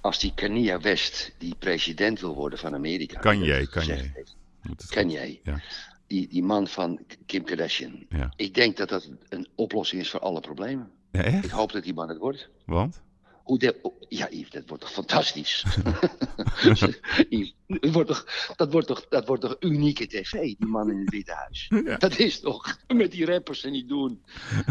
Als 0.00 0.18
die 0.18 0.34
Kanye 0.34 0.78
West, 0.78 1.34
die 1.38 1.54
president 1.58 2.20
wil 2.20 2.34
worden 2.34 2.58
van 2.58 2.74
Amerika. 2.74 3.20
Kanye. 3.20 3.52
heeft. 3.52 4.36
Moet 4.62 4.82
het 4.82 4.90
Kanye. 4.90 5.40
Ja. 5.42 5.60
Die, 6.06 6.28
die 6.28 6.42
man 6.42 6.66
van 6.66 7.00
Kim 7.26 7.44
Kardashian. 7.44 8.06
Ja. 8.08 8.32
Ik 8.36 8.54
denk 8.54 8.76
dat 8.76 8.88
dat 8.88 9.10
een 9.28 9.48
oplossing 9.54 10.02
is 10.02 10.10
voor 10.10 10.20
alle 10.20 10.40
problemen. 10.40 10.90
Ja, 11.10 11.22
echt? 11.22 11.44
Ik 11.44 11.50
hoop 11.50 11.72
dat 11.72 11.82
die 11.82 11.94
man 11.94 12.08
het 12.08 12.18
wordt. 12.18 12.48
Want? 12.66 13.02
Hoe 13.46 13.58
de, 13.58 13.78
oh, 13.82 14.02
ja, 14.08 14.28
Yves, 14.30 14.50
dat 14.50 14.62
wordt 14.66 14.82
toch 14.82 14.92
fantastisch? 14.92 15.64
Yves, 17.28 17.54
dat, 17.66 17.92
wordt 17.92 18.08
toch, 18.08 18.52
dat, 18.56 18.72
wordt 18.72 18.86
toch, 18.86 19.06
dat 19.08 19.26
wordt 19.26 19.42
toch 19.42 19.56
unieke 19.60 20.06
tv, 20.06 20.32
die 20.40 20.66
man 20.66 20.90
in 20.90 20.98
het 20.98 21.10
Witte 21.10 21.32
Huis? 21.32 21.70
Dat 21.98 22.18
is 22.18 22.40
toch 22.40 22.78
met 22.86 23.10
die 23.10 23.26
rappers 23.26 23.64
en 23.64 23.72
niet 23.72 23.88
doen. 23.88 24.22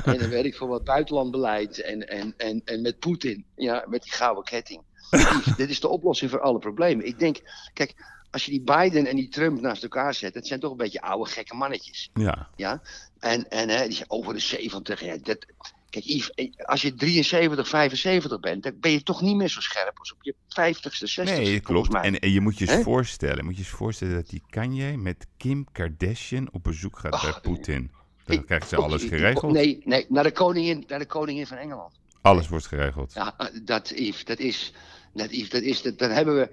En 0.04 0.18
dan 0.18 0.30
weet 0.30 0.46
ik 0.46 0.56
voor 0.56 0.68
wat 0.68 0.84
buitenlandbeleid 0.84 1.82
en, 1.82 2.08
en, 2.08 2.34
en, 2.38 2.62
en 2.66 2.82
met 2.82 3.00
Poetin, 3.00 3.46
ja, 3.56 3.86
met 3.88 4.04
die 4.04 4.12
gouden 4.12 4.44
ketting. 4.44 4.82
Yves, 5.10 5.56
dit 5.56 5.70
is 5.70 5.80
de 5.80 5.88
oplossing 5.88 6.32
voor 6.32 6.42
alle 6.42 6.60
problemen. 6.60 7.06
Ik 7.06 7.20
denk, 7.20 7.42
kijk, 7.74 7.96
als 8.36 8.46
je 8.46 8.52
die 8.52 8.62
Biden 8.62 9.06
en 9.06 9.16
die 9.16 9.30
Trump 9.30 9.62
naast 9.62 9.84
elkaar 9.84 10.14
zet, 10.14 10.34
dat 10.34 10.48
zijn 10.48 10.60
toch 10.60 10.72
een 10.72 10.78
beetje 10.78 11.02
oude 11.02 11.30
gekke 11.30 11.56
mannetjes. 11.56 12.10
Ja. 12.14 12.50
Ja, 12.56 12.82
en, 13.20 13.50
en 13.50 13.70
hè, 13.70 13.88
die 13.88 13.96
zijn 13.96 14.10
over 14.10 14.34
de 14.34 14.40
70. 14.40 15.02
Ja, 15.02 15.18
dat, 15.18 15.46
kijk, 15.90 16.06
Yves, 16.06 16.32
eh, 16.32 16.52
als 16.58 16.82
je 16.82 16.94
73, 16.94 17.68
75 17.68 18.40
bent, 18.40 18.64
dan 18.64 18.74
ben 18.80 18.92
je 18.92 19.04
toch 19.04 19.22
niet 19.22 19.36
meer 19.36 19.50
zo 19.50 19.60
scherp 19.60 20.00
als 20.00 20.14
op 20.14 20.24
je 20.24 20.36
50ste, 20.48 21.22
60ste. 21.22 21.24
Nee, 21.24 21.60
klopt. 21.60 21.94
En, 21.94 22.20
en 22.20 22.32
je 22.32 22.42
moet 22.42 22.58
je 22.58 22.72
eens 22.72 22.84
voorstellen, 22.84 23.46
moet 23.46 23.54
je 23.54 23.60
eens 23.60 23.70
voorstellen 23.70 24.16
dat 24.16 24.30
die 24.30 24.42
Kanye 24.50 24.98
met 24.98 25.28
Kim 25.38 25.66
Kardashian 25.72 26.50
op 26.52 26.64
bezoek 26.64 27.00
gaat 27.00 27.22
bij 27.22 27.40
Poetin. 27.42 27.92
Dan 28.26 28.46
krijgt 28.46 28.70
ze 28.70 28.76
alles 28.76 29.04
geregeld. 29.04 29.54
Nee, 29.54 29.82
nee 29.84 30.06
naar, 30.10 30.24
de 30.24 30.32
koningin, 30.32 30.84
naar 30.88 31.00
de 31.00 31.06
koningin 31.06 31.48
van 31.48 31.58
Engeland. 31.58 31.94
Alles 32.22 32.48
wordt 32.48 32.68
geregeld. 32.68 33.14
Ja, 33.14 33.34
eh, 33.38 33.48
dat, 33.64 33.90
Yves, 33.90 34.26
dat 34.26 34.40
is, 34.40 34.74
dat, 35.14 35.32
Yves, 35.32 35.50
dat 35.50 35.62
is, 35.62 35.82
dat, 35.82 35.98
dan 35.98 36.10
hebben 36.10 36.36
we, 36.36 36.50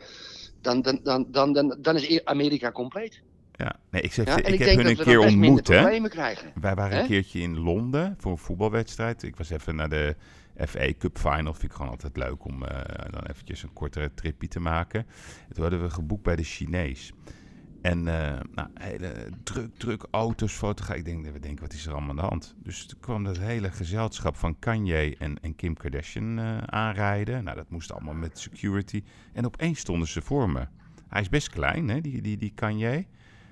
dan, 0.62 0.82
dan, 0.82 1.00
dan, 1.02 1.26
dan, 1.30 1.52
dan, 1.52 1.76
dan 1.78 1.96
is 1.96 2.24
Amerika 2.24 2.72
compleet. 2.72 3.22
Ja, 3.56 3.76
nee, 3.90 4.02
ik, 4.02 4.12
zeg, 4.12 4.26
Ja, 4.26 4.36
ik, 4.36 4.46
ik 4.46 4.58
heb 4.58 4.76
hun 4.76 4.86
een 4.86 4.96
keer 4.96 5.18
ontmoet, 5.18 5.68
hè. 5.68 6.08
krijgen. 6.08 6.52
Wij 6.60 6.74
waren 6.74 6.98
een 6.98 7.06
keertje 7.06 7.40
in 7.40 7.58
Londen 7.58 8.14
voor 8.18 8.32
een 8.32 8.38
voetbalwedstrijd. 8.38 9.22
Ik 9.22 9.36
was 9.36 9.50
even 9.50 9.76
naar 9.76 9.88
de 9.88 10.16
FA 10.66 10.92
Cup 10.98 11.18
Final. 11.18 11.52
Vind 11.52 11.62
ik 11.62 11.72
gewoon 11.72 11.90
altijd 11.90 12.16
leuk 12.16 12.44
om 12.44 12.64
eh, 12.64 13.10
dan 13.10 13.22
eventjes 13.22 13.62
een 13.62 13.72
kortere 13.72 14.14
tripje 14.14 14.48
te 14.48 14.60
maken. 14.60 15.06
En 15.48 15.54
toen 15.54 15.62
hadden 15.62 15.82
we 15.82 15.90
geboekt 15.90 16.22
bij 16.22 16.36
de 16.36 16.42
Chinees. 16.42 17.12
En 17.82 18.08
eh, 18.08 18.40
nou, 18.54 18.68
hele 18.74 19.14
druk, 19.42 19.76
druk 19.76 20.06
auto's, 20.10 20.52
fotograaf. 20.52 20.96
Ik 20.96 21.04
denk, 21.04 21.26
we 21.26 21.38
denken, 21.38 21.62
wat 21.62 21.72
is 21.72 21.86
er 21.86 21.92
allemaal 21.92 22.10
aan 22.10 22.16
de 22.16 22.22
hand? 22.22 22.54
Dus 22.58 22.86
toen 22.86 23.00
kwam 23.00 23.24
dat 23.24 23.38
hele 23.38 23.70
gezelschap 23.70 24.36
van 24.36 24.58
Kanye 24.58 25.16
en, 25.18 25.40
en 25.40 25.56
Kim 25.56 25.76
Kardashian 25.76 26.38
eh, 26.38 26.58
aanrijden. 26.58 27.44
Nou, 27.44 27.56
dat 27.56 27.70
moest 27.70 27.92
allemaal 27.92 28.14
met 28.14 28.38
security. 28.38 29.02
En 29.32 29.46
opeens 29.46 29.78
stonden 29.78 30.08
ze 30.08 30.22
voor 30.22 30.50
me. 30.50 30.66
Hij 31.08 31.20
is 31.20 31.28
best 31.28 31.48
klein, 31.48 31.88
hè, 31.88 32.00
die, 32.00 32.22
die, 32.22 32.36
die 32.36 32.52
Kanye. 32.54 33.06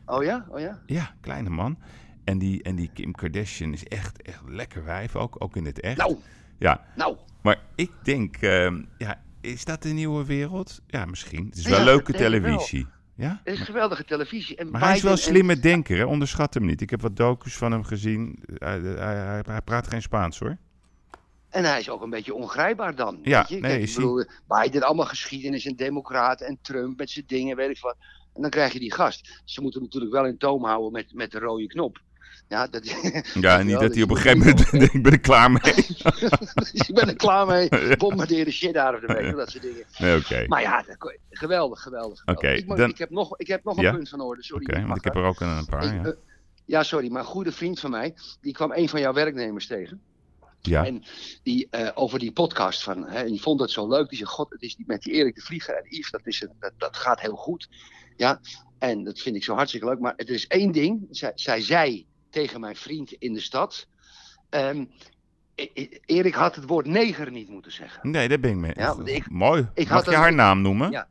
Oh 0.07 0.25
ja, 0.25 0.47
oh 0.49 0.61
ja. 0.61 0.83
Ja, 0.87 1.15
kleine 1.21 1.51
man. 1.51 1.79
En 2.25 2.39
die, 2.39 2.63
en 2.63 2.77
die 2.77 2.91
Kim 2.95 3.13
Kardashian 3.13 3.73
is 3.73 3.85
echt, 3.85 4.23
echt 4.23 4.43
lekker 4.47 4.85
wijf, 4.85 5.17
ook, 5.17 5.37
ook 5.39 5.57
in 5.57 5.65
het 5.65 5.81
echt. 5.81 5.97
Nou. 5.97 6.17
Ja. 6.59 6.85
Nou. 6.97 7.17
Maar 7.43 7.63
ik 7.75 7.91
denk, 8.03 8.37
ehm, 8.37 8.83
ja, 8.99 9.23
is 9.41 9.65
dat 9.65 9.83
de 9.83 9.89
nieuwe 9.89 10.25
wereld? 10.25 10.83
Ja, 10.87 11.05
misschien. 11.05 11.45
Het 11.47 11.57
is 11.57 11.67
wel 11.67 11.85
leuke 11.85 12.13
wel. 12.41 13.00
Ja? 13.21 13.41
Het 13.45 13.55
is 13.55 13.61
geweldige 13.61 14.05
televisie. 14.05 14.57
En 14.57 14.71
Maar 14.71 14.81
hij 14.81 14.97
is 14.97 15.03
wel 15.03 15.13
een 15.13 15.19
en- 15.19 15.25
slimme 15.25 15.59
denker, 15.59 15.97
hè? 15.97 16.05
onderschat 16.05 16.55
hem 16.55 16.65
niet. 16.67 16.81
Ik 16.81 16.91
heb 16.91 17.01
wat 17.01 17.17
docus 17.17 17.57
van 17.57 17.73
hem 17.73 17.85
gezien. 17.85 18.43
Hij, 18.55 18.79
hij, 18.81 19.61
praat 19.65 19.87
geen 19.89 20.03
Spaans, 20.03 20.39
hoor. 20.39 20.57
En 21.49 21.65
hij 21.65 21.79
is 21.79 21.89
ook 21.91 22.03
een 22.03 22.11
beetje 22.11 22.35
ongrijpbaar 22.35 22.95
dan. 22.95 23.19
Ja, 23.23 23.39
weet 23.39 23.49
je? 23.49 23.55
nee, 23.55 23.63
Kijk, 23.71 23.83
ik 23.83 23.89
is 23.89 23.95
bedoel, 23.95 24.25
Biden 24.49 24.83
allemaal 24.83 25.07
geschiedenis 25.07 25.67
en 25.67 25.77
democraten 25.77 26.47
en 26.47 26.59
Trump 26.63 26.99
met 26.99 27.11
zijn 27.11 27.25
dingen, 27.27 27.57
weet 27.57 27.71
ik 27.71 27.79
wat. 27.81 27.97
En 28.35 28.43
dan 28.43 28.51
krijg 28.51 28.73
je 28.73 28.79
die 28.79 28.93
gast. 28.93 29.43
Ze 29.45 29.61
moeten 29.63 29.83
natuurlijk 29.83 30.13
wel 30.13 30.27
in 30.27 30.39
toom 30.39 30.65
houden 30.65 30.93
met, 30.93 31.15
met 31.15 31.31
de 31.31 31.39
rode 31.39 31.67
knop. 31.67 32.01
Ja, 32.51 32.67
dat, 32.67 32.89
Ja, 33.35 33.63
niet 33.63 33.81
dat 33.81 33.95
hij 33.95 34.03
op 34.03 34.11
een 34.11 34.17
gegeven 34.17 34.39
moment 34.39 34.71
denkt, 34.71 34.95
ik 34.95 35.03
ben 35.03 35.13
er 35.13 35.21
klaar 35.21 35.51
mee. 35.51 35.63
ik 36.87 36.91
ben 36.95 37.09
er 37.09 37.17
klaar 37.17 37.47
mee. 37.47 37.69
Bombardeer 37.97 38.45
de 38.45 38.51
shit 38.51 38.77
out 38.77 38.95
of 38.95 39.01
de 39.01 39.33
dat 39.37 39.51
soort 39.51 39.63
dingen. 39.63 39.85
Nee. 40.31 40.49
Maar 40.49 40.61
ja, 40.63 40.83
dat 40.83 41.15
geweldig, 41.31 41.81
geweldig. 41.81 42.23
Oké, 42.27 42.49
ik, 42.49 42.69
dan- 42.69 42.89
ik 42.89 42.99
heb 42.99 43.11
nog, 43.11 43.39
ik 43.39 43.47
heb 43.47 43.65
nog 43.65 43.77
een 43.77 43.91
punt 43.95 44.09
van 44.09 44.21
orde, 44.21 44.43
sorry. 44.43 44.65
Oké, 44.65 44.87
want 44.87 44.97
ik 44.97 45.05
heb 45.05 45.15
er 45.17 45.23
ook 45.23 45.41
een, 45.41 45.49
een 45.49 45.67
paar, 45.67 45.85
Ik, 45.85 45.93
ja. 45.93 46.05
eh, 46.05 46.13
ja, 46.65 46.83
sorry, 46.83 47.11
maar 47.11 47.21
een 47.21 47.27
goede 47.27 47.53
vriend 47.53 47.81
van 47.81 47.91
mij, 47.91 48.15
die 48.41 48.53
kwam 48.53 48.73
een 48.73 48.89
van 48.89 49.01
jouw 49.01 49.13
werknemers 49.13 49.67
tegen. 49.67 50.01
Ja. 50.61 50.87
En 50.87 51.03
die, 51.43 51.67
eh, 51.71 51.89
over 51.95 52.19
die 52.19 52.33
podcast 52.33 52.83
van, 52.83 53.07
hè, 53.09 53.19
en 53.19 53.27
die 53.27 53.43
vond 53.43 53.61
het 53.61 53.71
zo 53.71 53.89
leuk. 53.89 54.09
Die 54.09 54.19
zei, 54.19 54.31
god, 54.31 54.51
het 54.51 54.63
is 54.63 54.77
die, 54.77 54.85
met 54.89 55.03
die 55.03 55.13
Erik 55.13 55.35
de 55.35 55.41
Vlieger 55.41 55.75
en 55.75 55.85
Yves, 55.89 56.11
dat, 56.11 56.21
is 56.27 56.41
een, 56.43 56.51
dat, 56.61 56.73
dat 56.77 56.97
gaat 56.97 57.21
heel 57.21 57.37
goed. 57.37 57.69
Ja, 58.17 58.41
En 58.79 59.05
dat 59.05 59.19
vind 59.19 59.37
ik 59.37 59.45
zo 59.45 59.55
hartstikke 59.55 59.87
leuk. 59.87 59.99
Maar 59.99 60.15
er 60.17 60.29
is 60.31 60.47
één 60.47 60.73
ding. 60.73 61.07
Zij, 61.11 61.33
zij 61.35 61.61
zei 61.61 62.07
tegen 62.31 62.61
mijn 62.61 62.77
vriend 62.77 63.13
in 63.13 63.33
de 63.33 63.41
stad. 63.41 63.87
ehm, 64.49 64.85
E- 65.55 65.69
E- 65.75 65.99
Erik 66.07 66.35
had 66.35 66.55
het 66.57 66.65
woord 66.67 66.87
neger 66.87 67.31
niet 67.31 67.49
moeten 67.49 67.73
zeggen. 67.73 68.11
Nee, 68.11 68.29
daar 68.29 68.41
ben 68.41 68.51
ik 68.51 68.57
mee. 68.57 68.73
Ja, 68.75 68.97
ik- 69.05 69.31
Mooi. 69.31 69.69
ik 69.75 69.89
Mag 69.89 70.05
je 70.05 70.11
een- 70.11 70.17
haar 70.17 70.35
naam 70.35 70.61
noemen? 70.63 70.91
Ja. 70.91 71.09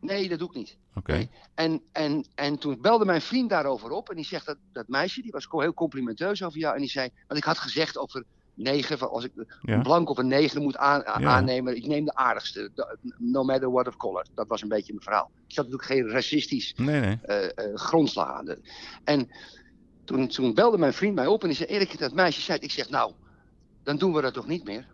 Nee, 0.00 0.28
dat 0.28 0.38
doe 0.38 0.48
ik 0.48 0.54
niet. 0.54 0.76
Oké. 0.94 1.28
En, 1.54 1.82
en, 1.92 2.24
en 2.34 2.58
toen 2.58 2.80
belde 2.80 3.04
mijn 3.04 3.20
vriend 3.20 3.50
daarover 3.50 3.90
op. 3.90 4.10
En 4.10 4.16
die 4.16 4.24
zegt 4.24 4.46
dat, 4.46 4.56
dat 4.72 4.88
meisje, 4.88 5.22
die 5.22 5.30
was 5.30 5.46
heel 5.50 5.74
complimenteus 5.74 6.42
over 6.42 6.58
jou. 6.58 6.74
En 6.74 6.80
die 6.80 6.90
zei, 6.90 7.08
want 7.26 7.38
ik 7.40 7.46
had 7.46 7.58
gezegd 7.58 7.98
over 7.98 8.24
negen, 8.54 8.98
van 8.98 9.10
als 9.10 9.24
ik 9.24 9.32
Ja. 9.34 9.74
een 9.74 9.82
blank 9.82 10.08
of 10.10 10.18
een 10.18 10.26
neger 10.28 10.60
moet 10.62 10.76
aan, 10.76 11.00
a- 11.06 11.20
Ja. 11.20 11.26
aannemen. 11.28 11.76
Ik 11.76 11.86
neem 11.86 12.04
de 12.04 12.14
aardigste, 12.14 12.70
no 13.18 13.44
matter 13.44 13.70
what 13.70 13.86
of 13.88 13.96
color. 13.96 14.26
Dat 14.34 14.48
was 14.48 14.62
een 14.62 14.68
beetje 14.68 14.92
mijn 14.92 15.04
verhaal. 15.04 15.30
Ik 15.46 15.54
zat 15.54 15.64
natuurlijk 15.64 15.90
geen 15.92 16.08
racistisch 16.10 16.72
Nee, 16.76 17.00
nee. 17.00 17.18
eh, 17.22 17.44
eh, 17.44 17.74
grondslag 17.74 18.28
aan. 18.28 18.56
En 19.04 19.28
toen, 20.04 20.28
toen 20.28 20.54
belde 20.54 20.78
mijn 20.78 20.92
vriend 20.92 21.14
mij 21.14 21.26
op 21.26 21.42
en 21.42 21.48
die 21.48 21.56
zei, 21.56 21.68
Erik, 21.68 21.98
dat 21.98 22.12
meisje 22.14 22.40
zei, 22.40 22.56
het." 22.56 22.66
ik 22.66 22.72
zeg, 22.72 22.88
nou, 22.88 23.12
dan 23.82 23.96
doen 23.96 24.12
we 24.12 24.20
dat 24.20 24.34
toch 24.34 24.46
niet 24.46 24.64
meer? 24.64 24.86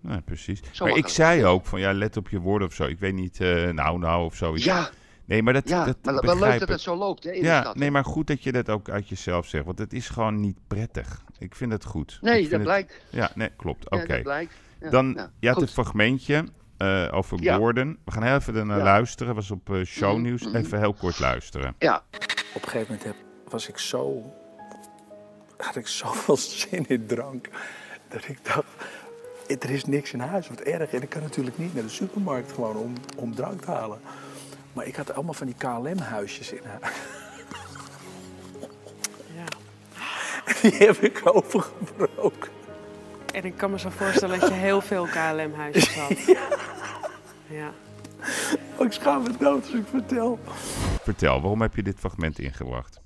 Nee, 0.00 0.20
precies. 0.20 0.60
Zo 0.72 0.86
maar 0.86 0.96
ik 0.96 1.08
zei 1.08 1.44
ook 1.44 1.66
van 1.66 1.80
ja, 1.80 1.92
let 1.92 2.16
op 2.16 2.28
je 2.28 2.40
woorden 2.40 2.68
of 2.68 2.74
zo. 2.74 2.84
Ik 2.84 2.98
weet 2.98 3.14
niet, 3.14 3.40
eh, 3.40 3.70
nou, 3.70 3.98
nou 3.98 4.24
of 4.24 4.34
zoiets. 4.36 4.64
Ja. 4.64 4.88
Nee, 5.24 5.42
maar 5.42 5.52
dat, 5.52 5.68
Ja, 5.68 5.84
dat 5.84 5.96
maar 6.02 6.14
wel 6.14 6.22
begrijp 6.22 6.40
leuk 6.50 6.52
dat 6.58 6.68
ik. 6.68 6.74
het 6.74 6.80
zo 6.80 6.96
loopt, 6.96 7.24
hè, 7.24 7.30
in 7.30 7.40
de 7.40 7.46
ja, 7.46 7.60
stad, 7.60 7.76
nee, 7.76 7.90
maar 7.90 8.04
goed 8.04 8.26
dat 8.26 8.42
je 8.42 8.52
dat 8.52 8.68
ook 8.70 8.88
uit 8.88 9.08
jezelf 9.08 9.46
zegt. 9.46 9.64
Want 9.64 9.78
het 9.78 9.92
is 9.92 10.08
gewoon 10.08 10.40
niet 10.40 10.58
prettig. 10.66 11.24
Ik 11.38 11.54
vind 11.54 11.72
het 11.72 11.84
goed. 11.84 12.18
Nee, 12.20 12.42
dat 12.42 12.50
het- 12.50 12.62
blijkt. 12.62 13.00
Ja, 13.10 13.30
nee, 13.34 13.48
klopt. 13.56 13.86
Ja, 13.90 13.96
Oké. 13.98 14.06
dat 14.06 14.22
blijkt. 14.22 14.54
Ja, 14.80 14.90
Dan, 14.90 15.12
ja, 15.16 15.30
je 15.40 15.48
had 15.48 15.62
een 15.62 15.68
fragmentje 15.68 16.44
eh, 16.76 17.08
over 17.10 17.42
Ja. 17.42 17.56
Gordon. 17.56 17.98
We 18.04 18.10
gaan 18.12 18.22
heel 18.22 18.34
even 18.34 18.54
ernaar 18.56 18.78
Ja. 18.78 18.84
luisteren. 18.84 19.34
was 19.34 19.50
op 19.50 19.70
eh, 19.70 19.82
shownieuws. 19.84 20.40
Mhm, 20.42 20.50
mhm. 20.50 20.58
Even 20.64 20.78
heel 20.78 20.94
kort 20.94 21.18
luisteren. 21.18 21.74
Ja. 21.78 22.02
Op 22.54 22.62
een 22.62 22.68
gegeven 22.68 22.80
moment 22.88 23.04
heb, 23.04 23.16
was 23.48 23.68
ik 23.68 23.78
zo. 23.78 24.32
Had 25.56 25.76
ik 25.76 25.86
zoveel 25.86 26.36
zin 26.36 26.84
in 26.88 27.06
drank. 27.06 27.48
dat 28.08 28.28
ik 28.28 28.38
dacht. 28.42 28.64
Er 29.46 29.70
is 29.70 29.84
niks 29.84 30.12
in 30.12 30.20
huis, 30.20 30.48
wat 30.48 30.60
erg. 30.60 30.92
En 30.92 31.02
ik 31.02 31.08
kan 31.08 31.22
natuurlijk 31.22 31.58
niet 31.58 31.74
naar 31.74 31.82
de 31.82 31.88
supermarkt 31.88 32.52
gewoon 32.52 32.76
om, 32.76 32.92
om 33.16 33.34
drank 33.34 33.62
te 33.62 33.70
halen. 33.70 34.00
Maar 34.72 34.86
ik 34.86 34.96
had 34.96 35.14
allemaal 35.14 35.34
van 35.34 35.46
die 35.46 35.56
KLM-huisjes 35.58 36.52
in 36.52 36.62
huis. 36.64 36.94
Die 40.62 40.74
heb 40.74 40.96
ik 40.96 41.20
overgebroken. 41.24 42.50
En 43.32 43.44
ik 43.44 43.56
kan 43.56 43.70
me 43.70 43.78
zo 43.78 43.88
voorstellen 43.90 44.40
dat 44.40 44.48
je 44.48 44.54
heel 44.54 44.80
veel 44.80 45.04
KLM-huisjes 45.06 45.94
had. 45.96 46.18
ja. 47.58 47.72
Oh, 48.76 48.86
ik 48.86 48.92
schaam 48.92 49.22
me 49.22 49.30
dood 49.38 49.62
als 49.64 49.72
ik 49.72 49.86
vertel. 49.90 50.38
Vertel, 51.02 51.40
waarom 51.40 51.60
heb 51.60 51.76
je 51.76 51.82
dit 51.82 51.98
fragment 51.98 52.38
ingebracht? 52.38 53.00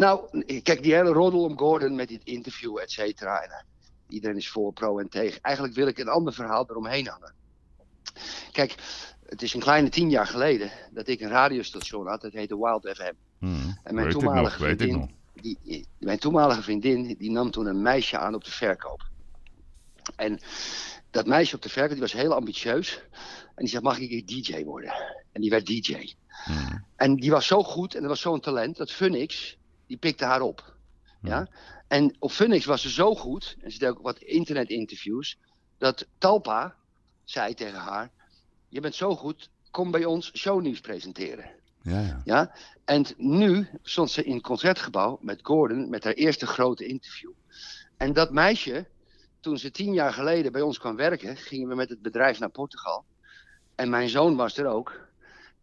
Nou, 0.00 0.42
kijk, 0.62 0.82
die 0.82 0.94
hele 0.94 1.12
roddel 1.12 1.42
om 1.44 1.58
Gordon 1.58 1.94
met 1.94 2.08
dit 2.08 2.24
interview, 2.24 2.78
et 2.78 2.90
cetera. 2.90 3.40
En, 3.42 3.50
eh, 3.50 3.62
iedereen 4.08 4.36
is 4.36 4.48
voor, 4.48 4.72
pro 4.72 4.98
en 4.98 5.08
tegen. 5.08 5.40
Eigenlijk 5.40 5.74
wil 5.76 5.86
ik 5.86 5.98
een 5.98 6.08
ander 6.08 6.32
verhaal 6.32 6.66
eromheen 6.70 7.06
hangen. 7.06 7.34
Kijk, 8.52 8.74
het 9.26 9.42
is 9.42 9.54
een 9.54 9.60
kleine 9.60 9.88
tien 9.88 10.10
jaar 10.10 10.26
geleden 10.26 10.70
dat 10.92 11.08
ik 11.08 11.20
een 11.20 11.28
radiostation 11.28 12.06
had. 12.06 12.20
Dat 12.20 12.32
heette 12.32 12.58
Wild 12.58 12.88
FM. 12.96 13.12
Hmm, 13.38 13.78
En 13.82 13.94
mijn 13.94 14.06
weet 14.06 14.14
ik 14.14 14.20
toenmalige 14.20 14.58
vriendin, 14.76 15.10
die- 15.62 15.86
mijn 15.98 16.18
toenmalige 16.18 16.62
vriendin, 16.62 17.14
die 17.18 17.30
nam 17.30 17.50
toen 17.50 17.66
een 17.66 17.82
meisje 17.82 18.18
aan 18.18 18.34
op 18.34 18.44
de 18.44 18.50
verkoop. 18.50 19.02
En 20.16 20.40
dat 21.10 21.26
meisje 21.26 21.54
op 21.56 21.62
de 21.62 21.68
verkoop, 21.68 21.90
die 21.92 22.00
was 22.00 22.12
heel 22.12 22.34
ambitieus. 22.34 23.02
En 23.54 23.66
die 23.66 23.68
zei, 23.68 23.82
mag 23.82 23.98
ik 23.98 24.28
DJ 24.28 24.64
worden? 24.64 24.92
En 25.32 25.40
die 25.40 25.50
werd 25.50 25.66
DJ. 25.66 26.14
Hmm. 26.44 26.84
En 26.96 27.14
die 27.16 27.30
was 27.30 27.46
zo 27.46 27.62
goed 27.62 27.94
en 27.94 28.00
dat 28.00 28.10
was 28.10 28.20
zo'n 28.20 28.40
talent 28.40 28.76
dat 28.76 28.90
Funix, 28.90 29.58
die 29.90 29.98
pikte 29.98 30.24
haar 30.24 30.40
op. 30.40 30.74
Ja? 31.22 31.48
En 31.88 32.16
op 32.18 32.30
Funix 32.30 32.64
was 32.64 32.82
ze 32.82 32.90
zo 32.90 33.14
goed, 33.14 33.56
en 33.60 33.72
ze 33.72 33.78
deed 33.78 33.88
ook 33.88 34.02
wat 34.02 34.18
internetinterviews, 34.18 35.38
dat 35.78 36.06
Talpa 36.18 36.76
zei 37.24 37.54
tegen 37.54 37.78
haar, 37.78 38.10
je 38.68 38.80
bent 38.80 38.94
zo 38.94 39.16
goed, 39.16 39.50
kom 39.70 39.90
bij 39.90 40.04
ons 40.04 40.30
shownieuws 40.36 40.80
presenteren. 40.80 41.50
Ja, 41.82 42.00
ja. 42.00 42.20
Ja? 42.24 42.54
En 42.84 43.06
nu 43.16 43.68
stond 43.82 44.10
ze 44.10 44.24
in 44.24 44.34
het 44.34 44.42
concertgebouw 44.42 45.18
met 45.20 45.40
Gordon 45.42 45.90
met 45.90 46.04
haar 46.04 46.12
eerste 46.12 46.46
grote 46.46 46.86
interview. 46.86 47.30
En 47.96 48.12
dat 48.12 48.32
meisje, 48.32 48.86
toen 49.40 49.58
ze 49.58 49.70
tien 49.70 49.92
jaar 49.92 50.12
geleden 50.12 50.52
bij 50.52 50.62
ons 50.62 50.78
kwam 50.78 50.96
werken, 50.96 51.36
gingen 51.36 51.68
we 51.68 51.74
met 51.74 51.88
het 51.88 52.02
bedrijf 52.02 52.38
naar 52.38 52.50
Portugal. 52.50 53.04
En 53.74 53.90
mijn 53.90 54.08
zoon 54.08 54.36
was 54.36 54.56
er 54.56 54.66
ook. 54.66 55.08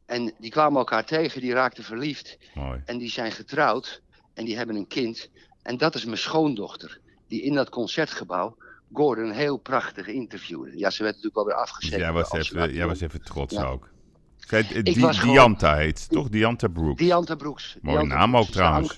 En 0.06 0.34
die 0.40 0.52
kwamen 0.52 0.78
elkaar 0.78 1.06
tegen, 1.06 1.42
die 1.42 1.54
raakten 1.54 1.84
verliefd. 1.84 2.38
Mooi. 2.54 2.82
En 2.86 2.98
die 2.98 3.10
zijn 3.10 3.32
getrouwd 3.32 4.02
en 4.38 4.46
die 4.46 4.58
hebben 4.58 4.76
een 4.76 4.88
kind. 4.88 5.30
En 5.62 5.78
dat 5.78 5.96
is 5.96 6.06
mijn 6.06 6.18
schoondochter, 6.18 7.00
die 7.28 7.42
in 7.42 7.54
dat 7.54 7.70
concertgebouw 7.70 8.58
Gordon 8.94 9.32
heel 9.32 9.58
prachtig 9.58 10.08
interviewde. 10.08 10.78
Ja, 10.78 10.90
ze 10.90 11.04
werd 11.04 11.16
natuurlijk 11.16 11.36
wel 11.36 11.46
weer 11.46 11.54
Dus 11.54 11.64
afgezet. 11.64 12.00
jij 12.00 12.12
was, 12.12 12.32
even, 12.32 12.74
jij 12.74 12.88
was 12.88 13.02
even 13.02 13.22
trots 13.24 13.54
Ja. 13.54 13.64
ook. 13.66 13.90
Zij, 14.38 14.60
eh, 14.74 14.84
Di- 14.84 15.00
was 15.00 15.20
gewoon- 15.20 15.34
Dianta 15.36 15.76
heet, 15.76 16.10
toch? 16.10 16.30
Dianta 16.30 16.68
Brooks. 16.68 17.00
Dianta 17.02 17.36
Brooks. 17.36 17.78
Mooie 17.82 17.98
Dianta 17.98 18.16
naam 18.16 18.32
Brooks. 18.32 18.48
ook 18.48 18.54
trouwens. 18.54 18.98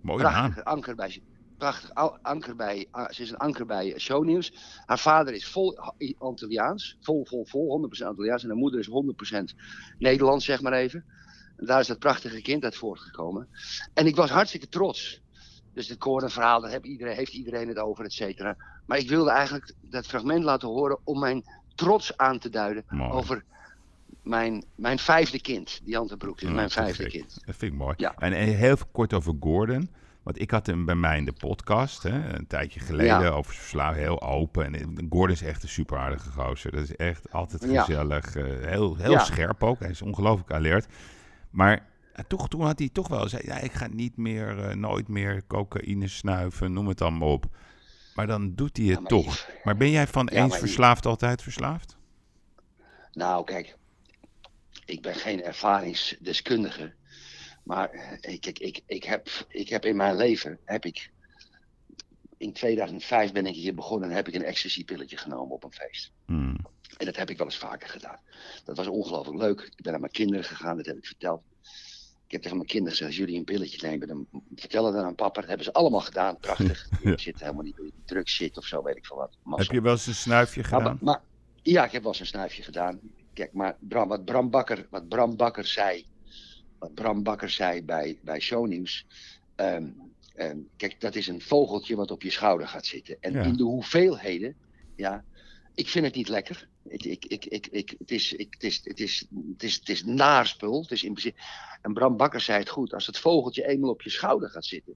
Mooie 0.00 0.22
naam. 0.22 0.54
anker 0.62 0.94
bij 0.94 1.20
prachtig 1.58 1.90
anker 2.22 2.56
bij 2.56 2.86
ah, 2.90 3.10
ze 3.10 3.22
is 3.22 3.30
een 3.30 3.36
anker 3.36 3.66
bij 3.66 3.94
shownieuws. 3.98 4.52
Haar 4.86 4.98
vader 4.98 5.34
is 5.34 5.46
vol 5.48 5.78
Antilliaans, 6.18 6.96
vol 7.00 7.26
vol 7.26 7.44
vol 7.46 7.68
100% 7.68 8.08
Antilliaans 8.08 8.42
en 8.42 8.48
haar 8.48 8.58
moeder 8.58 8.80
is 8.80 8.86
100% 8.86 9.54
Nederlands 9.98 10.44
zeg 10.44 10.60
maar 10.62 10.72
even. 10.72 11.04
En 11.60 11.66
daar 11.66 11.80
is 11.80 11.86
dat 11.86 11.98
prachtige 11.98 12.42
kind 12.42 12.64
uit 12.64 12.76
voortgekomen. 12.76 13.48
En 13.94 14.06
ik 14.06 14.16
was 14.16 14.30
hartstikke 14.30 14.68
trots. 14.68 15.20
Dus 15.74 15.88
het 15.88 15.98
verhaal, 16.32 16.60
daar 16.60 16.70
heeft 16.70 16.84
iedereen, 16.84 17.16
heeft 17.16 17.32
iedereen 17.32 17.68
het 17.68 17.78
over, 17.78 18.04
et 18.04 18.12
cetera. 18.12 18.56
Maar 18.86 18.98
ik 18.98 19.08
wilde 19.08 19.30
eigenlijk 19.30 19.72
dat 19.80 20.06
fragment 20.06 20.44
laten 20.44 20.68
horen 20.68 20.98
om 21.04 21.18
mijn 21.18 21.44
trots 21.74 22.16
aan 22.16 22.38
te 22.38 22.50
duiden 22.50 22.84
Mooi. 22.88 23.10
over 23.10 23.44
mijn, 24.22 24.64
mijn 24.74 24.98
vijfde 24.98 25.40
kind. 25.40 25.80
Diante 25.84 26.16
Broek 26.16 26.40
is 26.40 26.48
Ja, 26.48 26.54
mijn 26.54 26.70
vijfde 26.70 27.06
kind. 27.06 27.34
Dat 27.46 27.56
vind 27.56 27.72
ik 27.72 27.78
mooi. 27.78 27.94
Ja. 27.96 28.14
En, 28.18 28.32
en 28.32 28.48
heel 28.48 28.76
kort 28.92 29.12
over 29.14 29.34
Gordon. 29.40 29.90
Want 30.22 30.40
ik 30.40 30.50
had 30.50 30.66
hem 30.66 30.84
bij 30.84 30.94
mij 30.94 31.16
in 31.18 31.24
de 31.24 31.32
podcast, 31.32 32.02
hè, 32.02 32.34
een 32.38 32.46
tijdje 32.46 32.80
geleden, 32.80 33.20
Ja. 33.20 33.28
over 33.28 33.52
zijn 33.52 33.62
verslagen, 33.64 34.00
heel 34.00 34.22
open. 34.22 34.74
En 34.74 35.06
Gordon 35.10 35.34
is 35.34 35.42
echt 35.42 35.62
een 35.62 35.68
super 35.68 35.98
aardige 35.98 36.30
gozer. 36.30 36.70
Dat 36.70 36.82
is 36.82 36.96
echt 36.96 37.32
altijd 37.32 37.64
gezellig. 37.64 38.36
eh, 38.36 38.44
heel 38.44 38.96
heel 38.96 39.18
scherp 39.18 39.62
ook. 39.62 39.78
Hij 39.80 39.90
is 39.90 40.02
ongelooflijk 40.02 40.52
alert. 40.52 40.86
Maar 41.50 41.86
eh, 42.12 42.24
toch, 42.24 42.48
toen 42.48 42.60
had 42.60 42.78
hij 42.78 42.88
toch 42.88 43.08
wel 43.08 43.28
zei, 43.28 43.42
ja, 43.46 43.58
ik 43.58 43.72
ga 43.72 43.86
niet 43.86 44.16
meer, 44.16 44.58
eh, 44.58 44.74
nooit 44.74 45.08
meer 45.08 45.46
cocaïne 45.46 46.08
snuiven, 46.08 46.72
noem 46.72 46.88
het 46.88 46.98
dan 46.98 47.18
maar 47.18 47.28
op. 47.28 47.46
Maar 48.14 48.26
dan 48.26 48.54
doet 48.54 48.76
hij 48.76 48.86
het 48.86 49.00
maar 49.00 49.08
toch. 49.08 49.48
Maar 49.64 49.76
ben 49.76 49.90
jij 49.90 50.06
van 50.06 50.28
Ja, 50.32 50.42
eens 50.42 50.58
verslaafd 50.58 51.06
altijd 51.06 51.42
verslaafd? 51.42 51.96
Nou, 53.12 53.44
kijk, 53.44 53.76
ik 54.84 55.02
ben 55.02 55.14
geen 55.14 55.42
ervaringsdeskundige. 55.42 56.94
Maar 57.62 57.90
eh, 57.90 58.40
kijk, 58.40 58.58
ik, 58.58 58.80
ik, 58.86 59.04
heb, 59.04 59.28
ik 59.48 59.68
heb 59.68 59.84
in 59.84 59.96
mijn 59.96 60.16
leven, 60.16 60.58
heb 60.64 60.84
ik, 60.84 61.10
in 62.36 62.52
2005 62.52 63.32
ben 63.32 63.46
ik 63.46 63.54
hier 63.54 63.74
begonnen 63.74 64.10
en 64.10 64.16
heb 64.16 64.28
ik 64.28 64.34
een 64.34 64.44
ecstasy-pilletje 64.44 65.16
genomen 65.16 65.54
op 65.54 65.64
een 65.64 65.72
feest. 65.72 66.12
Hmm. 66.26 66.56
En 67.00 67.06
dat 67.06 67.16
heb 67.16 67.30
ik 67.30 67.36
wel 67.38 67.46
eens 67.46 67.56
vaker 67.58 67.88
gedaan. 67.88 68.18
Dat 68.64 68.76
was 68.76 68.86
ongelooflijk 68.86 69.38
leuk. 69.38 69.60
Ik 69.60 69.82
ben 69.82 69.90
naar 69.92 70.00
mijn 70.00 70.12
kinderen 70.12 70.44
gegaan, 70.44 70.76
dat 70.76 70.86
heb 70.86 70.96
ik 70.96 71.06
verteld. 71.06 71.42
Ik 72.26 72.30
heb 72.36 72.42
tegen 72.42 72.56
mijn 72.56 72.68
kinderen 72.68 72.92
gezegd, 72.96 73.10
als 73.10 73.20
jullie 73.20 73.38
een 73.38 73.44
pilletje 73.44 73.88
nemen, 73.88 74.08
dan 74.08 74.26
vertel 74.54 74.84
het 74.84 74.94
dan 74.94 75.04
aan 75.04 75.14
papa. 75.14 75.40
Dat 75.40 75.48
hebben 75.48 75.66
ze 75.66 75.72
allemaal 75.72 76.00
gedaan, 76.00 76.38
prachtig. 76.38 76.88
Ja. 77.02 77.10
Ik 77.12 77.20
zit 77.20 77.40
helemaal 77.40 77.62
niet 77.62 77.76
die 77.76 77.92
drugs 78.04 78.36
zit 78.36 78.56
of 78.56 78.64
zo, 78.64 78.82
weet 78.82 78.96
ik 78.96 79.06
veel 79.06 79.16
wat. 79.16 79.36
Heb 79.58 79.70
je 79.70 79.80
wel 79.80 79.92
eens 79.92 80.06
een 80.06 80.14
snuifje 80.14 80.64
gedaan? 80.64 80.98
Maar, 81.00 81.20
ja, 81.62 81.84
ik 81.84 81.92
heb 81.92 82.02
wel 82.02 82.10
eens 82.10 82.20
een 82.20 82.26
snuifje 82.26 82.62
gedaan. 82.62 83.00
Kijk, 83.34 83.52
maar 83.52 83.76
Bram, 83.80 84.08
wat, 84.08 84.24
Bram 84.24 84.50
Bakker, 84.50 84.86
wat 84.90 85.08
Bram 85.08 85.36
Bakker 85.36 85.66
zei, 85.66 86.06
wat 86.78 86.94
Bram 86.94 87.22
Bakker 87.22 87.50
zei 87.50 87.82
bij, 87.84 88.18
bij 88.22 88.40
Shownieuws. 88.40 89.06
ehm, 89.54 89.88
ehm, 90.34 90.58
kijk, 90.76 91.00
dat 91.00 91.14
is 91.14 91.26
een 91.26 91.40
vogeltje 91.40 91.96
wat 91.96 92.10
op 92.10 92.22
je 92.22 92.30
schouder 92.30 92.68
gaat 92.68 92.86
zitten. 92.86 93.16
En 93.20 93.32
Ja. 93.32 93.42
in 93.42 93.56
de 93.56 93.62
hoeveelheden, 93.62 94.56
ja, 94.96 95.24
ik 95.74 95.88
vind 95.88 96.04
het 96.04 96.14
niet 96.14 96.28
lekker. 96.28 96.68
Ik, 96.88 97.04
ik, 97.04 97.24
ik, 97.24 97.44
ik, 97.44 97.66
ik, 97.66 97.94
het, 97.98 98.10
is, 98.10 98.32
ik, 98.32 98.52
het, 98.52 98.62
is, 98.62 98.80
het, 98.84 99.00
is, 99.00 99.26
het, 99.52 99.62
is, 99.62 99.74
het 99.74 99.88
is 99.88 100.04
naar 100.04 100.46
spul. 100.46 100.82
Het 100.82 100.90
is 100.90 101.02
in 101.02 101.12
principe... 101.12 101.40
En 101.82 101.92
Bram 101.92 102.16
Bakker 102.16 102.40
zei 102.40 102.58
het 102.58 102.68
goed. 102.68 102.94
Als 102.94 103.06
het 103.06 103.18
vogeltje 103.18 103.66
eenmaal 103.66 103.90
op 103.90 104.02
je 104.02 104.10
schouder 104.10 104.50
gaat 104.50 104.64
zitten, 104.64 104.94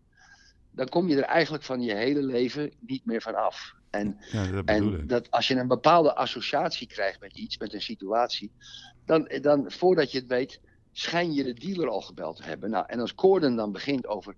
dan 0.71 0.89
kom 0.89 1.09
je 1.09 1.17
er 1.17 1.23
eigenlijk 1.23 1.65
van 1.65 1.81
je 1.81 1.95
hele 1.95 2.23
leven 2.23 2.73
niet 2.81 3.05
meer 3.05 3.23
van 3.23 3.35
af. 3.35 3.75
En 3.91 4.19
Ja, 4.31 4.47
dat 4.47 4.65
en 4.65 5.07
dat 5.07 5.31
als 5.31 5.49
je 5.49 5.55
een 5.55 5.69
bepaalde 5.69 6.15
associatie 6.15 6.87
krijgt 6.87 7.21
met 7.21 7.37
iets, 7.37 7.59
met 7.59 7.75
een 7.75 7.83
situatie, 7.83 8.51
dan, 9.05 9.31
dan 9.41 9.71
voordat 9.71 10.13
je 10.13 10.19
het 10.19 10.27
weet, 10.27 10.61
schijn 10.93 11.33
je 11.33 11.45
de 11.45 11.55
dealer 11.55 11.89
al 11.89 12.01
gebeld 12.01 12.37
te 12.37 12.43
hebben. 12.43 12.71
Nou, 12.71 12.85
en 12.89 13.01
als 13.01 13.13
Gordon 13.17 13.57
dan 13.57 13.73
begint 13.73 14.07
over 14.07 14.37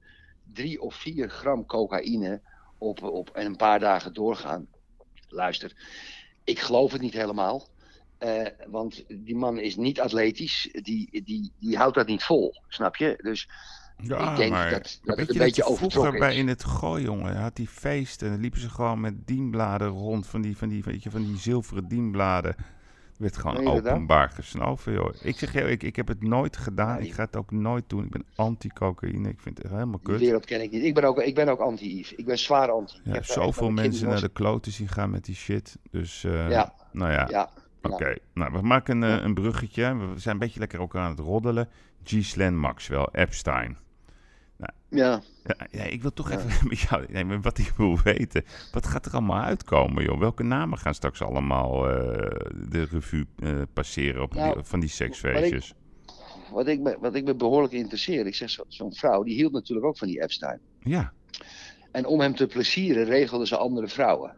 drie 0.53 0.81
of 0.81 0.95
vier 0.95 1.31
gram 1.31 1.67
cocaïne 1.67 2.41
op, 2.79 3.03
op 3.03 3.31
en 3.31 3.47
een 3.47 3.57
paar 3.57 3.81
dagen 3.81 4.13
doorgaan. 4.13 4.67
Luister, 5.29 5.73
ik 6.47 6.59
geloof 6.59 6.93
het 6.93 7.01
niet 7.01 7.13
helemaal. 7.13 7.69
Eh, 8.19 8.47
want 8.67 9.05
die 9.09 9.37
man 9.37 9.59
is 9.59 9.77
niet 9.77 10.01
atletisch. 10.01 10.69
Die, 10.73 11.23
die, 11.25 11.53
die 11.59 11.77
houdt 11.77 11.95
dat 11.95 12.07
niet 12.07 12.23
vol, 12.23 12.55
snap 12.69 12.97
je? 12.97 13.19
Dus 13.23 13.49
Ja, 14.03 14.31
ik 14.31 14.37
denk 14.37 14.51
maar 14.51 14.71
dat, 14.71 15.01
dat 15.05 15.17
weet 15.17 15.27
het 15.27 15.35
je 15.35 15.41
een 15.41 15.47
beetje 15.47 15.65
overtrokken 15.65 16.19
bij 16.19 16.37
in 16.37 16.49
het 16.49 16.65
gooi, 16.65 17.03
jongen, 17.03 17.37
had 17.37 17.57
die 17.57 17.69
feesten, 17.69 18.31
dan 18.31 18.41
liepen 18.41 18.61
ze 18.61 18.71
gewoon 18.71 19.01
met 19.01 19.27
dienbladen 19.27 19.89
rond, 19.89 20.27
van 20.27 20.41
die, 20.41 20.57
van 20.57 20.69
die, 20.69 20.83
weet 20.85 21.03
je, 21.03 21.11
van 21.11 21.25
die 21.25 21.39
zilveren 21.39 21.89
dienbladen. 21.89 22.57
Er 23.17 23.23
werd 23.23 23.37
gewoon 23.37 23.67
openbaar 23.67 24.31
gesnoven, 24.31 24.93
joh. 24.93 25.15
Ik 25.23 25.39
zeg 25.39 25.53
je, 25.53 25.61
ik, 25.61 25.83
ik 25.83 25.97
heb 25.97 26.09
het 26.09 26.23
nooit 26.23 26.57
gedaan, 26.57 27.01
ik 27.01 27.13
ga 27.13 27.25
het 27.25 27.37
ook 27.37 27.51
nooit 27.51 27.85
doen. 27.87 28.05
Ik 28.05 28.11
ben 28.11 28.25
anti-cocaïne, 28.35 29.29
ik 29.29 29.41
vind 29.41 29.59
het 29.59 29.71
helemaal 29.71 29.99
Die 30.03 30.09
kut. 30.11 30.21
wereld 30.21 30.45
ken 30.45 30.63
ik 30.63 30.71
niet. 30.71 30.83
Ik 30.85 30.95
ben 30.95 31.05
ook, 31.05 31.19
ik 31.21 31.35
ben 31.35 31.49
ook 31.49 31.61
anti-Yves. 31.61 32.15
Ik 32.15 32.25
ben 32.25 32.39
zwaar 32.39 32.71
anti. 32.71 32.93
Ik 32.97 33.01
Ja, 33.05 33.13
heb 33.13 33.13
daar 33.13 33.17
echt 33.23 33.31
zoveel 33.31 33.71
mensen 33.71 34.09
naar 34.09 34.21
de 34.21 34.29
kloten 34.29 34.73
zien 34.73 34.89
gaan 34.89 35.11
met 35.11 35.25
die 35.25 35.35
shit. 35.35 35.79
Dus, 35.91 36.25
eh, 36.25 36.51
Ja. 36.51 36.73
nou 36.93 37.13
ja. 37.13 37.27
Ja, 37.31 37.51
Oké, 37.83 38.17
nou, 38.35 38.53
we 38.53 38.63
maken 38.63 39.03
een, 39.03 39.25
een 39.25 39.35
bruggetje. 39.35 39.97
We 39.97 40.19
zijn 40.19 40.35
een 40.35 40.41
beetje 40.41 40.61
lekker 40.61 40.81
ook 40.81 40.97
aan 40.97 41.11
het 41.11 41.19
roddelen. 41.19 41.69
Ghislaine 42.05 42.57
Maxwell, 42.57 43.09
Epstein. 43.13 43.77
Ja. 44.97 45.21
ja, 45.71 45.83
ik 45.83 46.03
wil 46.03 46.13
toch 46.13 46.31
even 46.31 46.51
met 46.69 46.79
jou, 46.79 47.05
nee, 47.09 47.25
maar 47.25 47.41
wat 47.41 47.59
ik 47.59 47.73
wil 47.77 47.99
weten. 48.05 48.45
Wat 48.73 48.87
gaat 48.87 49.07
er 49.07 49.13
allemaal 49.13 49.43
uitkomen, 49.43 50.05
joh? 50.05 50.19
Welke 50.19 50.43
namen 50.43 50.79
gaan 50.79 50.95
straks 50.95 51.23
allemaal 51.23 51.89
eh, 51.89 52.51
de 52.69 52.85
revue 52.91 53.27
eh, 53.39 53.63
passeren 53.73 54.23
op 54.23 54.35
Nou, 54.35 54.55
die, 54.55 54.63
van 54.65 54.81
die 54.81 54.89
seksfeestjes? 54.89 55.75
Wat 56.53 56.67
ik, 56.67 56.81
me, 56.81 56.97
wat 57.01 57.15
ik 57.15 57.25
me 57.25 57.35
behoorlijk 57.35 57.73
interesseer, 57.73 58.27
ik 58.27 58.35
zeg 58.35 58.51
zo- 58.51 58.65
zo'n 58.69 58.95
vrouw, 58.95 59.23
die 59.23 59.35
hield 59.35 59.53
natuurlijk 59.53 59.87
ook 59.87 59.99
van 59.99 60.09
die 60.09 60.23
Epstein. 60.23 60.61
Ja. 60.81 61.13
En 61.93 62.07
om 62.07 62.21
hem 62.21 62.35
te 62.35 62.47
plezieren 62.47 63.05
regelden 63.05 63.47
ze 63.47 63.57
andere 63.57 63.89
vrouwen. 63.89 64.37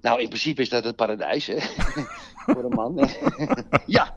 Nou, 0.00 0.20
in 0.20 0.28
principe 0.28 0.62
is 0.62 0.68
dat 0.68 0.84
het 0.84 0.96
paradijs, 0.96 1.46
hè? 1.46 1.56
Voor 2.46 2.64
een 2.64 2.74
man. 2.74 2.94
ja. 3.86 4.16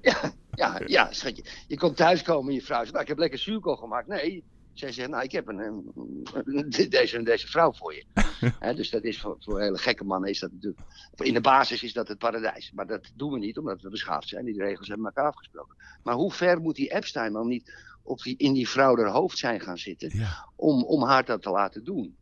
ja, 0.00 0.32
ja, 0.54 0.80
ja, 0.86 1.12
schatje. 1.12 1.44
Je 1.66 1.76
komt 1.76 1.96
thuiskomen 1.96 2.48
en 2.48 2.54
je 2.54 2.62
vrouw 2.62 2.78
zegt, 2.78 2.90
nou, 2.90 3.02
ik 3.02 3.08
heb 3.08 3.18
lekker 3.18 3.38
zuurkool 3.38 3.76
gemaakt. 3.76 4.06
Nee, 4.06 4.44
zij 4.80 4.92
zegt, 4.92 5.08
nou, 5.08 5.22
ik 5.22 5.32
heb 5.32 5.48
een, 5.48 5.58
een- 5.58 6.70
deze, 6.88 7.22
deze 7.22 7.46
vrouw 7.46 7.72
voor 7.72 7.94
je. 7.94 8.04
Dus 8.76 8.90
dat 8.90 9.04
is 9.04 9.20
voor, 9.20 9.36
voor 9.40 9.60
hele 9.60 9.78
gekke 9.78 10.04
mannen 10.04 10.30
is 10.30 10.38
dat 10.38 10.52
natuurlijk... 10.52 10.80
In 11.16 11.34
de 11.34 11.40
basis 11.40 11.82
is 11.82 11.92
dat 11.92 12.08
het 12.08 12.18
paradijs. 12.18 12.72
Maar 12.74 12.86
dat 12.86 13.10
doen 13.14 13.32
we 13.32 13.38
niet, 13.38 13.58
omdat 13.58 13.82
we 13.82 13.88
beschaafd 13.88 14.28
zijn. 14.28 14.44
Die 14.44 14.62
regels 14.62 14.88
hebben 14.88 15.06
elkaar 15.06 15.26
afgesproken. 15.26 15.76
Maar 16.02 16.14
hoe 16.14 16.32
ver 16.32 16.60
moet 16.60 16.76
die 16.76 16.94
Epstein 16.94 17.32
dan 17.32 17.48
niet 17.48 17.74
op 18.02 18.22
die, 18.22 18.36
in 18.36 18.52
die 18.52 18.68
vrouw 18.68 18.96
haar 18.96 19.10
hoofd 19.10 19.38
zijn 19.38 19.60
gaan 19.60 19.78
zitten... 19.78 20.10
Om, 20.56 20.84
om 20.84 21.02
haar 21.02 21.24
dat 21.24 21.42
te 21.42 21.50
laten 21.50 21.84
doen? 21.84 22.16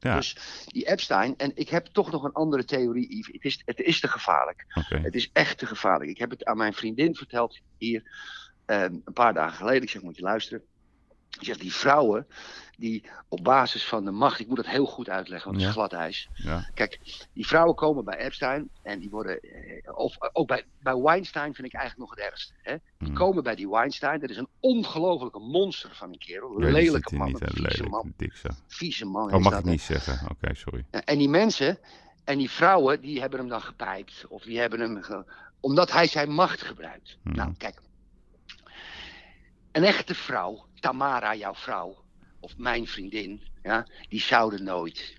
Ja. 0.00 0.14
Dus 0.16 0.36
die 0.66 0.88
Epstein, 0.88 1.34
en 1.36 1.52
ik 1.54 1.68
heb 1.68 1.86
toch 1.86 2.10
nog 2.10 2.22
een 2.24 2.32
andere 2.32 2.64
theorie, 2.64 3.16
Yves. 3.16 3.32
Het 3.32 3.44
is, 3.44 3.62
het 3.64 3.80
is 3.80 4.00
te 4.00 4.08
gevaarlijk. 4.08 4.64
Het 5.02 5.14
is 5.14 5.30
echt 5.32 5.58
te 5.58 5.66
gevaarlijk. 5.66 6.10
Ik 6.10 6.18
heb 6.18 6.30
het 6.30 6.44
aan 6.44 6.56
mijn 6.56 6.72
vriendin 6.74 7.14
verteld 7.14 7.58
hier 7.78 8.02
eh, 8.64 8.82
een 8.82 9.12
paar 9.12 9.34
dagen 9.34 9.56
geleden. 9.56 9.82
Ik 9.82 9.90
zeg, 9.90 10.02
moet 10.02 10.16
je 10.16 10.22
luisteren. 10.22 10.62
Ik 11.38 11.44
zeg, 11.44 11.56
die 11.56 11.72
vrouwen 11.74 12.26
die 12.76 13.04
op 13.28 13.44
basis 13.44 13.84
van 13.84 14.04
de 14.04 14.10
macht, 14.10 14.40
ik 14.40 14.48
moet 14.48 14.56
het 14.56 14.68
heel 14.68 14.86
goed 14.86 15.08
uitleggen, 15.08 15.50
want 15.50 15.60
het 15.62 15.70
is 15.70 15.76
glad 15.76 15.92
ijs. 15.92 16.28
Ja. 16.34 16.70
Kijk, 16.74 17.00
die 17.32 17.46
vrouwen 17.46 17.74
komen 17.74 18.04
bij 18.04 18.18
Epstein 18.18 18.68
en 18.82 18.98
die 18.98 19.10
worden, 19.10 19.40
eh, 19.40 19.96
of 19.96 20.16
ook 20.32 20.46
bij, 20.48 20.64
bij 20.82 20.96
Weinstein 20.96 21.54
vind 21.54 21.66
ik 21.66 21.74
eigenlijk 21.74 22.10
nog 22.10 22.18
het 22.18 22.28
ergste. 22.30 22.52
Hè? 22.62 22.76
Die 22.98 23.12
komen 23.12 23.42
bij 23.42 23.54
die 23.54 23.68
Weinstein, 23.68 24.20
dat 24.20 24.30
is 24.30 24.36
een 24.36 24.48
ongelofelijke 24.60 25.38
monster 25.38 25.90
van 25.94 26.08
een 26.08 26.18
kerel. 26.18 26.62
Een 26.62 26.72
lelijke 26.72 27.16
man, 27.16 27.26
niet 27.26 27.40
een 27.40 27.48
vieze 27.48 27.62
lelijk, 27.62 27.88
man. 27.90 28.12
dik 28.16 28.34
zo. 28.36 28.48
Vieze 28.66 29.04
man 29.04 29.32
Oh, 29.32 29.40
mag 29.40 29.42
dat, 29.52 29.58
ik 29.58 29.64
hè? 29.64 29.70
niet 29.70 29.80
zeggen? 29.82 30.30
Oké, 30.30 30.54
sorry. 30.54 30.84
En 30.90 31.18
die 31.18 31.28
mensen 31.28 31.78
en 32.24 32.38
die 32.38 32.50
vrouwen, 32.50 33.00
die 33.00 33.20
hebben 33.20 33.38
hem 33.38 33.48
dan 33.48 33.60
gepijpt. 33.62 34.24
Of 34.28 34.42
die 34.42 34.58
hebben 34.58 34.80
hem. 34.80 35.02
ge- 35.02 35.24
omdat 35.60 35.92
hij 35.92 36.06
zijn 36.06 36.30
macht 36.30 36.62
gebruikt. 36.62 37.16
Hmm. 37.22 37.34
Nou, 37.34 37.54
kijk. 37.56 37.80
Een 39.78 39.84
echte 39.84 40.14
vrouw, 40.14 40.66
Tamara, 40.80 41.34
jouw 41.34 41.54
vrouw, 41.54 42.04
of 42.40 42.56
mijn 42.56 42.86
vriendin, 42.86 43.42
ja, 43.62 43.86
die 44.08 44.20
zouden 44.20 44.64
nooit 44.64 45.16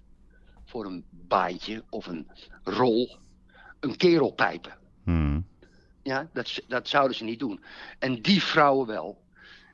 voor 0.65 0.85
een 0.85 1.05
baantje 1.11 1.83
of 1.89 2.07
een 2.07 2.31
rol 2.63 3.17
een 3.79 3.97
kerel 3.97 4.31
pijpen. 4.31 4.77
Hmm. 5.03 5.47
Ja, 6.03 6.29
dat, 6.33 6.61
dat 6.67 6.87
zouden 6.87 7.17
ze 7.17 7.23
niet 7.23 7.39
doen. 7.39 7.63
En 7.99 8.21
die 8.21 8.43
vrouwen 8.43 8.87
wel. 8.87 9.21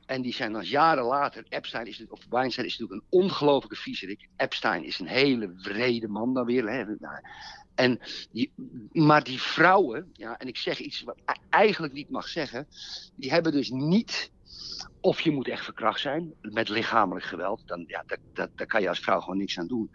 En 0.04 0.22
die 0.22 0.32
zijn 0.32 0.52
dan 0.52 0.64
jaren 0.64 1.04
later, 1.04 1.44
Epstein 1.48 1.86
is, 1.86 2.04
of 2.08 2.26
Weinstein 2.30 2.66
is 2.66 2.78
natuurlijk 2.78 3.02
een 3.10 3.20
ongelofelijke 3.20 3.82
viezerik. 3.82 4.28
Epstein 4.36 4.84
is 4.84 4.98
een 4.98 5.06
hele 5.06 5.54
wrede 5.54 6.08
man 6.08 6.34
dan 6.34 6.44
weer. 6.44 6.70
Hè. 6.70 6.84
Nou, 6.84 7.20
En 7.74 8.00
die, 8.30 8.52
maar 8.92 9.24
die 9.24 9.40
vrouwen, 9.40 10.10
ja, 10.12 10.38
en 10.38 10.48
ik 10.48 10.56
zeg 10.56 10.78
iets 10.78 11.02
wat 11.02 11.16
ik 11.16 11.36
eigenlijk 11.50 11.92
niet 11.92 12.10
mag 12.10 12.28
zeggen, 12.28 12.66
die 13.14 13.30
hebben 13.30 13.52
dus 13.52 13.70
niet, 13.70 14.34
of 15.00 15.20
je 15.20 15.30
moet 15.30 15.48
echt 15.48 15.64
verkracht 15.64 16.00
zijn 16.00 16.32
met 16.40 16.68
lichamelijk 16.68 17.26
geweld, 17.26 17.62
dan, 17.66 17.84
ja, 17.86 18.02
dat, 18.06 18.18
dat, 18.32 18.50
daar 18.54 18.66
kan 18.66 18.82
je 18.82 18.88
als 18.88 18.98
vrouw 18.98 19.20
gewoon 19.20 19.38
niks 19.38 19.58
aan 19.58 19.66
doen. 19.66 19.90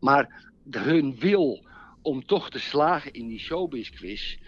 Maar 0.00 0.50
de, 0.62 0.78
hun 0.78 1.18
wil 1.18 1.66
om 2.02 2.26
toch 2.26 2.50
te 2.50 2.58
slagen 2.58 3.12
in 3.12 3.28
die 3.28 3.38
showbiz 3.38 3.90
quiz, 3.90 4.38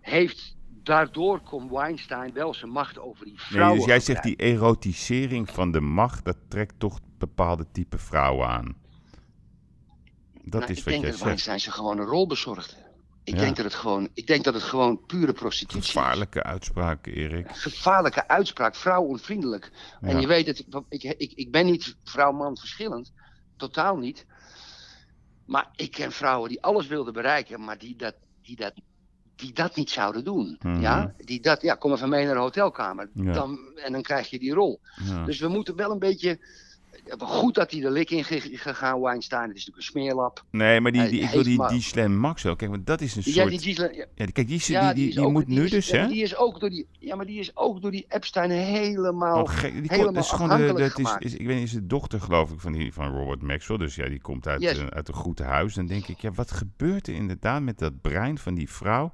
heeft, 0.00 0.56
daardoor 0.82 1.40
kon 1.40 1.70
Weinstein 1.70 2.32
wel 2.32 2.54
zijn 2.54 2.70
macht 2.70 2.98
over 2.98 3.24
die 3.24 3.34
Nee, 3.34 3.44
vrouwen 3.44 3.76
dus 3.76 3.86
jij 3.86 4.00
zegt 4.00 4.22
die 4.22 4.36
erotisering 4.36 5.50
van 5.50 5.72
de 5.72 5.80
macht, 5.80 6.24
dat 6.24 6.36
trekt 6.48 6.74
toch 6.78 7.00
bepaalde 7.18 7.66
type 7.72 7.98
vrouwen 7.98 8.48
aan. 8.48 8.76
Dat 10.42 10.60
Nou, 10.60 10.72
is 10.72 10.78
ik 10.78 10.84
wat 10.84 10.92
denk 10.92 11.02
jij 11.02 11.10
dat 11.10 11.12
zegt. 11.12 11.24
Weinstein 11.24 11.60
ze 11.60 11.70
gewoon 11.70 11.98
een 11.98 12.06
rol 12.06 12.26
bezorgde. 12.26 12.83
Ik, 13.24 13.34
Ja. 13.34 13.40
denk 13.40 13.56
dat 13.56 13.64
het 13.64 13.74
gewoon, 13.74 14.08
ik 14.14 14.26
denk 14.26 14.44
dat 14.44 14.54
het 14.54 14.62
gewoon 14.62 15.04
pure 15.06 15.32
prostitutie 15.32 15.80
is. 15.80 15.86
Gevaarlijke 15.86 16.42
uitspraak, 16.42 17.06
Erik. 17.06 17.56
Gevaarlijke 17.56 18.28
uitspraak, 18.28 18.74
vrouwonvriendelijk. 18.74 19.70
En 20.00 20.14
Ja. 20.14 20.18
je 20.20 20.26
weet 20.26 20.46
het, 20.46 20.64
ik, 20.88 21.02
ik, 21.02 21.32
ik 21.34 21.50
ben 21.50 21.66
niet 21.66 21.96
vrouw-man 22.04 22.56
verschillend. 22.56 23.12
Totaal 23.56 23.96
niet. 23.96 24.26
Maar 25.46 25.68
ik 25.76 25.90
ken 25.90 26.12
vrouwen 26.12 26.48
die 26.48 26.62
alles 26.62 26.86
wilden 26.86 27.12
bereiken, 27.12 27.64
maar 27.64 27.78
die 27.78 27.96
dat, 27.96 28.14
die 28.42 28.56
dat, 28.56 28.72
die 29.36 29.52
dat 29.52 29.76
niet 29.76 29.90
zouden 29.90 30.24
doen. 30.24 30.56
Mhm. 30.62 30.80
Ja? 30.80 31.14
Die 31.18 31.40
dat, 31.40 31.62
ja, 31.62 31.74
kom 31.74 31.92
even 31.92 32.08
mee 32.08 32.24
naar 32.24 32.34
de 32.34 32.40
hotelkamer. 32.40 33.10
Ja. 33.14 33.32
Dan, 33.32 33.58
en 33.76 33.92
dan 33.92 34.02
krijg 34.02 34.30
je 34.30 34.38
die 34.38 34.54
rol. 34.54 34.80
Dus 35.26 35.40
we 35.40 35.48
moeten 35.48 35.76
wel 35.76 35.90
een 35.90 35.98
beetje... 35.98 36.38
Goed 37.18 37.54
dat 37.54 37.70
hij 37.70 37.82
er 37.84 37.90
lik 37.90 38.10
in 38.10 38.24
ge- 38.24 38.50
gegaan, 38.52 39.00
Weinstein. 39.00 39.48
Het 39.48 39.56
is 39.56 39.66
natuurlijk 39.66 39.76
een 39.76 40.00
smeerlap. 40.00 40.44
Nee, 40.50 40.80
maar 40.80 40.92
die, 40.92 41.08
die, 41.08 41.20
ik 41.20 41.28
wil 41.30 41.42
die, 41.42 41.68
die 41.68 41.80
Slam 41.82 42.16
Maxwell. 42.16 42.56
Kijk, 42.56 42.70
want 42.70 42.86
dat 42.86 43.00
is 43.00 43.16
een 43.16 43.22
Ja, 43.24 43.32
soort... 43.48 43.62
die 43.62 43.80
ja. 43.80 44.04
Ja, 44.14 44.26
kijk, 44.32 44.48
die, 44.48 44.60
Ja, 44.66 44.92
die, 44.92 45.04
die, 45.04 45.14
die 45.14 45.24
ook- 45.24 45.32
moet 45.32 45.46
die 45.46 45.58
nu 45.58 45.64
is- 45.64 45.70
dus, 45.70 45.90
hè? 45.90 46.06
Die 46.06 46.22
is 46.22 46.36
ook 46.36 46.60
door 46.60 46.70
die, 46.70 46.86
ja, 46.98 47.16
maar 47.16 47.26
die 47.26 47.38
is 47.38 47.56
ook 47.56 47.82
door 47.82 47.90
die 47.90 48.04
Epstein 48.08 48.50
helemaal, 48.50 49.42
Oh, 49.42 49.48
gek, 49.48 49.72
die 49.72 49.82
helemaal 49.86 50.12
dat 50.12 50.24
is 50.24 50.30
gewoon 50.30 50.48
de, 50.60 50.72
dat 50.72 50.98
is, 50.98 51.16
is, 51.18 51.34
ik 51.34 51.46
weet 51.46 51.56
niet, 51.56 51.64
is 51.66 51.72
de 51.72 51.86
dochter 51.86 52.20
geloof 52.20 52.50
ik 52.50 52.60
van, 52.60 52.72
die, 52.72 52.92
van 52.92 53.12
Robert 53.16 53.42
Maxwell. 53.42 53.76
Dus 53.78 53.94
ja, 53.94 54.08
die 54.08 54.20
komt 54.20 54.46
uit, 54.46 54.60
Yes. 54.62 54.78
uit 54.88 55.08
een 55.08 55.14
goed 55.14 55.38
huis. 55.38 55.74
Dan 55.74 55.86
denk 55.86 56.06
ik, 56.06 56.20
ja, 56.20 56.30
wat 56.32 56.50
gebeurt 56.50 57.06
er 57.06 57.14
inderdaad 57.14 57.62
met 57.62 57.78
dat 57.78 58.00
brein 58.00 58.38
van 58.38 58.54
die 58.54 58.70
vrouw? 58.70 59.12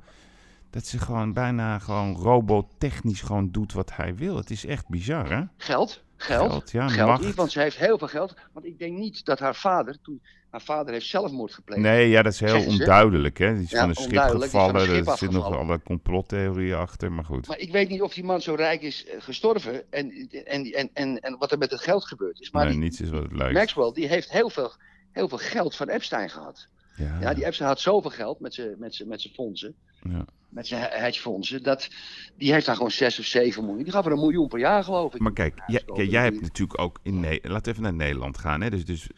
Dat 0.70 0.86
ze 0.86 0.98
gewoon 0.98 1.32
bijna 1.32 1.78
gewoon 1.78 2.16
robotechnisch 2.16 3.20
gewoon 3.20 3.51
doet 3.51 3.72
wat 3.72 3.97
hij 3.97 4.14
wil. 4.14 4.36
Het 4.36 4.51
is 4.51 4.66
echt 4.66 4.88
bizar, 4.88 5.30
hè? 5.30 5.42
Geld, 5.56 6.02
geld, 6.16 6.51
Geld, 6.51 6.70
ja, 6.70 6.88
geld. 6.88 7.34
Want 7.34 7.52
ze 7.52 7.60
heeft 7.60 7.76
heel 7.76 7.98
veel 7.98 8.09
geld. 8.09 8.34
Want 8.52 8.66
ik 8.66 8.78
denk 8.78 8.98
niet 8.98 9.24
dat 9.24 9.38
haar 9.38 9.55
vader, 9.55 10.01
toen 10.02 10.22
haar 10.51 10.60
vader 10.62 10.92
heeft 10.92 11.06
zelfmoord 11.06 11.55
gepleegd. 11.55 11.82
Nee, 11.82 12.09
ja, 12.09 12.22
dat 12.22 12.32
is 12.32 12.40
heel 12.40 12.66
onduidelijk, 12.66 13.38
hè? 13.38 13.55
Die 13.55 13.62
is 13.62 13.70
Ja, 13.70 13.80
van 13.80 13.88
een 13.88 13.94
schip 13.94 14.18
gevallen. 14.18 14.80
schip 14.80 15.06
Er 15.06 15.16
zitten 15.16 15.32
nog 15.38 15.56
alle 15.56 15.82
complottheorieën 15.82 16.76
achter, 16.76 17.12
maar 17.12 17.24
goed. 17.24 17.47
Maar 17.47 17.59
ik 17.59 17.72
weet 17.72 17.88
niet 17.88 18.02
of 18.02 18.14
die 18.14 18.24
man 18.24 18.40
zo 18.40 18.55
rijk 18.55 18.82
is 18.82 19.06
eh, 19.06 19.20
gestorven 19.20 19.92
en, 19.92 20.28
en, 20.30 20.64
en, 20.64 20.90
en, 20.92 21.20
en 21.20 21.38
wat 21.38 21.52
er 21.52 21.59
met 21.59 21.70
het 21.70 21.80
geld 21.80 22.05
gebeurd 22.05 22.40
is. 22.40 22.51
Maar 22.51 22.64
nee, 22.64 22.72
die 22.72 22.82
niets 22.82 23.01
is 23.01 23.10
wat 23.10 23.22
het 23.22 23.32
lijkt. 23.32 23.55
Maxwell, 23.55 23.92
die 23.92 24.09
heeft 24.09 24.30
heel 24.30 24.51
veel, 24.51 24.72
heel 25.12 25.28
veel 25.28 25.38
geld 25.38 25.76
van 25.76 25.88
Epstein 25.88 26.30
gehad. 26.30 26.68
Ja. 26.97 27.21
Ja, 27.21 27.35
die 27.35 27.45
Epstein 27.47 27.69
had 27.69 27.81
zoveel 27.81 28.11
geld 28.11 28.41
met 28.41 28.55
zijn 28.55 28.75
met 28.79 29.03
met 29.07 29.31
fondsen. 29.35 29.75
Ja. 30.03 30.25
Met 30.49 30.67
zijn 30.67 30.87
hedgefondsen. 30.91 31.62
Dat, 31.62 31.89
die 32.37 32.53
heeft 32.53 32.67
daar 32.67 32.75
gewoon 32.75 32.91
6 32.91 33.19
of 33.19 33.25
7 33.25 33.65
miljoen. 33.65 33.83
Die 33.83 33.93
gaf 33.93 34.07
er 34.07 34.12
een 34.12 34.19
miljoen 34.19 34.49
per 34.49 34.59
jaar, 34.59 34.85
geloof 34.85 35.15
ik. 35.15 35.21
Maar 35.21 35.33
kijk, 35.33 35.62
jij, 35.67 35.83
kijk, 35.87 36.11
jij 36.11 36.23
hebt 36.23 36.41
natuurlijk 36.41 36.81
ook 36.81 36.99
in 37.03 37.21
Nederland. 37.21 37.49
Laten 37.53 37.65
we 37.65 37.71
even 37.71 37.83
naar 37.83 38.07
Nederland 38.07 38.39
gaan. 38.39 38.61
Hè? 38.61 38.71
Dus, 38.71 38.85
dus 38.85 39.09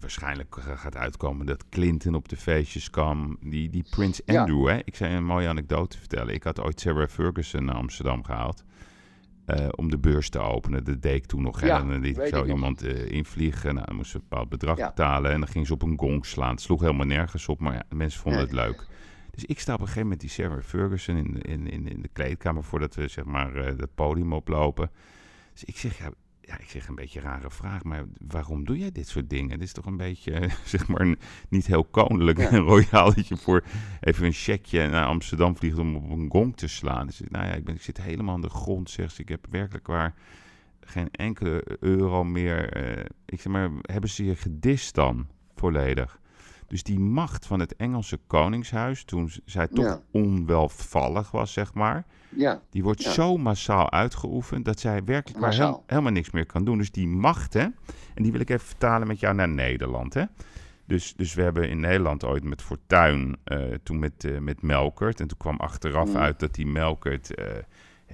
waarschijnlijk 0.00 0.56
gaat 0.60 0.96
uitkomen 0.96 1.46
dat 1.46 1.68
Clinton 1.68 2.14
op 2.14 2.28
de 2.28 2.36
feestjes 2.36 2.90
kwam. 2.90 3.38
Die, 3.40 3.70
die 3.70 3.84
Prins 3.90 4.20
Ja. 4.24 4.40
Andrew, 4.40 4.68
hè? 4.68 4.78
Ik 4.84 4.96
zei 4.96 5.14
een 5.14 5.24
mooie 5.24 5.48
anekdote 5.48 5.98
vertellen. 5.98 6.34
Ik 6.34 6.42
had 6.42 6.60
ooit 6.60 6.80
Sarah 6.80 7.08
Ferguson 7.08 7.64
naar 7.64 7.74
Amsterdam 7.74 8.24
gehaald. 8.24 8.64
Eh, 9.56 9.68
om 9.70 9.90
de 9.90 9.98
beurs 9.98 10.28
te 10.28 10.38
openen. 10.38 10.84
Dat 10.84 11.02
deed 11.02 11.14
ik 11.14 11.26
toen 11.26 11.42
nog. 11.42 11.60
Ja, 11.64 11.80
en 11.80 11.88
dan 11.88 12.00
liet 12.00 12.10
ik 12.10 12.16
weet 12.16 12.28
zo 12.28 12.44
iemand 12.44 12.82
eh, 12.82 13.10
invliegen. 13.10 13.74
Nou, 13.74 13.86
dan 13.86 13.96
moest 13.96 14.10
ze 14.10 14.16
een 14.16 14.24
bepaald 14.28 14.48
bedrag 14.48 14.76
Ja. 14.78 14.86
betalen. 14.86 15.30
En 15.30 15.40
dan 15.40 15.48
ging 15.48 15.66
ze 15.66 15.72
op 15.72 15.82
een 15.82 15.98
gong 15.98 16.26
slaan. 16.26 16.50
Het 16.50 16.60
sloeg 16.60 16.80
helemaal 16.80 17.06
nergens 17.06 17.48
op. 17.48 17.60
Maar 17.60 17.74
ja, 17.74 17.82
mensen 17.94 18.20
vonden 18.20 18.40
Nee. 18.40 18.48
het 18.50 18.66
leuk. 18.66 18.86
Dus 19.30 19.44
ik 19.44 19.60
sta 19.60 19.72
op 19.72 19.78
een 19.80 19.86
gegeven 19.86 20.02
moment 20.02 20.20
die 20.20 20.30
Sarah 20.30 20.62
Ferguson 20.62 21.16
in, 21.16 21.40
in, 21.42 21.66
in, 21.70 21.88
in 21.88 22.02
de 22.02 22.08
kleedkamer 22.12 22.64
voordat 22.64 22.94
we 22.94 23.08
zeg 23.08 23.24
maar 23.24 23.54
eh, 23.54 23.64
het 23.66 23.94
podium 23.94 24.32
oplopen. 24.32 24.90
Dus 25.52 25.64
ik 25.64 25.76
zeg, 25.76 25.98
ja, 25.98 26.10
ja, 26.50 26.58
ik 26.58 26.68
zeg 26.70 26.88
een 26.88 26.94
beetje 26.94 27.18
een 27.20 27.24
rare 27.26 27.50
vraag, 27.50 27.84
maar 27.84 28.04
waarom 28.28 28.64
doe 28.64 28.78
jij 28.78 28.92
dit 28.92 29.08
soort 29.08 29.30
dingen? 29.30 29.50
Het 29.50 29.62
is 29.62 29.72
toch 29.72 29.86
een 29.86 29.96
beetje, 29.96 30.48
zeg 30.64 30.88
maar, 30.88 31.14
niet 31.48 31.66
heel 31.66 31.84
koninklijk 31.84 32.38
Ja. 32.38 32.48
en 32.48 32.58
royaal 32.58 33.14
dat 33.14 33.28
je 33.28 33.36
voor 33.36 33.64
even 34.00 34.26
een 34.26 34.32
checkje 34.32 34.88
naar 34.88 35.06
Amsterdam 35.06 35.56
vliegt 35.56 35.78
om 35.78 35.96
op 35.96 36.10
een 36.10 36.30
gong 36.30 36.56
te 36.56 36.68
slaan. 36.68 37.06
Dus 37.06 37.20
nou 37.28 37.46
ja, 37.46 37.52
ik, 37.52 37.64
ben, 37.64 37.74
ik 37.74 37.82
zit 37.82 38.02
helemaal 38.02 38.34
aan 38.34 38.40
de 38.40 38.48
grond, 38.48 38.90
zegt 38.90 39.14
ze. 39.14 39.20
Ik 39.22 39.28
heb 39.28 39.46
werkelijk 39.50 39.86
waar 39.86 40.14
geen 40.80 41.08
enkele 41.10 41.64
euro 41.80 42.24
meer. 42.24 42.72
eh, 42.72 43.04
ik 43.26 43.40
zeg 43.40 43.52
maar, 43.52 43.70
hebben 43.82 44.10
ze 44.10 44.24
je 44.24 44.36
gedist 44.36 44.94
dan 44.94 45.26
volledig? 45.54 46.19
Dus 46.70 46.82
die 46.82 46.98
macht 46.98 47.46
van 47.46 47.60
het 47.60 47.76
Engelse 47.76 48.18
koningshuis, 48.26 49.04
toen 49.04 49.30
zij 49.44 49.66
toch 49.66 49.84
Ja. 49.84 50.00
onwelvallig 50.10 51.30
was, 51.30 51.52
zeg 51.52 51.74
maar, 51.74 52.04
Ja. 52.28 52.60
die 52.70 52.82
wordt 52.82 53.02
Ja. 53.02 53.10
zo 53.12 53.36
massaal 53.36 53.90
uitgeoefend 53.90 54.64
dat 54.64 54.80
zij 54.80 55.04
werkelijk 55.04 55.38
heel- 55.38 55.46
Massaal. 55.46 55.84
helemaal 55.86 56.12
niks 56.12 56.30
meer 56.30 56.46
kan 56.46 56.64
doen. 56.64 56.78
Dus 56.78 56.90
die 56.90 57.06
macht, 57.08 57.52
hè, 57.52 57.60
en 58.14 58.22
die 58.22 58.32
wil 58.32 58.40
ik 58.40 58.50
even 58.50 58.66
vertalen 58.66 59.06
met 59.06 59.20
jou 59.20 59.34
naar 59.34 59.48
Nederland, 59.48 60.14
hè. 60.14 60.24
Dus, 60.86 61.14
dus 61.16 61.34
we 61.34 61.42
hebben 61.42 61.68
in 61.70 61.80
Nederland 61.80 62.24
ooit 62.24 62.44
met 62.44 62.62
Fortuin, 62.62 63.36
eh, 63.44 63.58
toen 63.82 63.98
met, 63.98 64.24
eh, 64.24 64.38
met 64.38 64.62
Melkert, 64.62 65.20
en 65.20 65.26
toen 65.28 65.38
kwam 65.38 65.56
achteraf 65.56 66.08
Mm. 66.08 66.16
uit 66.16 66.40
dat 66.40 66.54
die 66.54 66.66
Melkert, 66.66 67.34
eh, 67.34 67.46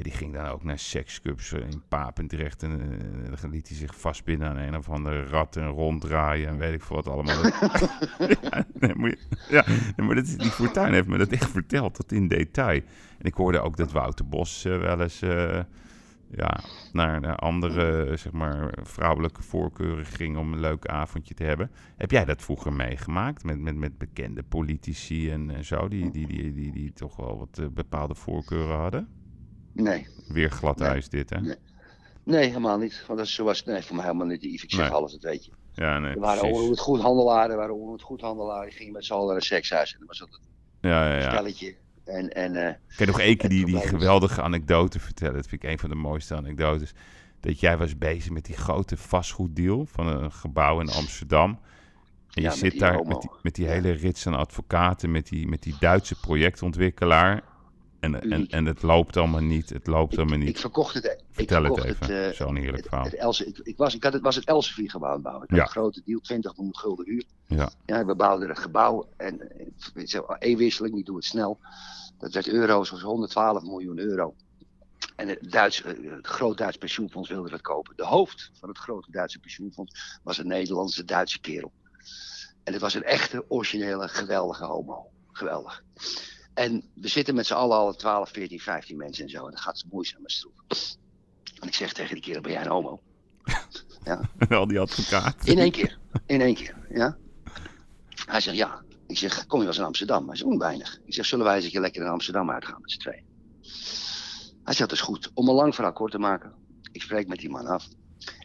die 0.03 0.13
ging 0.13 0.33
dan 0.35 0.47
ook 0.47 0.63
naar 0.65 0.79
seksclubs 0.79 1.53
eh, 1.53 1.61
in 1.61 1.83
Papendrecht 1.89 2.63
en 2.63 2.81
eh, 2.81 3.41
dan 3.41 3.51
liet 3.51 3.69
hij 3.69 3.77
zich 3.77 4.01
vastbinden 4.01 4.49
aan 4.49 4.57
een 4.57 4.77
of 4.77 4.89
andere 4.89 5.25
rat 5.25 5.57
en 5.57 5.67
ronddraaien 5.69 6.49
en 6.49 6.59
weet 6.59 6.75
ik 6.75 6.83
veel 6.83 6.97
wat 6.97 7.09
allemaal. 7.09 7.45
ja, 8.41 8.67
nee, 8.73 8.95
je- 8.99 9.19
ja, 9.49 9.65
nee, 9.97 10.07
maar 10.07 10.15
dat 10.17 10.27
die 10.39 10.51
Fortuin 10.51 10.93
heeft 10.93 11.07
me 11.07 11.19
dat 11.19 11.29
echt 11.33 11.51
verteld, 11.51 11.95
tot 11.95 12.13
in 12.13 12.29
detail. 12.29 12.81
En 13.19 13.25
ik 13.25 13.35
hoorde 13.35 13.61
ook 13.61 13.77
dat 13.77 13.93
Wouter 13.93 14.29
Bos 14.29 14.65
eh, 14.65 14.79
wel 14.79 15.01
eens 15.01 15.23
ja, 16.31 16.61
naar, 16.93 17.21
naar 17.21 17.37
andere 17.37 18.17
zeg 18.17 18.33
maar, 18.33 18.75
vrouwelijke 18.83 19.43
voorkeuren 19.43 20.07
ging 20.07 20.37
om 20.37 20.53
een 20.53 20.61
leuk 20.61 20.87
avondje 20.87 21.35
te 21.35 21.45
hebben. 21.45 21.71
Heb 21.97 22.11
jij 22.11 22.25
dat 22.25 22.43
vroeger 22.43 22.73
meegemaakt 22.73 23.45
met, 23.45 23.59
met, 23.61 23.77
met 23.77 23.99
bekende 23.99 24.43
politici 24.43 25.31
en, 25.31 25.51
en 25.51 25.65
zo, 25.65 25.89
die, 25.89 26.11
die, 26.11 26.27
die, 26.27 26.53
die, 26.53 26.73
die 26.73 26.93
toch 26.93 27.17
wel 27.17 27.39
wat 27.39 27.75
bepaalde 27.75 28.15
voorkeuren 28.15 28.77
hadden? 28.77 29.09
Nee. 29.83 30.07
Weer 30.29 30.51
glad 30.51 30.79
Nee. 30.79 30.89
ijs 30.89 31.09
dit, 31.09 31.31
hè? 31.31 31.41
Nee. 31.41 31.57
Nee, 32.23 32.47
helemaal 32.47 32.79
niet. 32.79 33.05
Want 33.07 33.19
dat 33.19 33.29
is 33.29 33.35
zoals, 33.35 33.65
nee, 33.65 33.83
voor 33.83 33.97
mij 33.97 34.05
helemaal 34.05 34.27
niet. 34.27 34.43
Ik 34.45 34.61
zeg 34.67 34.81
Nee. 34.81 34.91
alles, 34.91 35.13
dat 35.13 35.23
weet 35.23 35.45
je. 35.45 35.51
Ja, 35.73 35.99
nee, 35.99 36.15
er 36.15 36.21
waren 36.21 36.43
onroerend 36.43 36.79
goed 36.79 37.01
handelaren, 37.01 37.51
er 37.51 37.57
waren 37.57 37.75
onroerend 37.75 38.03
goed 38.03 38.21
handelaren. 38.21 38.69
Die 38.69 38.77
gingen 38.77 38.93
met 38.93 39.05
z'n 39.05 39.13
allen 39.13 39.27
naar 39.27 39.37
een 39.37 39.43
sekshuis. 39.43 39.93
En 39.93 39.99
dat 39.99 40.09
was 40.09 40.21
altijd 40.21 40.41
Ja, 40.81 41.09
ja, 41.09 41.15
een 41.17 41.23
ja. 41.23 41.31
spelletje. 41.31 41.77
En, 42.05 42.29
en, 42.29 42.57
Ik 42.89 42.97
kan 42.97 43.07
nog 43.07 43.21
één 43.21 43.37
keer 43.37 43.49
die, 43.49 43.65
die 43.67 43.81
geweldige 43.81 44.43
anekdote 44.43 45.01
vertellen. 45.01 45.35
Dat 45.35 45.47
vind 45.47 45.63
ik 45.63 45.71
een 45.71 45.79
van 45.79 45.89
de 45.89 45.95
mooiste 45.95 46.35
anekdotes. 46.35 46.93
Dat 47.41 47.61
jij 47.61 47.77
was 47.79 47.99
bezig 47.99 48.31
met 48.31 48.45
die 48.45 48.57
grote 48.57 48.97
vastgoeddeal 48.97 49.87
van 49.87 50.07
een 50.07 50.33
gebouw 50.33 50.81
in 50.81 50.91
Amsterdam. 50.91 51.51
En 51.51 52.43
je 52.43 52.49
Ja, 52.49 52.51
zit 52.51 52.79
daar 52.79 53.05
met 53.07 53.21
die, 53.21 53.31
met 53.43 53.55
die 53.55 53.67
hele 53.67 53.91
rits 53.91 54.27
aan 54.27 54.35
advocaten, 54.35 55.11
met 55.11 55.29
die, 55.29 55.49
met 55.49 55.63
die 55.63 55.75
Duitse 55.81 56.21
projectontwikkelaar. 56.21 57.43
En, 58.15 58.31
en, 58.31 58.49
en 58.49 58.65
het 58.65 58.83
loopt 58.83 59.17
allemaal 59.17 59.41
niet, 59.41 59.69
het 59.69 59.87
loopt 59.87 60.17
allemaal 60.17 60.39
niet. 60.39 60.49
ik 60.49 60.59
verkocht 60.59 60.95
het. 60.95 61.05
Ik 61.05 61.21
Vertel 61.31 61.63
het 61.65 61.75
verkocht 61.75 62.03
even, 62.03 62.15
het, 62.25 62.33
eh, 62.33 62.47
zo'n 62.47 62.57
heerlijk 62.57 62.87
verhaal. 62.87 63.05
het 63.05 63.15
Else, 63.15 63.47
ik, 63.47 63.59
ik 63.59 63.77
was, 63.77 63.95
ik 63.95 64.03
had 64.05 64.13
het, 64.13 64.23
was 64.23 64.35
het 64.37 64.45
Elsevier 64.45 64.91
gebouw 64.91 65.09
aan 65.09 65.15
het 65.15 65.23
bouwen. 65.23 65.45
Ik 65.45 65.51
had 65.51 65.59
Ja. 65.59 65.65
een 65.65 65.71
grote 65.71 66.03
deal, 66.05 66.21
20 66.21 66.53
gulden 66.71 67.05
huur. 67.07 67.25
Ja. 67.47 67.71
Ja, 67.87 68.05
we 68.05 68.15
bouwden 68.15 68.49
een 68.49 68.57
gebouw 68.57 69.09
en 69.17 69.41
eh, 69.51 70.21
e-wisseling, 70.39 70.99
ik 70.99 71.07
doe 71.07 71.17
het 71.17 71.25
snel. 71.25 71.59
Dat 72.19 72.33
werd 72.33 72.49
euro's, 72.49 72.91
was 72.91 73.03
112 73.03 73.63
miljoen 73.63 73.99
euro. 73.99 74.35
En 75.17 75.29
het, 75.29 75.51
Duits, 75.53 75.83
eh, 75.83 76.11
het 76.11 76.27
groot 76.27 76.59
Duits 76.59 76.77
pensioenfonds 76.77 77.29
wilde 77.29 77.51
dat 77.51 77.61
kopen. 77.61 77.97
De 77.97 78.05
hoofd 78.05 78.51
van 78.59 78.69
het 78.69 78.79
grote 78.79 79.11
Duitse 79.11 79.39
pensioenfonds 79.39 80.19
was 80.23 80.39
een 80.39 80.47
Nederlandse 80.47 81.05
Duitse 81.05 81.41
kerel. 81.41 81.73
En 82.65 82.73
het 82.73 82.83
was 82.83 82.95
een 82.95 83.05
echte, 83.05 83.45
originele, 83.49 84.09
geweldige 84.09 84.65
homo. 84.65 85.07
Geweldig. 85.33 85.83
En 86.57 86.83
we 86.95 87.09
zitten 87.09 87.35
met 87.35 87.47
z'n 87.47 87.55
allen 87.55 87.77
al 87.77 87.95
12, 87.95 88.31
14, 88.31 88.61
15 88.61 88.97
mensen 88.97 89.25
en 89.25 89.31
zo. 89.31 89.45
En 89.45 89.51
dan 89.51 89.61
gaat 89.61 89.85
moeizaam 89.91 90.25
en 90.25 90.31
stroef. 90.31 90.55
En 91.61 91.69
ik 91.69 91.75
zeg 91.75 91.93
tegen 91.93 92.15
die 92.15 92.23
kerel, 92.23 92.41
ben 92.41 92.53
jij 92.53 92.61
een 92.61 92.71
homo? 92.71 93.01
Ja. 94.05 94.21
Al 94.57 94.67
die 94.67 94.81
advocaten. 94.81 95.47
In 95.47 95.59
één 95.59 95.71
keer. 95.71 95.99
In 96.27 96.41
één 96.41 96.55
keer, 96.55 96.87
ja. 96.91 97.17
Hij 98.27 98.41
zegt 98.41 98.57
ja. 98.57 98.83
Ik 99.07 99.19
zeg, 99.19 99.47
kom 99.47 99.59
je 99.59 99.65
wel 99.65 99.67
eens 99.67 99.79
in 99.79 99.85
Amsterdam? 99.85 100.27
Hij 100.27 100.37
zegt, 100.37 100.51
onweinig. 100.51 101.01
Ik 101.05 101.15
zeg, 101.15 101.27
zullen 101.27 101.45
wij 101.45 101.55
eens 101.55 101.65
een 101.65 101.71
keer 101.71 101.81
lekker 101.81 102.03
in 102.03 102.09
Amsterdam 102.09 102.51
uitgaan 102.51 102.81
met 102.81 102.91
z'n 102.91 102.99
tweeën? 102.99 103.25
Hij 104.65 104.75
zegt, 104.75 104.79
dat 104.79 104.93
is 104.93 105.01
goed. 105.01 105.31
Om 105.35 105.49
een 105.49 105.55
lang 105.55 105.75
verhaal 105.75 105.93
kort 105.93 106.13
te 106.13 106.19
maken. 106.19 106.53
Ik 106.93 107.03
spreek 107.03 107.29
met 107.29 107.39
die 107.39 107.51
man 107.51 107.67
af. 107.67 107.89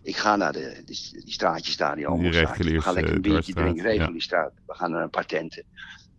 Ik 0.03 0.17
ga 0.17 0.35
naar 0.35 0.53
de, 0.53 0.81
die, 0.85 1.23
die 1.23 1.33
straatjes 1.33 1.77
daar, 1.77 1.95
die 1.95 2.05
homo 2.05 2.29
We 2.29 2.81
gaan 2.81 2.93
lekker 2.93 3.13
een 3.13 3.23
eh, 3.23 3.31
biertje 3.31 3.53
drinken, 3.53 3.83
ja. 3.83 3.89
regulierstraat. 3.89 4.53
We 4.65 4.73
gaan 4.73 4.91
naar 4.91 5.03
een 5.03 5.09
paar 5.09 5.25
tenten. 5.25 5.65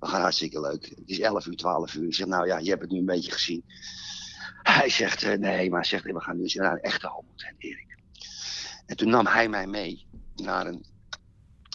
We 0.03 0.09
gaan 0.09 0.21
hartstikke 0.21 0.61
leuk. 0.61 0.85
Het 0.85 1.09
is 1.09 1.19
11 1.19 1.47
uur, 1.47 1.57
12 1.57 1.95
uur. 1.95 2.07
Ik 2.07 2.15
zeg, 2.15 2.27
nou 2.27 2.47
ja, 2.47 2.59
je 2.59 2.69
hebt 2.69 2.83
het 2.83 2.91
nu 2.91 2.99
een 2.99 3.05
beetje 3.05 3.33
gezien. 3.33 3.65
Hij 4.63 4.89
zegt, 4.89 5.23
eh, 5.23 5.39
nee, 5.39 5.71
maar 5.71 5.87
zegt, 5.87 6.05
we 6.05 6.21
gaan 6.21 6.37
nu 6.37 6.43
eens 6.43 6.55
naar 6.55 6.73
een 6.73 6.81
echte 6.81 7.07
homo-tent, 7.07 7.55
Erik. 7.59 7.99
En 8.87 8.97
toen 8.97 9.09
nam 9.09 9.27
hij 9.27 9.49
mij 9.49 9.67
mee 9.67 10.07
naar 10.35 10.67
een, 10.67 10.85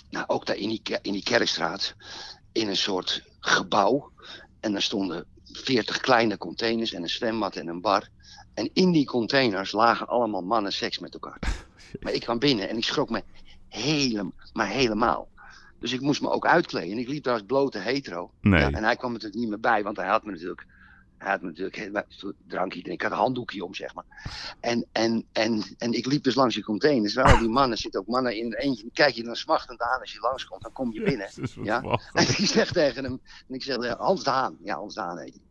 nou 0.09 0.25
ook 0.27 0.45
daar 0.45 0.55
in 0.55 0.69
die, 0.69 0.81
in 1.01 1.11
die 1.11 1.23
kerkstraat, 1.23 1.95
in 2.51 2.67
een 2.67 2.77
soort 2.77 3.23
gebouw. 3.39 4.11
En 4.59 4.71
daar 4.71 4.81
stonden 4.81 5.25
40 5.43 5.99
kleine 5.99 6.37
containers 6.37 6.93
en 6.93 7.01
een 7.01 7.09
zwembad 7.09 7.55
en 7.55 7.67
een 7.67 7.81
bar. 7.81 8.09
En 8.53 8.69
in 8.73 8.91
die 8.91 9.05
containers 9.05 9.71
lagen 9.71 10.07
allemaal 10.07 10.41
mannen 10.41 10.73
seks 10.73 10.99
met 10.99 11.13
elkaar. 11.13 11.39
Maar 11.99 12.13
ik 12.13 12.21
kwam 12.21 12.39
binnen 12.39 12.69
en 12.69 12.77
ik 12.77 12.83
schrok 12.83 13.09
me 13.09 13.23
helemaal, 13.67 14.33
maar 14.53 14.67
helemaal. 14.67 15.27
Dus 15.79 15.93
ik 15.93 16.01
moest 16.01 16.21
me 16.21 16.29
ook 16.29 16.45
uitkleden. 16.45 16.91
En 16.91 16.97
ik 16.97 17.07
liep 17.07 17.23
daar 17.23 17.33
als 17.33 17.43
blote 17.45 17.79
hetero. 17.79 18.31
Nee. 18.41 18.59
Ja, 18.59 18.71
en 18.71 18.83
hij 18.83 18.95
kwam 18.95 19.11
natuurlijk 19.11 19.39
niet 19.39 19.49
meer 19.49 19.59
bij, 19.59 19.83
want 19.83 19.97
hij 19.97 20.07
had 20.07 20.23
me 20.23 20.31
natuurlijk, 20.31 20.65
hij 21.17 21.29
had 21.31 21.41
me 21.41 21.47
natuurlijk 21.47 22.05
drankje 22.47 22.83
en 22.83 22.91
ik 22.91 23.01
had 23.01 23.11
een 23.11 23.17
handdoekje 23.17 23.65
om, 23.65 23.73
zeg 23.73 23.93
maar. 23.93 24.05
En, 24.59 24.85
en, 24.91 25.25
en, 25.31 25.63
en 25.77 25.91
ik 25.93 26.05
liep 26.05 26.23
dus 26.23 26.35
langs 26.35 26.55
die 26.55 26.63
containers. 26.63 27.13
Waar 27.13 27.33
al 27.33 27.39
die 27.39 27.49
mannen 27.49 27.77
zitten 27.77 27.99
ook 27.99 28.07
mannen 28.07 28.35
in 28.35 28.45
een 28.45 28.53
eentje. 28.53 28.89
Kijk 28.93 29.13
je 29.13 29.23
dan 29.23 29.35
smachtend 29.35 29.81
aan 29.81 29.99
als 29.99 30.13
je 30.13 30.19
langskomt. 30.19 30.61
Dan 30.61 30.71
kom 30.71 30.93
je 30.93 31.03
binnen. 31.03 31.29
Ja? 31.63 31.81
En 32.13 32.23
ik 32.23 32.47
zeg 32.47 32.71
tegen 32.71 33.03
hem, 33.03 33.21
en 33.47 33.55
ik 33.55 33.63
zeg, 33.63 33.93
Hans 33.97 34.23
de 34.23 34.29
Haan. 34.29 34.57
Ja, 34.63 34.75
Hans 34.75 34.93
de 34.93 35.01
Haan 35.01 35.17
heet 35.17 35.33
hij. 35.33 35.46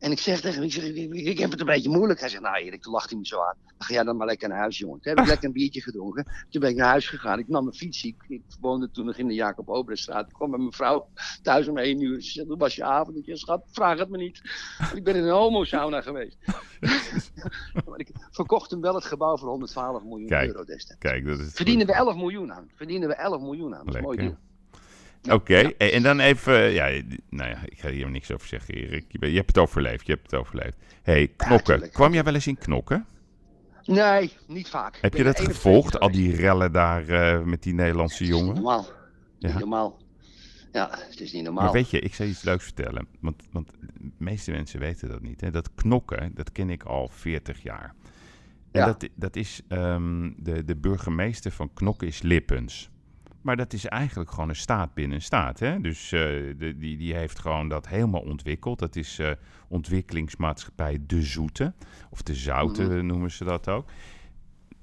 En 0.00 0.10
ik 0.10 0.18
zeg 0.18 0.40
tegen 0.40 0.54
hem, 0.54 0.64
ik, 0.64 0.72
zeg, 0.72 0.84
ik, 0.84 1.38
heb 1.38 1.50
het 1.50 1.60
een 1.60 1.66
beetje 1.66 1.90
moeilijk. 1.90 2.20
Hij 2.20 2.28
zegt, 2.28 2.42
nou 2.42 2.56
Erik, 2.56 2.82
toen 2.82 2.92
lacht 2.92 3.10
hij 3.10 3.18
me 3.18 3.26
zo 3.26 3.40
aan. 3.40 3.54
Dan 3.64 3.74
ga 3.78 3.94
jij 3.94 4.04
dan 4.04 4.16
maar 4.16 4.26
lekker 4.26 4.48
naar 4.48 4.58
huis, 4.58 4.78
jongen. 4.78 5.00
Toen 5.00 5.12
heb 5.12 5.20
ik 5.20 5.28
lekker 5.28 5.46
een 5.46 5.52
biertje 5.52 5.80
gedronken. 5.80 6.26
Toen 6.50 6.60
ben 6.60 6.70
ik 6.70 6.76
naar 6.76 6.88
huis 6.88 7.08
gegaan. 7.08 7.38
Ik 7.38 7.48
nam 7.48 7.64
mijn 7.64 7.76
fiets. 7.76 8.04
Ik, 8.04 8.24
ik 8.28 8.42
woonde 8.60 8.90
toen 8.90 9.06
nog 9.06 9.16
in 9.16 9.26
de 9.26 9.34
Jacob 9.34 9.68
Obrestraat. 9.68 10.28
Ik 10.28 10.34
kwam 10.34 10.50
met 10.50 10.60
mijn 10.60 10.72
vrouw 10.72 11.08
thuis 11.42 11.68
om 11.68 11.78
één 11.78 12.00
uur. 12.00 12.22
Ze 12.22 12.44
hoe 12.46 12.56
was 12.56 12.74
je 12.74 12.84
avond? 12.84 13.16
Ik 13.16 13.24
zeg, 13.24 13.38
schat, 13.38 13.62
vraag 13.70 13.98
het 13.98 14.08
me 14.08 14.16
niet. 14.16 14.40
Ik 14.94 15.04
ben 15.04 15.14
in 15.14 15.24
een 15.24 15.30
homo-sauna 15.30 16.00
geweest. 16.00 16.38
maar 17.86 17.98
ik 17.98 18.10
verkocht 18.30 18.70
hem 18.70 18.80
wel 18.80 18.94
het 18.94 19.04
gebouw 19.04 19.36
voor 19.36 19.48
112 19.48 20.02
miljoen 20.04 20.28
Kijk, 20.28 20.46
euro 20.46 20.64
destijds. 20.64 21.00
kijk, 21.00 21.26
dat 21.26 21.38
is 21.38 21.52
Verdienen 21.52 21.86
we 21.86 21.92
11 21.92 22.16
miljoen 22.16 22.52
aan. 22.52 22.70
Verdienen 22.74 23.08
we 23.08 23.14
11 23.14 23.40
miljoen 23.40 23.74
aan. 23.74 23.84
Dat 23.84 23.94
is 23.94 24.00
een 24.00 24.06
mooi 24.06 24.16
deal. 24.16 24.36
Oké, 25.28 25.72
hey, 25.78 25.92
en 25.92 26.02
dan 26.02 26.20
even, 26.20 26.70
ja, 26.70 27.02
nou 27.28 27.50
ja, 27.50 27.58
ik 27.64 27.80
ga 27.80 27.90
hier 27.90 28.10
niks 28.10 28.30
over 28.32 28.46
zeggen, 28.48 28.74
Erik. 28.74 29.04
Je, 29.08 29.18
hebt 29.36 29.46
het 29.46 29.58
overleefd, 29.58 30.06
je 30.06 30.12
hebt 30.12 30.30
het 30.30 30.40
overleefd. 30.40 30.76
hey, 31.02 31.28
knokken. 31.36 31.90
Kwam 31.90 32.12
jij 32.12 32.24
wel 32.24 32.34
eens 32.34 32.46
in 32.46 32.58
knokken? 32.58 33.06
Nee, 33.84 34.32
niet 34.46 34.68
vaak. 34.68 34.98
Heb 35.00 35.14
je 35.14 35.22
dat 35.22 35.40
gevolgd, 35.40 36.00
al 36.00 36.10
die 36.10 36.36
rellen 36.36 36.72
daar 36.72 37.08
eh, 37.08 37.42
met 37.42 37.62
die 37.62 37.74
Nederlandse 37.74 38.24
jongen? 38.26 38.54
Normaal. 38.54 38.86
Ja. 39.38 39.48
Niet 39.48 39.58
normaal. 39.58 39.98
Ja, 40.72 40.88
het 40.90 41.20
is 41.20 41.32
niet 41.32 41.44
normaal. 41.44 41.64
Maar 41.64 41.72
weet 41.72 41.90
je, 41.90 42.00
ik 42.00 42.14
zal 42.14 42.26
iets 42.26 42.42
leuks 42.42 42.64
vertellen. 42.64 43.06
Want, 43.20 43.42
want 43.52 43.70
de 43.80 44.10
meeste 44.18 44.50
mensen 44.50 44.80
weten 44.80 45.08
dat 45.08 45.22
niet. 45.22 45.40
Hè? 45.40 45.50
Dat 45.50 45.74
knokken, 45.74 46.30
dat 46.34 46.52
ken 46.52 46.70
ik 46.70 46.82
al 46.82 47.08
40 47.08 47.62
jaar. 47.62 47.94
En 48.70 48.80
Ja. 48.80 48.86
dat, 48.86 49.08
dat 49.14 49.36
is, 49.36 49.60
ehm, 49.68 50.30
de, 50.36 50.64
de 50.64 50.76
burgemeester 50.76 51.50
van 51.50 51.72
Knokken 51.74 52.06
is 52.06 52.22
Lippens. 52.22 52.90
Maar 53.42 53.56
dat 53.56 53.72
is 53.72 53.84
eigenlijk 53.86 54.30
gewoon 54.30 54.48
een 54.48 54.56
staat 54.56 54.94
binnen 54.94 55.16
een 55.16 55.22
staat. 55.22 55.58
Hè? 55.58 55.80
Dus 55.80 56.12
eh, 56.12 56.20
de, 56.20 56.74
die, 56.78 56.96
die 56.96 57.14
heeft 57.14 57.38
gewoon 57.38 57.68
dat 57.68 57.88
helemaal 57.88 58.20
ontwikkeld. 58.20 58.78
Dat 58.78 58.96
is 58.96 59.18
eh, 59.18 59.30
ontwikkelingsmaatschappij 59.68 60.98
De 61.06 61.22
Zoete. 61.22 61.72
Of 62.10 62.22
De 62.22 62.34
Zoute 62.34 62.82
Mhm. 62.82 63.06
noemen 63.06 63.30
ze 63.30 63.44
dat 63.44 63.68
ook. 63.68 63.88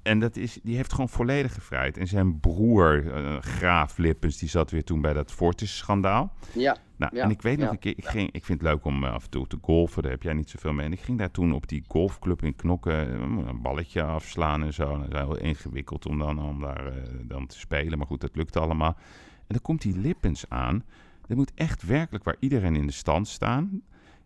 En 0.02 0.18
dat 0.18 0.36
is, 0.36 0.58
die 0.62 0.76
heeft 0.76 0.90
gewoon 0.92 1.08
volledige 1.08 1.60
vrijheid. 1.60 1.96
En 1.96 2.06
zijn 2.06 2.40
broer, 2.40 3.12
eh, 3.12 3.36
Graaf 3.40 3.98
Lippens, 3.98 4.38
die 4.38 4.48
zat 4.48 4.70
weer 4.70 4.84
toen 4.84 5.00
bij 5.00 5.12
dat 5.12 5.32
Fortis-schandaal. 5.32 6.32
Ja. 6.52 6.76
Nou, 6.98 7.16
ja, 7.16 7.22
en 7.22 7.30
ik 7.30 7.42
weet 7.42 7.58
nog 7.58 7.70
een 7.70 7.78
keer, 7.78 7.94
ik, 7.96 8.04
ging, 8.04 8.32
ik 8.32 8.44
vind 8.44 8.60
het 8.60 8.70
leuk 8.70 8.84
om 8.84 9.04
eh, 9.04 9.12
af 9.12 9.24
en 9.24 9.30
toe 9.30 9.46
te 9.46 9.58
golfen, 9.60 10.02
daar 10.02 10.10
heb 10.10 10.22
jij 10.22 10.32
niet 10.32 10.50
zoveel 10.50 10.72
mee. 10.72 10.86
En 10.86 10.92
ik 10.92 11.00
ging 11.00 11.18
daar 11.18 11.30
toen 11.30 11.52
op 11.52 11.68
die 11.68 11.84
golfclub 11.86 12.42
in 12.42 12.56
Knokken 12.56 13.14
eh, 13.14 13.20
een 13.20 13.62
balletje 13.62 14.02
afslaan 14.02 14.62
en 14.62 14.72
zo. 14.72 14.94
En 14.94 15.00
dat 15.00 15.12
is 15.12 15.18
heel 15.18 15.38
ingewikkeld 15.38 16.06
om 16.06 16.18
dan, 16.18 16.42
om 16.42 16.60
daar 16.60 16.86
eh, 16.86 17.02
dan 17.22 17.46
te 17.46 17.58
spelen, 17.58 17.98
maar 17.98 18.06
goed, 18.06 18.20
dat 18.20 18.36
lukt 18.36 18.56
allemaal. 18.56 18.96
En 19.36 19.54
dan 19.54 19.60
komt 19.62 19.82
die 19.82 19.98
Lippens 19.98 20.48
aan. 20.48 20.84
Er 21.26 21.36
moet 21.36 21.52
echt 21.54 21.82
werkelijk 21.82 22.24
waar 22.24 22.36
iedereen 22.38 22.76
in 22.76 22.86
de 22.86 22.92
stand 22.92 23.28
staan. 23.28 23.82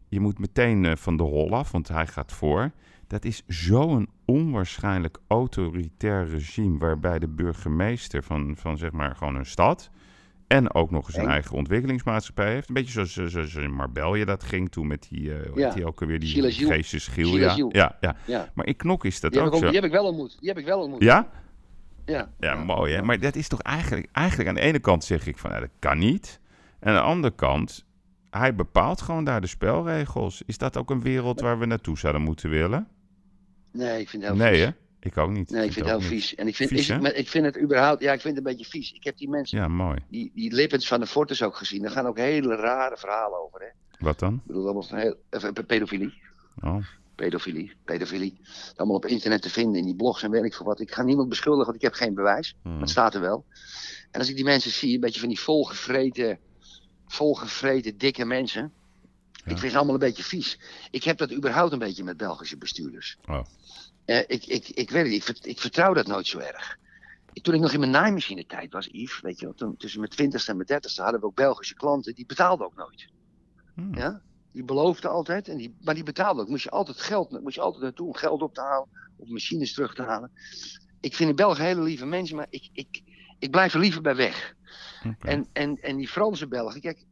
Je 0.08 0.20
moet 0.20 0.38
meteen 0.38 0.96
van 0.98 1.16
de 1.16 1.22
hol 1.22 1.54
af, 1.54 1.70
want 1.70 1.88
hij 1.88 2.06
gaat 2.06 2.32
voor. 2.32 2.70
Dat 3.06 3.24
is 3.24 3.42
zo'n 3.46 4.08
onwaarschijnlijk 4.24 5.18
autoritair 5.26 6.28
regime 6.28 6.78
waarbij 6.78 7.18
de 7.18 7.28
burgemeester 7.28 8.22
van, 8.22 8.56
van 8.56 8.78
zeg 8.78 8.92
maar 8.92 9.16
gewoon 9.16 9.34
een 9.34 9.46
stad 9.46 9.90
en 10.52 10.74
ook 10.74 10.90
nog 10.90 11.06
eens 11.06 11.16
een 11.16 11.28
eigen 11.28 11.56
ontwikkelingsmaatschappij 11.56 12.52
heeft. 12.52 12.68
Een 12.68 12.74
beetje 12.74 12.92
zoals, 12.92 13.12
zoals, 13.12 13.32
zoals 13.32 13.54
in 13.54 13.72
Marbella 13.74 14.24
dat 14.24 14.42
ging 14.44 14.70
toen 14.70 14.86
met 14.86 15.06
die, 15.10 15.32
hoe 15.50 15.60
Ja. 15.60 15.70
die 15.70 15.86
ook 15.86 16.00
alweer, 16.00 16.20
die 16.20 16.28
Gilles 16.28 16.56
Gilles. 16.56 16.74
geestes 16.74 17.06
Giel. 17.06 17.30
Gilles 17.30 17.54
Ja, 17.56 17.68
ja, 17.70 17.96
ja. 18.00 18.16
Ja. 18.26 18.50
Maar 18.54 18.66
in 18.66 18.76
Knok 18.76 19.04
is 19.04 19.20
dat 19.20 19.32
Die 19.32 19.40
ook 19.40 19.54
zo. 19.54 19.66
die 19.66 19.74
heb 19.74 19.84
ik 19.84 19.90
wel 19.90 20.04
ontmoet. 20.04 20.36
Die 20.40 20.48
heb 20.48 20.58
ik 20.58 20.64
wel 20.64 20.80
ontmoet. 20.80 21.02
Ja? 21.02 21.28
Ja. 22.04 22.30
Ja, 22.40 22.54
mooi 22.54 22.94
hè. 22.94 23.02
Maar 23.02 23.20
dat 23.20 23.36
is 23.36 23.48
toch 23.48 23.60
eigenlijk, 23.60 24.08
eigenlijk 24.12 24.48
aan 24.48 24.54
de 24.54 24.60
ene 24.60 24.78
kant 24.78 25.04
zeg 25.04 25.26
ik 25.26 25.38
van, 25.38 25.50
nou, 25.50 25.62
dat 25.62 25.70
kan 25.78 25.98
niet. 25.98 26.40
En 26.80 26.88
aan 26.88 26.94
de 26.94 27.00
andere 27.00 27.34
kant, 27.34 27.84
hij 28.30 28.54
bepaalt 28.54 29.00
gewoon 29.00 29.24
daar 29.24 29.40
de 29.40 29.46
spelregels. 29.46 30.42
Is 30.46 30.58
dat 30.58 30.76
ook 30.76 30.90
een 30.90 31.02
wereld 31.02 31.40
waar 31.40 31.58
we 31.58 31.66
naartoe 31.66 31.98
zouden 31.98 32.22
moeten 32.22 32.50
willen? 32.50 32.88
Nee, 33.72 34.00
ik 34.00 34.08
vind 34.08 34.22
het 34.22 34.32
heel 34.32 34.42
Nee 34.42 34.60
hè? 34.60 34.70
Ik 35.02 35.16
ook 35.18 35.30
niet. 35.30 35.50
Nee, 35.50 35.64
ik 35.66 35.72
vind 35.72 35.86
het 35.86 35.98
heel 35.98 36.08
vies. 36.08 36.34
En 36.34 36.46
ik 36.48 36.56
vind, 36.56 36.68
Vies, 36.68 36.78
is 36.80 36.88
het, 36.88 37.16
ik 37.16 37.28
vind 37.28 37.44
het 37.44 37.60
überhaupt, 37.60 38.02
ja, 38.02 38.12
ik 38.12 38.20
vind 38.20 38.36
het 38.36 38.46
een 38.46 38.52
beetje 38.56 38.70
vies. 38.70 38.92
Ik 38.92 39.04
heb 39.04 39.16
die 39.16 39.28
mensen, 39.28 39.58
Ja, 39.58 39.68
mooi. 39.68 39.98
die, 40.08 40.30
die 40.34 40.52
Lippens 40.52 40.86
van 40.88 41.00
de 41.00 41.06
Fortes 41.06 41.42
ook 41.42 41.56
gezien. 41.56 41.82
Daar 41.82 41.90
gaan 41.90 42.06
ook 42.06 42.18
hele 42.18 42.56
rare 42.56 42.96
verhalen 42.96 43.38
over. 43.44 43.60
Hè. 43.60 43.66
Ik 43.66 43.98
Wat 43.98 44.18
dan? 44.18 44.40
bedoel, 44.44 44.64
allemaal 44.64 44.82
van 44.82 44.98
heel, 44.98 45.16
eh, 45.30 45.48
pedofilie. 45.66 46.14
Oh. 46.60 46.76
Pedofilie, 47.14 47.72
pedofilie. 47.84 48.40
Allemaal 48.76 48.96
op 48.96 49.06
internet 49.06 49.42
te 49.42 49.50
vinden 49.50 49.78
in 49.80 49.84
die 49.84 49.96
blogs 49.96 50.22
en 50.22 50.30
weet 50.30 50.44
ik 50.44 50.54
veel 50.54 50.66
wat. 50.66 50.80
Ik 50.80 50.92
ga 50.92 51.02
niemand 51.02 51.28
beschuldigen, 51.28 51.66
want 51.66 51.76
ik 51.76 51.82
heb 51.82 51.92
geen 51.94 52.14
bewijs. 52.14 52.56
Hmm. 52.62 52.72
Maar 52.72 52.80
het 52.80 52.90
staat 52.90 53.14
er 53.14 53.20
wel. 53.20 53.44
En 54.10 54.20
als 54.20 54.28
ik 54.28 54.34
die 54.36 54.44
mensen 54.44 54.70
zie, 54.70 54.94
een 54.94 55.00
beetje 55.00 55.20
van 55.20 55.28
die 55.28 55.40
volgevreten, 55.40 56.38
volgevreten 57.06 57.98
dikke 57.98 58.24
mensen. 58.24 58.72
Ik 59.44 59.58
vind 59.58 59.70
ze 59.72 59.76
allemaal 59.76 59.94
een 59.94 60.00
beetje 60.00 60.22
vies. 60.22 60.58
Ik 60.90 61.04
heb 61.04 61.18
dat 61.18 61.32
überhaupt 61.32 61.72
een 61.72 61.78
beetje 61.78 62.04
met 62.04 62.16
Belgische 62.16 62.56
bestuurders. 62.56 63.16
Oh. 63.28 63.42
Eh, 64.04 64.18
ik, 64.18 64.46
ik, 64.46 64.68
ik 64.68 64.90
weet 64.90 65.26
het, 65.26 65.38
ik, 65.38 65.44
ik 65.44 65.60
vertrouw 65.60 65.94
dat 65.94 66.06
nooit 66.06 66.26
zo 66.26 66.38
erg. 66.38 66.78
Toen 67.32 67.54
ik 67.54 67.60
nog 67.60 67.72
in 67.72 67.78
mijn 67.78 67.90
naaimachine 67.90 68.46
tijd 68.46 68.72
was, 68.72 68.88
Yves, 68.92 69.20
weet 69.20 69.38
je 69.38 69.44
wel, 69.44 69.54
toen, 69.54 69.76
tussen 69.76 70.00
mijn 70.00 70.12
twintigste 70.12 70.50
en 70.50 70.56
mijn 70.56 70.68
dertigste 70.68 71.02
hadden 71.02 71.20
we 71.20 71.26
ook 71.26 71.34
Belgische 71.34 71.74
klanten, 71.74 72.14
die 72.14 72.26
betaalden 72.26 72.66
ook 72.66 72.76
nooit. 72.76 73.08
Hmm. 73.74 73.94
Ja? 73.94 74.22
Die 74.52 74.64
beloofden 74.64 75.10
altijd, 75.10 75.48
en 75.48 75.56
die, 75.56 75.76
maar 75.80 75.94
die 75.94 76.02
betaalden 76.02 76.42
ook. 76.42 76.50
Moest 76.50 76.64
je 76.64 76.70
altijd 76.70 77.00
geld, 77.00 77.42
moest 77.42 77.54
je 77.54 77.60
altijd 77.60 77.82
naartoe 77.82 78.06
om 78.06 78.14
geld 78.14 78.42
op 78.42 78.54
te 78.54 78.60
halen, 78.60 78.88
of 79.16 79.28
machines 79.28 79.74
terug 79.74 79.94
te 79.94 80.02
halen. 80.02 80.30
Ik 81.00 81.14
vind 81.14 81.30
in 81.30 81.36
België 81.36 81.62
hele 81.62 81.82
lieve 81.82 82.06
mensen, 82.06 82.36
maar 82.36 82.46
ik, 82.50 82.68
ik, 82.72 83.02
ik 83.38 83.50
blijf 83.50 83.74
er 83.74 83.80
liever 83.80 84.02
bij 84.02 84.16
weg. 84.16 84.54
En, 85.18 85.48
en, 85.52 85.82
en 85.82 85.96
die 85.96 86.08
Franse 86.08 86.48
Belgen, 86.48 86.80
kijk, 86.80 87.04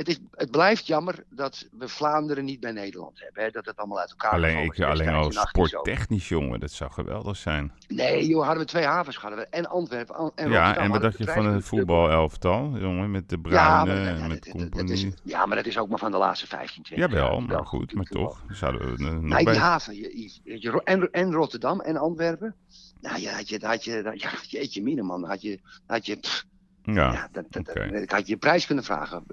het, 0.00 0.08
is, 0.08 0.18
het 0.34 0.50
blijft 0.50 0.86
jammer 0.86 1.24
dat 1.30 1.68
we 1.78 1.88
Vlaanderen 1.88 2.44
niet 2.44 2.60
bij 2.60 2.72
Nederland 2.72 3.20
hebben. 3.20 3.42
Hè? 3.44 3.50
Dat 3.50 3.66
het 3.66 3.76
allemaal 3.76 4.00
uit 4.00 4.10
elkaar 4.10 4.32
Alleen, 4.32 4.58
ik, 4.64 4.80
alleen 4.80 5.08
al 5.14 5.30
in 5.30 5.36
18 5.36 5.42
zo. 5.42 5.64
sporttechnisch, 5.64 6.28
jongen. 6.28 6.60
Dat 6.60 6.70
zou 6.70 6.90
geweldig 6.90 7.36
zijn. 7.36 7.72
Nee, 7.88 8.26
joh, 8.26 8.44
hadden 8.44 8.62
we 8.62 8.68
twee 8.68 8.84
havens 8.84 9.16
gehad. 9.16 9.34
We- 9.34 9.46
En 9.50 9.68
Antwerpen 9.68 10.14
en 10.34 10.50
ja, 10.50 10.56
Rotterdam. 10.64 10.84
en 10.84 10.90
wat 10.90 11.02
dacht 11.02 11.18
je 11.18 11.24
van 11.24 11.46
het 11.46 11.64
voetbalelftal, 11.64 12.78
jongen? 12.78 13.10
Met 13.10 13.28
de 13.28 13.36
Ja, 13.36 13.40
Bruine 13.82 14.00
maar, 14.02 14.12
en 14.12 14.18
ja, 14.18 14.26
met 14.26 14.44
dat 14.44 14.46
is, 14.46 14.52
Compagnie. 14.52 15.14
ja, 15.22 15.46
maar 15.46 15.56
dat 15.56 15.66
is 15.66 15.78
ook 15.78 15.88
maar 15.88 15.98
van 15.98 16.10
de 16.10 16.16
laatste 16.18 16.46
15, 16.46 16.82
20 16.82 17.10
jaar. 17.12 17.22
Jawel, 17.24 17.40
maar 17.40 17.66
goed, 17.66 17.94
maar 17.94 18.04
toch. 18.04 18.42
Zouden 18.48 18.96
we 18.96 19.02
nog 19.02 19.20
Nee, 19.22 19.36
die 19.36 19.44
bij... 19.44 19.56
haven. 19.56 19.94
Je, 19.96 20.30
je- 20.44 20.60
je- 20.60 20.80
en, 20.84 21.10
en 21.10 21.32
Rotterdam 21.32 21.80
en 21.80 21.96
Antwerpen. 21.96 22.54
Nou 23.00 23.20
ja, 23.20 23.32
had 23.32 23.48
je, 23.48 23.58
had 23.66 23.84
je, 23.84 24.02
had 24.04 24.20
je, 24.50 24.58
jeetje 24.58 24.82
mine 24.82 25.02
man. 25.02 25.24
Had 25.24 25.42
je, 25.42 25.60
had 25.86 26.06
je, 26.06 26.16
pff, 26.16 26.44
Ja, 26.82 27.28
dat, 27.32 27.44
dat, 27.50 27.68
oké. 27.68 27.90
dat- 27.90 28.10
had 28.10 28.26
je 28.26 28.36
prijs 28.36 28.66
kunnen 28.66 28.84
vragen 28.84 29.24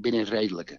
binnen 0.00 0.20
het 0.20 0.28
redelijke. 0.30 0.78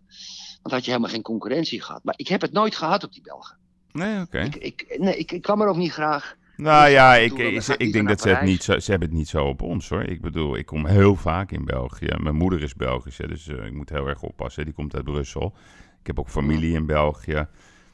Want 0.61 0.73
had 0.75 0.85
je 0.85 0.91
helemaal 0.91 1.13
geen 1.13 1.21
concurrentie 1.21 1.81
gehad. 1.81 2.03
Maar 2.03 2.13
ik 2.17 2.27
heb 2.27 2.41
het 2.41 2.51
nooit 2.51 2.75
gehad 2.75 3.03
op 3.03 3.13
die 3.13 3.21
Belgen. 3.21 3.57
Nee, 3.91 4.21
oké. 4.21 4.39
Ik, 4.39 4.55
ik, 4.55 4.95
nee, 4.99 5.17
ik, 5.17 5.31
ik 5.31 5.41
kwam 5.41 5.61
er 5.61 5.67
ook 5.67 5.75
niet 5.75 5.91
graag. 5.91 6.35
Nou 6.55 6.89
ja, 6.89 7.15
ik, 7.15 7.33
ik, 7.33 7.67
ik 7.67 7.77
ik 7.77 7.93
denk 7.93 8.07
dat 8.07 8.21
ze 8.21 8.29
het, 8.29 8.41
niet 8.41 8.63
zo, 8.63 8.79
ze 8.79 8.91
hebben 8.91 9.09
het 9.09 9.17
niet 9.17 9.27
zo 9.27 9.45
op 9.45 9.61
ons 9.61 9.89
hoor. 9.89 10.03
Ik 10.03 10.21
bedoel, 10.21 10.57
ik 10.57 10.65
kom 10.65 10.85
heel 10.85 11.15
vaak 11.15 11.51
in 11.51 11.65
België. 11.65 12.09
Mijn 12.17 12.35
moeder 12.35 12.63
is 12.63 12.75
Belgisch, 12.75 13.17
hè, 13.17 13.27
dus 13.27 13.47
eh, 13.47 13.65
ik 13.65 13.73
moet 13.73 13.89
heel 13.89 14.07
erg 14.07 14.21
oppassen. 14.21 14.65
Die 14.65 14.73
komt 14.73 14.95
uit 14.95 15.03
Brussel. 15.03 15.53
Ik 16.01 16.07
heb 16.07 16.19
ook 16.19 16.29
familie 16.29 16.73
in 16.73 16.85
België. 16.85 17.47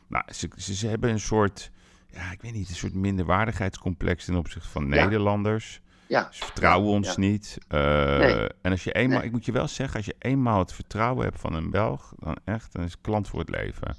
Nou, 0.07 0.23
ze, 0.33 0.49
ze, 0.55 0.75
ze 0.75 0.87
hebben 0.87 1.09
een 1.09 1.19
soort, 1.19 1.71
ja, 2.13 2.31
ik 2.31 2.41
weet 2.41 2.53
niet, 2.53 2.69
een 2.69 2.75
soort 2.75 2.93
minderwaardigheidscomplex 2.93 4.25
ten 4.25 4.35
opzichte 4.35 4.67
van 4.69 4.83
Ja. 4.87 5.03
Nederlanders. 5.03 5.81
Ja. 6.07 6.27
Ze 6.31 6.43
vertrouwen 6.45 6.89
ons 6.91 7.07
Ja. 7.07 7.13
niet. 7.19 7.57
Eh, 7.67 7.79
Nee. 8.17 8.47
En 8.61 8.71
als 8.71 8.83
je 8.83 8.91
eenmaal, 8.91 9.17
Nee. 9.17 9.25
ik 9.27 9.31
moet 9.33 9.45
je 9.45 9.51
wel 9.51 9.67
zeggen, 9.67 9.95
als 9.97 10.05
je 10.05 10.15
eenmaal 10.19 10.59
het 10.59 10.73
vertrouwen 10.73 11.23
hebt 11.25 11.39
van 11.39 11.53
een 11.53 11.69
Belg, 11.69 12.13
dan 12.19 12.37
echt, 12.45 12.73
dan 12.73 12.83
is 12.83 12.91
het 12.91 13.01
klant 13.01 13.27
voor 13.27 13.39
het 13.39 13.49
leven. 13.49 13.95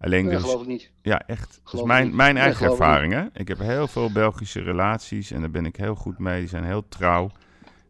Alleen 0.00 0.24
Nee, 0.24 0.34
is- 0.34 0.40
geloof 0.42 0.60
ik 0.62 0.66
niet. 0.68 0.90
Ja, 1.02 1.20
echt. 1.26 1.48
Dat 1.48 1.60
is 1.64 1.70
Geloof 1.70 1.86
mijn, 1.86 2.16
mijn 2.16 2.36
eigen 2.36 2.56
geloof 2.56 3.02
ik? 3.02 3.28
Ik 3.32 3.48
heb 3.48 3.58
heel 3.58 3.88
veel 3.88 4.12
Belgische 4.12 4.60
relaties 4.60 5.30
en 5.30 5.40
daar 5.40 5.50
ben 5.50 5.66
ik 5.66 5.76
heel 5.76 5.94
goed 5.94 6.18
mee. 6.18 6.38
Die 6.40 6.48
zijn 6.48 6.64
heel 6.64 6.88
trouw. 6.88 7.30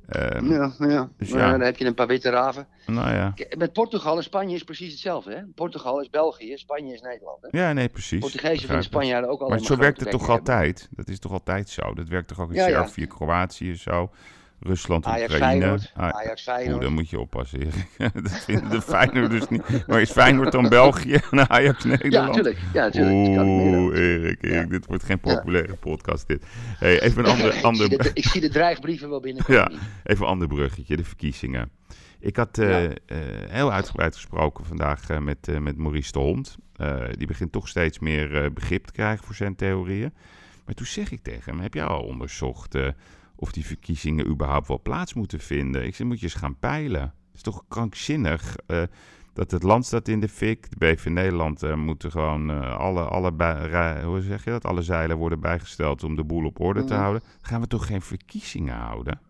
Ehm, 0.09 0.53
Ja, 0.53 0.73
ja. 0.79 1.09
Dus 1.19 1.31
Maar 1.31 1.41
ja. 1.41 1.51
Dan 1.51 1.61
heb 1.61 1.77
je 1.77 1.85
een 1.85 1.95
paar 1.95 2.07
witte 2.07 2.31
raven. 2.31 2.67
Nou 2.87 3.15
ja. 3.15 3.35
Met 3.59 3.73
Portugal 3.73 4.17
en 4.17 4.23
Spanje 4.23 4.55
is 4.55 4.65
precies 4.65 4.91
hetzelfde. 4.91 5.35
Hè? 5.35 5.43
Portugal 5.55 6.01
is 6.01 6.11
België, 6.11 6.57
Spanje 6.57 6.95
is 6.95 7.01
Nederland. 7.01 7.39
Hè? 7.43 7.59
Ja, 7.59 7.73
nee, 7.73 7.89
precies. 7.89 8.21
Portugezen 8.21 8.67
vinden. 8.67 8.85
Spanjaarden 8.85 9.31
ook 9.31 9.39
Maar 9.41 9.49
allemaal 9.49 9.67
zo 9.67 9.77
werkt 9.77 10.01
het 10.01 10.11
toch 10.11 10.29
altijd? 10.29 10.89
Dat 10.91 11.09
is 11.09 11.19
toch 11.19 11.33
altijd 11.33 11.69
zo? 11.69 11.95
Dat 11.95 12.09
werkt 12.09 12.29
toch 12.29 12.41
ook 12.41 12.49
in 12.49 12.55
ja. 12.55 12.67
Servië, 12.67 13.07
Kroatië 13.07 13.75
zo? 13.77 14.11
Rusland, 14.65 15.05
Ajax, 15.05 15.32
Oekraïne. 15.32 15.78
Ah, 15.95 16.09
Ajax, 16.09 16.43
Feyenoord. 16.43 16.74
Oeh, 16.74 16.82
dan 16.82 16.93
moet 16.93 17.11
je 17.11 17.20
oppassen, 17.20 17.61
dat 17.99 18.45
vinden 18.45 18.70
de 18.70 18.82
Feyenoord 18.82 19.31
dus 19.31 19.49
niet. 19.49 19.86
Maar 19.86 20.01
is 20.01 20.11
Feyenoord 20.11 20.53
dan 20.53 20.69
België 20.69 21.15
en 21.31 21.51
Ajax 21.51 21.85
Nederland? 21.85 22.35
Ja, 22.35 22.43
tuurlijk. 22.43 22.59
Dat 22.73 22.93
kan 22.93 23.23
niet 23.23 23.31
meer 23.31 23.45
Oeh, 23.45 23.99
Erik, 23.99 24.43
Erik, 24.43 24.70
dit 24.70 24.86
wordt 24.86 25.05
geen 25.05 25.20
populaire 25.20 25.74
podcast 25.74 26.28
dit. 26.28 26.45
Hey, 26.78 27.01
even 27.01 27.24
een 27.24 27.31
ander... 27.31 27.55
ik, 27.57 27.62
ander... 27.62 27.86
zie 27.86 27.99
de, 27.99 28.11
ik 28.15 28.24
zie 28.24 28.41
de 28.41 28.49
dreigbrieven 28.49 29.09
wel 29.09 29.20
binnenkomen. 29.20 29.73
Ja, 29.73 29.78
even 30.05 30.24
een 30.24 30.31
ander 30.31 30.49
bruggetje, 30.49 30.97
de 30.97 31.05
verkiezingen. 31.05 31.70
Ik 32.24 32.36
had 32.36 32.59
eh, 32.59 32.85
eh, 32.85 32.95
heel 33.49 33.73
uitgebreid 33.73 34.15
gesproken 34.15 34.65
vandaag 34.65 35.09
eh, 35.09 35.19
met, 35.19 35.61
met 35.61 35.77
Maurice 35.77 36.12
de 36.12 36.19
Hond. 36.19 36.57
Die 37.16 37.27
begint 37.27 37.53
toch 37.53 37.69
steeds 37.69 37.99
meer 37.99 38.53
begrip 38.53 38.85
te 38.85 38.93
krijgen 38.93 39.24
voor 39.24 39.35
zijn 39.35 39.57
theorieën. 39.57 40.12
Maar 40.65 40.74
toen 40.74 40.86
zeg 40.86 41.11
ik 41.11 41.23
tegen 41.23 41.53
hem, 41.53 41.61
heb 41.61 41.74
jij 41.74 41.85
al 41.85 42.03
onderzocht 42.03 42.78
of 43.45 43.53
die 43.53 43.66
verkiezingen 43.66 44.27
überhaupt 44.27 44.69
wel 44.69 44.81
plaats 44.83 45.15
moeten 45.15 45.41
vinden? 45.41 45.85
Ik 45.87 45.95
zei, 45.95 46.09
moet 46.09 46.19
je 46.21 46.25
eens 46.27 46.35
gaan 46.35 46.59
peilen. 46.59 47.01
Het 47.01 47.35
is 47.35 47.43
toch 47.43 47.65
krankzinnig 47.69 48.57
eh, 48.66 48.83
dat 49.33 49.51
het 49.51 49.62
land 49.62 49.87
staat 49.87 50.09
in 50.09 50.21
de 50.21 50.29
fik. 50.29 50.71
De 50.71 50.77
BV 50.79 51.07
Nederland 51.07 51.62
eh, 51.62 51.75
moeten 51.75 52.11
gewoon 52.11 52.51
eh, 52.51 52.77
alle, 52.77 53.01
alle, 53.03 53.33
hoe 54.05 54.21
zeg 54.23 54.45
je 54.45 54.51
dat? 54.51 54.65
alle 54.65 54.83
zeilen 54.83 55.16
worden 55.16 55.41
bijgesteld 55.41 56.05
om 56.05 56.16
de 56.16 56.25
boel 56.25 56.45
op 56.47 56.61
orde 56.61 56.85
te 56.85 56.93
Mhm. 56.93 57.01
houden. 57.03 57.23
Dan 57.23 57.51
gaan 57.51 57.61
we 57.61 57.66
toch 57.66 57.87
geen 57.87 58.03
verkiezingen 58.03 58.75
houden? 58.75 59.21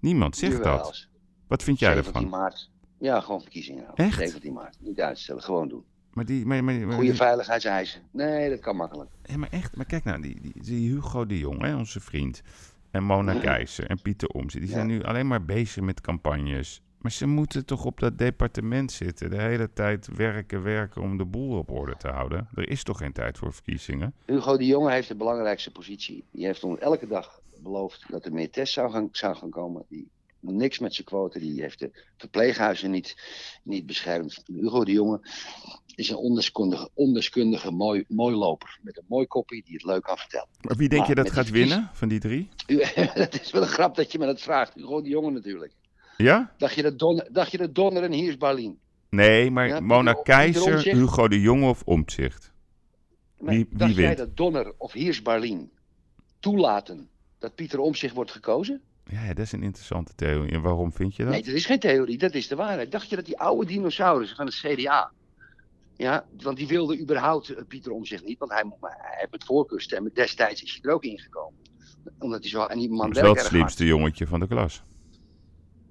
Niemand 0.00 0.36
zegt 0.36 0.56
Jawel. 0.56 0.76
dat. 0.76 1.08
Wat 1.46 1.62
vind 1.62 1.78
jij 1.78 1.94
17 1.94 2.14
ervan? 2.14 2.38
maart. 2.38 2.70
Ja, 2.98 3.20
gewoon 3.20 3.40
verkiezingen. 3.40 3.82
houden. 3.84 4.04
Echt? 4.06 4.18
17 4.18 4.52
maart. 4.52 4.76
Niet 4.80 5.00
uitstellen, 5.00 5.42
gewoon 5.42 5.68
doen. 5.68 5.84
Maar 6.12 6.24
die, 6.24 6.46
maar, 6.46 6.64
maar, 6.64 6.74
maar- 6.74 6.94
Goede 6.96 7.14
veiligheidseisen. 7.14 8.00
Nee, 8.10 8.50
dat 8.50 8.60
kan 8.60 8.76
makkelijk. 8.76 9.10
Ja, 9.24 9.36
maar 9.36 9.48
echt, 9.50 9.76
maar 9.76 9.86
kijk 9.86 10.04
nou, 10.04 10.20
die, 10.22 10.40
die, 10.40 10.52
die 10.62 10.90
Hugo 10.92 11.26
de 11.26 11.38
Jong, 11.38 11.62
hè, 11.62 11.76
onze 11.76 12.00
vriend, 12.00 12.42
en 12.90 13.04
Mona. 13.04 13.34
Keijzer 13.34 13.86
en 13.86 14.02
Pieter 14.02 14.28
Omtzigt, 14.28 14.64
die 14.64 14.72
zijn 14.72 14.86
nu 14.86 15.02
alleen 15.02 15.26
maar 15.26 15.44
bezig 15.44 15.82
met 15.82 16.00
campagnes. 16.00 16.82
Maar 16.98 17.12
ze 17.12 17.26
moeten 17.26 17.66
toch 17.66 17.84
op 17.84 18.00
dat 18.00 18.18
departement 18.18 18.92
zitten, 18.92 19.30
de 19.30 19.40
hele 19.40 19.72
tijd 19.72 20.08
werken, 20.16 20.62
werken 20.62 21.02
om 21.02 21.18
de 21.18 21.24
boel 21.24 21.58
op 21.58 21.70
orde 21.70 21.96
te 21.96 22.08
houden. 22.08 22.48
Er 22.54 22.68
is 22.68 22.82
toch 22.82 22.98
geen 22.98 23.12
tijd 23.12 23.38
voor 23.38 23.52
verkiezingen? 23.52 24.14
Hugo 24.26 24.56
de 24.56 24.66
Jonge 24.66 24.92
heeft 24.92 25.08
de 25.08 25.14
belangrijkste 25.14 25.72
positie. 25.72 26.24
Die 26.30 26.46
heeft 26.46 26.64
ons 26.64 26.78
elke 26.78 27.06
dag 27.06 27.40
beloofd 27.62 28.04
dat 28.08 28.24
er 28.24 28.32
meer 28.32 28.50
tests 28.50 28.74
zou 28.74 28.90
gaan, 28.90 29.08
zou 29.12 29.36
gaan 29.36 29.50
komen. 29.50 29.84
Die 29.88 30.10
niks 30.40 30.78
met 30.78 30.94
zijn 30.94 31.06
quote. 31.06 31.38
Die 31.38 31.60
heeft 31.60 31.78
de 31.78 31.90
verpleeghuizen 32.16 32.90
niet, 32.90 33.16
niet 33.62 33.86
beschermd. 33.86 34.42
Hugo 34.46 34.84
de 34.84 34.92
Jonge 34.92 35.20
is 35.98 36.10
een 36.10 36.16
ondeskundige, 36.16 36.90
ondeskundige 36.94 37.70
mooi, 37.70 38.04
mooi 38.08 38.36
loper. 38.36 38.78
Met 38.82 38.96
een 38.96 39.04
mooi 39.08 39.26
koppie 39.26 39.62
die 39.64 39.74
het 39.74 39.84
leuk 39.84 40.02
kan 40.02 40.16
vertellen. 40.16 40.48
Maar 40.60 40.76
wie 40.76 40.88
denk 40.88 41.00
Maar 41.00 41.08
je 41.10 41.14
dat 41.14 41.30
gaat 41.30 41.50
winnen 41.50 41.90
van 41.92 42.08
die 42.08 42.20
drie? 42.20 42.48
dat 43.14 43.40
is 43.40 43.50
wel 43.50 43.62
een 43.62 43.68
grap 43.68 43.96
dat 43.96 44.12
je 44.12 44.18
me 44.18 44.26
dat 44.26 44.40
vraagt. 44.40 44.74
Hugo 44.74 45.02
de 45.02 45.08
Jonge 45.08 45.30
natuurlijk. 45.30 45.72
Ja? 46.16 46.54
Dacht 46.58 46.74
je 46.74 46.82
dat, 46.82 46.98
Don, 46.98 47.22
dacht 47.30 47.50
je 47.50 47.58
dat 47.58 47.74
Donner 47.74 48.02
en 48.02 48.12
hier 48.12 48.28
is 48.28 48.36
Berlin? 48.36 48.78
Nee, 49.10 49.50
maar 49.50 49.68
Ja, 49.68 49.80
Mona 49.80 50.12
Omtzigt. 50.12 50.84
Hugo 50.84 51.28
de 51.28 51.40
Jong 51.40 51.64
of 51.64 51.82
Omtzigt? 51.84 52.52
Nee, 53.38 53.56
Wie, 53.56 53.66
wie 53.68 53.78
dacht 53.78 53.94
jij 53.94 54.14
dat 54.14 54.36
Donner 54.36 54.72
of 54.76 54.92
Hiers 54.92 55.22
Berlin 55.22 55.70
toelaten 56.40 57.08
dat 57.38 57.54
Pieter 57.54 57.78
Omtzigt 57.78 58.14
wordt 58.14 58.30
gekozen? 58.30 58.82
Ja, 59.04 59.26
dat 59.28 59.44
is 59.44 59.52
een 59.52 59.62
interessante 59.62 60.14
theorie. 60.14 60.52
En 60.52 60.62
waarom 60.62 60.92
vind 60.92 61.16
je 61.16 61.22
dat? 61.22 61.32
Nee, 61.32 61.42
dat 61.42 61.54
is 61.54 61.66
geen 61.66 61.78
theorie, 61.78 62.18
dat 62.18 62.34
is 62.34 62.48
de 62.48 62.56
waarheid. 62.56 62.92
Dacht 62.92 63.10
je 63.10 63.16
dat 63.16 63.24
die 63.24 63.38
oude 63.38 63.66
dinosaurussen 63.66 64.36
van 64.36 64.46
het 64.46 64.54
CDA, 64.54 65.12
ja, 65.98 66.24
want 66.42 66.56
die 66.56 66.66
wilde 66.66 67.00
überhaupt 67.00 67.48
eh, 67.54 67.62
Pieter 67.68 67.92
Omtzigt 67.92 68.24
niet, 68.24 68.38
want 68.38 68.50
hij, 68.52 68.64
hij 68.80 69.16
heeft 69.18 69.30
met 69.30 69.44
voorkeur 69.44 69.80
stemmen. 69.80 70.10
Destijds 70.14 70.62
is 70.62 70.72
hij 70.72 70.90
er 70.90 70.94
ook 70.96 71.04
ingekomen. 71.04 71.58
Omdat 72.18 72.40
hij 72.40 72.50
zo, 72.50 72.64
en 72.64 72.78
die 72.78 72.88
man 72.90 72.98
Dat 73.06 73.16
is 73.16 73.22
wel 73.22 73.24
het 73.30 73.34
werkt 73.40 73.52
erg 73.52 73.60
hard. 73.60 73.72
slimste 73.72 73.84
jongetje 73.96 74.26
van 74.26 74.40
de 74.40 74.46
klas. 74.46 74.82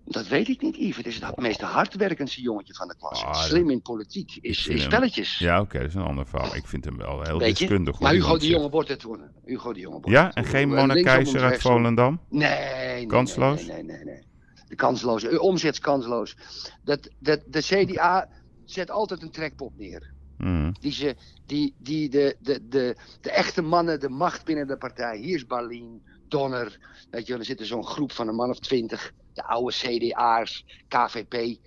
Dat 0.05 0.27
weet 0.27 0.47
ik 0.47 0.61
niet, 0.61 0.75
Yves. 0.75 0.97
Het 0.97 1.05
is 1.05 1.19
het 1.19 1.37
meest 1.37 1.61
hardwerkendste 1.61 2.41
jongetje 2.41 2.73
van 2.73 2.87
de 2.87 2.95
klas. 2.97 3.23
Ah, 3.23 3.33
Slim 3.35 3.69
in 3.69 3.81
politiek, 3.81 4.37
is, 4.41 4.65
hem- 4.67 4.77
spelletjes. 4.77 5.37
Ja, 5.37 5.61
oké, 5.61 5.77
dat 5.79 5.87
is 5.87 5.93
een 5.95 6.01
ander 6.01 6.27
verhaal. 6.27 6.55
Ik 6.55 6.67
vind 6.67 6.85
hem 6.85 6.97
wel 6.97 7.21
heel 7.23 7.39
Weet 7.39 7.57
deskundig. 7.57 7.99
Maar 7.99 8.13
Hugo 8.13 8.37
de. 8.37 8.47
Jonge 8.47 8.69
wordt 8.69 8.89
het 8.89 9.03
worden. 9.03 9.31
Hugo 9.45 9.73
de 9.73 9.79
Jonge 9.79 9.93
wordt 9.95 10.09
Ja, 10.09 10.33
en 10.33 10.45
geen 10.45 10.69
Eh, 10.71 10.75
Mona 10.75 10.93
linksom 10.93 11.15
Keizer 11.15 11.43
of 11.45 11.51
uit. 11.51 11.61
Volendam? 11.61 12.19
Nee, 12.29 12.85
nee, 12.95 13.05
Kansloos? 13.05 13.65
Nee, 13.65 13.83
nee, 13.83 13.95
nee, 13.95 14.03
nee. 14.05 14.25
De 14.67 14.75
kansloos, 14.75 15.23
eh, 15.23 15.41
omzetskansloos. 15.41 16.35
Dat, 16.83 17.09
dat, 17.19 17.41
de 17.47 17.61
CDA 17.61 18.29
zet 18.71 18.91
altijd 18.91 19.21
een 19.21 19.31
trekpot 19.31 19.77
neer. 19.77 20.13
Mhm. 20.37 20.71
Die, 20.79 20.91
ze, 20.91 21.15
die, 21.45 21.75
die 21.77 22.09
de, 22.09 22.35
de, 22.39 22.67
de, 22.67 22.95
de 23.21 23.31
echte 23.31 23.61
mannen, 23.61 23.99
de 23.99 24.09
macht 24.09 24.45
binnen 24.45 24.67
de 24.67 24.77
partij. 24.77 25.17
Hier 25.17 25.35
is 25.35 25.45
Barlien, 25.45 26.01
Donner. 26.27 26.79
Weet 27.09 27.25
je 27.25 27.31
wel, 27.31 27.39
er 27.39 27.45
zit 27.45 27.59
zo'n 27.61 27.85
groep 27.85 28.11
van 28.11 28.27
een 28.27 28.35
man 28.35 28.49
of 28.49 28.59
twintig. 28.59 29.13
De 29.33 29.43
oude 29.43 29.73
CDA's, 29.75 30.65
KVP. 30.87 31.59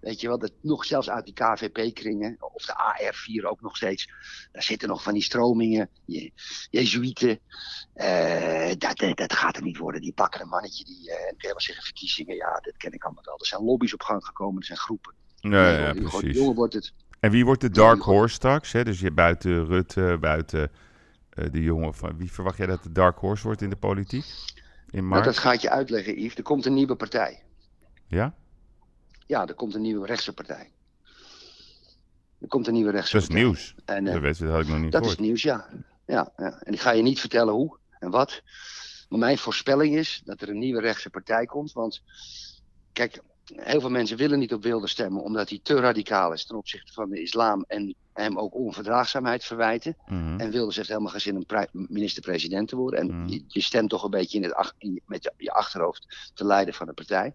Weet 0.00 0.20
je 0.20 0.28
wel, 0.28 0.38
dat 0.38 0.52
nog 0.60 0.84
zelfs 0.84 1.10
uit 1.10 1.24
die 1.24 1.34
KVP-kringen. 1.34 2.36
Of 2.38 2.64
de 2.64 2.72
AR4 2.72 3.48
ook 3.48 3.60
nog 3.60 3.76
steeds. 3.76 4.08
Daar 4.52 4.62
zitten 4.62 4.88
nog 4.88 5.02
van 5.02 5.12
die 5.12 5.22
stromingen. 5.22 5.90
Je, 6.04 6.32
Jezuïeten. 6.70 7.40
Eh, 7.94 8.72
dat, 8.78 9.16
dat, 9.16 9.32
gaat 9.32 9.56
er 9.56 9.62
niet 9.62 9.76
worden. 9.76 10.00
Die 10.00 10.12
pakken 10.12 10.40
een 10.40 10.48
mannetje. 10.48 10.84
Die, 10.84 11.10
en 11.10 11.36
kun 11.36 11.48
je 11.48 11.48
wel 11.48 11.60
zeggen 11.60 11.84
verkiezingen. 11.84 12.36
Ja, 12.36 12.60
dat 12.60 12.76
ken 12.76 12.92
ik 12.92 13.04
allemaal 13.04 13.24
wel. 13.24 13.38
Er 13.38 13.46
zijn 13.46 13.64
lobby's 13.64 13.92
op 13.92 14.02
gang 14.02 14.24
gekomen. 14.24 14.60
Er 14.60 14.66
zijn 14.66 14.78
groepen. 14.78 15.14
Nee, 15.40 15.78
ja, 15.80 15.92
precies. 15.92 16.38
Wordt 16.38 16.74
het. 16.74 16.92
En 17.20 17.30
wie 17.30 17.44
wordt 17.44 17.60
de 17.60 17.70
Dark 17.70 18.02
Horse 18.02 18.34
straks? 18.34 18.72
Hè? 18.72 18.84
Dus 18.84 19.00
je 19.00 19.10
buiten 19.10 19.66
Rutte, 19.66 20.16
buiten 20.20 20.70
eh, 21.30 21.44
de 21.52 21.62
jongen 21.62 21.94
van... 21.94 22.16
Wie 22.16 22.32
verwacht 22.32 22.56
jij 22.56 22.66
dat 22.66 22.82
de 22.82 22.92
Dark 22.92 23.18
Horse 23.18 23.42
wordt 23.46 23.62
in 23.62 23.70
de 23.70 23.76
politiek? 23.76 24.24
In 24.90 25.08
Nou, 25.08 25.22
dat 25.22 25.38
ga 25.38 25.52
ik 25.52 25.60
je 25.60 25.70
uitleggen, 25.70 26.20
Yves. 26.20 26.36
Er 26.36 26.42
komt 26.42 26.66
een 26.66 26.74
nieuwe 26.74 26.96
partij. 26.96 27.42
Ja? 28.06 28.34
Ja, 29.26 29.46
er 29.46 29.54
komt 29.54 29.74
een 29.74 29.82
nieuwe 29.82 30.06
rechtse 30.06 30.32
partij. 30.32 30.70
Er 32.40 32.48
komt 32.48 32.66
een 32.66 32.74
nieuwe 32.74 32.90
rechtse 32.90 33.12
Dat 33.12 33.22
is 33.22 33.26
partij. 33.28 33.44
nieuws. 33.44 33.74
En, 33.84 34.06
eh, 34.06 34.12
dat, 34.12 34.22
weet, 34.22 34.38
dat 34.38 34.50
had 34.50 34.60
ik 34.60 34.68
nog 34.68 34.78
niet 34.78 34.92
Dat 34.92 35.00
gehoord. 35.00 35.20
is 35.20 35.26
nieuws, 35.26 35.42
ja. 35.42 35.68
ja, 36.06 36.32
ja. 36.36 36.62
En 36.62 36.72
ik 36.72 36.80
ga 36.80 36.90
je 36.90 37.02
niet 37.02 37.20
vertellen 37.20 37.54
hoe 37.54 37.78
en 37.98 38.10
wat. 38.10 38.42
Maar 39.08 39.18
mijn 39.18 39.38
voorspelling 39.38 39.96
is 39.96 40.22
dat 40.24 40.40
er 40.40 40.48
een 40.48 40.58
nieuwe 40.58 40.80
rechtse 40.80 41.10
partij 41.10 41.46
komt. 41.46 41.72
Want 41.72 42.02
kijk, 42.92 43.22
heel 43.56 43.80
veel 43.80 43.90
mensen 43.90 44.16
willen 44.16 44.38
niet 44.38 44.52
op 44.52 44.62
Wilde 44.62 44.86
stemmen 44.86 45.22
omdat 45.22 45.48
hij 45.48 45.60
te 45.62 45.74
radicaal 45.74 46.32
is 46.32 46.46
ten 46.46 46.56
opzichte 46.56 46.92
van 46.92 47.10
de 47.10 47.22
islam 47.22 47.64
en 47.68 47.94
hem 48.12 48.38
ook 48.38 48.54
onverdraagzaamheid 48.54 49.44
verwijten. 49.44 49.96
Mhm. 50.06 50.40
En 50.40 50.50
Wilders 50.50 50.76
heeft 50.76 50.88
helemaal 50.88 51.10
geen 51.10 51.20
zin 51.20 51.36
om 51.36 51.86
minister-president 51.88 52.68
te 52.68 52.76
worden. 52.76 53.00
En 53.00 53.06
Mhm. 53.06 53.28
je, 53.28 53.44
je 53.46 53.60
stemt 53.60 53.90
toch 53.90 54.04
een 54.04 54.10
beetje 54.10 54.38
in 54.38 54.44
het 54.44 54.74
in 54.78 55.00
met 55.06 55.22
je, 55.22 55.32
je 55.36 55.50
achterhoofd 55.50 56.30
te 56.34 56.44
leiden 56.44 56.74
van 56.74 56.86
de 56.86 56.92
partij. 56.92 57.34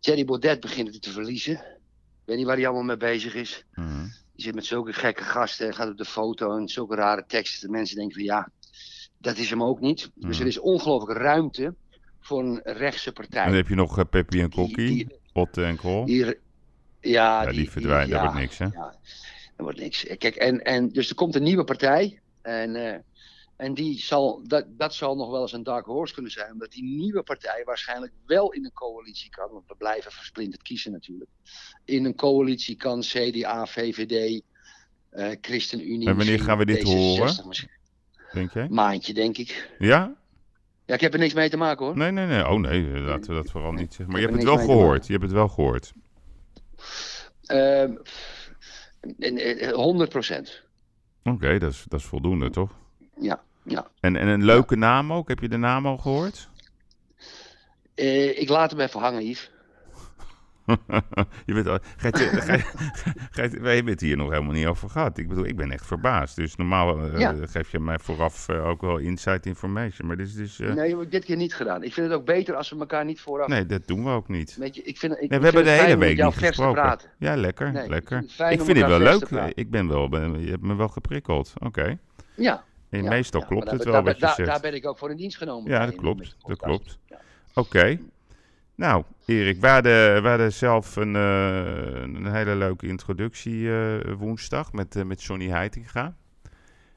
Thierry 0.00 0.24
Baudet 0.24 0.60
begint 0.60 0.92
het 0.92 1.02
te 1.02 1.10
verliezen. 1.10 1.54
Ik 1.54 2.24
weet 2.24 2.36
niet 2.36 2.46
waar 2.46 2.56
hij 2.56 2.66
allemaal 2.66 2.84
mee 2.84 2.96
bezig 2.96 3.34
is. 3.34 3.64
Mhm. 3.72 4.02
Die 4.34 4.46
zit 4.46 4.54
met 4.54 4.66
zulke 4.66 4.92
gekke 4.92 5.22
gasten 5.22 5.66
en 5.66 5.74
gaat 5.74 5.88
op 5.88 5.96
de 5.96 6.04
foto 6.04 6.56
en 6.56 6.68
zulke 6.68 6.94
rare 6.94 7.24
teksten. 7.26 7.60
Dat 7.60 7.70
mensen 7.70 7.96
denken 7.96 8.14
van 8.14 8.24
ja, 8.24 8.50
dat 9.18 9.36
is 9.36 9.50
hem 9.50 9.62
ook 9.62 9.80
niet. 9.80 10.10
Dus 10.14 10.40
er 10.40 10.46
is 10.46 10.58
ongelooflijk 10.58 11.18
ruimte 11.18 11.74
voor 12.20 12.44
een 12.44 12.60
rechtse 12.64 13.12
partij. 13.12 13.42
En 13.42 13.48
dan 13.48 13.56
heb 13.56 13.68
je 13.68 13.74
nog 13.74 13.98
uh, 13.98 14.04
Peppy 14.10 14.40
en 14.40 14.50
Kokkie, 14.50 15.17
Otte 15.38 15.64
en 15.64 15.76
Krol. 15.76 16.04
Die, 16.04 16.24
ja, 16.24 16.34
ja, 17.42 17.50
die, 17.50 17.70
dat 17.74 18.08
ja, 18.08 18.20
wordt 18.20 18.34
niks, 18.34 18.58
hè? 18.58 18.64
Ja, 18.64 18.96
dat 19.56 19.66
wordt 19.66 19.78
niks. 19.78 20.04
Kijk, 20.18 20.36
en, 20.36 20.64
en 20.64 20.88
dus 20.88 21.08
er 21.08 21.14
komt 21.14 21.34
een 21.34 21.42
nieuwe 21.42 21.64
partij. 21.64 22.20
En, 22.42 22.76
eh, 22.76 22.98
en 23.56 23.74
die 23.74 23.98
zal, 23.98 24.42
dat, 24.46 24.64
dat 24.68 24.94
zal 24.94 25.16
nog 25.16 25.30
wel 25.30 25.42
eens 25.42 25.52
een 25.52 25.62
dark 25.62 25.84
horse 25.84 26.14
kunnen 26.14 26.32
zijn. 26.32 26.52
Omdat 26.52 26.72
die 26.72 26.84
nieuwe 26.84 27.22
partij 27.22 27.62
waarschijnlijk 27.64 28.12
wel 28.26 28.52
in 28.52 28.64
een 28.64 28.72
coalitie 28.72 29.30
kan. 29.30 29.50
Want 29.52 29.66
we 29.66 29.74
blijven 29.78 30.12
versplinterd 30.12 30.62
kiezen 30.62 30.92
natuurlijk. 30.92 31.30
In 31.84 32.04
een 32.04 32.14
coalitie 32.14 32.76
kan 32.76 33.00
CDA, 33.00 33.66
VVD, 33.66 34.42
eh 35.10 35.30
ChristenUnie. 35.40 36.08
En 36.08 36.16
wanneer 36.16 36.40
gaan 36.40 36.58
we 36.58 36.64
dit 36.64 36.78
D66 36.78 36.82
horen? 36.82 37.48
misschien. 37.48 37.70
Denk 38.32 38.52
jij? 38.52 38.68
Maandje, 38.68 39.14
denk 39.14 39.38
ik. 39.38 39.70
Ja? 39.78 40.16
Ja, 40.88 40.94
ik 40.94 41.00
heb 41.00 41.12
er 41.12 41.18
niks 41.18 41.34
mee 41.34 41.50
te 41.50 41.56
maken 41.56 41.84
hoor. 41.86 41.96
Nee, 41.96 42.10
nee, 42.10 42.26
nee. 42.26 42.48
Oh 42.48 42.60
nee, 42.60 42.82
laten 42.82 43.30
we 43.30 43.36
dat 43.42 43.50
vooral 43.50 43.72
niet 43.72 43.94
zeggen. 43.94 44.06
Maar 44.06 44.20
je 44.20 44.26
heb 44.26 44.34
hebt 44.34 44.46
het 44.48 44.56
wel 44.56 44.66
gehoord. 44.66 45.06
Je 45.06 45.12
hebt 45.12 45.24
het 45.24 45.32
wel 45.32 45.48
gehoord. 45.48 45.92
Ehm, 47.46 47.92
en- 49.18 49.72
100 49.74 50.10
procent. 50.10 50.62
Oké, 51.24 51.58
dat, 51.58 51.72
is, 51.72 51.84
dat 51.88 52.00
is 52.00 52.06
voldoende, 52.06 52.50
toch? 52.50 52.70
Ja, 53.20 53.42
ja. 53.62 53.86
En, 54.00 54.16
en 54.16 54.28
een 54.28 54.44
leuke 54.44 54.76
naam 54.76 55.12
ook? 55.12 55.28
Heb 55.28 55.40
je 55.40 55.48
de 55.48 55.56
naam 55.56 55.86
al 55.86 55.98
gehoord? 55.98 56.48
Eh, 57.94 58.40
ik 58.40 58.48
laat 58.48 58.70
hem 58.70 58.80
even 58.80 59.00
hangen, 59.00 59.26
Yves. 59.26 59.50
je 61.46 61.54
bent 61.54 61.66
al, 61.66 61.78
Gert, 61.96 62.18
je- 62.18 62.24
Gert- 62.24 62.74
Gert, 63.36 63.58
wij 63.60 63.74
hebben 63.74 63.92
het 63.92 64.00
hier 64.02 64.16
nog 64.16 64.30
helemaal 64.30 64.52
niet 64.52 64.66
over 64.66 64.90
gehad. 64.90 65.18
Ik 65.18 65.28
bedoel, 65.28 65.44
ik 65.46 65.56
ben 65.56 65.70
echt 65.72 65.86
verbaasd. 65.86 66.36
Dus 66.36 66.56
normaal 66.56 66.98
eh, 67.12 67.18
Ja. 67.18 67.34
geef 67.40 67.70
je 67.72 67.80
mij 67.80 67.98
vooraf 67.98 68.48
eh, 68.48 68.66
ook 68.66 68.80
wel 68.80 68.98
inside 68.98 69.40
information. 69.48 70.06
Maar 70.08 70.16
dit 70.16 70.26
is 70.26 70.34
dus... 70.34 70.60
eh, 70.60 70.72
Nee, 70.72 70.90
heb 70.90 71.00
ik 71.02 71.10
dit 71.10 71.24
keer 71.24 71.36
niet 71.36 71.54
gedaan. 71.54 71.82
Ik 71.82 71.92
vind 71.92 72.06
het 72.10 72.16
ook 72.18 72.24
beter 72.24 72.54
als 72.54 72.70
we 72.70 72.78
elkaar 72.78 73.04
niet 73.04 73.20
vooraf. 73.20 73.48
nee, 73.48 73.66
dat 73.66 73.86
doen 73.86 74.04
we 74.04 74.10
ook 74.10 74.28
niet. 74.28 74.56
Weet 74.56 74.74
je, 74.74 74.82
ik 74.82 74.96
vind, 74.98 75.12
ik, 75.12 75.18
Nee, 75.18 75.28
ik 75.28 75.30
we 75.30 75.40
vind 75.40 75.54
hebben 75.54 75.64
de 75.64 75.82
hele 75.82 75.96
week 75.98 76.22
niet 76.24 76.34
gesproken. 76.34 76.98
Ja, 77.18 77.36
lekker, 77.36 77.72
Nee, 77.72 77.82
ik 77.82 77.88
lekker. 77.88 78.16
vind 78.16 78.24
het 78.30 78.34
fijn 78.34 78.52
ik 78.52 78.60
vind 78.60 78.78
het 78.78 78.86
wel 78.86 78.98
leuk. 78.98 79.52
Ik 79.54 79.70
ben 79.70 79.88
wel, 79.88 80.08
ben, 80.08 80.40
je 80.44 80.50
hebt 80.50 80.62
me 80.62 80.74
wel 80.74 80.88
geprikkeld. 80.88 81.52
Oké. 81.58 81.98
Ja. 82.34 82.64
En 82.90 83.02
Ja, 83.02 83.08
meestal 83.08 83.40
ja, 83.40 83.46
klopt 83.46 83.70
het 83.70 83.76
daar- 83.82 83.84
wel 83.84 83.94
daar, 83.94 84.04
wat 84.04 84.14
je 84.14 84.20
daar, 84.20 84.34
zegt. 84.34 84.48
Daar 84.48 84.60
ben 84.60 84.74
ik 84.74 84.86
ook 84.86 84.98
voor 84.98 85.10
in 85.10 85.16
dienst 85.16 85.36
genomen. 85.36 85.70
Ja, 85.70 85.86
dat 85.86 85.94
klopt. 85.94 86.36
Dat 86.46 86.58
klopt. 86.58 86.98
Oké. 87.54 87.98
Nou, 88.78 89.04
Erik, 89.24 89.60
we 89.60 89.66
hadden, 89.66 90.22
we 90.22 90.28
hadden 90.28 90.52
zelf 90.52 90.96
een, 90.96 91.16
eh, 91.16 92.00
een 92.00 92.32
hele 92.32 92.54
leuke 92.54 92.86
introductie 92.86 93.70
eh, 93.70 94.12
woensdag 94.18 94.72
met, 94.72 94.96
eh, 94.96 95.04
met 95.04 95.22
Johnny 95.22 95.48
Heitinga. 95.48 96.16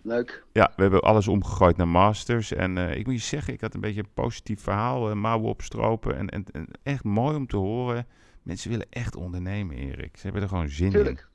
Leuk. 0.02 0.44
Ja, 0.52 0.74
we 0.76 0.82
hebben 0.82 1.02
alles 1.02 1.28
omgegooid 1.28 1.78
naar 1.78 1.88
Masters. 1.88 2.54
En 2.54 2.78
ik 2.78 3.06
moet 3.06 3.16
je 3.16 3.22
zeggen, 3.22 3.54
ik 3.54 3.62
had 3.62 3.74
een 3.74 3.80
beetje 3.80 4.00
een 4.00 4.14
positief 4.14 4.62
verhaal. 4.62 5.16
mouwen 5.16 5.50
opstropen. 5.50 6.18
En, 6.18 6.30
en, 6.30 6.46
en 6.52 6.68
echt 6.84 7.04
mooi 7.04 7.36
om 7.36 7.48
te 7.48 7.58
horen. 7.58 8.08
Mensen 8.44 8.70
willen 8.70 8.88
echt 8.90 9.16
ondernemen, 9.16 9.76
Erik. 9.76 10.18
Ze 10.18 10.24
hebben 10.24 10.42
er 10.42 10.48
gewoon 10.48 10.70
zin 10.70 10.90
Tuurlijk. 10.92 11.28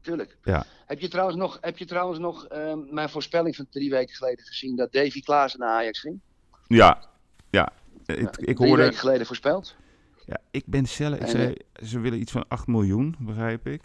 Tuurlijk. 0.00 0.30
in. 0.30 0.52
Ja. 0.52 0.64
Heb 0.86 1.00
je 1.00 1.08
trouwens 1.08 1.36
nog, 1.36 1.58
heb 1.60 1.78
je 1.78 1.84
trouwens 1.84 2.18
nog 2.18 2.46
ehm, 2.46 2.78
mijn 2.90 3.08
voorspelling 3.08 3.56
van 3.56 3.66
drie 3.70 3.90
weken 3.90 4.14
geleden 4.14 4.44
gezien 4.44 4.76
dat 4.76 4.92
Davy 4.92 5.20
Klaassen 5.20 5.60
naar 5.60 5.68
Ajax 5.68 6.00
ging? 6.00 6.20
Ja, 6.66 7.08
ja. 7.50 7.72
Ik, 8.06 8.18
ik 8.18 8.56
drie 8.56 8.68
hoorde... 8.68 8.82
weken 8.82 8.98
geleden 8.98 9.26
voorspeld. 9.26 9.76
Ja, 10.26 10.38
ik 10.50 10.62
ben 10.66 10.86
zelf... 10.86 11.14
Ik 11.14 11.20
En, 11.20 11.28
zei, 11.28 11.54
ze 11.82 12.00
willen 12.00 12.20
iets 12.20 12.32
van 12.32 12.44
8 12.48 12.66
miljoen, 12.66 13.16
begrijp 13.18 13.66
ik. 13.66 13.82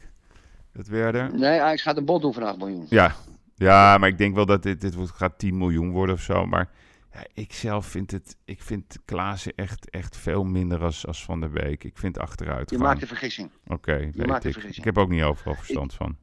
Dat 0.74 0.88
werden... 0.88 1.40
Nee, 1.40 1.62
Ajax 1.62 1.82
gaat 1.82 1.98
een 1.98 2.06
bod 2.06 2.22
doen 2.22 2.34
van 2.34 2.44
8 2.44 2.58
miljoen. 2.58 2.86
Ja, 2.90 3.16
ja 3.56 3.98
maar 3.98 4.10
ik 4.10 4.18
denk 4.18 4.36
wel 4.36 4.46
dat 4.46 4.64
dit, 4.64 4.82
dit 4.82 4.96
wordt, 4.96 5.12
gaat 5.12 5.40
10 5.40 5.58
miljoen 5.58 5.92
worden 5.92 6.16
of 6.16 6.22
zo. 6.22 6.46
Maar 6.46 6.70
ja, 7.14 7.26
ik 7.34 7.54
zelf 7.54 7.86
vind 7.86 8.12
het, 8.12 8.36
ik 8.46 8.62
vind 8.62 8.98
Klaassen 9.06 9.54
echt, 9.56 9.90
echt 9.90 10.18
veel 10.18 10.44
minder 10.44 10.84
als, 10.84 11.08
als 11.08 11.24
Van 11.24 11.40
der 11.40 11.50
Beek. 11.50 11.84
Ik 11.84 11.98
vind 11.98 12.20
achteruit 12.20 12.70
Je 12.70 12.78
maakt 12.78 13.02
een 13.02 13.08
vergissing. 13.08 13.52
Oké, 13.68 13.98
weet 13.98 14.26
maakt 14.26 14.46
ik. 14.46 14.54
vergissing. 14.54 14.86
Ik 14.86 14.96
heb 14.96 14.98
ook 14.98 15.10
niet 15.10 15.24
overal 15.24 15.56
verstand 15.56 15.94
van. 15.94 16.18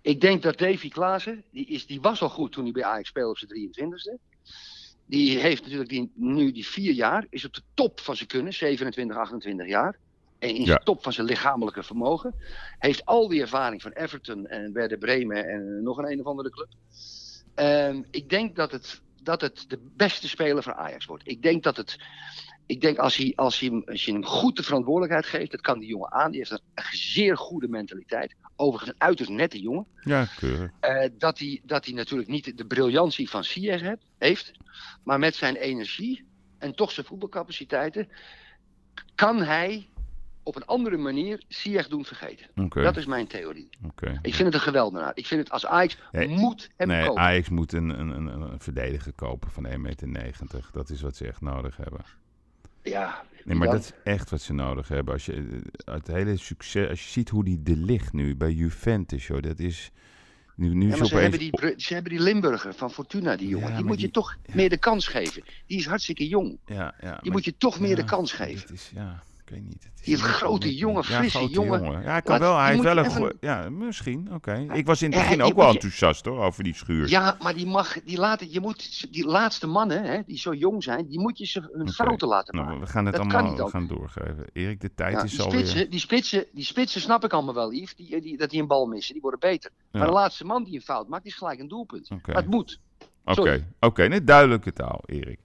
Ik 0.00 0.20
denk 0.20 0.42
dat 0.42 0.58
Davy 0.58 0.88
Klaassen, 0.88 1.44
die, 1.50 1.66
is, 1.66 1.86
die 1.86 2.00
was 2.00 2.22
al 2.22 2.28
goed 2.28 2.52
toen 2.52 2.62
hij 2.62 2.72
bij 2.72 2.84
Ajax 2.84 3.08
speelde 3.08 3.30
op 3.30 3.38
zijn 3.38 3.72
23e. 3.72 4.20
Die 5.06 5.38
heeft 5.38 5.62
natuurlijk 5.62 5.90
die, 5.90 6.10
nu 6.14 6.52
die 6.52 6.66
vier 6.66 6.92
jaar, 6.92 7.26
is 7.30 7.44
op 7.44 7.54
de 7.54 7.62
top 7.74 8.00
van 8.00 8.16
zijn 8.16 8.28
kunnen, 8.28 8.52
27, 8.52 9.16
28 9.16 9.66
jaar. 9.68 9.96
En 10.38 10.48
in 10.48 10.60
Ja. 10.60 10.64
zijn 10.66 10.84
top 10.84 11.02
van 11.02 11.12
zijn 11.12 11.26
lichamelijke 11.26 11.82
vermogen. 11.82 12.34
Heeft 12.78 13.04
al 13.04 13.28
die 13.28 13.40
ervaring 13.40 13.82
van 13.82 13.92
Everton 13.92 14.46
en 14.46 14.72
Werder 14.72 14.98
Bremen 14.98 15.48
en 15.48 15.82
nog 15.82 15.98
een 15.98 16.10
een 16.10 16.20
of 16.20 16.26
andere 16.26 16.50
club. 16.50 16.68
Ehm, 17.54 18.02
ik 18.10 18.28
denk 18.28 18.56
dat 18.56 18.70
het, 18.70 19.00
dat 19.22 19.40
het 19.40 19.64
de 19.68 19.78
beste 19.96 20.28
speler 20.28 20.62
van 20.62 20.74
Ajax 20.74 21.04
wordt. 21.04 21.28
Ik 21.28 21.42
denk 21.42 21.62
dat 21.62 21.76
het. 21.76 21.96
Ik 22.66 22.80
denk 22.80 22.98
als, 22.98 23.16
hij, 23.16 23.32
als, 23.36 23.60
hij, 23.60 23.68
hem- 23.68 23.82
als 23.86 24.04
je 24.04 24.12
hem 24.12 24.24
goed 24.24 24.56
de 24.56 24.62
verantwoordelijkheid 24.62 25.26
geeft, 25.26 25.50
dat 25.50 25.60
kan 25.60 25.78
die 25.78 25.88
jongen 25.88 26.12
aan. 26.12 26.30
Die 26.30 26.38
heeft 26.40 26.50
een, 26.50 26.82
zeer 26.92 27.36
goede 27.36 27.68
mentaliteit. 27.68 28.34
Overigens 28.56 28.90
een 28.90 29.00
uiterst 29.06 29.30
nette 29.30 29.60
jongen. 29.60 29.86
Ja, 30.00 30.24
keurig. 30.36 30.70
Eh, 30.80 31.08
dat, 31.18 31.38
hij, 31.38 31.60
dat 31.64 31.84
hij 31.84 31.94
natuurlijk 31.94 32.28
niet 32.30 32.58
de 32.58 32.66
briljantie 32.66 33.30
van 33.30 33.44
Ziyech 33.44 33.80
heeft, 33.80 34.02
heeft, 34.18 34.52
maar 35.02 35.18
met 35.18 35.34
zijn 35.34 35.56
energie 35.56 36.26
en 36.58 36.74
toch 36.74 36.90
zijn 36.90 37.06
voetbalcapaciteiten 37.06 38.08
kan 39.14 39.42
hij 39.42 39.88
op 40.42 40.56
een 40.56 40.64
andere 40.64 40.96
manier 40.96 41.42
Ziyech 41.48 41.88
doen 41.88 42.04
vergeten. 42.04 42.46
Dat 42.68 42.96
is 42.96 43.06
mijn 43.06 43.26
theorie. 43.26 43.68
Oké. 43.84 44.18
Ik 44.22 44.34
vind 44.34 44.46
het 44.46 44.54
een 44.54 44.60
geweldenaar. 44.60 45.12
Ik 45.14 45.26
vind 45.26 45.40
het 45.40 45.50
als 45.50 45.66
Ajax 45.66 45.98
Nee, 46.12 46.28
moet 46.28 46.70
hem 46.76 46.88
nee, 46.88 47.06
kopen. 47.06 47.22
Ajax 47.22 47.48
moet 47.48 47.72
een, 47.72 48.00
een, 48.00 48.08
een, 48.08 48.26
een 48.26 48.60
verdediger 48.60 49.12
kopen 49.12 49.50
van 49.50 49.66
1,90 49.66 49.72
meter. 49.76 50.70
Dat 50.72 50.90
is 50.90 51.00
wat 51.00 51.16
ze 51.16 51.26
echt 51.26 51.40
nodig 51.40 51.76
hebben. 51.76 52.00
Ja, 52.82 53.24
Nee, 53.44 53.56
maar 53.56 53.66
dan? 53.66 53.76
dat 53.76 53.84
is 53.84 54.12
echt 54.12 54.30
wat 54.30 54.40
ze 54.40 54.52
nodig 54.52 54.88
hebben. 54.88 55.14
Als 55.14 55.26
je 55.26 55.32
eh, 55.32 55.94
het 55.94 56.06
hele 56.06 56.36
succes, 56.36 56.88
als 56.88 57.04
je 57.04 57.10
ziet 57.10 57.28
hoe 57.28 57.44
die 57.44 57.62
de 57.62 57.76
ligt 57.76 58.12
nu 58.12 58.36
bij 58.36 58.52
Juventus, 58.52 59.26
joh, 59.26 59.42
dat 59.42 59.58
is 59.58 59.90
nu, 60.56 60.74
nu 60.74 60.82
Ja, 60.90 60.96
maar 60.96 61.06
ze 61.06 61.14
opeens. 61.14 61.20
hebben, 61.20 61.38
die, 61.38 61.80
ze 61.80 61.94
hebben 61.94 62.12
die 62.12 62.20
Limburger 62.20 62.74
van 62.74 62.90
Fortuna, 62.90 63.36
die 63.36 63.48
jongen. 63.48 63.68
Ja, 63.70 63.76
die 63.76 63.84
moet 63.84 64.00
je 64.00 64.10
toch 64.10 64.36
meer 64.52 64.68
de 64.68 64.76
kans 64.76 65.06
geven. 65.06 65.42
Die 65.66 65.78
is 65.78 65.86
hartstikke 65.86 66.28
jong. 66.28 66.58
Ja, 66.66 66.94
ja, 67.00 67.18
Die 67.22 67.32
moet 67.32 67.44
je 67.44 67.54
toch 67.58 67.80
meer 67.80 67.96
de 67.96 68.04
kans 68.04 68.32
geven. 68.32 68.74
is- 68.74 68.90
ja. 68.94 69.22
Ik 69.46 69.50
weet 69.50 69.62
niet. 69.64 69.84
Het 69.84 69.92
is 70.00 70.04
Die 70.04 70.16
grote, 70.16 70.66
net- 70.66 70.78
jonge, 70.78 70.94
ja, 70.96 71.02
frisse 71.02 71.36
grote 71.38 71.52
jongen. 71.52 71.82
Ja, 71.92 72.00
hij 72.00 72.22
kan 72.22 72.32
Laat- 72.32 72.40
wel. 72.40 72.58
Hij 72.58 72.70
heeft 72.70 72.82
wel 72.82 72.96
een 72.98 73.04
even- 73.04 73.36
Ja, 73.40 73.70
misschien. 73.70 74.28
Oké. 74.34 74.66
Ik 74.72 74.86
was 74.86 75.02
in 75.02 75.12
het 75.12 75.20
begin 75.20 75.42
ook 75.42 75.54
wel 75.56 75.66
je- 75.66 75.72
enthousiast 75.72 76.24
hoor, 76.24 76.38
over 76.38 76.64
die 76.64 76.74
schuur. 76.74 77.08
Ja, 77.08 77.36
maar 77.42 77.54
die 77.54 77.66
mag, 77.66 78.02
die 78.02 78.18
laten, 78.18 78.52
je 78.52 78.60
moet, 78.60 79.12
die 79.12 79.24
laatste 79.26 79.66
mannen, 79.66 80.02
hè, 80.04 80.20
die 80.26 80.38
zo 80.38 80.54
jong 80.54 80.82
zijn, 80.82 81.06
die 81.08 81.20
moet 81.20 81.38
je 81.38 81.46
ze 81.46 81.68
hun 81.72 81.90
fouten 81.92 82.28
laten 82.28 82.56
maken. 82.56 82.70
Nou, 82.70 82.84
we 82.84 82.90
gaan 82.90 83.04
het 83.06 83.14
dat 83.16 83.32
allemaal 83.32 83.68
gaan 83.68 83.86
doorgeven. 83.86 84.44
Erik, 84.52 84.80
de 84.80 84.94
tijd 84.94 85.12
Ja, 85.16 85.22
is 85.22 85.30
die, 85.30 85.40
alweer... 85.42 85.90
die, 85.90 86.00
spitsen, 86.00 86.44
die 86.52 86.64
spitsen 86.64 87.00
snap 87.00 87.24
ik 87.24 87.32
allemaal 87.32 87.54
wel, 87.54 87.72
Yves, 87.72 87.94
die, 87.94 88.20
die, 88.20 88.36
dat 88.36 88.50
die 88.50 88.60
een 88.60 88.66
bal 88.66 88.86
missen, 88.86 89.12
die 89.12 89.22
worden 89.22 89.40
beter. 89.40 89.70
Maar 89.92 90.06
de 90.06 90.12
laatste 90.12 90.44
man 90.44 90.64
die 90.64 90.74
een 90.74 90.80
fout 90.82 91.08
maakt, 91.08 91.26
is 91.26 91.34
gelijk 91.34 91.60
een 91.60 91.68
doelpunt. 91.68 92.08
Maar 92.10 92.36
het 92.36 92.46
moet. 92.46 92.80
Oké, 93.24 93.66
oké, 93.80 94.06
net 94.08 94.26
duidelijke 94.26 94.72
taal, 94.72 95.00
Erik. 95.06 95.40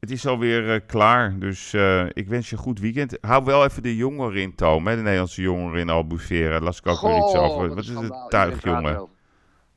Het 0.00 0.10
is 0.10 0.26
alweer 0.26 0.74
eh, 0.74 0.80
klaar, 0.86 1.38
dus 1.38 1.72
eh, 1.72 2.06
ik 2.12 2.28
wens 2.28 2.50
je 2.50 2.56
een 2.56 2.62
goed 2.62 2.78
weekend. 2.78 3.18
Hou 3.20 3.44
wel 3.44 3.64
even 3.64 3.82
de 3.82 3.96
jongeren 3.96 4.42
in 4.42 4.54
toom, 4.54 4.86
hè, 4.86 4.96
de 4.96 5.02
Nederlandse 5.02 5.42
jongeren 5.42 5.80
in 5.80 5.88
Albufeira. 5.88 6.60
Las 6.60 6.78
ik 6.78 6.86
ook 6.86 7.00
weer 7.00 7.16
iets 7.16 7.34
over. 7.34 7.68
wat 7.68 7.74
Wat 7.74 7.78
is 7.78 7.88
het 7.88 7.96
schandaal. 7.96 8.28
Iedereen 8.28 8.28
praat 8.28 8.30
tuigjongen? 8.30 8.92
erover. 8.92 9.14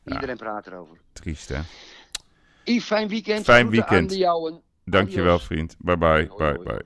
Iedereen 0.06 0.38
praat 0.38 0.68
erover. 0.68 0.98
Triest, 1.14 1.50
hè? 1.50 1.60
Yves, 2.64 2.86
fijn 2.86 3.08
weekend. 3.08 3.44
Fijn 3.44 3.68
Groeten 3.68 3.80
weekend. 3.80 4.02
Aan 4.02 4.18
de 4.18 4.18
jouwen. 4.18 4.62
Dankjewel, 4.86 5.40
vriend. 5.40 5.76
Bye 5.80 5.98
bye. 5.98 6.32
bye, 6.38 6.60
bye. 6.64 6.86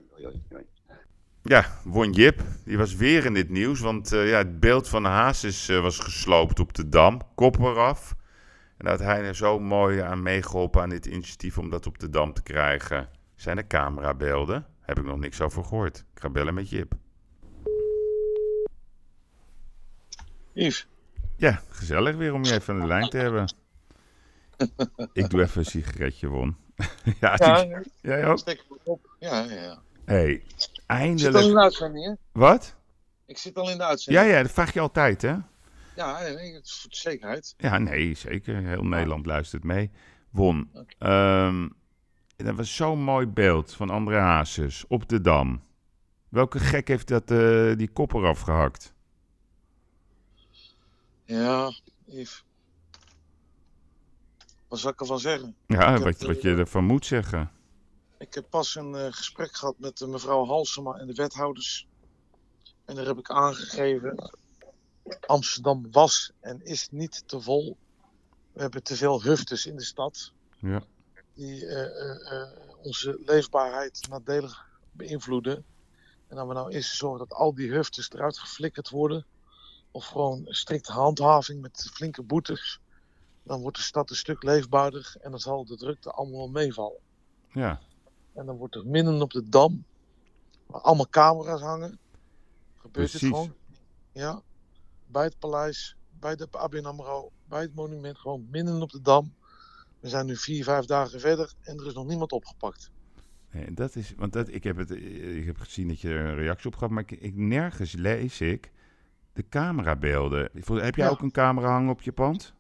Ja, 1.42 1.66
won 1.84 2.12
Jip. 2.12 2.42
Die 2.66 2.78
was 2.78 2.96
weer 2.96 3.26
in 3.26 3.34
dit 3.34 3.50
nieuws. 3.50 3.80
Want 3.80 4.12
eh, 4.12 4.30
ja, 4.30 4.38
het 4.38 4.60
beeld 4.60 4.90
van 4.90 5.06
Hazes 5.06 5.70
eh, 5.70 5.82
was 5.82 6.00
gesloopt 6.00 6.60
op 6.60 6.74
de 6.74 6.90
Dam. 6.90 7.22
Kop 7.36 7.60
eraf. 7.60 8.16
En 8.78 8.86
daar 8.86 8.98
had 8.98 9.06
hij 9.06 9.24
er 9.24 9.36
zo 9.36 9.60
mooi 9.60 10.00
aan 10.00 10.22
meegeholpen 10.22 10.82
aan 10.82 10.90
dit 10.90 11.06
initiatief 11.06 11.58
om 11.58 11.70
dat 11.70 11.88
op 11.88 12.00
de 12.00 12.10
Dam 12.10 12.34
te 12.34 12.44
krijgen. 12.44 13.10
Zijn 13.38 13.58
er 13.58 13.68
camerabeelden? 13.68 14.66
Heb 14.82 14.98
ik 15.00 15.06
nog 15.06 15.18
niks 15.20 15.42
over 15.42 15.64
gehoord. 15.64 15.98
Ik 16.14 16.20
ga 16.22 16.30
bellen 16.30 16.54
met 16.54 16.70
Jip. 16.70 16.94
Yves. 20.54 20.88
Ja, 21.36 21.62
gezellig 21.70 22.16
weer 22.16 22.34
om 22.34 22.44
je 22.44 22.54
even 22.54 22.74
aan 22.74 22.80
de 22.80 22.88
lijn 22.88 23.10
te 23.10 23.18
hebben. 23.18 23.54
Ik 25.14 25.30
doe 25.30 25.42
even 25.42 25.60
een 25.60 25.66
sigaretje, 25.66 26.28
Won. 26.28 26.56
ja, 27.20 27.36
Ja, 27.38 27.62
die- 27.64 27.92
jij 28.02 28.26
ook? 28.28 28.38
Steek 28.38 28.64
hem 28.68 28.78
op. 28.84 29.16
Ja, 29.20 29.40
ja, 29.44 29.62
ja. 29.62 29.82
hey, 30.06 30.32
Ik 30.32 30.44
zit 30.56 30.70
al 30.88 30.96
in 31.00 31.16
de 31.18 31.28
eindelijk. 31.28 31.58
uitzending, 31.58 32.06
hè? 32.06 32.14
Wat? 32.32 32.76
Ik 33.26 33.38
zit 33.38 33.56
al 33.58 33.70
in 33.70 33.78
de 33.78 33.84
Ja, 33.84 33.90
uitzending. 33.90 34.28
ja, 34.30 34.42
dat 34.42 34.52
vraag 34.52 34.74
je 34.74 34.80
altijd, 34.80 35.22
hè? 35.22 35.36
Ja, 35.96 36.20
nee, 36.22 36.60
zekerheid. 36.90 37.54
Ja, 37.58 37.78
nee, 37.78 38.14
zeker. 38.14 38.56
Heel 38.56 38.84
Nederland 38.84 39.26
luistert 39.26 39.64
mee. 39.64 39.92
Won. 40.30 40.72
Ehm, 41.00 41.68
dat 42.46 42.56
was 42.56 42.76
zo'n 42.76 43.04
mooi 43.04 43.28
beeld 43.28 43.74
van 43.74 43.90
André 43.90 44.18
Hazes 44.18 44.86
op 44.88 45.10
de 45.10 45.22
Dam. 45.22 45.62
Welke 46.30 46.60
gek 46.60 46.88
heeft 46.88 47.08
dat, 47.08 47.32
eh, 47.32 47.76
die 47.76 47.90
kop 47.90 48.14
eraf 48.14 48.42
gehakt? 48.42 48.94
Ja, 51.26 51.72
Yves. 52.06 52.46
Wat 54.68 54.80
zal 54.80 54.92
ik 54.92 55.00
ervan 55.00 55.20
zeggen? 55.20 55.56
Ja, 55.68 55.88
Ik 55.88 55.94
heb, 55.94 56.04
wat, 56.04 56.22
wat 56.22 56.42
je 56.42 56.56
ervan 56.56 56.84
moet 56.84 57.06
zeggen. 57.06 57.52
Ik 58.18 58.34
heb 58.34 58.50
pas 58.50 58.76
een 58.76 58.96
eh, 58.96 59.12
gesprek 59.12 59.56
gehad 59.56 59.80
met 59.80 60.02
eh, 60.02 60.08
mevrouw 60.08 60.46
Halsema 60.46 60.94
en 60.94 61.08
de 61.08 61.14
wethouders. 61.14 61.88
En 62.86 62.96
daar 62.96 63.06
heb 63.06 63.18
ik 63.18 63.30
aangegeven. 63.30 64.32
Amsterdam 65.26 65.92
was 65.92 66.32
en 66.40 66.66
is 66.66 66.90
niet 66.92 67.28
te 67.28 67.42
vol. 67.42 67.78
We 68.54 68.62
hebben 68.62 68.84
te 68.84 68.96
veel 68.96 69.24
huftes 69.24 69.66
in 69.66 69.76
de 69.76 69.84
stad. 69.84 70.34
Ja. 70.60 70.84
Die 71.38 71.66
eh, 71.66 72.12
eh, 72.12 72.42
eh, 72.42 72.50
onze 72.82 73.20
leefbaarheid 73.26 74.08
nadelig 74.10 74.66
beïnvloeden. 74.92 75.66
En 76.28 76.36
dan 76.36 76.48
we 76.48 76.54
nou 76.54 76.72
eerst 76.72 76.96
zorgen 76.96 77.28
dat 77.28 77.38
al 77.38 77.54
die 77.54 77.72
huftes 77.72 78.12
eruit 78.12 78.38
geflikkerd 78.38 78.90
worden. 78.90 79.26
Of 79.92 80.06
gewoon 80.06 80.46
strikte 80.46 80.92
handhaving 80.92 81.62
met 81.62 81.90
flinke 81.94 82.22
boetes. 82.24 82.80
Dan 83.44 83.62
wordt 83.62 83.78
de 83.78 83.84
stad 83.84 84.10
een 84.10 84.16
stuk 84.16 84.44
leefbaarder. 84.44 85.16
En 85.22 85.32
dan 85.32 85.40
zal 85.40 85.66
de 85.66 85.78
drukte 85.78 86.12
allemaal 86.12 86.38
wel 86.38 86.50
meevallen. 86.50 87.00
Ja. 87.52 87.80
En 88.34 88.46
dan 88.46 88.58
wordt 88.58 88.76
er 88.76 88.88
midden 88.88 89.22
op 89.22 89.32
de 89.32 89.50
dam, 89.50 89.86
waar 90.66 90.82
allemaal 90.82 91.10
camera's 91.10 91.62
hangen, 91.62 92.00
gebeurt 92.76 93.10
Precies. 93.10 93.22
het 93.22 93.30
gewoon. 93.30 93.54
Ja, 94.12 94.42
bij 95.06 95.24
het 95.24 95.40
paleis, 95.40 95.96
bij 96.20 96.36
de 96.36 96.48
ABN 96.52 96.86
AMRO, 96.86 97.32
bij 97.46 97.62
het 97.62 97.76
monument, 97.76 98.18
gewoon 98.18 98.48
midden 98.52 98.82
op 98.82 98.92
de 98.92 99.02
dam. 99.02 99.34
We 100.08 100.14
zijn 100.14 100.26
nu 100.26 100.36
vier, 100.36 100.64
vijf 100.64 100.86
dagen 100.86 101.20
verder 101.20 101.54
en 101.62 101.80
er 101.80 101.88
is 101.88 101.94
nog 101.94 102.06
niemand 102.06 102.32
opgepakt. 102.32 102.92
Nee, 103.52 103.74
dat 103.74 103.96
is, 103.96 104.14
want 104.18 104.34
dat, 104.34 104.48
ik, 104.54 104.64
heb 104.64 104.78
het, 104.78 104.92
ik 104.92 105.46
heb 105.46 105.58
gezien 105.58 105.88
dat 105.88 106.02
je 106.02 106.10
er 106.10 106.26
een 106.26 106.36
reactie 106.36 106.68
op 106.70 106.76
gaf, 106.76 106.90
maar 106.90 107.04
ik, 107.08 107.12
ik, 107.12 107.36
nergens 107.36 107.94
lees 107.94 108.42
ik 108.42 108.72
de 109.34 109.48
camerabeelden. 109.50 110.50
Heb 110.64 110.96
jij 110.96 111.06
Ja. 111.06 111.12
ook 111.12 111.22
een 111.22 111.32
camera 111.32 111.70
hangen 111.70 111.90
op 111.90 112.02
je 112.02 112.12
pand? 112.12 112.54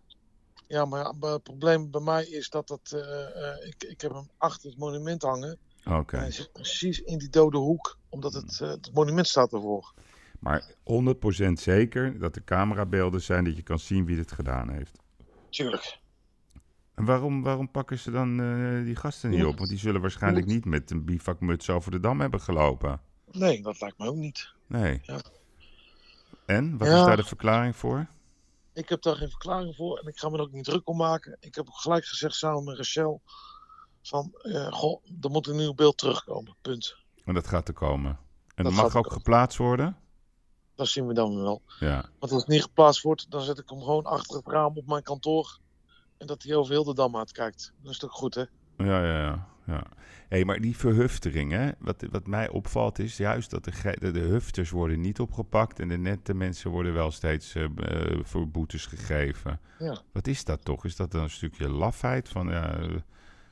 Ja, 0.67 0.85
maar 0.85 1.05
het 1.19 1.43
probleem 1.43 1.91
bij 1.91 2.01
mij 2.01 2.25
is 2.25 2.49
dat 2.49 2.67
dat, 2.67 2.91
eh, 2.91 3.49
eh, 3.49 3.67
ik, 3.67 3.83
ik 3.83 4.01
heb 4.01 4.11
hem 4.11 4.29
achter 4.37 4.69
het 4.69 4.79
monument 4.79 5.21
hangen. 5.21 5.57
Oké. 5.85 6.17
Hij 6.17 6.31
zit 6.31 6.51
precies 6.51 6.99
in 6.99 7.17
die 7.17 7.29
dode 7.29 7.57
hoek, 7.57 7.97
omdat 8.09 8.33
het, 8.33 8.61
eh, 8.61 8.69
het 8.69 8.93
monument 8.93 9.27
staat 9.27 9.53
ervoor. 9.53 9.93
Maar 10.39 10.71
100% 10.83 11.59
zeker 11.59 12.19
dat 12.19 12.35
er 12.35 12.43
camerabeelden 12.43 13.21
zijn 13.21 13.43
dat 13.43 13.55
je 13.55 13.63
kan 13.63 13.79
zien 13.79 14.05
wie 14.05 14.17
het 14.17 14.31
gedaan 14.31 14.69
heeft. 14.69 14.99
Tuurlijk. 15.49 16.05
En 16.97 17.05
waarom, 17.05 17.43
waarom 17.43 17.71
pakken 17.71 17.99
ze 17.99 18.11
dan 18.11 18.39
eh, 18.41 18.83
die 18.83 18.95
gasten 18.95 19.29
niet 19.29 19.45
op? 19.45 19.57
Want 19.57 19.69
die 19.69 19.77
zullen 19.77 20.01
waarschijnlijk 20.01 20.45
niet 20.45 20.65
met 20.65 20.91
een 20.91 21.05
bivakmuts 21.05 21.69
over 21.69 21.91
de 21.91 21.99
dam 21.99 22.21
hebben 22.21 22.41
gelopen. 22.41 23.01
Nee, 23.31 23.61
dat 23.61 23.81
lijkt 23.81 23.97
me 23.97 24.07
ook 24.07 24.15
niet. 24.15 24.53
Nee. 24.67 24.99
Ja. 25.03 25.19
En, 26.45 26.77
wat 26.77 26.87
Ja. 26.87 26.99
is 26.99 27.05
daar 27.05 27.15
de 27.15 27.23
verklaring 27.23 27.75
voor? 27.75 28.07
Ik 28.73 28.89
heb 28.89 29.01
daar 29.01 29.15
geen 29.15 29.29
verklaring 29.29 29.75
voor 29.75 29.97
en 29.97 30.07
ik 30.07 30.17
ga 30.17 30.29
me 30.29 30.35
er 30.37 30.41
ook 30.43 30.51
niet 30.51 30.63
druk 30.63 30.87
om 30.87 30.97
maken. 30.97 31.37
Ik 31.39 31.55
heb 31.55 31.67
ook 31.67 31.77
gelijk 31.77 32.05
gezegd 32.05 32.35
samen 32.35 32.63
met 32.63 32.77
Rachel 32.77 33.21
van, 34.01 34.33
eh, 34.41 34.71
goh, 34.71 35.03
er 35.21 35.29
moet 35.29 35.47
een 35.47 35.55
nieuw 35.55 35.73
beeld 35.73 35.97
terugkomen, 35.97 36.55
punt. 36.61 36.95
En 37.25 37.33
dat 37.33 37.47
gaat 37.47 37.67
er 37.67 37.73
komen. 37.73 38.19
En 38.55 38.63
Dat 38.63 38.73
mag 38.73 38.85
ook 38.85 38.91
komen. 38.91 39.11
geplaatst 39.11 39.57
worden? 39.57 39.97
Dat 40.75 40.87
zien 40.87 41.07
we 41.07 41.13
dan 41.13 41.41
wel. 41.41 41.61
Ja. 41.79 42.09
Want 42.19 42.31
als 42.31 42.41
het 42.41 42.47
niet 42.51 42.61
geplaatst 42.61 43.01
wordt, 43.01 43.31
dan 43.31 43.41
zet 43.41 43.57
ik 43.59 43.69
hem 43.69 43.79
gewoon 43.81 44.03
achter 44.05 44.35
het 44.37 44.47
raam 44.47 44.77
op 44.77 44.87
mijn 44.87 45.03
kantoor. 45.03 45.59
En 46.17 46.27
dat 46.27 46.43
hij 46.43 46.55
over 46.55 46.71
heel 46.71 46.83
de 46.83 46.93
dam 46.93 47.17
uitkijkt. 47.17 47.73
Dat 47.81 47.91
is 47.91 47.97
toch 47.97 48.11
goed, 48.11 48.35
hè? 48.35 48.43
Ja, 48.77 49.03
ja, 49.05 49.19
ja. 49.19 49.47
ja. 49.65 49.83
Hé, 50.29 50.43
maar 50.45 50.59
die 50.59 50.77
verhuftering, 50.77 51.51
hè? 51.51 51.69
Wat, 51.79 52.05
wat 52.11 52.27
mij 52.27 52.49
opvalt 52.49 52.99
is 52.99 53.17
juist 53.17 53.49
dat 53.49 53.63
de, 53.63 53.95
de, 53.99 54.11
de 54.11 54.19
hufters 54.19 54.69
worden 54.69 55.01
niet 55.01 55.19
opgepakt 55.19 55.79
en 55.79 55.87
de 55.87 55.97
nette 55.97 56.33
mensen 56.33 56.71
worden 56.71 56.93
wel 56.93 57.11
steeds 57.11 57.55
eh, 57.55 57.63
eh, 57.63 58.19
voor 58.23 58.47
boetes 58.49 58.85
gegeven. 58.85 59.59
Ja. 59.79 60.01
Wat 60.11 60.27
is 60.27 60.43
dat 60.43 60.65
toch? 60.65 60.85
Is 60.85 60.95
dat 60.95 61.11
dan 61.11 61.23
een 61.23 61.29
stukje 61.29 61.69
lafheid 61.69 62.29
van 62.29 62.47
ja, 62.47 62.79
we- 62.79 63.03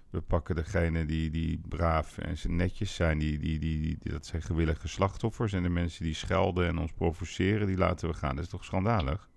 we 0.10 0.22
pakken 0.22 0.56
degene 0.56 1.06
die, 1.06 1.30
die 1.30 1.62
braaf 1.70 2.18
en 2.18 2.38
ze 2.38 2.50
netjes 2.50 2.96
zijn, 2.96 3.20
die, 3.20 3.38
die, 3.40 3.60
die- 3.60 3.98
dat 4.04 4.26
zijn 4.26 4.42
gewillige 4.42 4.88
slachtoffers 4.88 5.54
en 5.54 5.64
de 5.64 5.70
mensen 5.70 6.04
die 6.04 6.14
schelden 6.16 6.68
en 6.68 6.78
ons 6.78 6.92
provoceren, 6.92 7.68
die 7.68 7.78
laten 7.78 8.10
we 8.10 8.14
gaan. 8.16 8.36
Dat 8.36 8.44
is 8.46 8.50
toch 8.52 8.66
schandalig? 8.66 9.30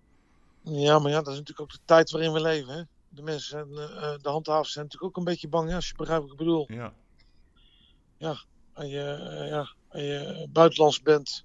Ja, 0.63 0.99
maar 0.99 1.11
ja, 1.11 1.17
dat 1.23 1.33
is 1.33 1.39
natuurlijk 1.39 1.61
ook 1.61 1.71
de 1.71 1.85
tijd 1.85 2.11
waarin 2.11 2.33
we 2.33 2.41
leven, 2.41 2.75
hè? 2.75 2.83
De 3.09 3.23
mensen, 3.23 3.49
zijn, 3.49 3.69
eh, 3.89 4.13
eh, 4.13 4.19
de 4.21 4.29
handhavers 4.29 4.73
zijn 4.73 4.85
natuurlijk 4.85 5.11
ook 5.13 5.17
een 5.17 5.33
beetje 5.33 5.49
bang, 5.49 5.75
als 5.75 5.89
je 5.89 5.95
begrijpt 5.97 6.23
wat 6.23 6.33
ik 6.33 6.39
bedoel. 6.39 6.73
Ja. 6.73 6.95
Ja, 8.17 8.37
en 8.75 8.89
je, 8.89 9.03
eh, 9.03 9.49
ja, 9.49 9.73
en 9.89 10.03
je 10.03 10.49
buitenlands 10.53 11.03
bent 11.03 11.45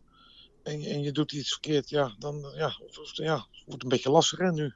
en 0.64 0.82
je, 0.82 0.90
en 0.90 1.02
je 1.02 1.12
doet 1.12 1.32
iets 1.32 1.52
verkeerd, 1.52 1.90
ja, 1.90 2.16
dan 2.20 2.52
ja, 2.56 2.74
ja, 3.14 3.36
het 3.36 3.64
wordt 3.66 3.84
een 3.84 3.90
beetje 3.90 4.12
lastig, 4.12 4.40
hè, 4.40 4.52
nu. 4.52 4.74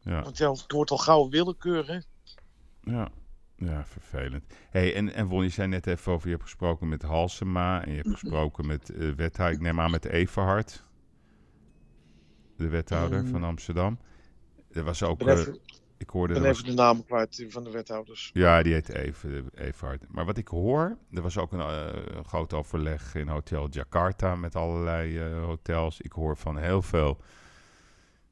Ja. 0.00 0.22
Want 0.22 0.38
ja, 0.38 0.50
het 0.50 0.72
wordt 0.72 0.90
al 0.90 0.98
gauw 0.98 1.28
willekeur, 1.28 1.86
hè? 1.86 2.00
Ja, 2.92 3.08
ja 3.56 3.84
vervelend. 3.86 4.44
Hey, 4.70 4.94
en, 4.94 5.14
en 5.14 5.26
Won, 5.26 5.42
je 5.42 5.48
zei 5.48 5.68
net 5.68 5.86
even 5.86 6.12
over, 6.12 6.26
je 6.26 6.32
hebt 6.32 6.46
gesproken 6.48 6.88
met 6.88 7.02
Halsema 7.02 7.84
en 7.84 7.90
je 7.90 7.96
hebt 7.96 8.18
gesproken 8.18 8.66
met 8.66 8.88
wethouder, 9.16 9.56
ik 9.56 9.60
neem 9.60 9.80
aan 9.80 9.90
met 9.90 10.04
Everhard, 10.04 10.82
de 12.56 12.68
wethouder 12.68 13.22
Mm. 13.22 13.28
van 13.28 13.44
Amsterdam. 13.44 13.98
Er 14.70 14.84
was 14.84 15.02
ook, 15.02 15.20
even- 15.20 15.58
ik 15.98 16.10
hoorde... 16.10 16.34
Ik 16.34 16.40
ben 16.40 16.48
was- 16.48 16.58
even 16.60 16.76
de 16.76 16.82
namen 16.82 17.04
kwijt 17.04 17.46
van 17.48 17.64
de 17.64 17.70
wethouders. 17.70 18.30
ja, 18.34 18.62
die 18.62 18.72
heet 18.72 18.88
even, 18.88 19.50
Everhard. 19.54 20.04
Maar 20.08 20.24
wat 20.24 20.36
ik 20.36 20.48
hoor, 20.48 20.96
er 21.12 21.22
was 21.22 21.38
ook 21.38 21.52
een 21.52 21.60
eh, 21.60 22.24
groot 22.26 22.52
overleg 22.52 23.14
in 23.14 23.28
Hotel 23.28 23.68
Jakarta 23.70 24.36
met 24.36 24.56
allerlei 24.56 25.18
eh, 25.18 25.44
hotels. 25.44 26.00
Ik 26.00 26.12
hoor 26.12 26.36
van 26.36 26.58
heel 26.58 26.82
veel 26.82 27.20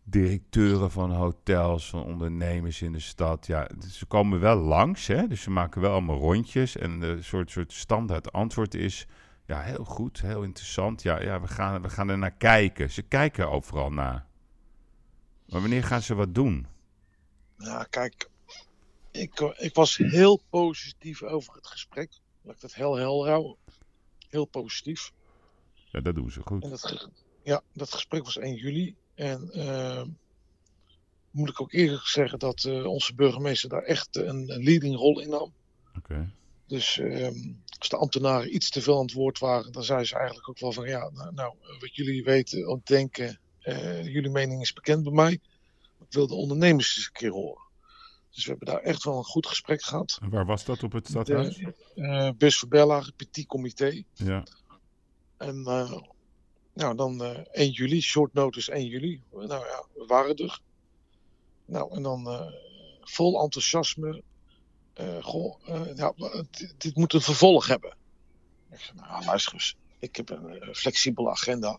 directeuren 0.08 0.90
van 0.90 1.10
hotels, 1.12 1.90
van 1.90 2.04
ondernemers 2.04 2.82
in 2.82 2.92
de 2.92 3.00
stad. 3.00 3.46
Ja, 3.46 3.68
ze 3.90 4.06
komen 4.06 4.40
wel 4.40 4.56
langs, 4.56 5.06
hè? 5.06 5.26
dus 5.26 5.42
ze 5.42 5.50
maken 5.50 5.80
wel 5.80 5.92
allemaal 5.92 6.18
rondjes. 6.18 6.76
En 6.76 7.02
een 7.02 7.24
soort, 7.24 7.50
soort 7.50 7.72
standaard 7.72 8.32
antwoord 8.32 8.74
is, 8.74 9.06
ja, 9.46 9.60
heel 9.60 9.84
goed, 9.84 10.20
heel 10.20 10.42
interessant. 10.42 11.02
Ja, 11.02 11.22
ja 11.22 11.40
we, 11.40 11.46
gaan, 11.48 11.82
we 11.82 11.88
gaan 11.88 12.08
er 12.08 12.18
naar 12.18 12.36
kijken. 12.36 12.90
Ze 12.90 13.02
kijken 13.02 13.50
overal 13.50 13.90
naar. 13.90 14.26
Maar 15.48 15.60
wanneer 15.60 15.84
gaan 15.84 16.02
ze 16.02 16.14
wat 16.14 16.34
doen? 16.34 16.66
Ja, 17.58 17.84
kijk, 17.90 18.28
ik, 19.10 19.40
ik 19.40 19.74
was 19.74 19.96
heel 19.96 20.40
positief 20.50 21.22
over 21.22 21.54
het 21.54 21.66
gesprek. 21.66 22.10
Laat 22.42 22.54
ik 22.54 22.60
dat 22.60 22.74
heel 22.74 22.96
helder 22.96 23.30
houden. 23.30 23.56
Heel 24.28 24.44
positief. 24.44 25.12
Ja, 25.90 26.00
dat 26.00 26.14
doen 26.14 26.30
ze 26.30 26.40
goed. 26.44 26.62
En 26.62 26.70
dat, 26.70 27.08
ja, 27.42 27.62
dat 27.72 27.92
gesprek 27.92 28.24
was 28.24 28.38
1 28.38 28.54
juli. 28.54 28.94
En 29.14 29.50
eh, 29.50 30.02
moet 31.30 31.48
ik 31.48 31.60
ook 31.60 31.72
eerlijk 31.72 32.06
zeggen 32.06 32.38
dat 32.38 32.64
eh, 32.64 32.86
onze 32.86 33.14
burgemeester 33.14 33.68
daar 33.68 33.82
echt 33.82 34.16
een, 34.16 34.50
een 34.50 34.62
leading 34.62 34.96
rol 34.96 35.20
in 35.20 35.28
nam. 35.28 35.52
Oké. 35.96 36.30
Dus 36.66 36.98
ehm, 36.98 37.52
als 37.78 37.88
de 37.88 37.96
ambtenaren 37.96 38.54
iets 38.54 38.70
te 38.70 38.82
veel 38.82 38.96
aan 38.96 39.04
het 39.04 39.12
woord 39.12 39.38
waren, 39.38 39.72
dan 39.72 39.84
zeiden 39.84 40.08
ze 40.08 40.16
eigenlijk 40.16 40.48
ook 40.48 40.58
wel 40.58 40.72
van 40.72 40.88
ja, 40.88 41.10
nou, 41.10 41.34
nou 41.34 41.54
wat 41.80 41.94
jullie 41.94 42.24
weten, 42.24 42.80
denken, 42.84 43.40
eh, 43.60 44.04
jullie 44.04 44.30
mening 44.30 44.60
is 44.60 44.72
bekend 44.72 45.02
bij 45.02 45.12
mij. 45.12 45.40
Ik 46.00 46.12
wil 46.12 46.26
de 46.26 46.34
ondernemers 46.34 46.96
eens 46.96 47.06
een 47.06 47.12
keer 47.12 47.30
horen. 47.30 47.64
Dus 48.30 48.44
we 48.44 48.50
hebben 48.50 48.68
daar 48.68 48.82
echt 48.82 49.04
wel 49.04 49.16
een 49.16 49.24
goed 49.24 49.46
gesprek 49.46 49.82
gehad. 49.82 50.18
En 50.22 50.30
waar 50.30 50.46
was 50.46 50.64
dat 50.64 50.82
op 50.82 50.92
het 50.92 51.08
stadhuis? 51.08 51.62
Eh 51.94 52.30
Bus 52.36 52.58
voor 52.58 52.68
Bella, 52.68 53.04
petit 53.16 53.46
comité. 53.46 54.02
Ja. 54.12 54.42
En 55.36 55.64
eh, 55.66 56.00
nou, 56.74 56.96
dan 56.96 57.24
eh 57.24 57.38
1 57.50 57.70
juli, 57.70 58.00
short 58.00 58.32
notice 58.32 58.72
1 58.72 58.86
juli. 58.86 59.22
Nou 59.32 59.48
ja, 59.48 59.84
we 59.94 60.04
waren 60.06 60.36
er. 60.36 60.60
Nou, 61.64 61.94
en 61.96 62.02
dan 62.02 62.28
eh, 62.28 62.46
vol 63.00 63.42
enthousiasme. 63.42 64.22
eh, 64.94 65.22
goh, 65.24 65.56
eh, 65.66 65.96
ja, 65.96 66.12
dit, 66.50 66.74
dit 66.78 66.96
moet 66.96 67.12
een 67.12 67.20
vervolg 67.20 67.66
hebben. 67.66 67.96
Ik 68.70 68.80
zei, 68.80 68.98
nou 68.98 69.24
luister 69.24 69.52
eens, 69.52 69.76
ik 69.98 70.16
heb 70.16 70.30
een 70.30 70.60
eh, 70.60 70.74
flexibele 70.74 71.30
agenda. 71.30 71.78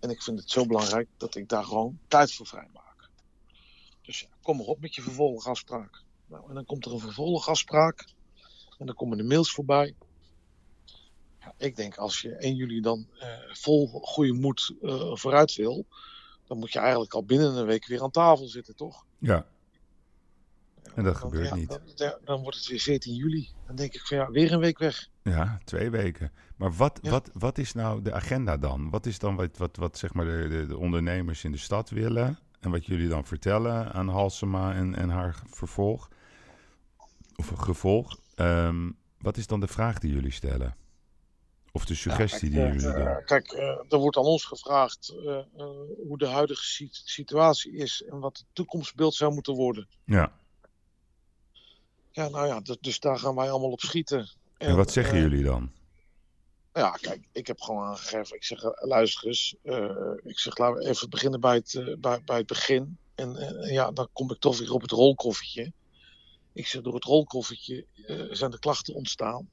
En 0.00 0.10
ik 0.10 0.22
vind 0.22 0.38
het 0.38 0.50
zo 0.50 0.66
belangrijk 0.66 1.08
dat 1.16 1.34
ik 1.34 1.48
daar 1.48 1.64
gewoon 1.64 1.98
tijd 2.08 2.32
voor 2.34 2.46
vrijmaak. 2.46 2.72
Dus 2.72 2.82
ja, 2.82 2.83
kom 4.44 4.56
maar 4.56 4.66
op 4.66 4.80
met 4.80 4.94
je 4.94 5.02
vervolgafspraak. 5.02 6.02
Nou, 6.26 6.48
en 6.48 6.54
dan 6.54 6.64
komt 6.64 6.84
er 6.84 6.92
een 6.92 7.00
vervolgafspraak. 7.00 8.04
En 8.78 8.86
dan 8.86 8.94
komen 8.94 9.16
de 9.16 9.24
mails 9.24 9.52
voorbij. 9.52 9.94
Ja, 11.40 11.54
ik 11.56 11.76
denk 11.76 11.96
als 11.96 12.20
je 12.20 12.36
1 12.36 12.54
juli 12.54 12.80
dan 12.80 13.06
eh, 13.18 13.28
vol 13.52 13.86
goede 13.86 14.32
moed 14.32 14.74
eh, 14.82 15.14
vooruit 15.14 15.54
wil, 15.54 15.86
dan 16.46 16.58
moet 16.58 16.72
je 16.72 16.78
eigenlijk 16.78 17.14
al 17.14 17.24
binnen 17.24 17.54
een 17.56 17.66
week 17.66 17.86
weer 17.86 18.02
aan 18.02 18.10
tafel 18.10 18.46
zitten, 18.46 18.76
toch? 18.76 19.04
Ja. 19.18 19.46
En 20.94 21.04
dat 21.04 21.20
Dan, 21.20 21.22
gebeurt 21.22 21.48
ja, 21.48 21.54
niet. 21.54 21.80
Dan 22.24 22.42
wordt 22.42 22.56
het 22.56 22.66
weer 22.66 22.80
14 22.80 23.14
juli. 23.14 23.48
Dan 23.66 23.76
denk 23.76 23.94
ik 23.94 24.06
van 24.06 24.16
ja, 24.16 24.30
weer 24.30 24.52
een 24.52 24.60
week 24.60 24.78
weg. 24.78 25.08
Ja, 25.22 25.60
twee 25.64 25.90
weken. 25.90 26.32
Maar 26.56 26.72
wat, 26.72 26.98
wat, 27.02 27.30
wat 27.32 27.58
is 27.58 27.72
nou 27.72 28.02
de 28.02 28.12
agenda 28.12 28.56
dan? 28.56 28.90
Wat 28.90 29.06
is 29.06 29.18
dan 29.18 29.36
wat, 29.36 29.56
wat, 29.56 29.76
wat 29.76 29.98
zeg 29.98 30.14
maar 30.14 30.24
de, 30.24 30.48
de, 30.48 30.66
de 30.66 30.78
ondernemers 30.78 31.44
in 31.44 31.52
de 31.52 31.58
stad 31.58 31.90
willen? 31.90 32.38
En 32.64 32.70
wat 32.70 32.86
jullie 32.86 33.08
dan 33.08 33.24
vertellen 33.24 33.92
aan 33.92 34.08
Halsema 34.08 34.74
en, 34.74 34.94
en 34.94 35.08
haar 35.08 35.42
vervolg? 35.46 36.08
Of 37.36 37.48
gevolg? 37.48 38.18
Ehm, 38.34 38.90
wat 39.18 39.36
is 39.36 39.46
dan 39.46 39.60
de 39.60 39.66
vraag 39.66 39.98
die 39.98 40.12
jullie 40.12 40.30
stellen? 40.30 40.76
Of 41.72 41.84
de 41.84 41.94
suggestie 41.94 42.50
die 42.50 42.58
jullie 42.60 42.88
eh, 42.88 42.94
doen? 42.94 43.24
Kijk, 43.24 43.52
eh, 43.52 43.92
er 43.92 43.98
wordt 43.98 44.16
aan 44.16 44.24
ons 44.24 44.44
gevraagd 44.44 45.14
eh, 45.26 45.38
hoe 46.06 46.18
de 46.18 46.26
huidige 46.26 46.64
si- 46.64 46.88
situatie 46.90 47.72
is 47.72 48.02
en 48.08 48.18
wat 48.18 48.36
het 48.38 48.46
toekomstbeeld 48.52 49.14
zou 49.14 49.34
moeten 49.34 49.54
worden. 49.54 49.88
Ja. 50.04 50.32
Ja, 52.10 52.28
nou 52.28 52.46
ja, 52.46 52.60
dus, 52.80 53.00
daar 53.00 53.18
gaan 53.18 53.34
wij 53.34 53.50
allemaal 53.50 53.70
op 53.70 53.80
schieten. 53.80 54.28
En 54.58 54.76
wat 54.76 54.92
zeggen 54.92 55.18
jullie 55.18 55.44
dan? 55.44 55.70
Ja, 56.74 56.90
kijk, 56.90 57.28
ik 57.32 57.46
heb 57.46 57.60
gewoon 57.60 57.84
aangegeven. 57.84 58.36
Ik 58.36 58.44
zeg, 58.44 58.62
eh, 58.62 58.70
luister 58.88 59.26
eens. 59.26 59.54
eh, 59.62 60.10
ik 60.22 60.38
zeg, 60.38 60.58
laten 60.58 60.82
we 60.82 60.88
even 60.88 61.10
beginnen 61.10 61.40
bij 61.40 61.54
het, 61.54 61.74
eh, 61.74 61.96
bij, 61.98 62.22
bij 62.24 62.36
het 62.36 62.46
begin. 62.46 62.98
En 63.14 63.36
ja, 63.72 63.90
dan 63.90 64.08
kom 64.12 64.30
ik 64.30 64.38
toch 64.38 64.58
weer 64.58 64.72
op 64.72 64.80
het 64.80 64.90
rolkoffertje. 64.90 65.72
Ik 66.52 66.66
zeg, 66.66 66.82
door 66.82 66.94
het 66.94 67.04
rolkoffertje 67.04 67.86
zijn 68.30 68.50
de 68.50 68.58
klachten 68.58 68.94
ontstaan. 68.94 69.48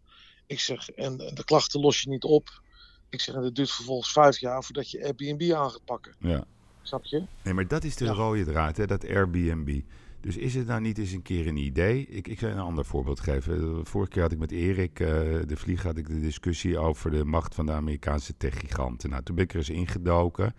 Ik 0.48 0.60
zeg, 0.60 0.90
en 0.90 1.18
de 1.18 1.44
klachten 1.46 1.80
los 1.80 2.02
je 2.02 2.10
niet 2.10 2.24
op. 2.24 2.62
Ik 3.10 3.22
zeg, 3.22 3.36
en 3.36 3.44
het 3.44 3.56
duurt 3.56 3.72
vervolgens 3.72 4.12
vijf 4.12 4.40
jaar 4.40 4.64
voordat 4.64 4.92
je 4.92 5.04
Airbnb 5.04 5.52
aan 5.54 5.72
gaat 5.72 5.86
pakken. 5.86 6.16
Ja. 6.20 6.44
Snap 6.82 7.06
je? 7.06 7.24
Nee, 7.44 7.54
maar 7.54 7.68
dat 7.68 7.84
is 7.84 7.96
de 7.96 8.08
rode 8.08 8.44
draad, 8.44 8.78
hè, 8.78 8.88
dat 8.88 9.06
Airbnb. 9.06 9.82
Dus 10.22 10.38
is 10.38 10.56
het 10.56 10.68
nou 10.68 10.82
niet 10.82 10.98
eens 10.98 11.12
een 11.12 11.22
keer 11.22 11.48
een 11.48 11.58
idee? 11.58 12.06
Ik, 12.06 12.28
ik 12.28 12.40
zal 12.40 12.50
een 12.50 12.60
ander 12.60 12.86
voorbeeld 12.86 13.20
geven. 13.20 13.86
Vorige 13.86 14.12
keer 14.12 14.22
had 14.22 14.32
ik 14.32 14.38
met 14.38 14.52
Erik 14.52 15.00
eh, 15.00 15.08
de 15.46 15.56
Vlieg 15.56 15.84
had 15.84 15.98
ik 15.98 16.08
de 16.08 16.20
discussie 16.20 16.78
over 16.78 17.12
de 17.12 17.26
macht 17.26 17.56
van 17.56 17.66
de 17.66 17.72
Amerikaanse 17.72 18.38
techgiganten. 18.38 19.10
Nou, 19.10 19.24
toen 19.24 19.36
ben 19.36 19.44
ik 19.44 19.52
er 19.52 19.58
eens 19.58 19.70
ingedoken. 19.70 20.56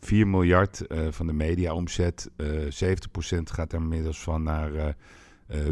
4 0.00 0.28
miljard 0.28 0.86
eh, 0.86 1.06
van 1.10 1.26
de 1.26 1.32
mediaomzet, 1.32 2.30
eh 2.36 2.46
70% 2.46 3.42
gaat 3.42 3.70
daar 3.70 3.80
inmiddels 3.80 4.22
van 4.22 4.42
naar 4.42 4.96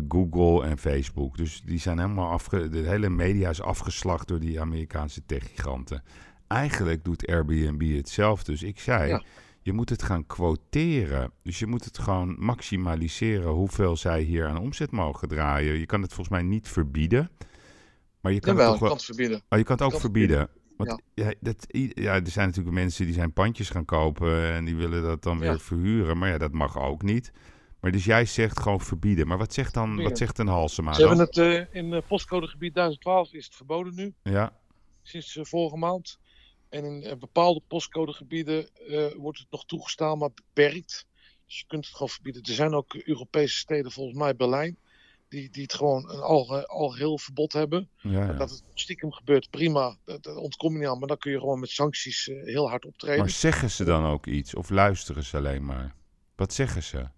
Google 0.08 0.64
en 0.64 0.78
Facebook. 0.78 1.36
Dus 1.36 1.62
die 1.64 1.78
zijn 1.78 1.98
helemaal 1.98 2.30
afge... 2.30 2.68
De 2.68 2.78
hele 2.78 3.08
media 3.08 3.50
is 3.50 3.62
afgeslacht 3.62 4.28
door 4.28 4.40
die 4.40 4.60
Amerikaanse 4.60 5.22
techgiganten. 5.26 6.02
Eigenlijk 6.46 7.04
doet 7.04 7.26
Airbnb 7.26 7.96
hetzelfde. 7.96 8.52
Dus 8.52 8.62
ik 8.62 8.80
zei. 8.80 9.22
Je 9.64 9.72
moet 9.72 9.88
het 9.88 10.02
gaan 10.02 10.26
quoteren. 10.26 11.32
Dus 11.42 11.58
je 11.58 11.66
moet 11.66 11.84
het 11.84 11.98
gewoon 11.98 12.36
maximaliseren 12.38 13.50
hoeveel 13.50 13.96
zij 13.96 14.20
hier 14.22 14.46
aan 14.46 14.58
omzet 14.58 14.90
mogen 14.90 15.28
draaien. 15.28 15.78
Je 15.78 15.86
kan 15.86 16.02
het 16.02 16.12
volgens 16.12 16.36
mij 16.36 16.46
niet 16.46 16.68
verbieden. 16.68 17.30
Maar 18.20 18.32
je 18.32 18.40
kan 18.40 18.52
Jawel, 18.52 18.70
het 18.70 18.80
wel... 18.80 18.88
kan 18.88 18.96
het 18.96 19.06
verbieden. 19.06 19.42
Oh, 19.48 19.58
je 19.58 19.64
kan 19.64 19.76
het 19.76 19.84
ook 19.84 19.90
kan 19.90 19.90
het 19.90 20.00
verbieden. 20.00 20.48
Want 20.76 21.02
Ja. 21.14 21.24
ja. 21.24 21.34
dat, 21.40 21.66
ja, 21.94 22.14
er 22.14 22.30
zijn 22.30 22.46
natuurlijk 22.46 22.74
mensen 22.74 23.04
die 23.04 23.14
zijn 23.14 23.32
pandjes 23.32 23.70
gaan 23.70 23.84
kopen 23.84 24.52
en 24.52 24.64
die 24.64 24.76
willen 24.76 25.02
dat 25.02 25.22
dan 25.22 25.38
Ja. 25.38 25.40
weer 25.40 25.60
verhuren. 25.60 26.18
Maar 26.18 26.28
ja, 26.28 26.38
dat 26.38 26.52
mag 26.52 26.78
ook 26.78 27.02
niet. 27.02 27.32
Maar 27.80 27.92
dus 27.92 28.04
jij 28.04 28.24
zegt 28.24 28.60
gewoon 28.60 28.80
verbieden. 28.80 29.26
Maar 29.26 29.38
wat 29.38 29.52
zegt 29.52 29.74
dan, 29.74 30.02
wat 30.02 30.18
zegt 30.18 30.38
een 30.38 30.46
Halsema 30.46 30.92
Ze 30.92 31.00
hebben 31.06 31.18
het 31.26 31.36
eh, 31.38 31.74
in 31.82 31.92
eh, 31.92 32.02
postcodegebied 32.08 32.74
1012 32.74 33.32
is 33.32 33.44
het 33.44 33.54
verboden 33.54 33.94
nu. 33.94 34.14
Ja, 34.22 34.52
sinds 35.02 35.36
eh, 35.36 35.44
vorige 35.44 35.76
maand. 35.76 36.18
En 36.74 36.84
in 36.84 37.02
eh, 37.02 37.16
bepaalde 37.16 37.62
postcodegebieden 37.68 38.68
eh, 38.88 39.06
wordt 39.16 39.38
het 39.38 39.50
nog 39.50 39.64
toegestaan, 39.64 40.18
maar 40.18 40.30
beperkt. 40.34 41.06
Dus 41.46 41.58
je 41.58 41.64
kunt 41.66 41.84
het 41.84 41.92
gewoon 41.94 42.08
verbieden. 42.08 42.42
Er 42.42 42.52
zijn 42.54 42.74
ook 42.74 42.94
Europese 42.94 43.56
steden, 43.58 43.92
volgens 43.92 44.16
mij 44.18 44.36
Berlijn, 44.36 44.76
die, 45.28 45.50
die 45.50 45.62
het 45.62 45.74
gewoon 45.74 46.10
een 46.10 46.20
alge- 46.20 46.66
algeheel 46.66 47.18
verbod 47.18 47.52
hebben. 47.52 47.88
Ja, 48.00 48.10
ja. 48.24 48.32
Dat 48.32 48.50
het 48.50 48.62
stiekem 48.74 49.12
gebeurt, 49.12 49.50
prima. 49.50 49.96
Daar 50.04 50.20
daar 50.20 50.36
ontkom 50.36 50.72
je 50.72 50.78
niet 50.78 50.88
aan. 50.88 50.98
Maar 50.98 51.08
dan 51.08 51.18
kun 51.18 51.32
je 51.32 51.38
gewoon 51.38 51.60
met 51.60 51.70
sancties 51.70 52.28
eh, 52.28 52.42
heel 52.44 52.68
hard 52.68 52.84
optreden. 52.84 53.18
maar 53.18 53.30
zeggen 53.30 53.70
ze 53.70 53.84
dan 53.84 54.04
ook 54.06 54.26
iets? 54.26 54.54
Of 54.54 54.70
luisteren 54.70 55.24
ze 55.24 55.36
alleen 55.36 55.64
maar? 55.64 55.94
Wat 56.36 56.52
zeggen 56.52 56.82
ze? 56.82 57.08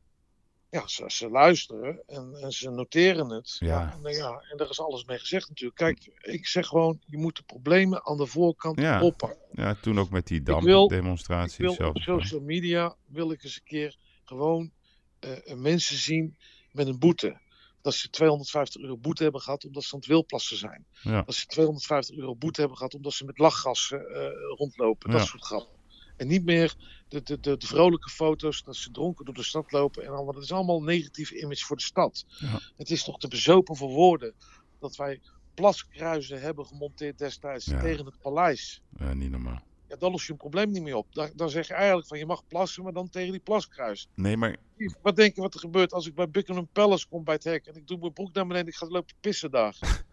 Ja, 0.81 0.87
ze, 0.89 1.05
ze 1.07 1.29
luisteren 1.31 2.03
en, 2.07 2.35
en 2.43 2.53
ze 2.53 2.71
noteren 2.71 3.29
het. 3.31 3.57
Ja. 3.59 3.93
En, 3.93 4.05
eh, 4.07 4.17
ja, 4.17 4.45
en 4.51 4.57
daar 4.57 4.71
is 4.71 4.81
alles 4.81 5.05
mee 5.05 5.19
gezegd 5.19 5.49
natuurlijk. 5.49 5.77
Kijk, 5.79 6.11
ik 6.21 6.47
zeg 6.47 6.67
gewoon, 6.67 7.01
je 7.07 7.17
moet 7.19 7.37
de 7.37 7.43
problemen 7.43 8.07
aan 8.07 8.17
de 8.17 8.27
voorkant 8.27 8.81
Ja. 8.81 9.03
oppakken. 9.03 9.39
Ja, 9.53 9.75
toen 9.83 9.99
ook 9.99 10.11
met 10.11 10.27
die 10.27 10.41
Ik 10.41 10.47
wil- 10.47 10.61
dampdemonstraties. 10.89 11.59
Ik 11.73 11.79
wil 11.79 11.89
op 11.89 11.99
social 11.99 12.41
media 12.41 12.97
wil 13.07 13.31
ik 13.31 13.45
eens 13.45 13.57
een 13.57 13.65
keer 13.65 13.97
gewoon 14.25 14.71
eh, 15.19 15.55
mensen 15.55 15.97
zien 15.97 16.37
met 16.73 16.87
een 16.87 16.99
boete. 16.99 17.41
Dat 17.83 17.95
ze 17.95 18.11
250 18.11 18.81
euro 18.83 18.97
boete 18.97 19.23
hebben 19.23 19.41
gehad 19.41 19.65
omdat 19.65 19.83
ze 19.85 19.93
aan 19.95 19.99
het 19.99 20.09
wilplassen 20.09 20.57
zijn. 20.57 20.87
Ja. 21.03 21.23
Dat 21.23 21.35
ze 21.35 21.47
250 21.47 22.17
euro 22.17 22.35
boete 22.37 22.61
hebben 22.61 22.77
gehad 22.79 22.95
omdat 22.95 23.13
ze 23.13 23.25
met 23.25 23.39
lachgas 23.39 23.91
eh, 23.93 23.99
eh, 24.01 24.33
rondlopen. 24.57 25.11
Dat 25.11 25.27
soort 25.27 25.45
grappen. 25.45 25.76
En 26.17 26.27
niet 26.27 26.45
meer 26.45 26.75
de, 27.09 27.23
de, 27.23 27.41
de, 27.41 27.57
de 27.57 27.67
vrolijke 27.67 28.11
foto's 28.11 28.63
dat 28.63 28.77
ze 28.77 28.91
dronken 28.91 29.25
door 29.25 29.35
de 29.35 29.43
stad 29.43 29.73
lopen. 29.73 30.03
En 30.05 30.09
allemaal. 30.13 30.33
Dat 30.35 30.43
is 30.43 30.53
allemaal 30.53 30.77
een 30.79 30.85
negatieve 30.85 31.41
image 31.41 31.65
voor 31.65 31.77
de 31.77 31.83
stad. 31.83 32.25
Ja. 32.29 32.61
Het 32.77 32.91
is 32.91 33.05
toch 33.05 33.19
te 33.19 33.29
bezopen 33.29 33.77
voor 33.77 33.91
woorden 33.91 34.35
dat 34.81 34.97
wij 34.97 35.21
plaskruizen 35.55 36.41
hebben 36.41 36.67
gemonteerd 36.67 37.19
destijds 37.19 37.65
Ja. 37.67 37.81
tegen 37.81 38.05
het 38.05 38.19
paleis. 38.21 38.83
Ja, 38.99 39.15
niet 39.15 39.31
normaal. 39.31 39.63
Ja, 39.89 39.97
dan 39.97 40.11
los 40.11 40.27
je 40.27 40.33
een 40.33 40.39
probleem 40.39 40.71
niet 40.71 40.83
meer 40.83 40.95
op. 40.97 41.15
Dan, 41.15 41.31
dan 41.35 41.51
zeg 41.51 41.67
je 41.69 41.75
eigenlijk 41.75 42.07
van 42.09 42.19
je 42.19 42.27
mag 42.27 42.47
plassen, 42.47 42.83
maar 42.83 42.93
dan 42.93 43.09
tegen 43.11 43.31
die 43.31 43.41
plaskruis. 43.41 44.09
Nee, 44.15 44.37
maar 44.37 44.57
Wat 45.03 45.17
denk 45.17 45.35
je 45.35 45.41
wat 45.41 45.55
er 45.55 45.61
gebeurt 45.61 45.93
als 45.93 46.07
ik 46.07 46.15
bij 46.15 46.31
Buckingham 46.31 46.69
Palace 46.73 47.09
kom 47.09 47.25
bij 47.25 47.35
het 47.35 47.45
hek 47.45 47.67
en 47.67 47.75
ik 47.77 47.87
doe 47.87 47.99
mijn 47.99 48.13
broek 48.13 48.33
naar 48.33 48.47
beneden 48.47 48.67
en 48.67 48.73
ik 48.73 48.79
ga 48.79 48.87
lopen 48.87 49.15
pissen 49.21 49.51
daar? 49.51 49.77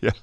Ja. 0.00 0.14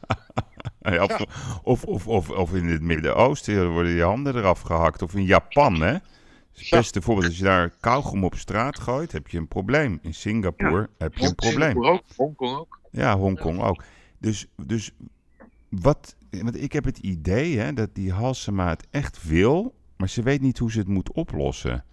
Ja, 0.83 1.03
of, 1.03 1.25
of, 1.63 1.83
of, 1.83 2.07
of, 2.07 2.29
of 2.29 2.53
in 2.53 2.65
het 2.65 2.81
Midden-Oosten 2.81 3.71
worden 3.71 3.91
je 3.91 4.03
handen 4.03 4.35
eraf 4.35 4.61
gehakt. 4.61 5.01
Of 5.01 5.13
in 5.13 5.25
Japan, 5.25 5.81
hè? 5.81 5.97
Het 6.53 6.69
beste 6.69 7.01
voorbeeld, 7.01 7.27
als 7.27 7.37
je 7.37 7.43
daar 7.43 7.69
kauwgom 7.79 8.23
op 8.23 8.35
straat 8.35 8.79
gooit, 8.79 9.11
heb 9.11 9.27
je 9.27 9.37
een 9.37 9.47
probleem. 9.47 9.99
In 10.01 10.13
Singapore 10.13 10.89
heb 10.97 11.17
je 11.17 11.25
een 11.25 11.35
probleem. 11.35 11.71
Singapore 11.71 11.91
ook, 11.91 12.03
Hongkong 12.15 12.57
ook. 12.57 12.79
Ja, 12.91 13.17
Hongkong 13.17 13.61
ook. 13.61 13.83
Dus, 14.19 14.47
dus 14.65 14.91
wat, 15.69 16.15
want 16.29 16.61
ik 16.61 16.73
heb 16.73 16.83
het 16.83 16.97
idee 16.97 17.57
hè, 17.57 17.73
dat 17.73 17.89
die 17.93 18.11
Halsema 18.11 18.69
het 18.69 18.87
echt 18.91 19.27
wil, 19.27 19.75
maar 19.97 20.09
ze 20.09 20.21
weet 20.21 20.41
niet 20.41 20.57
hoe 20.57 20.71
ze 20.71 20.79
het 20.79 20.87
moet 20.87 21.11
oplossen. 21.11 21.83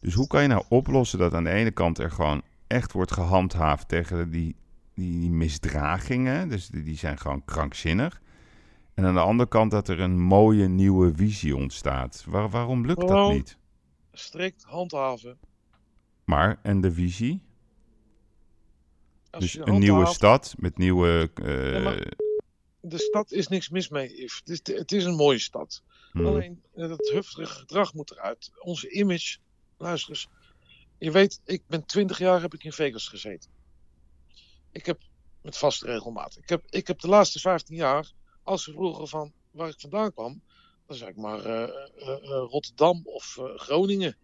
Dus 0.00 0.14
hoe 0.14 0.26
kan 0.26 0.42
je 0.42 0.48
nou 0.48 0.64
oplossen 0.68 1.18
dat 1.18 1.34
aan 1.34 1.44
de 1.44 1.50
ene 1.50 1.70
kant 1.70 1.98
er 1.98 2.10
gewoon 2.10 2.42
echt 2.66 2.92
wordt 2.92 3.12
gehandhaafd 3.12 3.88
tegen 3.88 4.30
die, 4.30 4.56
die, 4.94 5.20
die 5.20 5.30
misdragingen, 5.30 6.48
dus 6.48 6.68
die, 6.68 6.82
die 6.82 6.96
zijn 6.96 7.18
gewoon 7.18 7.44
krankzinnig. 7.44 8.20
En 8.94 9.04
aan 9.04 9.14
de 9.14 9.20
andere 9.20 9.48
kant 9.48 9.70
dat 9.70 9.88
er 9.88 10.00
een 10.00 10.20
mooie 10.20 10.68
nieuwe 10.68 11.14
visie 11.14 11.56
ontstaat. 11.56 12.24
Waar, 12.26 12.50
waarom 12.50 12.86
lukt 12.86 13.08
dat 13.08 13.32
niet? 13.32 13.56
Strikt 14.12 14.62
handhaven. 14.62 15.38
Maar, 16.24 16.58
en 16.62 16.80
de 16.80 16.92
visie? 16.92 17.42
Als 19.30 19.44
Dus 19.44 19.56
een 19.66 19.78
nieuwe 19.78 20.06
stad 20.06 20.54
met 20.58 20.78
nieuwe... 20.78 21.30
eh, 21.34 21.82
Ja, 21.82 22.04
de 22.80 22.98
stad 22.98 23.32
is 23.32 23.48
niks 23.48 23.68
mis 23.68 23.88
mee. 23.88 24.08
Het 24.08 24.48
is, 24.48 24.60
het 24.76 24.92
is 24.92 25.04
een 25.04 25.14
mooie 25.14 25.38
stad. 25.38 25.82
Hmm. 26.12 26.26
Alleen, 26.26 26.62
eh, 26.74 26.88
dat 26.88 27.08
hufterige 27.12 27.54
gedrag 27.58 27.94
moet 27.94 28.10
eruit. 28.10 28.50
Onze 28.58 28.90
image, 28.90 29.38
luister 29.76 30.10
eens. 30.10 30.28
Je 30.98 31.10
weet, 31.10 31.40
ik 31.44 31.62
ben 31.66 31.84
20 31.86 32.18
jaar 32.18 32.40
heb 32.40 32.54
ik 32.54 32.64
in 32.64 32.72
Vegas 32.72 33.08
gezeten. 33.08 33.50
Ik 34.72 34.86
heb 34.86 35.00
met 35.42 35.56
vaste 35.58 35.86
regelmaat. 35.86 36.36
Ik 36.36 36.48
heb, 36.48 36.62
ik 36.70 36.86
heb 36.86 37.00
de 37.00 37.08
laatste 37.08 37.38
15 37.40 37.76
jaar, 37.76 38.12
als 38.42 38.64
ze 38.64 38.72
vroegen 38.72 39.08
van 39.08 39.32
waar 39.50 39.68
ik 39.68 39.80
vandaan 39.80 40.12
kwam, 40.12 40.40
dan 40.86 40.96
zei 40.96 41.10
ik 41.10 41.16
maar 41.16 41.44
eh, 41.44 41.62
eh, 41.62 42.08
eh, 42.08 42.44
Rotterdam 42.50 43.00
of 43.04 43.38
eh, 43.38 43.44
Groningen. 43.56 44.16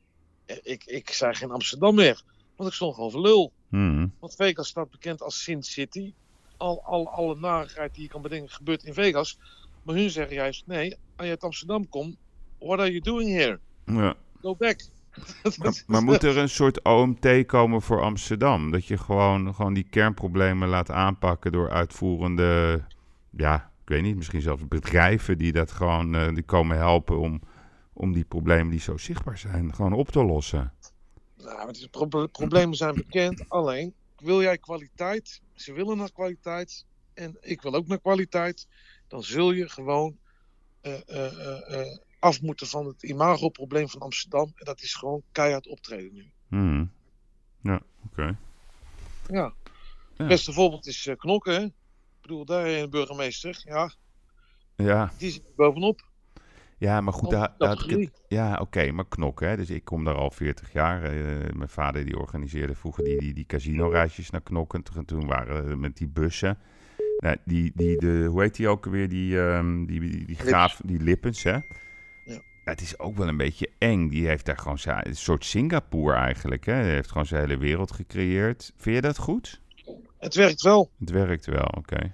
Ik, 0.62 0.85
ik 0.85 1.11
zei 1.11 1.35
geen 1.35 1.51
Amsterdam 1.51 1.95
meer, 1.95 2.23
want 2.57 2.69
ik 2.69 2.74
stond 2.74 2.95
gewoon 2.95 3.11
voor 3.11 3.20
lul. 3.20 3.53
Hmm. 3.69 4.12
Want 4.19 4.35
Vegas 4.35 4.69
staat 4.69 4.90
bekend 4.90 5.23
als 5.23 5.43
Sin 5.43 5.62
City. 5.62 6.15
Al, 6.57 6.82
al, 6.85 7.09
alle 7.09 7.36
narigheid 7.36 7.95
die 7.95 8.03
je 8.03 8.09
kan 8.09 8.23
bedenken 8.23 8.51
gebeurt 8.51 8.85
in 8.85 8.95
Vegas. 8.95 9.39
Maar 9.82 9.95
hun 9.95 10.11
zeggen 10.11 10.35
juist, 10.35 10.66
nee, 10.66 10.97
als 11.16 11.24
je 11.27 11.31
uit 11.31 11.45
Amsterdam 11.45 11.89
komt, 11.89 12.16
what 12.59 12.78
are 12.78 12.90
you 12.90 13.01
doing 13.01 13.31
here? 13.31 13.59
Ja. 13.85 14.15
Go 14.40 14.55
back. 14.55 14.81
Maar, 15.59 15.82
maar 15.86 16.03
moet 16.03 16.23
er 16.23 16.36
een 16.36 16.49
soort 16.49 16.85
OMT 16.85 17.47
komen 17.47 17.82
voor 17.82 18.03
Amsterdam? 18.03 18.70
Dat 18.70 18.86
je 18.86 18.99
gewoon, 18.99 19.55
gewoon 19.55 19.74
die 19.74 19.89
kernproblemen 19.90 20.69
laat 20.69 20.90
aanpakken 20.90 21.53
door 21.53 21.70
uitvoerende, 21.70 22.85
ja, 23.31 23.68
ik 23.89 23.94
weet 23.94 24.02
niet, 24.02 24.16
misschien 24.16 24.40
zelfs 24.40 24.69
bedrijven 24.69 25.39
die 25.39 25.52
dat 25.52 25.70
gewoon, 25.70 26.15
eh, 26.15 26.35
die 26.35 26.43
komen 26.43 26.77
helpen 26.77 27.19
om, 27.19 27.40
om 27.93 28.12
die 28.12 28.24
problemen 28.24 28.70
die 28.70 28.81
zo 28.81 28.97
zichtbaar 28.97 29.39
zijn, 29.39 29.74
gewoon 29.74 29.93
op 29.93 30.09
te 30.09 30.24
lossen. 30.24 30.73
Nou, 31.36 31.66
het 31.66 31.77
is, 31.77 31.86
pro- 31.86 32.27
problemen 32.27 32.77
zijn 32.77 32.94
bekend. 32.94 33.48
Alleen, 33.48 33.94
wil 34.16 34.43
jij 34.43 34.59
kwaliteit? 34.59 35.40
Ze 35.55 35.73
willen 35.73 35.97
naar 35.97 36.12
kwaliteit. 36.12 36.86
En 37.15 37.36
ik 37.40 37.62
wil 37.62 37.74
ook 37.74 37.86
naar 37.86 38.01
kwaliteit. 38.01 38.66
Dan 39.06 39.23
zul 39.23 39.52
je 39.52 39.69
gewoon 39.69 40.19
eh, 40.81 41.81
eh, 41.81 41.98
af 42.19 42.43
moeten 42.43 42.66
van 42.66 42.86
het 42.86 43.02
imagoprobleem 43.02 43.89
van 43.89 44.01
Amsterdam. 44.01 44.52
En 44.55 44.65
dat 44.65 44.82
is 44.82 44.94
gewoon 44.94 45.23
keihard 45.32 45.66
optreden 45.66 46.15
nu. 46.15 46.31
Hmm. 46.48 46.90
Ja, 47.62 47.81
oké. 48.06 48.23
Ja. 48.23 48.36
Ja. 49.28 49.52
Het 50.16 50.28
beste 50.28 50.52
voorbeeld 50.52 50.86
is 50.86 51.10
Knokken. 51.16 51.55
Hè? 51.55 51.69
Ik 52.28 52.34
bedoel, 52.34 52.59
daar 52.59 52.66
een 52.66 52.90
burgemeester. 52.90 53.60
Ja, 53.64 53.90
Ja. 54.76 55.12
die 55.18 55.30
zit 55.30 55.44
er 55.46 55.52
bovenop. 55.56 56.00
Ja, 56.78 57.00
maar 57.00 57.12
goed, 57.12 57.30
daar, 57.30 57.55
ja, 58.28 58.59
oké, 58.60 58.90
maar 58.92 59.09
knokken, 59.09 59.48
hè. 59.48 59.56
Dus 59.56 59.70
ik 59.70 59.84
kom 59.84 60.05
daar 60.05 60.14
al 60.14 60.30
40 60.30 60.72
jaar. 60.72 61.02
eh, 61.02 61.52
mijn 61.55 61.68
vader 61.68 62.05
die 62.05 62.18
organiseerde 62.18 62.74
vroeger 62.74 63.05
die, 63.05 63.18
die, 63.18 63.34
die 63.34 63.46
casino-reisjes 63.46 64.30
naar 64.30 64.40
knokken. 64.42 64.82
Toen, 64.82 65.05
toen 65.05 65.26
waren 65.26 65.68
we 65.68 65.76
met 65.76 65.96
die 65.96 66.09
bussen. 66.09 66.59
Nou, 67.18 67.36
die, 67.44 67.72
die, 67.74 67.96
de, 67.98 68.24
hoe 68.30 68.42
heet 68.42 68.55
die 68.55 68.68
ook 68.68 68.84
alweer? 68.86 69.09
Die, 69.09 69.40
ehm, 69.40 69.84
die, 69.84 70.00
die, 70.00 70.26
die 70.26 70.36
graaf, 70.36 70.80
die 70.84 71.00
Lippens, 71.00 71.42
hè. 71.42 71.59
Het 72.64 72.80
is 72.80 72.98
ook 72.98 73.16
wel 73.16 73.28
een 73.28 73.36
beetje 73.36 73.70
eng. 73.78 74.09
Die 74.09 74.26
heeft 74.26 74.46
daar 74.46 74.59
gewoon 74.59 74.78
zijn, 74.78 75.06
een 75.09 75.16
soort 75.16 75.44
Singapore 75.44 76.16
eigenlijk, 76.16 76.66
hè. 76.66 76.72
Hij 76.72 76.90
heeft 76.94 77.09
gewoon 77.10 77.26
zijn 77.26 77.40
hele 77.40 77.59
wereld 77.59 77.92
gecreëerd. 77.92 78.72
Vind 78.76 78.94
je 78.96 79.02
dat 79.02 79.18
goed? 79.18 79.60
Het 80.18 80.34
werkt 80.34 80.62
wel. 80.62 80.90
Het 80.98 81.10
werkt 81.10 81.46
wel, 81.46 81.66
oké. 81.76 82.12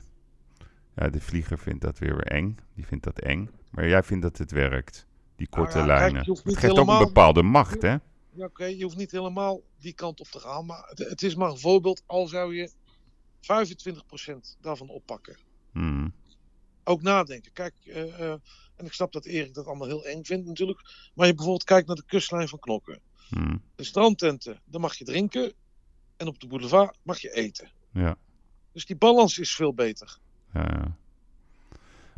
Ja, 0.96 1.08
de 1.08 1.20
vlieger 1.20 1.58
vindt 1.58 1.80
dat 1.82 1.98
weer 1.98 2.18
eng. 2.18 2.58
Die 2.74 2.86
vindt 2.86 3.04
dat 3.04 3.18
eng. 3.18 3.50
Maar 3.70 3.88
jij 3.88 4.02
vindt 4.02 4.22
dat 4.22 4.38
het 4.38 4.50
werkt, 4.50 5.06
die 5.36 5.48
korte 5.48 5.76
Nou 5.76 5.88
ja, 5.88 5.98
kijk, 5.98 6.12
lijnen. 6.12 6.38
het 6.44 6.58
geeft 6.58 6.78
ook 6.78 6.88
een 6.88 6.98
bepaalde 6.98 7.42
macht, 7.42 7.82
hè? 7.82 7.96
Ja, 8.30 8.44
oké, 8.44 8.64
je 8.64 8.82
hoeft 8.82 8.96
niet 8.96 9.10
helemaal 9.10 9.62
die 9.78 9.92
kant 9.92 10.20
op 10.20 10.26
te 10.26 10.38
gaan. 10.38 10.66
Maar 10.66 10.84
het, 10.88 10.98
het 10.98 11.22
is 11.22 11.34
maar 11.34 11.50
een 11.50 11.58
voorbeeld. 11.58 12.02
Al 12.06 12.26
zou 12.26 12.54
je 12.54 12.70
25% 13.40 14.60
daarvan 14.60 14.88
oppakken. 14.88 15.36
Hmm. 15.72 16.12
Ook 16.84 17.02
nadenken. 17.02 17.52
Kijk, 17.52 17.74
eh, 17.84 18.20
eh, 18.20 18.38
en 18.76 18.86
ik 18.86 18.92
snap 18.92 19.12
dat 19.12 19.24
Erik 19.24 19.54
dat 19.54 19.66
allemaal 19.66 19.86
heel 19.86 20.04
eng 20.04 20.24
vindt 20.24 20.46
natuurlijk. 20.46 20.80
Maar 21.14 21.26
je 21.26 21.34
bijvoorbeeld 21.34 21.64
kijkt 21.64 21.86
naar 21.86 21.96
de 21.96 22.04
kustlijn 22.06 22.48
van 22.48 22.58
Knokken. 22.58 23.00
Hmm. 23.28 23.62
De 23.74 23.84
strandtenten, 23.84 24.60
daar 24.64 24.80
mag 24.80 24.94
je 24.94 25.04
drinken. 25.04 25.52
En 26.16 26.26
op 26.26 26.40
de 26.40 26.46
boulevard 26.46 26.98
mag 27.02 27.20
je 27.20 27.32
eten. 27.34 27.72
Ja. 27.92 28.16
Dus 28.72 28.86
die 28.86 28.96
balans 28.96 29.38
is 29.38 29.54
veel 29.54 29.74
beter. 29.74 30.18
Ja. 30.54 30.96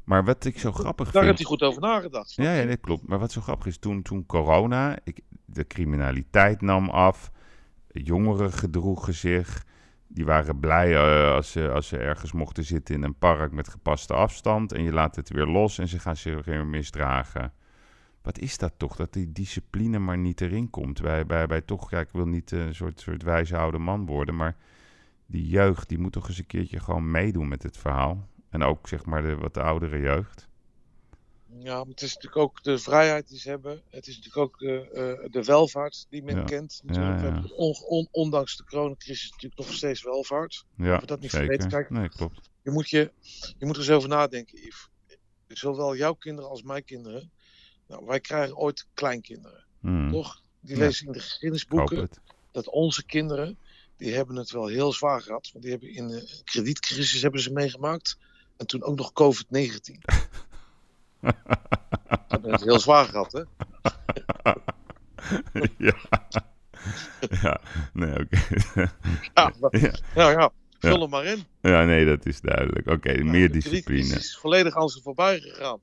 Maar 0.04 0.24
wat 0.24 0.44
ik 0.44 0.58
zo 0.58 0.72
grappig 0.72 1.04
Daar 1.04 1.22
vind... 1.22 1.24
heeft 1.24 1.38
hij 1.38 1.46
goed 1.46 1.62
over 1.62 1.80
nagedacht. 1.80 2.34
Ja, 2.34 2.52
ja, 2.52 2.66
dat 2.66 2.80
klopt. 2.80 3.08
Maar 3.08 3.18
wat 3.18 3.32
zo 3.32 3.40
grappig 3.40 3.66
is, 3.66 3.78
toen, 3.78 4.02
toen 4.02 4.26
corona, 4.26 4.98
ik, 5.04 5.20
de 5.44 5.66
criminaliteit 5.66 6.60
nam 6.60 6.90
af, 6.90 7.30
jongeren 7.88 8.52
gedroegen 8.52 9.14
zich, 9.14 9.64
die 10.06 10.24
waren 10.24 10.60
blij 10.60 10.94
eh, 10.94 11.34
als, 11.34 11.50
ze, 11.50 11.70
als 11.70 11.88
ze 11.88 11.96
ergens 11.96 12.32
mochten 12.32 12.64
zitten 12.64 12.94
in 12.94 13.02
een 13.02 13.18
park 13.18 13.52
met 13.52 13.68
gepaste 13.68 14.14
afstand 14.14 14.72
en 14.72 14.82
je 14.82 14.92
laat 14.92 15.16
het 15.16 15.28
weer 15.28 15.46
los 15.46 15.78
en 15.78 15.88
ze 15.88 15.98
gaan 15.98 16.16
zich 16.16 16.44
weer 16.44 16.66
misdragen. 16.66 17.52
Wat 18.22 18.38
is 18.38 18.58
dat 18.58 18.72
toch, 18.76 18.96
dat 18.96 19.12
die 19.12 19.32
discipline 19.32 19.98
maar 19.98 20.18
niet 20.18 20.40
erin 20.40 20.70
komt? 20.70 21.02
Bij, 21.02 21.26
bij, 21.26 21.46
bij 21.46 21.60
toch, 21.60 21.90
ja, 21.90 22.00
ik 22.00 22.10
wil 22.12 22.26
niet 22.26 22.50
een 22.50 22.74
soort, 22.74 23.00
soort 23.00 23.22
wijze 23.22 23.56
oude 23.56 23.78
man 23.78 24.06
worden, 24.06 24.36
maar 24.36 24.56
die 25.26 25.48
jeugd, 25.48 25.88
die 25.88 25.98
moet 25.98 26.12
toch 26.12 26.28
eens 26.28 26.38
een 26.38 26.46
keertje 26.46 26.80
gewoon 26.80 27.10
meedoen 27.10 27.48
met 27.48 27.62
het 27.62 27.76
verhaal. 27.76 28.28
En 28.48 28.62
ook, 28.62 28.88
zeg 28.88 29.04
maar, 29.04 29.22
de 29.22 29.36
wat 29.36 29.56
oudere 29.56 29.98
jeugd. 29.98 30.48
Ja, 31.58 31.76
maar 31.78 31.86
het 31.86 32.02
is 32.02 32.14
natuurlijk 32.14 32.42
ook 32.42 32.62
de 32.62 32.78
vrijheid 32.78 33.28
die 33.28 33.38
ze 33.38 33.48
hebben. 33.48 33.82
Het 33.90 34.06
is 34.06 34.16
natuurlijk 34.16 34.46
ook 34.46 34.58
de, 34.58 34.90
eh, 35.22 35.30
de 35.30 35.44
welvaart 35.44 36.06
die 36.10 36.22
men 36.22 36.36
Ja. 36.36 36.44
kent. 36.44 36.80
Natuurlijk. 36.84 37.20
We 37.20 37.26
ja. 37.26 37.32
hebben 37.32 37.56
on- 37.56 37.82
on- 37.86 38.08
ondanks 38.10 38.56
de 38.56 38.64
coronacrisis 38.64 39.30
natuurlijk 39.30 39.60
nog 39.60 39.72
steeds 39.72 40.02
welvaart. 40.02 40.64
Ja, 40.76 40.98
dat 40.98 41.20
niet 41.20 41.30
zeker. 41.30 41.46
vergeten. 41.46 41.70
Kijk, 41.70 41.90
Nee, 41.90 42.08
klopt. 42.08 42.50
Je 42.62 42.70
moet, 42.70 42.88
je, 42.88 43.12
je 43.58 43.66
moet 43.66 43.74
er 43.74 43.80
eens 43.82 43.90
over 43.90 44.08
nadenken, 44.08 44.58
Yves. 44.58 44.88
Zowel 45.48 45.96
jouw 45.96 46.14
kinderen 46.14 46.50
als 46.50 46.62
mijn 46.62 46.84
kinderen. 46.84 47.30
Nou, 47.88 48.06
wij 48.06 48.20
krijgen 48.20 48.56
ooit 48.56 48.86
kleinkinderen. 48.94 49.64
Hmm. 49.80 50.10
Toch? 50.10 50.42
Die 50.60 50.76
lezen 50.76 51.06
in 51.06 51.12
de 51.12 51.20
geschiedenisboeken 51.20 52.08
dat 52.50 52.68
onze 52.68 53.04
kinderen, 53.04 53.58
die 53.96 54.14
hebben 54.14 54.36
het 54.36 54.50
wel 54.50 54.66
heel 54.66 54.92
zwaar 54.92 55.22
gehad. 55.22 55.50
Want 55.52 55.64
die 55.64 55.72
hebben 55.72 55.94
in 55.94 56.08
de 56.08 56.40
kredietcrisis 56.44 57.22
hebben 57.22 57.40
ze 57.40 57.52
meegemaakt. 57.52 58.18
En 58.56 58.66
toen 58.66 58.82
ook 58.82 58.96
nog 58.96 59.12
COVID-19. 59.12 59.50
Ze 61.20 61.34
hebben 62.28 62.52
het 62.52 62.64
heel 62.64 62.80
zwaar 62.80 63.04
gehad, 63.04 63.32
hè? 63.32 63.42
ja. 65.78 65.96
ja, 67.42 67.60
nee, 67.92 68.20
oké. 68.20 68.38
Ja, 69.34 69.52
ja. 69.70 69.92
Nou 70.14 70.38
ja, 70.38 70.50
vul 70.78 70.96
Ja. 70.96 71.02
er 71.02 71.08
maar 71.08 71.24
in. 71.24 71.44
Ja, 71.60 71.84
nee, 71.84 72.04
dat 72.04 72.26
is 72.26 72.40
duidelijk. 72.40 72.86
Oké, 72.86 73.22
meer 73.22 73.46
De 73.46 73.52
discipline. 73.52 73.82
kredietcrisis 73.82 74.24
is 74.24 74.36
volledig 74.38 74.76
aan 74.76 74.88
ze 74.88 75.02
voorbij 75.02 75.40
gegaan. 75.40 75.80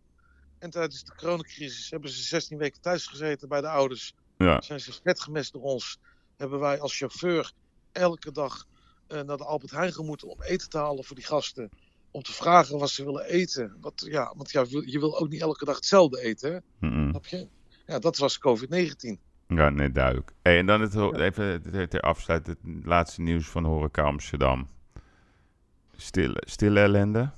En 0.59 0.69
tijdens 0.69 1.03
de 1.03 1.15
coronacrisis 1.15 1.89
hebben 1.89 2.09
ze 2.09 2.21
16 2.23 2.57
weken 2.57 2.81
thuis 2.81 3.07
gezeten 3.07 3.47
bij 3.49 3.61
de 3.61 3.67
ouders. 3.69 4.13
Ja. 4.37 4.61
Zijn 4.61 4.79
ze 4.79 4.93
vet 5.03 5.21
gemest 5.21 5.53
door 5.53 5.61
ons. 5.61 5.99
Hebben 6.37 6.59
wij 6.59 6.79
als 6.79 6.97
chauffeur 6.97 7.51
elke 7.93 8.31
dag 8.31 8.65
eh, 9.07 9.21
naar 9.21 9.37
de 9.37 9.43
Albert 9.45 9.71
Heijn 9.71 9.93
gemoeten 9.93 10.27
om 10.29 10.41
eten 10.41 10.69
te 10.69 10.77
halen 10.77 11.03
voor 11.03 11.15
die 11.15 11.25
gasten. 11.25 11.69
Om 12.11 12.21
te 12.21 12.33
vragen 12.33 12.79
wat 12.79 12.89
ze 12.89 13.05
willen 13.05 13.25
eten. 13.25 13.77
Wat, 13.81 14.05
ja, 14.09 14.33
want 14.35 14.51
ja, 14.51 14.65
je 14.69 14.99
wil 14.99 15.19
ook 15.19 15.29
niet 15.29 15.41
elke 15.41 15.65
dag 15.65 15.75
hetzelfde 15.75 16.21
eten. 16.21 16.63
Hè? 16.79 16.87
Je? 17.21 17.47
Ja, 17.85 17.99
dat 17.99 18.17
was 18.17 18.39
COVID-19. 18.39 19.19
Ja, 19.47 19.69
nee, 19.69 19.91
duidelijk. 19.91 20.31
Hey, 20.41 20.57
en 20.57 20.65
dan 20.65 20.81
het, 20.81 20.95
even 21.19 21.61
ter, 21.89 21.99
afsluit 21.99 22.47
het 22.47 22.57
laatste 22.83 23.21
nieuws 23.21 23.47
van 23.47 23.65
Horeca 23.65 24.03
Amsterdam. 24.03 24.67
Stille, 25.95 26.43
stille 26.45 26.79
ellende? 26.79 27.31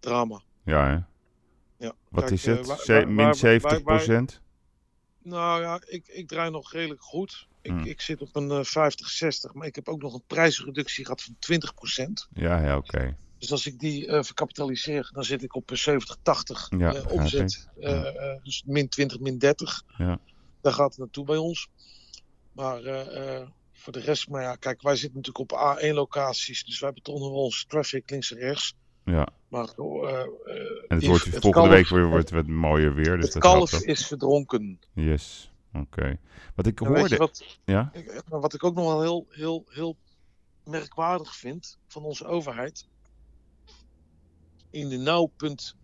Drama. 0.00 0.40
Ja, 0.64 0.86
hè? 0.86 0.98
Ja. 1.86 1.92
Wat 2.08 2.24
Kijk, 2.24 2.30
is 2.30 2.46
eh, 2.46 2.56
het? 2.56 2.66
waar- 2.66 2.78
Ze- 2.78 2.92
waar- 2.92 3.06
min 3.08 3.16
waar- 3.24 3.34
70 3.34 3.70
waar- 3.70 3.82
procent? 3.82 4.40
Nou 5.22 5.62
ja, 5.62 5.80
ik, 5.86 6.08
ik 6.08 6.28
draai 6.28 6.50
nog 6.50 6.72
redelijk 6.72 7.02
goed. 7.02 7.48
Ik, 7.62 7.70
Hmm. 7.70 7.84
ik 7.84 8.00
zit 8.00 8.20
op 8.20 8.36
een 8.36 8.50
eh, 8.50 8.64
50, 8.64 9.08
60. 9.08 9.54
Maar 9.54 9.66
ik 9.66 9.74
heb 9.74 9.88
ook 9.88 10.02
nog 10.02 10.14
een 10.14 10.24
prijsreductie 10.26 11.04
gehad 11.04 11.22
van 11.22 11.36
20%. 11.38 12.28
Ja, 12.32 12.62
ja, 12.62 12.76
oké. 12.76 13.16
Dus 13.38 13.52
als 13.52 13.66
ik 13.66 13.78
die 13.78 14.06
eh, 14.06 14.22
verkapitaliseer, 14.22 15.10
dan 15.12 15.24
zit 15.24 15.42
ik 15.42 15.54
op 15.54 15.70
een 15.70 15.78
70, 15.78 16.16
80 16.22 16.66
Ja, 16.78 16.94
eh, 16.94 17.06
omzet. 17.12 17.68
Eh, 17.80 18.06
eh, 18.06 18.42
dus 18.42 18.62
min 18.66 18.88
20, 18.88 19.18
min 19.18 19.38
30. 19.38 19.82
Ja. 19.98 20.20
Daar 20.60 20.72
gaat 20.72 20.90
het 20.90 20.98
naartoe 20.98 21.24
bij 21.24 21.36
ons. 21.36 21.68
Maar 22.52 22.84
eh, 22.84 23.36
eh, 23.40 23.48
voor 23.72 23.92
de 23.92 24.00
rest, 24.00 24.28
maar 24.28 24.42
ja, 24.42 24.54
kijk, 24.54 24.82
wij 24.82 24.96
zitten 24.96 25.16
natuurlijk 25.20 25.52
op 25.52 25.78
A1-locaties. 25.78 26.64
Dus 26.64 26.80
wij 26.80 26.92
betonnen 26.92 27.30
ons 27.30 27.64
traffic 27.68 28.10
links 28.10 28.32
en 28.32 28.38
rechts. 28.38 28.74
Ja. 29.10 29.28
Maar 29.48 29.68
eh, 29.76 30.20
eh, 30.20 30.26
En 30.88 30.96
het 30.96 31.06
wordt 31.06 31.22
volgende 31.22 31.50
kalf- 31.52 31.68
week 31.68 31.88
weer 31.88 32.06
wordt 32.08 32.30
het 32.30 32.46
mooier 32.46 32.94
weer. 32.94 33.16
Dus 33.16 33.24
Het 33.24 33.32
dat 33.32 33.42
kalf 33.42 33.72
is 33.72 34.06
verdronken. 34.06 34.78
Yes, 34.94 35.52
oké. 35.74 36.18
Wat 36.54 36.66
ik 36.66 36.80
En 36.80 36.86
hoorde... 36.86 37.16
wat, 37.16 37.58
Ja? 37.64 37.90
ik- 37.92 38.22
maar 38.28 38.40
wat 38.40 38.54
ik 38.54 38.64
ook 38.64 38.74
nog 38.74 38.84
wel 38.86 39.00
heel, 39.00 39.26
heel, 39.28 39.64
heel 39.68 39.96
merkwaardig 40.64 41.36
vind 41.36 41.78
van 41.86 42.02
onze 42.04 42.24
overheid. 42.26 42.88
In 44.70 44.88
de 44.88 44.96
nou, 44.96 45.28
punt, 45.36 45.76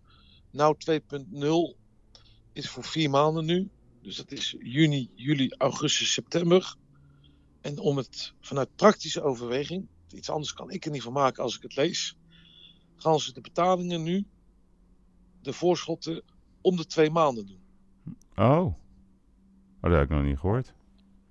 nou 0.51 0.75
2.0 0.77 1.77
is 2.53 2.69
voor 2.69 2.83
vier 2.83 3.09
maanden 3.09 3.45
nu. 3.45 3.69
Dus 4.01 4.15
dat 4.15 4.31
is 4.31 4.55
juni, 4.59 5.09
juli, 5.15 5.53
augustus, 5.57 6.13
september. 6.13 6.75
En 7.61 7.79
om 7.79 7.97
het 7.97 8.33
vanuit 8.41 8.75
praktische 8.75 9.21
overweging, 9.21 9.87
iets 10.09 10.29
anders 10.29 10.53
kan 10.53 10.71
ik 10.71 10.85
er 10.85 10.91
niet 10.91 11.01
van 11.01 11.13
maken 11.13 11.43
als 11.43 11.55
ik 11.55 11.61
het 11.61 11.75
lees, 11.75 12.16
gaan 12.97 13.19
ze 13.19 13.33
de 13.33 13.41
betalingen 13.41 14.03
nu 14.03 14.25
de 15.41 15.53
voorschotten 15.53 16.21
om 16.61 16.75
de 16.75 16.85
twee 16.85 17.09
maanden 17.09 17.45
doen. 17.47 17.59
Oh. 18.35 18.65
oh, 18.65 18.73
dat 19.81 19.91
heb 19.91 20.01
ik 20.03 20.09
nog 20.09 20.23
niet 20.23 20.39
gehoord. 20.39 20.73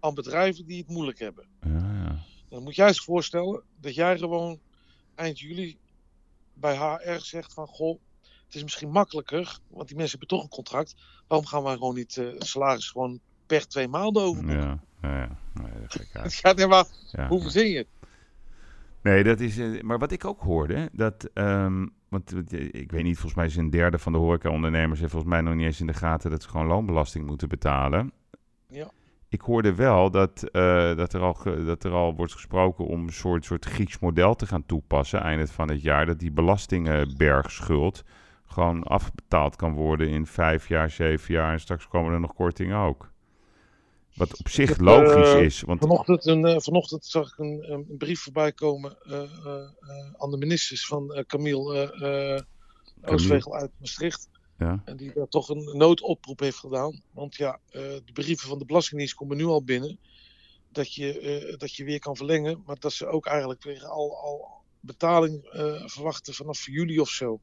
Aan 0.00 0.14
bedrijven 0.14 0.66
die 0.66 0.78
het 0.78 0.88
moeilijk 0.88 1.18
hebben. 1.18 1.46
Ja, 1.60 1.70
ja. 2.04 2.18
Dan 2.48 2.62
moet 2.62 2.74
jij 2.74 2.86
eens 2.86 3.04
voorstellen 3.04 3.62
dat 3.80 3.94
jij 3.94 4.18
gewoon 4.18 4.60
eind 5.14 5.38
juli 5.38 5.78
bij 6.54 6.76
HR 6.76 7.18
zegt 7.18 7.52
van... 7.54 7.66
Goh, 7.66 7.98
het 8.46 8.54
is 8.54 8.62
misschien 8.62 8.90
makkelijker, 8.90 9.58
want 9.68 9.88
die 9.88 9.96
mensen 9.96 10.18
hebben 10.18 10.36
toch 10.36 10.46
een 10.46 10.54
contract. 10.54 10.94
Waarom 11.26 11.46
gaan 11.46 11.62
wij 11.62 11.72
gewoon 11.72 11.94
niet 11.94 12.16
eh, 12.16 12.26
het 12.26 12.46
salaris 12.46 12.90
gewoon 12.90 13.20
per 13.46 13.68
twee 13.68 13.88
maanden 13.88 14.22
over? 14.22 14.50
Ja, 14.50 14.80
ja, 15.02 15.18
ja. 15.18 15.38
Nee, 15.54 15.72
dat. 16.12 16.34
Ja, 16.34 16.52
nee, 16.52 16.66
maar 16.66 16.86
Ja. 17.12 17.28
hoe 17.28 17.40
verzin 17.42 17.68
je 17.68 17.76
het? 17.76 17.88
Nee, 19.06 19.24
dat 19.24 19.40
is. 19.40 19.58
eh, 19.58 19.82
Maar 19.82 19.98
wat 19.98 20.12
ik 20.12 20.24
ook 20.24 20.40
hoorde, 20.40 20.88
dat. 20.92 21.30
ehm, 21.34 21.86
want 22.08 22.32
eh, 22.52 22.68
ik 22.72 22.90
weet 22.92 23.02
niet, 23.04 23.14
volgens 23.14 23.34
mij 23.34 23.46
is 23.46 23.56
een 23.56 23.70
derde 23.70 23.98
van 23.98 24.12
de 24.12 24.18
horecaondernemers 24.18 25.00
heeft 25.00 25.12
volgens 25.12 25.32
mij 25.32 25.40
nog 25.40 25.54
niet 25.54 25.64
eens 25.64 25.80
in 25.80 25.86
de 25.86 25.94
gaten 25.94 26.30
dat 26.30 26.42
ze 26.42 26.48
gewoon 26.48 26.66
loonbelasting 26.66 27.26
moeten 27.26 27.48
betalen. 27.48 28.12
Ja. 28.68 28.90
Ik 29.28 29.40
hoorde 29.40 29.74
wel 29.74 30.10
dat, 30.10 30.42
eh, 30.42 30.96
dat, 30.96 31.12
er 31.12 31.20
al 31.20 31.36
dat 31.64 31.84
er 31.84 31.92
al 31.92 32.14
wordt 32.14 32.32
gesproken 32.32 32.86
om 32.86 33.02
een 33.02 33.12
soort, 33.12 33.44
soort 33.44 33.64
Grieks 33.64 33.98
model 33.98 34.34
te 34.34 34.46
gaan 34.46 34.66
toepassen 34.66 35.20
eind 35.20 35.50
van 35.50 35.68
het 35.70 35.82
jaar. 35.82 36.06
Dat 36.06 36.18
die 36.18 36.30
belastingbergschuld 36.32 38.04
gewoon 38.46 38.82
afbetaald 38.82 39.56
kan 39.56 39.72
worden 39.72 40.08
in 40.08 40.26
vijf 40.26 40.68
jaar, 40.68 40.90
zeven 40.90 41.34
jaar. 41.34 41.52
En 41.52 41.60
straks 41.60 41.88
komen 41.88 42.12
er 42.12 42.20
nog 42.20 42.34
kortingen 42.34 42.76
ook. 42.78 43.12
Wat 44.16 44.38
op 44.38 44.48
zich 44.48 44.68
heb, 44.68 44.80
logisch 44.80 45.32
eh, 45.32 45.42
is. 45.42 45.60
Want 45.60 45.80
Vanochtend, 45.80 46.26
een, 46.26 46.44
eh, 46.44 46.56
vanochtend 46.58 47.04
zag 47.04 47.32
ik 47.32 47.38
een, 47.38 47.72
een 47.72 47.96
brief 47.98 48.20
voorbij 48.20 48.52
komen 48.52 48.96
eh, 49.02 49.22
aan 50.16 50.30
de 50.30 50.36
ministers 50.36 50.86
van 50.86 51.24
Camille 51.26 52.44
Oostvegel 53.02 53.54
uit 53.54 53.70
Maastricht. 53.78 54.28
Ja. 54.58 54.82
En 54.84 54.96
die 54.96 55.12
daar 55.12 55.28
toch 55.28 55.48
een 55.48 55.76
noodoproep 55.76 56.40
heeft 56.40 56.58
gedaan. 56.58 57.02
Want 57.10 57.36
ja, 57.36 57.60
de 57.70 58.12
brieven 58.12 58.48
van 58.48 58.58
de 58.58 58.64
Belastingdienst 58.64 59.14
komen 59.14 59.36
nu 59.36 59.44
al 59.44 59.62
binnen. 59.62 59.98
Dat 60.72 60.94
je, 60.94 61.54
dat 61.58 61.74
je 61.74 61.84
weer 61.84 61.98
kan 61.98 62.16
verlengen. 62.16 62.62
Maar 62.66 62.78
dat 62.78 62.92
ze 62.92 63.06
ook 63.06 63.26
eigenlijk 63.26 63.62
weer 63.62 63.84
al, 63.84 64.16
al 64.22 64.50
betaling 64.80 65.40
verwachten 65.86 66.34
vanaf 66.34 66.66
juli 66.66 67.00
of 67.00 67.08
zo. 67.08 67.40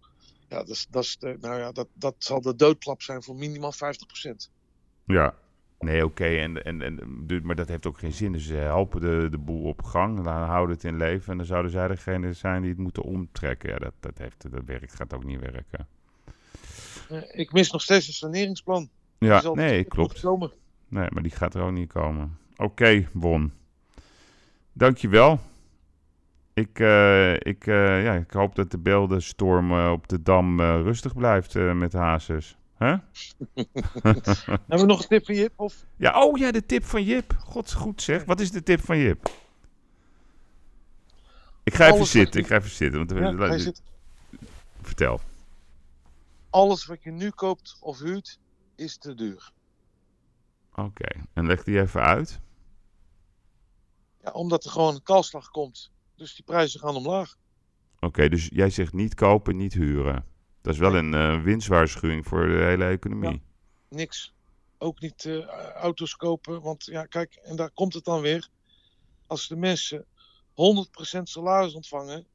Ja, 0.50 0.64
dat, 0.64 0.88
dat, 0.90 1.18
nou 1.20 1.60
ja 1.60 1.72
dat, 1.72 1.88
dat 1.94 2.16
zal 2.18 2.42
de 2.42 2.56
doodklap 2.56 3.02
zijn 3.02 3.24
voor 3.24 3.36
minimaal 3.36 3.74
50%. 3.74 3.78
Ja, 5.06 5.36
nee, 5.84 6.06
oké. 6.06 6.26
En, 6.26 6.64
en, 6.64 6.82
en, 6.82 7.22
maar 7.44 7.56
dat 7.56 7.68
heeft 7.68 7.88
ook 7.88 7.98
geen 7.98 8.14
zin. 8.14 8.32
Dus 8.32 8.46
ze 8.46 8.54
helpen 8.54 9.02
de, 9.02 9.28
de 9.32 9.38
boel 9.38 9.64
op 9.64 9.84
gang, 9.84 10.16
dan 10.16 10.26
houden 10.26 10.76
het 10.76 10.86
in 10.86 10.98
leven. 10.98 11.32
En 11.32 11.38
dan 11.38 11.46
zouden 11.46 11.72
zij 11.72 11.88
degene 11.88 12.34
zijn 12.34 12.62
die 12.62 12.70
het 12.70 12.80
moeten 12.80 13.04
omtrekken. 13.04 13.70
Ja, 13.70 13.78
dat, 13.78 13.94
dat, 14.00 14.18
heeft, 14.18 14.52
dat 14.52 14.64
werkt, 14.66 14.96
gaat 14.96 15.14
ook 15.14 15.24
niet 15.24 15.40
werken. 15.40 15.88
Eh, 17.10 17.40
ik 17.40 17.52
mis 17.52 17.72
nog 17.72 17.82
steeds 17.82 18.08
een 18.08 18.14
saneringsplan. 18.14 18.90
Ja, 19.18 19.42
zal 19.42 19.56
nee, 19.56 19.84
klopt. 19.84 20.20
komen. 20.20 20.52
Nee, 20.88 21.08
maar 21.12 21.24
die 21.24 21.32
gaat 21.32 21.56
er 21.56 21.62
ook 21.62 21.72
niet 21.72 21.92
komen. 21.92 22.38
Oké, 22.56 23.08
Won. 23.14 23.54
Dankjewel. 24.74 25.40
Ik, 26.54 26.80
eh, 26.80 27.34
ik, 27.34 27.68
eh, 27.68 28.04
ja, 28.04 28.14
ik 28.14 28.32
hoop 28.32 28.56
dat 28.56 28.72
de 28.72 28.78
beeldenstorm 28.78 29.90
op 29.90 30.08
de 30.08 30.22
Dam 30.22 30.62
rustig 30.62 31.16
blijft 31.16 31.54
met 31.54 31.94
Hazes. 31.94 32.58
Huh? 32.84 32.98
Hebben 34.46 34.80
we 34.80 34.86
nog 34.86 35.02
een 35.02 35.08
tip 35.08 35.26
van 35.26 35.36
Jip? 35.36 35.60
Of? 35.60 35.86
Ja, 35.96 36.24
oh 36.24 36.38
ja, 36.38 36.52
de 36.52 36.66
tip 36.66 36.84
van 36.84 37.04
Jip. 37.04 37.36
God, 37.40 37.74
goed 37.74 38.02
zeg. 38.02 38.26
Wat 38.26 38.40
is 38.40 38.52
de 38.52 38.64
tip 38.64 38.80
van 38.80 38.98
Jip? 38.98 39.30
Ik 41.64 41.74
ga 41.74 41.84
even 41.84 41.96
Alles 41.96 42.12
zitten. 42.12 42.40
Ik 42.40 42.48
ga 42.48 42.56
even 42.56 42.70
zitten. 42.70 43.08
Want, 43.08 43.40
Ja, 43.40 43.58
zit- 43.58 43.82
Vertel. 44.82 45.20
Alles 46.50 46.86
wat 46.86 47.04
je 47.04 47.12
nu 47.12 47.30
koopt 47.30 47.78
of 47.80 48.00
huurt, 48.00 48.40
is 48.76 48.98
te 48.98 49.16
duur. 49.16 49.52
Oké. 50.76 51.08
En 51.34 51.46
leg 51.46 51.64
die 51.64 51.80
even 51.80 52.02
uit. 52.02 52.40
Ja, 54.24 54.32
omdat 54.32 54.66
er 54.66 54.72
gewoon 54.72 54.96
een 54.96 55.04
kalslag 55.04 55.50
komt. 55.50 55.92
Dus 56.16 56.36
die 56.36 56.46
prijzen 56.46 56.80
gaan 56.80 56.96
omlaag. 56.96 57.36
Oké, 58.00 58.30
dus 58.30 58.50
jij 58.54 58.70
zegt 58.70 58.94
niet 58.94 59.14
kopen, 59.14 59.58
niet 59.58 59.74
huren. 59.74 60.26
Dat 60.64 60.74
is 60.74 60.80
wel 60.80 60.96
een 60.96 61.14
eh, 61.14 61.42
winstwaarschuwing 61.42 62.28
voor 62.28 62.48
de 62.48 62.64
hele 62.64 62.86
economie. 62.86 63.42
Niks. 63.90 64.34
Ook 64.78 65.00
niet 65.00 65.26
eh, 65.26 65.48
auto's 65.76 66.16
kopen. 66.16 66.62
Want 66.62 66.86
ja, 66.86 67.06
kijk, 67.06 67.36
en 67.36 67.56
daar 67.56 67.72
komt 67.72 67.94
het 67.94 68.06
dan 68.06 68.22
weer. 68.22 68.48
Als 69.28 69.48
de 69.48 69.56
mensen 69.56 70.06
100% 70.52 71.22
salaris 71.24 71.74
ontvangen, 71.74 72.26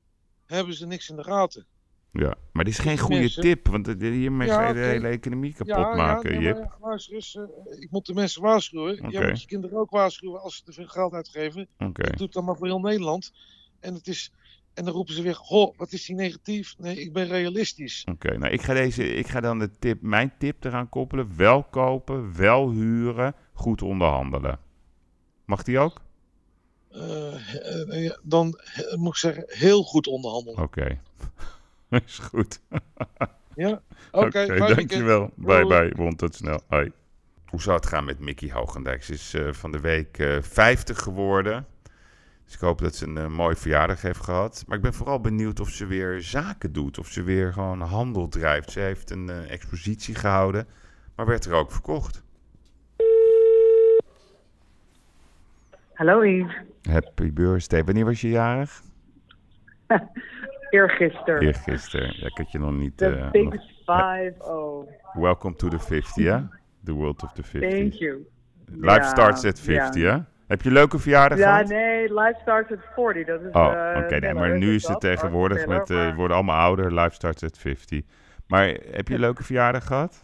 hebben 0.47 0.75
ze 0.75 0.87
niks 0.87 1.09
in 1.11 1.17
de 1.17 1.25
gaten. 1.25 1.67
Ja, 2.13 2.35
maar 2.53 2.65
dit 2.65 2.73
is 2.73 2.79
geen 2.81 2.99
goede 2.99 3.21
Mensen- 3.21 3.43
tip, 3.43 3.67
want 3.69 3.87
hiermee 3.87 4.49
Ja, 4.49 4.55
ga 4.55 4.69
je 4.69 4.75
de 4.75 4.81
hele 4.81 5.09
economie 5.09 5.53
kapot 5.53 5.77
Ja, 5.77 5.95
maken, 5.95 6.33
ja, 6.33 6.39
nee, 6.39 6.53
maar 6.53 6.63
ja, 6.63 6.77
luister 6.81 7.15
eens, 7.15 7.35
eh, 7.35 7.81
ik 7.81 7.91
moet 7.91 8.07
de 8.07 8.15
mensen 8.15 8.43
waarschuwen. 8.43 9.11
Jij 9.11 9.29
moet 9.29 9.41
je 9.41 9.47
kinderen 9.47 9.79
ook 9.79 9.91
waarschuwen 9.91 10.41
als 10.41 10.57
ze 10.57 10.63
te 10.63 10.73
veel 10.73 10.87
geld 10.87 11.13
uitgeven. 11.13 11.69
Dat 11.77 12.17
doet 12.17 12.33
dan 12.33 12.45
maar 12.45 12.57
voor 12.57 12.67
heel 12.67 12.81
Nederland. 12.81 13.33
En, 13.81 13.95
het 13.95 14.07
is, 14.07 14.33
en 14.79 14.85
dan 14.85 14.95
roepen 14.95 15.15
ze 15.15 15.23
weer, 15.23 15.35
goh, 15.35 15.77
wat 15.77 15.93
is 15.93 16.07
die 16.07 16.17
negatief? 16.17 16.75
Nee, 16.79 17.01
ik 17.01 17.13
ben 17.13 17.27
realistisch. 17.27 18.07
Oké, 18.11 18.39
nou 18.39 18.53
ik 18.53 18.63
ga, 18.63 18.75
deze, 18.75 19.15
ik 19.15 19.29
ga 19.29 19.41
dan 19.41 19.59
de 19.59 19.71
tip, 19.79 20.03
mijn 20.03 20.33
tip 20.39 20.65
eraan 20.65 20.89
koppelen. 20.89 21.37
Wel 21.37 21.63
kopen, 21.63 22.37
wel 22.37 22.71
huren, 22.71 23.35
goed 23.53 23.83
onderhandelen. 23.83 24.59
Mag 25.45 25.63
die 25.63 25.79
ook? 25.79 26.01
Eh, 26.91 28.05
eh, 28.07 28.13
dan 28.23 28.61
eh, 28.75 28.95
moet 28.95 29.13
ik 29.13 29.19
zeggen, 29.19 29.45
heel 29.47 29.83
goed 29.83 30.07
onderhandelen. 30.07 30.63
Oké. 30.63 31.01
is 32.07 32.19
goed. 32.19 32.61
Ja? 33.55 33.83
Oké, 34.11 34.57
dankjewel. 34.57 35.31
Bye 35.35 35.67
bye, 35.67 35.93
wond 35.97 36.19
tot 36.19 36.35
snel. 36.35 36.61
Hoi. 36.69 36.93
Hoe 37.47 37.63
zou 37.63 37.77
het 37.77 37.87
gaan 37.87 38.05
met 38.05 38.19
Mickey 38.19 38.51
Hoogendijk? 38.51 39.05
Ze 39.05 39.13
is 39.13 39.35
van 39.51 39.73
de 39.73 39.81
week 39.81 40.19
eh 40.19 40.43
50 40.43 40.99
geworden. 40.99 41.67
Dus 42.49 42.57
ik 42.57 42.63
hoop 42.63 42.79
dat 42.79 42.95
ze 42.95 43.07
een 43.07 43.17
eh, 43.17 43.27
mooie 43.27 43.57
verjaardag 43.57 44.03
heeft 44.03 44.21
gehad. 44.25 44.65
Maar 44.67 44.77
ik 44.77 44.83
ben 44.83 44.95
vooral 44.95 45.21
benieuwd 45.21 45.61
of 45.61 45.69
ze 45.69 45.87
weer 45.87 46.23
zaken 46.23 46.73
doet. 46.73 46.99
Of 46.99 47.07
ze 47.07 47.23
weer 47.23 47.53
gewoon 47.53 47.81
handel 47.81 48.29
drijft. 48.29 48.71
Ze 48.71 48.81
heeft 48.81 49.11
een 49.11 49.29
eh, 49.29 49.51
expositie 49.51 50.15
gehouden, 50.15 50.67
maar 51.17 51.27
werd 51.27 51.45
er 51.45 51.53
ook 51.53 51.73
verkocht. 51.73 52.23
Hallo 55.93 56.25
Yves. 56.25 56.57
Happy 56.83 57.33
birthday. 57.33 57.85
Wanneer 57.85 58.05
was 58.05 58.21
je 58.21 58.29
jarig? 58.29 58.83
Eergisteren. 60.71 61.41
Eergisteren. 61.41 62.15
Ja, 62.17 62.27
ik 62.27 62.37
had 62.37 62.53
je 62.53 62.59
nog 62.59 62.73
niet... 62.73 62.97
The 62.97 63.17
eh, 63.17 63.31
big 63.31 63.45
nog- 63.45 63.55
five 63.79 64.35
oh. 64.39 64.91
Welcome 65.13 65.57
to 65.57 65.69
the 65.69 65.79
50, 65.79 66.25
ja? 66.25 66.49
The 66.85 66.93
world 66.93 67.23
of 67.23 67.33
the 67.33 67.43
50. 67.43 67.71
Thank 67.71 67.93
you. 67.93 68.27
Life 68.65 69.03
starts 69.03 69.45
at 69.45 69.61
50, 69.61 70.03
ja. 70.03 70.17
hè? 70.17 70.37
Heb 70.49 70.63
je 70.63 70.71
leuke 70.71 70.99
verjaardag 70.99 71.39
Ja, 71.39 71.53
gehad? 71.53 71.69
nee, 71.69 72.15
life 72.15 72.39
starts 72.41 72.71
at 72.73 72.79
40. 72.95 73.27
Dat 73.27 73.41
is 73.41 73.53
Oh, 73.53 73.73
eh, 73.73 73.99
oké. 73.99 74.11
nee, 74.11 74.21
Bella, 74.21 74.33
maar 74.41 74.59
nu 74.59 74.75
is 74.75 74.89
het 74.89 75.01
tegenwoordig 75.01 75.67
met... 75.67 75.91
eh, 75.91 75.97
maar 75.97 76.15
worden 76.15 76.37
allemaal 76.37 76.61
ouder. 76.61 76.95
Life 76.95 77.15
starts 77.15 77.45
at 77.45 77.59
50. 77.59 78.03
Maar 78.47 78.67
heb 78.91 79.09
je 79.09 79.15
een 79.15 79.21
leuke 79.21 79.45
verjaardag 79.45 79.87
gehad? 79.87 80.23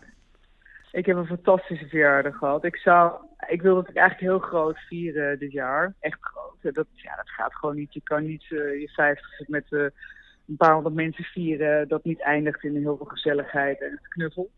Ik 0.93 1.07
heb 1.07 1.17
een 1.17 1.27
fantastische 1.27 1.89
verjaardag 1.89 2.37
gehad. 2.37 2.65
Ik 2.65 2.77
zou, 2.77 3.13
ik 3.49 3.63
wil 3.63 3.77
het 3.77 3.87
eigenlijk 3.97 4.21
heel 4.21 4.39
groot 4.49 4.79
vieren 4.79 5.39
dit 5.39 5.53
jaar. 5.53 5.95
Echt 6.01 6.19
groot. 6.21 6.75
Dat, 6.75 6.87
ja, 6.93 7.17
dat 7.17 7.31
gaat 7.31 7.55
gewoon 7.55 7.75
niet. 7.77 7.95
Je 7.95 8.01
kan 8.03 8.25
niet 8.27 8.43
eh, 8.43 8.81
je 8.81 8.91
50 8.95 9.49
met 9.49 9.65
een 9.71 10.57
paar 10.57 10.75
honderd 10.75 10.95
mensen 10.95 11.25
vieren. 11.25 11.89
Dat 11.89 12.05
niet 12.05 12.21
eindigt 12.21 12.63
in 12.65 12.77
heel 12.77 12.97
veel 12.97 13.07
gezelligheid 13.07 13.81
en 13.81 14.01
knuffel. 14.09 14.51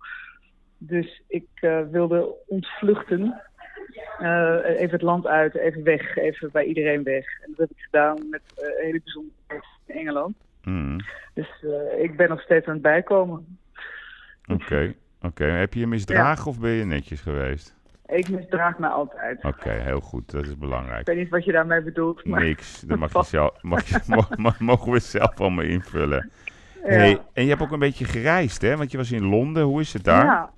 Dus 0.79 1.23
ik 1.29 1.47
wilde 1.91 2.35
ontvluchten. 2.47 3.41
Eh, 4.19 4.59
even 4.81 4.91
het 4.91 5.03
land 5.03 5.27
uit, 5.27 5.55
even 5.55 5.83
weg, 5.83 6.17
even 6.17 6.51
bij 6.53 6.65
iedereen 6.65 7.03
weg. 7.03 7.41
En 7.43 7.49
dat 7.57 7.59
heb 7.59 7.71
ik 7.71 7.85
gedaan 7.85 8.29
met 8.31 8.41
eh, 8.57 8.65
een 8.67 8.85
hele 8.85 9.01
bijzondere 9.05 9.63
in 9.87 9.95
Engeland. 9.97 10.37
Mm, 10.63 10.97
Dus 11.35 11.49
eh, 11.63 12.03
ik 12.03 12.17
ben 12.17 12.29
nog 12.29 12.41
steeds 12.41 12.67
aan 12.67 12.73
het 12.73 12.83
bijkomen. 12.83 13.59
Oké. 14.53 14.95
Oké. 15.23 15.45
Heb 15.45 15.75
je 15.75 15.81
je 15.81 15.87
misdragen 15.87 16.47
of 16.51 16.61
ben 16.61 16.71
je 16.71 16.85
netjes 16.85 17.21
geweest? 17.21 17.75
Ik 18.07 18.29
misdraag 18.29 18.79
me 18.79 18.89
altijd. 18.89 19.45
Oké, 19.45 19.71
heel 19.71 20.01
goed. 20.01 20.31
Dat 20.31 20.45
is 20.45 20.51
Ik 20.51 20.59
belangrijk. 20.59 21.07
weet 21.07 21.17
niet 21.17 21.29
wat 21.29 21.45
je 21.45 21.53
daarmee 21.53 21.83
bedoelt. 21.83 22.25
Maar... 22.25 22.41
Niks. 22.41 22.81
Dat 22.87 22.99
mag 22.99 23.13
je 23.13 23.25
zelf, 23.25 23.63
mag 23.63 23.87
je, 23.89 23.99
mogen 24.65 24.93
we 24.93 24.99
zelf 24.99 25.41
allemaal 25.41 25.65
invullen. 25.65 26.31
Ja. 26.75 26.89
Hey, 26.93 27.21
en 27.33 27.43
je 27.43 27.49
hebt 27.49 27.63
ook 27.63 27.73
een 27.73 27.79
beetje 27.79 28.05
gereisd, 28.05 28.63
hè? 28.63 28.77
Want 28.77 28.91
je 28.91 28.97
was 28.97 29.13
in 29.13 29.25
Londen. 29.27 29.63
Hoe 29.63 29.81
is 29.81 29.93
het 29.93 30.05
daar? 30.05 30.25
Ja. 30.25 30.51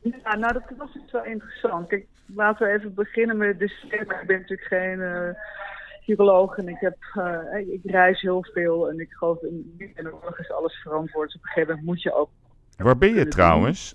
ja, 0.00 0.36
nou 0.36 0.52
dat 0.52 0.62
was 0.76 0.92
dus 0.92 1.10
wel 1.12 1.24
interessant. 1.24 1.88
Kijk, 1.88 2.06
laten 2.34 2.66
we 2.66 2.72
even 2.72 2.94
beginnen 2.94 3.36
met 3.36 3.58
de 3.58 3.66
disclaimer. 3.66 4.20
Ik 4.20 4.26
ben 4.26 4.40
natuurlijk 4.40 4.68
geen 4.68 5.34
viroloog 6.02 6.56
en 6.58 6.68
ik, 6.68 6.76
heb, 6.80 6.96
eh, 7.14 7.72
ik 7.72 7.80
reis 7.84 8.20
heel 8.20 8.44
veel. 8.52 8.88
En 8.90 9.00
ik 9.00 9.12
geloof 9.12 9.42
in 9.42 9.74
de 9.94 10.14
oorlog 10.14 10.38
is 10.38 10.50
alles 10.52 10.74
verantwoord. 10.74 11.26
Dus 11.26 11.36
op 11.36 11.42
een 11.42 11.48
gegeven 11.48 11.68
moment 11.68 11.86
moet 11.86 12.02
je 12.02 12.12
ook... 12.14 12.30
Waar 12.76 12.98
ben 12.98 13.14
je 13.14 13.28
trouwens? 13.28 13.94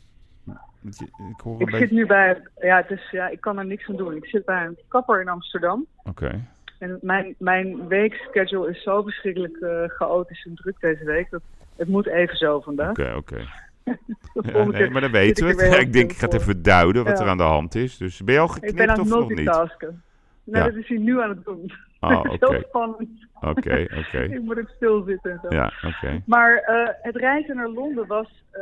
Je- 0.81 1.05
Ik 1.29 1.39
hoor 1.43 1.59
Ik 1.61 1.65
beetje... 1.65 1.77
zit 1.79 1.91
nu 1.91 2.05
bij... 2.05 2.41
Ja, 2.59 2.77
het 2.77 2.91
is, 2.91 3.09
ja, 3.11 3.27
ik 3.29 3.41
kan 3.41 3.57
er 3.59 3.65
niks 3.65 3.89
aan 3.89 3.95
doen. 3.95 4.15
Ik 4.15 4.25
zit 4.25 4.45
bij 4.45 4.65
een 4.65 4.77
kapper 4.87 5.21
in 5.21 5.27
Amsterdam. 5.29 5.85
Oké. 6.03 6.45
En 6.79 6.97
mijn, 7.01 7.35
mijn 7.37 7.87
weekschedule 7.87 8.69
is 8.69 8.83
zo 8.83 9.01
verschrikkelijk 9.01 9.57
eh 9.57 9.83
chaotisch 9.87 10.45
en 10.45 10.55
druk 10.55 10.79
deze 10.79 11.03
week. 11.03 11.29
Dat 11.29 11.41
het 11.75 11.87
moet 11.87 12.07
even 12.07 12.37
zo 12.37 12.59
vandaag. 12.59 12.89
Oké, 12.89 13.13
oké. 13.15 13.45
Ja, 13.83 14.63
nee, 14.65 14.89
maar 14.89 15.01
dan 15.01 15.11
weten 15.11 15.45
we 15.45 15.63
het. 15.63 15.79
ik 15.79 15.93
denk, 15.93 16.11
ik 16.11 16.17
ga 16.17 16.25
het 16.25 16.33
even 16.41 16.61
duiden 16.61 17.03
wat 17.03 17.19
er 17.19 17.27
aan 17.27 17.37
de 17.37 17.43
hand 17.43 17.75
is. 17.75 17.97
Dus 17.97 18.23
ben 18.23 18.33
je 18.33 18.39
al 18.39 18.55
Ik 18.55 18.61
ben 18.61 18.69
geknipt 18.69 18.89
aan 18.89 18.99
of 18.99 19.09
het 19.09 19.13
nog 19.19 19.27
niet? 19.29 19.37
multitasken. 19.37 20.03
Nee, 20.43 20.61
Ja. 20.61 20.67
dat 20.67 20.75
is 20.77 20.87
hij 20.87 20.97
nu 20.97 21.21
aan 21.21 21.29
het 21.29 21.43
doen. 21.45 21.71
Ah, 21.99 22.19
oké. 22.19 22.51
Heel 22.53 22.63
spannend. 22.67 23.09
Oké, 23.41 23.85
oké. 24.07 24.21
ik 24.21 24.41
moet 24.41 24.57
even 24.57 24.71
stilzitten 24.75 25.31
en 25.31 25.39
zo. 25.41 25.55
Ja, 25.55 25.73
oké. 25.85 26.21
Maar 26.25 26.55
eh, 26.57 26.89
het 27.01 27.15
reizen 27.15 27.55
naar 27.55 27.69
Londen 27.69 28.07
was. 28.07 28.43
eh, 28.51 28.61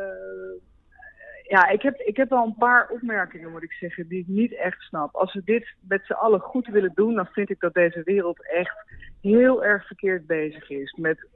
ja, 1.48 1.68
ik 1.70 1.82
heb, 1.82 2.00
ik 2.00 2.18
heb 2.18 2.30
wel 2.30 2.46
een 2.46 2.56
paar 2.58 2.88
opmerkingen, 2.90 3.52
moet 3.52 3.64
ik 3.64 3.72
zeggen, 3.72 4.08
die 4.08 4.20
ik 4.20 4.28
niet 4.28 4.56
echt 4.56 4.82
snap. 4.82 5.16
Als 5.16 5.34
we 5.34 5.42
dit 5.46 5.74
met 5.88 6.02
z'n 6.06 6.14
allen 6.14 6.40
goed 6.40 6.68
willen 6.68 6.92
doen, 6.96 7.16
dan 7.16 7.26
vind 7.26 7.50
ik 7.50 7.60
dat 7.60 7.74
deze 7.74 8.02
wereld 8.04 8.48
echt 8.54 8.76
heel 9.22 9.64
erg 9.64 9.88
verkeerd 9.88 10.28
bezig 10.28 10.70
is. 10.70 10.98
Met 11.00 11.28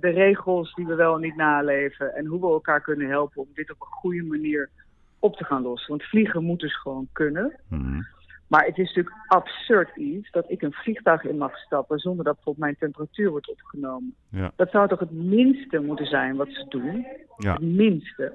de 0.00 0.10
regels 0.14 0.74
die 0.74 0.86
we 0.86 0.94
wel 0.94 1.14
en 1.14 1.20
niet 1.20 1.36
naleven. 1.36 2.14
En 2.14 2.26
hoe 2.26 2.40
we 2.40 2.46
elkaar 2.46 2.80
kunnen 2.80 3.08
helpen 3.08 3.42
om 3.42 3.48
dit 3.54 3.70
op 3.70 3.80
een 3.80 3.86
goede 3.86 4.22
manier 4.22 4.70
op 5.18 5.36
te 5.36 5.44
gaan 5.44 5.62
lossen. 5.62 5.88
Want 5.88 6.02
vliegen 6.02 6.44
moet 6.44 6.60
dus 6.60 6.80
gewoon 6.80 7.08
kunnen. 7.12 7.60
Mhm. 7.68 8.02
Maar 8.48 8.64
het 8.64 8.78
is 8.78 8.86
natuurlijk 8.86 9.16
absurd 9.26 9.96
iets 9.96 10.30
dat 10.30 10.44
ik 10.50 10.62
een 10.62 10.72
vliegtuig 10.72 11.24
in 11.24 11.36
mag 11.36 11.56
stappen 11.56 11.98
zonder 11.98 12.24
dat 12.24 12.34
bijvoorbeeld 12.34 12.64
mijn 12.64 12.76
temperatuur 12.78 13.30
wordt 13.30 13.50
opgenomen. 13.50 14.14
Ja. 14.30 14.52
Dat 14.56 14.70
zou 14.70 14.88
toch 14.88 14.98
het 14.98 15.12
minste 15.12 15.78
moeten 15.78 16.06
zijn 16.06 16.36
wat 16.36 16.48
ze 16.50 16.66
doen? 16.68 17.06
Ja. 17.36 17.52
Het 17.52 17.62
minste. 17.62 18.32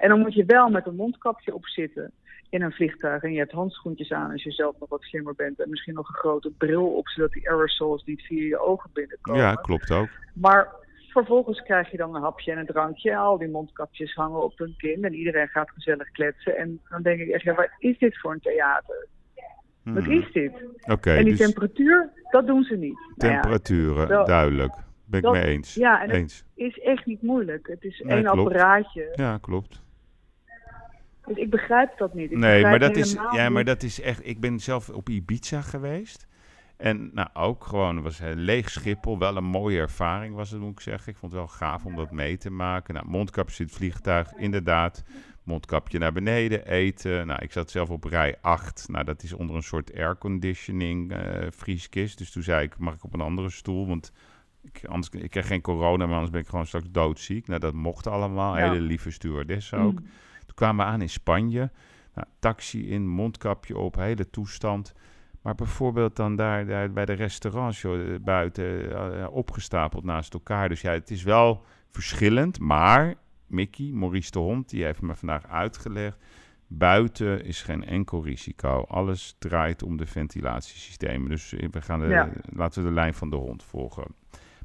En 0.00 0.08
dan 0.08 0.20
moet 0.20 0.34
je 0.34 0.44
wel 0.44 0.68
met 0.68 0.86
een 0.86 0.96
mondkapje 0.96 1.54
op 1.54 1.66
zitten 1.66 2.12
in 2.52 2.62
een 2.62 2.72
vliegtuig. 2.72 3.22
En 3.22 3.32
je 3.32 3.38
hebt 3.38 3.52
handschoentjes 3.52 4.12
aan 4.12 4.30
als 4.30 4.42
je 4.42 4.50
zelf 4.50 4.74
nog 4.78 4.88
wat 4.88 5.02
slimmer 5.02 5.34
bent. 5.34 5.60
En 5.60 5.70
misschien 5.70 5.94
nog 5.94 6.08
een 6.08 6.14
grote 6.14 6.50
bril 6.58 6.86
op, 6.96 7.08
zodat 7.08 7.32
die 7.32 7.48
aerosols 7.50 8.04
niet 8.04 8.22
via 8.22 8.42
je 8.46 8.58
ogen 8.58 8.90
binnenkomen. 8.92 9.40
Ja, 9.40 9.54
klopt 9.54 9.90
ook. 9.90 10.08
Maar 10.34 10.68
vervolgens 11.08 11.62
krijg 11.62 11.90
je 11.90 11.96
dan 11.96 12.14
een 12.14 12.22
hapje 12.22 12.52
en 12.52 12.58
een 12.58 12.66
drankje. 12.66 13.16
Al 13.16 13.38
die 13.38 13.48
mondkapjes 13.48 14.14
hangen 14.14 14.42
op 14.42 14.58
hun 14.58 14.74
kin 14.76 15.04
en 15.04 15.14
iedereen 15.14 15.48
gaat 15.48 15.70
gezellig 15.70 16.10
kletsen. 16.10 16.56
En 16.56 16.80
dan 16.88 17.02
denk 17.02 17.20
ik 17.20 17.28
echt, 17.28 17.42
ja, 17.44 17.54
wat 17.54 17.68
is 17.78 17.98
dit 17.98 18.20
voor 18.20 18.32
een 18.32 18.40
theater? 18.40 19.06
Wat 19.82 20.02
Mhm. 20.02 20.10
is 20.10 20.32
dit? 20.32 20.52
Oké, 20.90 21.10
en 21.12 21.24
die 21.24 21.36
dus 21.36 21.46
temperatuur, 21.46 22.10
dat 22.30 22.46
doen 22.46 22.62
ze 22.62 22.76
niet. 22.76 22.98
Nou 23.16 23.32
ja, 23.32 23.40
temperaturen, 23.40 24.26
duidelijk. 24.26 24.72
Ben 25.06 25.22
ik 25.22 25.30
mee 25.30 25.44
eens. 25.44 25.74
Ja, 25.74 26.02
en 26.02 26.10
eens. 26.10 26.38
het 26.54 26.66
is 26.66 26.78
echt 26.80 27.06
niet 27.06 27.22
moeilijk. 27.22 27.66
Het 27.66 27.84
is 27.84 28.00
Nee, 28.00 28.16
één 28.16 28.24
klopt. 28.24 28.38
apparaatje. 28.38 29.12
Ja, 29.14 29.38
klopt. 29.38 29.81
Dus 31.34 31.44
ik 31.44 31.50
begrijp 31.50 31.98
dat 31.98 32.14
niet. 32.14 32.30
Ik 32.30 32.38
Nee, 32.38 32.62
maar 32.62 32.78
dat, 32.78 32.96
is, 32.96 33.16
ja, 33.32 33.48
maar 33.48 33.64
dat 33.64 33.82
is 33.82 34.00
echt. 34.00 34.26
Ik 34.26 34.40
ben 34.40 34.60
zelf 34.60 34.88
op 34.88 35.08
Ibiza 35.08 35.60
geweest. 35.60 36.26
En 36.76 37.10
nou, 37.14 37.28
ook 37.32 37.64
gewoon, 37.64 38.02
was 38.02 38.18
een 38.18 38.38
leeg 38.38 38.70
Schiphol. 38.70 39.18
Wel 39.18 39.36
een 39.36 39.44
mooie 39.44 39.78
ervaring 39.78 40.34
was 40.34 40.50
het, 40.50 40.60
moet 40.60 40.72
ik 40.72 40.80
zeggen. 40.80 41.12
Ik 41.12 41.18
vond 41.18 41.32
het 41.32 41.40
wel 41.40 41.50
gaaf 41.50 41.84
om 41.84 41.96
dat 41.96 42.10
mee 42.10 42.36
te 42.36 42.50
maken. 42.50 42.94
Nou, 42.94 43.06
mondkapje 43.06 43.58
in 43.58 43.64
het 43.64 43.74
vliegtuig, 43.74 44.32
inderdaad. 44.36 45.04
Mondkapje 45.42 45.98
naar 45.98 46.12
beneden, 46.12 46.66
eten. 46.66 47.26
Nou, 47.26 47.42
ik 47.42 47.52
zat 47.52 47.70
zelf 47.70 47.90
op 47.90 48.04
rij 48.04 48.36
8. 48.40 48.88
Nou, 48.88 49.04
dat 49.04 49.22
is 49.22 49.32
onder 49.32 49.56
een 49.56 49.62
soort 49.62 49.94
airconditioning 49.94 51.12
eh 51.12 51.46
vrieskist. 51.50 52.18
Dus 52.18 52.30
toen 52.30 52.42
zei 52.42 52.64
ik, 52.64 52.78
mag 52.78 52.94
ik 52.94 53.04
op 53.04 53.14
een 53.14 53.20
andere 53.20 53.50
stoel? 53.50 53.86
Want 53.86 54.12
ik, 54.62 54.84
anders, 54.84 55.22
ik 55.22 55.30
krijg 55.30 55.46
geen 55.46 55.60
corona, 55.60 56.04
maar 56.04 56.14
anders 56.14 56.30
ben 56.30 56.40
ik 56.40 56.48
gewoon 56.48 56.66
straks 56.66 56.86
doodziek. 56.90 57.46
Nou, 57.46 57.60
dat 57.60 57.74
mocht 57.74 58.06
allemaal. 58.06 58.58
Ja. 58.58 58.68
Hele 58.70 58.80
lieve 58.80 59.10
stewardess 59.10 59.74
ook. 59.74 60.00
Mm. 60.00 60.06
Toen 60.52 60.66
kwamen 60.66 60.86
we 60.86 60.92
aan 60.92 61.00
in 61.00 61.08
Spanje. 61.08 61.70
Nou, 62.14 62.26
taxi 62.38 62.90
in, 62.90 63.08
mondkapje 63.08 63.78
op, 63.78 63.94
hele 63.94 64.30
toestand. 64.30 64.94
Maar 65.42 65.54
bijvoorbeeld 65.54 66.16
dan 66.16 66.36
daar, 66.36 66.66
daar 66.66 66.92
bij 66.92 67.04
de 67.04 67.12
restaurants 67.12 67.80
joh, 67.80 68.16
buiten 68.20 68.90
eh, 69.20 69.26
opgestapeld 69.30 70.04
naast 70.04 70.32
elkaar. 70.34 70.68
Dus 70.68 70.80
ja, 70.80 70.92
het 70.92 71.10
is 71.10 71.22
wel 71.22 71.64
verschillend. 71.90 72.60
Maar 72.60 73.14
Mickey, 73.46 73.90
Maurice 73.92 74.30
de 74.30 74.38
Hond, 74.38 74.68
die 74.68 74.84
heeft 74.84 75.00
me 75.00 75.14
vandaag 75.14 75.46
uitgelegd. 75.46 76.16
Buiten 76.66 77.44
is 77.44 77.62
geen 77.62 77.84
enkel 77.84 78.24
risico. 78.24 78.84
Alles 78.88 79.36
draait 79.38 79.82
om 79.82 79.96
de 79.96 80.06
ventilatiesystemen. 80.06 81.28
Dus 81.28 81.52
eh, 81.52 81.68
we 81.70 81.80
gaan 81.82 82.00
de, 82.00 82.06
Ja. 82.06 82.28
laten 82.54 82.82
we 82.82 82.88
de 82.88 82.94
lijn 82.94 83.14
van 83.14 83.30
de 83.30 83.36
hond 83.36 83.62
volgen. 83.62 84.04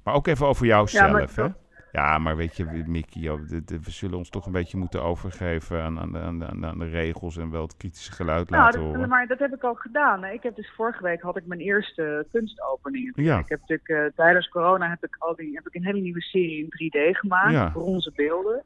Maar 0.04 0.14
ook 0.14 0.28
even 0.28 0.48
over 0.48 0.66
jou 0.66 0.88
Ja, 0.92 1.08
maar 1.08 1.30
hè? 1.36 1.52
Ja, 1.98 2.18
maar 2.18 2.36
weet 2.36 2.56
je, 2.58 2.84
Mickey, 2.88 3.22
joh, 3.22 3.48
de- 3.48 3.64
de- 3.64 3.80
we 3.84 3.92
zullen 3.92 4.18
ons 4.18 4.30
toch 4.30 4.46
een 4.46 4.52
beetje 4.52 4.78
moeten 4.78 5.04
overgeven 5.04 5.82
aan, 5.84 6.00
aan, 6.00 6.12
de, 6.12 6.20
aan, 6.20 6.66
aan 6.66 6.80
de- 6.80 6.90
regels 6.90 7.38
en 7.38 7.52
wel 7.52 7.62
het 7.62 7.78
kritische 7.78 8.12
geluid 8.12 8.50
Nou, 8.50 8.64
laten 8.64 8.80
dat, 8.82 8.90
horen. 8.94 9.10
maar 9.10 9.28
dat 9.28 9.40
heb 9.40 9.54
ik 9.54 9.64
al 9.64 9.74
gedaan. 9.74 10.24
Ik 10.26 10.44
heb 10.44 10.56
dus 10.56 10.72
vorige 10.76 11.04
week 11.04 11.22
had 11.22 11.38
ik 11.38 11.46
mijn 11.46 11.60
eerste 11.60 12.26
kunstopening. 12.32 13.12
Ja. 13.16 13.40
Ik 13.40 13.50
heb 13.50 13.60
natuurlijk 13.60 13.90
eh, 13.90 14.16
tijdens 14.16 14.50
corona 14.50 14.90
heb 14.90 15.04
ik 15.04 15.16
al 15.20 15.36
die 15.36 15.52
heb 15.56 15.68
ik 15.68 15.76
een 15.76 15.86
hele 15.86 16.00
nieuwe 16.02 16.22
serie 16.22 16.58
in 16.58 16.70
3D 16.70 17.18
gemaakt, 17.18 17.52
Ja. 17.52 17.70
bronzen 17.70 18.14
beelden. 18.16 18.64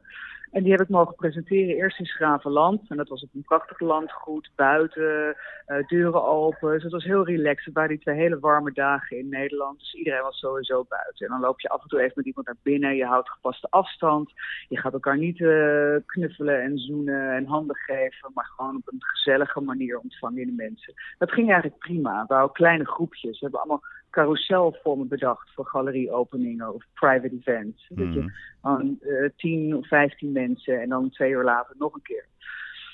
En 0.52 0.64
die 0.64 0.72
heb 0.72 0.82
ik 0.82 0.90
mogen 0.90 1.16
presenteren 1.16 1.76
eerst 1.76 2.00
in 2.00 2.06
Schravenland. 2.06 2.90
En 2.90 2.98
dat 2.98 3.10
was 3.10 3.24
op 3.24 3.30
een 3.34 3.42
prachtig 3.42 3.80
landgoed, 3.80 4.52
buiten, 4.56 5.36
eh, 5.66 5.88
deuren 5.88 6.26
open. 6.26 6.72
Dus 6.72 6.84
het 6.84 6.92
was 6.92 7.04
heel 7.04 7.26
relaxed. 7.26 7.74
Waren 7.74 7.90
die 7.90 8.00
twee 8.00 8.16
hele 8.16 8.40
warme 8.40 8.72
dagen 8.72 9.18
in 9.18 9.30
Nederland. 9.30 9.80
Dus 9.80 9.94
iedereen 9.94 10.22
was 10.22 10.40
sowieso 10.40 10.86
buiten. 10.90 11.26
En 11.26 11.32
dan 11.32 11.42
loop 11.42 11.60
je 11.60 11.70
af 11.70 11.82
en 11.82 11.88
toe 11.88 12.00
even 12.00 12.14
met 12.16 12.26
iemand 12.26 12.46
naar 12.46 12.56
binnen. 12.62 12.96
Je 12.96 13.06
houdt 13.06 13.30
gepaste 13.30 13.68
afstand. 13.70 14.32
Je 14.70 14.78
gaat 14.78 14.94
elkaar 14.94 15.18
niet 15.18 15.42
eh, 15.42 15.96
knuffelen 16.06 16.62
en 16.62 16.78
zoenen 16.78 17.32
en 17.36 17.46
handen 17.46 17.76
geven. 17.76 18.32
Maar 18.34 18.52
gewoon 18.56 18.76
op 18.76 18.94
een 18.94 19.04
gezellige 19.04 19.62
manier 19.62 20.00
ontvangen 20.00 20.40
je 20.40 20.46
de 20.46 20.52
mensen. 20.52 20.94
Dat 21.18 21.32
ging 21.32 21.52
eigenlijk 21.52 21.80
prima. 21.80 22.26
We 22.28 22.34
hadden 22.34 22.54
kleine 22.54 22.88
groepjes. 22.88 23.40
We 23.40 23.46
hebben 23.46 23.60
allemaal 23.60 23.84
carouselvormen 24.12 25.08
bedacht 25.08 25.50
voor 25.54 25.66
galerieopeningen 25.66 26.74
of 26.74 26.84
private 26.94 27.36
events. 27.40 27.86
Dat 27.90 28.06
Mhm. 28.08 28.14
je 28.14 28.32
gewoon 28.62 28.98
eh, 29.02 29.30
10 29.38 29.76
of 29.76 29.88
15 29.88 30.32
mensen 30.32 30.82
en 30.82 30.90
dan 30.90 31.10
twee 31.10 31.32
uur 31.32 31.44
later 31.44 31.76
nog 31.78 31.94
een 31.96 32.02
keer. 32.02 32.26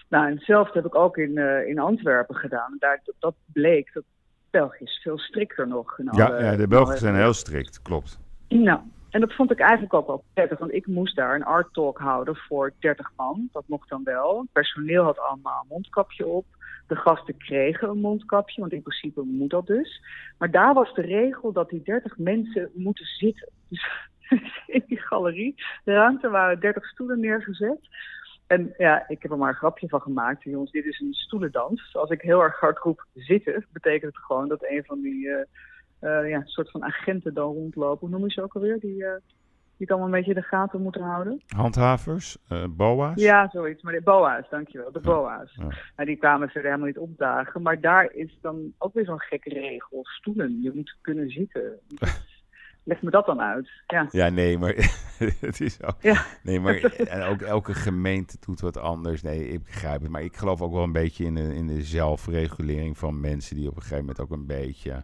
Nou, 0.10 0.26
en 0.28 0.34
hetzelfde 0.36 0.74
heb 0.74 0.86
ik 0.86 0.96
ook 0.96 1.18
in, 1.18 1.38
eh, 1.38 1.68
in 1.68 1.80
Antwerpen 1.80 2.36
gedaan. 2.36 2.76
Daar, 2.80 3.02
dat, 3.04 3.16
dat 3.20 3.36
bleek 3.54 3.94
dat 3.94 4.04
België 4.50 4.84
is 4.84 5.00
veel 5.04 5.18
strikter 5.18 5.68
nog. 5.68 5.98
ja, 6.12 6.26
alle- 6.26 6.44
ja, 6.44 6.56
de 6.56 6.68
Belgen 6.68 6.88
alle- 6.90 6.98
zijn 6.98 7.16
heel 7.16 7.34
strikt, 7.34 7.82
klopt. 7.82 8.20
nou, 8.48 8.80
en 9.10 9.20
dat 9.22 9.34
vond 9.34 9.52
ik 9.52 9.60
eigenlijk 9.60 9.94
ook 9.94 10.08
wel 10.08 10.24
prettig, 10.34 10.60
want 10.60 10.74
ik 10.74 10.88
moest 10.88 11.16
daar 11.16 11.36
een 11.36 11.44
art 11.44 11.74
talk 11.74 11.98
houden 12.00 12.36
voor 12.36 12.74
30 12.80 13.12
man. 13.16 13.50
Dat 13.52 13.64
mocht 13.68 13.90
dan 13.90 14.04
wel. 14.04 14.40
Het 14.40 14.52
personeel 14.52 15.04
had 15.04 15.20
allemaal 15.20 15.62
een 15.62 15.68
mondkapje 15.70 16.26
op. 16.26 16.46
De 16.88 16.96
gasten 16.96 17.38
kregen 17.38 17.90
een 17.90 18.00
mondkapje, 18.00 18.62
want 18.62 18.74
in 18.74 18.82
principe 18.82 19.22
moet 19.22 19.50
dat 19.50 19.68
dus. 19.68 20.02
Maar 20.38 20.52
daar 20.52 20.74
was 20.74 20.94
de 20.94 21.02
regel 21.02 21.52
dat 21.52 21.70
die 21.70 21.82
30 21.84 22.18
mensen 22.18 22.72
moeten 22.74 23.06
zitten. 23.06 23.50
Dus 24.30 24.64
in 24.68 24.84
die 24.88 24.98
galerie, 24.98 25.56
de 25.84 25.94
ruimte 25.94 26.30
waren 26.30 26.60
30 26.60 26.86
stoelen 26.86 27.20
neergezet. 27.20 27.80
En 28.48 28.74
ja, 28.78 29.08
ik 29.08 29.22
heb 29.22 29.32
er 29.32 29.38
maar 29.38 29.50
een 29.50 29.56
grapje 29.56 29.88
van 29.88 30.02
gemaakt. 30.02 30.44
Jongens, 30.44 30.72
dit 30.72 30.86
is 30.86 31.00
een 31.00 31.14
stoelendans. 31.14 31.84
Dus 31.84 31.96
als 31.96 32.10
ik 32.10 32.22
heel 32.22 32.42
erg 32.42 32.60
hard 32.60 32.78
roep 32.78 33.06
zitten, 33.14 33.66
betekent 33.72 34.16
het 34.16 34.26
gewoon 34.26 34.48
dat 34.48 34.66
een 34.70 34.84
van 34.86 35.02
die 35.02 35.30
eh, 35.30 35.44
eh, 36.00 36.30
ja, 36.30 36.42
soort 36.46 36.72
van 36.72 36.84
agenten 36.84 37.34
dan 37.34 37.54
rondlopen. 37.54 38.00
Hoe 38.00 38.10
noem 38.10 38.28
je 38.28 38.34
ze 38.34 38.44
ook 38.44 38.56
alweer? 38.56 38.80
Die, 38.80 39.06
eh, 39.06 39.22
die 39.78 39.88
het 39.88 39.90
allemaal 39.90 40.08
een 40.08 40.20
beetje 40.20 40.34
in 40.34 40.42
de 40.42 40.48
gaten 40.48 40.82
moeten 40.82 41.02
houden. 41.02 41.42
Handhavers, 41.56 42.38
eh, 42.48 42.64
boa's. 42.70 43.22
Ja, 43.22 43.50
zoiets. 43.52 43.84
Maar 43.84 43.94
de 43.94 44.02
BOA's, 44.02 44.50
dankjewel. 44.50 44.92
De 44.92 45.00
BOA's. 45.00 45.56
Ja. 45.56 45.64
Nou, 45.96 46.08
die 46.10 46.16
kwamen 46.16 46.50
verder 46.50 46.70
helemaal 46.72 46.88
niet 46.88 46.98
opdagen. 46.98 47.62
Maar 47.62 47.82
daar 47.82 48.12
is 48.14 48.38
dan 48.42 48.74
ook 48.78 48.94
weer 48.94 49.06
zo'n 49.06 49.20
gekke 49.20 49.50
regel. 49.50 50.00
Stoelen. 50.04 50.62
Je 50.62 50.72
moet 50.76 50.96
kunnen 51.02 51.30
zitten. 51.30 51.80
Leg 52.84 53.02
me 53.02 53.10
dat 53.10 53.26
dan 53.26 53.42
uit. 53.42 53.70
Ja. 53.88 54.08
Ja, 54.12 54.30
nee, 54.30 54.58
maar 54.58 54.74
het 55.40 55.62
is 55.62 55.84
ook. 55.84 56.02
Ja. 56.02 56.26
Nee, 56.44 56.60
maar 56.60 56.76
en 57.08 57.22
ook 57.22 57.42
elke 57.42 57.74
gemeente 57.74 58.38
doet 58.46 58.60
wat 58.60 58.78
anders. 58.78 59.22
Nee, 59.22 59.48
ik 59.48 59.64
begrijp 59.64 60.02
het. 60.02 60.12
Maar 60.12 60.24
ik 60.24 60.36
geloof 60.36 60.62
ook 60.62 60.74
wel 60.74 60.84
een 60.84 60.92
beetje 60.92 61.26
in 61.26 61.36
de, 61.36 61.56
in 61.56 61.68
de 61.68 61.82
zelfregulering 61.82 62.98
van 62.98 63.20
mensen 63.20 63.56
die 63.56 63.70
op 63.70 63.76
een 63.76 63.82
gegeven 63.82 64.06
moment 64.06 64.20
ook 64.20 64.32
een 64.32 64.46
beetje. 64.46 65.04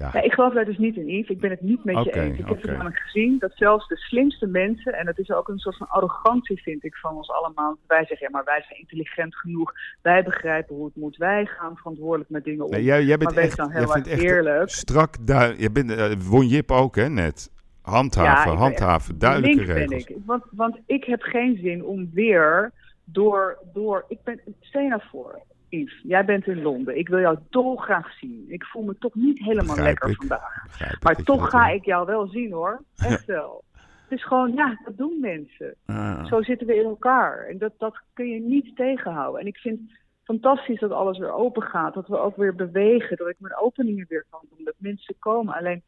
Ja, 0.00 0.22
ik 0.22 0.32
geloof 0.32 0.54
daar 0.54 0.64
dus 0.64 0.78
niet 0.78 0.96
in, 0.96 1.08
Yves. 1.08 1.28
Ik 1.28 1.40
ben 1.40 1.50
het 1.50 1.60
niet 1.60 1.84
met 1.84 2.04
je 2.04 2.12
eens. 2.12 2.38
Ik 2.38 2.46
heb 2.46 2.62
het 2.62 2.70
namelijk 2.70 2.98
gezien 2.98 3.38
dat 3.38 3.52
zelfs 3.54 3.88
de 3.88 3.96
slimste 3.96 4.46
mensen, 4.46 4.92
en 4.92 5.06
dat 5.06 5.18
is 5.18 5.30
ook 5.30 5.48
een 5.48 5.58
soort 5.58 5.76
van 5.76 5.88
arrogantie, 5.88 6.62
vind 6.62 6.84
ik, 6.84 6.96
van 6.96 7.16
ons 7.16 7.30
allemaal. 7.30 7.76
Wij 7.86 8.04
zeggen, 8.06 8.18
ja, 8.20 8.28
maar 8.30 8.44
wij 8.44 8.64
zijn 8.68 8.80
intelligent 8.80 9.36
genoeg. 9.36 9.72
Wij 10.02 10.22
begrijpen 10.22 10.76
hoe 10.76 10.84
het 10.84 10.96
moet. 10.96 11.16
Wij 11.16 11.46
gaan 11.46 11.76
verantwoordelijk 11.76 12.30
met 12.30 12.44
dingen 12.44 12.64
om. 12.64 12.70
Nee, 12.70 12.82
jij, 12.82 13.04
jij 13.04 13.18
bent 13.18 13.34
maar 13.34 13.44
echt, 13.44 13.56
dan 13.56 13.70
heel 13.70 13.94
erg 13.94 14.06
eerlijk. 14.06 14.70
strak 14.70 15.26
duidelijk. 15.26 15.60
Je 15.60 15.70
bent, 15.70 15.90
eh, 15.90 16.12
won 16.12 16.46
Jip 16.46 16.70
ook, 16.70 16.96
hè, 16.96 17.08
net. 17.08 17.50
Handhaven, 17.82 18.56
handhaven, 18.56 19.18
duidelijke 19.18 19.64
ben 19.64 19.74
regels. 19.74 20.04
ik. 20.04 20.16
Want, 20.26 20.44
want 20.50 20.78
ik 20.86 21.04
heb 21.04 21.22
geen 21.22 21.58
zin 21.62 21.84
om 21.84 22.10
weer 22.12 22.72
door, 23.04 23.58
door 23.72 24.04
ik 24.08 24.18
ben, 24.24 24.40
stel 24.60 24.82
je 24.82 24.88
nou 24.88 25.02
voor, 25.10 25.40
Yves, 25.70 26.00
jij 26.02 26.24
bent 26.24 26.46
in 26.46 26.62
Londen. 26.62 26.98
Ik 26.98 27.08
wil 27.08 27.18
jou 27.18 27.38
dolgraag 27.50 28.12
zien. 28.18 28.44
Ik 28.48 28.64
voel 28.64 28.82
me 28.82 28.96
toch 28.98 29.14
niet 29.14 29.38
helemaal 29.38 29.74
Begrijp 29.76 29.86
lekker 29.86 30.10
ik. 30.10 30.16
vandaag. 30.16 30.62
Begrijp 30.66 31.02
Maar 31.02 31.22
toch 31.22 31.50
ga 31.50 31.68
ik 31.68 31.84
jou 31.84 32.06
wel 32.06 32.26
zien 32.26 32.52
hoor. 32.52 32.82
Echt 32.96 33.24
wel. 33.24 33.64
Het 34.08 34.18
is 34.18 34.24
gewoon, 34.24 34.52
ja, 34.54 34.80
dat 34.84 34.96
doen 34.96 35.20
mensen. 35.20 35.74
Ah. 35.86 36.26
Zo 36.26 36.42
zitten 36.42 36.66
we 36.66 36.74
in 36.74 36.84
elkaar. 36.84 37.46
En 37.46 37.58
dat, 37.58 37.72
dat 37.78 38.00
kun 38.12 38.28
je 38.28 38.40
niet 38.40 38.76
tegenhouden. 38.76 39.40
En 39.40 39.46
ik 39.46 39.56
vind 39.56 39.78
het 39.80 39.98
fantastisch 40.24 40.80
dat 40.80 40.90
alles 40.90 41.18
weer 41.18 41.32
open 41.32 41.62
gaat. 41.62 41.94
Dat 41.94 42.06
we 42.06 42.18
ook 42.18 42.36
weer 42.36 42.54
bewegen. 42.54 43.16
Dat 43.16 43.28
ik 43.28 43.36
mijn 43.38 43.56
openingen 43.56 44.06
weer 44.08 44.24
kan 44.30 44.40
doen. 44.50 44.64
Dat 44.64 44.74
mensen 44.78 45.14
komen. 45.18 45.54
Alleen, 45.54 45.82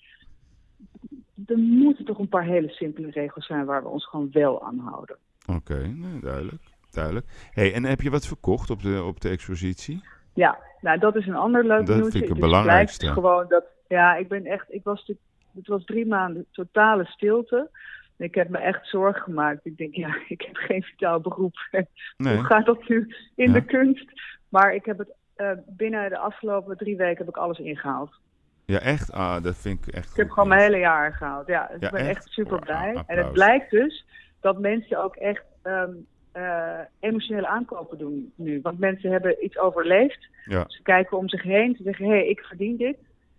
er 1.46 1.58
moeten 1.58 2.04
toch 2.04 2.18
een 2.18 2.28
paar 2.28 2.44
hele 2.44 2.68
simpele 2.68 3.10
regels 3.10 3.46
zijn 3.46 3.64
waar 3.64 3.82
we 3.82 3.88
ons 3.88 4.06
gewoon 4.08 4.28
wel 4.32 4.64
aan 4.64 4.78
houden. 4.78 5.16
Oké, 5.46 5.86
nee, 5.86 6.20
duidelijk. 6.20 6.62
Duidelijk. 6.94 7.26
Hey, 7.50 7.74
en 7.74 7.84
heb 7.84 8.00
je 8.00 8.10
wat 8.10 8.26
verkocht 8.26 8.70
op 8.70 8.82
de, 8.82 9.02
op 9.02 9.20
de 9.20 9.28
expositie? 9.28 10.04
Ja, 10.34 10.58
nou 10.80 10.98
dat 10.98 11.16
is 11.16 11.26
een 11.26 11.34
ander 11.36 11.64
leuk 11.66 11.86
Dat 11.86 11.96
nieuwtje. 11.96 12.10
vind 12.10 12.22
ik 12.22 12.28
het 12.28 12.38
Dus 12.38 12.46
belangrijkste. 12.48 13.06
gewoon 13.06 13.44
dat, 13.48 13.64
ja, 13.88 14.14
ik 14.16 14.28
ben 14.28 14.44
echt, 14.46 14.64
ik 14.68 14.84
was 14.84 14.98
natuurlijk, 14.98 15.26
het 15.54 15.66
was 15.66 15.84
drie 15.84 16.06
maanden 16.06 16.46
totale 16.52 17.04
stilte. 17.04 17.70
Ik 18.16 18.34
heb 18.34 18.48
me 18.48 18.58
echt 18.58 18.86
zorgen 18.88 19.22
gemaakt. 19.22 19.66
Ik 19.66 19.76
denk, 19.76 19.94
ja, 19.94 20.16
ik 20.28 20.40
heb 20.42 20.56
geen 20.56 20.82
vitaal 20.82 21.20
beroep. 21.20 21.54
Nee. 22.16 22.34
Hoe 22.36 22.44
gaat 22.44 22.66
dat 22.66 22.88
nu 22.88 23.14
in 23.34 23.46
Ja. 23.46 23.52
de 23.52 23.64
kunst? 23.64 24.12
Maar 24.48 24.74
ik 24.74 24.84
heb 24.84 24.98
het 24.98 25.12
eh, 25.34 25.50
binnen 25.66 26.10
de 26.10 26.18
afgelopen 26.18 26.76
drie 26.76 26.96
weken 26.96 27.18
heb 27.18 27.28
ik 27.28 27.36
alles 27.36 27.58
ingehaald. 27.58 28.20
Ja, 28.64 28.78
echt? 28.78 29.12
Ah, 29.12 29.42
dat 29.42 29.56
vind 29.56 29.86
ik 29.86 29.94
echt 29.94 30.10
Ik 30.10 30.16
heb 30.16 30.30
gewoon 30.30 30.48
mijn 30.48 30.60
hele 30.60 30.78
jaar 30.78 31.12
gehaald. 31.12 31.46
Ja, 31.46 31.66
dus 31.70 31.80
Ja, 31.80 31.86
ik 31.86 31.92
ben 31.92 32.00
echt? 32.06 32.16
echt 32.16 32.28
super 32.28 32.58
blij. 32.58 33.02
en 33.06 33.18
het 33.18 33.32
blijkt 33.32 33.70
dus 33.70 34.06
dat 34.40 34.58
mensen 34.58 35.02
ook 35.04 35.16
echt 35.16 35.44
ehm, 35.62 35.90
eh, 36.32 36.78
emotionele 37.00 37.46
aankopen 37.46 37.98
doen 37.98 38.32
nu. 38.36 38.60
Want 38.62 38.78
mensen 38.78 39.10
hebben 39.10 39.44
iets 39.44 39.58
overleefd. 39.58 40.28
Ja. 40.44 40.64
Ze 40.66 40.82
kijken 40.82 41.18
om 41.18 41.28
zich 41.28 41.42
heen. 41.42 41.74
Ze 41.76 41.82
zeggen, 41.82 42.04
hé, 42.06 42.10
hey, 42.10 42.26
ik 42.26 42.40
verdien 42.40 42.76
dit. 42.76 42.96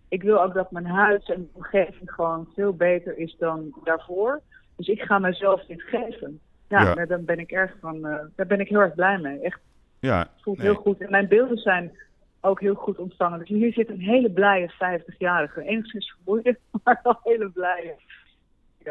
Ik 0.08 0.22
wil 0.22 0.42
ook 0.42 0.54
dat 0.54 0.70
mijn 0.70 0.86
huis 0.86 1.24
en 1.24 1.48
omgeving 1.52 2.12
gewoon 2.12 2.48
veel 2.54 2.72
beter 2.72 3.18
is 3.18 3.36
dan 3.38 3.74
daarvoor. 3.84 4.40
Dus 4.76 4.88
ik 4.88 5.00
ga 5.02 5.18
mezelf 5.18 5.64
dit 5.64 5.82
geven. 5.82 6.40
Ja, 6.68 6.80
Ja. 6.80 7.06
Daar, 7.06 7.22
ben 7.22 7.38
ik 7.38 7.50
erg 7.50 7.74
van, 7.80 8.06
eh, 8.06 8.18
daar 8.36 8.46
ben 8.46 8.60
ik 8.60 8.68
heel 8.68 8.80
erg 8.80 8.94
blij 8.94 9.18
mee. 9.18 9.40
Echt, 9.40 9.60
Ja, 10.00 10.18
het 10.18 10.42
voelt 10.42 10.58
nee. 10.58 10.66
heel 10.66 10.80
goed. 10.80 11.00
En 11.00 11.10
mijn 11.10 11.28
beelden 11.28 11.58
zijn 11.58 11.92
ook 12.40 12.60
heel 12.60 12.74
goed 12.74 12.98
ontvangen. 12.98 13.38
Dus 13.38 13.48
hier 13.48 13.72
zit 13.72 13.88
een 13.88 14.00
hele 14.00 14.30
blije 14.30 14.70
50-jarige. 14.70 15.62
Enigszins 15.62 16.14
vermoeide, 16.14 16.58
maar 16.84 17.00
wel 17.02 17.18
hele 17.22 17.50
blije. 17.50 17.94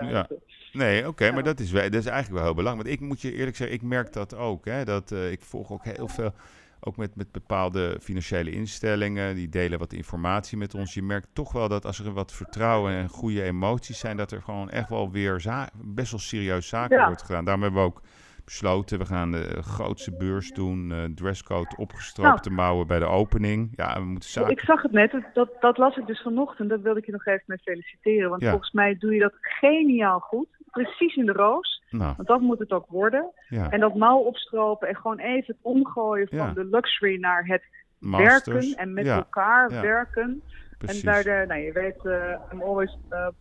Ja. 0.01 0.27
Nee, 0.73 1.07
oké, 1.07 1.31
maar 1.31 1.43
dat 1.43 1.59
is, 1.59 1.71
dat 1.71 1.93
is 1.93 2.05
eigenlijk 2.05 2.33
wel 2.33 2.43
heel 2.43 2.53
belangrijk. 2.53 2.87
Want 2.87 3.01
ik 3.01 3.07
moet 3.07 3.21
je 3.21 3.33
eerlijk 3.33 3.55
zeggen, 3.55 3.75
ik 3.75 3.81
merk 3.81 4.13
dat 4.13 4.35
ook. 4.35 4.65
Hè, 4.65 4.85
dat, 4.85 5.11
eh, 5.11 5.31
ik 5.31 5.41
volg 5.41 5.71
ook 5.71 5.83
heel 5.83 6.07
veel, 6.07 6.33
ook 6.79 6.97
met, 6.97 7.15
met 7.15 7.31
bepaalde 7.31 7.97
financiële 8.01 8.51
instellingen, 8.51 9.35
die 9.35 9.49
delen 9.49 9.79
wat 9.79 9.93
informatie 9.93 10.57
met 10.57 10.75
ons. 10.75 10.93
Je 10.93 11.03
merkt 11.03 11.27
toch 11.33 11.51
wel 11.51 11.67
dat 11.67 11.85
als 11.85 11.99
er 11.99 12.13
wat 12.13 12.31
vertrouwen 12.31 12.93
en 12.93 13.09
goede 13.09 13.43
emoties 13.43 13.99
zijn, 13.99 14.17
dat 14.17 14.31
er 14.31 14.41
gewoon 14.41 14.69
echt 14.69 14.89
wel 14.89 15.11
weer 15.11 15.65
best 15.73 16.11
wel 16.11 16.19
serieus 16.19 16.67
zaken 16.67 17.05
wordt 17.05 17.23
gedaan. 17.23 17.45
Daarom 17.45 17.63
hebben 17.63 17.81
we 17.81 17.87
ook 17.87 18.01
besloten, 18.45 18.97
we 18.99 19.05
gaan 19.05 19.31
de 19.31 19.61
grootste 19.61 20.11
beurs 20.17 20.51
doen, 20.51 20.91
eh, 20.91 21.03
dresscode 21.15 21.75
opgestroopte 21.77 22.49
mouwen 22.49 22.87
bij 22.87 22.99
de 22.99 23.05
opening. 23.05 23.69
Ja, 23.75 23.99
we 23.99 24.05
moeten 24.05 24.29
zaken... 24.29 24.51
Ik 24.51 24.59
zag 24.59 24.81
het 24.81 24.91
net, 24.91 25.15
dat- 25.33 25.49
dat, 25.59 25.77
las 25.77 25.97
ik 25.97 26.07
dus 26.07 26.21
vanochtend. 26.21 26.69
Dat 26.69 26.81
wilde 26.81 26.99
ik 26.99 27.05
je 27.05 27.11
nog 27.11 27.25
even 27.25 27.43
mee 27.45 27.57
feliciteren. 27.57 28.29
Want 28.29 28.41
Ja. 28.41 28.49
volgens 28.49 28.71
mij 28.71 28.95
doe 28.99 29.13
je 29.13 29.19
dat 29.19 29.33
geniaal 29.39 30.19
goed. 30.19 30.47
Precies 30.71 31.15
in 31.15 31.25
de 31.25 31.31
roos. 31.31 31.83
Nou. 31.89 32.13
Want 32.15 32.27
dat 32.27 32.41
moet 32.41 32.59
het 32.59 32.71
ook 32.71 32.85
worden. 32.89 33.31
Ja. 33.49 33.69
En 33.69 33.79
dat 33.79 33.95
mouw 33.95 34.17
opstropen 34.17 34.87
en 34.87 34.95
gewoon 34.95 35.19
even 35.19 35.45
het 35.47 35.57
omgooien 35.61 36.27
van 36.27 36.37
Ja. 36.37 36.53
de 36.53 36.65
luxury 36.65 37.19
naar 37.19 37.45
het 37.45 37.63
Masters. 37.99 38.45
werken 38.47 38.75
en 38.75 38.93
met 38.93 39.07
elkaar 39.07 39.69
werken. 39.81 40.41
Precies. 40.85 41.03
En 41.03 41.11
daar, 41.11 41.23
de, 41.23 41.45
nou, 41.47 41.61
je 41.61 41.71
weet, 41.71 42.05
eh, 42.05 42.39
I'm 42.53 42.61
always 42.61 42.97
a 43.13 43.31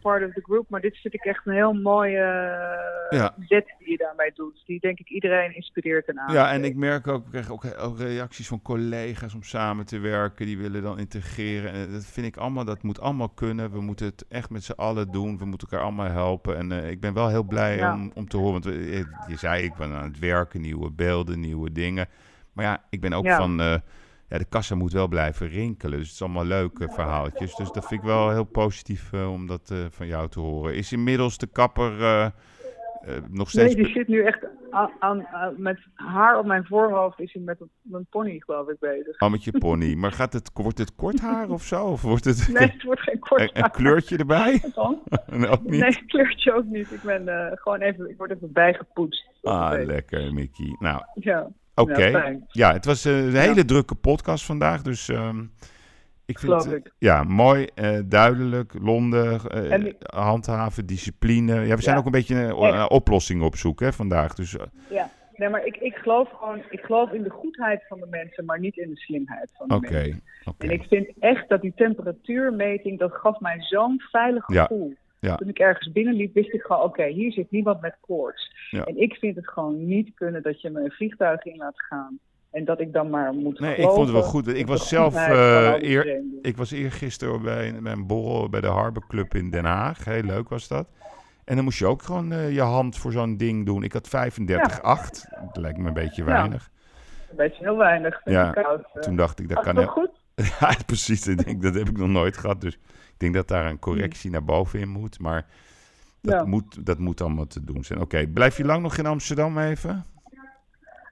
part 0.00 0.24
of 0.26 0.32
the 0.32 0.40
group. 0.42 0.68
Maar 0.68 0.80
dit 0.80 0.96
vind 0.96 1.14
ik 1.14 1.24
echt 1.24 1.46
een 1.46 1.52
heel 1.52 1.72
mooie 1.72 2.18
eh, 2.18 3.18
Ja. 3.18 3.34
zet 3.38 3.74
die 3.78 3.90
je 3.90 3.96
daarmee 3.96 4.30
doet. 4.34 4.62
Die 4.66 4.80
denk 4.80 4.98
ik 4.98 5.08
iedereen 5.08 5.54
inspireert 5.54 6.06
en 6.08 6.20
aan. 6.20 6.32
Ja, 6.34 6.52
en 6.52 6.64
ik 6.64 6.76
merk 6.76 7.06
ook, 7.08 7.24
ik 7.24 7.30
krijg 7.30 7.50
ook, 7.50 7.64
ook 7.78 7.98
reacties 7.98 8.48
van 8.48 8.62
collega's 8.62 9.34
om 9.34 9.42
samen 9.42 9.86
te 9.86 9.98
werken. 9.98 10.46
Die 10.46 10.58
willen 10.58 10.82
dan 10.82 10.98
integreren. 10.98 11.72
En 11.72 11.92
dat 11.92 12.04
vind 12.06 12.26
ik 12.26 12.36
allemaal, 12.36 12.64
dat 12.64 12.82
moet 12.82 13.00
allemaal 13.00 13.28
kunnen. 13.28 13.70
We 13.72 13.80
moeten 13.80 14.06
het 14.06 14.24
echt 14.28 14.50
met 14.50 14.64
z'n 14.64 14.72
allen 14.72 15.10
doen. 15.10 15.38
We 15.38 15.44
moeten 15.44 15.68
elkaar 15.70 15.86
allemaal 15.86 16.10
helpen. 16.10 16.56
En 16.56 16.72
eh, 16.72 16.90
ik 16.90 17.00
ben 17.00 17.14
wel 17.14 17.28
heel 17.28 17.44
blij 17.44 17.76
Ja. 17.76 17.94
om, 17.94 18.10
om 18.14 18.28
te 18.28 18.36
horen. 18.36 18.52
Want 18.52 18.64
je, 18.64 19.06
je 19.28 19.36
zei, 19.36 19.64
ik 19.64 19.74
ben 19.74 19.92
aan 19.92 20.04
het 20.04 20.18
werken, 20.18 20.60
nieuwe 20.60 20.90
beelden, 20.90 21.40
nieuwe 21.40 21.72
dingen. 21.72 22.06
Maar 22.52 22.64
ja, 22.64 22.84
ik 22.90 23.00
ben 23.00 23.12
ook 23.12 23.24
Ja. 23.24 23.36
van, 23.36 23.60
eh, 23.60 23.74
ja, 24.30 24.38
de 24.38 24.44
kassa 24.48 24.74
moet 24.74 24.92
wel 24.92 25.08
blijven 25.08 25.48
rinkelen. 25.48 25.98
Dus 25.98 26.06
het 26.06 26.14
is 26.16 26.22
allemaal 26.22 26.44
leuke 26.44 26.88
verhaaltjes. 26.92 27.54
Dus 27.54 27.70
dat 27.72 27.86
vind 27.86 28.00
ik 28.00 28.06
wel 28.06 28.30
heel 28.30 28.44
positief 28.44 29.12
eh, 29.12 29.30
om 29.32 29.46
dat 29.46 29.70
eh, 29.70 29.78
van 29.90 30.06
jou 30.06 30.28
te 30.28 30.40
horen. 30.40 30.74
Is 30.74 30.92
inmiddels 30.92 31.38
de 31.38 31.46
kapper 31.46 32.02
eh, 32.04 32.26
nog 33.30 33.50
steeds... 33.50 33.74
Nee, 33.74 33.84
die 33.84 33.92
zit 33.92 34.08
nu 34.08 34.24
echt 34.24 34.46
aan, 34.70 34.90
aan- 34.98 35.26
aan- 35.26 35.54
met 35.62 35.78
haar 35.94 36.38
op 36.38 36.46
mijn 36.46 36.64
voorhoofd 36.64 37.20
is 37.20 37.32
hij 37.32 37.42
met 37.42 37.58
mijn 37.82 38.06
pony 38.10 38.40
geloof 38.44 38.68
ik 38.68 38.76
bezig. 38.78 39.20
Oh, 39.20 39.30
met 39.30 39.44
je 39.44 39.58
pony. 39.58 39.94
Maar 39.94 40.12
gaat 40.12 40.32
het, 40.32 40.50
wordt 40.54 40.78
het 40.78 40.94
kort 40.94 41.20
haar 41.20 41.48
of 41.48 41.62
zo? 41.62 41.84
Of 41.86 42.02
wordt 42.02 42.24
het 42.24 42.48
Nee, 42.52 42.68
het 42.72 42.82
wordt 42.82 43.00
geen 43.00 43.18
kort 43.18 43.40
een, 43.40 43.50
een 43.52 43.60
haar. 43.60 43.70
kleurtje 43.70 44.16
erbij? 44.16 44.62
Dan? 44.74 44.98
Nee, 45.30 45.48
ook 45.48 45.62
niet? 45.62 45.80
Nee, 45.80 46.04
kleurtje 46.06 46.52
ook 46.54 46.64
niet. 46.64 46.90
Ik 46.90 47.02
ben 47.02 47.52
gewoon 47.54 47.80
even, 47.80 48.10
ik 48.10 48.16
word 48.16 48.30
even 48.30 48.52
bijgepoetst. 48.52 49.28
Ah, 49.42 49.84
lekker, 49.84 50.32
Mickey. 50.34 50.76
Nou, 50.78 51.02
Ja. 51.14 51.48
Oké. 51.80 52.38
Ja, 52.48 52.72
het 52.72 52.84
was 52.84 53.04
eh, 53.04 53.18
een 53.26 53.34
hele 53.36 53.64
drukke 53.64 53.94
podcast 53.94 54.44
vandaag. 54.44 54.82
Dus 54.82 55.08
ehm, 55.08 55.40
ik 56.24 56.38
vind 56.38 56.52
Geloof 56.52 56.64
het, 56.64 56.86
ik. 56.86 56.92
ja, 56.98 57.22
mooi, 57.24 57.66
eh, 57.74 57.98
duidelijk, 58.04 58.72
Londen, 58.80 59.40
eh, 59.50 59.72
En- 59.72 59.96
handhaven, 60.00 60.86
discipline. 60.86 61.54
Ja, 61.66 61.74
we 61.76 61.82
zijn 61.82 61.94
Ja. 61.94 62.00
ook 62.00 62.06
een 62.06 62.12
beetje 62.12 62.34
een 62.36 62.90
oplossing 62.90 63.42
op 63.42 63.56
zoek 63.56 63.80
hè, 63.80 63.92
vandaag. 63.92 64.34
Dus 64.34 64.56
Ja, 64.90 65.10
nee, 65.36 65.48
maar 65.48 65.64
ik, 65.66 65.76
ik 65.76 65.94
geloof 65.94 66.28
gewoon, 66.38 66.62
ik 66.70 66.80
geloof 66.80 67.10
in 67.12 67.22
de 67.22 67.30
goedheid 67.30 67.84
van 67.88 68.00
de 68.00 68.06
mensen, 68.10 68.44
maar 68.44 68.58
niet 68.60 68.76
in 68.76 68.88
de 68.88 68.96
slimheid 68.96 69.50
van 69.56 69.68
de 69.68 69.74
mensen. 69.80 70.22
oké. 70.44 70.64
En 70.66 70.70
ik 70.70 70.82
vind 70.88 71.08
echt 71.18 71.48
dat 71.48 71.60
die 71.60 71.72
temperatuurmeting, 71.76 72.98
dat 72.98 73.12
gaf 73.14 73.40
mij 73.40 73.56
zo'n 73.60 74.00
veilig 74.10 74.44
gevoel. 74.44 74.94
Ja. 75.20 75.36
Toen 75.36 75.48
ik 75.48 75.58
ergens 75.58 75.92
binnenliep, 75.92 76.34
wist 76.34 76.52
ik 76.52 76.62
gewoon, 76.62 76.82
oké, 76.82 77.06
hier 77.06 77.32
zit 77.32 77.50
niemand 77.50 77.80
met 77.80 77.96
koorts. 78.00 78.68
Ja. 78.70 78.84
En 78.84 79.00
ik 79.00 79.14
vind 79.14 79.36
het 79.36 79.48
gewoon 79.48 79.86
niet 79.86 80.10
kunnen 80.14 80.42
dat 80.42 80.60
je 80.60 80.70
me 80.70 80.80
een 80.84 80.90
vliegtuig 80.90 81.44
in 81.44 81.56
laat 81.56 81.82
gaan. 81.82 82.18
En 82.50 82.64
dat 82.64 82.80
ik 82.80 82.92
dan 82.92 83.10
maar 83.10 83.32
moet 83.32 83.58
Nee, 83.60 83.76
ik 83.76 83.82
vond 83.88 83.98
het 83.98 84.10
wel 84.10 84.22
goed. 84.22 84.48
Ik 84.48 84.66
was 84.66 84.88
zelf 84.88 85.14
eh, 85.14 85.72
eer, 85.82 86.00
vreemden. 86.02 86.38
ik 86.42 86.56
was 86.56 86.70
eergisteren 86.70 87.42
bij, 87.42 87.74
bij 87.82 87.92
een 87.92 88.06
borrel 88.06 88.48
bij 88.48 88.60
de 88.60 88.66
Harbor 88.66 89.06
Club 89.08 89.34
in 89.34 89.50
Den 89.50 89.64
Haag. 89.64 90.04
Heel 90.04 90.22
leuk 90.22 90.48
was 90.48 90.68
dat. 90.68 90.88
En 91.44 91.54
dan 91.56 91.64
moest 91.64 91.78
je 91.78 91.86
ook 91.86 92.02
gewoon 92.02 92.32
eh, 92.32 92.54
je 92.54 92.60
hand 92.60 92.96
voor 92.96 93.12
zo'n 93.12 93.36
ding 93.36 93.66
doen. 93.66 93.82
Ik 93.82 93.92
had 93.92 94.08
35,8. 94.08 94.44
Dat 94.80 95.56
lijkt 95.56 95.78
me 95.78 95.88
een 95.88 95.92
beetje 95.94 96.22
Ja. 96.24 96.28
weinig. 96.28 96.70
Een 97.30 97.36
beetje 97.36 97.64
heel 97.64 97.76
weinig. 97.76 98.20
Ja, 98.24 98.50
koud, 98.50 98.84
eh. 98.94 99.00
toen 99.02 99.16
dacht 99.16 99.38
ik, 99.40 99.48
dat 99.48 99.60
kan 99.62 99.78
heel- 99.78 99.86
goed? 99.86 100.10
ja, 100.60 100.74
precies. 100.86 101.26
Ik 101.26 101.44
denk, 101.44 101.62
dat 101.62 101.74
heb 101.74 101.88
ik 101.88 101.96
nog 101.96 102.08
nooit 102.08 102.36
gehad. 102.36 102.60
Dus 102.60 102.78
denk 103.20 103.34
dat 103.34 103.48
daar 103.48 103.66
een 103.66 103.78
correctie 103.78 104.30
naar 104.30 104.44
boven 104.44 104.80
in 104.80 104.88
moet. 104.88 105.20
Maar 105.20 105.46
dat, 106.20 106.34
Ja. 106.34 106.44
moet, 106.44 106.86
dat 106.86 106.98
moet 106.98 107.20
allemaal 107.20 107.46
te 107.46 107.64
doen 107.64 107.84
zijn. 107.84 108.00
Oké, 108.00 108.26
blijf 108.26 108.56
je 108.56 108.64
lang 108.64 108.82
nog 108.82 108.96
in 108.96 109.06
Amsterdam 109.06 109.58
even? 109.58 110.04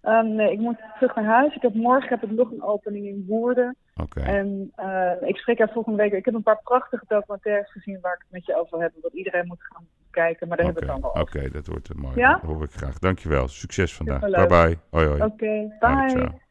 Ehm, 0.02 0.34
nee, 0.34 0.52
ik 0.52 0.58
moet 0.58 0.76
terug 0.94 1.14
naar 1.14 1.24
huis. 1.24 1.54
Ik 1.54 1.62
heb, 1.62 1.74
morgen 1.74 2.08
heb 2.08 2.22
ik 2.22 2.36
nog 2.36 2.50
een 2.50 2.62
opening 2.62 3.06
in 3.06 3.24
Woerden. 3.28 3.76
Oké. 3.96 4.20
En 4.20 4.72
eh, 4.76 5.28
ik 5.28 5.36
spreek 5.36 5.58
er 5.58 5.70
volgende 5.72 5.98
week. 5.98 6.12
Ik 6.12 6.24
heb 6.24 6.34
een 6.34 6.42
paar 6.42 6.60
prachtige 6.62 7.04
documentaires 7.08 7.72
gezien 7.72 7.98
waar 8.00 8.12
ik 8.14 8.18
het 8.18 8.30
met 8.30 8.46
je 8.46 8.60
over 8.60 8.80
heb. 8.80 8.92
Wat 9.02 9.12
iedereen 9.12 9.46
moet 9.46 9.62
gaan 9.62 9.86
kijken. 10.10 10.48
Maar 10.48 10.56
daar 10.56 10.66
hebben 10.66 10.84
we 10.86 10.92
het 10.92 11.02
dan 11.02 11.10
wel 11.12 11.22
Oké, 11.22 11.50
dat 11.50 11.66
wordt 11.66 11.88
een 11.88 12.00
mooi. 12.00 12.16
Ja? 12.16 12.32
Dat 12.32 12.40
hoor 12.40 12.64
ik 12.64 12.70
graag. 12.70 12.98
Dankjewel. 12.98 13.48
Succes 13.48 13.94
vandaag. 13.94 14.20
Bye 14.20 14.46
bye. 14.46 14.78
Hoi 14.90 15.06
hoi. 15.06 15.22
Oké, 15.22 15.76
bye. 15.80 16.46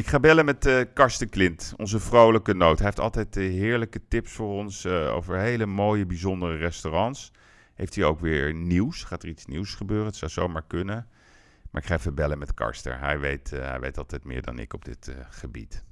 Ik 0.00 0.06
ga 0.06 0.20
bellen 0.20 0.44
met 0.44 0.66
eh, 0.66 0.80
Karsten 0.94 1.28
Klint, 1.28 1.74
onze 1.76 2.00
vrolijke 2.00 2.54
noot. 2.54 2.76
Hij 2.76 2.86
heeft 2.86 3.00
altijd 3.00 3.36
eh, 3.36 3.42
heerlijke 3.42 4.08
tips 4.08 4.32
voor 4.32 4.48
ons 4.48 4.84
eh, 4.84 5.14
over 5.14 5.38
hele 5.38 5.66
mooie, 5.66 6.06
bijzondere 6.06 6.56
restaurants. 6.56 7.32
Heeft 7.74 7.94
hij 7.94 8.04
ook 8.04 8.20
weer 8.20 8.54
nieuws? 8.54 9.04
Gaat 9.04 9.22
er 9.22 9.28
iets 9.28 9.46
nieuws 9.46 9.74
gebeuren? 9.74 10.06
Het 10.06 10.16
zou 10.16 10.30
zomaar 10.30 10.64
kunnen. 10.66 11.08
Maar 11.70 11.82
ik 11.82 11.88
ga 11.88 11.94
even 11.94 12.14
bellen 12.14 12.38
met 12.38 12.54
Karsten. 12.54 12.98
Hij 12.98 13.18
weet, 13.18 13.50
hij 13.50 13.80
weet 13.80 13.98
altijd 13.98 14.24
meer 14.24 14.42
dan 14.42 14.58
ik 14.58 14.74
op 14.74 14.84
dit 14.84 15.14
gebied. 15.30 15.84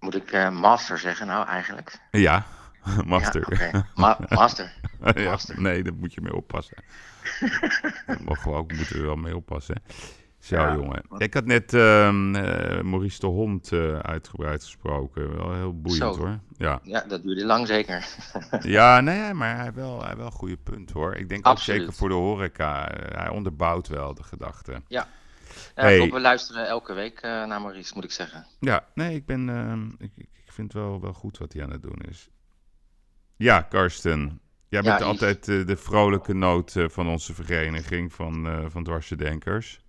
Moet 0.00 0.14
ik 0.14 0.50
master 0.50 0.98
zeggen 0.98 1.26
nou 1.26 1.46
eigenlijk? 1.46 2.00
Ja, 2.10 2.46
master. 3.04 3.70
Ja. 3.72 3.86
Ma- 3.94 4.18
master. 4.28 4.72
ja. 5.14 5.38
Nee, 5.56 5.82
daar 5.82 5.94
moet 5.94 6.14
je 6.14 6.20
mee 6.20 6.34
oppassen. 6.34 6.76
daar 8.06 8.22
mogen 8.24 8.50
we 8.50 8.56
ook, 8.56 8.72
moeten 8.72 8.96
we 8.96 9.02
wel 9.02 9.16
mee 9.16 9.36
oppassen. 9.36 9.82
Zo, 10.42 10.56
Ja. 10.56 10.74
jongen. 10.74 11.02
Ik 11.18 11.34
had 11.34 11.44
net 11.44 11.74
ehm, 11.74 12.34
eh, 12.34 12.80
Maurice 12.82 13.20
de 13.20 13.26
Hond 13.26 13.72
eh, 13.72 13.98
uitgebreid 13.98 14.62
gesproken. 14.64 15.36
Wel 15.36 15.54
heel 15.54 15.80
boeiend, 15.80 16.14
Zo. 16.14 16.20
hoor. 16.20 16.38
Ja. 16.56 16.80
Ja, 16.82 17.00
dat 17.08 17.22
duurde 17.22 17.44
lang 17.44 17.66
zeker. 17.66 18.06
Ja, 18.62 19.00
nee, 19.00 19.34
maar 19.34 19.54
hij 19.54 19.64
heeft 19.64 19.74
wel, 19.76 19.96
hij 19.98 20.06
heeft 20.06 20.16
wel 20.16 20.26
een 20.26 20.32
goede 20.32 20.56
punt 20.56 20.90
hoor. 20.90 21.14
Ik 21.16 21.28
denk 21.28 21.46
ook 21.48 21.58
zeker 21.58 21.92
voor 21.92 22.08
de 22.08 22.14
horeca. 22.14 22.90
eh, 22.90 23.18
hij 23.18 23.28
onderbouwt 23.28 23.88
wel 23.88 24.14
de 24.14 24.22
gedachte. 24.22 24.72
Ja. 24.88 25.08
Ja, 25.74 25.82
Hey. 25.82 26.10
we 26.10 26.20
luisteren 26.20 26.66
elke 26.66 26.92
week 26.94 27.22
naar 27.22 27.60
Maurice, 27.60 27.92
moet 27.94 28.04
ik 28.04 28.12
zeggen. 28.12 28.46
Ja, 28.60 28.84
nee, 28.94 29.14
ik 29.14 29.26
ben. 29.26 29.48
ehm, 29.48 29.86
ik, 29.98 30.12
ik 30.16 30.52
vind 30.52 30.72
wel, 30.72 31.00
wel 31.00 31.12
goed 31.12 31.38
wat 31.38 31.52
hij 31.52 31.62
aan 31.62 31.70
het 31.70 31.82
doen 31.82 32.00
is. 32.08 32.30
Ja, 33.36 33.60
Karsten. 33.62 34.40
Jij 34.68 34.82
Ja, 34.82 34.88
bent 34.88 35.00
Yves. 35.00 35.06
altijd 35.06 35.44
de 35.68 35.76
vrolijke 35.76 36.34
noot 36.34 36.74
van 36.86 37.08
onze 37.08 37.34
vereniging 37.34 38.12
van, 38.12 38.64
van 38.70 38.84
dwarsdenkers. 38.84 39.81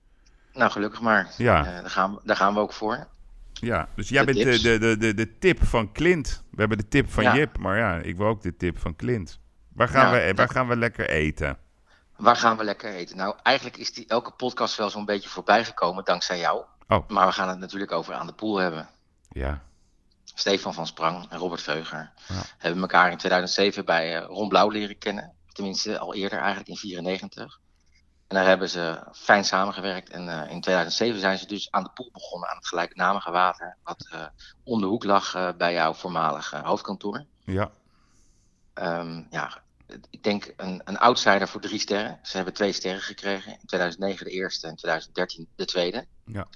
Nou, 0.53 0.71
gelukkig 0.71 1.01
maar. 1.01 1.31
Ja. 1.38 1.65
Eh, 1.65 1.81
daar, 1.81 1.89
gaan 1.89 2.13
we, 2.13 2.21
daar 2.23 2.35
gaan 2.35 2.53
we 2.53 2.59
ook 2.59 2.73
voor. 2.73 3.07
Ja, 3.53 3.88
dus 3.95 4.09
jij 4.09 4.25
De 4.25 4.34
bent 4.34 4.61
de, 4.61 4.61
de, 4.61 4.77
de, 4.80 4.97
de, 4.97 5.13
de 5.13 5.38
tip 5.38 5.63
van 5.65 5.91
Clint. 5.91 6.43
We 6.51 6.59
hebben 6.59 6.77
de 6.77 6.88
tip 6.88 7.11
van 7.11 7.23
Ja. 7.23 7.35
Jip, 7.35 7.57
maar 7.57 7.77
ja, 7.77 7.95
ik 7.95 8.17
wil 8.17 8.27
ook 8.27 8.41
de 8.41 8.57
tip 8.57 8.80
van 8.80 8.95
Clint. 8.95 9.39
Waar 9.73 9.88
gaan, 9.88 10.11
we, 10.11 10.34
waar 10.35 10.49
gaan 10.49 10.67
we 10.67 10.75
lekker 10.75 11.09
eten? 11.09 11.57
Waar 12.17 12.35
gaan 12.35 12.57
we 12.57 12.63
lekker 12.63 12.93
eten? 12.93 13.17
Nou, 13.17 13.35
eigenlijk 13.43 13.77
is 13.77 13.93
die 13.93 14.07
elke 14.07 14.31
podcast 14.31 14.75
wel 14.77 14.89
zo'n 14.89 15.05
beetje 15.05 15.30
voorbij 15.30 15.65
gekomen 15.65 16.03
dankzij 16.03 16.39
jou. 16.39 16.63
Oh. 16.88 17.07
Maar 17.09 17.27
we 17.27 17.34
gaan 17.34 17.49
het 17.49 17.59
natuurlijk 17.59 17.91
over 17.91 18.13
aan 18.13 18.27
de 18.27 18.34
pool 18.34 18.57
hebben. 18.57 18.89
Ja. 19.30 19.61
Stefan 20.23 20.73
van 20.73 20.88
Sprang 20.88 21.30
en 21.30 21.38
Robert 21.38 21.61
Veuger 21.61 22.11
Ja. 22.27 22.41
hebben 22.57 22.81
elkaar 22.81 23.11
in 23.11 23.17
2007 23.17 23.85
bij 23.85 24.17
eh, 24.17 24.25
Ron 24.25 24.49
Blauw 24.49 24.69
leren 24.69 24.97
kennen. 24.97 25.34
Tenminste, 25.51 25.99
al 25.99 26.13
eerder 26.13 26.39
eigenlijk 26.39 26.69
in 26.69 26.75
94. 26.77 27.59
En 28.34 28.39
daar 28.39 28.47
hebben 28.47 28.69
ze 28.69 29.03
fijn 29.11 29.45
samengewerkt. 29.45 30.10
En 30.10 30.30
eh, 30.30 30.51
in 30.51 30.61
2007 30.61 31.19
zijn 31.19 31.38
ze 31.38 31.47
dus 31.47 31.72
aan 31.72 31.84
de 31.84 31.89
pool 31.93 32.10
begonnen, 32.11 32.49
aan 32.49 32.55
het 32.55 32.68
gelijknamige 32.68 33.31
water. 33.31 33.77
Wat 33.84 34.07
eh, 34.11 34.26
om 34.64 34.80
de 34.80 34.85
hoek 34.85 35.03
lag 35.03 35.35
eh, 35.35 35.49
bij 35.57 35.73
jouw 35.73 35.93
voormalige 35.93 36.57
hoofdkantoor. 36.57 37.26
Ja. 37.39 37.72
Ehm, 38.73 39.23
ja, 39.30 39.64
ik 40.10 40.23
denk 40.23 40.53
een, 40.57 40.81
een 40.85 40.97
outsider 40.97 41.47
voor 41.47 41.61
drie 41.61 41.80
sterren. 41.80 42.19
Ze 42.23 42.35
hebben 42.35 42.53
twee 42.53 42.72
sterren 42.72 43.01
gekregen. 43.01 43.51
In 43.51 43.65
2009 43.65 44.26
de 44.26 44.31
eerste 44.31 44.65
en 44.65 44.72
in 44.72 44.77
2013 44.77 45.47
de 45.55 45.65
tweede. 45.65 46.05
Ja. 46.26 46.47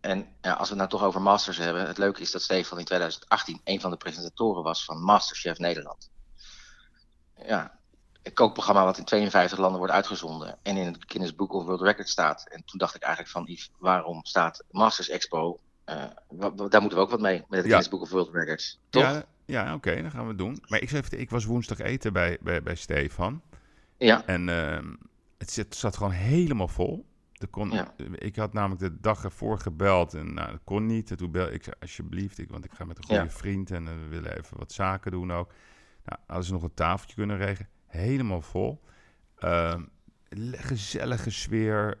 En 0.00 0.26
ja, 0.40 0.52
als 0.52 0.68
we 0.68 0.74
het 0.74 0.76
nou 0.76 0.88
toch 0.88 1.02
over 1.02 1.22
Masters 1.22 1.58
hebben. 1.58 1.86
Het 1.86 1.98
leuke 1.98 2.20
is 2.20 2.30
dat 2.30 2.42
Stefan 2.42 2.78
in 2.78 2.84
2018 2.84 3.60
een 3.64 3.80
van 3.80 3.90
de 3.90 3.96
presentatoren 3.96 4.62
was 4.62 4.84
van 4.84 5.02
Masterchef 5.02 5.58
Nederland. 5.58 6.10
Ja, 7.46 7.80
kookprogramma 8.34 8.84
wat 8.84 8.98
in 8.98 9.04
52 9.04 9.58
landen 9.58 9.78
wordt 9.78 9.92
uitgezonden. 9.94 10.58
En 10.62 10.76
in 10.76 10.86
het 10.86 10.96
Guinness 11.06 11.34
Book 11.34 11.52
of 11.52 11.64
World 11.64 11.80
Records 11.80 12.10
staat. 12.10 12.46
En 12.50 12.62
toen 12.64 12.78
dacht 12.78 12.94
ik 12.94 13.02
eigenlijk 13.02 13.32
van 13.32 13.44
Yves, 13.46 13.70
waarom 13.78 14.20
staat 14.24 14.64
Masters 14.70 15.08
Expo? 15.08 15.60
eh, 15.84 16.04
daar 16.28 16.80
moeten 16.80 16.98
we 16.98 17.04
ook 17.04 17.10
wat 17.10 17.20
mee 17.20 17.36
met 17.36 17.44
het 17.48 17.50
Ja. 17.50 17.60
Guinness 17.62 17.88
Book 17.88 18.00
of 18.00 18.10
World 18.10 18.30
Records. 18.34 18.78
Toch? 18.90 19.02
Ja, 19.02 19.24
ja 19.44 19.74
oké, 19.74 20.02
dan 20.02 20.10
gaan 20.10 20.22
we 20.22 20.28
het 20.28 20.38
doen. 20.38 20.62
Maar 20.68 20.80
ik, 20.80 20.88
zei 20.88 21.02
ik 21.10 21.30
was 21.30 21.44
woensdag 21.44 21.78
eten 21.78 22.12
bij, 22.12 22.38
bij, 22.40 22.62
bij 22.62 22.74
Stefan. 22.74 23.42
Ja. 23.96 24.26
En 24.26 24.48
ehm, 24.48 24.94
het 25.38 25.50
zit, 25.50 25.74
zat 25.76 25.96
gewoon 25.96 26.12
helemaal 26.12 26.68
vol. 26.68 27.06
Er 27.32 27.48
kon, 27.48 27.70
Ja. 27.70 27.94
Ik 28.12 28.36
had 28.36 28.52
namelijk 28.52 28.80
de 28.80 29.00
dag 29.00 29.24
ervoor 29.24 29.58
gebeld 29.58 30.14
en 30.14 30.34
nou, 30.34 30.50
dat 30.50 30.60
kon 30.64 30.86
niet. 30.86 31.10
En 31.10 31.16
toen 31.16 31.30
bel 31.30 31.52
ik 31.52 31.62
zei, 31.64 31.76
alsjeblieft, 31.80 32.38
ik, 32.38 32.50
want 32.50 32.64
ik 32.64 32.72
ga 32.74 32.84
met 32.84 32.98
een 32.98 33.04
goede 33.04 33.22
Ja. 33.22 33.30
vriend 33.30 33.70
en 33.70 33.88
eh, 33.88 33.94
we 33.94 34.08
willen 34.08 34.36
even 34.38 34.58
wat 34.58 34.72
zaken 34.72 35.10
doen 35.10 35.32
ook. 35.32 35.52
Nou, 36.04 36.20
hadden 36.26 36.44
ze 36.46 36.52
nog 36.52 36.62
een 36.62 36.74
tafeltje 36.74 37.16
kunnen 37.16 37.36
regelen. 37.36 37.68
Helemaal 37.92 38.40
vol. 38.42 38.80
Ehm, 39.38 39.82
gezellige 40.50 41.30
sfeer. 41.30 41.98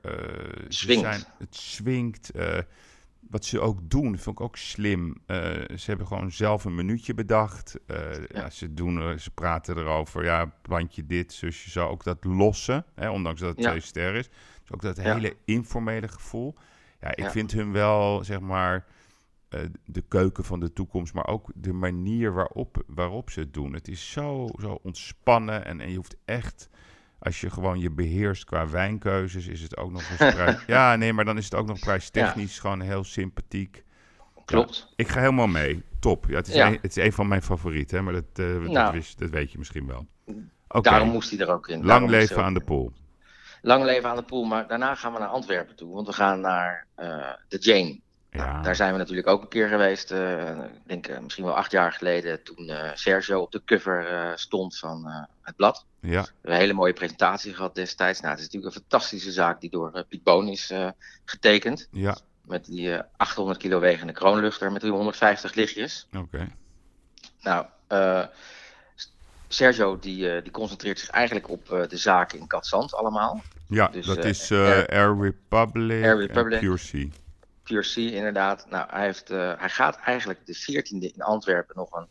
Swingt. 0.68 1.02
zijn, 1.02 1.22
het 1.38 1.56
swingt. 1.56 2.30
eh, 2.30 2.58
wat 3.30 3.44
ze 3.44 3.60
ook 3.60 3.90
doen, 3.90 4.18
vond 4.18 4.38
ik 4.38 4.44
ook 4.44 4.56
slim. 4.56 5.16
Eh, 5.26 5.36
ze 5.76 5.84
hebben 5.84 6.06
gewoon 6.06 6.30
zelf 6.32 6.64
een 6.64 6.74
minuutje 6.74 7.14
bedacht. 7.14 7.74
Ja, 8.32 8.50
ze, 8.50 8.74
doen, 8.74 9.18
ze 9.18 9.30
praten 9.30 9.76
erover, 9.78 10.24
ja, 10.24 10.54
plantje 10.62 11.06
dit, 11.06 11.32
zusje 11.32 11.70
zo. 11.70 11.88
Ook 11.88 12.04
dat 12.04 12.24
losse, 12.24 12.84
hè, 12.94 13.10
ondanks 13.10 13.40
dat 13.40 13.48
het 13.50 13.58
Ja. 13.64 13.68
twee 13.68 13.80
sterren 13.80 14.18
is. 14.18 14.28
Dus 14.28 14.72
ook 14.74 14.82
dat 14.82 14.96
hele 14.96 15.36
informele 15.44 16.08
gevoel. 16.08 16.54
Ja, 17.00 17.16
ik 17.16 17.30
vind 17.30 17.52
hun 17.52 17.72
wel, 17.72 18.24
zeg 18.24 18.40
maar, 18.40 18.84
eh, 19.52 19.60
de 19.84 20.02
keuken 20.08 20.44
van 20.44 20.60
de 20.60 20.72
toekomst, 20.72 21.14
maar 21.14 21.26
ook 21.26 21.50
de 21.54 21.72
manier 21.72 22.32
waarop, 22.32 22.82
waarop 22.86 23.30
ze 23.30 23.40
het 23.40 23.54
doen. 23.54 23.72
Het 23.72 23.88
is 23.88 24.10
zo, 24.10 24.48
zo 24.60 24.78
ontspannen 24.82 25.64
en, 25.64 25.80
en 25.80 25.90
je 25.90 25.96
hoeft 25.96 26.16
echt, 26.24 26.68
als 27.18 27.40
je 27.40 27.50
gewoon 27.50 27.78
je 27.80 27.90
beheerst 27.90 28.44
qua 28.44 28.68
wijnkeuzes, 28.68 29.46
is 29.46 29.62
het 29.62 29.76
ook 29.76 29.90
nog 29.90 30.10
eens 30.10 30.32
prijs... 30.34 30.64
ja, 30.66 30.96
nee, 30.96 31.12
maar 31.12 31.24
dan 31.24 31.36
is 31.36 31.44
het 31.44 31.54
ook 31.54 31.66
nog 31.66 31.78
prijstechnisch 31.78 32.58
gewoon 32.58 32.80
heel 32.80 33.04
sympathiek. 33.04 33.84
Klopt. 34.44 34.76
Ja, 34.88 34.92
ik 34.96 35.08
ga 35.08 35.20
helemaal 35.20 35.46
mee. 35.46 35.82
Top. 36.00 36.26
Ja, 36.28 36.36
het, 36.36 36.48
is 36.48 36.54
Ja. 36.54 36.66
een, 36.66 36.78
het 36.82 36.96
is 36.96 37.04
een 37.04 37.12
van 37.12 37.28
mijn 37.28 37.42
favorieten, 37.42 37.96
hè, 37.96 38.02
maar 38.02 38.12
dat, 38.12 38.24
eh, 38.34 38.52
dat, 38.52 38.62
Nou. 38.72 38.92
wist, 38.92 39.18
dat 39.18 39.30
weet 39.30 39.52
je 39.52 39.58
misschien 39.58 39.86
wel. 39.86 40.06
Oké. 40.68 40.90
Daarom 40.90 41.08
moest 41.08 41.30
hij 41.30 41.38
er 41.38 41.48
ook 41.52 41.68
in. 41.68 41.76
Lang 41.76 41.88
Daarom 41.88 42.10
leven 42.10 42.44
aan 42.44 42.54
de 42.54 42.60
pool. 42.64 42.92
Lang 43.62 43.84
leven 43.84 44.08
aan 44.08 44.16
de 44.16 44.22
pool, 44.22 44.44
maar 44.44 44.68
daarna 44.68 44.94
gaan 44.94 45.12
we 45.12 45.18
naar 45.18 45.28
Antwerpen 45.28 45.76
toe. 45.76 45.94
Want 45.94 46.06
we 46.06 46.12
gaan 46.12 46.40
naar 46.40 46.86
eh, 46.94 47.32
de 47.48 47.58
Jane. 47.58 48.00
Nou, 48.32 48.62
daar 48.62 48.76
zijn 48.76 48.92
we 48.92 48.98
natuurlijk 48.98 49.28
ook 49.28 49.42
een 49.42 49.48
keer 49.48 49.68
geweest. 49.68 50.10
eh, 50.10 50.48
ik 50.58 50.86
denk 50.86 51.06
eh, 51.06 51.18
misschien 51.18 51.44
wel 51.44 51.56
acht 51.56 51.70
jaar 51.70 51.92
geleden. 51.92 52.42
Toen 52.42 52.68
eh, 52.68 52.90
Sergio 52.94 53.40
op 53.40 53.52
de 53.52 53.62
cover 53.64 54.32
stond 54.38 54.78
van 54.78 55.06
het 55.42 55.56
blad. 55.56 55.84
Ja. 56.00 56.08
We 56.10 56.16
hebben 56.16 56.50
een 56.52 56.56
hele 56.56 56.72
mooie 56.72 56.92
presentatie 56.92 57.54
gehad 57.54 57.74
destijds. 57.74 58.20
Nou, 58.20 58.30
het 58.32 58.40
is 58.40 58.46
natuurlijk 58.46 58.74
een 58.74 58.80
fantastische 58.80 59.30
zaak 59.32 59.60
die 59.60 59.70
door 59.70 60.04
Piet 60.08 60.22
Boon 60.22 60.48
is 60.48 60.72
getekend. 61.24 61.88
Ja. 61.90 62.16
Met 62.44 62.64
die 62.64 62.94
eh, 62.94 63.02
800 63.16 63.58
kilo 63.58 63.80
wegende 63.80 64.12
kroonluchter 64.12 64.72
met 64.72 64.80
die 64.82 64.90
150 64.90 65.54
lichtjes. 65.54 66.08
Oké. 66.16 66.48
Nou, 67.40 67.66
Sergio 69.48 69.98
die, 69.98 70.42
die 70.42 70.52
concentreert 70.52 70.98
zich 70.98 71.08
eigenlijk 71.10 71.48
op 71.48 71.66
de 71.88 71.96
zaken 71.96 72.38
in 72.38 72.46
Katzand 72.46 72.94
allemaal. 72.94 73.42
Ja, 73.68 73.88
Dus, 73.88 74.06
dat 74.06 74.24
is 74.24 74.52
Air- 74.52 74.88
Air 74.88 75.16
Republic, 75.20 76.04
Air 76.04 76.16
Republic. 76.16 76.52
en 76.60 76.60
Inderdaad. 77.96 78.66
Nou, 78.70 78.86
hij, 78.90 79.04
heeft, 79.04 79.30
eh, 79.30 79.52
hij 79.58 79.68
gaat 79.68 79.96
eigenlijk 79.96 80.46
de 80.46 80.54
14e 80.54 81.14
in 81.14 81.22
Antwerpen 81.22 81.76
nog 81.76 81.92
een 81.92 82.08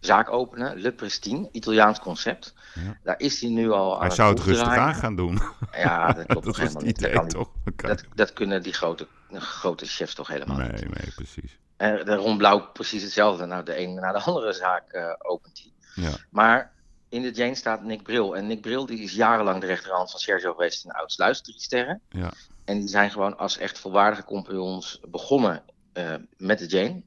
zaak 0.00 0.30
openen. 0.30 0.80
Le 0.80 0.92
Pristine, 0.92 1.48
Italiaans 1.52 1.98
concept. 1.98 2.54
Daar 3.02 3.18
is 3.20 3.40
hij 3.40 3.50
nu 3.50 3.70
al 3.70 3.94
aan 3.94 4.00
Hij 4.06 4.10
zou 4.10 4.34
het 4.34 4.42
rustig 4.44 4.68
aan 4.68 4.94
gaan 4.94 5.16
doen. 5.16 5.40
Ja, 5.72 6.12
dat 6.12 6.26
klopt 6.32 6.44
Dat 6.46 6.56
helemaal 6.56 6.82
niet. 6.82 7.00
Dat, 7.00 7.10
kan 7.10 7.28
toch? 7.28 7.50
Dat 7.76 8.04
Dat, 8.14 8.32
kunnen 8.32 8.62
die 8.62 8.72
grote, 8.72 9.06
grote 9.32 9.86
chefs 9.86 10.14
toch 10.14 10.28
helemaal 10.28 10.56
Nee, 10.56 10.70
niet. 10.72 10.98
nee, 10.98 11.12
precies. 11.14 11.58
En 11.76 12.04
de 12.04 12.14
Ron 12.14 12.36
Blauw 12.38 12.70
precies 12.72 13.02
hetzelfde. 13.02 13.46
Nou, 13.46 13.64
de 13.64 13.80
een 13.80 13.94
na 13.94 14.12
de 14.12 14.20
andere 14.20 14.52
zaak 14.52 14.88
eh, 14.92 15.12
opent 15.18 15.58
hij. 15.62 16.04
Ja. 16.04 16.16
Maar 16.30 16.72
in 17.08 17.22
de 17.22 17.30
Jane 17.30 17.54
staat 17.54 17.82
Nick 17.82 18.02
Bril. 18.02 18.36
En 18.36 18.46
Nick 18.46 18.60
Bril 18.60 18.86
die 18.86 18.98
is 18.98 19.12
jarenlang 19.12 19.60
de 19.60 19.66
rechterhand 19.66 20.10
van 20.10 20.20
Sergio 20.20 20.52
geweest 20.52 20.84
in 20.84 20.90
Oud-Sluis, 20.90 21.40
drie 21.40 21.60
sterren. 21.60 22.00
Ja. 22.08 22.32
En 22.70 22.78
die 22.78 22.88
zijn 22.88 23.10
gewoon 23.10 23.38
als 23.38 23.58
echt 23.58 23.78
volwaardige 23.78 24.24
compagnons 24.24 25.00
begonnen 25.08 25.62
eh, 25.92 26.14
met 26.36 26.58
de 26.58 26.66
Jane. 26.66 27.02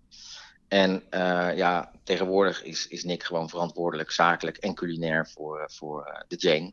En 0.68 1.04
eh, 1.10 1.58
ja, 1.58 1.92
tegenwoordig 2.04 2.64
is, 2.64 2.88
is 2.88 3.04
Nick 3.04 3.24
gewoon 3.24 3.50
verantwoordelijk, 3.50 4.12
zakelijk 4.12 4.58
en 4.58 4.74
culinair 4.74 5.28
voor, 5.28 5.60
eh, 5.60 5.66
voor 5.68 6.26
de 6.28 6.36
Jane. 6.36 6.72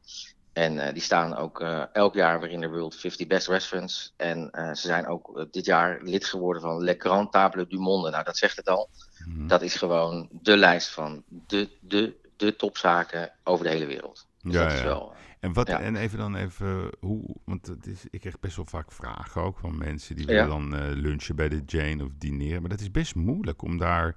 En 0.52 0.94
die 0.94 1.02
staan 1.02 1.36
ook 1.36 1.60
elk 1.92 2.14
jaar 2.14 2.40
weer 2.40 2.50
in 2.50 2.60
de 2.60 2.68
World 2.68 2.96
50 2.96 3.26
Best 3.26 3.48
Restaurants. 3.48 4.12
En 4.16 4.48
ze 4.52 4.86
zijn 4.86 5.06
ook 5.06 5.46
dit 5.50 5.64
jaar 5.64 5.98
lid 6.02 6.24
geworden 6.24 6.62
van 6.62 6.82
Le 6.82 6.94
Grand 6.98 7.32
Table 7.32 7.66
du 7.66 7.78
Monde. 7.78 8.10
Nou, 8.10 8.24
dat 8.24 8.36
zegt 8.36 8.56
het 8.56 8.68
al. 8.68 8.88
Mhm. 9.26 9.46
Dat 9.46 9.62
is 9.62 9.74
gewoon 9.74 10.28
de 10.30 10.56
lijst 10.56 10.88
van 10.88 11.22
de, 11.28 11.68
de, 11.80 12.14
de 12.36 12.56
topzaken 12.56 13.32
over 13.44 13.64
de 13.64 13.70
hele 13.70 13.86
wereld. 13.86 14.26
Dus 14.42 14.54
ja, 14.54 14.62
dat 14.62 14.72
is 14.72 14.78
ja. 14.78 14.84
wel... 14.84 15.12
En, 15.40 15.52
wat, 15.52 15.68
ja. 15.68 15.80
en 15.80 15.96
even 15.96 16.18
dan 16.18 16.34
even, 16.36 16.90
hoe, 17.00 17.36
want 17.44 17.66
het 17.66 17.86
is, 17.86 18.04
ik 18.10 18.20
krijg 18.20 18.40
best 18.40 18.56
wel 18.56 18.64
vaak 18.64 18.92
vragen 18.92 19.42
ook 19.42 19.58
van 19.58 19.78
mensen 19.78 20.16
die 20.16 20.26
Ja. 20.26 20.32
willen 20.32 20.48
dan 20.48 20.74
eh, 20.76 20.96
lunchen 20.96 21.36
bij 21.36 21.48
de 21.48 21.62
Jane 21.66 22.04
of 22.04 22.10
dineren. 22.18 22.60
Maar 22.60 22.70
dat 22.70 22.80
is 22.80 22.90
best 22.90 23.14
moeilijk 23.14 23.62
om 23.62 23.78
daar, 23.78 24.16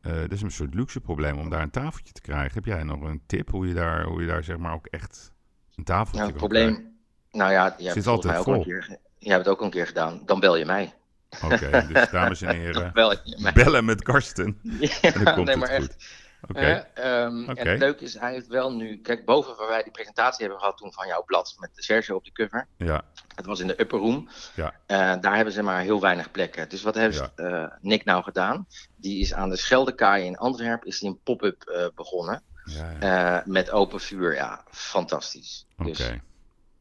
eh, 0.00 0.12
dat 0.12 0.32
is 0.32 0.42
een 0.42 0.50
soort 0.50 0.74
luxe 0.74 1.00
probleem 1.00 1.38
om 1.38 1.50
daar 1.50 1.62
een 1.62 1.70
tafeltje 1.70 2.12
te 2.12 2.20
krijgen. 2.20 2.54
Heb 2.54 2.64
jij 2.64 2.82
nog 2.82 3.00
een 3.00 3.22
tip 3.26 3.50
hoe 3.50 3.68
je 3.68 3.74
daar, 3.74 4.04
hoe 4.04 4.20
je 4.20 4.26
daar 4.26 4.44
zeg 4.44 4.56
maar 4.56 4.72
ook 4.72 4.86
echt 4.86 5.32
een 5.74 5.84
tafeltje 5.84 6.18
Nou, 6.18 6.30
het 6.30 6.38
kan 6.40 6.48
probleem... 6.48 6.72
krijgen? 6.72 6.96
Nou 7.30 7.52
ja, 7.52 7.74
je 7.78 7.88
hebt 7.88 8.06
altijd 8.06 8.38
ook 8.38 8.46
een 8.46 8.62
keer, 8.62 8.98
jij 9.18 9.32
hebt 9.32 9.44
het 9.46 9.54
ook 9.54 9.60
een 9.60 9.70
keer 9.70 9.86
gedaan. 9.86 10.22
Dan 10.24 10.40
bel 10.40 10.56
je 10.56 10.64
mij. 10.64 10.94
Oké, 11.44 11.86
dus 11.92 12.10
dames 12.10 12.42
en 12.42 12.56
heren, 12.60 12.92
bellen 13.54 13.84
met 13.84 14.02
Karsten. 14.02 14.58
Ja, 14.80 15.00
en 15.00 15.24
dan 15.24 15.34
komt 15.34 15.46
nee, 15.46 15.56
het 15.56 15.68
maar 15.68 15.80
goed. 15.80 15.96
Oké. 16.48 16.60
Eh, 16.94 17.22
ehm, 17.24 17.42
Oké. 17.42 17.60
En 17.60 17.68
het 17.68 17.78
leuke 17.78 18.04
is, 18.04 18.18
hij 18.18 18.32
heeft 18.32 18.46
wel 18.46 18.72
nu... 18.72 19.00
Kijk, 19.00 19.24
boven 19.24 19.56
waar 19.56 19.68
wij 19.68 19.82
die 19.82 19.92
presentatie 19.92 20.40
hebben 20.40 20.58
gehad 20.58 20.76
toen 20.76 20.92
van 20.92 21.06
jouw 21.06 21.24
blad 21.24 21.54
met 21.58 21.70
Sergio 21.74 22.16
op 22.16 22.24
de 22.24 22.32
cover. 22.32 22.66
Ja. 22.76 23.04
Het 23.34 23.46
was 23.46 23.60
in 23.60 23.66
de 23.66 23.80
upper 23.80 23.98
room. 23.98 24.28
Ja. 24.54 24.74
Eh, 24.86 25.14
daar 25.20 25.36
hebben 25.36 25.52
ze 25.52 25.62
maar 25.62 25.80
heel 25.80 26.00
weinig 26.00 26.30
plekken. 26.30 26.68
Dus 26.68 26.82
wat 26.82 26.94
heeft 26.94 27.30
eh, 27.34 27.66
Nick 27.80 28.04
nou 28.04 28.22
gedaan? 28.22 28.66
Die 28.96 29.20
is 29.20 29.34
aan 29.34 29.48
de 29.48 29.56
Scheldekaai 29.56 30.24
in 30.24 30.36
Antwerpen 30.36 30.88
is 30.88 30.98
die 30.98 31.08
een 31.08 31.20
pop-up 31.22 31.62
eh, 31.62 31.86
begonnen. 31.94 32.42
Ja, 32.64 33.42
met 33.46 33.70
open 33.70 34.00
vuur. 34.00 34.34
Ja, 34.34 34.64
fantastisch. 34.70 35.66
Oké. 35.78 35.88
Dus, 35.88 36.12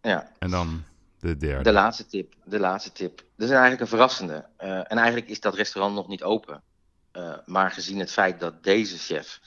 ja. 0.02 0.32
En 0.40 0.50
dan 0.50 0.84
de 1.20 1.38
derde. 1.38 1.64
De 1.64 1.72
laatste 1.72 2.06
tip. 2.06 2.34
De 2.44 2.60
laatste 2.60 2.92
tip. 2.92 3.18
Dat 3.18 3.48
is 3.48 3.50
eigenlijk 3.50 3.82
een 3.82 3.88
verrassende. 3.88 4.46
En 4.58 4.98
eigenlijk 4.98 5.28
is 5.28 5.40
dat 5.40 5.56
restaurant 5.56 5.96
nog 5.96 6.08
niet 6.08 6.24
open. 6.24 6.64
Eh, 7.12 7.38
maar 7.46 7.72
gezien 7.72 8.00
het 8.00 8.12
feit 8.12 8.40
dat 8.40 8.64
deze 8.64 8.98
chef 8.98 9.40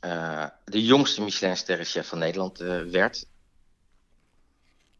eh, 0.00 0.46
de 0.64 0.84
jongste 0.84 1.22
Michelin-sterrenchef 1.22 2.08
van 2.08 2.18
Nederland 2.18 2.60
eh, 2.60 2.82
werd. 2.82 3.26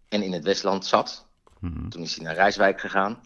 En 0.09 0.23
in 0.23 0.33
het 0.33 0.45
Westland 0.45 0.87
zat. 0.87 1.27
Mhm. 1.59 1.89
Toen 1.89 2.03
is 2.03 2.15
hij 2.15 2.25
naar 2.25 2.35
Rijswijk 2.35 2.81
gegaan. 2.81 3.21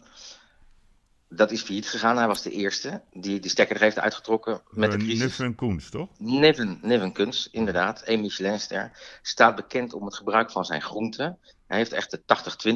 Dat 1.29 1.51
is 1.51 1.61
failliet 1.61 1.89
gegaan. 1.89 2.17
Hij 2.17 2.27
was 2.27 2.41
de 2.41 2.51
eerste 2.51 3.01
die 3.13 3.39
die 3.39 3.49
stekker 3.49 3.75
er 3.75 3.81
heeft 3.81 3.99
uitgetrokken 3.99 4.61
met 4.69 4.91
de 4.91 4.97
crisis. 4.97 5.19
Nuffen 5.19 5.55
Koens, 5.55 5.89
toch? 5.89 6.09
Niven, 6.17 6.79
Niven 6.81 7.11
Kunst, 7.11 7.49
inderdaad. 7.51 8.01
Een 8.05 8.21
Michelinster. 8.21 8.91
Staat 9.21 9.55
bekend 9.55 9.93
om 9.93 10.05
het 10.05 10.15
gebruik 10.15 10.51
van 10.51 10.65
zijn 10.65 10.81
groenten. 10.81 11.39
Hij 11.67 11.77
heeft 11.77 11.91
echt 11.91 12.11
de 12.11 12.21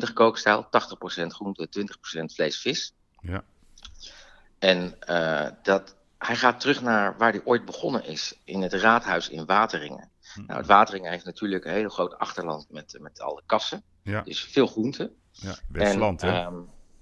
80-20 0.10 0.14
kookstijl. 0.14 0.64
80% 0.64 0.68
groente, 1.26 1.68
20% 1.69 2.34
vlees, 2.34 2.57
vis. 2.57 2.93
Ja. 3.22 3.43
En 4.60 4.95
eh, 4.99 5.48
dat 5.64 5.95
hij 6.18 6.36
gaat 6.36 6.60
terug 6.60 6.81
naar 6.81 7.18
waar 7.18 7.31
hij 7.31 7.41
ooit 7.44 7.65
begonnen 7.65 8.06
is, 8.06 8.40
in 8.44 8.61
het 8.61 8.73
raadhuis 8.73 9.30
in 9.30 9.45
Wateringen. 9.45 10.10
Nou, 10.36 10.60
het 10.60 10.68
Wateringen 10.68 11.11
heeft 11.11 11.26
natuurlijk 11.26 11.65
een 11.65 11.73
heel 11.73 11.90
groot 11.90 12.18
achterland 12.18 12.65
met, 12.69 12.98
met 12.99 13.22
alle 13.22 13.41
kassen. 13.45 13.84
Ja. 14.02 14.22
Dus 14.22 14.44
veel 14.44 14.68
groenten. 14.68 15.15
Ja, 15.31 15.56
Westland, 15.68 16.23
en, 16.23 16.34
hè? 16.34 16.41
ehm, 16.41 16.56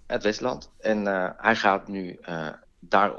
het 0.07 0.23
Westland. 0.23 0.71
En 0.79 1.07
eh, 1.07 1.29
hij 1.37 1.55
gaat 1.55 1.87
nu 1.87 2.17
eh, 2.21 2.47
daar 2.79 3.11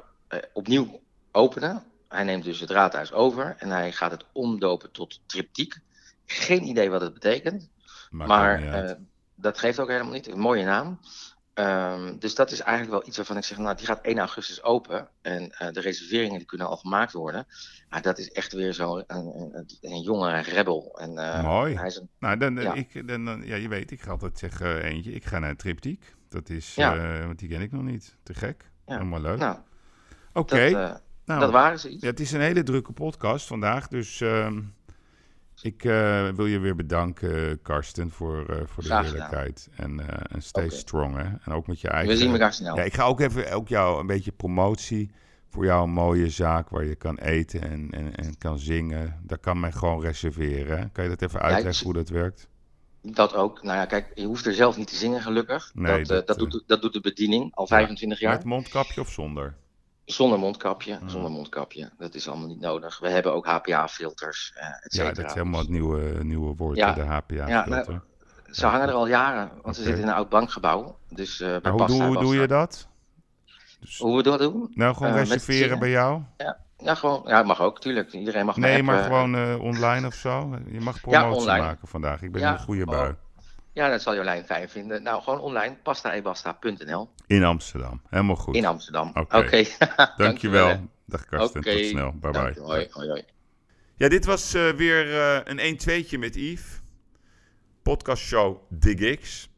opnieuw 0.53 1.01
openen. 1.33 1.85
Hij 2.09 2.25
neemt 2.25 2.45
dus 2.45 2.61
het 2.61 2.71
raadhuis 2.71 3.13
over 3.13 3.55
en 3.59 3.69
hij 3.71 3.93
gaat 3.93 4.11
het 4.11 4.25
omdopen 4.33 4.91
tot 4.91 5.21
triptiek. 5.27 5.79
Geen 6.27 6.63
idee 6.63 6.91
wat 6.91 7.01
het 7.01 7.13
betekent. 7.13 7.69
Maakt 8.11 8.29
maar 8.29 8.97
dat 9.41 9.59
geeft 9.59 9.81
ook 9.81 9.89
helemaal 9.89 10.13
niet. 10.13 10.27
Een 10.27 10.39
mooie 10.39 10.65
naam. 10.65 11.01
Ehm, 11.59 12.19
dus 12.19 12.35
dat 12.35 12.51
is 12.51 12.61
eigenlijk 12.61 12.91
wel 12.99 13.07
iets 13.09 13.17
waarvan 13.17 13.37
ik 13.37 13.45
zeg, 13.45 13.59
nou, 13.59 13.77
die 13.77 13.87
gaat 13.87 14.01
1 14.05 14.19
augustus 14.19 14.63
open. 14.63 15.09
En 15.23 15.51
eh, 15.51 15.71
de 15.73 15.81
reserveringen 15.81 16.39
die 16.39 16.47
kunnen 16.47 16.67
al 16.67 16.77
gemaakt 16.77 17.13
worden. 17.13 17.47
Maar 17.89 18.03
dat 18.03 18.19
is 18.19 18.31
echt 18.31 18.53
weer 18.53 18.75
zo'n 18.75 19.05
een, 19.07 19.33
een, 19.55 19.67
een 19.81 20.01
jonge 20.03 20.41
rebel. 20.41 20.99
En, 21.01 21.19
eh, 21.19 21.43
Mooi. 21.45 21.77
Hij 21.77 21.87
is 21.87 21.97
een, 21.97 22.09
Nou, 22.19 22.37
dan, 22.37 22.55
ja. 22.57 22.75
ik, 22.75 23.09
dan, 23.09 23.25
dan- 23.25 23.43
ja, 23.47 23.57
je 23.57 23.69
weet, 23.69 23.91
ik 23.91 24.03
ga 24.03 24.11
altijd 24.11 24.39
zeggen 24.39 24.83
eentje. 24.83 25.13
Ik 25.13 25.25
ga 25.25 25.39
naar 25.39 25.51
een 25.51 25.57
triptiek. 25.57 26.15
Dat 26.29 26.49
is, 26.49 26.75
Ja. 26.75 26.97
eh, 26.97 27.27
want 27.27 27.39
die 27.39 27.49
ken 27.49 27.61
ik 27.61 27.73
nog 27.73 27.83
niet. 27.83 28.17
Te 28.23 28.35
gek. 28.35 28.71
Ja. 28.87 28.93
Helemaal 28.97 29.21
leuk. 29.21 29.39
Nou, 29.39 29.57
Oké. 30.33 30.71
dat, 30.71 30.91
eh, 30.91 30.97
nou, 31.25 31.41
dat 31.41 31.51
waren 31.51 31.79
ze 31.79 31.89
iets. 31.89 32.03
Ja, 32.03 32.09
het 32.11 32.21
is 32.21 32.33
een 32.33 32.41
hele 32.41 32.63
drukke 32.63 32.93
podcast 32.93 33.47
vandaag. 33.47 33.89
Dus 33.89 34.21
ehm, 34.21 34.61
ik 35.63 35.85
eh, 35.85 36.29
wil 36.29 36.47
je 36.47 36.59
weer 36.59 36.77
bedanken, 36.77 37.63
Karsten, 37.63 38.11
voor, 38.11 38.39
eh, 38.49 38.57
voor 38.67 38.83
de 38.83 38.89
Graag 38.89 39.07
gedaan. 39.09 39.15
eerlijkheid. 39.23 39.69
En, 39.77 40.01
eh, 40.09 40.35
en 40.35 40.43
stay 40.43 40.65
Oké. 40.65 40.75
strong, 40.75 41.17
hè. 41.17 41.23
En 41.45 41.53
ook 41.53 41.67
met 41.67 41.81
je 41.81 41.89
eigen... 41.89 42.17
zien 42.17 42.31
elkaar 42.33 42.53
snel. 42.53 42.77
Ja, 42.77 42.83
ik 42.83 42.95
ga 42.95 43.05
ook 43.05 43.21
even 43.21 43.53
ook 43.53 43.69
jou 43.69 44.01
een 44.01 44.07
beetje 44.07 44.33
promotie 44.33 45.11
voor 45.51 45.65
jouw 45.65 45.87
mooie 45.87 46.29
zaak 46.31 46.69
waar 46.69 46.85
je 46.85 46.95
kan 46.95 47.19
eten 47.19 47.63
en, 47.63 47.91
en, 47.91 48.15
en 48.15 48.39
kan 48.39 48.59
zingen. 48.59 49.21
Dat 49.23 49.41
kan 49.41 49.61
mij 49.61 49.73
gewoon 49.73 50.01
reserveren. 50.01 50.93
Kan 50.93 51.05
je 51.05 51.11
dat 51.11 51.23
even 51.23 51.41
uitleggen 51.41 51.85
hoe 51.85 51.95
dat 51.95 52.09
werkt? 52.09 52.49
Dat 53.03 53.35
ook. 53.35 53.63
Nou 53.63 53.77
ja, 53.77 53.85
kijk, 53.87 54.11
je 54.15 54.27
hoeft 54.27 54.47
er 54.47 54.55
zelf 54.55 54.77
niet 54.77 54.89
te 54.89 54.97
zingen, 54.97 55.21
gelukkig. 55.23 55.71
Nee, 55.75 55.97
dat, 55.99 56.09
dat, 56.09 56.21
eh, 56.21 56.27
dat, 56.27 56.37
eh, 56.37 56.43
doet, 56.43 56.53
de- 56.53 56.63
dat 56.67 56.83
doet 56.83 56.93
de 56.93 57.01
bediening 57.01 57.55
al 57.55 57.67
25 57.67 58.21
jaar. 58.21 58.35
Met 58.35 58.45
mondkapje 58.45 59.01
of 59.01 59.11
zonder? 59.11 59.55
Zonder 60.09 60.39
mondkapje, 60.39 60.99
zonder 61.07 61.31
mondkapje. 61.31 61.91
Dat 61.99 62.15
is 62.15 62.29
allemaal 62.29 62.47
niet 62.49 62.61
nodig. 62.61 62.99
We 62.99 63.09
hebben 63.09 63.33
ook 63.35 63.47
HPA-filters, 63.47 64.53
eh 64.55 64.67
et 64.83 64.95
Ja, 64.95 65.13
dat 65.13 65.25
is 65.27 65.33
helemaal 65.33 65.61
het 65.61 65.69
nieuwe, 65.69 66.25
nieuwe 66.25 66.55
woord, 66.57 66.77
Ja. 66.77 66.93
de 66.93 67.01
HPA-filter. 67.01 67.49
Ja, 67.49 67.65
nou, 67.67 67.99
Ze 68.51 68.67
hangen 68.67 68.89
er 68.89 68.95
al 68.95 69.07
jaren, 69.07 69.51
want 69.63 69.77
ze 69.77 69.83
zitten 69.83 70.03
in 70.03 70.09
een 70.09 70.15
oud 70.15 70.29
bankgebouw. 70.29 70.99
Dus, 71.09 71.41
eh 71.41 71.57
bij 71.61 71.71
hoe, 71.71 71.81
Pasta 71.81 71.97
doe, 72.05 72.07
hoe 72.07 72.19
doe 72.25 72.37
je 72.37 72.47
dat? 72.47 72.89
Hoe 73.99 74.17
we 74.17 74.23
dat 74.23 74.39
doen? 74.39 74.71
Nou, 74.75 74.95
gewoon 74.95 75.13
Eh, 75.13 75.19
reserveren 75.19 75.79
bij 75.79 75.91
jou? 75.91 76.23
Ja, 76.37 76.57
ja, 76.79 76.95
gewoon, 76.95 77.23
ja, 77.27 77.43
mag 77.43 77.61
ook, 77.61 77.81
tuurlijk. 77.81 78.13
Iedereen 78.13 78.47
mag 78.47 78.57
Nee, 78.57 78.83
maar 78.83 78.95
app, 78.95 79.05
eh, 79.05 79.11
gewoon 79.11 79.35
eh, 79.37 79.61
online 79.61 80.07
of 80.07 80.15
zo. 80.15 80.59
Je 80.71 80.81
mag 80.81 81.01
promotie 81.01 81.47
maken 81.47 81.89
vandaag. 81.89 82.23
Ik 82.23 82.33
ben 82.33 82.41
Ja, 82.41 82.53
een 82.53 82.59
goede 82.59 82.85
oh. 82.85 82.91
bui. 82.91 83.15
Ja, 83.79 83.89
dat 83.89 84.03
zal 84.03 84.15
Jolijn 84.15 84.45
fijn 84.45 84.69
vinden. 84.69 85.03
Nou, 85.03 85.23
gewoon 85.23 85.41
online, 85.41 85.77
pastaebasta.nl. 85.83 87.11
In 87.27 87.45
Amsterdam. 87.45 88.03
Helemaal 88.09 88.37
goed. 88.37 88.55
In 88.55 88.67
Amsterdam. 88.67 89.09
Oké. 89.15 89.37
Oké. 89.37 89.49
Dankjewel. 90.17 90.17
Dankjewel. 90.17 90.89
Dag 91.05 91.25
Karsten. 91.25 91.61
Oké. 91.61 91.77
Tot 91.77 91.85
snel. 91.85 92.13
Bye 92.13 92.33
Dank 92.33 92.55
bye. 92.55 92.63
Hoi, 92.63 92.89
hoi, 92.91 93.09
hoi. 93.09 93.25
Ja, 93.97 94.09
dit 94.09 94.25
was 94.25 94.55
eh, 94.55 94.69
weer 94.69 95.21
eh, 95.21 95.41
een 95.45 95.79
1-2'tje 95.79 96.19
met 96.19 96.35
Yves. 96.35 96.81
Podcastshow 97.83 98.57
The 98.81 98.97
Gigs. 98.97 99.51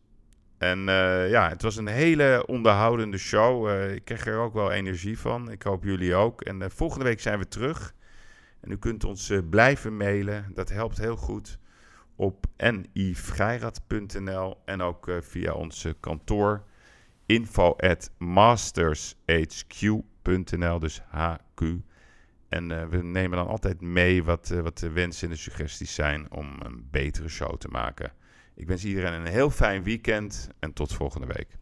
En 0.58 0.88
eh, 0.88 1.30
ja, 1.30 1.48
het 1.48 1.62
was 1.62 1.76
een 1.76 1.86
hele 1.86 2.46
onderhoudende 2.46 3.18
show. 3.18 3.90
Ik 3.92 4.04
kreeg 4.04 4.26
er 4.26 4.38
ook 4.38 4.54
wel 4.54 4.70
energie 4.70 5.18
van. 5.18 5.50
Ik 5.50 5.62
hoop 5.62 5.84
jullie 5.84 6.14
ook. 6.14 6.40
En 6.40 6.70
volgende 6.70 7.04
week 7.04 7.20
zijn 7.20 7.38
we 7.38 7.48
terug. 7.48 7.94
En 8.60 8.70
u 8.70 8.78
kunt 8.78 9.04
ons 9.04 9.32
blijven 9.50 9.96
mailen. 9.96 10.50
Dat 10.54 10.68
helpt 10.68 10.98
heel 10.98 11.16
goed. 11.16 11.58
Op 12.20 12.46
nivrijrat.nl 12.92 14.56
en 14.64 14.80
ook 14.80 15.08
eh, 15.08 15.16
via 15.20 15.52
onze 15.52 15.96
kantoor 16.00 16.64
info 17.26 17.76
at 17.76 18.10
mastershq.nl, 18.18 20.78
dus 20.78 21.00
HQ. 21.00 21.62
En 22.48 22.70
eh, 22.70 22.86
we 22.86 23.02
nemen 23.02 23.38
dan 23.38 23.46
altijd 23.46 23.80
mee 23.80 24.24
wat, 24.24 24.50
eh, 24.50 24.60
wat 24.60 24.78
de 24.78 24.90
wensen 24.90 25.28
en 25.28 25.34
de 25.34 25.40
suggesties 25.40 25.94
zijn 25.94 26.32
om 26.32 26.56
een 26.62 26.88
betere 26.90 27.28
show 27.28 27.56
te 27.56 27.68
maken. 27.68 28.12
Ik 28.54 28.66
wens 28.66 28.84
iedereen 28.84 29.12
een 29.12 29.26
heel 29.26 29.50
fijn 29.50 29.82
weekend 29.82 30.48
en 30.58 30.72
tot 30.72 30.92
volgende 30.92 31.26
week. 31.26 31.58